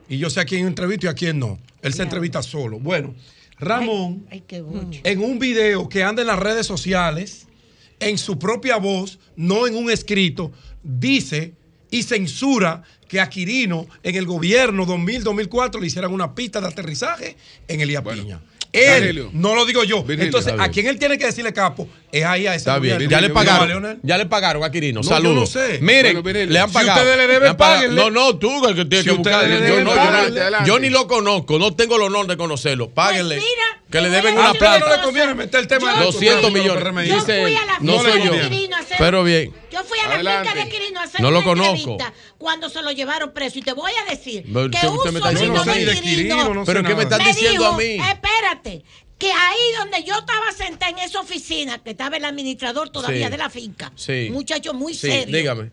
Y 0.08 0.18
yo 0.18 0.30
sé 0.30 0.38
a 0.38 0.44
quién 0.44 0.68
entrevisto 0.68 1.06
y 1.06 1.08
a 1.08 1.14
quién 1.14 1.40
no. 1.40 1.58
Él 1.82 1.94
se 1.94 2.04
entrevista 2.04 2.44
solo. 2.44 2.78
Bueno. 2.78 3.12
Ramón, 3.58 4.26
en 4.30 5.20
un 5.20 5.38
video 5.38 5.88
que 5.88 6.02
anda 6.02 6.22
en 6.22 6.28
las 6.28 6.38
redes 6.38 6.66
sociales, 6.66 7.46
en 8.00 8.18
su 8.18 8.38
propia 8.38 8.76
voz, 8.76 9.18
no 9.36 9.66
en 9.66 9.76
un 9.76 9.90
escrito, 9.90 10.52
dice 10.82 11.54
y 11.90 12.02
censura 12.02 12.82
que 13.06 13.20
a 13.20 13.28
Quirino 13.30 13.86
en 14.02 14.16
el 14.16 14.26
gobierno 14.26 14.84
2000-2004 14.84 15.80
le 15.80 15.86
hicieran 15.86 16.12
una 16.12 16.34
pista 16.34 16.60
de 16.60 16.66
aterrizaje 16.66 17.36
en 17.68 17.80
el 17.80 17.90
él, 18.74 19.28
no 19.32 19.54
lo 19.54 19.64
digo 19.66 19.84
yo. 19.84 20.04
Entonces, 20.08 20.52
a 20.58 20.68
quien 20.68 20.88
él 20.88 20.98
tiene 20.98 21.16
que 21.16 21.26
decirle 21.26 21.52
capo 21.52 21.88
es 22.10 22.24
ahí 22.24 22.46
a 22.48 22.54
ese. 22.54 22.68
Está 22.68 22.78
bien, 22.80 23.08
ya 23.08 23.20
le 23.20 23.30
pagaron. 23.30 24.00
Ya 24.02 24.18
le 24.18 24.26
pagaron 24.26 24.64
a 24.64 24.70
Quirino. 24.70 25.02
Saludos. 25.04 25.52
Yo 25.54 25.60
no 25.60 25.68
sé. 25.68 25.78
Miren, 25.80 26.52
le 26.52 26.58
han 26.58 26.72
pagado. 26.72 27.00
Si 27.00 27.06
ustedes 27.06 27.16
le 27.16 27.32
deben. 27.32 27.94
No, 27.94 28.10
no, 28.10 28.36
tú 28.36 28.66
el 28.66 28.74
que 28.74 28.84
tienes 28.84 29.04
si 29.04 29.10
que 29.10 29.16
buscar. 29.16 30.64
Yo, 30.64 30.78
ni 30.80 30.90
lo 30.90 31.06
conozco, 31.06 31.58
no 31.58 31.74
tengo 31.74 31.96
el 31.96 32.02
honor 32.02 32.26
de 32.26 32.36
conocerlo. 32.36 32.86
Pues 32.86 32.94
páguenle. 32.94 33.40
Que 33.90 34.00
le 34.00 34.10
deben 34.10 34.36
una 34.36 34.52
plata. 34.54 34.80
no 34.80 34.96
le 34.96 35.02
conviene 35.02 35.34
meter 35.34 35.60
el 35.60 35.68
tema 35.68 36.02
yo, 36.02 36.50
millones. 36.50 36.84
A 36.84 37.64
la 37.64 37.78
no 37.80 38.00
soy 38.00 38.22
yo. 38.24 38.32
Pero 38.98 39.22
bien. 39.22 39.52
Yo 39.70 39.82
fui 39.84 39.98
a 39.98 40.08
la 40.08 40.14
Adelante. 40.14 40.50
finca 40.50 40.64
de 40.64 40.70
Quirino 40.70 41.00
a 41.00 41.02
hacer 41.02 41.20
no 41.20 41.30
lo 41.30 41.38
una 41.38 41.46
conozco. 41.46 41.98
cuando 42.38 42.68
se 42.68 42.80
lo 42.82 42.92
llevaron 42.92 43.32
preso. 43.32 43.58
Y 43.58 43.62
te 43.62 43.72
voy 43.72 43.92
a 43.92 44.10
decir 44.10 44.44
que 44.44 44.86
un 44.88 44.98
sobrino 45.12 45.64
de 45.64 46.00
Quirino. 46.00 46.62
Pero 46.64 46.82
¿qué 46.82 46.94
me 46.94 47.02
estás 47.04 47.24
diciendo 47.24 47.66
a 47.66 47.76
mí? 47.76 47.98
Espérate 47.98 48.63
que 49.18 49.30
ahí 49.30 49.58
donde 49.78 50.02
yo 50.04 50.14
estaba 50.18 50.50
sentada 50.56 50.90
en 50.90 50.98
esa 50.98 51.20
oficina, 51.20 51.78
que 51.82 51.90
estaba 51.90 52.16
el 52.16 52.24
administrador 52.24 52.90
todavía 52.90 53.26
Sí. 53.26 53.30
de 53.30 53.38
la 53.38 53.48
finca, 53.50 53.92
Sí. 53.94 54.28
muchacho 54.32 54.74
muy 54.74 54.92
Sí, 54.94 55.08
serio. 55.10 55.36
dígame. 55.36 55.70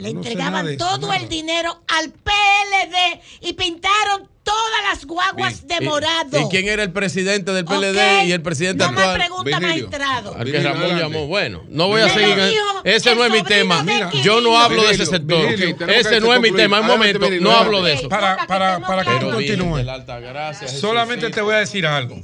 Le 0.00 0.12
No 0.14 0.20
entregaban 0.20 0.76
todo 0.76 0.98
nada. 1.08 1.16
el 1.16 1.28
dinero 1.28 1.80
al 1.88 2.10
PLD 2.10 3.20
y 3.42 3.52
pintaron 3.52 4.28
todas 4.42 4.82
las 4.88 5.04
guaguas 5.04 5.66
de 5.66 5.76
¿Y- 5.80 5.84
morado. 5.84 6.40
¿Y 6.40 6.48
quién 6.48 6.66
era 6.68 6.82
el 6.82 6.90
presidente 6.92 7.52
del 7.52 7.64
PLD 7.64 8.24
y 8.26 8.32
el 8.32 8.42
presidente 8.42 8.84
no 8.84 8.92
me 8.92 9.00
actual? 9.00 9.18
pregunta, 9.18 9.60
magistrado. 9.60 10.34
Al 10.34 10.50
que 10.50 10.60
Ramón 10.60 10.98
llamó. 10.98 11.26
Bueno, 11.26 11.62
no 11.68 11.88
voy 11.88 12.00
a 12.00 12.06
Me 12.06 12.14
seguir. 12.14 12.54
Ese 12.84 13.14
no 13.14 13.24
es 13.24 13.30
mi 13.30 13.42
tema. 13.42 13.84
Yo 14.24 14.40
no 14.40 14.58
hablo 14.58 14.82
de 14.84 14.92
ese 14.94 15.06
sector. 15.06 15.44
Ese 15.90 16.20
no 16.20 16.34
es 16.34 16.40
mi 16.40 16.52
tema. 16.52 16.80
Un 16.80 16.86
momento, 16.86 17.18
Virgilio, 17.20 17.42
no 17.42 17.56
hablo 17.56 17.82
de 17.82 17.92
eso. 17.94 18.08
Para, 18.08 18.46
para, 18.46 18.80
para 18.80 19.04
que 19.04 19.20
tú 19.20 19.30
continúes. 19.30 19.86
Solamente 20.80 21.30
te 21.30 21.40
voy 21.40 21.54
a 21.54 21.58
decir 21.58 21.86
algo. 21.86 22.20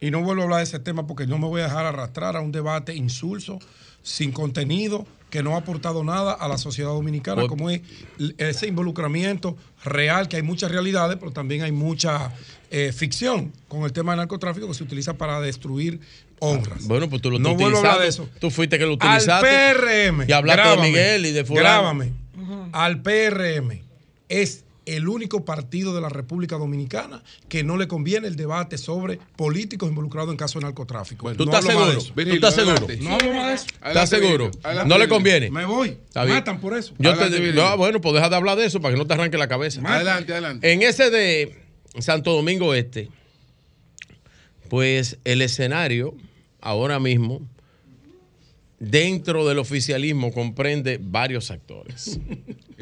Y 0.00 0.10
no 0.10 0.22
vuelvo 0.22 0.40
a 0.40 0.44
hablar 0.44 0.58
de 0.60 0.64
ese 0.64 0.78
tema 0.78 1.06
porque 1.06 1.26
no 1.26 1.36
me 1.38 1.46
voy 1.46 1.60
a 1.60 1.64
dejar 1.64 1.84
arrastrar 1.84 2.34
a 2.34 2.40
un 2.40 2.52
debate 2.52 2.94
insulso, 2.94 3.58
sin 4.02 4.32
contenido, 4.32 5.06
que 5.30 5.42
no 5.42 5.54
ha 5.54 5.58
aportado 5.58 6.02
nada 6.04 6.32
a 6.32 6.48
la 6.48 6.58
sociedad 6.58 6.90
dominicana, 6.90 7.42
Por- 7.42 7.50
como 7.50 7.70
es 7.70 7.80
ese 8.38 8.66
involucramiento 8.66 9.56
real, 9.84 10.28
que 10.28 10.36
hay 10.36 10.42
muchas 10.42 10.70
realidades, 10.70 11.16
pero 11.18 11.30
también 11.32 11.62
hay 11.62 11.72
mucha 11.72 12.32
eh, 12.70 12.92
ficción 12.92 13.52
con 13.68 13.82
el 13.84 13.92
tema 13.92 14.12
del 14.12 14.18
narcotráfico 14.18 14.68
que 14.68 14.74
se 14.74 14.82
utiliza 14.84 15.14
para 15.14 15.40
destruir 15.40 16.00
honras. 16.38 16.86
Bueno, 16.86 17.08
pues 17.08 17.20
tú 17.22 17.30
lo 17.30 17.38
no 17.38 17.54
vuelvo 17.54 17.76
a 17.78 17.80
hablar 17.80 17.98
de 18.00 18.08
eso. 18.08 18.28
Tú 18.38 18.50
fuiste 18.50 18.78
que 18.78 18.84
lo 18.84 18.92
Al 18.92 18.96
utilizaste. 18.96 19.46
PRM. 19.74 20.24
Y 20.28 20.32
hablaste 20.32 20.62
grábame, 20.62 20.82
de 20.82 20.88
Miguel 20.92 21.26
y 21.26 21.32
de 21.32 21.44
fulano. 21.44 21.64
Grábame. 21.68 22.12
Al 22.72 23.02
PRM 23.02 23.82
es 24.28 24.64
el 24.96 25.08
único 25.08 25.44
partido 25.44 25.94
de 25.94 26.00
la 26.00 26.08
República 26.08 26.56
Dominicana 26.56 27.22
que 27.48 27.62
no 27.64 27.76
le 27.76 27.88
conviene 27.88 28.28
el 28.28 28.36
debate 28.36 28.78
sobre 28.78 29.18
políticos 29.36 29.88
involucrados 29.88 30.30
en 30.30 30.36
casos 30.36 30.60
de 30.60 30.66
narcotráfico. 30.66 31.32
¿Tú 31.34 31.44
No 31.46 31.52
estás 31.52 31.64
hablo 31.74 31.80
más 31.80 31.94
de 31.94 32.00
seguro? 32.00 32.22
eso. 32.22 32.30
¿Tú 32.30 32.34
estás 32.34 32.54
seguro? 32.54 32.86
No 33.02 33.14
hablo 33.14 33.32
más 33.34 33.48
de 33.48 33.54
eso. 33.54 33.66
¿Estás 33.84 34.08
seguro? 34.10 34.50
¿No 34.86 34.98
le 34.98 35.08
conviene? 35.08 35.50
Me 35.50 35.64
voy. 35.64 35.98
Matan 36.14 36.60
por 36.60 36.76
eso. 36.76 36.94
Yo 36.98 37.10
te 37.14 37.20
Adelante, 37.20 37.24
digo, 37.36 37.42
Virgilio. 37.44 37.70
no, 37.70 37.76
bueno, 37.76 38.00
pues 38.00 38.14
deja 38.14 38.28
de 38.28 38.36
hablar 38.36 38.56
de 38.58 38.66
eso 38.66 38.80
para 38.80 38.94
que 38.94 38.98
no 38.98 39.06
te 39.06 39.14
arranque 39.14 39.38
la 39.38 39.48
cabeza. 39.48 39.80
Adelante, 39.84 40.32
adelante. 40.32 40.72
En 40.72 40.82
ese 40.82 41.10
de 41.10 41.62
Santo 41.98 42.32
Domingo 42.32 42.74
Este, 42.74 43.08
pues 44.68 45.18
el 45.24 45.42
escenario 45.42 46.14
ahora 46.60 47.00
mismo 47.00 47.40
dentro 48.80 49.46
del 49.46 49.58
oficialismo 49.58 50.32
comprende 50.32 50.98
varios 51.00 51.50
actores. 51.50 52.18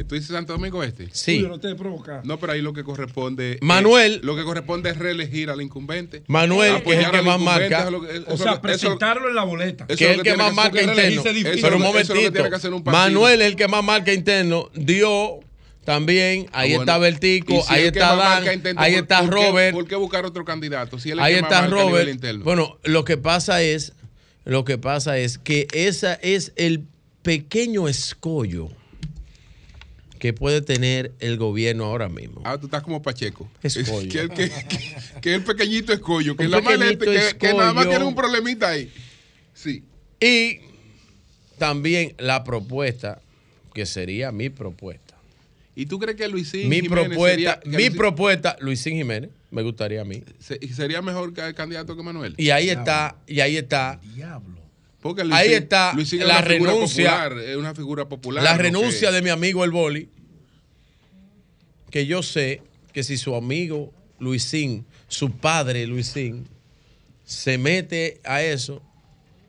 ¿Tú 0.08 0.14
dices 0.14 0.30
Santo 0.30 0.52
Domingo 0.52 0.82
Este? 0.84 1.08
Sí. 1.12 1.40
No 1.40 1.58
te 1.58 1.74
provoca. 1.74 2.22
No, 2.24 2.38
pero 2.38 2.52
ahí 2.52 2.62
lo 2.62 2.72
que 2.72 2.84
corresponde. 2.84 3.58
Manuel. 3.60 4.20
lo 4.22 4.36
que 4.36 4.44
corresponde 4.44 4.90
es 4.90 4.96
reelegir 4.96 5.50
al 5.50 5.60
incumbente. 5.60 6.22
Manuel, 6.28 6.82
que 6.84 6.92
es 6.94 7.04
el 7.04 7.10
que 7.10 7.22
más 7.22 7.40
marca. 7.40 7.90
lo 7.90 8.08
eso 8.08 8.24
O 8.28 8.36
sea, 8.38 8.52
eso- 8.52 8.60
presentarlo 8.62 9.28
en 9.28 9.34
la 9.34 9.42
boleta. 9.42 9.86
eso 9.88 9.98
que 9.98 10.04
es 10.12 10.16
el 10.18 10.22
que 10.22 10.36
más 10.36 10.54
marca 10.54 10.80
interno. 10.80 11.22
Pero 11.24 11.26
un 11.26 11.26
Eso 11.26 11.28
es 11.28 11.44
lo 11.44 11.52
que 11.52 11.58
tiene 11.66 11.78
momentito. 11.84 12.48
que 12.48 12.54
hacer 12.54 12.72
un 12.72 12.84
partido. 12.84 13.04
Manuel 13.04 13.40
es 13.42 13.46
el 13.48 13.56
que 13.56 13.66
más 13.68 13.82
marca 13.84 14.12
interno. 14.12 14.70
Dio 14.74 15.40
también. 15.84 16.46
Ahí 16.52 16.74
Ah, 16.74 16.76
bueno. 16.76 16.82
está 16.92 16.98
Bertico, 16.98 17.62
si 17.66 17.74
ahí 17.74 17.86
está 17.86 18.14
Dan, 18.14 18.54
intenta, 18.54 18.80
ahí 18.82 18.92
¿por- 18.92 19.02
está 19.02 19.20
por 19.20 19.30
qué- 19.34 19.46
Robert. 19.48 19.72
¿Por 19.74 19.88
qué 19.88 19.96
buscar 19.96 20.24
otro 20.26 20.44
candidato? 20.44 20.98
Si 21.00 21.10
él 21.10 21.18
es 21.18 21.24
Ahí 21.24 21.34
está 21.34 21.66
Robert. 21.66 22.08
Bueno, 22.44 22.78
lo 22.84 23.04
que 23.04 23.16
pasa 23.16 23.62
es, 23.62 23.94
lo 24.44 24.64
que 24.64 24.78
pasa 24.78 25.18
es 25.18 25.38
que 25.38 25.68
esa 25.72 26.14
es 26.14 26.52
el 26.56 26.84
pequeño 27.22 27.88
escollo 27.88 28.70
que 30.18 30.32
puede 30.32 30.62
tener 30.62 31.12
el 31.20 31.36
gobierno 31.36 31.84
ahora 31.84 32.08
mismo. 32.08 32.40
Ah, 32.44 32.58
tú 32.58 32.66
estás 32.66 32.82
como 32.82 33.02
Pacheco. 33.02 33.48
Escollo. 33.62 34.08
Que, 34.10 34.20
el- 34.20 34.28
que, 34.30 34.48
que- 34.50 34.96
que 35.20 35.34
el 35.34 35.44
pequeñito 35.44 35.92
escollo, 35.92 36.36
que, 36.36 36.48
la 36.48 36.60
que, 36.60 37.52
nada 37.54 37.72
más 37.72 37.88
tiene 37.88 38.04
un 38.04 38.14
problemita 38.14 38.68
ahí. 38.70 38.90
Sí. 39.54 39.84
Y 40.20 40.60
también 41.58 42.14
la 42.18 42.42
propuesta, 42.44 43.20
que 43.74 43.86
sería 43.86 44.32
mi 44.32 44.48
propuesta. 44.50 45.14
¿Y 45.76 45.86
tú 45.86 45.98
crees 46.00 46.16
que 46.16 46.26
Luisín 46.26 46.68
Mi 46.68 46.80
Jiménez 46.80 47.06
propuesta, 47.08 47.60
sería, 47.60 47.60
mi 47.78 47.84
Luisín- 47.84 47.96
propuesta, 47.96 48.56
Luisín 48.60 48.94
Jiménez, 48.96 49.30
me 49.50 49.62
gustaría 49.62 50.02
a 50.02 50.04
mí. 50.04 50.22
se- 50.38 50.58
sería 50.74 51.00
mejor 51.02 51.32
que 51.32 51.40
el 51.46 51.54
candidato 51.54 51.96
que 51.96 52.02
Manuel? 52.02 52.34
Y 52.36 52.50
ahí 52.50 52.68
está, 52.70 53.16
y 53.26 53.40
ahí 53.40 53.56
está 53.56 54.00
Porque 55.00 55.22
ahí 55.30 55.52
está 55.52 55.92
Luisín 55.94 56.20
es 56.22 56.26
la 56.26 56.38
una 56.40 56.46
figura 56.48 56.72
renuncia, 56.72 57.10
popular, 57.22 57.38
es 57.44 57.56
una 57.56 57.74
figura 57.74 58.08
popular. 58.08 58.42
la 58.44 58.56
renuncia 58.56 59.08
Que- 59.10 59.14
de 59.14 59.22
mi 59.22 59.30
amigo 59.30 59.64
el 59.64 59.70
Boli, 59.70 60.08
que 61.90 62.06
yo 62.06 62.22
sé 62.22 62.62
que 62.92 63.02
si 63.02 63.16
su 63.16 63.34
amigo 63.34 63.92
Luisín, 64.18 64.84
su 65.06 65.30
padre 65.30 65.86
Luisín, 65.86 66.46
se 67.24 67.58
mete 67.58 68.20
a 68.24 68.42
eso, 68.42 68.82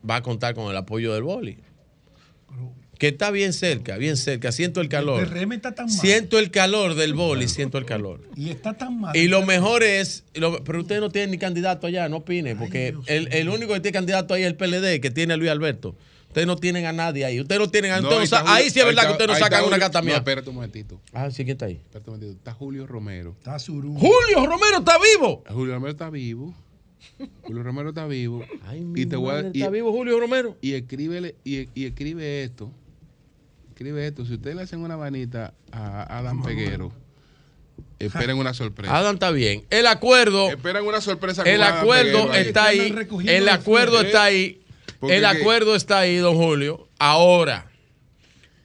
va 0.08 0.16
a 0.16 0.22
contar 0.22 0.54
con 0.54 0.70
el 0.70 0.76
apoyo 0.76 1.12
del 1.12 1.22
Boli. 1.24 1.58
Que 3.00 3.08
está 3.08 3.30
bien 3.30 3.52
cerca, 3.54 3.96
bien 3.96 4.16
cerca. 4.18 4.52
Siento 4.52 4.82
el 4.82 4.88
calor. 4.90 5.22
El 5.22 5.28
PRM 5.30 5.52
está 5.54 5.74
tan 5.74 5.86
mal. 5.86 5.94
Siento 5.98 6.38
el 6.38 6.50
calor 6.50 6.94
del 6.94 7.14
Boli, 7.14 7.48
siento 7.48 7.78
el 7.78 7.86
calor. 7.86 8.20
Y 8.36 8.50
está 8.50 8.74
tan 8.74 9.00
mal. 9.00 9.16
Y 9.16 9.26
lo 9.26 9.44
mejor 9.44 9.82
es, 9.82 10.22
lo- 10.34 10.62
pero 10.62 10.80
usted 10.82 11.00
no 11.00 11.08
tiene 11.10 11.28
ni 11.32 11.38
candidato 11.38 11.86
allá, 11.86 12.08
no 12.10 12.18
opine, 12.18 12.54
porque 12.54 12.94
el, 13.06 13.32
el 13.32 13.48
único 13.48 13.72
que 13.72 13.80
tiene 13.80 13.94
candidato 13.94 14.34
ahí 14.34 14.42
es 14.42 14.48
el 14.48 14.54
PLD, 14.56 15.00
que 15.00 15.10
tiene 15.10 15.32
a 15.32 15.38
Luis 15.38 15.50
Alberto. 15.50 15.96
Ustedes 16.28 16.46
no 16.46 16.56
tienen 16.56 16.84
a 16.84 16.92
nadie 16.92 17.24
ahí. 17.24 17.40
Ustedes 17.40 17.58
no 17.58 17.70
tienen 17.70 17.90
a 17.92 18.02
No, 18.02 18.10
no 18.10 18.16
ahí 18.46 18.68
sí 18.68 18.78
es 18.78 18.84
verdad 18.84 19.06
que 19.06 19.12
ustedes 19.12 19.28
no 19.28 19.34
sacan 19.36 19.64
una 19.64 19.78
gata 19.78 20.02
mía. 20.02 20.12
No, 20.12 20.18
espérate 20.18 20.48
un 20.50 20.54
momentito. 20.56 21.00
Ah, 21.14 21.30
sí, 21.30 21.36
¿quién 21.44 21.54
está 21.56 21.64
ahí? 21.64 21.80
Espérate 21.82 22.10
un 22.10 22.16
momentito. 22.16 22.38
Está 22.38 22.52
Julio 22.52 22.86
Romero. 22.86 23.34
Está 23.38 23.58
Surú. 23.58 23.94
Julio 23.98 24.44
Romero 24.46 24.78
está 24.80 24.98
vivo. 24.98 25.42
Julio 25.48 25.72
Romero 25.74 25.90
está 25.92 26.10
vivo. 26.10 26.54
Julio 27.42 27.62
Romero 27.62 27.88
está 27.88 28.06
vivo. 28.06 28.44
y 28.94 29.06
te 29.06 29.16
voy 29.16 29.30
a, 29.30 29.32
madre, 29.36 29.50
y- 29.54 29.58
¿está 29.60 29.70
vivo 29.70 29.90
Julio 29.90 30.20
Romero? 30.20 30.56
Y 30.60 30.74
escríbele, 30.74 31.34
y, 31.44 31.66
y 31.74 31.86
escribe 31.86 32.44
esto. 32.44 32.70
Escribe 33.80 34.06
esto. 34.06 34.26
Si 34.26 34.34
ustedes 34.34 34.54
le 34.54 34.62
hacen 34.64 34.80
una 34.82 34.94
vanita 34.94 35.54
a 35.72 36.18
Adam 36.18 36.42
Peguero, 36.42 36.92
esperen 37.98 38.36
una 38.36 38.52
sorpresa. 38.52 38.94
Adam 38.94 39.14
está 39.14 39.30
bien. 39.30 39.64
El 39.70 39.86
acuerdo, 39.86 40.50
Esperan 40.50 40.86
una 40.86 41.00
sorpresa. 41.00 41.44
el 41.44 41.60
con 41.60 41.66
Adam 41.66 41.78
acuerdo 41.78 42.34
está 42.34 42.66
ahí. 42.66 42.94
El 43.24 43.48
acuerdo 43.48 44.02
está 44.02 44.24
ahí. 44.24 44.60
Porque 44.98 45.16
El 45.16 45.24
acuerdo 45.24 45.74
está 45.74 46.00
ahí, 46.00 46.18
don 46.18 46.36
Julio. 46.36 46.88
Ahora. 46.98 47.70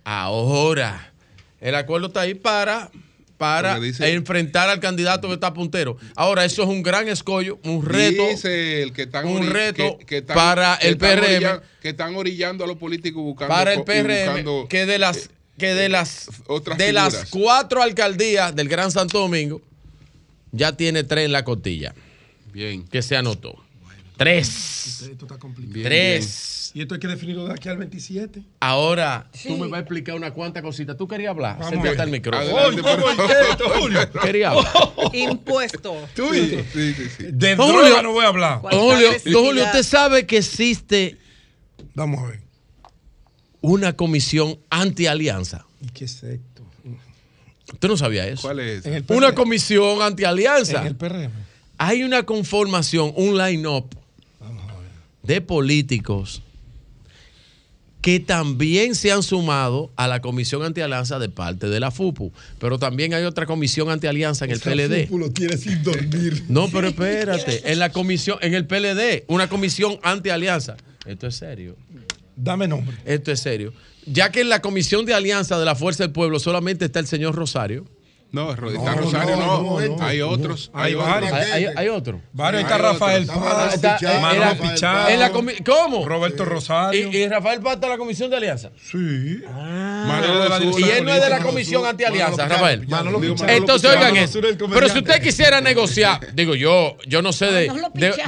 Ahora. 0.03 1.13
El 1.61 1.75
acuerdo 1.75 2.07
está 2.07 2.19
ahí 2.19 2.33
para, 2.33 2.91
para 3.37 3.79
dice- 3.79 4.11
enfrentar 4.13 4.69
al 4.69 4.79
candidato 4.79 5.27
que 5.27 5.33
está 5.33 5.53
puntero. 5.53 5.97
Ahora, 6.15 6.45
eso 6.45 6.63
es 6.63 6.69
un 6.69 6.81
gran 6.83 7.07
escollo, 7.07 7.59
un 7.63 7.85
reto. 7.85 8.27
Dice 8.29 8.81
el 8.83 8.93
que 8.93 9.03
están 9.03 9.27
un 9.27 9.49
reto 9.49 9.97
que- 9.99 10.05
que 10.05 10.17
están- 10.19 10.35
para 10.35 10.77
que 10.79 10.87
el 10.87 10.93
están 10.93 11.09
PRM. 11.19 11.35
orilla- 11.35 11.61
que 11.81 11.89
están 11.89 12.15
orillando 12.15 12.63
a 12.63 12.67
los 12.67 12.77
políticos 12.77 13.21
buscando 13.23 13.53
para 13.53 13.73
el 13.73 13.83
PRM 13.83 14.27
buscando, 14.43 14.67
que 14.69 14.85
de 14.85 14.99
las 14.99 15.29
que 15.57 15.73
de 15.73 15.87
las 15.89 16.29
otras 16.47 16.77
de 16.77 16.91
las 16.91 17.25
cuatro 17.29 17.81
alcaldías 17.81 18.53
del 18.55 18.67
Gran 18.67 18.91
Santo 18.91 19.19
Domingo 19.19 19.61
ya 20.51 20.75
tiene 20.75 21.03
tres 21.05 21.25
en 21.25 21.31
la 21.31 21.45
costilla 21.45 21.93
Bien. 22.51 22.85
que 22.87 23.01
se 23.01 23.15
anotó 23.15 23.55
tres 24.17 25.01
Esto 25.11 25.25
está 25.25 25.37
complicado. 25.37 25.73
Bien, 25.73 25.85
Tres. 25.85 26.64
Y 26.75 26.81
esto 26.81 26.95
hay 26.95 26.99
que 26.99 27.07
definirlo 27.07 27.45
de 27.45 27.53
aquí 27.53 27.69
al 27.69 27.77
27. 27.77 28.43
ahora 28.59 29.29
tú 29.47 29.57
me 29.57 29.67
vas 29.67 29.77
a 29.77 29.79
explicar 29.79 30.13
una 30.15 30.31
cuanta 30.31 30.61
cosita 30.61 30.97
tú 30.97 31.07
querías 31.07 31.29
hablar 31.29 31.57
Vamos 31.57 31.97
al 31.97 32.09
micrófono 32.09 32.57
Adelante, 32.57 32.81
por 32.83 32.99
favor. 33.69 33.79
Julio. 33.81 34.09
quería 34.21 34.49
hablar 34.49 34.73
Impuesto. 35.13 35.95
Tú 36.13 36.33
Sí, 36.33 36.39
dices, 36.41 36.65
sí, 36.73 36.93
sí, 36.93 37.03
sí. 37.17 37.23
De 37.31 37.55
Don 37.55 37.69
droga 37.69 37.81
Julio. 37.87 38.01
no 38.03 38.11
voy 38.11 38.25
a 38.25 38.27
hablar. 38.27 38.61
don 38.61 38.71
Julio, 38.71 39.09
don 39.23 39.45
Julio, 39.45 39.63
usted 39.63 39.83
sabe 39.83 40.25
que 40.27 40.37
existe 40.37 41.17
Vamos 41.93 42.19
a 42.21 42.27
ver. 42.27 42.41
una 43.61 43.93
comisión 43.93 44.59
anti-alianza 44.69 45.65
¿Y 45.79 45.87
qué 45.91 46.03
es 46.03 46.23
esto? 46.23 46.61
usted 47.71 47.87
no 47.87 47.95
sabía 47.95 48.27
eso 48.27 48.41
¿Cuál 48.41 48.59
es? 48.59 48.85
El 48.85 49.05
una 49.07 49.33
comisión 49.33 50.01
anti-alianza 50.01 50.81
En 50.81 50.87
el 50.87 50.95
PRM. 50.97 51.31
hay 51.77 52.03
una 52.03 52.23
conformación, 52.23 53.13
un 53.15 53.37
line-up 53.37 53.95
de 55.23 55.39
políticos 55.39 56.41
que 58.05 58.19
también 58.19 58.93
se 58.93 59.11
han 59.11 59.23
sumado 59.23 59.91
a 59.95 60.07
la 60.07 60.21
comisión 60.21 60.61
antialianza 60.61 61.17
de 61.17 61.27
parte 61.27 61.69
de 61.69 61.79
la 61.79 61.89
FUPU. 61.89 62.31
Pero 62.59 62.77
también 62.77 63.15
hay 63.15 63.23
otra 63.23 63.47
comisión 63.47 63.89
antialianza 63.89 64.45
en 64.45 64.51
el 64.51 64.59
PLD. 64.59 65.09
lo 65.09 65.31
tiene 65.31 65.57
sin 65.57 65.81
dormir. 65.81 66.43
No, 66.47 66.69
pero 66.69 66.89
espérate, 66.89 67.71
en 67.71 67.79
la 67.79 67.91
comisión, 67.91 68.37
en 68.43 68.53
el 68.53 68.67
PLD, 68.67 69.23
una 69.25 69.49
comisión 69.49 69.97
antialianza. 70.03 70.77
Esto 71.07 71.25
es 71.25 71.35
serio. 71.35 71.77
Dame 72.35 72.67
nombre. 72.67 72.95
Esto 73.05 73.31
es 73.31 73.39
serio. 73.39 73.73
Ya 74.05 74.31
que 74.31 74.41
en 74.41 74.49
la 74.49 74.61
comisión 74.61 75.07
de 75.07 75.15
alianza 75.15 75.57
de 75.57 75.65
la 75.65 75.73
Fuerza 75.73 76.03
del 76.03 76.11
Pueblo 76.11 76.37
solamente 76.37 76.85
está 76.85 76.99
el 76.99 77.07
señor 77.07 77.33
Rosario. 77.33 77.85
No, 78.31 78.53
Ro- 78.53 78.69
No, 78.69 78.77
está 78.79 78.95
Rosario, 78.95 79.35
no, 79.37 79.45
no. 79.61 79.79
no, 79.79 79.95
no. 79.97 80.03
Hay 80.05 80.19
otros. 80.21 80.69
Hay 80.73 80.93
varios. 80.93 81.31
Hay, 81.31 81.51
hay- 81.65 81.73
hay 81.77 81.87
otro. 81.87 82.19
Varios, 82.33 82.61
Sí, 82.61 82.63
está 82.65 82.75
hay 82.75 82.81
Rafael. 82.81 83.25
Paz, 83.27 83.73
Está- 83.75 83.97
eh, 84.01 84.19
Manuel 84.19 84.57
en 85.09 85.19
la 85.21 85.31
¿Cómo? 85.65 86.05
Roberto 86.05 86.43
Rosario. 86.43 87.09
¿Y, 87.11 87.15
y 87.17 87.27
Rafael 87.29 87.61
Paz 87.61 87.75
está 87.75 87.87
en 87.87 87.91
la 87.93 87.97
comisión 87.97 88.29
de 88.29 88.35
alianza? 88.37 88.71
sí. 88.91 89.41
Manolo 89.47 90.43
de 90.43 90.49
la 90.49 90.57
Zuna. 90.59 90.87
Y 90.87 90.89
él 90.91 91.05
no 91.05 91.13
es 91.13 91.21
de 91.21 91.29
la 91.29 91.39
comisión 91.39 91.85
antialianza, 91.85 92.47
Rafael. 92.47 92.87
Manolo 92.87 93.19
Digo, 93.21 93.35
Pichardo. 93.35 93.53
Entonces, 93.55 93.89
oigan 93.91 94.17
eso. 94.17 94.39
Pero 94.73 94.89
si 94.89 94.97
usted 94.99 95.21
quisiera 95.21 95.61
negociar, 95.61 96.19
digo 96.35 96.55
yo, 96.55 96.97
yo 97.07 97.21
no 97.21 97.31
sé 97.31 97.45
de, 97.45 97.71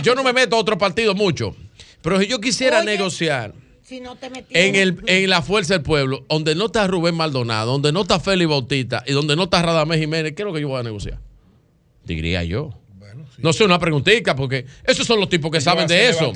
yo 0.03 0.15
no 0.15 0.23
me 0.23 0.31
meto 0.31 0.55
a 0.55 0.59
otro 0.59 0.77
partido 0.77 1.15
mucho, 1.15 1.55
pero 2.01 2.19
si 2.19 2.27
yo 2.27 2.39
quisiera 2.39 2.77
Oye. 2.77 2.85
negociar 2.85 3.53
Si 3.87 4.01
no 4.01 4.17
te 4.17 4.29
en 4.49 4.75
el 4.75 5.01
en 5.07 5.29
la 5.29 5.41
fuerza 5.41 5.75
del 5.75 5.81
pueblo, 5.81 6.25
donde 6.27 6.55
no 6.55 6.65
está 6.65 6.87
Rubén 6.87 7.15
Maldonado, 7.15 7.71
donde 7.71 7.93
no 7.93 8.01
está 8.01 8.19
Félix 8.19 8.49
Bautista 8.49 9.01
y 9.07 9.13
donde 9.13 9.37
no 9.37 9.43
está 9.43 9.61
Radamés 9.61 9.97
Jiménez, 9.97 10.33
¿qué 10.35 10.41
es 10.41 10.45
lo 10.45 10.53
que 10.53 10.59
yo 10.59 10.67
voy 10.67 10.81
a 10.81 10.83
negociar? 10.83 11.19
Diría 12.03 12.43
yo. 12.43 12.71
No 13.37 13.53
sé, 13.53 13.63
una 13.63 13.79
preguntita, 13.79 14.35
porque 14.35 14.65
esos 14.83 15.05
son 15.07 15.19
los 15.19 15.29
tipos 15.29 15.51
que 15.51 15.61
saben 15.61 15.85
de 15.87 16.09
eso. 16.09 16.33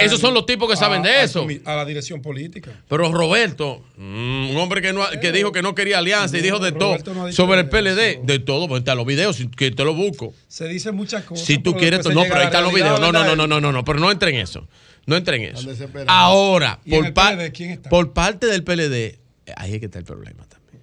y 0.00 0.04
Esos 0.04 0.20
son 0.20 0.32
los 0.32 0.46
tipos 0.46 0.70
que 0.70 0.76
saben 0.76 1.02
de 1.02 1.22
eso. 1.24 1.44
A 1.66 1.74
la 1.76 1.84
dirección 1.84 2.22
política. 2.22 2.70
Pero 2.88 3.12
Roberto, 3.12 3.82
mm, 3.96 4.50
un 4.50 4.56
hombre 4.56 4.80
que, 4.80 4.92
no, 4.92 5.02
que 5.20 5.32
dijo 5.32 5.50
que 5.52 5.60
no 5.60 5.74
quería 5.74 5.98
alianza 5.98 6.38
y 6.38 6.40
dijo 6.40 6.60
de 6.60 6.70
Roberto 6.70 7.12
todo 7.12 7.26
no 7.26 7.32
sobre 7.32 7.60
el 7.60 7.68
PLD, 7.68 8.20
de 8.24 8.38
todo, 8.38 8.68
pues 8.68 8.78
está 8.80 8.94
los 8.94 9.04
videos, 9.04 9.36
si- 9.36 9.48
que 9.48 9.70
te 9.72 9.84
lo 9.84 9.92
busco. 9.92 10.32
Se 10.48 10.68
dicen 10.68 10.94
muchas 10.94 11.24
cosas. 11.24 11.44
Si 11.44 11.58
tú 11.58 11.74
quieres, 11.74 12.06
no, 12.06 12.22
pero 12.22 12.36
ahí 12.36 12.44
están 12.46 12.64
los 12.64 12.72
videos. 12.72 13.00
No, 13.00 13.10
no, 13.12 13.24
no, 13.24 13.34
no, 13.36 13.46
no, 13.48 13.60
no, 13.60 13.72
no, 13.72 13.84
pero 13.84 13.98
no 13.98 14.10
entren 14.10 14.36
en 14.36 14.42
eso. 14.42 14.66
No 15.06 15.16
entren 15.16 15.42
en 15.42 15.56
eso. 15.56 15.70
Ahora, 16.06 16.80
¿Y 16.84 16.94
en 16.94 17.12
por, 17.14 17.88
por 17.90 18.12
parte 18.12 18.46
del 18.46 18.64
PLD, 18.64 19.18
ahí 19.56 19.74
es 19.74 19.78
que 19.80 19.86
está 19.86 19.98
el 19.98 20.04
problema 20.04 20.44
también. 20.46 20.82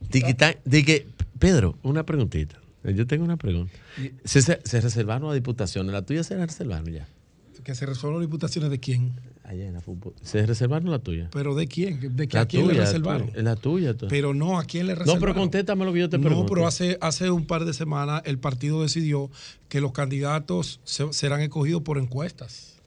De 0.10 0.22
que, 0.22 0.30
está- 0.30 0.54
de 0.64 0.84
que- 0.84 1.06
Pedro, 1.38 1.78
una 1.82 2.04
preguntita. 2.04 2.60
Yo 2.84 3.06
tengo 3.06 3.24
una 3.24 3.36
pregunta. 3.36 3.72
Se, 4.24 4.40
se, 4.42 4.60
se 4.64 4.80
reservaron 4.80 5.30
a 5.30 5.34
diputaciones. 5.34 5.92
La 5.92 6.02
tuya 6.02 6.22
se 6.24 6.36
reservaron 6.36 6.86
ya. 6.92 7.06
Que 7.64 7.74
se 7.74 7.84
resuelvan 7.84 8.20
las 8.20 8.28
diputaciones 8.28 8.70
de 8.70 8.78
quién. 8.80 9.12
Allá 9.44 9.66
en 9.66 9.74
la 9.74 9.80
fútbol. 9.80 10.14
Se 10.22 10.46
reservaron 10.46 10.90
la 10.90 10.98
tuya. 11.00 11.28
Pero 11.32 11.54
de 11.54 11.66
quién. 11.66 12.16
De 12.16 12.26
que 12.28 12.36
La 12.36 12.42
a 12.42 12.46
quién 12.46 12.62
le 12.66 12.72
tuya, 12.74 12.84
reservaron. 12.86 13.30
tú- 13.30 13.42
la 13.42 13.56
tuya. 13.56 13.94
tú. 13.94 14.06
Pero 14.08 14.32
no, 14.32 14.58
¿a 14.58 14.64
quién 14.64 14.86
le 14.86 14.92
No, 14.94 15.00
reservaron? 15.00 15.20
pero 15.20 15.34
contéstame 15.34 15.84
lo 15.84 15.92
que 15.92 15.98
yo 16.00 16.08
te 16.08 16.18
pregunto. 16.18 16.44
No, 16.44 16.48
pero 16.48 16.66
hace, 16.66 16.96
hace 17.02 17.30
un 17.30 17.46
par 17.46 17.64
de 17.66 17.74
semanas 17.74 18.22
el 18.24 18.38
partido 18.38 18.80
decidió 18.82 19.30
que 19.68 19.80
los 19.82 19.92
candidatos 19.92 20.80
se- 20.84 21.12
serán 21.12 21.40
escogidos 21.42 21.82
por 21.82 21.98
encuestas. 21.98 22.77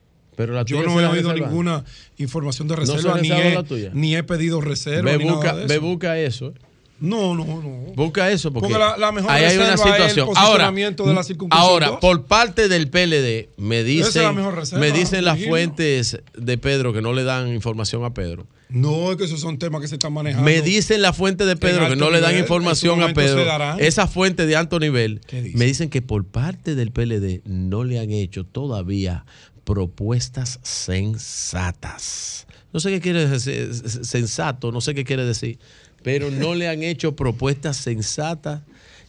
Pero 0.41 0.53
la 0.53 0.65
Yo 0.65 0.83
no 0.83 0.99
he 0.99 1.05
oído 1.05 1.33
ninguna 1.33 1.83
información 2.17 2.67
de 2.67 2.75
¿No 2.75 2.85
se 2.85 2.93
reserva, 2.93 3.21
ni, 3.21 3.29
reservó 3.29 3.75
he, 3.75 3.91
ni 3.93 4.15
he 4.15 4.23
pedido 4.23 4.61
reserva. 4.61 5.11
Ve, 5.11 5.17
ni 5.17 5.25
nada 5.25 5.35
busca, 5.35 5.55
de 5.55 5.65
ve, 5.67 5.73
eso. 5.75 5.81
busca 5.81 6.19
eso. 6.19 6.53
No, 6.99 7.33
no, 7.33 7.45
no. 7.45 7.93
Busca 7.95 8.29
eso 8.29 8.53
porque, 8.53 8.69
Porque 8.69 8.79
la- 8.79 8.95
la 8.95 9.11
mejor 9.11 9.31
ahí 9.31 9.43
hay 9.45 9.57
una 9.57 9.71
reserva 9.71 9.95
es 9.97 10.01
el 10.03 10.09
situación. 10.09 10.27
Ahora, 10.37 10.49
posicionamiento 10.49 11.05
de 11.07 11.13
la 11.15 11.23
circunscripción 11.23 11.69
ahora 11.71 11.99
por 11.99 12.25
parte 12.25 12.67
del 12.67 12.89
PLD, 12.89 13.49
me 13.57 13.79
Esa 13.79 13.81
es 13.81 13.85
dicen, 13.85 14.51
reserva, 14.55 14.79
me 14.85 14.91
dicen 14.91 15.25
las 15.25 15.43
fuentes 15.43 16.19
de 16.37 16.57
Pedro 16.59 16.93
que 16.93 17.01
no 17.01 17.13
le 17.13 17.23
dan 17.23 17.51
información 17.51 18.05
a 18.05 18.13
Pedro. 18.13 18.45
No, 18.69 19.11
es 19.11 19.17
que 19.17 19.25
esos 19.25 19.41
son 19.41 19.57
temas 19.57 19.81
que 19.81 19.87
se 19.87 19.95
están 19.95 20.13
manejando. 20.13 20.45
Me 20.45 20.61
dicen 20.61 21.01
las 21.01 21.17
fuentes 21.17 21.45
de 21.47 21.57
Pedro 21.57 21.89
que 21.89 21.95
no 21.95 22.09
le 22.11 22.21
dan 22.21 22.37
información 22.37 23.01
a 23.01 23.13
Pedro. 23.13 23.43
darán. 23.45 23.79
Esas 23.79 24.09
fuentes 24.09 24.47
de 24.47 24.55
alto 24.55 24.79
nivel 24.79 25.21
¿Qué 25.27 25.51
me 25.55 25.65
dicen 25.65 25.89
que 25.89 26.01
por 26.03 26.23
parte 26.23 26.75
del 26.75 26.91
PLD 26.91 27.41
no 27.45 27.83
le 27.83 27.99
han 27.99 28.11
hecho 28.11 28.45
todavía 28.45 29.25
propuestas 29.63 30.59
sensatas. 30.63 32.47
No 32.73 32.79
sé 32.79 32.89
qué 32.91 33.01
quiere 33.01 33.27
decir 33.27 33.73
sensato, 33.73 34.71
no 34.71 34.81
sé 34.81 34.95
qué 34.95 35.03
quiere 35.03 35.25
decir, 35.25 35.59
pero 36.03 36.31
no 36.31 36.55
le 36.55 36.67
han 36.67 36.83
hecho 36.83 37.15
propuestas 37.15 37.77
sensatas 37.77 38.61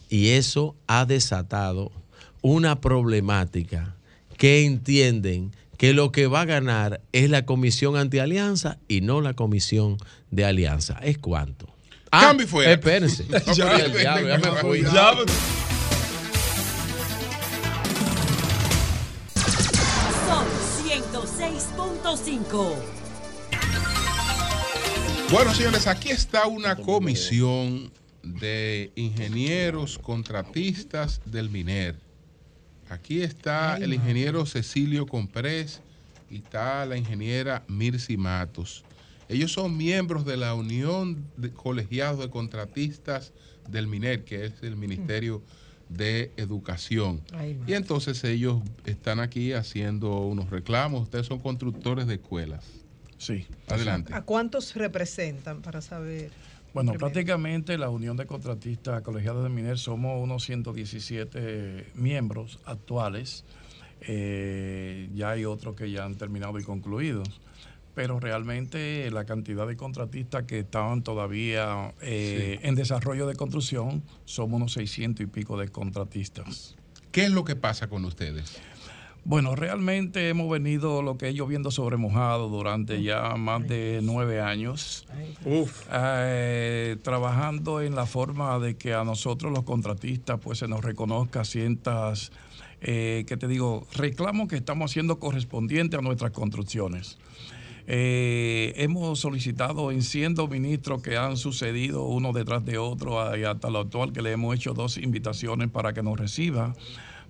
y 0.09 0.29
eso 0.29 0.75
ha 0.87 1.05
desatado 1.05 1.91
una 2.41 2.81
problemática 2.81 3.95
que 4.37 4.65
entienden 4.65 5.51
que 5.77 5.93
lo 5.93 6.11
que 6.11 6.27
va 6.27 6.41
a 6.41 6.45
ganar 6.45 7.01
es 7.13 7.29
la 7.29 7.45
comisión 7.45 7.97
antialianza 7.97 8.77
y 8.87 9.01
no 9.01 9.21
la 9.21 9.33
comisión 9.33 9.97
de 10.31 10.45
alianza. 10.45 10.99
¿Es 11.01 11.17
cuánto? 11.17 11.67
Ah, 12.11 12.27
Cambio 12.27 12.47
fuera. 12.47 12.71
Espérense. 12.73 13.25
Ya, 13.55 13.87
diablo, 13.87 14.27
ya 14.29 14.37
me 14.37 14.51
fui. 14.61 14.83
106.5. 22.15 22.75
Bueno, 25.31 25.53
señores, 25.53 25.87
aquí 25.87 26.09
está 26.09 26.45
una 26.45 26.75
comisión 26.75 27.91
de 28.21 28.91
ingenieros 28.95 29.97
contratistas 29.97 31.21
del 31.25 31.49
MINER. 31.49 31.95
Aquí 32.89 33.23
está 33.23 33.77
el 33.77 33.93
ingeniero 33.93 34.45
Cecilio 34.45 35.07
Comprés 35.07 35.81
y 36.29 36.37
está 36.37 36.85
la 36.85 36.97
ingeniera 36.97 37.63
Mirci 37.67 38.15
Matos. 38.15 38.83
Ellos 39.27 39.51
son 39.51 39.75
miembros 39.75 40.23
de 40.23 40.37
la 40.37 40.53
Unión 40.53 41.25
de 41.37 41.49
Colegiados 41.51 42.19
de 42.19 42.29
Contratistas 42.29 43.33
del 43.67 43.87
MINER, 43.87 44.23
que 44.23 44.45
es 44.45 44.53
el 44.61 44.75
Ministerio 44.75 45.41
de 45.95 46.31
Educación. 46.37 47.21
Ay, 47.33 47.59
Y 47.67 47.73
entonces 47.73 48.23
ellos 48.23 48.61
están 48.85 49.19
aquí 49.19 49.53
haciendo 49.53 50.19
unos 50.21 50.49
reclamos. 50.49 51.03
Ustedes 51.03 51.27
son 51.27 51.39
constructores 51.39 52.07
de 52.07 52.15
escuelas. 52.15 52.65
Sí. 53.17 53.45
Adelante. 53.67 54.13
¿A 54.13 54.21
cuántos 54.23 54.75
representan 54.75 55.61
para 55.61 55.81
saber? 55.81 56.31
Bueno, 56.73 56.91
primero? 56.91 57.11
prácticamente 57.11 57.77
la 57.77 57.89
Unión 57.89 58.17
de 58.17 58.25
Contratistas 58.25 59.01
Colegiados 59.03 59.43
de 59.43 59.49
Miner 59.49 59.77
somos 59.77 60.21
unos 60.21 60.43
117 60.43 61.91
miembros 61.93 62.59
actuales. 62.65 63.45
Eh, 64.01 65.09
ya 65.13 65.31
hay 65.31 65.45
otros 65.45 65.75
que 65.75 65.89
ya 65.91 66.03
han 66.03 66.15
terminado 66.15 66.59
y 66.59 66.63
concluidos. 66.63 67.29
Pero 67.95 68.19
realmente 68.19 69.09
la 69.11 69.25
cantidad 69.25 69.67
de 69.67 69.75
contratistas 69.75 70.43
que 70.43 70.59
estaban 70.59 71.03
todavía 71.03 71.93
eh, 72.01 72.59
en 72.63 72.75
desarrollo 72.75 73.27
de 73.27 73.35
construcción 73.35 74.03
somos 74.25 74.57
unos 74.57 74.73
600 74.73 75.23
y 75.23 75.27
pico 75.27 75.57
de 75.57 75.67
contratistas. 75.67 76.75
¿Qué 77.11 77.25
es 77.25 77.31
lo 77.31 77.43
que 77.43 77.55
pasa 77.55 77.87
con 77.87 78.05
ustedes? 78.05 78.59
Bueno, 79.25 79.55
realmente 79.55 80.27
hemos 80.27 80.49
venido 80.49 81.01
lo 81.01 81.17
que 81.17 81.29
ellos 81.29 81.47
viendo 81.47 81.71
sobre 81.71 81.95
mojado 81.95 82.49
durante 82.49 83.01
ya 83.01 83.35
más 83.35 83.65
de 83.65 84.01
nueve 84.03 84.41
años. 84.41 85.05
Eh, 85.93 86.97
trabajando 87.03 87.81
en 87.81 87.95
la 87.95 88.05
forma 88.05 88.59
de 88.59 88.75
que 88.75 88.93
a 88.93 89.05
nosotros 89.05 89.53
los 89.53 89.63
contratistas 89.63 90.39
pues 90.41 90.59
se 90.59 90.67
nos 90.67 90.83
reconozca 90.83 91.45
ciertas, 91.45 92.33
eh, 92.81 93.23
que 93.25 93.37
te 93.37 93.47
digo, 93.47 93.87
reclamos 93.93 94.49
que 94.49 94.57
estamos 94.57 94.91
haciendo 94.91 95.19
correspondientes 95.19 95.97
a 95.97 96.01
nuestras 96.01 96.31
construcciones. 96.31 97.17
Eh, 97.85 98.73
hemos 98.77 99.19
solicitado 99.19 99.91
en 99.91 100.03
siendo 100.03 100.47
ministros 100.47 101.01
que 101.01 101.17
han 101.17 101.35
sucedido 101.35 102.05
uno 102.05 102.31
detrás 102.31 102.63
de 102.63 102.77
otro 102.77 103.35
y 103.37 103.43
hasta 103.43 103.69
lo 103.69 103.79
actual 103.79 104.13
que 104.13 104.21
le 104.21 104.31
hemos 104.31 104.55
hecho 104.55 104.73
dos 104.73 104.97
invitaciones 104.97 105.69
para 105.69 105.93
que 105.93 106.01
nos 106.01 106.17
reciba 106.17 106.73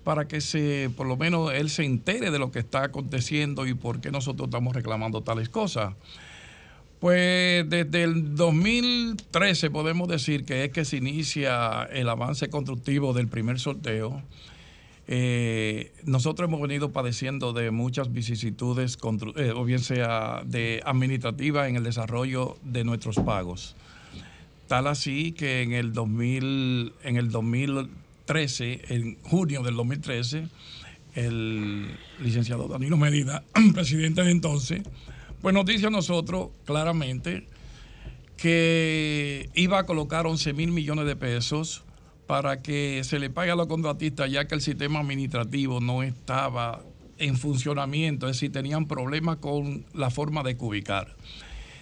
para 0.03 0.27
que 0.27 0.41
se, 0.41 0.91
por 0.95 1.07
lo 1.07 1.17
menos 1.17 1.53
él 1.53 1.69
se 1.69 1.85
entere 1.85 2.29
de 2.29 2.39
lo 2.39 2.51
que 2.51 2.59
está 2.59 2.83
aconteciendo 2.83 3.65
y 3.65 3.73
por 3.73 4.01
qué 4.01 4.11
nosotros 4.11 4.47
estamos 4.47 4.75
reclamando 4.75 5.21
tales 5.21 5.49
cosas. 5.49 5.93
Pues 6.99 7.69
desde 7.69 8.03
el 8.03 8.35
2013 8.35 9.69
podemos 9.69 10.07
decir 10.07 10.45
que 10.45 10.65
es 10.65 10.71
que 10.71 10.85
se 10.85 10.97
inicia 10.97 11.83
el 11.83 12.07
avance 12.07 12.49
constructivo 12.49 13.13
del 13.13 13.27
primer 13.27 13.59
sorteo. 13.59 14.21
Eh, 15.07 15.91
nosotros 16.05 16.47
hemos 16.47 16.61
venido 16.61 16.91
padeciendo 16.91 17.51
de 17.51 17.71
muchas 17.71 18.13
vicisitudes, 18.13 18.97
eh, 19.35 19.51
o 19.55 19.65
bien 19.65 19.79
sea 19.79 20.43
de 20.45 20.81
administrativas 20.85 21.67
en 21.67 21.75
el 21.75 21.83
desarrollo 21.83 22.57
de 22.63 22.83
nuestros 22.83 23.17
pagos. 23.17 23.75
Tal 24.67 24.87
así 24.87 25.33
que 25.33 25.61
en 25.61 25.73
el 25.73 25.93
2000, 25.93 26.93
en 27.03 27.17
el 27.17 27.31
2013, 27.31 28.81
en 28.89 29.17
junio 29.23 29.61
del 29.61 29.75
2013, 29.75 30.47
el 31.15 31.97
licenciado 32.19 32.67
Danilo 32.67 32.97
Medina, 32.97 33.43
presidente 33.73 34.23
de 34.23 34.31
entonces, 34.31 34.83
pues 35.41 35.53
nos 35.53 35.65
dice 35.65 35.87
a 35.87 35.89
nosotros 35.89 36.49
claramente 36.65 37.45
que 38.37 39.49
iba 39.53 39.79
a 39.79 39.85
colocar 39.85 40.25
11 40.25 40.53
mil 40.53 40.71
millones 40.71 41.05
de 41.05 41.15
pesos 41.15 41.83
para 42.27 42.61
que 42.61 43.03
se 43.03 43.19
le 43.19 43.29
pague 43.29 43.51
a 43.51 43.55
los 43.55 43.67
contratistas 43.67 44.31
ya 44.31 44.45
que 44.47 44.55
el 44.55 44.61
sistema 44.61 44.99
administrativo 44.99 45.79
no 45.79 46.03
estaba 46.03 46.81
en 47.17 47.37
funcionamiento, 47.37 48.27
es 48.27 48.37
decir, 48.37 48.51
tenían 48.51 48.87
problemas 48.87 49.37
con 49.37 49.85
la 49.93 50.09
forma 50.09 50.43
de 50.43 50.57
cubicar. 50.57 51.15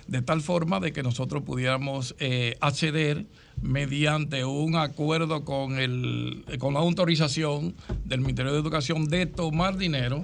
De 0.08 0.22
tal 0.22 0.42
forma 0.42 0.80
de 0.80 0.92
que 0.92 1.04
nosotros 1.04 1.44
pudiéramos 1.44 2.16
eh, 2.20 2.58
acceder 2.60 3.26
mediante 3.62 4.44
un 4.44 4.76
acuerdo 4.76 5.46
con, 5.46 5.80
el, 5.80 6.44
con 6.60 6.74
la 6.74 6.80
autorización 6.80 7.76
del 8.04 8.22
Ministerio 8.22 8.52
de 8.52 8.60
Educación 8.60 9.08
de 9.08 9.26
tomar 9.26 9.78
dinero 9.78 10.24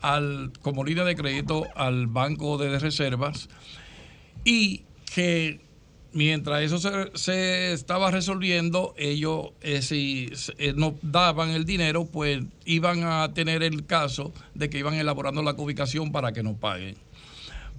al, 0.00 0.52
como 0.62 0.84
línea 0.84 1.04
de 1.04 1.14
crédito 1.14 1.66
al 1.76 2.06
Banco 2.06 2.58
de 2.58 2.78
Reservas 2.78 3.48
y 4.44 4.84
que 5.14 5.60
mientras 6.12 6.62
eso 6.62 6.78
se, 7.14 7.72
estaba 7.72 8.10
resolviendo, 8.10 8.94
ellos, 8.96 9.48
eh, 9.60 9.82
si 9.82 10.30
eh, 10.58 10.72
nos 10.74 10.94
daban 11.02 11.50
el 11.50 11.64
dinero, 11.64 12.04
pues 12.06 12.42
iban 12.64 13.04
a 13.04 13.32
tener 13.34 13.62
el 13.62 13.86
caso 13.86 14.32
de 14.54 14.70
que 14.70 14.78
iban 14.78 14.94
elaborando 14.94 15.42
la 15.42 15.52
ubicación 15.52 16.12
para 16.12 16.32
que 16.32 16.42
nos 16.42 16.56
paguen. 16.56 16.96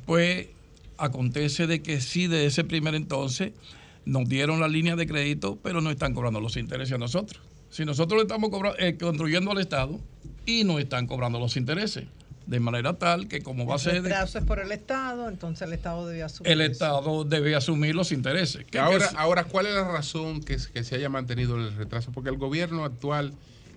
Pues 0.05 0.47
acontece 0.97 1.67
de 1.67 1.81
que 1.81 2.01
sí, 2.01 2.27
de 2.27 2.45
ese 2.45 2.63
primer 2.63 2.95
entonces, 2.95 3.53
nos 4.05 4.27
dieron 4.27 4.59
la 4.59 4.67
línea 4.67 4.95
de 4.95 5.07
crédito, 5.07 5.57
pero 5.61 5.81
no 5.81 5.91
están 5.91 6.13
cobrando 6.13 6.39
los 6.39 6.57
intereses 6.57 6.93
a 6.93 6.97
nosotros. 6.97 7.41
Si 7.69 7.85
nosotros 7.85 8.17
le 8.17 8.23
estamos 8.23 8.49
cobra- 8.49 8.75
eh, 8.79 8.97
construyendo 8.99 9.51
al 9.51 9.59
Estado 9.59 9.99
y 10.45 10.63
no 10.63 10.79
están 10.79 11.07
cobrando 11.07 11.39
los 11.39 11.55
intereses. 11.55 12.05
De 12.45 12.59
manera 12.59 12.97
tal 12.97 13.27
que 13.27 13.41
como 13.41 13.65
va 13.65 13.75
a 13.75 13.77
El 13.77 13.81
ser... 13.81 13.93
de- 13.93 14.01
retraso 14.09 14.39
es 14.39 14.45
por 14.45 14.59
el 14.59 14.71
Estado, 14.71 15.29
entonces 15.29 15.67
el 15.67 15.73
Estado 15.73 16.07
debe 16.07 16.23
asumir. 16.23 16.51
el 16.51 16.61
eso. 16.61 16.71
Estado 16.71 17.23
debe 17.23 17.55
asumir 17.55 17.95
los 17.95 18.11
intereses. 18.11 18.65
¿Qué- 18.69 18.79
Ahora, 18.79 19.09
ahora, 19.15 19.43
¿cuál 19.45 19.67
es 19.67 19.73
la 19.75 19.87
razón 19.89 20.41
que, 20.41 20.57
que 20.73 20.83
se 20.83 20.95
haya 20.95 21.07
mantenido 21.09 21.55
el 21.55 21.73
retraso? 21.75 22.11
Porque 22.11 22.29
el 22.29 22.37
gobierno 22.37 22.83
actual 22.83 23.33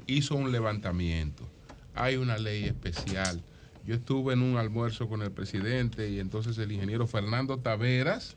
hizo 0.07 0.35
un 0.35 0.51
levantamiento. 0.51 1.49
Hay 1.95 2.17
una 2.17 2.39
ley 2.39 2.65
especial. 2.65 3.43
Yo 3.87 3.95
estuve 3.95 4.33
en 4.33 4.41
un 4.43 4.57
almuerzo 4.57 5.09
con 5.11 5.21
el 5.21 5.31
presidente 5.31 6.09
y 6.11 6.19
entonces 6.19 6.57
el 6.57 6.73
ingeniero 6.73 7.07
Fernando 7.07 7.59
Taveras 7.59 8.35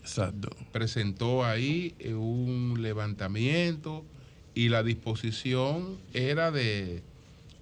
presentó 0.74 1.46
ahí 1.46 1.96
eh, 2.00 2.14
un 2.14 2.82
levantamiento 2.82 4.06
y 4.54 4.68
la 4.70 4.84
disposición 4.84 5.98
era 6.14 6.52
de 6.52 7.02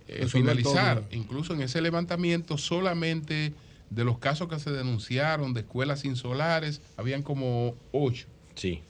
eh, 0.08 0.28
finalizar. 0.28 1.02
todo. 1.02 1.08
Incluso 1.12 1.54
en 1.54 1.62
ese 1.62 1.82
levantamiento 1.82 2.58
solamente 2.58 3.54
de 3.90 4.04
los 4.04 4.18
casos 4.20 4.48
que 4.48 4.60
se 4.60 4.72
denunciaron 4.72 5.54
de 5.54 5.62
escuelas 5.62 6.06
insolares, 6.06 6.82
habían 6.98 7.22
como 7.24 7.76
ocho. 7.92 8.28
Sí. 8.56 8.82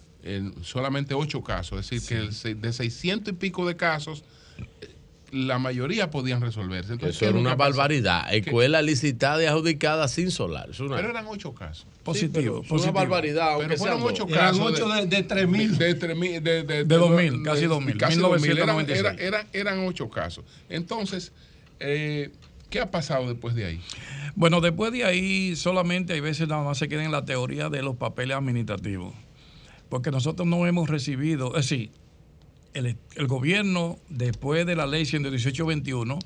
solamente 0.63 1.13
ocho 1.13 1.43
casos. 1.43 1.79
Es 1.79 1.89
decir, 1.89 2.07
que 2.07 2.23
el 2.23 2.33
se- 2.33 2.55
de 2.55 2.73
600 2.73 3.33
y 3.33 3.35
pico 3.37 3.67
de 3.67 3.75
casos, 3.75 4.23
la 5.35 5.59
mayoría 5.59 6.09
podían 6.09 6.41
resolverse. 6.41 6.93
Entonces, 6.93 7.15
Eso 7.17 7.19
¿qué 7.19 7.25
es 7.25 7.31
era 7.31 7.39
una 7.39 7.55
barbaridad. 7.55 8.33
Escuela 8.33 8.81
licitada 8.81 9.43
y 9.43 9.45
adjudicada 9.45 10.07
sin 10.07 10.31
solar. 10.31 10.69
Es 10.71 10.79
una- 10.79 10.95
Pero 10.95 11.09
eran 11.09 11.25
ocho 11.27 11.53
casos. 11.53 11.85
Positivo, 12.03 12.61
Sí, 12.63 12.69
pero 12.69 12.81
una 12.83 12.91
barbaridad, 12.91 13.49
aunque 13.53 13.67
Pero 13.67 13.79
fueron 13.79 14.01
ocho 14.03 14.25
casos. 14.27 14.59
Eran 14.59 14.73
ocho 14.73 14.87
de- 14.89 15.05
de 15.07 15.23
3.000. 15.27 15.77
De, 15.77 15.93
3.000, 15.99 16.41
de, 16.41 16.63
de, 16.63 16.83
De 16.85 16.97
2.000, 16.97 17.43
casi 17.43 17.65
2.000, 17.65 17.97
Casi 17.97 18.17
2.000. 18.19 18.57
Eran, 18.57 18.75
1996. 18.77 18.99
eran, 18.99 19.19
eran, 19.19 19.47
eran 19.53 19.87
ocho 19.87 20.09
casos. 20.09 20.45
Entonces, 20.69 21.31
eh, 21.79 22.31
¿qué 22.69 22.79
ha 22.79 22.89
pasado 22.91 23.27
después 23.27 23.55
de 23.55 23.65
ahí? 23.65 23.81
Bueno, 24.35 24.61
después 24.61 24.91
de 24.91 25.03
ahí 25.03 25.55
solamente 25.55 26.13
hay 26.13 26.19
veces 26.21 26.47
nada 26.47 26.63
más 26.63 26.77
se 26.77 26.87
queda 26.87 27.03
en 27.03 27.11
la 27.11 27.25
teoría 27.25 27.69
de 27.69 27.81
los 27.81 27.95
papeles 27.95 28.37
administrativos. 28.37 29.13
Porque 29.89 30.11
nosotros 30.11 30.47
no 30.47 30.65
hemos 30.67 30.89
recibido, 30.89 31.55
es 31.55 31.69
decir, 31.69 31.91
el, 32.75 32.97
el 33.15 33.27
gobierno 33.27 33.97
después 34.09 34.65
de 34.65 34.75
la 34.75 34.85
ley 34.85 35.03
118-21, 35.03 36.19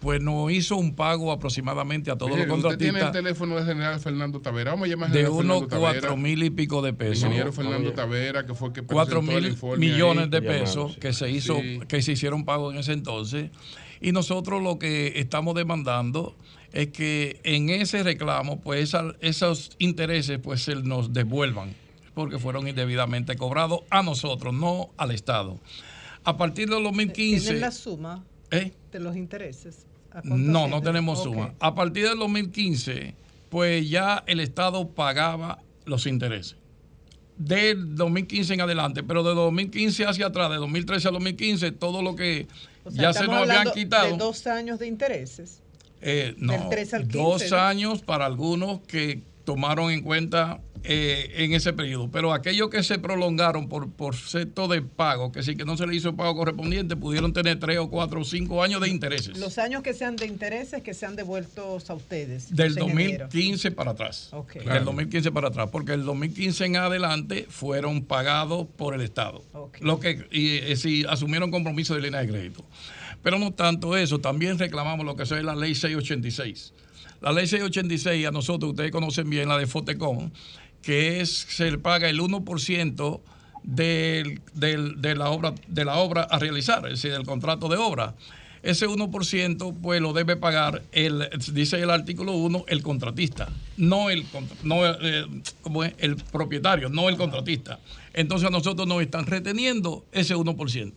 pues 0.00 0.20
nos 0.20 0.50
hizo 0.50 0.76
un 0.76 0.96
pago 0.96 1.30
aproximadamente 1.30 2.10
a 2.10 2.16
todos 2.18 2.32
Mire, 2.32 2.46
los 2.46 2.58
usted 2.58 2.76
tiene 2.76 2.98
el 2.98 3.04
contratistas 3.04 3.12
teléfono 3.12 3.54
del 3.56 3.66
general 3.66 4.00
Fernando 4.00 4.40
Tavera. 4.40 4.72
Vamos 4.72 4.86
a 4.86 4.90
llamar 4.90 5.06
al 5.10 5.12
de 5.14 5.28
unos 5.28 5.64
cuatro 5.68 6.16
mil 6.16 6.42
y 6.42 6.50
pico 6.50 6.82
de 6.82 6.92
pesos. 6.92 7.18
Ingeniero 7.24 7.52
Fernando 7.52 7.92
Tavera, 7.92 8.44
que 8.44 8.54
fue 8.54 8.68
el 8.68 8.74
que 8.74 8.82
cuatro 8.82 9.20
el 9.20 9.26
mil 9.26 9.56
millones 9.78 10.24
ahí. 10.24 10.30
de 10.30 10.42
pesos 10.42 10.96
que 10.96 11.12
se 11.12 11.30
hizo, 11.30 11.60
Sí. 11.60 11.78
que 11.86 12.02
se 12.02 12.12
hicieron 12.12 12.44
pagos 12.44 12.74
en 12.74 12.80
ese 12.80 12.92
entonces. 12.94 13.50
Y 14.00 14.10
nosotros 14.10 14.60
lo 14.60 14.80
que 14.80 15.12
estamos 15.20 15.54
demandando 15.54 16.34
es 16.72 16.88
que 16.88 17.38
en 17.44 17.70
ese 17.70 18.02
reclamo, 18.02 18.60
pues 18.60 18.82
esa- 18.82 19.14
esos 19.20 19.70
intereses 19.78 20.40
pues 20.42 20.62
se 20.62 20.74
nos 20.74 21.12
devuelvan, 21.12 21.76
porque 22.14 22.38
fueron 22.38 22.68
indebidamente 22.68 23.36
cobrados 23.36 23.80
a 23.90 24.02
nosotros, 24.02 24.52
no 24.52 24.90
al 24.96 25.10
Estado. 25.10 25.58
A 26.24 26.36
partir 26.36 26.68
del 26.68 26.82
2015. 26.84 27.40
¿Tienen 27.42 27.60
la 27.60 27.70
suma 27.70 28.24
¿Eh? 28.50 28.72
de 28.90 29.00
los 29.00 29.16
intereses? 29.16 29.86
¿A 30.12 30.20
No, 30.24 30.68
no 30.68 30.82
tenemos 30.82 31.22
suma. 31.22 31.54
A 31.58 31.74
partir 31.74 32.08
del 32.08 32.18
2015, 32.18 33.14
pues 33.48 33.88
ya 33.88 34.22
el 34.26 34.40
Estado 34.40 34.88
pagaba 34.88 35.58
los 35.84 36.06
intereses. 36.06 36.56
Del 37.38 37.96
2015 37.96 38.54
en 38.54 38.60
adelante, 38.60 39.02
pero 39.02 39.22
de 39.22 39.34
2015 39.34 40.04
hacia 40.04 40.26
atrás, 40.26 40.50
de 40.50 40.56
2013 40.56 41.08
al 41.08 41.14
2015, 41.14 41.72
todo 41.72 42.02
lo 42.02 42.14
que 42.14 42.46
O 42.84 42.90
sea, 42.90 43.02
ya 43.02 43.12
se 43.12 43.26
nos 43.26 43.48
habían 43.48 43.72
quitado. 43.72 44.10
De 44.12 44.16
dos 44.18 44.46
años 44.46 44.78
de 44.78 44.86
intereses. 44.86 45.60
Eh, 46.02 46.34
no, 46.36 46.52
Del 46.52 46.68
13 46.68 46.96
al 46.96 47.02
15, 47.02 47.18
dos 47.18 47.50
¿no? 47.50 47.56
años 47.56 48.02
para 48.02 48.26
algunos 48.26 48.80
que 48.82 49.22
tomaron 49.44 49.90
en 49.90 50.02
cuenta 50.02 50.60
eh, 50.84 51.30
en 51.36 51.52
ese 51.52 51.72
periodo. 51.72 52.10
Pero 52.10 52.32
aquellos 52.32 52.68
que 52.70 52.82
se 52.82 52.98
prolongaron 52.98 53.68
por, 53.68 53.90
por 53.90 54.16
secto 54.16 54.68
de 54.68 54.82
pago, 54.82 55.32
que 55.32 55.42
sí 55.42 55.56
que 55.56 55.64
no 55.64 55.76
se 55.76 55.86
le 55.86 55.94
hizo 55.94 56.10
el 56.10 56.14
pago 56.16 56.34
correspondiente, 56.34 56.96
pudieron 56.96 57.32
tener 57.32 57.58
tres 57.58 57.78
o 57.78 57.88
cuatro 57.88 58.20
o 58.20 58.24
cinco 58.24 58.62
años 58.62 58.80
de 58.80 58.88
intereses. 58.88 59.38
Los 59.38 59.58
años 59.58 59.82
que 59.82 59.94
sean 59.94 60.16
de 60.16 60.26
intereses 60.26 60.82
que 60.82 60.94
sean 60.94 61.16
devueltos 61.16 61.88
a 61.90 61.94
ustedes. 61.94 62.54
Del 62.54 62.74
los 62.74 62.88
ingenieros. 62.88 63.28
2015 63.30 63.70
para 63.72 63.90
atrás. 63.92 64.28
Ok. 64.32 64.54
Del 64.54 64.62
Claro. 64.64 64.84
2015 64.86 65.32
para 65.32 65.48
atrás, 65.48 65.68
porque 65.70 65.92
el 65.92 66.04
2015 66.04 66.64
en 66.64 66.76
adelante 66.76 67.46
fueron 67.48 68.02
pagados 68.04 68.66
por 68.76 68.94
el 68.94 69.00
Estado. 69.00 69.42
Lo 69.80 70.00
que 70.00 70.26
y, 70.30 70.56
eh, 70.58 70.76
sí, 70.76 71.04
asumieron 71.08 71.50
compromiso 71.50 71.94
de 71.94 72.00
línea 72.02 72.20
de 72.20 72.28
crédito. 72.28 72.64
Pero 73.22 73.38
no 73.38 73.52
tanto 73.52 73.96
eso, 73.96 74.18
también 74.18 74.58
reclamamos 74.58 75.06
lo 75.06 75.14
que 75.14 75.22
es 75.22 75.30
la 75.30 75.54
ley 75.54 75.74
686. 75.74 76.72
La 77.20 77.30
ley 77.32 77.46
686 77.46 78.26
a 78.26 78.32
nosotros, 78.32 78.70
ustedes 78.72 78.90
conocen 78.90 79.30
bien 79.30 79.48
la 79.48 79.56
de 79.56 79.66
Fotecom, 79.68 80.30
que 80.82 81.20
es 81.20 81.30
se 81.48 81.70
le 81.70 81.78
paga 81.78 82.08
el 82.08 82.20
1% 82.20 83.20
del, 83.62 84.40
del- 84.54 85.00
de, 85.00 85.14
la 85.14 85.30
obra, 85.30 85.54
de 85.68 85.84
la 85.84 85.96
obra 85.98 86.22
a 86.22 86.38
realizar, 86.38 86.84
es 86.86 86.92
decir, 87.02 87.12
del 87.12 87.24
contrato 87.24 87.68
de 87.68 87.76
obra. 87.76 88.14
Ese 88.62 88.86
1% 88.86 89.74
pues 89.82 90.00
lo 90.00 90.12
debe 90.12 90.36
pagar, 90.36 90.82
el, 90.92 91.28
dice 91.52 91.80
el 91.80 91.90
artículo 91.90 92.32
1, 92.32 92.64
el 92.68 92.80
contratista, 92.82 93.48
no 93.76 94.08
el, 94.08 94.24
no, 94.62 94.86
eh, 94.86 95.26
el 95.98 96.16
propietario, 96.16 96.88
no 96.88 97.08
el 97.08 97.16
contratista. 97.16 97.80
Entonces 98.14 98.46
a 98.46 98.50
nosotros 98.50 98.86
nos 98.86 99.02
están 99.02 99.26
reteniendo 99.26 100.04
ese 100.12 100.36
1%. 100.36 100.92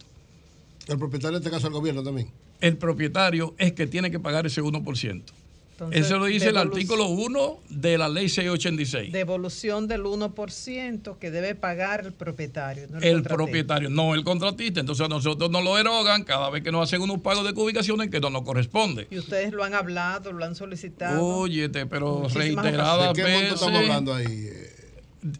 El 0.87 0.99
propietario, 0.99 1.37
en 1.37 1.43
este 1.43 1.49
caso 1.49 1.65
el 1.67 1.73
gobierno 1.73 2.03
también. 2.03 2.29
El 2.61 2.77
propietario 2.77 3.55
es 3.57 3.73
que 3.73 3.87
tiene 3.87 4.11
que 4.11 4.19
pagar 4.19 4.45
ese 4.45 4.61
1%. 4.61 5.23
Entonces, 5.75 6.05
Eso 6.05 6.17
lo 6.19 6.25
dice 6.25 6.47
el 6.47 6.57
artículo 6.57 7.07
1 7.07 7.59
de 7.69 7.97
la 7.97 8.07
ley 8.07 8.29
686. 8.29 9.11
Devolución 9.11 9.89
del 9.89 10.03
1% 10.05 11.17
que 11.17 11.31
debe 11.31 11.53
pagar 11.53 12.05
el 12.05 12.13
propietario. 12.13 12.87
no 12.89 12.99
el 12.99 13.23
propietario, 13.23 13.89
no 13.89 14.15
el 14.15 14.23
contratista. 14.23 14.79
Entonces 14.79 15.05
a 15.05 15.09
nosotros 15.09 15.51
nos 15.51 15.65
lo 15.65 15.77
erogan 15.77 16.23
cada 16.23 16.49
vez 16.49 16.63
que 16.63 16.71
nos 16.71 16.81
hacen 16.87 17.01
unos 17.01 17.19
pagos 17.19 17.43
de 17.45 17.53
cubicaciones 17.53 18.09
que 18.09 18.21
no 18.21 18.29
nos 18.29 18.43
corresponde. 18.43 19.07
Y 19.11 19.17
ustedes 19.17 19.51
lo 19.51 19.65
han 19.65 19.73
hablado, 19.73 20.31
lo 20.31 20.45
han 20.45 20.55
solicitado. 20.55 21.21
Óyete, 21.21 21.85
pero 21.87 22.19
Muchísimas 22.19 22.63
reiteradas 22.63 23.13
¿De 23.13 23.21
qué 23.21 23.29
monto 23.29 23.39
veces. 23.41 23.53
estamos 23.55 23.79
hablando 23.81 24.13
ahí? 24.13 24.49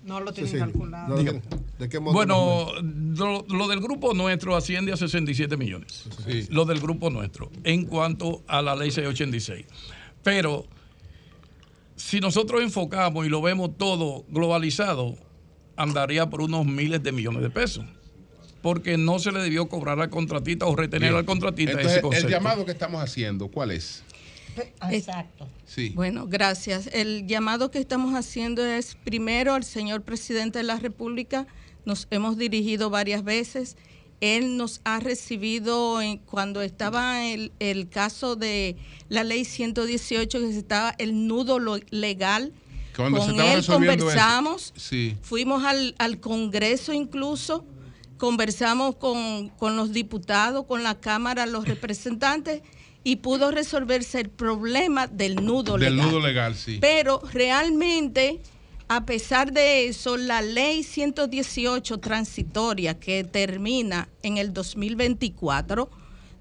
No 0.04 0.20
lo 0.20 0.34
tienen 0.34 0.52
Cecilia? 0.52 0.66
calculado. 0.66 1.08
No, 1.10 1.16
¿de 1.16 1.26
qué- 1.32 1.42
¿De 1.80 1.90
qué 1.90 2.00
monto 2.00 2.14
Bueno, 2.14 2.72
lo, 2.82 3.46
lo 3.48 3.68
del 3.68 3.80
grupo 3.80 4.14
nuestro 4.14 4.56
asciende 4.56 4.92
a 4.92 4.98
67 4.98 5.56
millones. 5.58 6.06
Lo 6.50 6.66
del 6.66 6.80
grupo 6.82 7.10
nuestro, 7.10 7.52
en 7.64 7.86
cuanto 7.86 8.44
a 8.48 8.62
la 8.62 8.76
ley 8.76 8.92
686. 8.92 9.66
Pero 10.26 10.66
si 11.95 12.20
nosotros 12.20 12.64
enfocamos 12.64 13.28
y 13.28 13.30
lo 13.30 13.44
vemos 13.44 13.78
todo 13.78 14.26
globalizado, 14.30 15.16
andaría 15.78 16.28
por 16.32 16.42
unos 16.42 16.66
miles 16.66 17.04
de 17.04 17.12
millones 17.12 17.44
de 17.44 17.52
pesos. 17.52 17.86
Porque 18.64 18.98
no 18.98 19.20
se 19.20 19.32
le 19.32 19.40
debió 19.40 19.70
cobrar 19.70 20.02
al 20.02 20.10
contratista 20.10 20.66
o 20.66 20.76
retener 20.76 21.10
Bien. 21.12 21.20
al 21.20 21.26
contratista 21.26 21.74
Entonces, 21.74 21.92
ese 21.92 21.98
el 22.00 22.02
concepto. 22.02 22.30
llamado 22.30 22.66
que 22.66 22.72
estamos 22.72 23.04
haciendo, 23.04 23.50
¿cuál 23.50 23.70
es? 23.70 24.04
Exacto. 24.90 25.48
Sí. 25.68 25.92
Bueno, 25.94 26.26
gracias. 26.28 26.90
El 26.92 27.28
llamado 27.28 27.70
que 27.70 27.78
estamos 27.78 28.16
haciendo 28.16 28.66
es 28.66 28.95
primero 28.95 29.54
al 29.54 29.64
señor 29.64 30.02
presidente 30.02 30.58
de 30.58 30.64
la 30.64 30.80
República. 30.80 31.45
Nos 31.86 32.08
hemos 32.10 32.36
dirigido 32.36 32.90
varias 32.90 33.24
veces. 33.24 33.78
Él 34.22 34.58
nos 34.58 34.82
ha 34.85 35.00
recibido 35.00 36.02
en- 36.02 36.18
cuando 36.19 36.61
estaba 36.61 37.26
el, 37.26 37.52
el 37.60 37.90
caso 37.90 38.35
de 38.35 38.76
la 39.10 39.24
ley 39.24 39.45
118, 39.45 40.40
que 40.40 40.58
estaba 40.58 40.95
el 40.98 41.27
nudo 41.27 41.60
lo- 41.60 41.80
legal. 41.90 42.53
Cuando 42.95 43.19
Con 43.19 43.40
él 43.42 43.66
conversamos. 43.66 44.74
Sí. 44.77 45.18
Fuimos 45.22 45.66
al, 45.66 45.95
al 45.98 46.19
Congreso 46.22 46.94
incluso, 46.94 47.66
conversamos 48.18 48.95
con, 48.95 49.50
con 49.50 49.76
los 49.76 49.92
diputados, 49.92 50.66
con 50.66 50.82
la 50.84 50.95
Cámara, 50.95 51.45
los 51.45 51.68
representantes, 51.68 52.61
y 53.03 53.18
pudo 53.18 53.52
resolverse 53.52 54.19
el 54.22 54.30
problema 54.30 55.08
del 55.08 55.35
nudo 55.45 55.77
Del 55.77 55.98
legal. 55.98 56.10
nudo 56.11 56.19
legal, 56.26 56.56
sí. 56.56 56.77
Pero 56.82 57.22
realmente, 57.34 58.40
a 58.88 59.06
pesar 59.06 59.52
de 59.52 59.88
eso, 59.88 60.18
la 60.18 60.42
ley 60.42 60.84
118 60.84 61.98
transitoria 62.00 63.00
que 63.00 63.24
termina 63.24 64.10
en 64.24 64.38
el 64.38 64.54
2024 64.54 65.90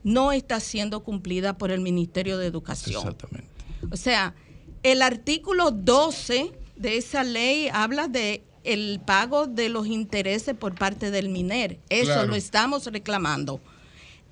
no 0.02 0.32
está 0.32 0.60
siendo 0.60 1.02
cumplida 1.02 1.56
por 1.56 1.70
el 1.70 1.80
Ministerio 1.80 2.36
de 2.38 2.46
Educación. 2.46 3.00
Exactamente. 3.00 3.48
O 3.90 3.96
sea, 3.96 4.34
el 4.82 5.00
artículo 5.00 5.70
12 5.70 6.52
de 6.76 6.96
esa 6.98 7.24
ley 7.24 7.68
habla 7.72 8.08
de 8.08 8.42
el 8.64 9.00
pago 9.04 9.46
de 9.46 9.68
los 9.68 9.86
intereses 9.86 10.54
por 10.54 10.74
parte 10.74 11.10
del 11.10 11.28
MINER. 11.28 11.78
Eso 11.88 12.06
Claro. 12.12 12.28
lo 12.28 12.34
estamos 12.34 12.86
reclamando. 12.86 13.60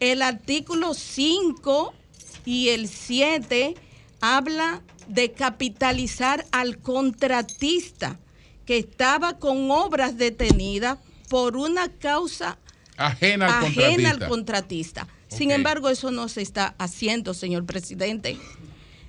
El 0.00 0.20
artículo 0.22 0.94
5 0.94 1.94
y 2.44 2.68
el 2.70 2.88
7 2.88 3.74
habla 4.20 4.82
de 5.08 5.32
capitalizar 5.32 6.46
al 6.52 6.78
contratista 6.78 8.18
que 8.66 8.78
estaba 8.78 9.38
con 9.38 9.70
obras 9.70 10.16
detenidas 10.16 10.98
por 11.28 11.56
una 11.56 11.88
causa 11.88 12.58
Ajena 12.96 13.46
al 13.46 13.64
ajena 13.64 14.10
contratista. 14.10 14.10
al 14.10 14.28
contratista. 14.28 15.08
Sin 15.28 15.50
embargo, 15.50 15.88
eso 15.88 16.10
no 16.10 16.28
se 16.28 16.42
está 16.42 16.74
haciendo, 16.78 17.32
señor 17.32 17.64
presidente. 17.64 18.36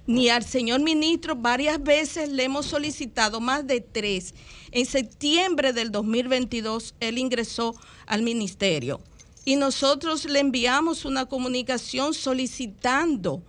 Ni 0.07 0.29
al 0.29 0.43
señor 0.43 0.81
ministro, 0.81 1.35
varias 1.35 1.81
veces 1.81 2.29
le 2.29 2.43
hemos 2.45 2.65
solicitado 2.65 3.39
más 3.39 3.67
de 3.67 3.81
tres. 3.81 4.33
En 4.71 4.85
septiembre 4.85 5.73
del 5.73 5.91
2022, 5.91 6.95
él 6.99 7.17
ingresó 7.17 7.75
al 8.05 8.21
ministerio. 8.21 9.01
y 9.45 9.57
nosotros 9.57 10.23
le 10.23 10.39
enviamos 10.39 11.03
una 11.03 11.25
comunicación 11.25 12.13
solicitando 12.13 13.43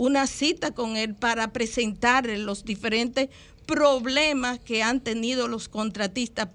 una 0.00 0.26
cita 0.26 0.70
con 0.70 0.96
él 0.96 1.14
para 1.14 1.52
presentarle 1.52 2.38
los 2.38 2.64
diferentes 2.64 3.28
problemas 3.66 4.58
que 4.58 4.82
han 4.82 5.00
tenido 5.00 5.46
los 5.46 5.68
contratistas 5.68 6.48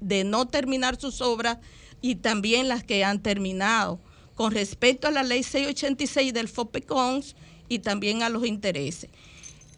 de 0.00 0.24
no 0.24 0.46
terminar 0.46 1.00
sus 1.00 1.22
obras 1.22 1.56
y 2.02 2.16
también 2.16 2.68
las 2.68 2.84
que 2.84 3.02
han 3.02 3.22
terminado 3.22 3.98
con 4.34 4.52
respecto 4.52 5.08
a 5.08 5.10
la 5.10 5.22
ley 5.22 5.42
686 5.42 6.34
del 6.34 6.48
FOPECONS 6.48 7.34
y 7.66 7.78
también 7.78 8.22
a 8.22 8.28
los 8.28 8.44
intereses. 8.44 9.08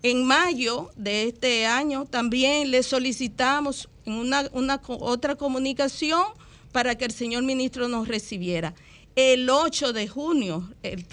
En 0.02 0.25
mayo 0.25 0.91
de 0.97 1.28
este 1.28 1.67
año 1.67 2.07
también 2.07 2.73
le 2.73 2.83
solicitamos 2.83 3.89
una, 4.07 4.51
una 4.52 4.83
otra 4.89 5.36
comunicación 5.36 6.25
para 6.73 6.97
que 6.97 7.05
el 7.05 7.12
señor 7.12 7.44
ministro 7.44 7.86
nos 7.86 8.09
recibiera. 8.09 8.75
El 9.17 9.49
8 9.49 9.93
de 9.93 10.09
junio, 10.09 10.68
el 10.83 11.07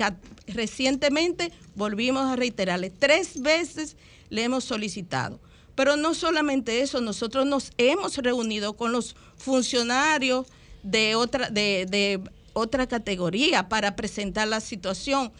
recientemente 0.48 1.52
volvimos 1.76 2.26
a 2.26 2.36
reiterarle, 2.36 2.90
tres 2.90 3.42
veces 3.42 3.96
le 4.30 4.44
hemos 4.44 4.64
solicitado. 4.64 5.40
Pero 5.76 5.96
no 5.96 6.14
solamente 6.14 6.82
eso, 6.82 7.00
nosotros 7.00 7.46
nos 7.46 7.72
hemos 7.78 8.18
reunido 8.18 8.74
con 8.74 8.92
los 8.92 9.16
funcionarios 9.38 10.48
de 10.84 11.16
otra, 11.16 11.50
de, 11.50 11.86
de 11.90 12.20
otra 12.54 12.88
categoría 12.88 13.70
para 13.70 13.96
presentar 13.96 14.48
la 14.48 14.60
situación. 14.60 15.32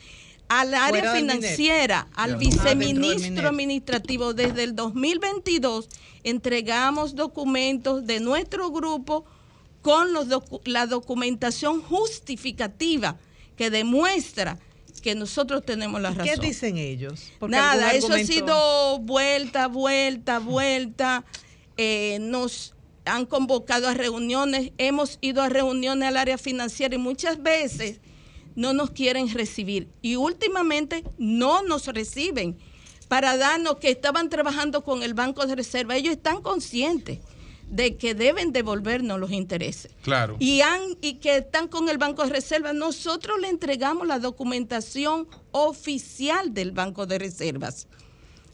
Al 0.48 0.74
área 0.74 1.16
financiera, 1.16 2.08
al 2.14 2.36
viceministro 2.36 3.48
administrativo, 3.48 4.34
desde 4.34 4.64
el 4.64 4.76
2022 4.76 5.88
entregamos 6.24 7.16
documentos 7.16 8.06
de 8.06 8.20
nuestro 8.20 8.70
grupo 8.70 9.26
con 9.82 10.14
los 10.14 10.28
docu- 10.30 10.62
la 10.66 10.86
documentación 10.88 11.82
justificativa 11.82 13.18
que 13.56 13.70
demuestra 13.70 14.60
que 15.02 15.16
nosotros 15.16 15.66
tenemos 15.66 16.00
la 16.02 16.12
razón. 16.12 16.26
¿Qué 16.40 16.48
dicen 16.48 16.78
ellos? 16.78 17.32
Porque 17.40 17.56
Nada, 17.56 17.92
eso 17.94 18.14
ha 18.14 18.20
sido 18.24 19.00
vuelta, 19.00 19.68
vuelta, 19.68 20.40
vuelta. 20.40 21.26
Eh, 21.78 22.20
nos 22.22 22.76
han 23.06 23.26
convocado 23.26 23.88
a 23.88 23.94
reuniones, 23.96 24.72
hemos 24.78 25.18
ido 25.22 25.42
a 25.42 25.50
reuniones 25.50 26.08
al 26.08 26.18
área 26.18 26.38
financiera 26.38 26.94
y 26.94 27.00
muchas 27.00 27.42
veces 27.42 28.00
no 28.56 28.74
nos 28.74 28.92
quieren 28.92 29.34
recibir. 29.34 29.88
Y 30.04 30.18
últimamente 30.18 31.04
no 31.18 31.64
nos 31.64 31.88
reciben 31.88 32.58
para 33.08 33.38
darnos 33.38 33.78
que 33.78 33.90
estaban 33.90 34.30
trabajando 34.30 34.84
con 34.84 35.02
el 35.02 35.16
Banco 35.16 35.48
de 35.48 35.56
Reserva. 35.56 35.96
Ellos 35.98 36.14
están 36.14 36.42
conscientes 36.44 37.20
de 37.72 37.96
que 37.98 38.14
deben 38.14 38.52
devolvernos 38.52 39.20
los 39.20 39.32
intereses 39.32 39.92
Claro. 40.04 40.36
y, 40.40 40.62
han, 40.62 40.82
y 41.02 41.16
que 41.16 41.38
están 41.38 41.68
con 41.70 41.90
el 41.90 41.98
Banco 41.98 42.24
de 42.24 42.30
Reserva, 42.30 42.74
nosotros 42.74 43.40
le 43.40 43.48
entregamos 43.48 44.06
la 44.06 44.20
documentación 44.20 45.28
oficial 45.52 46.54
del 46.54 46.72
Banco 46.74 47.06
de 47.06 47.18
Reservas 47.18 47.88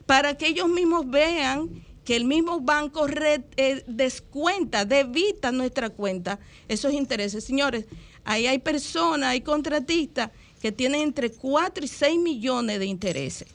para 0.05 0.37
que 0.37 0.47
ellos 0.47 0.69
mismos 0.69 1.09
vean 1.09 1.69
que 2.05 2.15
el 2.15 2.23
mismo 2.23 2.61
banco 2.61 3.05
re- 3.07 3.43
eh, 3.57 3.83
descuenta, 3.87 4.85
debita 4.85 5.51
nuestra 5.51 5.89
cuenta 5.89 6.39
esos 6.69 6.93
intereses. 6.93 7.43
Señores, 7.43 7.85
ahí 8.23 8.47
hay 8.47 8.59
personas, 8.59 9.31
hay 9.31 9.41
contratistas 9.41 10.29
que 10.61 10.71
tienen 10.71 11.01
entre 11.01 11.31
4 11.31 11.83
y 11.83 11.87
6 11.89 12.19
millones 12.19 12.79
de 12.79 12.85
intereses 12.85 13.47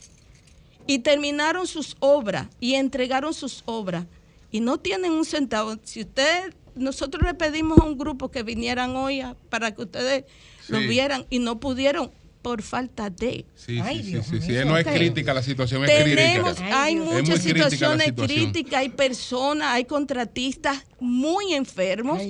y 0.86 0.98
terminaron 0.98 1.66
sus 1.66 1.96
obras 2.00 2.48
y 2.60 2.74
entregaron 2.74 3.32
sus 3.32 3.62
obras 3.64 4.04
y 4.52 4.60
no 4.60 4.78
tienen 4.78 5.10
un 5.12 5.24
centavo. 5.24 5.76
Si 5.82 6.02
usted, 6.02 6.54
nosotros 6.76 7.24
le 7.24 7.34
pedimos 7.34 7.78
a 7.78 7.84
un 7.84 7.98
grupo 7.98 8.30
que 8.30 8.42
vinieran 8.44 8.94
hoy 8.94 9.20
a- 9.20 9.34
para 9.48 9.74
que 9.74 9.82
ustedes 9.82 10.24
lo 10.68 10.78
Sí. 10.78 10.86
vieran 10.86 11.26
y 11.30 11.40
no 11.40 11.58
pudieron 11.58 12.12
por 12.42 12.60
falta 12.62 13.08
de. 13.08 13.46
Sí, 13.54 13.80
sí, 13.80 14.02
sí, 14.02 14.20
sí, 14.28 14.40
sí. 14.40 14.52
No 14.66 14.76
es 14.76 14.86
crítica 14.86 15.32
la 15.32 15.42
situación, 15.42 15.84
es 15.84 15.90
Tenemos, 15.90 16.56
crítica. 16.56 16.82
hay 16.82 16.96
muchas 16.96 17.40
situaciones 17.40 18.12
críticas, 18.12 18.80
hay 18.80 18.88
personas, 18.88 19.68
hay 19.68 19.84
contratistas 19.84 20.84
muy 20.98 21.54
enfermos 21.54 22.20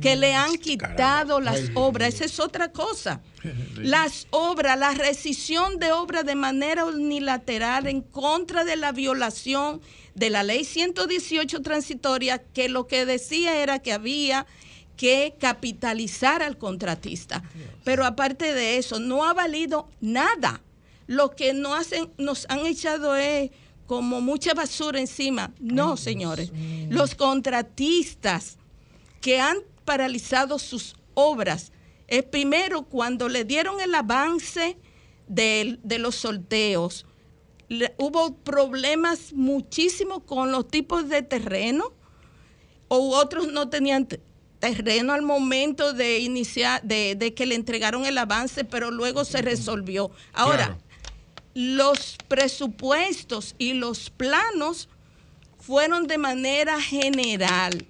que 0.00 0.16
le 0.16 0.34
han 0.34 0.56
quitado 0.56 1.40
las 1.40 1.56
Ay, 1.56 1.70
obras. 1.74 2.14
Esa 2.14 2.24
es 2.26 2.38
otra 2.38 2.70
cosa. 2.70 3.20
Las 3.76 4.26
obras, 4.30 4.78
la 4.78 4.92
rescisión 4.92 5.78
de 5.78 5.92
obras 5.92 6.24
de 6.24 6.34
manera 6.34 6.86
unilateral 6.86 7.86
en 7.86 8.00
contra 8.00 8.64
de 8.64 8.76
la 8.76 8.92
violación 8.92 9.82
de 10.14 10.30
la 10.30 10.42
ley 10.42 10.64
118 10.64 11.60
transitoria, 11.60 12.38
que 12.38 12.70
lo 12.70 12.86
que 12.86 13.04
decía 13.04 13.62
era 13.62 13.80
que 13.80 13.92
había 13.92 14.46
que 14.96 15.34
capitalizar 15.40 16.42
al 16.42 16.56
contratista. 16.58 17.42
Pero 17.84 18.04
aparte 18.04 18.54
de 18.54 18.76
eso, 18.78 18.98
no 19.00 19.24
ha 19.24 19.32
valido 19.34 19.88
nada. 20.00 20.62
Lo 21.06 21.30
que 21.36 21.52
no 21.52 21.74
hacen, 21.74 22.10
nos 22.18 22.46
han 22.48 22.60
echado 22.66 23.16
es 23.16 23.50
como 23.86 24.20
mucha 24.20 24.54
basura 24.54 24.98
encima. 25.00 25.52
No, 25.60 25.96
señores. 25.96 26.52
Los 26.88 27.14
contratistas 27.14 28.56
que 29.20 29.40
han 29.40 29.56
paralizado 29.84 30.58
sus 30.58 30.94
obras 31.14 31.72
es 32.08 32.22
primero 32.24 32.82
cuando 32.84 33.28
le 33.28 33.44
dieron 33.44 33.80
el 33.80 33.94
avance 33.94 34.76
del- 35.28 35.80
de, 35.82 35.98
los 35.98 36.14
sorteos. 36.16 37.06
le- 37.68 37.94
hubo 37.98 38.34
problemas 38.36 39.32
muchísimos 39.32 40.22
con 40.24 40.52
los 40.52 40.68
tipos 40.68 41.08
de 41.08 41.22
terreno 41.22 41.94
o 42.88 43.16
otros 43.16 43.50
no 43.50 43.70
tenían 43.70 44.06
te- 44.06 44.20
terreno 44.72 45.12
al 45.12 45.20
momento 45.22 45.92
de 45.92 46.20
iniciar, 46.20 46.82
de, 46.82 47.14
de 47.16 47.34
que 47.34 47.44
le 47.44 47.54
entregaron 47.54 48.06
el 48.06 48.16
avance, 48.16 48.64
pero 48.64 48.90
luego 48.90 49.24
se 49.26 49.42
resolvió. 49.42 50.10
Ahora, 50.32 50.78
los 51.54 52.16
presupuestos 52.28 53.54
y 53.58 53.74
los 53.74 54.08
planos 54.10 54.88
fueron 55.58 56.06
de 56.06 56.16
manera 56.18 56.80
general 56.80 57.86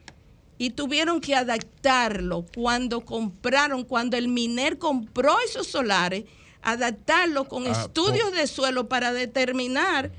y 0.59 0.71
tuvieron 0.71 1.21
que 1.21 1.35
adaptarlo 1.37 2.45
cuando 2.55 3.05
compraron, 3.05 3.85
cuando 3.85 4.17
el 4.17 4.29
MINER 4.29 4.79
compró 4.79 5.37
esos 5.49 5.67
solares, 5.69 6.25
adaptarlo 6.63 7.45
con 7.49 7.67
Ah, 7.67 7.71
estudios 7.71 8.33
de 8.33 8.47
suelo 8.47 8.89
para 8.89 9.13
determinar 9.13 10.11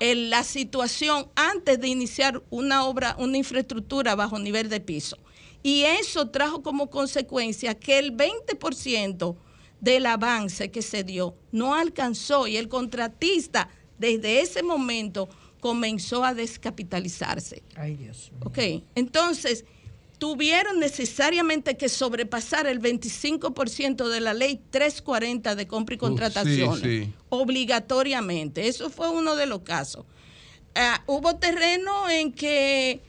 el- 0.00 0.30
la 0.30 0.44
situación 0.44 1.28
antes 1.34 1.80
de 1.80 1.88
iniciar 1.88 2.42
una 2.50 2.84
obra, 2.84 3.16
una 3.18 3.36
infraestructura 3.38 4.14
bajo 4.14 4.38
nivel 4.38 4.68
de 4.68 4.80
piso. 4.80 5.18
Y 5.62 5.82
eso 5.82 6.28
trajo 6.28 6.62
como 6.62 6.88
consecuencia 6.90 7.74
que 7.74 7.98
el 7.98 8.16
20% 8.16 9.36
del 9.80 10.06
avance 10.06 10.70
que 10.70 10.82
se 10.82 11.04
dio 11.04 11.34
no 11.52 11.74
alcanzó 11.74 12.46
y 12.46 12.56
el 12.56 12.68
contratista 12.68 13.68
desde 13.98 14.40
ese 14.40 14.62
momento 14.62 15.28
comenzó 15.60 16.24
a 16.24 16.34
descapitalizarse. 16.34 17.62
Ay, 17.74 17.94
Dios. 17.96 18.30
Ok, 18.44 18.58
entonces 18.94 19.64
tuvieron 20.18 20.78
necesariamente 20.80 21.76
que 21.76 21.88
sobrepasar 21.88 22.66
el 22.66 22.80
25% 22.80 24.08
de 24.08 24.20
la 24.20 24.34
ley 24.34 24.60
340 24.70 25.54
de 25.54 25.66
compra 25.66 25.94
y 25.94 25.96
Uh, 25.96 26.00
contrataciones, 26.00 26.80
sí, 26.80 27.04
sí. 27.04 27.12
obligatoriamente. 27.28 28.66
Eso 28.68 28.90
fue 28.90 29.10
uno 29.10 29.36
de 29.36 29.46
los 29.46 29.60
casos. 29.62 30.04
Ah, 30.74 31.02
hubo 31.06 31.36
terreno 31.36 32.08
en 32.10 32.32
que 32.32 33.00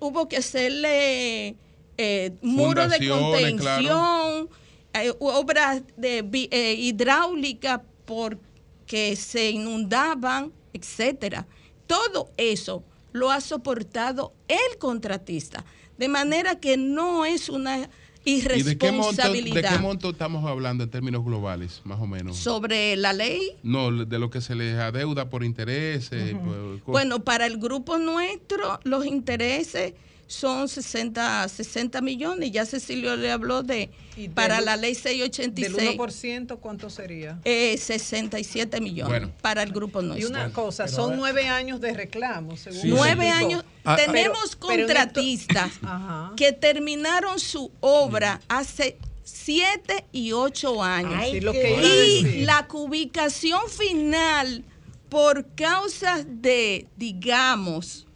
hubo 0.00 0.28
que 0.28 0.38
hacerle 0.38 1.56
eh, 1.98 2.32
muros 2.42 2.90
de 2.90 3.08
contención, 3.08 4.48
eh, 4.94 5.12
obras 5.18 5.82
de 5.96 6.24
eh, 6.50 6.74
hidráulica 6.78 7.82
porque 8.04 9.16
se 9.16 9.50
inundaban, 9.50 10.52
etcétera. 10.72 11.46
Todo 11.86 12.30
eso 12.36 12.84
lo 13.12 13.30
ha 13.30 13.40
soportado 13.40 14.32
el 14.46 14.78
contratista, 14.78 15.64
de 15.98 16.08
manera 16.08 16.60
que 16.60 16.76
no 16.76 17.24
es 17.24 17.48
una 17.48 17.90
¿Y 18.24 18.42
de 18.42 18.76
qué, 18.76 18.92
monto, 18.92 19.10
de 19.22 19.28
irresponsabilidad 19.38 19.72
qué 19.72 19.78
monto 19.78 20.10
estamos 20.10 20.44
hablando 20.44 20.84
en 20.84 20.90
términos 20.90 21.24
globales, 21.24 21.80
más 21.84 21.98
o 22.00 22.06
menos? 22.06 22.36
sobre 22.36 22.94
la 22.96 23.12
ley. 23.12 23.56
No, 23.62 23.90
de 24.04 24.18
lo 24.18 24.28
que 24.28 24.40
se 24.40 24.54
les 24.54 24.76
adeuda 24.76 25.30
por 25.30 25.44
intereses. 25.44 26.34
por- 26.34 26.92
Bueno, 26.92 27.24
para 27.24 27.46
el 27.46 27.56
grupo 27.58 27.96
nuestro 27.98 28.80
los 28.84 29.06
intereses 29.06 29.94
son 30.28 30.68
60, 30.68 31.48
60 31.48 32.00
millones. 32.02 32.52
Ya 32.52 32.64
Cecilio 32.66 33.16
le 33.16 33.30
habló 33.32 33.62
de, 33.62 33.90
Y 34.16 34.28
para 34.28 34.56
del- 34.56 34.66
la 34.66 34.76
ley 34.76 34.92
Del 34.92 35.02
686, 35.02 35.90
1%, 35.96 36.58
¿cuánto 36.58 36.90
sería? 36.90 37.40
eh, 37.44 37.76
67 37.78 38.80
millones 38.80 39.08
Bueno. 39.20 39.32
para 39.40 39.62
el 39.62 39.72
grupo 39.72 40.02
Y 40.02 40.06
nuestro. 40.06 40.28
una 40.28 40.52
cosa, 40.52 40.86
son 40.86 41.16
nueve 41.16 41.48
años 41.48 41.80
de 41.80 41.94
reclamo, 41.94 42.56
según 42.56 42.80
Sí, 42.82 42.88
Nueve 42.88 43.28
años. 43.30 43.64
Ah, 43.84 43.96
Tenemos 43.96 44.54
pero- 44.56 44.68
pero 44.68 44.84
en 44.84 44.90
esto- 44.90 44.94
contratistas 45.14 45.72
que 46.36 46.52
terminaron 46.52 47.40
su 47.40 47.72
obra 47.80 48.40
hace 48.48 48.98
siete 49.24 50.04
y 50.12 50.32
ocho 50.32 50.82
años. 50.82 51.14
Ay, 51.16 51.32
Sí, 51.32 51.40
lo 51.40 51.52
que 51.52 51.70
iba 51.70 51.80
a 51.80 52.04
y 52.04 52.44
la 52.44 52.66
cubicación 52.66 53.60
final, 53.70 54.62
por 55.08 55.46
causas 55.54 56.26
de, 56.28 56.86
digamos, 56.98 58.06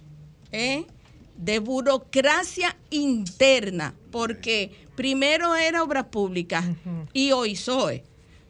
¿eh? 0.50 0.84
De 1.42 1.58
burocracia 1.58 2.76
interna, 2.90 3.94
porque 4.10 4.70
Primero 4.94 5.56
era 5.56 5.82
Obras 5.82 6.04
Públicas 6.06 6.64
y 7.12 7.32
OISOE. 7.32 8.04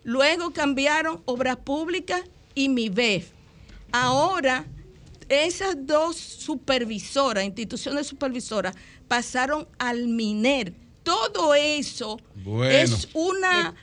Luego 0.04 0.52
cambiaron 0.52 1.22
Obras 1.24 1.56
Públicas 1.56 2.20
y 2.54 2.68
MIBEF. 2.68 3.30
Ahora, 3.92 4.66
esas 5.28 5.76
dos 5.86 6.16
supervisoras, 6.16 7.44
instituciones 7.44 8.06
supervisoras, 8.06 8.74
pasaron 9.08 9.66
al 9.78 10.08
MINER. 10.08 10.74
Todo 11.02 11.54
eso 11.54 12.18
Bueno. 12.44 12.70
es 12.70 13.08
una... 13.14 13.74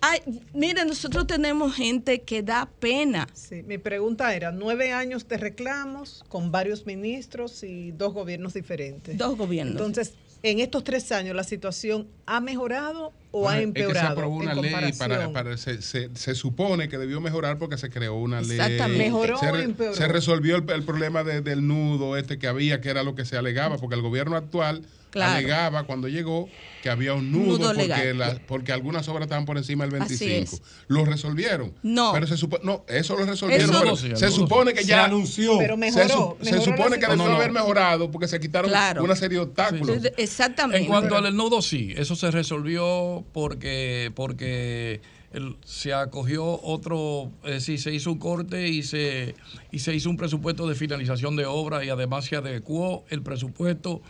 Ay, 0.00 0.20
mire, 0.54 0.84
nosotros 0.84 1.26
tenemos 1.26 1.74
gente 1.74 2.22
que 2.22 2.42
da 2.42 2.68
pena. 2.78 3.26
Sí, 3.34 3.62
mi 3.66 3.78
pregunta 3.78 4.32
era, 4.34 4.52
nueve 4.52 4.92
años 4.92 5.26
de 5.26 5.36
reclamos 5.38 6.24
con 6.28 6.52
varios 6.52 6.86
ministros 6.86 7.62
y 7.64 7.90
dos 7.90 8.14
gobiernos 8.14 8.54
diferentes. 8.54 9.18
Dos 9.18 9.36
gobiernos. 9.36 9.72
Entonces, 9.72 10.14
en 10.44 10.60
estos 10.60 10.84
tres 10.84 11.10
años, 11.10 11.34
¿la 11.34 11.42
situación 11.42 12.06
ha 12.26 12.38
mejorado 12.40 13.12
o 13.32 13.40
Bueno, 13.40 13.48
ha 13.48 13.54
es 13.58 13.66
que 13.72 13.80
se 13.80 13.86
empeorado? 13.86 14.12
aprobó 14.12 14.36
una 14.36 14.54
ley 14.54 14.92
para, 14.96 15.32
para- 15.32 15.56
se, 15.56 15.82
se- 15.82 16.10
se 16.14 16.34
supone 16.36 16.88
que 16.88 16.96
debió 16.96 17.20
mejorar 17.20 17.58
porque 17.58 17.76
se 17.76 17.90
creó 17.90 18.14
una 18.14 18.40
ley. 18.40 18.52
Exactamente. 18.52 18.98
¿Mejoró 19.04 19.36
se, 19.38 19.50
o 19.50 19.56
empeoró? 19.56 19.94
se 19.96 20.06
resolvió 20.06 20.54
el, 20.56 20.70
el 20.70 20.84
problema 20.84 21.24
de- 21.24 21.40
del 21.40 21.66
nudo 21.66 22.16
este 22.16 22.38
que 22.38 22.46
había, 22.46 22.80
que 22.80 22.88
era 22.90 23.02
lo 23.02 23.16
que 23.16 23.24
se 23.24 23.36
alegaba, 23.36 23.78
porque 23.78 23.96
el 23.96 24.02
gobierno 24.02 24.36
actual 24.36 24.82
Claro. 25.10 25.32
alegaba 25.38 25.84
cuando 25.84 26.06
llegó 26.08 26.48
que 26.82 26.90
había 26.90 27.14
un 27.14 27.32
nudo, 27.32 27.58
Nudo 27.58 27.74
porque, 27.74 28.14
la- 28.14 28.38
porque 28.46 28.72
algunas 28.72 29.08
obras 29.08 29.22
estaban 29.22 29.44
por 29.46 29.56
encima 29.58 29.86
del 29.86 30.02
Así 30.02 30.16
25. 30.28 30.56
es. 30.56 30.62
Lo 30.86 31.04
resolvieron. 31.04 31.72
No. 31.82 32.12
Pero 32.12 32.26
se 32.26 32.36
supo- 32.36 32.60
no, 32.62 32.84
eso 32.88 33.16
lo 33.16 33.24
resolvieron. 33.24 33.68
Eso- 33.70 33.78
pero 33.80 33.90
No, 33.92 33.96
sí, 33.96 34.10
se 34.14 34.26
no. 34.26 34.30
supone 34.32 34.72
que 34.74 34.82
Se 34.82 34.88
ya 34.88 35.04
anunció. 35.06 35.58
Pero 35.58 35.74
se 35.74 35.80
mejoró, 35.80 36.08
su- 36.38 36.44
se, 36.44 36.52
mejoró 36.52 36.76
supone 36.76 36.98
que 36.98 37.06
debió 37.06 37.24
haber 37.34 37.50
mejorado 37.52 38.10
porque 38.10 38.28
se 38.28 38.38
quitaron 38.38 38.70
Claro. 38.70 39.02
una 39.02 39.16
serie 39.16 39.38
de 39.38 39.44
obstáculos. 39.44 39.98
Exactamente. 40.16 40.82
En 40.82 40.86
cuanto 40.86 41.16
al 41.16 41.34
nudo, 41.36 41.62
sí, 41.62 41.94
eso 41.96 42.14
se 42.14 42.30
resolvió 42.30 43.24
porque, 43.32 44.12
porque 44.14 45.00
el- 45.32 45.56
se 45.64 45.92
acogió 45.92 46.44
otro, 46.62 47.30
es 47.44 47.50
decir, 47.52 47.80
se 47.80 47.92
hizo 47.92 48.10
un 48.12 48.18
corte 48.18 48.68
y 48.68 48.82
se, 48.82 49.34
y 49.70 49.78
se 49.80 49.94
hizo 49.94 50.08
un 50.10 50.16
presupuesto 50.16 50.66
de 50.68 50.74
finalización 50.74 51.36
de 51.36 51.44
obra 51.46 51.84
y 51.84 51.90
además 51.90 52.24
se 52.26 52.36
adecuó 52.36 53.04
el 53.10 53.22
presupuesto 53.22 54.00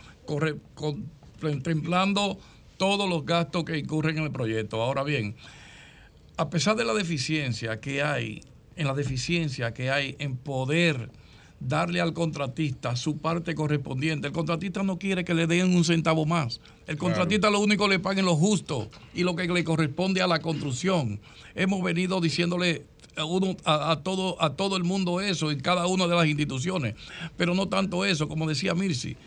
contemplando 1.39 2.37
todos 2.77 3.09
los 3.09 3.25
gastos 3.25 3.63
que 3.65 3.77
incurren 3.77 4.17
en 4.17 4.23
el 4.23 4.31
proyecto. 4.31 4.81
Ahora 4.81 5.03
bien, 5.03 5.35
a 6.37 6.49
pesar 6.49 6.75
de 6.75 6.85
la 6.85 6.93
deficiencia 6.93 7.79
que 7.79 8.01
hay, 8.01 8.41
en 8.75 8.87
la 8.87 8.93
deficiencia 8.93 9.73
que 9.73 9.91
hay 9.91 10.15
en 10.19 10.37
poder 10.37 11.11
darle 11.59 11.99
al 11.99 12.13
contratista 12.13 12.95
su 12.95 13.17
parte 13.17 13.53
correspondiente, 13.53 14.27
el 14.27 14.33
contratista 14.33 14.81
no 14.81 14.97
quiere 14.97 15.25
que 15.25 15.33
le 15.33 15.45
den 15.45 15.75
un 15.75 15.83
centavo 15.83 16.25
más. 16.25 16.61
El 16.87 16.97
contratista 16.97 17.49
lo 17.49 17.59
único 17.59 17.87
le 17.87 17.99
paguen 17.99 18.23
lo 18.23 18.37
justo 18.37 18.89
y 19.13 19.23
lo 19.23 19.35
que 19.35 19.47
le 19.47 19.63
corresponde 19.65 20.21
a 20.21 20.27
la 20.27 20.39
construcción. 20.39 21.19
Hemos 21.55 21.83
venido 21.83 22.21
diciéndole 22.21 22.85
a, 23.17 23.25
uno, 23.25 23.57
a, 23.65 23.91
a 23.91 24.03
todo, 24.03 24.41
a 24.41 24.55
todo 24.55 24.77
el 24.77 24.85
mundo 24.85 25.19
eso 25.19 25.51
en 25.51 25.59
cada 25.59 25.85
una 25.87 26.07
de 26.07 26.15
las 26.15 26.27
instituciones, 26.27 26.95
pero 27.35 27.53
no 27.53 27.67
tanto 27.67 28.05
eso, 28.05 28.29
como 28.29 28.47
decía 28.47 28.73
Mirsi 28.73 29.17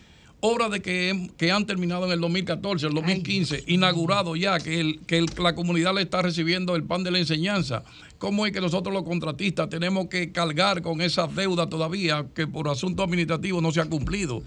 obras 0.44 0.72
de 0.72 0.82
que, 0.82 1.30
que 1.36 1.52
han 1.52 1.66
terminado 1.66 2.04
en 2.06 2.10
el 2.12 2.20
2014, 2.20 2.88
el 2.88 2.94
2015, 2.94 3.62
inaugurado 3.68 4.34
ya, 4.34 4.58
que, 4.58 4.80
el, 4.80 5.00
que 5.06 5.18
el- 5.18 5.26
la 5.40 5.54
comunidad 5.54 5.94
le 5.94 6.02
está 6.02 6.20
recibiendo 6.20 6.74
el 6.74 6.82
pan 6.82 7.04
de 7.04 7.12
la 7.12 7.18
enseñanza. 7.20 7.84
¿Cómo 8.18 8.44
es 8.44 8.52
que 8.52 8.60
nosotros 8.60 8.92
los 8.92 9.04
contratistas 9.04 9.68
tenemos 9.68 10.08
que 10.08 10.32
cargar 10.32 10.82
con 10.82 11.00
esas 11.00 11.32
deudas 11.36 11.68
todavía 11.70 12.26
que 12.34 12.46
por 12.48 12.68
asunto 12.68 13.04
administrativo 13.04 13.60
no 13.60 13.70
se 13.70 13.80
ha 13.80 13.84
cumplido? 13.86 14.42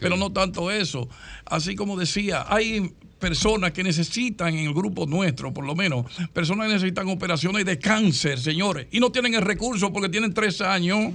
Pero 0.00 0.16
no 0.16 0.32
tanto 0.32 0.70
eso. 0.70 1.08
Así 1.44 1.76
como 1.76 1.96
decía, 1.96 2.44
hay 2.48 2.92
personas 3.20 3.70
que 3.70 3.84
necesitan 3.84 4.54
en 4.54 4.66
el 4.66 4.74
grupo 4.74 5.06
nuestro, 5.06 5.54
por 5.54 5.64
lo 5.64 5.74
menos, 5.76 6.06
personas 6.32 6.66
que 6.66 6.74
necesitan 6.74 7.08
operaciones 7.08 7.64
de 7.64 7.78
cáncer, 7.78 8.38
señores, 8.40 8.88
y 8.90 8.98
no 9.00 9.10
tienen 9.12 9.34
el 9.34 9.42
recurso 9.42 9.92
porque 9.92 10.08
tienen 10.08 10.34
tres 10.34 10.60
años 10.60 11.14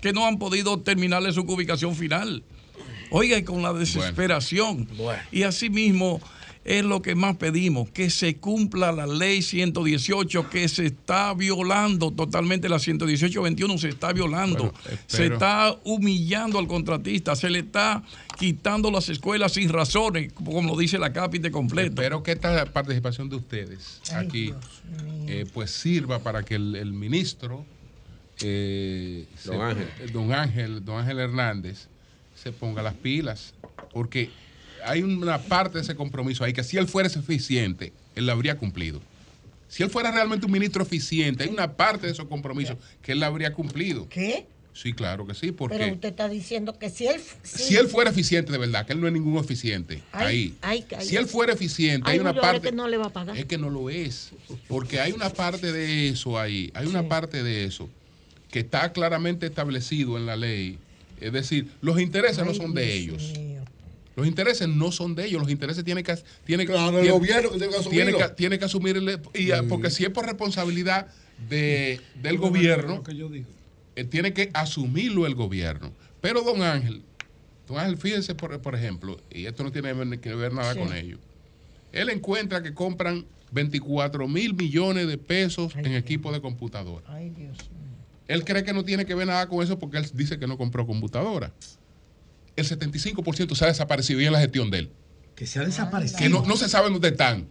que 0.00 0.12
no 0.12 0.26
han 0.26 0.38
podido 0.40 0.80
terminarle 0.80 1.32
su 1.32 1.42
ubicación 1.42 1.94
final. 1.94 2.42
Oiga, 3.10 3.36
y 3.38 3.42
con 3.44 3.62
la 3.62 3.72
desesperación. 3.72 4.88
Y 5.32 5.42
asimismo 5.42 6.20
es 6.62 6.84
lo 6.84 7.00
que 7.00 7.14
más 7.14 7.36
pedimos, 7.38 7.90
que 7.90 8.10
se 8.10 8.36
cumpla 8.36 8.92
la 8.92 9.06
ley 9.06 9.40
118, 9.40 10.50
que 10.50 10.68
se 10.68 10.86
está 10.86 11.32
violando 11.32 12.10
totalmente, 12.12 12.68
la 12.68 12.76
118-21 12.76 13.78
se 13.78 13.88
está 13.88 14.12
violando, 14.12 14.72
se 15.06 15.26
está 15.26 15.74
humillando 15.84 16.58
al 16.58 16.66
contratista, 16.68 17.34
se 17.34 17.48
le 17.48 17.60
está 17.60 18.02
quitando 18.38 18.90
las 18.90 19.08
escuelas 19.08 19.52
sin 19.52 19.70
razones, 19.70 20.34
como 20.34 20.62
lo 20.62 20.76
dice 20.76 20.98
la 20.98 21.14
cápite 21.14 21.50
completa. 21.50 22.02
Espero 22.02 22.22
que 22.22 22.32
esta 22.32 22.66
participación 22.66 23.30
de 23.30 23.36
ustedes 23.36 24.02
aquí 24.14 24.52
eh, 25.28 25.46
pues 25.54 25.70
sirva 25.70 26.18
para 26.18 26.42
que 26.42 26.56
el, 26.56 26.76
el 26.76 26.92
ministro 26.92 27.64
eh, 28.42 29.26
Don 29.44 29.56
se- 29.56 29.62
Ángel. 29.62 29.88
eh, 30.00 30.10
don 30.12 30.32
Ángel 30.32 30.84
don 30.84 30.98
Ángel 31.00 31.18
Hernández 31.18 31.88
se 32.42 32.52
ponga 32.52 32.82
las 32.82 32.94
pilas 32.94 33.54
porque 33.92 34.30
hay 34.84 35.02
una 35.02 35.38
parte 35.38 35.78
de 35.78 35.82
ese 35.84 35.94
compromiso 35.94 36.44
ahí 36.44 36.52
que 36.52 36.64
si 36.64 36.76
él 36.78 36.88
fuera 36.88 37.08
eficiente 37.08 37.92
él 38.16 38.26
lo 38.26 38.32
habría 38.32 38.56
cumplido 38.56 39.00
si 39.68 39.82
él 39.82 39.90
fuera 39.90 40.10
realmente 40.10 40.46
un 40.46 40.52
ministro 40.52 40.82
eficiente 40.82 41.44
hay 41.44 41.50
una 41.50 41.76
parte 41.76 42.06
de 42.06 42.12
esos 42.12 42.26
compromisos 42.26 42.76
que 43.02 43.12
él 43.12 43.20
la 43.20 43.26
habría 43.26 43.52
cumplido 43.52 44.08
¿Qué? 44.08 44.46
sí 44.72 44.92
claro 44.94 45.26
que 45.26 45.34
sí 45.34 45.52
porque 45.52 45.76
Pero 45.76 45.92
usted 45.94 46.08
está 46.08 46.28
diciendo 46.28 46.78
que 46.78 46.88
si 46.88 47.06
él... 47.06 47.20
si 47.42 47.76
él 47.76 47.88
fuera 47.88 48.10
eficiente 48.10 48.52
de 48.52 48.58
verdad, 48.58 48.86
que 48.86 48.92
él 48.94 49.00
no 49.00 49.06
es 49.06 49.12
ningún 49.12 49.36
eficiente, 49.36 50.00
Ay, 50.12 50.26
ahí. 50.26 50.54
ay, 50.62 50.84
ay, 50.96 51.04
si 51.06 51.16
él 51.16 51.26
fuera 51.26 51.52
eficiente, 51.52 52.08
Ay, 52.08 52.14
hay 52.14 52.20
una 52.20 52.32
parte. 52.34 52.68
que 52.68 52.72
no 52.72 52.88
le 52.88 52.96
va 52.96 53.06
a 53.06 53.12
pagar. 53.12 53.36
Es 53.36 53.44
que 53.46 53.58
no 53.58 53.68
lo 53.68 53.90
es. 53.90 54.30
Porque 54.68 55.00
hay 55.00 55.12
una 55.12 55.28
parte 55.30 55.72
de 55.72 56.08
eso 56.08 56.38
ahí, 56.38 56.70
hay 56.72 56.86
una 56.86 57.08
parte 57.08 57.42
de 57.42 57.64
eso 57.64 57.88
que 58.50 58.60
está 58.60 58.92
claramente 58.92 59.46
establecido 59.46 60.16
en 60.16 60.24
la 60.26 60.36
ley. 60.36 60.78
Es 61.20 61.32
decir, 61.32 61.68
los 61.80 62.00
intereses 62.00 62.44
no 62.44 62.54
son 62.54 62.74
de 62.74 62.94
ellos. 62.94 63.32
Los 64.16 64.26
intereses 64.26 64.68
no 64.68 64.90
son 64.92 65.14
de 65.14 65.26
ellos, 65.26 65.40
los 65.40 65.50
intereses 65.50 65.84
tienen 65.84 66.04
que 66.04 66.14
tiene, 66.44 66.66
Claro, 66.66 66.98
el 66.98 67.10
gobierno 67.10 67.50
que 67.52 67.58
tiene 67.58 67.70
que 67.70 67.76
asumirlo. 67.78 67.90
tiene 67.90 68.18
que, 68.18 68.34
tiene 68.34 68.58
que 68.58 68.64
asumir 68.64 68.96
el- 68.96 69.20
y, 69.34 69.50
ah, 69.52 69.62
porque 69.68 69.88
si 69.90 70.04
es 70.04 70.10
por 70.10 70.26
responsabilidad 70.26 71.06
de, 71.48 72.00
del 72.20 72.36
gobierno, 72.38 73.02
eh, 73.96 74.04
tiene 74.04 74.32
que 74.34 74.50
asumirlo 74.52 75.26
el 75.26 75.34
gobierno. 75.34 75.92
Pero 76.20 76.42
don 76.42 76.62
Ángel, 76.62 77.02
don 77.66 77.78
Ángel, 77.78 77.96
fíjense 77.96 78.34
por, 78.34 78.60
por 78.60 78.74
ejemplo, 78.74 79.16
y 79.32 79.46
esto 79.46 79.62
no 79.62 79.72
tiene 79.72 80.20
que 80.20 80.34
ver 80.34 80.52
nada 80.52 80.74
Sí. 80.74 80.78
con 80.80 80.92
ello. 80.94 81.18
Él 81.92 82.10
encuentra 82.10 82.62
que 82.62 82.74
compran 82.74 83.24
24 83.52 84.28
mil 84.28 84.54
millones 84.54 85.06
de 85.08 85.16
pesos 85.18 85.74
en 85.76 85.94
equipo 85.94 86.30
de 86.32 86.40
computadora. 86.40 87.04
Ay, 87.08 87.30
Dios 87.30 87.56
Él 88.30 88.44
cree 88.44 88.62
que 88.64 88.72
no 88.72 88.84
tiene 88.84 89.04
que 89.04 89.14
ver 89.14 89.26
nada 89.26 89.48
con 89.48 89.62
eso 89.62 89.78
porque 89.78 89.98
él 89.98 90.06
dice 90.14 90.38
que 90.38 90.46
no 90.46 90.56
compró 90.56 90.86
computadora. 90.86 91.52
El 92.56 92.66
75% 92.68 93.54
se 93.54 93.64
ha 93.64 93.68
desaparecido 93.68 94.20
y 94.20 94.26
en 94.26 94.32
la 94.32 94.40
gestión 94.40 94.70
de 94.70 94.78
él. 94.80 94.90
Que 95.34 95.46
se 95.46 95.58
ha 95.58 95.64
desaparecido. 95.64 96.18
Que 96.18 96.28
no, 96.28 96.42
no 96.44 96.56
se 96.56 96.68
sabe 96.68 96.90
dónde 96.90 97.08
están. 97.08 97.48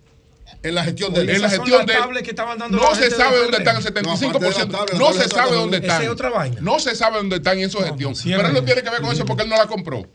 En 0.63 0.73
la 0.75 0.83
gestión 0.83 1.13
de 1.13 1.21
él. 1.21 1.29
En 1.29 1.41
la 1.41 1.47
Esas 1.47 1.57
son 1.57 1.65
gestión 1.65 1.77
las 1.79 1.87
de 1.87 1.93
él. 1.93 1.99
tablets 1.99 2.23
que 2.23 2.29
estaban 2.31 2.57
dando 2.57 2.77
No 2.77 2.95
se 2.95 3.01
gente 3.01 3.15
sabe 3.17 3.37
dónde 3.39 3.57
están 3.57 3.75
el 3.77 3.83
PRD. 3.83 4.01
75%. 4.09 4.67
No, 4.67 4.99
No 4.99 5.13
se 5.13 5.27
sabe 5.29 5.49
esa 5.49 5.55
dónde 5.55 5.77
es 5.77 5.83
están. 5.83 6.07
otra 6.09 6.29
vaina. 6.29 6.57
No 6.61 6.79
se 6.79 6.95
sabe 6.95 7.17
dónde 7.17 7.35
están 7.37 7.57
en 7.59 7.65
esa 7.65 7.83
gestión. 7.83 8.13
es 8.13 8.23
Pero 8.23 8.47
él 8.47 8.53
no 8.53 8.63
tiene 8.63 8.81
que 8.81 8.89
ver 8.89 9.01
con 9.01 9.11
eso 9.11 9.25
porque 9.25 9.43
él 9.43 9.49
no 9.49 9.57
la 9.57 9.67
compró. 9.67 10.07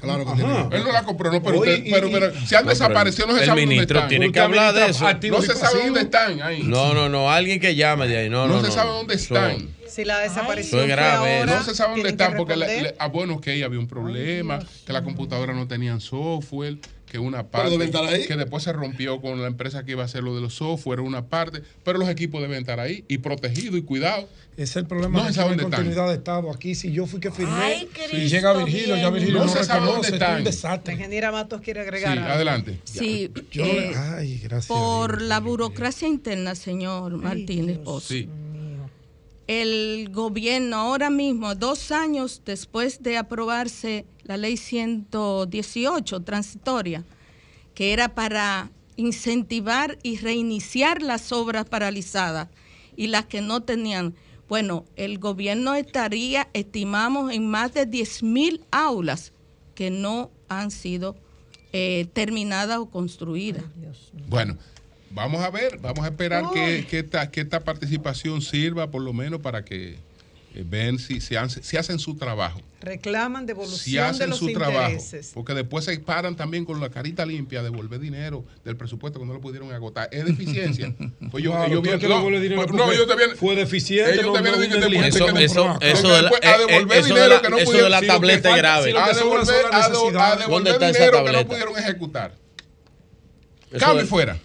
Claro 0.00 0.24
que 0.24 0.30
Ajá. 0.32 0.36
tiene. 0.36 0.76
Él 0.76 0.82
no 0.84 0.90
la 0.92 1.04
compró, 1.04 1.30
no, 1.30 1.40
pero, 1.40 1.58
usted- 1.60 1.84
y- 1.84 1.92
pero, 1.92 2.08
y- 2.08 2.12
pero 2.12 2.32
si 2.44 2.56
han 2.56 2.64
No, 2.64 2.70
desaparecido, 2.70 3.28
no 3.28 3.34
se 3.34 3.40
el 3.42 3.46
sabe 3.46 3.60
dónde 3.60 3.74
ministro 3.76 3.98
están. 3.98 4.08
tiene 4.08 4.32
que 4.32 4.40
hablar 4.40 4.74
de 4.74 4.86
eso. 4.86 5.04
No 5.30 5.42
se 5.42 5.54
sabe 5.54 5.84
dónde 5.84 6.00
están 6.00 6.42
ahí. 6.42 6.62
No, 6.64 6.92
no, 6.92 7.08
no, 7.08 7.30
alguien 7.30 7.60
que 7.60 7.76
llame 7.76 8.08
de 8.08 8.16
ahí. 8.18 8.28
No, 8.28 8.48
no, 8.48 8.54
No 8.56 8.62
no. 8.62 8.66
se 8.66 8.72
sabe 8.72 8.90
dónde 8.90 9.14
están. 9.14 9.68
Si 9.92 10.04
la 10.04 10.18
desaparición 10.20 10.82
es 10.82 10.88
grave, 10.88 11.18
fue 11.18 11.38
ahora, 11.40 11.56
No 11.58 11.62
se 11.64 11.74
sabe 11.74 11.94
dónde 11.94 12.08
están 12.10 12.36
porque, 12.36 12.54
responder. 12.54 12.82
le- 12.82 12.94
ah, 12.98 13.08
bueno, 13.08 13.40
que 13.40 13.62
había 13.62 13.78
un 13.78 13.88
problema, 13.88 14.58
que 14.86 14.92
la 14.92 15.02
computadora 15.04 15.52
no 15.52 15.68
tenían 15.68 16.00
software, 16.00 16.78
que 17.06 17.18
una 17.18 17.46
parte, 17.48 17.70
deben 17.72 17.88
estar 17.88 18.04
ahí. 18.04 18.26
que 18.26 18.36
después 18.36 18.62
se 18.62 18.72
rompió 18.72 19.20
con 19.20 19.38
la 19.42 19.46
empresa 19.46 19.84
que 19.84 19.92
iba 19.92 20.02
a 20.02 20.06
hacer 20.06 20.22
lo 20.22 20.34
de 20.34 20.40
los 20.40 20.54
software, 20.54 21.00
una 21.00 21.26
parte, 21.26 21.62
pero 21.84 21.98
los 21.98 22.08
equipos 22.08 22.40
deben 22.40 22.60
estar 22.60 22.80
ahí 22.80 23.04
y 23.06 23.18
protegidos 23.18 23.78
y 23.78 23.82
cuidados. 23.82 24.24
Ese 24.54 24.62
es 24.64 24.76
el 24.76 24.86
problema 24.86 25.18
No 25.18 25.24
de 25.26 25.30
se 25.30 25.34
sabe 25.36 25.48
dónde 25.50 25.64
están. 25.64 25.80
continuidad 25.82 26.08
de 26.08 26.14
Estado. 26.14 26.50
Aquí, 26.50 26.74
si 26.74 26.90
yo 26.92 27.06
fui 27.06 27.20
que 27.20 27.30
firmé, 27.30 27.52
Ay, 27.54 27.82
y 27.82 27.86
Cristo 27.86 28.16
llega 28.16 28.52
Virgilio, 28.54 28.96
ya 28.96 29.02
bien. 29.02 29.14
Virgilio 29.14 29.38
No 29.40 29.44
no, 29.46 29.52
se 29.52 29.64
sabe 29.64 29.80
reconoce, 29.80 29.92
dónde 29.92 30.06
esto 30.08 30.14
es 30.16 30.22
están. 30.22 30.38
un 30.38 30.44
desastre. 30.44 30.94
La 30.94 31.00
ingeniera 31.00 31.32
Matos 31.32 31.60
quiere 31.60 31.80
agregar 31.80 32.12
Sí, 32.12 32.18
algo. 32.18 32.30
adelante. 32.32 32.78
Sí, 32.84 33.30
Yo 33.50 33.64
eh, 33.64 33.92
Ay, 33.94 34.38
gracias. 34.38 34.66
por 34.66 35.20
la 35.20 35.40
burocracia 35.40 36.08
interna, 36.08 36.54
señor 36.54 37.16
Martínez 37.18 37.76
Pozo. 37.78 38.08
Sí. 38.08 38.28
El 39.46 40.08
gobierno 40.10 40.76
ahora 40.76 41.10
mismo, 41.10 41.54
dos 41.54 41.90
años 41.90 42.42
después 42.44 43.02
de 43.02 43.16
aprobarse 43.16 44.06
la 44.22 44.36
ley 44.36 44.56
118 44.56 46.20
transitoria, 46.22 47.04
que 47.74 47.92
era 47.92 48.14
para 48.14 48.70
incentivar 48.96 49.98
y 50.02 50.18
reiniciar 50.18 51.02
las 51.02 51.32
obras 51.32 51.68
paralizadas 51.68 52.48
y 52.96 53.08
las 53.08 53.26
que 53.26 53.40
no 53.40 53.62
tenían, 53.62 54.14
bueno, 54.48 54.84
el 54.96 55.18
gobierno 55.18 55.74
estaría, 55.74 56.48
estimamos, 56.52 57.32
en 57.32 57.48
más 57.48 57.74
de 57.74 57.86
10 57.86 58.22
mil 58.22 58.64
aulas 58.70 59.32
que 59.74 59.90
no 59.90 60.30
han 60.48 60.70
sido 60.70 61.16
eh, 61.72 62.06
terminada 62.12 62.80
o 62.80 62.90
construida. 62.90 63.62
Bueno, 64.28 64.58
vamos 65.12 65.42
a 65.42 65.50
ver, 65.50 65.78
vamos 65.78 66.04
a 66.04 66.08
esperar 66.08 66.44
que, 66.52 66.86
que 66.88 67.00
esta, 67.00 67.30
que 67.30 67.40
esta 67.42 67.60
participación 67.60 68.40
sirva 68.42 68.90
por 68.90 69.02
lo 69.02 69.12
menos 69.12 69.40
para 69.40 69.64
que 69.64 69.96
eh, 70.54 70.64
ven 70.66 70.98
si, 70.98 71.20
si, 71.20 71.34
hacen, 71.36 71.62
si 71.62 71.76
hacen 71.76 71.98
su 71.98 72.16
trabajo. 72.16 72.60
Reclaman 72.82 73.46
devolución 73.46 73.78
Si 73.80 73.92
de 73.92 74.00
hacen 74.00 74.30
los 74.30 74.38
su 74.40 74.52
trabajo. 74.52 74.88
intereses. 74.90 75.30
Porque 75.32 75.54
después 75.54 75.84
se 75.84 75.98
paran 76.00 76.34
también 76.36 76.64
con 76.64 76.80
la 76.80 76.90
carita 76.90 77.24
limpia 77.24 77.60
a 77.60 77.62
devolver 77.62 78.00
dinero 78.00 78.44
del 78.64 78.76
presupuesto 78.76 79.20
que 79.20 79.24
no 79.24 79.32
lo 79.34 79.40
pudieron 79.40 79.72
agotar. 79.72 80.08
Es 80.12 80.24
deficiencia. 80.24 80.92
Pues 81.30 81.42
yo, 81.44 81.52
Claro, 81.52 81.66
ellos 81.68 81.82
vienen- 81.82 82.00
dinero 82.42 82.62
pues 82.66 82.72
no, 82.72 82.90
ellos 82.92 83.06
te 83.06 83.14
vienen- 83.16 83.36
fue 83.36 83.54
deficiente, 83.56 84.12
Ellos 84.12 84.26
no- 84.26 84.32
no 84.40 84.42
diciendo, 84.60 84.80
negligente 84.80 85.18
"Después 85.18 85.32
que 85.34 85.44
eso- 85.44 85.78
eso 85.80 86.08
a 86.12 86.16
de 86.16 86.22
la- 86.22 86.30
devolver 86.58 86.98
eso 86.98 87.06
de 87.08 87.14
dinero 87.14 87.34
la- 87.36 87.40
que 87.42 87.48
no 87.50 87.56
eso 87.56 87.58
de 87.60 87.64
pudieron- 87.78 87.90
la 87.90 87.96
lo 87.96 88.00
que 88.00 88.06
tableta 88.08 88.56
grave. 88.56 88.98
A 88.98 89.12
devolver, 89.14 89.64
a 89.70 89.84
a 89.84 89.88
devolver 89.88 90.48
¿Dónde 90.48 90.70
está 90.72 90.88
esa 90.90 90.98
dinero 90.98 91.12
que 91.18 91.18
no 91.18 91.24
tableta? 91.38 91.48
pudieron 91.48 91.78
ejecutar. 91.78 92.34
Eso 93.70 93.78
Cambio 93.78 94.02
de- 94.02 94.08
fuera. 94.08 94.36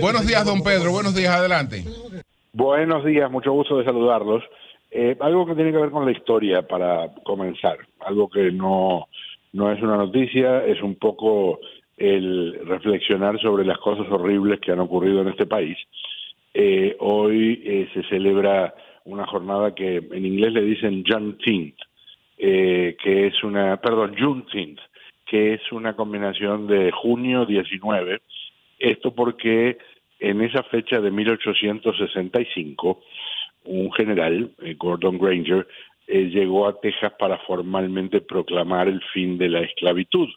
Buenos 0.00 0.26
días, 0.26 0.44
don 0.44 0.62
Pedro. 0.62 0.92
Buenos 0.92 1.14
días, 1.14 1.34
adelante. 1.34 1.84
Buenos 2.52 3.04
días, 3.04 3.30
mucho 3.30 3.52
gusto 3.52 3.78
de 3.78 3.84
saludarlos. 3.84 4.42
Eh, 4.90 5.16
algo 5.20 5.46
que 5.46 5.54
tiene 5.54 5.72
que 5.72 5.78
ver 5.78 5.90
con 5.90 6.04
la 6.04 6.12
historia 6.12 6.62
para 6.62 7.12
comenzar, 7.24 7.78
algo 8.00 8.28
que 8.28 8.50
no, 8.52 9.08
no 9.52 9.72
es 9.72 9.82
una 9.82 9.96
noticia, 9.96 10.64
es 10.64 10.82
un 10.82 10.96
poco 10.96 11.60
el 11.96 12.60
reflexionar 12.66 13.40
sobre 13.40 13.64
las 13.64 13.78
cosas 13.78 14.06
horribles 14.10 14.60
que 14.60 14.72
han 14.72 14.80
ocurrido 14.80 15.22
en 15.22 15.28
este 15.28 15.46
país. 15.46 15.76
Eh, 16.54 16.96
hoy 17.00 17.62
eh, 17.64 17.88
se 17.92 18.02
celebra 18.04 18.74
una 19.04 19.26
jornada 19.26 19.74
que 19.74 19.96
en 19.96 20.26
inglés 20.26 20.52
le 20.52 20.62
dicen 20.62 21.04
Juneteenth, 21.06 21.76
eh, 22.38 22.96
que 23.02 23.26
es 23.28 23.42
una, 23.44 23.76
perdón, 23.78 24.14
Juneteenth, 24.18 24.80
que 25.26 25.54
es 25.54 25.72
una 25.72 25.94
combinación 25.94 26.66
de 26.66 26.92
junio 26.92 27.46
19, 27.46 28.20
esto 28.78 29.14
porque 29.14 29.78
en 30.18 30.40
esa 30.42 30.62
fecha 30.64 31.00
de 31.00 31.10
1865, 31.10 33.02
un 33.64 33.92
general, 33.92 34.50
eh, 34.62 34.74
Gordon 34.78 35.18
Granger, 35.18 35.66
eh, 36.08 36.30
llegó 36.30 36.68
a 36.68 36.80
Texas 36.80 37.12
para 37.18 37.38
formalmente 37.38 38.20
proclamar 38.20 38.86
el 38.86 39.02
fin 39.12 39.38
de 39.38 39.48
la 39.48 39.60
esclavitud, 39.62 40.28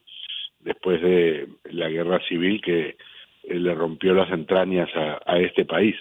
después 0.60 1.00
de 1.02 1.48
la 1.66 1.90
guerra 1.90 2.20
civil 2.28 2.60
que 2.62 2.98
eh, 3.44 3.60
le 3.60 3.76
rompió 3.76 4.16
las 4.16 4.32
entrañas 4.32 4.90
a, 4.96 5.38
este 5.38 5.66
país. 5.66 5.96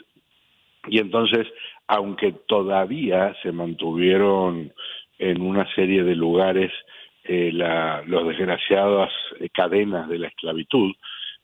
Y 0.89 0.99
entonces, 1.01 1.47
aunque 1.87 2.33
todavía 2.47 3.35
se 3.43 3.53
mantuvieron 3.53 4.73
en 5.19 5.43
una 5.43 5.71
serie 5.75 6.03
de 6.03 6.15
lugares 6.15 6.73
eh, 7.25 7.51
los 7.53 8.27
desgraciadas 8.27 9.13
cadenas 9.53 10.09
de 10.09 10.19
la 10.19 10.29
esclavitud, 10.29 10.93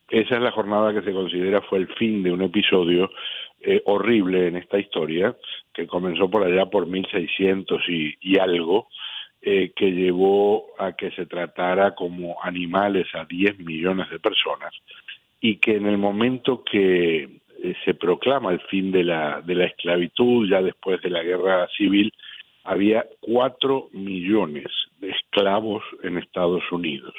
esa 0.08 0.34
es 0.36 0.40
la 0.40 0.52
jornada 0.52 0.92
que 0.92 1.02
se 1.02 1.12
considera 1.12 1.62
fue 1.62 1.78
el 1.78 1.88
fin 1.94 2.22
de 2.22 2.32
un 2.32 2.42
episodio 2.42 3.10
eh, 3.60 3.80
horrible 3.86 4.48
en 4.48 4.56
esta 4.56 4.78
historia, 4.78 5.34
que 5.72 5.86
comenzó 5.86 6.30
por 6.30 6.44
allá 6.44 6.66
por 6.66 6.86
1600 6.86 7.82
y, 7.88 8.14
y 8.20 8.38
algo, 8.38 8.88
eh, 9.40 9.72
que 9.76 9.90
llevó 9.90 10.68
a 10.78 10.92
que 10.92 11.10
se 11.10 11.26
tratara 11.26 11.94
como 11.94 12.36
animales 12.42 13.06
a 13.14 13.24
10 13.24 13.58
millones 13.58 14.08
de 14.10 14.18
personas 14.18 14.72
y 15.38 15.56
que 15.56 15.76
en 15.76 15.86
el 15.86 15.98
momento 15.98 16.64
que 16.64 17.28
eh, 17.62 17.74
se 17.84 17.92
proclama 17.92 18.52
el 18.52 18.60
fin 18.60 18.90
de 18.90 19.04
la, 19.04 19.42
de 19.42 19.54
la 19.54 19.66
esclavitud, 19.66 20.48
ya 20.48 20.62
después 20.62 21.00
de 21.02 21.10
la 21.10 21.22
guerra 21.22 21.68
civil, 21.76 22.10
había 22.62 23.06
4 23.20 23.88
millones 23.92 24.66
de 25.00 25.10
esclavos 25.10 25.82
en 26.02 26.16
Estados 26.16 26.62
Unidos. 26.72 27.14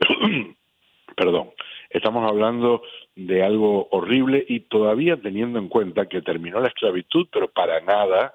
Perdón, 1.16 1.50
estamos 1.90 2.28
hablando 2.28 2.82
de 3.16 3.42
algo 3.42 3.88
horrible 3.90 4.44
y 4.48 4.60
todavía 4.60 5.16
teniendo 5.16 5.58
en 5.58 5.68
cuenta 5.68 6.06
que 6.06 6.22
terminó 6.22 6.60
la 6.60 6.68
esclavitud, 6.68 7.28
pero 7.32 7.48
para 7.48 7.80
nada 7.80 8.34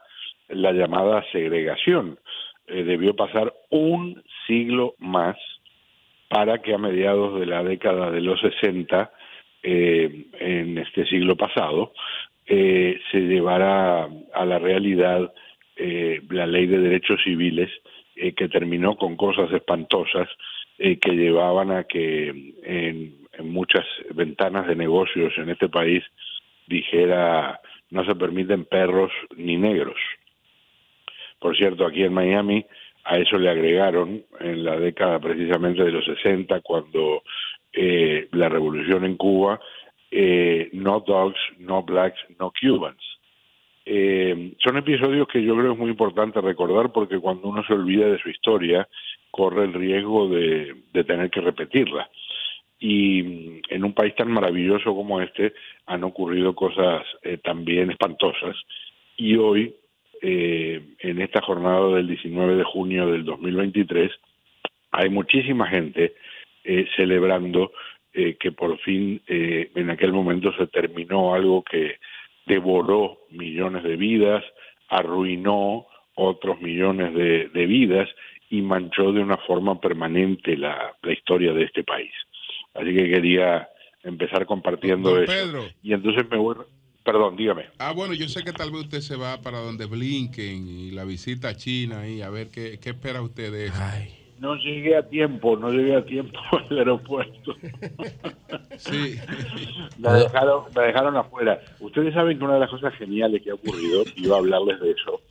la 0.49 0.71
llamada 0.71 1.23
segregación. 1.31 2.19
Eh, 2.67 2.83
debió 2.83 3.15
pasar 3.15 3.53
un 3.69 4.23
siglo 4.47 4.95
más 4.99 5.37
para 6.29 6.61
que 6.61 6.73
a 6.73 6.77
mediados 6.77 7.39
de 7.39 7.45
la 7.45 7.63
década 7.63 8.09
de 8.09 8.21
los 8.21 8.39
60, 8.41 9.11
eh, 9.61 10.25
en 10.39 10.77
este 10.77 11.05
siglo 11.05 11.35
pasado, 11.35 11.93
eh, 12.47 12.99
se 13.11 13.19
llevara 13.21 14.09
a 14.33 14.45
la 14.45 14.59
realidad 14.59 15.33
la 15.75 16.45
ley 16.45 16.67
de 16.67 16.77
derechos 16.77 17.19
civiles 17.23 17.69
que 18.13 18.47
terminó 18.47 18.95
con 18.95 19.15
cosas 19.15 19.51
espantosas 19.51 20.29
que 20.77 21.11
llevaban 21.11 21.71
a 21.71 21.85
que 21.85 22.27
en, 22.63 23.22
en 23.33 23.51
muchas 23.51 23.85
ventanas 24.13 24.67
de 24.67 24.75
negocios 24.75 25.33
en 25.37 25.49
este 25.49 25.69
país 25.69 26.03
dijera 26.67 27.59
no 27.89 28.05
se 28.05 28.15
permiten 28.15 28.65
perros 28.65 29.11
ni 29.35 29.57
negros. 29.57 29.97
Por 31.39 31.55
cierto, 31.55 31.85
aquí 31.85 32.03
en 32.03 32.13
Miami 32.13 32.65
a 33.05 33.17
eso 33.17 33.37
le 33.37 33.49
agregaron 33.49 34.23
en 34.39 34.63
la 34.63 34.77
década 34.77 35.19
precisamente 35.19 35.83
de 35.83 35.91
los 35.91 36.05
60, 36.05 36.61
cuando 36.61 37.23
eh, 37.71 38.29
la 38.31 38.49
revolución 38.49 39.03
en 39.03 39.17
Cuba, 39.17 39.59
eh, 40.09 40.69
no 40.73 41.01
dogs, 41.01 41.39
no 41.59 41.83
blacks, 41.83 42.19
no 42.39 42.51
Cubans. 42.59 43.01
Eh, 43.85 44.53
son 44.63 44.77
episodios 44.77 45.27
que 45.27 45.43
yo 45.43 45.55
creo 45.57 45.73
es 45.73 45.77
muy 45.77 45.89
importante 45.89 46.39
recordar 46.39 46.93
porque 46.93 47.19
cuando 47.19 47.49
uno 47.49 47.63
se 47.65 47.73
olvida 47.73 48.07
de 48.07 48.19
su 48.19 48.29
historia, 48.29 48.87
corre 49.29 49.65
el 49.65 49.73
riesgo 49.73 50.29
de, 50.29 50.75
de 50.93 51.03
tener 51.03 51.29
que 51.29 51.41
repetirla. 51.41 52.09
Y 52.85 53.61
en 53.69 53.85
un 53.85 53.93
país 53.93 54.13
tan 54.13 54.29
maravilloso 54.29 54.93
como 54.93 55.21
este 55.21 55.53
han 55.85 56.03
ocurrido 56.03 56.53
cosas 56.53 57.05
eh, 57.21 57.37
también 57.37 57.89
espantosas. 57.91 58.57
Y 59.15 59.37
hoy, 59.37 59.73
eh, 60.21 60.81
en 60.99 61.21
esta 61.21 61.41
jornada 61.41 61.95
del 61.95 62.07
19 62.07 62.57
de 62.57 62.63
junio 62.65 63.09
del 63.09 63.23
2023, 63.23 64.11
hay 64.91 65.09
muchísima 65.09 65.65
gente 65.69 66.15
eh, 66.65 66.85
celebrando 66.97 67.71
que 68.13 68.51
por 68.51 68.77
fin 68.81 69.19
en 69.25 69.89
aquel 69.89 70.13
momento 70.13 70.53
se 70.55 70.67
terminó 70.67 71.33
algo 71.33 71.63
que 71.63 71.95
devoró 72.45 73.21
millones 73.31 73.81
de 73.81 73.95
vidas, 73.95 74.43
arruinó 74.87 75.87
otros 76.13 76.61
millones 76.61 77.15
de, 77.15 77.65
vidas 77.65 78.07
y 78.51 78.61
manchó 78.61 79.11
de 79.13 79.21
una 79.21 79.37
forma 79.37 79.81
permanente 79.81 80.55
la 80.55 80.93
historia 81.11 81.53
de 81.53 81.63
este 81.63 81.83
país. 81.83 82.13
Así 82.73 82.93
que 82.93 83.09
quería 83.09 83.69
empezar 84.03 84.45
compartiendo 84.45 85.11
Don 85.11 85.23
eso. 85.23 85.31
Pedro. 85.31 85.63
Y 85.81 85.93
entonces 85.93 86.29
me 86.29 86.37
voy... 86.37 86.55
Perdón, 87.03 87.35
dígame. 87.35 87.65
Ah, 87.79 87.91
bueno, 87.91 88.13
yo 88.13 88.29
sé 88.29 88.43
que 88.43 88.53
tal 88.53 88.71
vez 88.71 88.81
usted 88.83 89.01
se 89.01 89.17
va 89.17 89.41
para 89.41 89.59
donde 89.59 89.85
Blinken 89.85 90.67
y 90.67 90.91
la 90.91 91.03
visita 91.03 91.49
a 91.49 91.55
China 91.55 92.07
y 92.07 92.21
a 92.21 92.29
ver 92.29 92.47
qué, 92.49 92.79
qué 92.81 92.91
espera 92.91 93.21
usted 93.21 93.51
de 93.51 93.65
eso. 93.65 93.83
No 94.39 94.55
llegué 94.55 94.95
a 94.95 95.07
tiempo, 95.07 95.57
no 95.57 95.69
llegué 95.69 95.95
a 95.95 96.05
tiempo 96.05 96.39
al 96.69 96.77
aeropuerto. 96.77 97.55
Sí. 98.77 99.15
me, 99.99 100.11
dejaron, 100.13 100.63
me 100.75 100.81
dejaron 100.83 101.15
afuera. 101.15 101.61
Ustedes 101.79 102.13
saben 102.13 102.37
que 102.37 102.43
una 102.43 102.55
de 102.55 102.59
las 102.61 102.69
cosas 102.71 102.93
geniales 102.95 103.41
que 103.43 103.51
ha 103.51 103.53
ocurrido, 103.53 104.03
iba 104.15 104.35
a 104.35 104.39
hablarles 104.39 104.79
de 104.79 104.91
eso, 104.91 105.21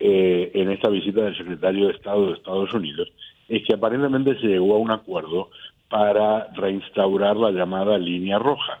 eh, 0.00 0.50
en 0.52 0.70
esta 0.70 0.88
visita 0.88 1.22
del 1.22 1.36
secretario 1.36 1.86
de 1.86 1.92
Estado 1.92 2.26
de 2.26 2.32
Estados 2.34 2.72
Unidos, 2.74 3.08
es 3.48 3.64
que 3.66 3.74
aparentemente 3.74 4.38
se 4.40 4.48
llegó 4.48 4.74
a 4.74 4.78
un 4.78 4.90
acuerdo 4.90 5.50
para 5.88 6.48
reinstaurar 6.54 7.36
la 7.36 7.50
llamada 7.50 7.98
línea 7.98 8.38
roja. 8.38 8.80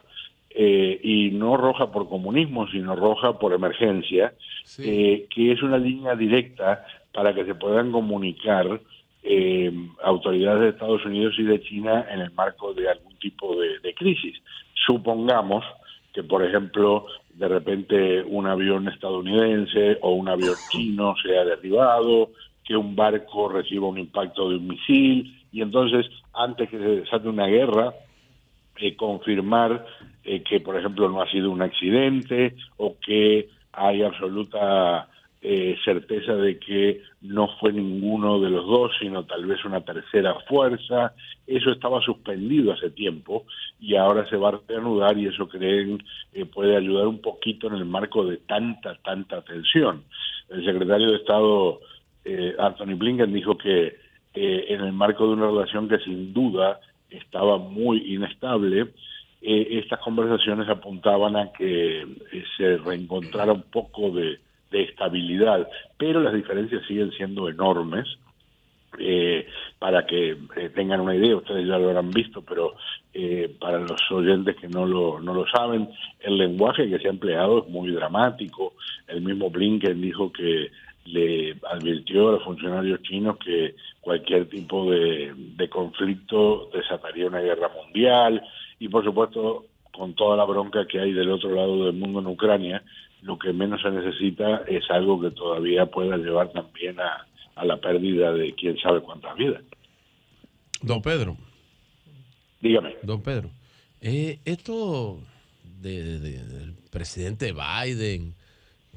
Eh, 0.50 1.00
y 1.02 1.30
no 1.30 1.56
roja 1.56 1.92
por 1.92 2.08
comunismo, 2.08 2.66
sino 2.68 2.96
roja 2.96 3.38
por 3.38 3.52
emergencia, 3.52 4.32
eh, 4.78 5.26
que 5.32 5.52
es 5.52 5.62
una 5.62 5.78
línea 5.78 6.16
directa 6.16 6.84
para 7.12 7.32
que 7.32 7.44
se 7.44 7.54
puedan 7.54 7.92
comunicar 7.92 8.80
eh, 9.22 9.72
autoridades 10.02 10.62
de 10.62 10.68
Estados 10.70 11.04
Unidos 11.04 11.34
y 11.38 11.44
de 11.44 11.60
China 11.60 12.06
en 12.10 12.20
el 12.20 12.32
marco 12.32 12.74
de 12.74 12.88
algún 12.88 13.16
tipo 13.18 13.54
de, 13.60 13.78
de 13.80 13.94
crisis. 13.94 14.36
Supongamos 14.86 15.64
que, 16.12 16.22
por 16.22 16.44
ejemplo, 16.44 17.06
de 17.34 17.46
repente 17.46 18.22
un 18.22 18.46
avión 18.46 18.88
estadounidense 18.88 19.98
o 20.00 20.10
un 20.10 20.28
avión 20.28 20.56
chino 20.70 21.14
sea 21.22 21.44
derribado, 21.44 22.30
que 22.64 22.76
un 22.76 22.96
barco 22.96 23.48
reciba 23.48 23.86
un 23.86 23.98
impacto 23.98 24.50
de 24.50 24.56
un 24.56 24.66
misil, 24.66 25.37
y 25.52 25.62
entonces, 25.62 26.06
antes 26.32 26.68
que 26.68 26.78
se 26.78 27.00
desate 27.00 27.28
una 27.28 27.46
guerra, 27.46 27.94
eh, 28.76 28.96
confirmar 28.96 29.84
eh, 30.24 30.42
que, 30.42 30.60
por 30.60 30.76
ejemplo, 30.76 31.08
no 31.08 31.22
ha 31.22 31.30
sido 31.30 31.50
un 31.50 31.62
accidente 31.62 32.54
o 32.76 32.96
que 33.04 33.48
hay 33.72 34.02
absoluta 34.02 35.08
eh, 35.40 35.76
certeza 35.84 36.34
de 36.34 36.58
que 36.58 37.02
no 37.20 37.46
fue 37.60 37.72
ninguno 37.72 38.40
de 38.40 38.50
los 38.50 38.66
dos, 38.66 38.90
sino 38.98 39.24
tal 39.24 39.46
vez 39.46 39.64
una 39.64 39.82
tercera 39.82 40.34
fuerza. 40.48 41.14
Eso 41.46 41.70
estaba 41.70 42.00
suspendido 42.02 42.72
hace 42.72 42.90
tiempo 42.90 43.44
y 43.78 43.94
ahora 43.94 44.28
se 44.28 44.36
va 44.36 44.48
a 44.48 44.60
reanudar 44.66 45.16
y 45.16 45.28
eso 45.28 45.48
creen 45.48 46.02
eh, 46.32 46.44
puede 46.44 46.76
ayudar 46.76 47.06
un 47.06 47.20
poquito 47.20 47.68
en 47.68 47.74
el 47.74 47.84
marco 47.84 48.24
de 48.24 48.38
tanta, 48.38 48.96
tanta 49.04 49.42
tensión. 49.42 50.02
El 50.48 50.64
secretario 50.64 51.12
de 51.12 51.16
Estado 51.18 51.80
eh, 52.24 52.56
Anthony 52.58 52.96
Blinken 52.96 53.32
dijo 53.32 53.56
que 53.56 53.96
eh, 54.34 54.66
en 54.68 54.80
el 54.82 54.92
marco 54.92 55.26
de 55.26 55.32
una 55.32 55.46
relación 55.46 55.88
que 55.88 55.98
sin 55.98 56.32
duda 56.32 56.80
estaba 57.10 57.58
muy 57.58 58.14
inestable, 58.14 58.88
eh, 59.40 59.78
estas 59.82 60.00
conversaciones 60.00 60.68
apuntaban 60.68 61.36
a 61.36 61.52
que 61.52 62.02
eh, 62.02 62.44
se 62.56 62.76
reencontrara 62.78 63.52
un 63.52 63.62
poco 63.62 64.10
de, 64.10 64.38
estabilidad, 64.70 65.66
pero 65.96 66.20
las 66.20 66.34
diferencias 66.34 66.86
siguen 66.86 67.10
siendo 67.12 67.48
enormes. 67.48 68.06
Eh, 68.98 69.46
para 69.78 70.06
que 70.06 70.36
eh, 70.56 70.70
tengan 70.74 71.00
una 71.00 71.14
idea, 71.14 71.36
ustedes 71.36 71.66
ya 71.66 71.78
lo 71.78 71.88
habrán 71.88 72.10
visto, 72.10 72.42
pero 72.42 72.74
eh, 73.14 73.54
para 73.60 73.78
los 73.78 74.00
oyentes 74.10 74.56
que 74.56 74.66
no 74.66 74.86
lo, 74.86 75.20
no 75.20 75.34
lo 75.34 75.46
saben, 75.46 75.88
el 76.20 76.36
lenguaje 76.36 76.88
que 76.88 76.98
se 76.98 77.06
ha 77.06 77.10
empleado 77.10 77.60
es 77.60 77.68
muy 77.68 77.90
dramático. 77.92 78.74
El 79.06 79.20
mismo 79.20 79.50
Blinken 79.50 80.00
dijo 80.00 80.32
que 80.32 80.70
le 81.12 81.56
advirtió 81.70 82.28
a 82.28 82.32
los 82.32 82.44
funcionarios 82.44 83.02
chinos 83.02 83.36
que 83.44 83.74
cualquier 84.00 84.48
tipo 84.48 84.90
de, 84.90 85.32
de 85.34 85.68
conflicto 85.68 86.70
desataría 86.72 87.26
una 87.26 87.40
guerra 87.40 87.70
mundial 87.82 88.42
y 88.78 88.88
por 88.88 89.04
supuesto 89.04 89.66
con 89.92 90.14
toda 90.14 90.36
la 90.36 90.44
bronca 90.44 90.86
que 90.86 91.00
hay 91.00 91.12
del 91.12 91.30
otro 91.30 91.50
lado 91.54 91.86
del 91.86 91.94
mundo 91.94 92.20
en 92.20 92.26
Ucrania, 92.28 92.82
lo 93.22 93.36
que 93.38 93.52
menos 93.52 93.82
se 93.82 93.90
necesita 93.90 94.62
es 94.68 94.84
algo 94.90 95.20
que 95.20 95.30
todavía 95.32 95.86
pueda 95.86 96.16
llevar 96.16 96.52
también 96.52 97.00
a, 97.00 97.26
a 97.56 97.64
la 97.64 97.78
pérdida 97.78 98.32
de 98.32 98.54
quién 98.54 98.78
sabe 98.78 99.00
cuántas 99.00 99.36
vidas. 99.36 99.62
Don 100.82 101.02
Pedro. 101.02 101.36
Dígame. 102.60 102.94
Don 103.02 103.22
Pedro. 103.22 103.50
eh, 104.00 104.38
esto 104.44 105.18
de- 105.80 106.02
de- 106.04 106.18
de- 106.20 106.44
del 106.44 106.74
presidente 106.92 107.52
Biden, 107.52 108.34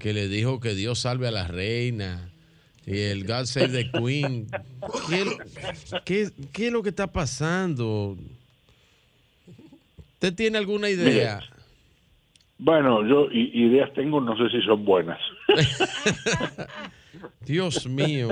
que 0.01 0.13
le 0.13 0.27
dijo 0.27 0.59
que 0.59 0.73
Dios 0.73 0.99
salve 0.99 1.27
a 1.27 1.31
la 1.31 1.47
reina, 1.47 2.29
y 2.87 2.97
el 2.97 3.25
God 3.25 3.45
Save 3.45 3.67
the 3.69 3.91
Queen, 3.91 4.47
¿qué, 5.07 5.25
qué- 6.03 6.29
qué 6.51 6.67
es 6.67 6.73
lo 6.73 6.81
que 6.81 6.89
está 6.89 7.11
pasando? 7.11 8.17
¿Usted 10.13 10.33
tiene 10.33 10.57
alguna 10.57 10.89
idea? 10.89 11.39
Bueno, 12.57 13.07
yo 13.07 13.31
ideas 13.31 13.91
tengo, 13.93 14.19
no 14.21 14.35
sé 14.37 14.49
si 14.55 14.63
son 14.65 14.83
buenas. 14.85 15.19
Dios 17.45 17.87
mío. 17.87 18.29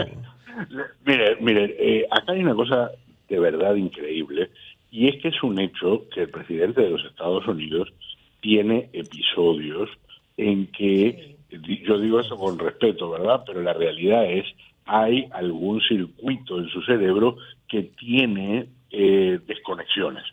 Mire, 1.05 1.35
mire, 1.41 1.75
eh, 1.79 2.05
acá 2.11 2.33
hay 2.33 2.41
una 2.41 2.53
cosa 2.55 2.91
de 3.27 3.39
verdad 3.39 3.75
increíble 3.75 4.49
y 4.91 5.07
es 5.07 5.21
que 5.21 5.29
es 5.29 5.43
un 5.43 5.59
hecho 5.59 6.05
que 6.13 6.21
el 6.21 6.29
presidente 6.29 6.81
de 6.81 6.89
los 6.89 7.05
Estados 7.05 7.47
Unidos 7.47 7.89
tiene 8.41 8.89
episodios 8.93 9.89
en 10.37 10.67
que, 10.67 11.35
yo 11.49 11.99
digo 11.99 12.19
eso 12.19 12.37
con 12.37 12.59
respeto, 12.59 13.09
¿verdad? 13.09 13.43
Pero 13.45 13.61
la 13.61 13.73
realidad 13.73 14.25
es, 14.25 14.45
hay 14.85 15.27
algún 15.31 15.81
circuito 15.81 16.57
en 16.57 16.69
su 16.69 16.81
cerebro 16.81 17.37
que 17.67 17.83
tiene 17.83 18.69
eh, 18.91 19.39
desconexiones. 19.45 20.23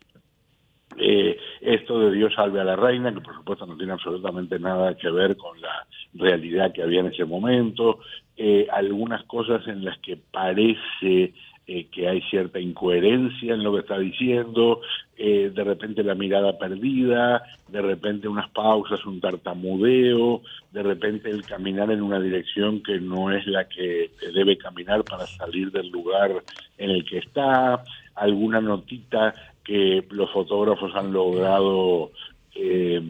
Eh, 0.99 1.37
esto 1.61 2.01
de 2.01 2.13
Dios 2.13 2.33
salve 2.35 2.61
a 2.61 2.65
la 2.65 2.77
reina, 2.77 3.13
que 3.13 3.21
por 3.21 3.35
supuesto 3.35 3.67
no 3.67 3.77
tiene 3.77 3.93
absolutamente 3.93 4.59
nada 4.59 4.97
que 4.97 5.11
ver 5.11 5.37
con 5.37 5.61
la 5.61 5.87
realidad 6.15 6.73
que 6.73 6.83
había 6.83 7.01
en 7.01 7.07
ese 7.07 7.25
momento, 7.25 7.99
eh, 8.37 8.67
algunas 8.73 9.23
cosas 9.25 9.67
en 9.69 9.85
las 9.85 9.99
que 9.99 10.17
parece 10.17 11.35
eh, 11.67 11.89
que 11.91 12.09
hay 12.09 12.23
cierta 12.23 12.61
incoherencia 12.61 13.55
en 13.55 13.63
lo 13.63 13.73
que 13.73 13.81
está 13.81 13.99
diciendo, 13.99 14.81
eh, 15.17 15.51
de 15.53 15.65
repente 15.65 16.05
la 16.05 16.15
mirada 16.15 16.57
perdida, 16.59 17.43
de 17.69 17.83
repente 17.83 18.29
unas 18.29 18.49
pausas, 18.51 19.05
un 19.05 19.21
tartamudeo, 19.21 20.43
de 20.71 20.83
repente 20.83 21.31
el 21.31 21.45
caminar 21.45 21.91
en 21.91 22.03
una 22.03 22.21
dirección 22.21 22.83
que 22.83 23.01
no 23.01 23.33
es 23.33 23.47
la 23.47 23.69
que 23.69 24.11
debe 24.33 24.57
caminar 24.57 25.03
para 25.05 25.27
salir 25.27 25.73
del 25.73 25.89
lugar 25.89 26.31
en 26.79 26.91
el 26.91 27.05
que 27.05 27.19
está, 27.19 27.83
alguna 28.15 28.61
notita 28.61 29.35
que 29.65 30.05
los 30.11 30.31
fotógrafos 30.31 30.95
han 30.95 31.13
logrado, 31.13 32.13
eh, 32.55 33.01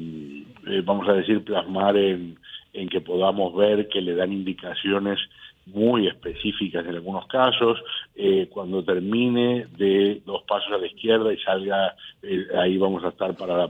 eh, 0.66 0.82
vamos 0.82 1.08
a 1.08 1.12
decir, 1.12 1.44
plasmar 1.44 1.96
en, 1.96 2.38
en 2.72 2.88
que 2.88 3.00
podamos 3.00 3.54
ver 3.54 3.88
que 3.88 4.00
le 4.00 4.14
dan 4.14 4.32
indicaciones 4.32 5.18
muy 5.66 6.06
específicas 6.06 6.86
en 6.86 6.94
algunos 6.94 7.26
casos. 7.26 7.82
Eh, 8.14 8.48
cuando 8.50 8.84
termine 8.84 9.66
de 9.76 10.22
dos 10.24 10.42
pasos 10.44 10.72
a 10.72 10.78
la 10.78 10.86
izquierda 10.86 11.32
y 11.32 11.38
salga, 11.38 11.94
eh, 12.22 12.46
ahí 12.56 12.78
vamos 12.78 13.04
a 13.04 13.08
estar 13.08 13.36
para 13.36 13.68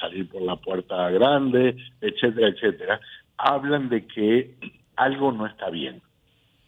salir 0.00 0.28
por 0.28 0.42
la 0.42 0.56
puerta 0.56 1.10
grande, 1.10 1.76
etcétera, 2.00 2.48
etcétera, 2.48 3.00
hablan 3.36 3.88
de 3.88 4.06
que 4.06 4.54
algo 4.96 5.32
no 5.32 5.46
está 5.46 5.68
bien. 5.70 6.00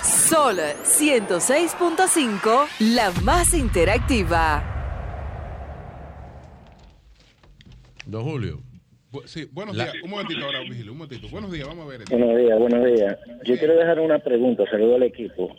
Sol 0.03 0.57
106.5, 0.83 2.67
la 2.79 3.09
más 3.23 3.55
interactiva. 3.55 4.63
Don 8.05 8.23
Julio. 8.23 8.59
Bu- 9.11 9.25
Sí, 9.25 9.49
buenos 9.51 9.75
La- 9.75 9.85
días. 9.85 9.95
Un 10.03 10.11
momentito 10.11 10.45
ahora, 10.45 10.59
Vigilio, 10.59 10.91
un 10.91 10.99
momentito. 10.99 11.27
Buenos 11.31 11.51
días, 11.51 11.67
vamos 11.67 11.87
a 11.87 11.89
ver. 11.89 12.01
Buenos 12.07 12.37
días, 12.37 12.59
buenos 12.59 12.85
días. 12.85 13.17
Yo 13.45 13.57
quiero 13.57 13.73
dejar 13.75 13.99
una 13.99 14.19
pregunta, 14.19 14.63
saludo 14.69 14.93
al 14.97 15.03
equipo 15.03 15.55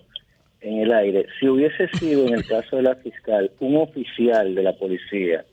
en 0.61 0.81
el 0.81 0.93
aire. 0.93 1.27
Si 1.39 1.49
hubiese 1.49 1.89
sido 1.99 2.27
en 2.27 2.35
el 2.35 2.47
caso 2.47 2.77
de 2.77 2.83
la 2.83 2.97
fiscal 2.97 3.51
un 3.61 3.77
oficial 3.77 4.55
de 4.55 4.63
la 4.63 4.77
policía 4.77 5.45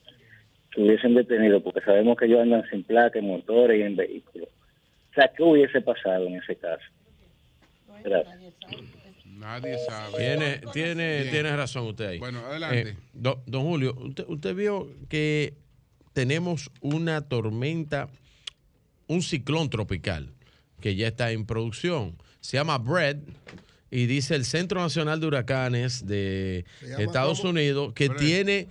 que 0.71 0.81
hubiesen 0.81 1.15
detenido, 1.15 1.61
porque 1.61 1.81
sabemos 1.81 2.17
que 2.17 2.25
ellos 2.25 2.41
andan 2.41 2.63
sin 2.69 2.83
placa 2.83 3.19
en 3.19 3.27
motores 3.27 3.79
y 3.79 3.83
en 3.83 3.95
vehículos, 3.95 4.49
o 5.11 5.13
sea, 5.13 5.31
¿qué 5.35 5.43
hubiese 5.43 5.81
pasado 5.81 6.27
en 6.27 6.35
ese 6.35 6.55
caso? 6.55 6.83
Gracias. 8.03 8.37
Nadie 9.25 9.77
sabe. 9.87 10.17
Tiene, 10.17 10.61
tiene, 10.73 11.19
Bien. 11.19 11.31
tiene 11.31 11.55
razón 11.55 11.87
usted 11.87 12.07
ahí. 12.07 12.19
Bueno, 12.19 12.39
adelante. 12.39 12.89
Eh, 12.89 12.95
don, 13.13 13.39
don 13.45 13.63
Julio, 13.63 13.95
usted, 13.99 14.25
usted 14.27 14.55
vio 14.55 14.87
que 15.09 15.53
tenemos 16.13 16.71
una 16.81 17.21
tormenta, 17.21 18.09
un 19.07 19.21
ciclón 19.21 19.69
tropical 19.69 20.33
que 20.81 20.95
ya 20.95 21.07
está 21.07 21.31
en 21.31 21.45
producción. 21.45 22.17
Se 22.39 22.57
llama 22.57 22.77
Brett 22.79 23.19
y 23.91 24.05
dice 24.05 24.35
el 24.35 24.45
Centro 24.45 24.81
Nacional 24.81 25.19
de 25.19 25.27
Huracanes 25.27 26.05
de 26.05 26.65
Estados 26.97 27.39
cómo? 27.39 27.51
Unidos 27.51 27.93
que 27.93 28.09
Brett. 28.09 28.19
tiene 28.19 28.67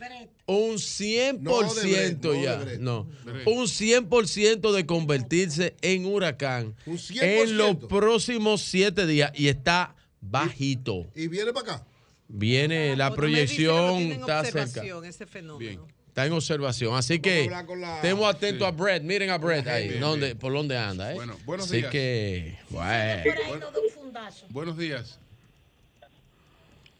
un 0.47 0.75
100% 0.75 1.39
No 1.41 1.59
Brett, 1.75 2.23
no 2.23 2.31
de 2.33 2.43
ya, 2.43 2.65
no, 2.78 3.05
Brett. 3.25 3.47
un 3.47 3.65
100% 3.67 4.73
de 4.73 4.86
convertirse 4.86 5.75
en 5.83 6.05
huracán 6.07 6.75
Un 6.86 6.99
100%. 6.99 7.23
en 7.23 7.57
los 7.57 7.77
próximos 7.77 8.62
siete 8.62 9.07
días 9.07 9.33
y 9.35 9.49
está 9.49 9.95
bajito. 10.20 11.07
Y 11.15 11.28
viene 11.28 11.53
para 11.53 11.75
acá. 11.75 11.86
Viene 12.28 12.97
la 12.97 13.07
que 13.07 13.11
lo 13.11 13.17
proyección, 13.17 14.03
está 14.03 14.45
cerca. 14.45 14.83
ese 15.07 15.27
fenómeno. 15.27 15.86
Está 16.17 16.25
en 16.25 16.33
observación. 16.33 16.95
Así 16.95 17.20
que 17.20 17.47
la- 17.51 17.97
estemos 17.97 18.25
atentos 18.35 18.67
Sí. 18.67 18.75
a 18.75 18.83
Brett. 18.83 19.03
Miren 19.03 19.28
a 19.28 19.36
Brett 19.36 19.67
ahí, 19.69 19.89
Bien, 19.89 20.01
donde, 20.01 20.27
bien. 20.28 20.39
por 20.39 20.51
dónde 20.51 20.78
anda. 20.78 21.12
¿eh? 21.12 21.15
Bueno, 21.15 21.35
buenos 21.45 21.67
Así 21.67 21.77
días. 21.77 21.91
que, 21.91 22.57
bueno. 22.70 23.23
Buenos 24.49 24.78
días. 24.78 25.20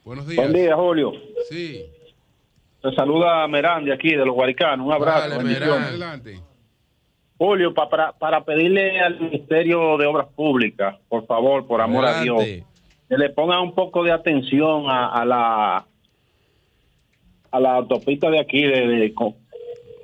Buenos 0.05 0.27
días. 0.29 0.37
Buen 0.37 0.53
día, 0.63 0.77
Julio. 0.77 1.13
Sí. 1.49 1.87
Te 2.83 2.95
saluda 2.95 3.49
Merán 3.49 3.87
de 3.87 3.95
aquí, 3.95 4.11
de 4.11 4.17
los 4.27 4.35
Guaricanos. 4.35 4.87
Un 4.87 4.93
abrazo. 4.93 5.31
Dale, 5.31 5.37
bendiciones. 5.39 5.71
Merán, 5.71 5.89
adelante. 5.89 6.41
Julio, 7.39 7.73
pa- 7.73 7.89
para, 7.89 8.13
para 8.13 8.45
pedirle 8.45 9.01
al 9.01 9.19
Ministerio 9.19 9.97
de 9.97 10.05
Obras 10.05 10.27
Públicas, 10.37 10.95
por 11.09 11.25
favor, 11.27 11.67
por 11.67 11.81
amor 11.81 12.05
a 12.05 12.21
Dios, 12.21 12.39
Adelante. 12.43 12.67
que 13.09 13.17
le 13.17 13.31
pongan 13.31 13.61
un 13.63 13.75
poco 13.75 14.05
de 14.05 14.13
atención 14.13 14.91
a, 14.91 15.09
a 15.09 15.25
la 15.25 15.87
a 17.57 17.61
la 17.61 17.75
autopista 17.77 18.31
de 18.31 18.41
aquí 18.41 18.63
de, 18.63 18.87
de- 18.87 19.15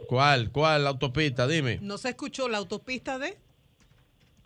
¿Cuál? 0.09 0.51
¿Cuál? 0.53 0.85
La 0.85 0.91
autopista, 0.91 1.47
dime. 1.47 1.79
¿No 1.81 1.97
se 1.99 2.11
escuchó 2.11 2.49
la 2.49 2.59
autopista 2.59 3.19
de? 3.19 3.35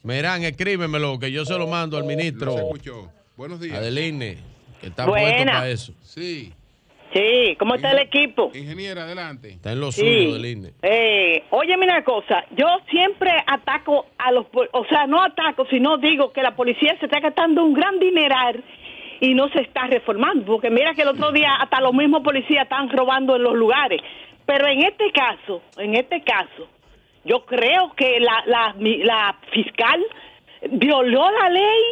Merán, 0.02 0.44
escríbemelo, 0.44 1.18
que 1.18 1.32
yo 1.32 1.44
se 1.44 1.58
lo 1.58 1.66
mando 1.66 1.96
al 1.96 2.04
ministro. 2.04 2.52
No 2.52 2.58
se 2.58 2.62
escuchó. 2.64 3.10
Buenos 3.36 3.60
días. 3.60 3.76
Adeline, 3.76 4.38
que 4.80 4.86
está 4.86 5.06
Buena. 5.06 5.28
puesto 5.34 5.52
para 5.52 5.68
eso. 5.68 5.92
Sí. 6.02 6.52
Sí, 7.12 7.56
¿cómo 7.58 7.76
está 7.76 7.92
el 7.92 8.00
equipo? 8.00 8.50
Ingeniera, 8.54 9.04
adelante. 9.04 9.48
Está 9.50 9.72
en 9.72 9.80
lo 9.80 9.90
Sí. 9.90 10.00
suyo, 10.02 10.30
Adeline. 10.34 10.72
Eh, 10.82 11.44
óyeme 11.50 11.86
una 11.86 12.04
cosa, 12.04 12.44
yo 12.56 12.66
siempre 12.90 13.30
ataco 13.46 14.06
a 14.18 14.32
los, 14.32 14.46
o 14.72 14.84
sea, 14.86 15.06
no 15.06 15.22
ataco, 15.22 15.66
sino 15.70 15.98
digo 15.98 16.32
que 16.32 16.42
la 16.42 16.54
policía 16.54 16.96
se 16.98 17.06
está 17.06 17.20
gastando 17.20 17.64
un 17.64 17.72
gran 17.74 17.98
dineral 17.98 18.62
y 19.20 19.34
no 19.34 19.48
se 19.48 19.60
está 19.62 19.86
reformando, 19.86 20.44
porque 20.44 20.70
mira 20.70 20.94
que 20.94 21.02
el 21.02 21.08
otro 21.08 21.32
día 21.32 21.54
hasta 21.54 21.80
los 21.80 21.92
mismos 21.94 22.22
policías 22.22 22.64
están 22.64 22.88
robando 22.90 23.36
en 23.36 23.42
los 23.42 23.54
lugares. 23.54 24.00
Pero 24.44 24.66
en 24.68 24.82
este 24.82 25.10
caso, 25.12 25.62
en 25.78 25.94
este 25.94 26.22
caso, 26.22 26.68
yo 27.24 27.44
creo 27.46 27.92
que 27.96 28.20
la, 28.20 28.42
la, 28.46 28.74
la 28.78 29.36
fiscal 29.52 30.04
violó 30.70 31.28
la 31.42 31.48
ley 31.50 31.82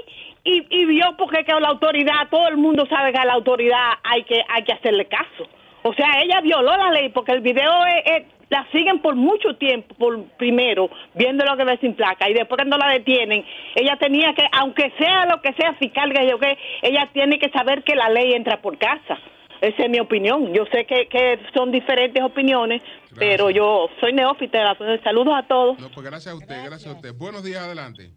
y, 0.45 0.67
y 0.71 0.85
vio 0.85 1.17
porque 1.19 1.45
que 1.45 1.53
la 1.59 1.69
autoridad, 1.69 2.29
todo 2.31 2.49
el 2.49 2.57
mundo 2.57 2.87
sabe 2.87 3.13
que 3.13 3.19
a 3.19 3.25
la 3.25 3.33
autoridad 3.35 3.93
hay 4.03 4.23
que, 4.25 4.43
hay 4.49 4.63
que 4.63 4.73
hacerle 4.73 5.07
caso. 5.07 5.49
O 5.83 5.93
sea, 5.95 6.07
ella 6.23 6.41
violó 6.41 6.77
la 6.77 6.91
ley 6.93 7.09
porque 7.11 7.33
el 7.33 7.41
video 7.41 7.73
es- 8.05 8.25
la 8.51 8.67
siguen 8.73 9.01
por 9.01 9.15
mucho 9.17 9.57
tiempo, 9.57 9.95
por 9.95 10.23
primero, 10.37 10.91
viendo 11.15 11.45
lo 11.45 11.57
que 11.57 11.65
ve 11.65 11.79
sin 11.79 11.95
placa, 11.95 12.29
y 12.29 12.35
después 12.35 12.59
cuando 12.59 12.77
la 12.77 12.91
detienen, 12.93 13.45
ella 13.75 13.97
tenía 13.97 14.35
que, 14.35 14.45
aunque 14.53 14.93
sea 14.99 15.27
lo 15.27 15.41
que 15.41 15.53
sea 15.55 15.75
fiscal, 15.75 16.13
que 16.13 16.29
yo 16.29 16.39
que, 16.39 16.57
ella 16.83 17.11
tiene 17.13 17.39
que 17.39 17.49
saber 17.51 17.83
que 17.83 17.95
la 17.95 18.09
ley 18.09 18.33
entra 18.33 18.61
por 18.61 18.79
casa. 18.79 19.19
Esa 19.61 19.85
es 19.85 19.91
mi 19.91 19.99
opinión. 19.99 20.53
Yo 20.53 20.67
sé 20.67 20.85
que, 20.85 21.07
que 21.09 21.39
son 21.55 21.73
diferentes 21.73 22.23
opiniones, 22.23 22.83
pero 23.17 23.49
yo 23.49 23.89
soy 23.99 24.13
neófita. 24.13 24.77
Saludos 25.03 25.35
a 25.37 25.43
todos. 25.45 25.79
No, 25.79 25.89
pues 25.89 26.07
gracias 26.07 26.35
a 26.35 26.37
usted, 26.37 26.65
gracias 26.65 26.93
a 26.93 26.97
usted. 26.97 27.15
Buenos 27.15 27.43
días, 27.43 27.63
adelante. 27.63 28.11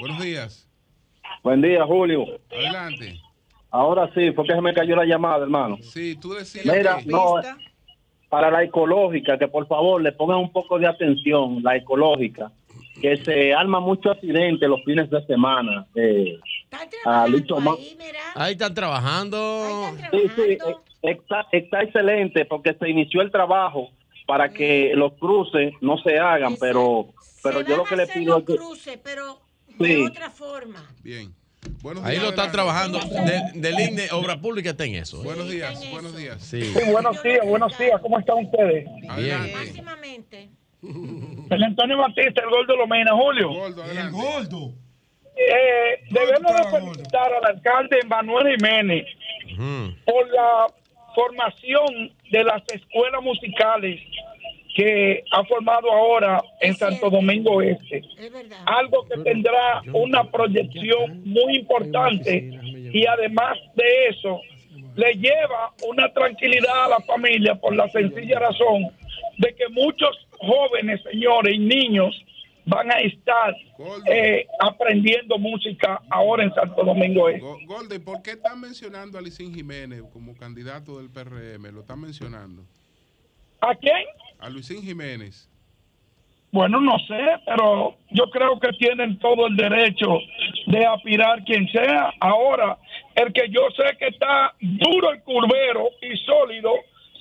Buenos 0.00 0.20
días. 0.20 0.68
Buen 1.42 1.62
día, 1.62 1.84
Julio. 1.84 2.24
Adelante. 2.50 3.20
Ahora 3.70 4.10
sí, 4.14 4.32
fue 4.32 4.44
que 4.44 4.54
se 4.54 4.60
me 4.60 4.74
cayó 4.74 4.96
la 4.96 5.04
llamada, 5.04 5.44
hermano. 5.44 5.76
Sí, 5.82 6.16
tú 6.20 6.32
decías 6.32 6.66
Mira, 6.66 6.98
que- 6.98 7.06
no, 7.06 7.34
para 8.30 8.50
la 8.50 8.62
ecológica, 8.62 9.36
que 9.36 9.48
por 9.48 9.66
favor 9.66 10.00
le 10.00 10.12
pongan 10.12 10.38
un 10.38 10.52
poco 10.52 10.78
de 10.78 10.86
atención, 10.86 11.62
la 11.62 11.76
ecológica, 11.76 12.50
que 13.02 13.16
se 13.18 13.52
arma 13.52 13.80
mucho 13.80 14.10
accidente 14.12 14.66
los 14.68 14.82
fines 14.84 15.10
de 15.10 15.26
semana. 15.26 15.86
Eh, 15.94 16.38
a 17.04 17.26
Lucho 17.26 17.58
Ma- 17.60 17.74
Ahí 18.36 18.52
están 18.52 18.72
trabajando. 18.74 19.90
Sí, 20.12 20.20
sí, 20.36 20.42
eh, 20.52 20.58
está, 21.02 21.46
está 21.50 21.82
excelente 21.82 22.44
porque 22.44 22.72
se 22.74 22.88
inició 22.88 23.20
el 23.22 23.30
trabajo 23.32 23.90
para 24.26 24.50
que 24.50 24.92
los 24.94 25.14
cruces 25.14 25.74
no 25.80 25.98
se 25.98 26.18
hagan, 26.18 26.54
pero 26.60 27.06
pero 27.42 27.62
yo 27.62 27.78
lo 27.78 27.84
que 27.84 27.96
le 27.96 28.06
pido 28.06 28.38
es 28.38 28.44
que 28.44 28.56
cruce, 28.56 28.98
pero 29.02 29.38
Sí. 29.78 29.94
de 29.94 30.06
otra 30.06 30.30
forma. 30.30 30.86
Bien. 31.02 31.34
Buenos 31.82 32.04
Ahí 32.04 32.12
días, 32.12 32.24
lo 32.24 32.30
están 32.30 32.52
trabajando. 32.52 32.98
De, 32.98 33.40
del 33.54 33.80
INE, 33.80 34.08
Obra 34.12 34.38
Pública 34.38 34.70
está 34.70 34.84
en 34.84 34.96
eso. 34.96 35.20
¿eh? 35.22 35.24
Buenos 35.24 35.50
días, 35.50 35.90
buenos 35.90 36.16
días. 36.16 36.42
Sí. 36.42 36.72
buenos 36.90 37.22
días, 37.22 37.46
buenos 37.46 37.78
días. 37.78 38.00
¿Cómo 38.02 38.18
están 38.18 38.44
ustedes? 38.44 38.86
Bien. 39.16 39.52
El 41.50 41.62
Antonio 41.62 41.98
Batista, 41.98 42.42
el 42.42 42.50
Gordo 42.50 42.76
Lomena, 42.76 43.12
Julio. 43.14 43.66
el 43.66 44.10
Gordo. 44.10 44.72
Eh, 45.36 46.04
debemos 46.10 46.52
de 46.54 46.70
felicitar 46.70 47.32
al 47.32 47.56
alcalde 47.56 47.98
Manuel 48.06 48.56
Jiménez 48.56 49.06
por 50.04 50.28
la 50.28 50.66
formación 51.14 52.12
de 52.30 52.44
las 52.44 52.62
escuelas 52.72 53.22
musicales 53.22 54.00
que 54.74 55.24
ha 55.32 55.44
formado 55.44 55.90
ahora 55.90 56.40
en 56.60 56.74
Santo 56.76 57.10
Domingo 57.10 57.60
Este. 57.62 58.02
Algo 58.66 59.04
que 59.06 59.18
tendrá 59.18 59.82
una 59.92 60.24
proyección 60.30 61.22
muy 61.24 61.56
importante 61.56 62.50
y 62.92 63.06
además 63.06 63.58
de 63.74 64.06
eso 64.08 64.40
le 64.96 65.14
lleva 65.14 65.72
una 65.88 66.12
tranquilidad 66.12 66.84
a 66.84 66.88
la 66.88 67.00
familia 67.00 67.54
por 67.54 67.74
la 67.74 67.88
sencilla 67.90 68.38
razón 68.38 68.88
de 69.38 69.54
que 69.54 69.68
muchos 69.70 70.10
jóvenes, 70.38 71.00
señores 71.10 71.54
y 71.54 71.58
niños 71.58 72.14
van 72.66 72.90
a 72.92 73.00
estar 73.00 73.54
eh, 74.06 74.46
aprendiendo 74.60 75.38
música 75.38 76.00
ahora 76.10 76.44
en 76.44 76.54
Santo 76.54 76.84
Domingo 76.84 77.28
Este. 77.28 77.40
Go- 77.40 77.58
Golde, 77.66 77.98
¿por 78.00 78.22
qué 78.22 78.32
están 78.32 78.60
mencionando 78.60 79.18
a 79.18 79.22
Licín 79.22 79.52
Jiménez 79.54 80.02
como 80.12 80.36
candidato 80.36 80.98
del 80.98 81.10
PRM? 81.10 81.72
Lo 81.74 81.80
están 81.80 82.00
mencionando. 82.00 82.62
¿A 83.62 83.74
quién? 83.74 83.94
A 84.40 84.48
Luisín 84.48 84.82
Jiménez. 84.82 85.48
Bueno, 86.52 86.80
no 86.80 86.98
sé, 87.06 87.20
pero 87.46 87.96
yo 88.10 88.24
creo 88.30 88.58
que 88.58 88.72
tienen 88.72 89.18
todo 89.20 89.46
el 89.46 89.56
derecho 89.56 90.18
de 90.66 90.84
aspirar 90.84 91.44
quien 91.44 91.68
sea. 91.68 92.12
Ahora, 92.20 92.76
el 93.14 93.32
que 93.32 93.48
yo 93.50 93.60
sé 93.76 93.96
que 93.98 94.08
está 94.08 94.52
duro 94.60 95.12
el 95.12 95.22
curvero 95.22 95.84
y 96.02 96.16
sólido 96.24 96.72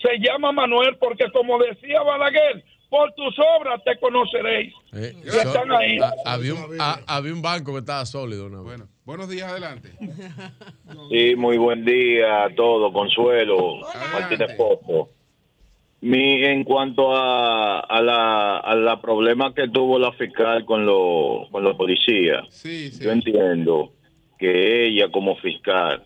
se 0.02 0.18
llama 0.18 0.52
Manuel 0.52 0.98
porque 0.98 1.30
como 1.32 1.60
decía 1.60 2.02
Balaguer, 2.02 2.64
por 2.90 3.14
tus 3.14 3.36
obras 3.60 3.84
te 3.84 4.00
conoceréis. 4.00 4.74
Eh, 4.94 5.14
Y 5.24 5.28
están 5.28 5.72
ahí. 5.74 6.00
Ah, 6.02 6.12
había, 6.26 6.56
un, 6.56 6.78
había 7.06 7.34
un 7.34 7.42
banco 7.44 7.74
que 7.74 7.80
estaba 7.80 8.06
sólido. 8.08 8.50
Vez. 8.64 8.82
Buenos 9.06 9.30
días, 9.30 9.52
adelante. 9.52 9.90
Sí, 11.12 11.36
muy 11.36 11.58
buen 11.58 11.86
día 11.86 12.46
a 12.46 12.56
todos, 12.56 12.92
Consuelo, 12.92 13.78
Martínez 14.12 14.56
Pozo. 14.58 15.10
Mi, 16.02 16.46
en 16.46 16.64
cuanto 16.64 17.14
a, 17.14 17.82
a 17.82 18.02
la, 18.02 18.58
a 18.58 18.76
la 18.76 19.02
problema 19.02 19.54
que 19.54 19.68
tuvo 19.68 20.00
la 20.00 20.14
fiscal 20.14 20.64
con, 20.64 20.86
los 20.86 21.50
con 21.50 21.64
los 21.64 21.76
policías, 21.76 22.64
yo 23.00 23.12
entiendo 23.12 23.92
que 24.38 24.86
ella 24.86 25.12
como 25.12 25.36
fiscal, 25.36 26.04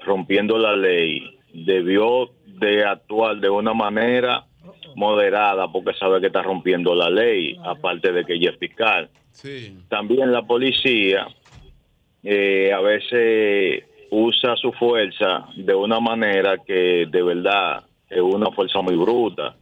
rompiendo 0.00 0.58
la 0.58 0.76
ley, 0.76 1.22
debió 1.52 2.30
de 2.46 2.84
actuar 2.84 3.38
de 3.40 3.50
una 3.50 3.74
manera 3.74 4.46
moderada 4.94 5.70
porque 5.72 5.94
sabe 5.94 6.20
que 6.20 6.28
está 6.28 6.42
rompiendo 6.42 6.94
la 6.94 7.10
ley, 7.10 7.56
aparte 7.64 8.12
de 8.12 8.24
que 8.24 8.34
ella 8.34 8.50
es 8.50 8.58
fiscal. 8.58 9.10
Sí. 9.32 9.76
También 9.88 10.32
la 10.32 10.42
policía 10.42 11.26
eh, 12.22 12.72
a 12.72 12.80
veces 12.80 13.84
usa 14.10 14.56
su 14.56 14.72
fuerza 14.72 15.46
de 15.56 15.74
una 15.74 16.00
manera 16.00 16.58
que 16.58 17.06
de 17.10 17.22
verdad 17.22 17.84
es 18.10 18.20
una 18.20 18.50
fuerza 18.50 18.82
muy 18.82 18.96
bruta. 18.96 19.56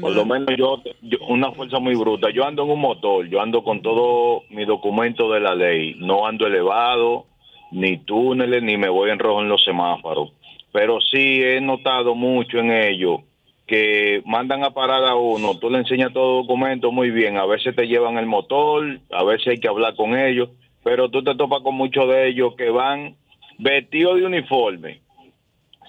Por 0.00 0.12
lo 0.16 0.24
menos 0.24 0.48
yo, 0.56 0.82
yo- 1.02 1.18
una 1.28 1.52
fuerza 1.52 1.78
muy 1.78 1.94
bruta. 1.94 2.30
Yo 2.30 2.44
ando 2.44 2.64
en 2.64 2.70
un 2.70 2.80
motor, 2.80 3.28
yo 3.28 3.40
ando 3.40 3.62
con 3.62 3.80
todo 3.82 4.42
mi 4.50 4.64
documento 4.64 5.30
de 5.30 5.40
la 5.40 5.54
ley. 5.54 5.94
No 5.98 6.26
ando 6.26 6.46
elevado, 6.46 7.26
ni 7.70 7.98
túneles, 7.98 8.62
ni 8.62 8.76
me 8.76 8.88
voy 8.88 9.10
en 9.10 9.18
rojo 9.18 9.40
en 9.42 9.48
los 9.48 9.62
semáforos. 9.62 10.32
Pero 10.72 11.00
sí 11.00 11.42
he 11.42 11.60
notado 11.60 12.14
mucho 12.14 12.58
en 12.58 12.72
ello 12.72 13.20
que 13.66 14.22
mandan 14.26 14.64
a 14.64 14.70
parar 14.70 15.04
a 15.04 15.14
uno, 15.14 15.56
tú 15.58 15.70
le 15.70 15.78
enseñas 15.78 16.12
todo 16.12 16.42
documento 16.42 16.90
muy 16.90 17.10
bien, 17.10 17.36
a 17.38 17.46
veces 17.46 17.74
te 17.76 17.86
llevan 17.86 18.18
el 18.18 18.26
motor, 18.26 18.98
a 19.10 19.22
veces 19.24 19.46
hay 19.46 19.60
que 19.60 19.68
hablar 19.68 19.94
con 19.94 20.18
ellos, 20.18 20.48
pero 20.82 21.08
tú 21.08 21.22
te 21.22 21.34
topas 21.36 21.60
con 21.62 21.76
muchos 21.76 22.08
de 22.08 22.28
ellos 22.28 22.54
que 22.56 22.68
van 22.70 23.16
vestidos 23.58 24.16
de 24.16 24.26
uniforme, 24.26 25.00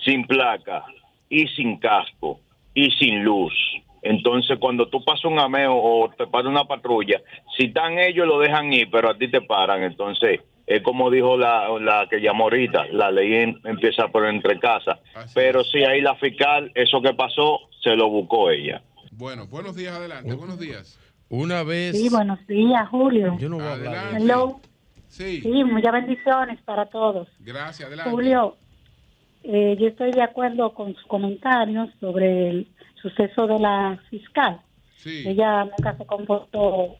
sin 0.05 0.25
placa 0.27 0.85
y 1.41 1.47
sin 1.49 1.77
casco 1.79 2.39
y 2.73 2.91
sin 2.91 3.23
luz. 3.23 3.53
Entonces, 4.01 4.57
cuando 4.59 4.87
tú 4.87 5.03
pasas 5.03 5.25
un 5.25 5.39
ameo 5.39 5.75
o 5.75 6.09
te 6.17 6.27
para 6.27 6.49
una 6.49 6.65
patrulla, 6.65 7.21
si 7.57 7.65
están 7.65 7.97
ellos 7.99 8.27
lo 8.27 8.39
dejan 8.39 8.71
ir, 8.73 8.89
pero 8.91 9.09
a 9.09 9.17
ti 9.17 9.29
te 9.29 9.39
paran. 9.41 9.81
Entonces, 9.83 10.41
es 10.67 10.81
como 10.83 11.09
dijo 11.09 11.37
la, 11.37 11.67
la 11.79 12.07
que 12.09 12.19
llamó 12.19 12.43
ahorita, 12.45 12.85
la 12.91 13.11
ley 13.11 13.33
em- 13.35 13.59
empieza 13.63 14.09
por 14.09 14.25
entre 14.25 14.59
casas. 14.59 14.99
Pero 15.33 15.63
sí, 15.63 15.83
ahí 15.83 16.01
la 16.01 16.15
fiscal, 16.15 16.71
eso 16.75 17.01
que 17.01 17.13
pasó, 17.13 17.59
se 17.81 17.95
lo 17.95 18.09
buscó 18.09 18.49
ella. 18.49 18.81
Bueno, 19.11 19.47
buenos 19.47 19.75
días, 19.75 19.93
adelante. 19.95 20.33
Buenos 20.33 20.59
días. 20.59 20.99
Una 21.29 21.63
vez. 21.63 21.97
Sí, 21.97 22.09
buenos 22.09 22.45
días, 22.47 22.87
Julio. 22.89 23.37
Yo 23.39 23.47
no 23.49 23.55
voy 23.57 23.65
a 23.65 23.71
hablar. 23.73 23.95
Adelante. 23.95 24.23
Hello. 24.23 24.59
Sí. 25.07 25.41
Sí, 25.41 25.63
muchas 25.63 25.93
bendiciones 25.93 26.61
para 26.63 26.87
todos. 26.87 27.27
Gracias, 27.39 27.87
adelante. 27.87 28.11
Julio, 28.11 28.57
eh, 29.43 29.75
yo 29.79 29.87
estoy 29.87 30.11
de 30.11 30.21
acuerdo 30.21 30.73
con 30.73 30.95
sus 30.95 31.05
comentarios 31.05 31.89
sobre 31.99 32.49
el 32.49 32.67
suceso 33.01 33.47
de 33.47 33.59
la 33.59 33.99
fiscal. 34.09 34.59
Sí. 34.97 35.27
Ella 35.27 35.65
nunca 35.65 35.97
se 35.97 36.05
comportó 36.05 36.95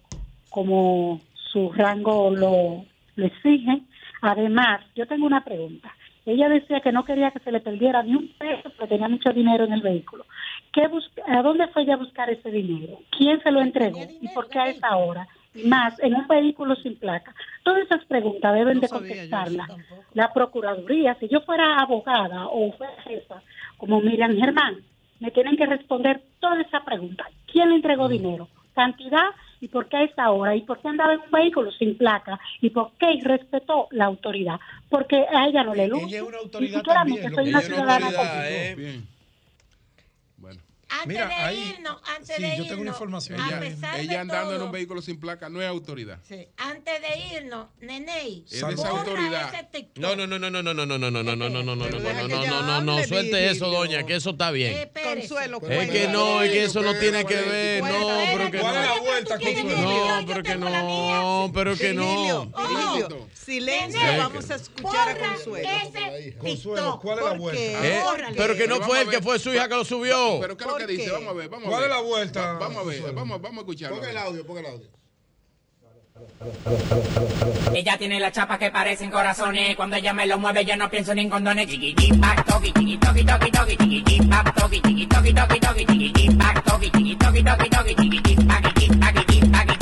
como 0.50 1.22
su 1.52 1.72
rango 1.72 2.30
lo, 2.32 2.86
lo 3.16 3.26
exige. 3.26 3.82
Además, 4.22 4.82
yo 4.96 5.08
tengo 5.08 5.26
una 5.26 5.44
pregunta. 5.44 5.94
Ella 6.26 6.48
decía 6.48 6.80
que 6.80 6.92
no 6.92 7.04
quería 7.04 7.32
que 7.32 7.40
se 7.40 7.52
le 7.52 7.60
perdiera 7.60 8.02
ni 8.04 8.16
un 8.16 8.30
peso 8.38 8.70
porque 8.78 8.88
tenía 8.88 9.10
mucho 9.10 9.32
dinero 9.34 9.66
en 9.66 9.74
el 9.74 9.82
vehículo. 9.82 10.26
¿Qué 10.72 10.88
¿A 11.28 11.42
dónde 11.42 11.68
fue 11.68 11.84
ella 11.84 11.96
a 11.96 11.98
buscar 11.98 12.30
ese 12.30 12.50
dinero? 12.50 13.00
¿Quién 13.18 13.42
se 13.42 13.52
lo 13.52 13.62
entregó? 13.62 14.00
¿Y 14.22 14.28
por 14.30 14.48
qué 14.48 14.60
a 14.60 14.70
esa 14.70 14.96
hora? 14.96 15.28
Más, 15.66 15.94
en 16.00 16.16
un 16.16 16.28
vehículo 16.28 16.76
sin 16.76 16.96
placa. 16.98 17.34
Todas 17.64 17.84
esas 17.84 18.04
preguntas 18.06 18.54
deben 18.54 18.80
de 18.80 18.90
contestarlas 18.90 19.70
la 20.14 20.34
Procuraduría. 20.34 21.16
Si 21.20 21.28
yo 21.28 21.42
fuera 21.42 21.78
abogada 21.80 22.48
o 22.48 22.72
fuera 22.74 23.02
jefa, 23.04 23.42
como 23.78 24.02
Miriam 24.02 24.36
Germán, 24.36 24.78
me 25.20 25.32
tienen 25.32 25.56
que 25.56 25.66
responder 25.66 26.22
toda 26.40 26.60
esa 26.62 26.84
pregunta. 26.84 27.26
¿Quién 27.52 27.70
le 27.70 27.76
entregó 27.76 28.10
dinero? 28.10 28.48
¿Cantidad? 28.74 29.30
¿Y 29.62 29.68
por 29.68 29.88
qué 29.88 29.98
a 29.98 30.04
esa 30.04 30.32
hora? 30.32 30.56
¿Y 30.56 30.62
por 30.62 30.80
qué 30.80 30.88
andaba 30.90 31.14
en 31.14 31.22
un 31.22 31.32
vehículo 31.32 31.72
sin 31.72 31.98
placa? 31.98 32.40
¿Y 32.60 32.72
por 32.72 32.92
qué 33.00 33.20
respetó 33.22 33.88
la 33.92 34.06
autoridad? 34.06 34.60
Porque 34.90 35.26
a 35.34 35.48
ella 35.48 35.64
no 35.64 35.76
le 35.76 35.88
luce. 35.88 36.06
Ella 36.06 36.18
es 36.18 36.24
una 36.24 36.38
Y 36.38 36.42
autoridad 36.42 36.82
también, 36.82 37.36
soy 37.36 37.50
una 37.50 37.62
ciudadana 37.62 38.06
autoridad, 38.08 38.18
común. 38.18 38.46
¿eh? 38.48 38.76
Bien. 38.76 39.14
Antes 40.94 41.08
Mira, 41.08 41.28
de 41.28 41.34
ahí- 41.34 41.74
irnos, 41.76 42.02
antes 42.16 42.36
sí, 42.36 42.42
de 42.44 42.50
yo 42.50 42.64
tengo 42.68 42.74
una 42.74 42.92
irnos, 42.92 42.96
información. 42.96 43.42
a 43.42 43.48
Ella, 43.48 43.60
pesar 43.60 44.00
ella 44.00 44.12
de 44.12 44.18
andando 44.20 44.56
en 44.56 44.62
un 44.62 44.72
vehículo 44.72 45.02
sin 45.02 45.20
placa 45.20 45.50
no 45.50 45.60
es 45.60 45.68
autoridad. 45.68 46.20
sí, 46.28 46.48
antes 46.58 47.02
de 47.02 47.36
irnos, 47.38 47.68
Neney, 47.82 48.46
Es 48.52 48.62
autoridad. 48.62 49.52
No, 49.96 50.16
no, 50.16 50.28
no, 50.28 50.38
no, 50.38 50.50
no, 50.52 50.62
no, 50.62 50.74
no, 50.74 50.86
no, 50.86 50.98
no, 50.98 51.10
no, 51.10 51.24
no, 51.24 51.24
no, 51.24 51.36
no, 51.36 51.36
no, 51.36 51.64
no, 51.64 51.64
no, 51.64 51.76
no, 51.76 51.76
no, 51.76 51.86
que 51.86 52.00
no, 52.00 52.10
ella 52.10 52.50
no, 52.50 52.62
no, 52.62 52.82
no, 52.82 52.94
hable, 52.94 53.08
suelte 53.08 53.50
eso, 53.50 53.68
doña, 53.70 54.06
que 54.06 54.16
eso 54.16 54.30
está 54.32 54.52
bien. 54.52 54.90
Consuelo, 55.04 55.60
Es 55.68 55.90
que 55.90 56.08
no, 56.10 56.42
es 56.44 56.52
que 56.52 56.64
eso 56.66 56.82
no 56.82 56.94
tiene 57.00 57.26
que 57.26 57.36
ver, 57.36 57.84
no, 57.84 58.08
pero 58.38 58.52
que 58.52 58.60
¿Cuál 58.60 58.76
es 58.76 58.82
la 58.88 58.96
no. 58.96 59.02
vuelta, 59.02 59.40
Consuelo? 59.40 59.82
No, 59.82 60.26
pero 60.28 60.44
que 60.44 60.56
no, 60.56 61.52
pero 61.54 61.76
que 61.76 61.94
no. 61.94 62.52
Silencio, 63.34 64.00
vamos 64.18 64.50
a 64.52 64.56
escuchar 64.56 65.10
a 65.10 65.18
Consuelo. 65.18 65.70
Consuelo, 66.38 67.00
¿cuál 67.02 67.18
es 67.20 67.24
la 67.26 67.30
¿Por 67.32 67.40
vuelta? 67.40 67.62
Eh, 67.88 68.02
pero 68.38 68.56
que 68.56 68.68
no 68.68 68.82
fue 68.82 69.02
él, 69.02 69.10
que 69.10 69.22
fue 69.22 69.38
su 69.40 69.54
hija 69.54 69.68
que 69.68 69.76
lo 69.76 69.84
subió. 69.86 70.38
Pero 70.40 70.56
¿qué 70.58 70.64
es 70.64 70.70
lo 70.70 70.78
que 70.78 70.83
¿Por 70.86 70.92
dice? 70.96 71.12
Vamos 71.12 71.30
a 71.30 71.34
ver, 71.34 71.50
vamos 71.50 71.66
a 71.66 71.70
¿Cuál 71.70 71.82
ver. 71.82 71.90
es 71.92 71.96
la 71.98 72.02
vuelta? 72.02 72.54
Va- 72.54 72.60
Vamos 72.60 72.78
a 72.78 72.84
ver, 72.90 73.14
vamos, 73.14 73.42
vamos 73.42 73.58
a 73.58 73.62
escucharlo. 73.62 73.96
Ponga 73.98 74.12
el 74.12 74.18
audio, 74.18 74.46
ponga 74.46 74.60
el 74.62 74.66
audio. 74.68 74.88
Ella 77.74 77.98
tiene 77.98 78.20
la 78.20 78.32
chapa 78.32 78.58
que 78.60 78.70
parecen 78.72 79.10
corazones. 79.10 79.76
Cuando 79.76 79.96
ella 79.96 80.14
me 80.14 80.26
lo 80.28 80.38
mueve, 80.38 80.64
yo 80.66 80.76
no 80.78 80.90
pienso 80.90 81.14
ni 81.16 81.22
en 81.22 81.30
condones. 81.30 81.68
Chiqui, 81.68 81.94
toqui, 82.48 82.72
chiqui, 82.72 82.98
toqui, 82.98 83.24
toqui, 83.26 83.52
toqui, 83.52 83.78
chiqui, 83.78 84.28
pac, 84.28 84.56
toqui, 84.56 84.82
chiqui, 84.82 85.08
toqui, 85.08 85.34
toqui, 85.34 85.60
toqui, 85.60 85.86
chiqui, 85.86 86.30
pac, 86.38 86.64
toqui, 86.66 86.92
chiqui, 86.92 87.16
toqui, 87.18 87.44
toqui, 87.44 87.70
toqui, 87.70 87.96
chiqui, 87.96 88.36
pac, 88.46 88.64
chiqui, 88.76 89.00
pac, 89.00 89.16
chiqui, 89.16 89.16
pac, 89.16 89.16
chiqui, 89.28 89.50
pac, 89.50 89.68
chiqui, 89.68 89.73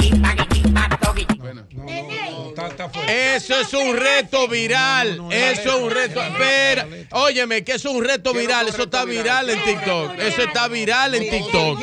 Está, 2.49 2.67
está 2.67 2.89
fuerte. 2.89 3.35
Eso 3.35 3.59
es 3.59 3.73
un 3.73 3.95
reto 3.95 4.47
viral. 4.47 5.21
Eso 5.31 5.77
es 5.77 5.81
un 5.83 5.89
reto. 5.89 6.21
Espera, 6.21 6.87
óyeme, 7.11 7.63
que 7.63 7.73
eso 7.73 7.89
es 7.89 7.95
un 7.95 8.03
reto 8.03 8.33
viral. 8.33 8.67
Eso 8.67 8.83
está 8.83 9.05
viral 9.05 9.49
en 9.49 9.63
TikTok. 9.63 10.19
Eso 10.19 10.43
está 10.43 10.67
viral 10.67 11.15
en 11.15 11.29
TikTok. 11.29 11.79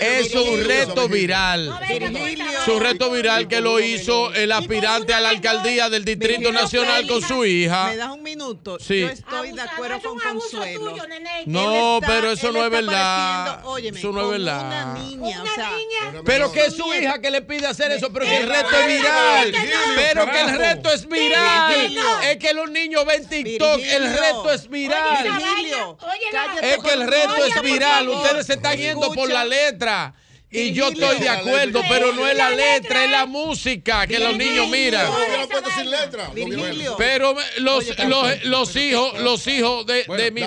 Eso 0.00 0.40
es 0.40 0.48
un 0.48 0.64
reto 0.64 1.08
viral. 1.08 1.78
Es 1.88 2.68
un 2.68 2.80
reto 2.80 3.10
viral 3.10 3.48
que 3.48 3.60
lo 3.60 3.80
hizo 3.80 4.32
el 4.34 4.52
aspirante 4.52 5.14
a 5.14 5.20
la 5.20 5.30
alcaldía 5.30 5.88
del 5.88 6.04
Distrito 6.04 6.52
Nacional 6.52 7.06
con 7.06 7.22
su 7.22 7.44
hija. 7.44 7.86
¿Me 7.86 7.96
das 7.96 8.10
un 8.10 8.22
minuto? 8.22 8.78
Sí. 8.78 9.00
Yo 9.00 9.08
estoy 9.08 9.52
de 9.52 9.62
acuerdo 9.62 10.00
con 10.02 10.18
Consuelo. 10.18 10.96
No, 11.46 12.00
pero 12.06 12.32
eso 12.32 12.52
no 12.52 12.64
es 12.64 12.70
verdad. 12.70 13.62
Eso 13.82 14.12
no 14.12 14.22
es 14.22 14.30
verdad. 14.30 14.66
Una 14.66 14.94
niña, 14.94 15.42
o 15.42 15.46
sea, 15.54 15.70
Pero 16.24 16.52
que 16.52 16.66
es 16.66 16.76
su 16.76 16.92
hija 16.94 17.20
que 17.20 17.30
le 17.30 17.42
pide 17.42 17.66
hacer 17.66 17.90
eso, 17.92 18.12
pero 18.12 18.26
que 18.26 18.46
reto 18.48 18.76
es 18.76 18.86
viral. 18.86 19.52
Pero 19.96 20.30
que 20.30 20.40
el 20.40 20.58
reto 20.58 20.92
es 20.92 21.08
viral. 21.08 21.96
Es 22.24 22.36
que 22.36 22.54
los 22.54 22.70
niños 22.70 23.04
ven 23.04 23.28
TikTok, 23.28 23.80
el 23.80 24.12
reto 24.18 24.52
es 24.52 24.68
viral. 24.68 25.26
Es 26.62 26.78
que 26.78 26.92
el 26.92 27.06
reto 27.06 27.44
es 27.44 27.62
viral. 27.62 28.08
Ustedes 28.08 28.46
se 28.46 28.54
están 28.54 28.76
yendo 28.76 29.12
por 29.12 29.30
la 29.30 29.44
letra. 29.44 30.14
Y 30.50 30.72
yo 30.72 30.88
estoy 30.88 31.18
de 31.18 31.28
acuerdo, 31.28 31.82
pero 31.90 32.12
no 32.12 32.26
es 32.26 32.34
la 32.34 32.48
letra, 32.48 33.04
es 33.04 33.10
la 33.10 33.26
música 33.26 34.06
que 34.06 34.18
los 34.18 34.34
niños 34.34 34.66
miran. 34.68 35.06
sin 35.76 35.90
letra. 35.90 36.30
Virgilio. 36.30 36.96
Pero 36.96 37.36
los, 37.58 37.98
los, 37.98 38.44
los 38.44 38.76
hijos, 38.76 39.20
los 39.20 39.46
hijos 39.46 39.84
de, 39.84 40.04
de 40.04 40.30
mi. 40.30 40.42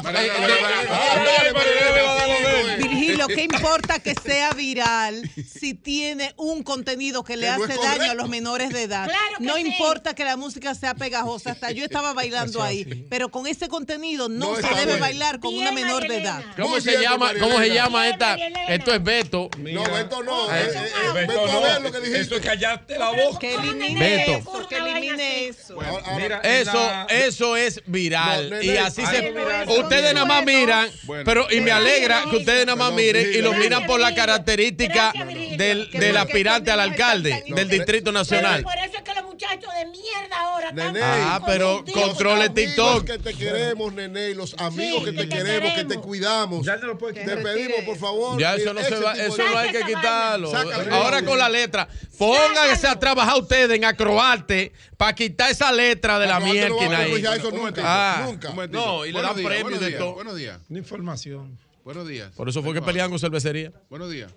Eh, 3.02 3.08
Virgilio, 3.08 3.28
¿qué 3.28 3.44
importa 3.56 4.00
que 4.00 4.14
sea 4.16 4.52
viral 4.52 5.30
si 5.60 5.74
tiene 5.74 6.34
un 6.38 6.64
contenido 6.64 7.24
que 7.24 7.38
le 7.38 7.50
hace 7.50 7.74
es 7.74 7.82
daño 7.82 8.12
a 8.12 8.14
los 8.16 8.30
menores 8.30 8.70
de 8.72 8.84
edad? 8.84 9.06
Claro 9.08 9.38
que 9.38 9.44
no 9.44 9.56
sí. 9.56 9.62
importa 9.68 10.14
que 10.14 10.24
la 10.24 10.38
música 10.38 10.76
sea 10.76 10.94
pegajosa, 10.96 11.52
hasta 11.52 11.72
yo 11.72 11.84
estaba 11.84 12.14
bailando 12.22 12.62
ahí, 12.62 13.06
pero 13.10 13.30
con 13.30 13.48
ese 13.48 13.68
contenido 13.68 14.30
no, 14.30 14.52
No 14.52 14.56
se 14.56 14.68
debe 14.76 14.86
bien. 14.86 15.00
bailar 15.00 15.40
con 15.40 15.54
una 15.54 15.72
menor 15.72 16.08
de 16.08 16.18
edad. 16.22 16.44
¿Cómo 16.60 16.80
se 16.80 16.92
bien, 16.92 17.02
llama? 17.04 17.28
María 17.28 17.42
¿Cómo 17.42 17.58
se 17.60 17.70
llama 17.74 18.08
esta? 18.10 18.36
Esto 18.70 18.94
es 18.94 19.04
Beto. 19.04 19.50
No, 19.58 19.84
Beto 19.84 20.24
no. 20.24 20.52
eh, 20.54 20.62
eh, 20.62 20.72
eh, 20.76 21.12
Beto, 21.14 21.28
Beto, 21.34 21.46
a 21.46 21.52
no. 21.54 21.62
ver 21.62 21.82
lo 21.82 21.92
que 21.92 22.00
dijiste. 22.00 22.22
Eso 22.22 22.36
es 22.36 22.42
callarte 22.42 22.98
la 22.98 23.10
boca. 23.12 23.40
Que 23.40 23.56
elimine 23.56 24.00
Beto. 24.00 24.32
eso, 24.38 24.68
que 24.68 24.76
elimine 24.78 25.48
eso. 25.48 25.74
Ahora- 25.82 26.04
ahora- 26.06 26.16
Mira, 26.22 26.42
en 26.44 26.52
Eso, 26.62 26.74
la- 26.74 27.08
eso 27.10 27.56
es 27.58 27.82
viral. 27.86 28.50
No, 28.50 28.62
y 28.62 28.78
así 28.78 29.04
se. 29.06 29.34
Ustedes 29.80 30.14
nada 30.14 30.26
más 30.26 30.46
miran, 30.46 30.90
pero 31.26 31.48
y 31.52 31.62
me 31.62 31.72
alegra 31.72 32.24
que 32.30 32.38
ustedes 32.38 32.66
nada 32.66 32.76
más 32.76 32.91
Miren 32.92 33.34
y 33.34 33.42
lo 33.42 33.54
miran 33.54 33.86
por 33.86 34.00
la 34.00 34.14
característica 34.14 35.14
del, 35.58 35.90
del 35.92 36.18
aspirante 36.18 36.72
al 36.72 36.80
alcalde 36.80 37.44
del 37.48 37.70
Distrito 37.70 38.12
Nacional. 38.12 38.64
Por 38.64 38.78
eso 38.78 38.98
es 38.98 39.04
que 39.04 39.14
los 39.14 39.24
muchachos 39.26 39.72
de 39.78 39.86
mierda 39.88 40.40
ahora 40.40 40.70
están 40.70 40.94
Nene. 40.94 41.06
Ah, 41.06 41.42
pero 41.46 41.84
controle 41.94 42.46
Los 42.46 42.54
TikTok. 42.54 42.88
amigos 42.88 43.04
que 43.04 43.18
te 43.20 43.34
queremos, 43.34 43.94
nene, 43.94 44.30
y 44.30 44.34
los 44.34 44.54
amigos 44.60 45.04
que 45.04 45.12
te 45.12 45.18
que 45.22 45.28
te 45.28 45.36
queremos, 45.38 45.74
que 45.74 45.86
te 45.86 45.96
cuidamos. 45.98 46.66
Ya 46.66 46.78
no 46.78 46.88
lo 46.88 46.98
puede 46.98 47.14
Te 47.14 47.22
quitar. 47.22 47.42
pedimos, 47.44 47.80
por 47.86 47.98
favor. 47.98 48.40
Ya 48.40 48.56
eso 48.56 48.74
no 48.74 48.82
se 48.82 48.96
va, 48.96 49.14
eso 49.14 49.38
no 49.38 49.58
hay 49.58 49.72
que 49.72 49.82
quitarlo. 49.82 50.52
Ahora 50.92 51.24
con 51.24 51.38
la 51.38 51.50
letra. 51.50 51.88
Pónganse 52.18 52.88
a 52.88 53.00
trabajar 53.00 53.38
ustedes 53.42 53.72
en 53.76 53.84
acroarte 53.86 54.72
para 54.98 55.14
quitar 55.16 55.50
esa 55.52 55.72
letra 55.72 56.20
de 56.20 56.28
la 56.28 56.40
mierda 56.40 56.76
ahí. 56.98 57.24
nunca. 57.52 57.82
Ah, 57.84 58.24
Nunca. 58.26 58.54
No, 58.68 59.06
y 59.06 59.12
le 59.12 59.22
dan 59.22 59.36
premios 59.36 59.80
de 59.80 59.92
todo. 59.92 60.14
Buenos 60.14 60.36
días. 60.36 60.60
Una 60.70 60.80
información. 60.80 61.58
Buenos 61.84 62.08
días. 62.08 62.32
Por 62.36 62.48
eso 62.48 62.62
fue 62.62 62.74
que 62.74 62.82
pelean 62.82 63.10
con 63.10 63.20
cervecería. 63.20 63.72
Buenos 63.90 64.12
días. 64.12 64.32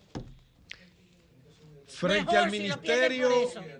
Frente 1.86 2.24
Mejor 2.32 2.39
al 2.39 2.50
si 2.50 2.58
Ministerio 2.58 3.28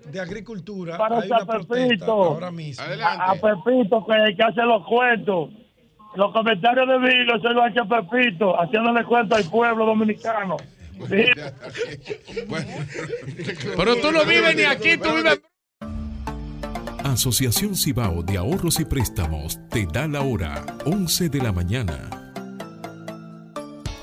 de 0.05 0.19
Agricultura 0.21 0.97
Para 0.97 1.19
hay 1.19 1.29
una 1.29 1.45
protesta 1.45 1.87
Pepito. 1.87 2.11
ahora 2.11 2.51
mismo. 2.51 2.83
A, 3.03 3.31
a. 3.31 3.33
Pepito 3.33 4.05
que, 4.05 4.35
que 4.35 4.43
hace 4.43 4.61
los 4.61 4.85
cuentos. 4.87 5.49
Los 6.15 6.31
comentarios 6.31 6.87
de 6.87 6.97
Vilo 6.99 7.39
se 7.41 7.49
lo 7.49 7.61
ha 7.61 7.69
hecho 7.69 7.81
Pepito, 7.87 8.59
haciéndole 8.59 9.03
cuentos 9.03 9.37
al 9.37 9.49
pueblo 9.49 9.85
dominicano. 9.85 10.55
Pero 13.75 13.95
tú 13.97 14.11
no 14.13 14.23
vives 14.23 14.55
ni 14.55 14.63
aquí, 14.63 14.97
tú 14.97 15.13
vives. 15.13 15.41
Asociación 17.03 17.75
Cibao 17.75 18.23
de 18.23 18.37
Ahorros 18.37 18.79
y 18.79 18.85
Préstamos 18.85 19.59
te 19.69 19.85
da 19.85 20.07
la 20.07 20.21
hora 20.21 20.65
11 20.85 21.27
de 21.29 21.39
la 21.39 21.51
mañana. 21.51 22.24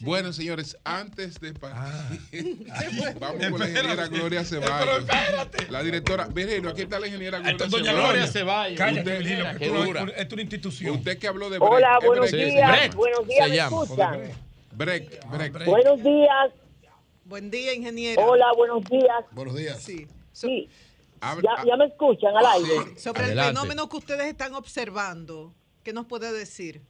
Bueno, 0.00 0.32
señores, 0.32 0.76
antes 0.84 1.38
de 1.40 1.52
Ah. 1.62 2.08
partir, 2.30 2.66
vamos 3.20 3.46
con 3.50 3.60
la 3.60 3.68
ingeniera 3.68 4.06
Gloria 4.08 4.44
Ceballos. 4.44 5.04
La 5.68 5.82
directora, 5.82 6.26
Virgilio, 6.26 6.70
aquí 6.70 6.82
está 6.82 6.98
la 6.98 7.06
ingeniera 7.06 7.38
Gloria 7.38 7.64
es 7.64 7.70
doña 7.70 7.84
Ceballos. 7.90 8.04
Gloria 8.08 8.26
Ceballos. 8.26 8.78
Cállate, 8.78 9.18
Virgilio, 9.18 9.44
que 9.58 9.66
es- 9.66 10.32
una 10.32 10.42
institución. 10.42 10.96
Usted 10.96 11.18
que 11.18 11.28
habló 11.28 11.50
de 11.50 11.58
break. 11.58 11.72
Hola, 11.72 11.98
buenos 12.04 12.30
días. 12.32 12.94
Buenos 12.96 13.26
días, 13.28 13.48
¿me 13.50 13.56
escuchan? 13.56 14.20
Break, 14.72 15.26
break. 15.30 15.64
Buenos 15.66 16.02
días. 16.02 16.50
Buen 17.24 17.50
día, 17.50 17.74
ingeniero. 17.74 18.22
Hola, 18.24 18.46
buenos 18.56 18.82
días. 18.90 19.24
Buenos 19.32 19.54
días. 19.54 19.82
Sí. 19.82 20.06
Sí. 20.32 20.68
Ya, 21.20 21.64
ya 21.66 21.76
me 21.76 21.84
escuchan 21.84 22.34
al 22.36 22.46
aire. 22.46 22.96
Sobre 22.98 23.24
Adelante. 23.24 23.50
el 23.50 23.56
fenómeno 23.56 23.88
que 23.90 23.96
ustedes 23.98 24.26
están 24.26 24.54
observando, 24.54 25.54
¿qué 25.84 25.92
nos 25.92 26.06
puede 26.06 26.32
decir? 26.32 26.80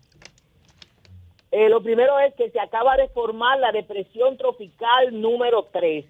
Eh, 1.50 1.68
lo 1.68 1.82
primero 1.82 2.18
es 2.20 2.34
que 2.34 2.50
se 2.50 2.60
acaba 2.60 2.96
de 2.96 3.08
formar 3.08 3.58
la 3.58 3.72
depresión 3.72 4.36
tropical 4.36 5.20
número 5.20 5.68
3, 5.72 6.04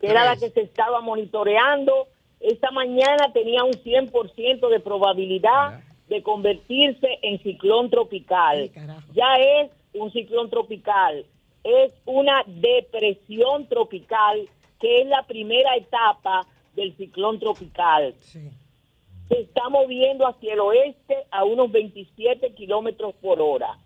que 0.00 0.06
era 0.06 0.24
la 0.24 0.36
que 0.36 0.50
se 0.50 0.62
estaba 0.62 1.00
monitoreando. 1.00 2.08
Esta 2.40 2.70
mañana 2.70 3.32
tenía 3.32 3.64
un 3.64 3.72
100% 3.72 4.68
de 4.68 4.80
probabilidad 4.80 5.80
de 6.08 6.22
convertirse 6.22 7.18
en 7.22 7.38
ciclón 7.42 7.90
tropical. 7.90 8.70
Ya 9.12 9.36
es 9.36 9.70
un 9.92 10.10
ciclón 10.12 10.48
tropical, 10.48 11.26
es 11.64 11.92
una 12.06 12.42
depresión 12.46 13.66
tropical 13.68 14.48
que 14.80 15.02
es 15.02 15.06
la 15.06 15.24
primera 15.24 15.76
etapa 15.76 16.46
del 16.74 16.96
ciclón 16.96 17.38
tropical. 17.38 18.14
Se 18.20 19.40
está 19.40 19.68
moviendo 19.68 20.26
hacia 20.26 20.54
el 20.54 20.60
oeste 20.60 21.26
a 21.30 21.44
unos 21.44 21.70
27 21.70 22.54
kilómetros 22.54 23.14
por 23.16 23.42
hora. 23.42 23.76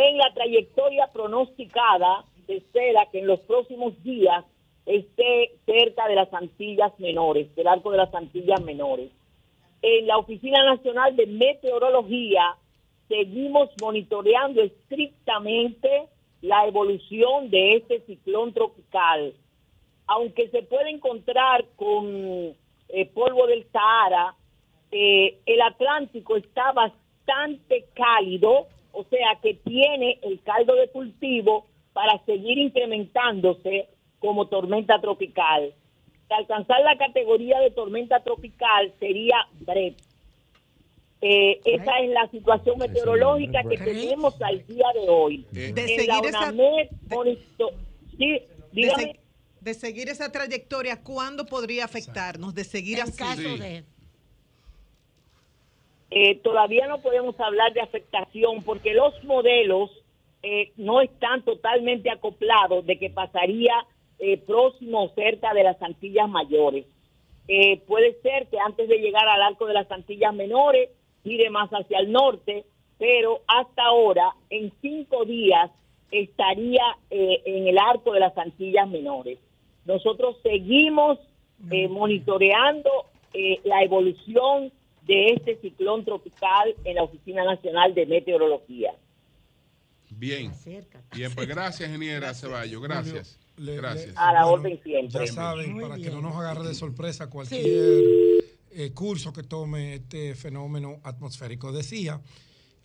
En 0.00 0.16
la 0.16 0.32
trayectoria 0.32 1.08
pronosticada 1.12 2.24
se 2.46 2.58
espera 2.58 3.06
que 3.10 3.18
en 3.18 3.26
los 3.26 3.40
próximos 3.40 4.00
días 4.04 4.44
esté 4.86 5.56
cerca 5.66 6.06
de 6.06 6.14
las 6.14 6.32
Antillas 6.32 6.96
Menores, 7.00 7.52
del 7.56 7.66
arco 7.66 7.90
de 7.90 7.96
las 7.96 8.14
Antillas 8.14 8.60
Menores. 8.62 9.10
En 9.82 10.06
la 10.06 10.18
Oficina 10.18 10.64
Nacional 10.64 11.16
de 11.16 11.26
Meteorología 11.26 12.56
seguimos 13.08 13.70
monitoreando 13.82 14.62
estrictamente 14.62 16.06
la 16.42 16.64
evolución 16.68 17.50
de 17.50 17.78
este 17.78 17.98
ciclón 18.02 18.52
tropical. 18.52 19.34
Aunque 20.06 20.48
se 20.50 20.62
puede 20.62 20.90
encontrar 20.90 21.64
con 21.74 22.54
eh, 22.88 23.06
polvo 23.12 23.48
del 23.48 23.66
Sahara, 23.72 24.36
eh, 24.92 25.40
el 25.44 25.60
Atlántico 25.60 26.36
está 26.36 26.70
bastante 26.70 27.86
cálido, 27.94 28.68
o 28.92 29.04
sea 29.04 29.38
que 29.42 29.54
tiene 29.54 30.18
el 30.22 30.40
caldo 30.42 30.74
de 30.74 30.88
cultivo 30.90 31.66
para 31.92 32.22
seguir 32.24 32.58
incrementándose 32.58 33.88
como 34.18 34.46
tormenta 34.48 35.00
tropical. 35.00 35.72
De 36.28 36.34
alcanzar 36.34 36.80
la 36.82 36.96
categoría 36.98 37.58
de 37.60 37.70
tormenta 37.70 38.20
tropical 38.22 38.92
sería 39.00 39.36
Brett. 39.60 39.96
Eh, 41.20 41.60
esa 41.64 41.98
es 41.98 42.10
la 42.10 42.30
situación 42.30 42.78
meteorológica 42.78 43.62
que 43.68 43.76
tenemos 43.76 44.40
al 44.40 44.64
día 44.66 44.86
de 44.94 45.08
hoy. 45.08 45.46
De 45.50 45.68
En 45.68 45.74
seguir 45.76 46.06
la 46.06 46.18
esa- 46.28 46.38
UNAMED, 46.52 46.88
monitor- 47.08 47.74
sí, 48.16 48.28
de, 48.30 48.46
dígame. 48.72 49.02
se- 49.02 49.20
de 49.60 49.74
seguir 49.74 50.08
esa 50.08 50.30
trayectoria, 50.30 51.02
¿cuándo 51.02 51.44
podría 51.46 51.84
afectarnos? 51.86 52.54
De 52.54 52.62
seguir 52.62 53.00
así. 53.02 53.20
Eh, 56.10 56.36
todavía 56.36 56.86
no 56.86 57.00
podemos 57.02 57.38
hablar 57.38 57.72
de 57.74 57.80
afectación 57.80 58.62
porque 58.62 58.94
los 58.94 59.12
modelos 59.24 59.90
eh, 60.42 60.72
no 60.76 61.00
están 61.00 61.42
totalmente 61.44 62.10
acoplados 62.10 62.86
de 62.86 62.98
que 62.98 63.10
pasaría 63.10 63.74
eh, 64.18 64.38
próximo 64.38 65.04
o 65.04 65.08
cerca 65.10 65.52
de 65.54 65.64
las 65.64 65.80
Antillas 65.82 66.28
Mayores. 66.28 66.86
Eh, 67.46 67.80
puede 67.86 68.20
ser 68.20 68.46
que 68.48 68.58
antes 68.58 68.88
de 68.88 68.98
llegar 68.98 69.28
al 69.28 69.42
arco 69.42 69.66
de 69.66 69.74
las 69.74 69.90
Antillas 69.90 70.34
Menores 70.34 70.90
gire 71.24 71.50
más 71.50 71.70
hacia 71.70 71.98
el 71.98 72.12
norte, 72.12 72.64
pero 72.98 73.40
hasta 73.46 73.84
ahora, 73.84 74.34
en 74.50 74.72
cinco 74.80 75.24
días, 75.24 75.70
estaría 76.10 76.82
eh, 77.10 77.42
en 77.44 77.68
el 77.68 77.78
arco 77.78 78.12
de 78.12 78.20
las 78.20 78.36
Antillas 78.36 78.88
Menores. 78.88 79.38
Nosotros 79.84 80.36
seguimos 80.42 81.18
eh, 81.70 81.88
monitoreando 81.88 82.90
eh, 83.34 83.60
la 83.64 83.82
evolución 83.82 84.72
de 85.08 85.32
este 85.32 85.58
ciclón 85.60 86.04
tropical 86.04 86.74
en 86.84 86.94
la 86.94 87.02
Oficina 87.02 87.42
Nacional 87.44 87.94
de 87.94 88.06
Meteorología. 88.06 88.92
Bien. 90.10 90.52
Bien, 91.14 91.32
pues 91.34 91.48
gracias, 91.48 91.88
ingeniera 91.88 92.32
Ceballos. 92.34 92.80
Gracias. 92.82 93.38
Gracias. 93.56 94.14
A 94.16 94.32
la 94.32 94.44
Bueno, 94.44 94.62
orden 94.62 94.80
siempre. 94.84 95.26
Ya 95.26 95.32
saben, 95.32 95.72
Muy 95.72 95.82
para 95.82 95.96
que 95.96 96.10
no 96.10 96.20
nos 96.20 96.36
agarre 96.36 96.66
de 96.68 96.74
sorpresa 96.74 97.28
cualquier 97.28 97.64
eh, 98.70 98.90
curso 98.94 99.32
que 99.32 99.42
tome 99.42 99.94
este 99.94 100.34
fenómeno 100.36 101.00
atmosférico. 101.02 101.72
Decía, 101.72 102.20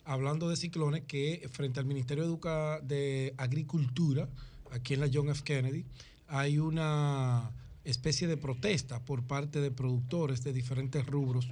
hablando 0.04 0.48
de 0.48 0.56
ciclones, 0.56 1.02
que 1.06 1.46
frente 1.52 1.78
al 1.78 1.86
Ministerio 1.86 2.24
de, 2.24 2.30
Educa- 2.30 2.80
de 2.80 3.34
Agricultura, 3.36 4.28
aquí 4.72 4.94
en 4.94 5.00
la 5.00 5.10
John 5.12 5.28
F. 5.28 5.42
Kennedy, 5.44 5.84
hay 6.26 6.58
una 6.58 7.50
especie 7.84 8.26
de 8.26 8.36
protesta 8.36 9.04
por 9.04 9.22
parte 9.26 9.60
de 9.60 9.70
productores 9.70 10.42
de 10.42 10.52
diferentes 10.52 11.06
rubros 11.06 11.48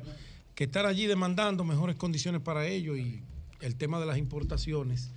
que 0.63 0.67
están 0.67 0.87
allí 0.87 1.07
demandando 1.07 1.65
mejores 1.65 1.97
condiciones 1.97 2.41
para 2.41 2.69
ellos 2.69 2.97
y 2.97 3.21
el 3.63 3.75
tema 3.75 3.99
de 3.99 4.07
las 4.07 4.17
importaciones 4.17 5.11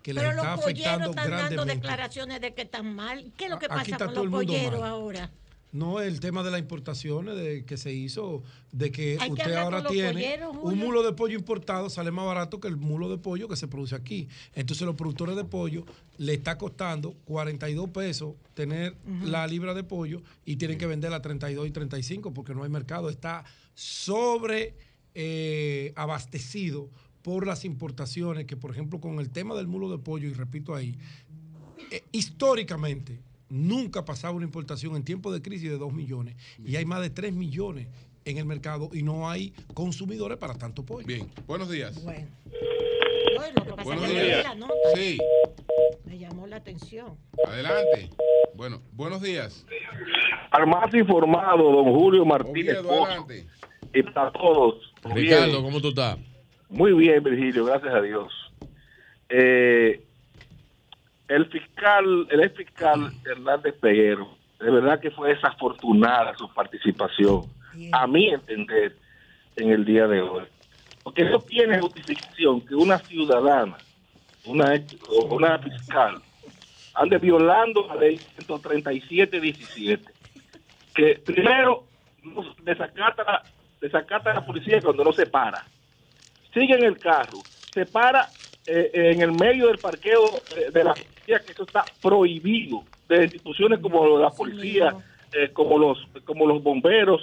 que 0.00 0.14
les 0.14 0.22
Pero 0.22 0.36
está 0.36 0.54
los 0.54 0.60
afectando 0.60 1.10
están 1.10 1.30
dando 1.30 1.64
declaraciones 1.64 2.40
de 2.40 2.54
que 2.54 2.62
están 2.62 2.94
mal. 2.94 3.32
¿Qué 3.36 3.46
es 3.46 3.50
lo 3.50 3.58
que 3.58 3.66
pasa 3.66 3.98
con 3.98 4.14
los 4.14 4.28
polleros 4.28 4.78
mal. 4.78 4.90
ahora? 4.90 5.32
No, 5.72 6.00
el 6.00 6.20
tema 6.20 6.44
de 6.44 6.52
las 6.52 6.60
importaciones 6.60 7.34
de 7.34 7.64
que 7.64 7.78
se 7.78 7.92
hizo, 7.92 8.44
de 8.70 8.92
que 8.92 9.18
Hay 9.20 9.32
usted 9.32 9.56
ahora 9.56 9.82
tiene 9.82 10.12
polleros, 10.12 10.56
un 10.62 10.78
mulo 10.78 11.02
de 11.02 11.14
pollo 11.14 11.36
importado, 11.36 11.90
sale 11.90 12.12
más 12.12 12.24
barato 12.24 12.60
que 12.60 12.68
el 12.68 12.76
mulo 12.76 13.08
de 13.08 13.18
pollo 13.18 13.48
que 13.48 13.56
se 13.56 13.66
produce 13.66 13.96
aquí. 13.96 14.28
Entonces 14.54 14.86
los 14.86 14.94
productores 14.94 15.34
de 15.34 15.44
pollo 15.44 15.84
le 16.18 16.34
está 16.34 16.58
costando 16.58 17.14
42 17.24 17.90
pesos 17.90 18.34
tener 18.54 18.94
la 19.24 19.48
libra 19.48 19.74
de 19.74 19.82
pollo 19.82 20.22
y 20.44 20.54
tienen 20.56 20.78
que 20.78 20.86
venderla 20.86 21.16
a 21.16 21.22
32 21.22 21.66
y 21.66 21.70
35 21.72 22.32
porque 22.32 22.54
no 22.54 22.62
hay 22.62 22.70
mercado. 22.70 23.10
Está 23.10 23.42
sobre 23.74 24.91
eh, 25.14 25.92
abastecido 25.96 26.90
por 27.22 27.46
las 27.46 27.64
importaciones 27.64 28.46
que, 28.46 28.56
por 28.56 28.70
ejemplo, 28.72 29.00
con 29.00 29.18
el 29.20 29.30
tema 29.30 29.54
del 29.54 29.66
mulo 29.68 29.90
de 29.90 29.98
pollo, 29.98 30.28
y 30.28 30.32
repito 30.32 30.74
ahí, 30.74 30.96
eh, 31.90 32.02
históricamente 32.12 33.20
nunca 33.48 34.04
pasaba 34.04 34.34
una 34.34 34.44
importación 34.46 34.96
en 34.96 35.04
tiempo 35.04 35.30
de 35.32 35.42
crisis 35.42 35.70
de 35.70 35.76
2 35.78 35.92
millones 35.92 36.36
y 36.64 36.76
hay 36.76 36.84
más 36.86 37.00
de 37.02 37.10
3 37.10 37.34
millones 37.34 37.86
en 38.24 38.38
el 38.38 38.44
mercado 38.46 38.88
y 38.92 39.02
no 39.02 39.28
hay 39.28 39.52
consumidores 39.74 40.38
para 40.38 40.54
tanto 40.54 40.84
pollo. 40.84 41.06
Bien, 41.06 41.28
buenos 41.46 41.68
días. 41.68 42.02
Bueno. 42.02 42.28
No, 42.46 43.42
lo 43.54 43.64
que 43.64 43.70
pasa 43.72 43.82
Buenos 43.84 44.04
es 44.04 44.10
que 44.10 44.22
días. 44.22 44.36
leí 44.36 44.42
la 44.44 44.54
nota. 44.54 44.74
Sí, 44.94 45.18
Me 46.04 46.18
llamó 46.18 46.46
la 46.46 46.56
atención. 46.56 47.16
adelante. 47.46 48.10
Bueno, 48.54 48.80
buenos 48.92 49.20
días. 49.22 49.64
Al 50.50 50.66
más 50.66 50.92
informado, 50.94 51.62
don 51.72 51.92
Julio 51.94 52.24
Martínez 52.24 52.78
Oviedo, 52.78 52.88
Pozo. 52.88 53.04
adelante. 53.06 53.46
Y 53.94 54.02
para 54.02 54.30
todos. 54.30 54.92
Ricardo, 55.04 55.46
Bien. 55.48 55.62
¿cómo 55.62 55.80
tú 55.80 55.88
estás? 55.88 56.18
Muy 56.68 56.92
bien, 56.92 57.22
Virgilio, 57.22 57.64
gracias 57.66 57.92
a 57.94 58.00
Dios. 58.00 58.32
Eh, 59.28 60.02
el 61.28 61.46
fiscal, 61.46 62.26
el 62.30 62.40
ex 62.42 62.56
fiscal 62.56 63.12
Hernández 63.24 63.74
Peguero, 63.80 64.36
de 64.60 64.70
verdad 64.70 65.00
que 65.00 65.10
fue 65.10 65.30
desafortunada 65.34 66.36
su 66.36 66.48
participación, 66.52 67.42
a 67.92 68.06
mi 68.06 68.28
entender, 68.28 68.96
en 69.56 69.70
el 69.70 69.84
día 69.84 70.06
de 70.06 70.20
hoy. 70.20 70.44
Porque 71.02 71.24
no 71.24 71.40
tiene 71.40 71.80
justificación 71.80 72.60
que 72.62 72.74
una 72.74 72.98
ciudadana, 72.98 73.76
una, 74.44 74.74
ex- 74.74 74.96
o 75.08 75.24
una 75.34 75.58
fiscal, 75.58 76.16
ande 76.94 77.18
violando 77.18 77.86
la 77.88 77.96
ley 77.96 78.20
137-17. 78.38 80.00
Que 80.94 81.14
primero 81.24 81.84
desacata, 82.62 83.24
la- 83.24 83.42
desacata 83.82 84.30
a 84.30 84.34
la 84.34 84.46
policía 84.46 84.80
cuando 84.80 85.04
no 85.04 85.12
se 85.12 85.26
para. 85.26 85.66
Sigue 86.54 86.74
en 86.74 86.84
el 86.84 86.96
carro, 86.98 87.40
se 87.74 87.84
para 87.84 88.28
eh, 88.66 88.90
en 88.94 89.20
el 89.20 89.32
medio 89.32 89.66
del 89.66 89.78
parqueo 89.78 90.24
eh, 90.56 90.70
de 90.72 90.84
la 90.84 90.94
policía, 90.94 91.40
que 91.44 91.52
eso 91.52 91.64
está 91.64 91.84
prohibido, 92.00 92.84
de 93.08 93.24
instituciones 93.24 93.80
como 93.80 94.18
la 94.18 94.30
policía, 94.30 94.94
eh, 95.32 95.50
como 95.52 95.78
los 95.78 95.98
como 96.24 96.46
los 96.46 96.62
bomberos, 96.62 97.20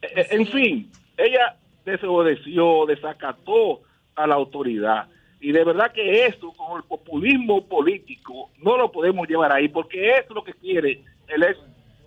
Eh, 0.00 0.12
eh, 0.14 0.26
en 0.30 0.46
fin, 0.46 0.74
ella 1.16 1.56
desobedeció, 1.84 2.86
desacató 2.86 3.80
a 4.14 4.26
la 4.26 4.36
autoridad. 4.36 5.08
Y 5.40 5.52
de 5.52 5.64
verdad 5.64 5.92
que 5.92 6.26
esto, 6.26 6.52
con 6.52 6.76
el 6.76 6.84
populismo 6.84 7.66
político, 7.66 8.50
no 8.58 8.76
lo 8.76 8.90
podemos 8.90 9.26
llevar 9.28 9.50
ahí, 9.52 9.68
porque 9.68 10.10
eso 10.18 10.28
es 10.30 10.34
lo 10.34 10.44
que 10.44 10.52
quiere 10.52 11.02
el 11.28 11.42
ex 11.42 11.58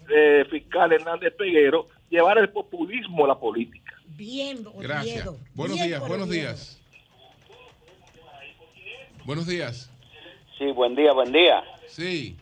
eh, 0.09 0.45
fiscal 0.49 0.91
Hernández 0.93 1.33
Peguero, 1.35 1.85
llevar 2.11 2.37
el 2.37 2.49
populismo 2.49 3.25
a 3.25 3.29
la 3.29 3.39
política. 3.39 3.93
Bien, 4.05 4.63
Gracias. 4.77 5.25
Oviedo. 5.27 5.37
Buenos 5.55 5.77
Bien 5.77 5.87
días, 5.87 5.99
buenos 6.01 6.27
Oviedo. 6.27 6.41
días. 6.47 6.77
Buenos 9.25 9.47
días. 9.47 9.89
Sí, 10.57 10.65
buen 10.71 10.95
día, 10.95 11.13
buen 11.13 11.31
día. 11.31 11.63
Sí, 11.87 12.35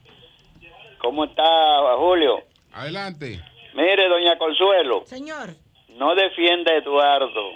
¿Cómo 0.99 1.23
está 1.25 1.43
Julio? 1.97 2.43
adelante. 2.73 3.41
Mire, 3.73 4.09
doña 4.09 4.37
Consuelo, 4.37 5.03
Señor. 5.05 5.55
no 5.97 6.13
defienda 6.15 6.71
a 6.73 6.77
Eduardo, 6.77 7.51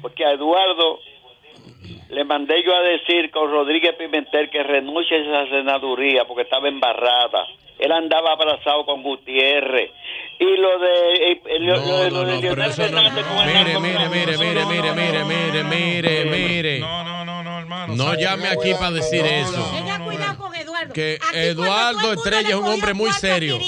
porque 0.00 0.24
a 0.24 0.32
Eduardo 0.32 0.98
le 2.08 2.24
mandé 2.24 2.62
yo 2.64 2.74
a 2.74 2.80
decir 2.82 3.30
con 3.30 3.50
Rodríguez 3.50 3.94
Pimentel 3.96 4.48
que 4.50 4.62
renuncie 4.62 5.16
a 5.16 5.20
esa 5.44 5.50
senaduría 5.50 6.24
porque 6.24 6.42
estaba 6.42 6.68
embarrada. 6.68 7.46
Él 7.78 7.92
andaba 7.92 8.32
abrazado 8.32 8.86
con 8.86 9.02
Gutiérrez. 9.02 9.90
Y 10.38 10.56
lo 10.56 10.78
de... 10.78 11.32
eh, 11.32 11.40
lo- 11.60 11.76
lo 12.10 12.24
de- 12.24 12.40
Mire, 13.46 13.78
mire, 13.80 14.08
mire, 14.08 14.38
mire, 14.38 14.64
mire, 14.66 14.92
mire, 14.94 15.24
mire, 15.24 15.64
mire, 15.64 16.24
mire. 16.24 16.78
No, 16.80 17.04
no, 17.04 17.24
no, 17.24 17.42
no, 17.42 17.58
hermano. 17.58 17.94
No 17.96 18.14
llame 18.14 18.48
aquí 18.48 18.72
para 18.74 18.92
decir 18.92 19.24
eso. 19.26 19.62
Tenga 19.74 19.98
cuidado 20.04 20.38
con 20.38 20.54
Eduardo. 20.54 20.92
Que 20.94 21.18
Eduardo 21.34 22.12
Estrella 22.14 22.48
es 22.48 22.54
un 22.54 22.66
hombre 22.66 22.94
muy 22.94 23.10
serio. 23.12 23.58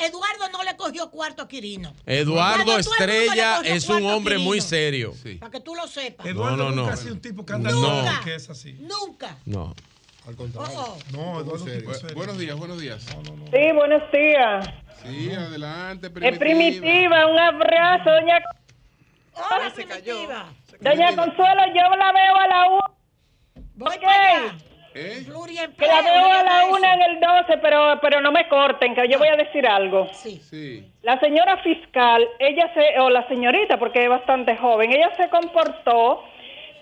Eduardo 0.00 0.48
no 0.52 0.62
le 0.64 0.76
cogió 0.76 1.10
cuarto 1.10 1.42
a 1.42 1.48
Quirino. 1.48 1.94
Eduardo 2.06 2.74
le 2.74 2.80
Estrella 2.80 3.60
es 3.64 3.88
un 3.88 4.04
hombre 4.06 4.38
muy 4.38 4.60
serio. 4.60 5.14
Para 5.38 5.50
que 5.52 5.60
tú 5.60 5.74
lo 5.74 5.86
sepas. 5.86 6.26
Eduardo 6.26 6.56
No, 6.56 6.64
no, 6.70 6.76
nunca 6.76 6.88
no. 6.88 6.94
ha 6.94 6.96
sido 6.96 7.14
un 7.14 7.20
tipo 7.20 7.46
que 7.46 7.52
anda 7.52 7.70
loco, 7.70 8.08
que 8.24 8.34
es 8.34 8.50
así. 8.50 8.72
Nunca. 8.80 9.38
No. 9.46 9.74
Al 10.26 10.36
contrario. 10.36 10.78
Oh, 10.80 10.98
No, 11.12 11.40
Eduardo, 11.40 11.64
serio. 11.64 11.90
Bu- 11.90 12.14
buenos 12.14 12.38
días, 12.38 12.56
buenos 12.56 12.80
días. 12.80 13.02
Sí, 13.04 13.72
buenos 13.74 14.02
días. 14.10 14.66
Sí, 15.02 15.30
adelante, 15.32 16.06
Es 16.06 16.12
primitiva. 16.12 16.38
primitiva, 16.38 17.26
un 17.26 17.38
abrazo, 17.38 18.10
doña. 18.10 18.38
Hola, 19.34 19.72
primitiva. 19.74 20.52
Doña 20.80 21.14
Consuelo, 21.14 21.62
yo 21.74 21.96
la 21.96 22.12
veo 22.12 22.36
a 22.36 22.46
la 22.48 22.68
una. 22.68 22.90
Voy 23.74 23.96
Ok. 23.96 24.02
Que 25.76 25.86
la 25.86 26.02
veo 26.02 26.24
a 26.32 26.42
la 26.42 26.64
una 26.66 26.94
en 26.94 27.02
el 27.02 27.20
12, 27.20 27.58
pero, 27.60 27.98
pero 28.00 28.20
no 28.20 28.30
me 28.32 28.48
corten, 28.48 28.94
que 28.94 29.08
yo 29.08 29.18
voy 29.18 29.28
a 29.28 29.36
decir 29.36 29.66
algo. 29.66 30.08
Sí. 30.12 30.40
Sí. 30.48 30.84
La 31.02 31.18
señora 31.20 31.56
fiscal, 31.58 32.26
ella 32.38 32.70
se, 32.74 32.98
o 33.00 33.10
la 33.10 33.26
señorita, 33.28 33.76
porque 33.78 34.04
es 34.04 34.08
bastante 34.08 34.56
joven, 34.56 34.92
ella 34.92 35.10
se 35.16 35.28
comportó 35.28 36.24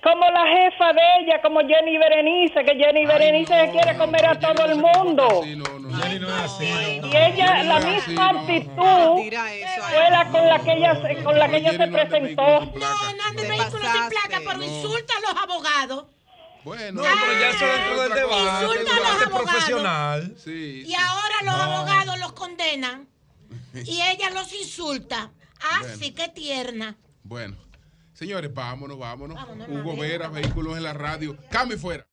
como 0.03 0.29
la 0.31 0.45
jefa 0.47 0.93
de 0.93 1.01
ella, 1.21 1.41
como 1.41 1.61
Jenny 1.61 1.97
Berenice, 1.97 2.65
que 2.65 2.75
Jenny 2.75 3.07
Berenice 3.07 3.55
se 3.55 3.71
quiere 3.71 3.97
comer 3.97 4.27
a 4.27 4.35
todo 4.35 4.65
el 4.67 4.75
mundo. 4.77 5.29
No 5.47 6.05
es 6.05 6.43
así. 6.45 7.01
no, 7.01 7.07
Y 7.07 7.17
ella, 7.17 7.63
la 7.63 7.79
misma 7.81 8.31
actitud 8.31 8.75
fue 9.95 10.11
la 10.11 10.25
con 10.31 10.47
la 10.49 10.59
que 10.59 10.73
ella, 10.73 10.95
se- 11.01 11.23
con 11.23 11.39
la 11.39 11.49
que 11.49 11.57
ella 11.59 11.71
se 11.73 11.87
presentó. 11.87 12.43
No, 12.43 12.67
no 12.75 13.25
ande 13.29 13.43
vehículo 13.49 13.85
sin 13.85 14.09
placa, 14.09 14.41
pero 14.45 14.63
insulta 14.63 15.15
a 15.17 15.33
los 15.33 15.43
abogados. 15.45 16.05
Bueno, 16.65 17.03
No, 17.03 17.09
pero 17.09 17.41
ya 17.41 17.51
eso 17.51 17.65
dentro 17.67 18.03
del 18.03 18.13
debate, 18.13 18.65
Insulta 18.65 18.71
a 18.71 18.85
los 18.85 18.85
debate 18.95 19.25
abogados. 19.25 19.43
profesional. 19.51 20.37
Sí. 20.43 20.85
Y 20.87 20.95
ahora 20.95 21.35
los 21.45 21.55
No. 21.57 21.63
abogados 21.63 22.19
los 22.21 22.33
condenan 22.33 23.09
y 23.75 24.01
ella 24.01 24.31
los 24.31 24.53
insulta. 24.53 25.33
Ah, 25.61 25.79
Bueno. 25.81 25.97
sí, 25.99 26.13
qué 26.13 26.29
tierna. 26.29 26.97
Bueno, 27.25 27.57
señores, 28.15 28.53
vámonos, 28.53 28.99
vámonos. 28.99 29.37
Vámonos, 29.37 29.69
Hugo. 29.69 29.97
Vera, 29.97 30.29
vehículos 30.29 30.77
en 30.77 30.83
la 30.85 30.93
radio. 30.93 31.37
Cambio 31.51 31.77
y 31.77 31.81
fuera. 31.81 32.07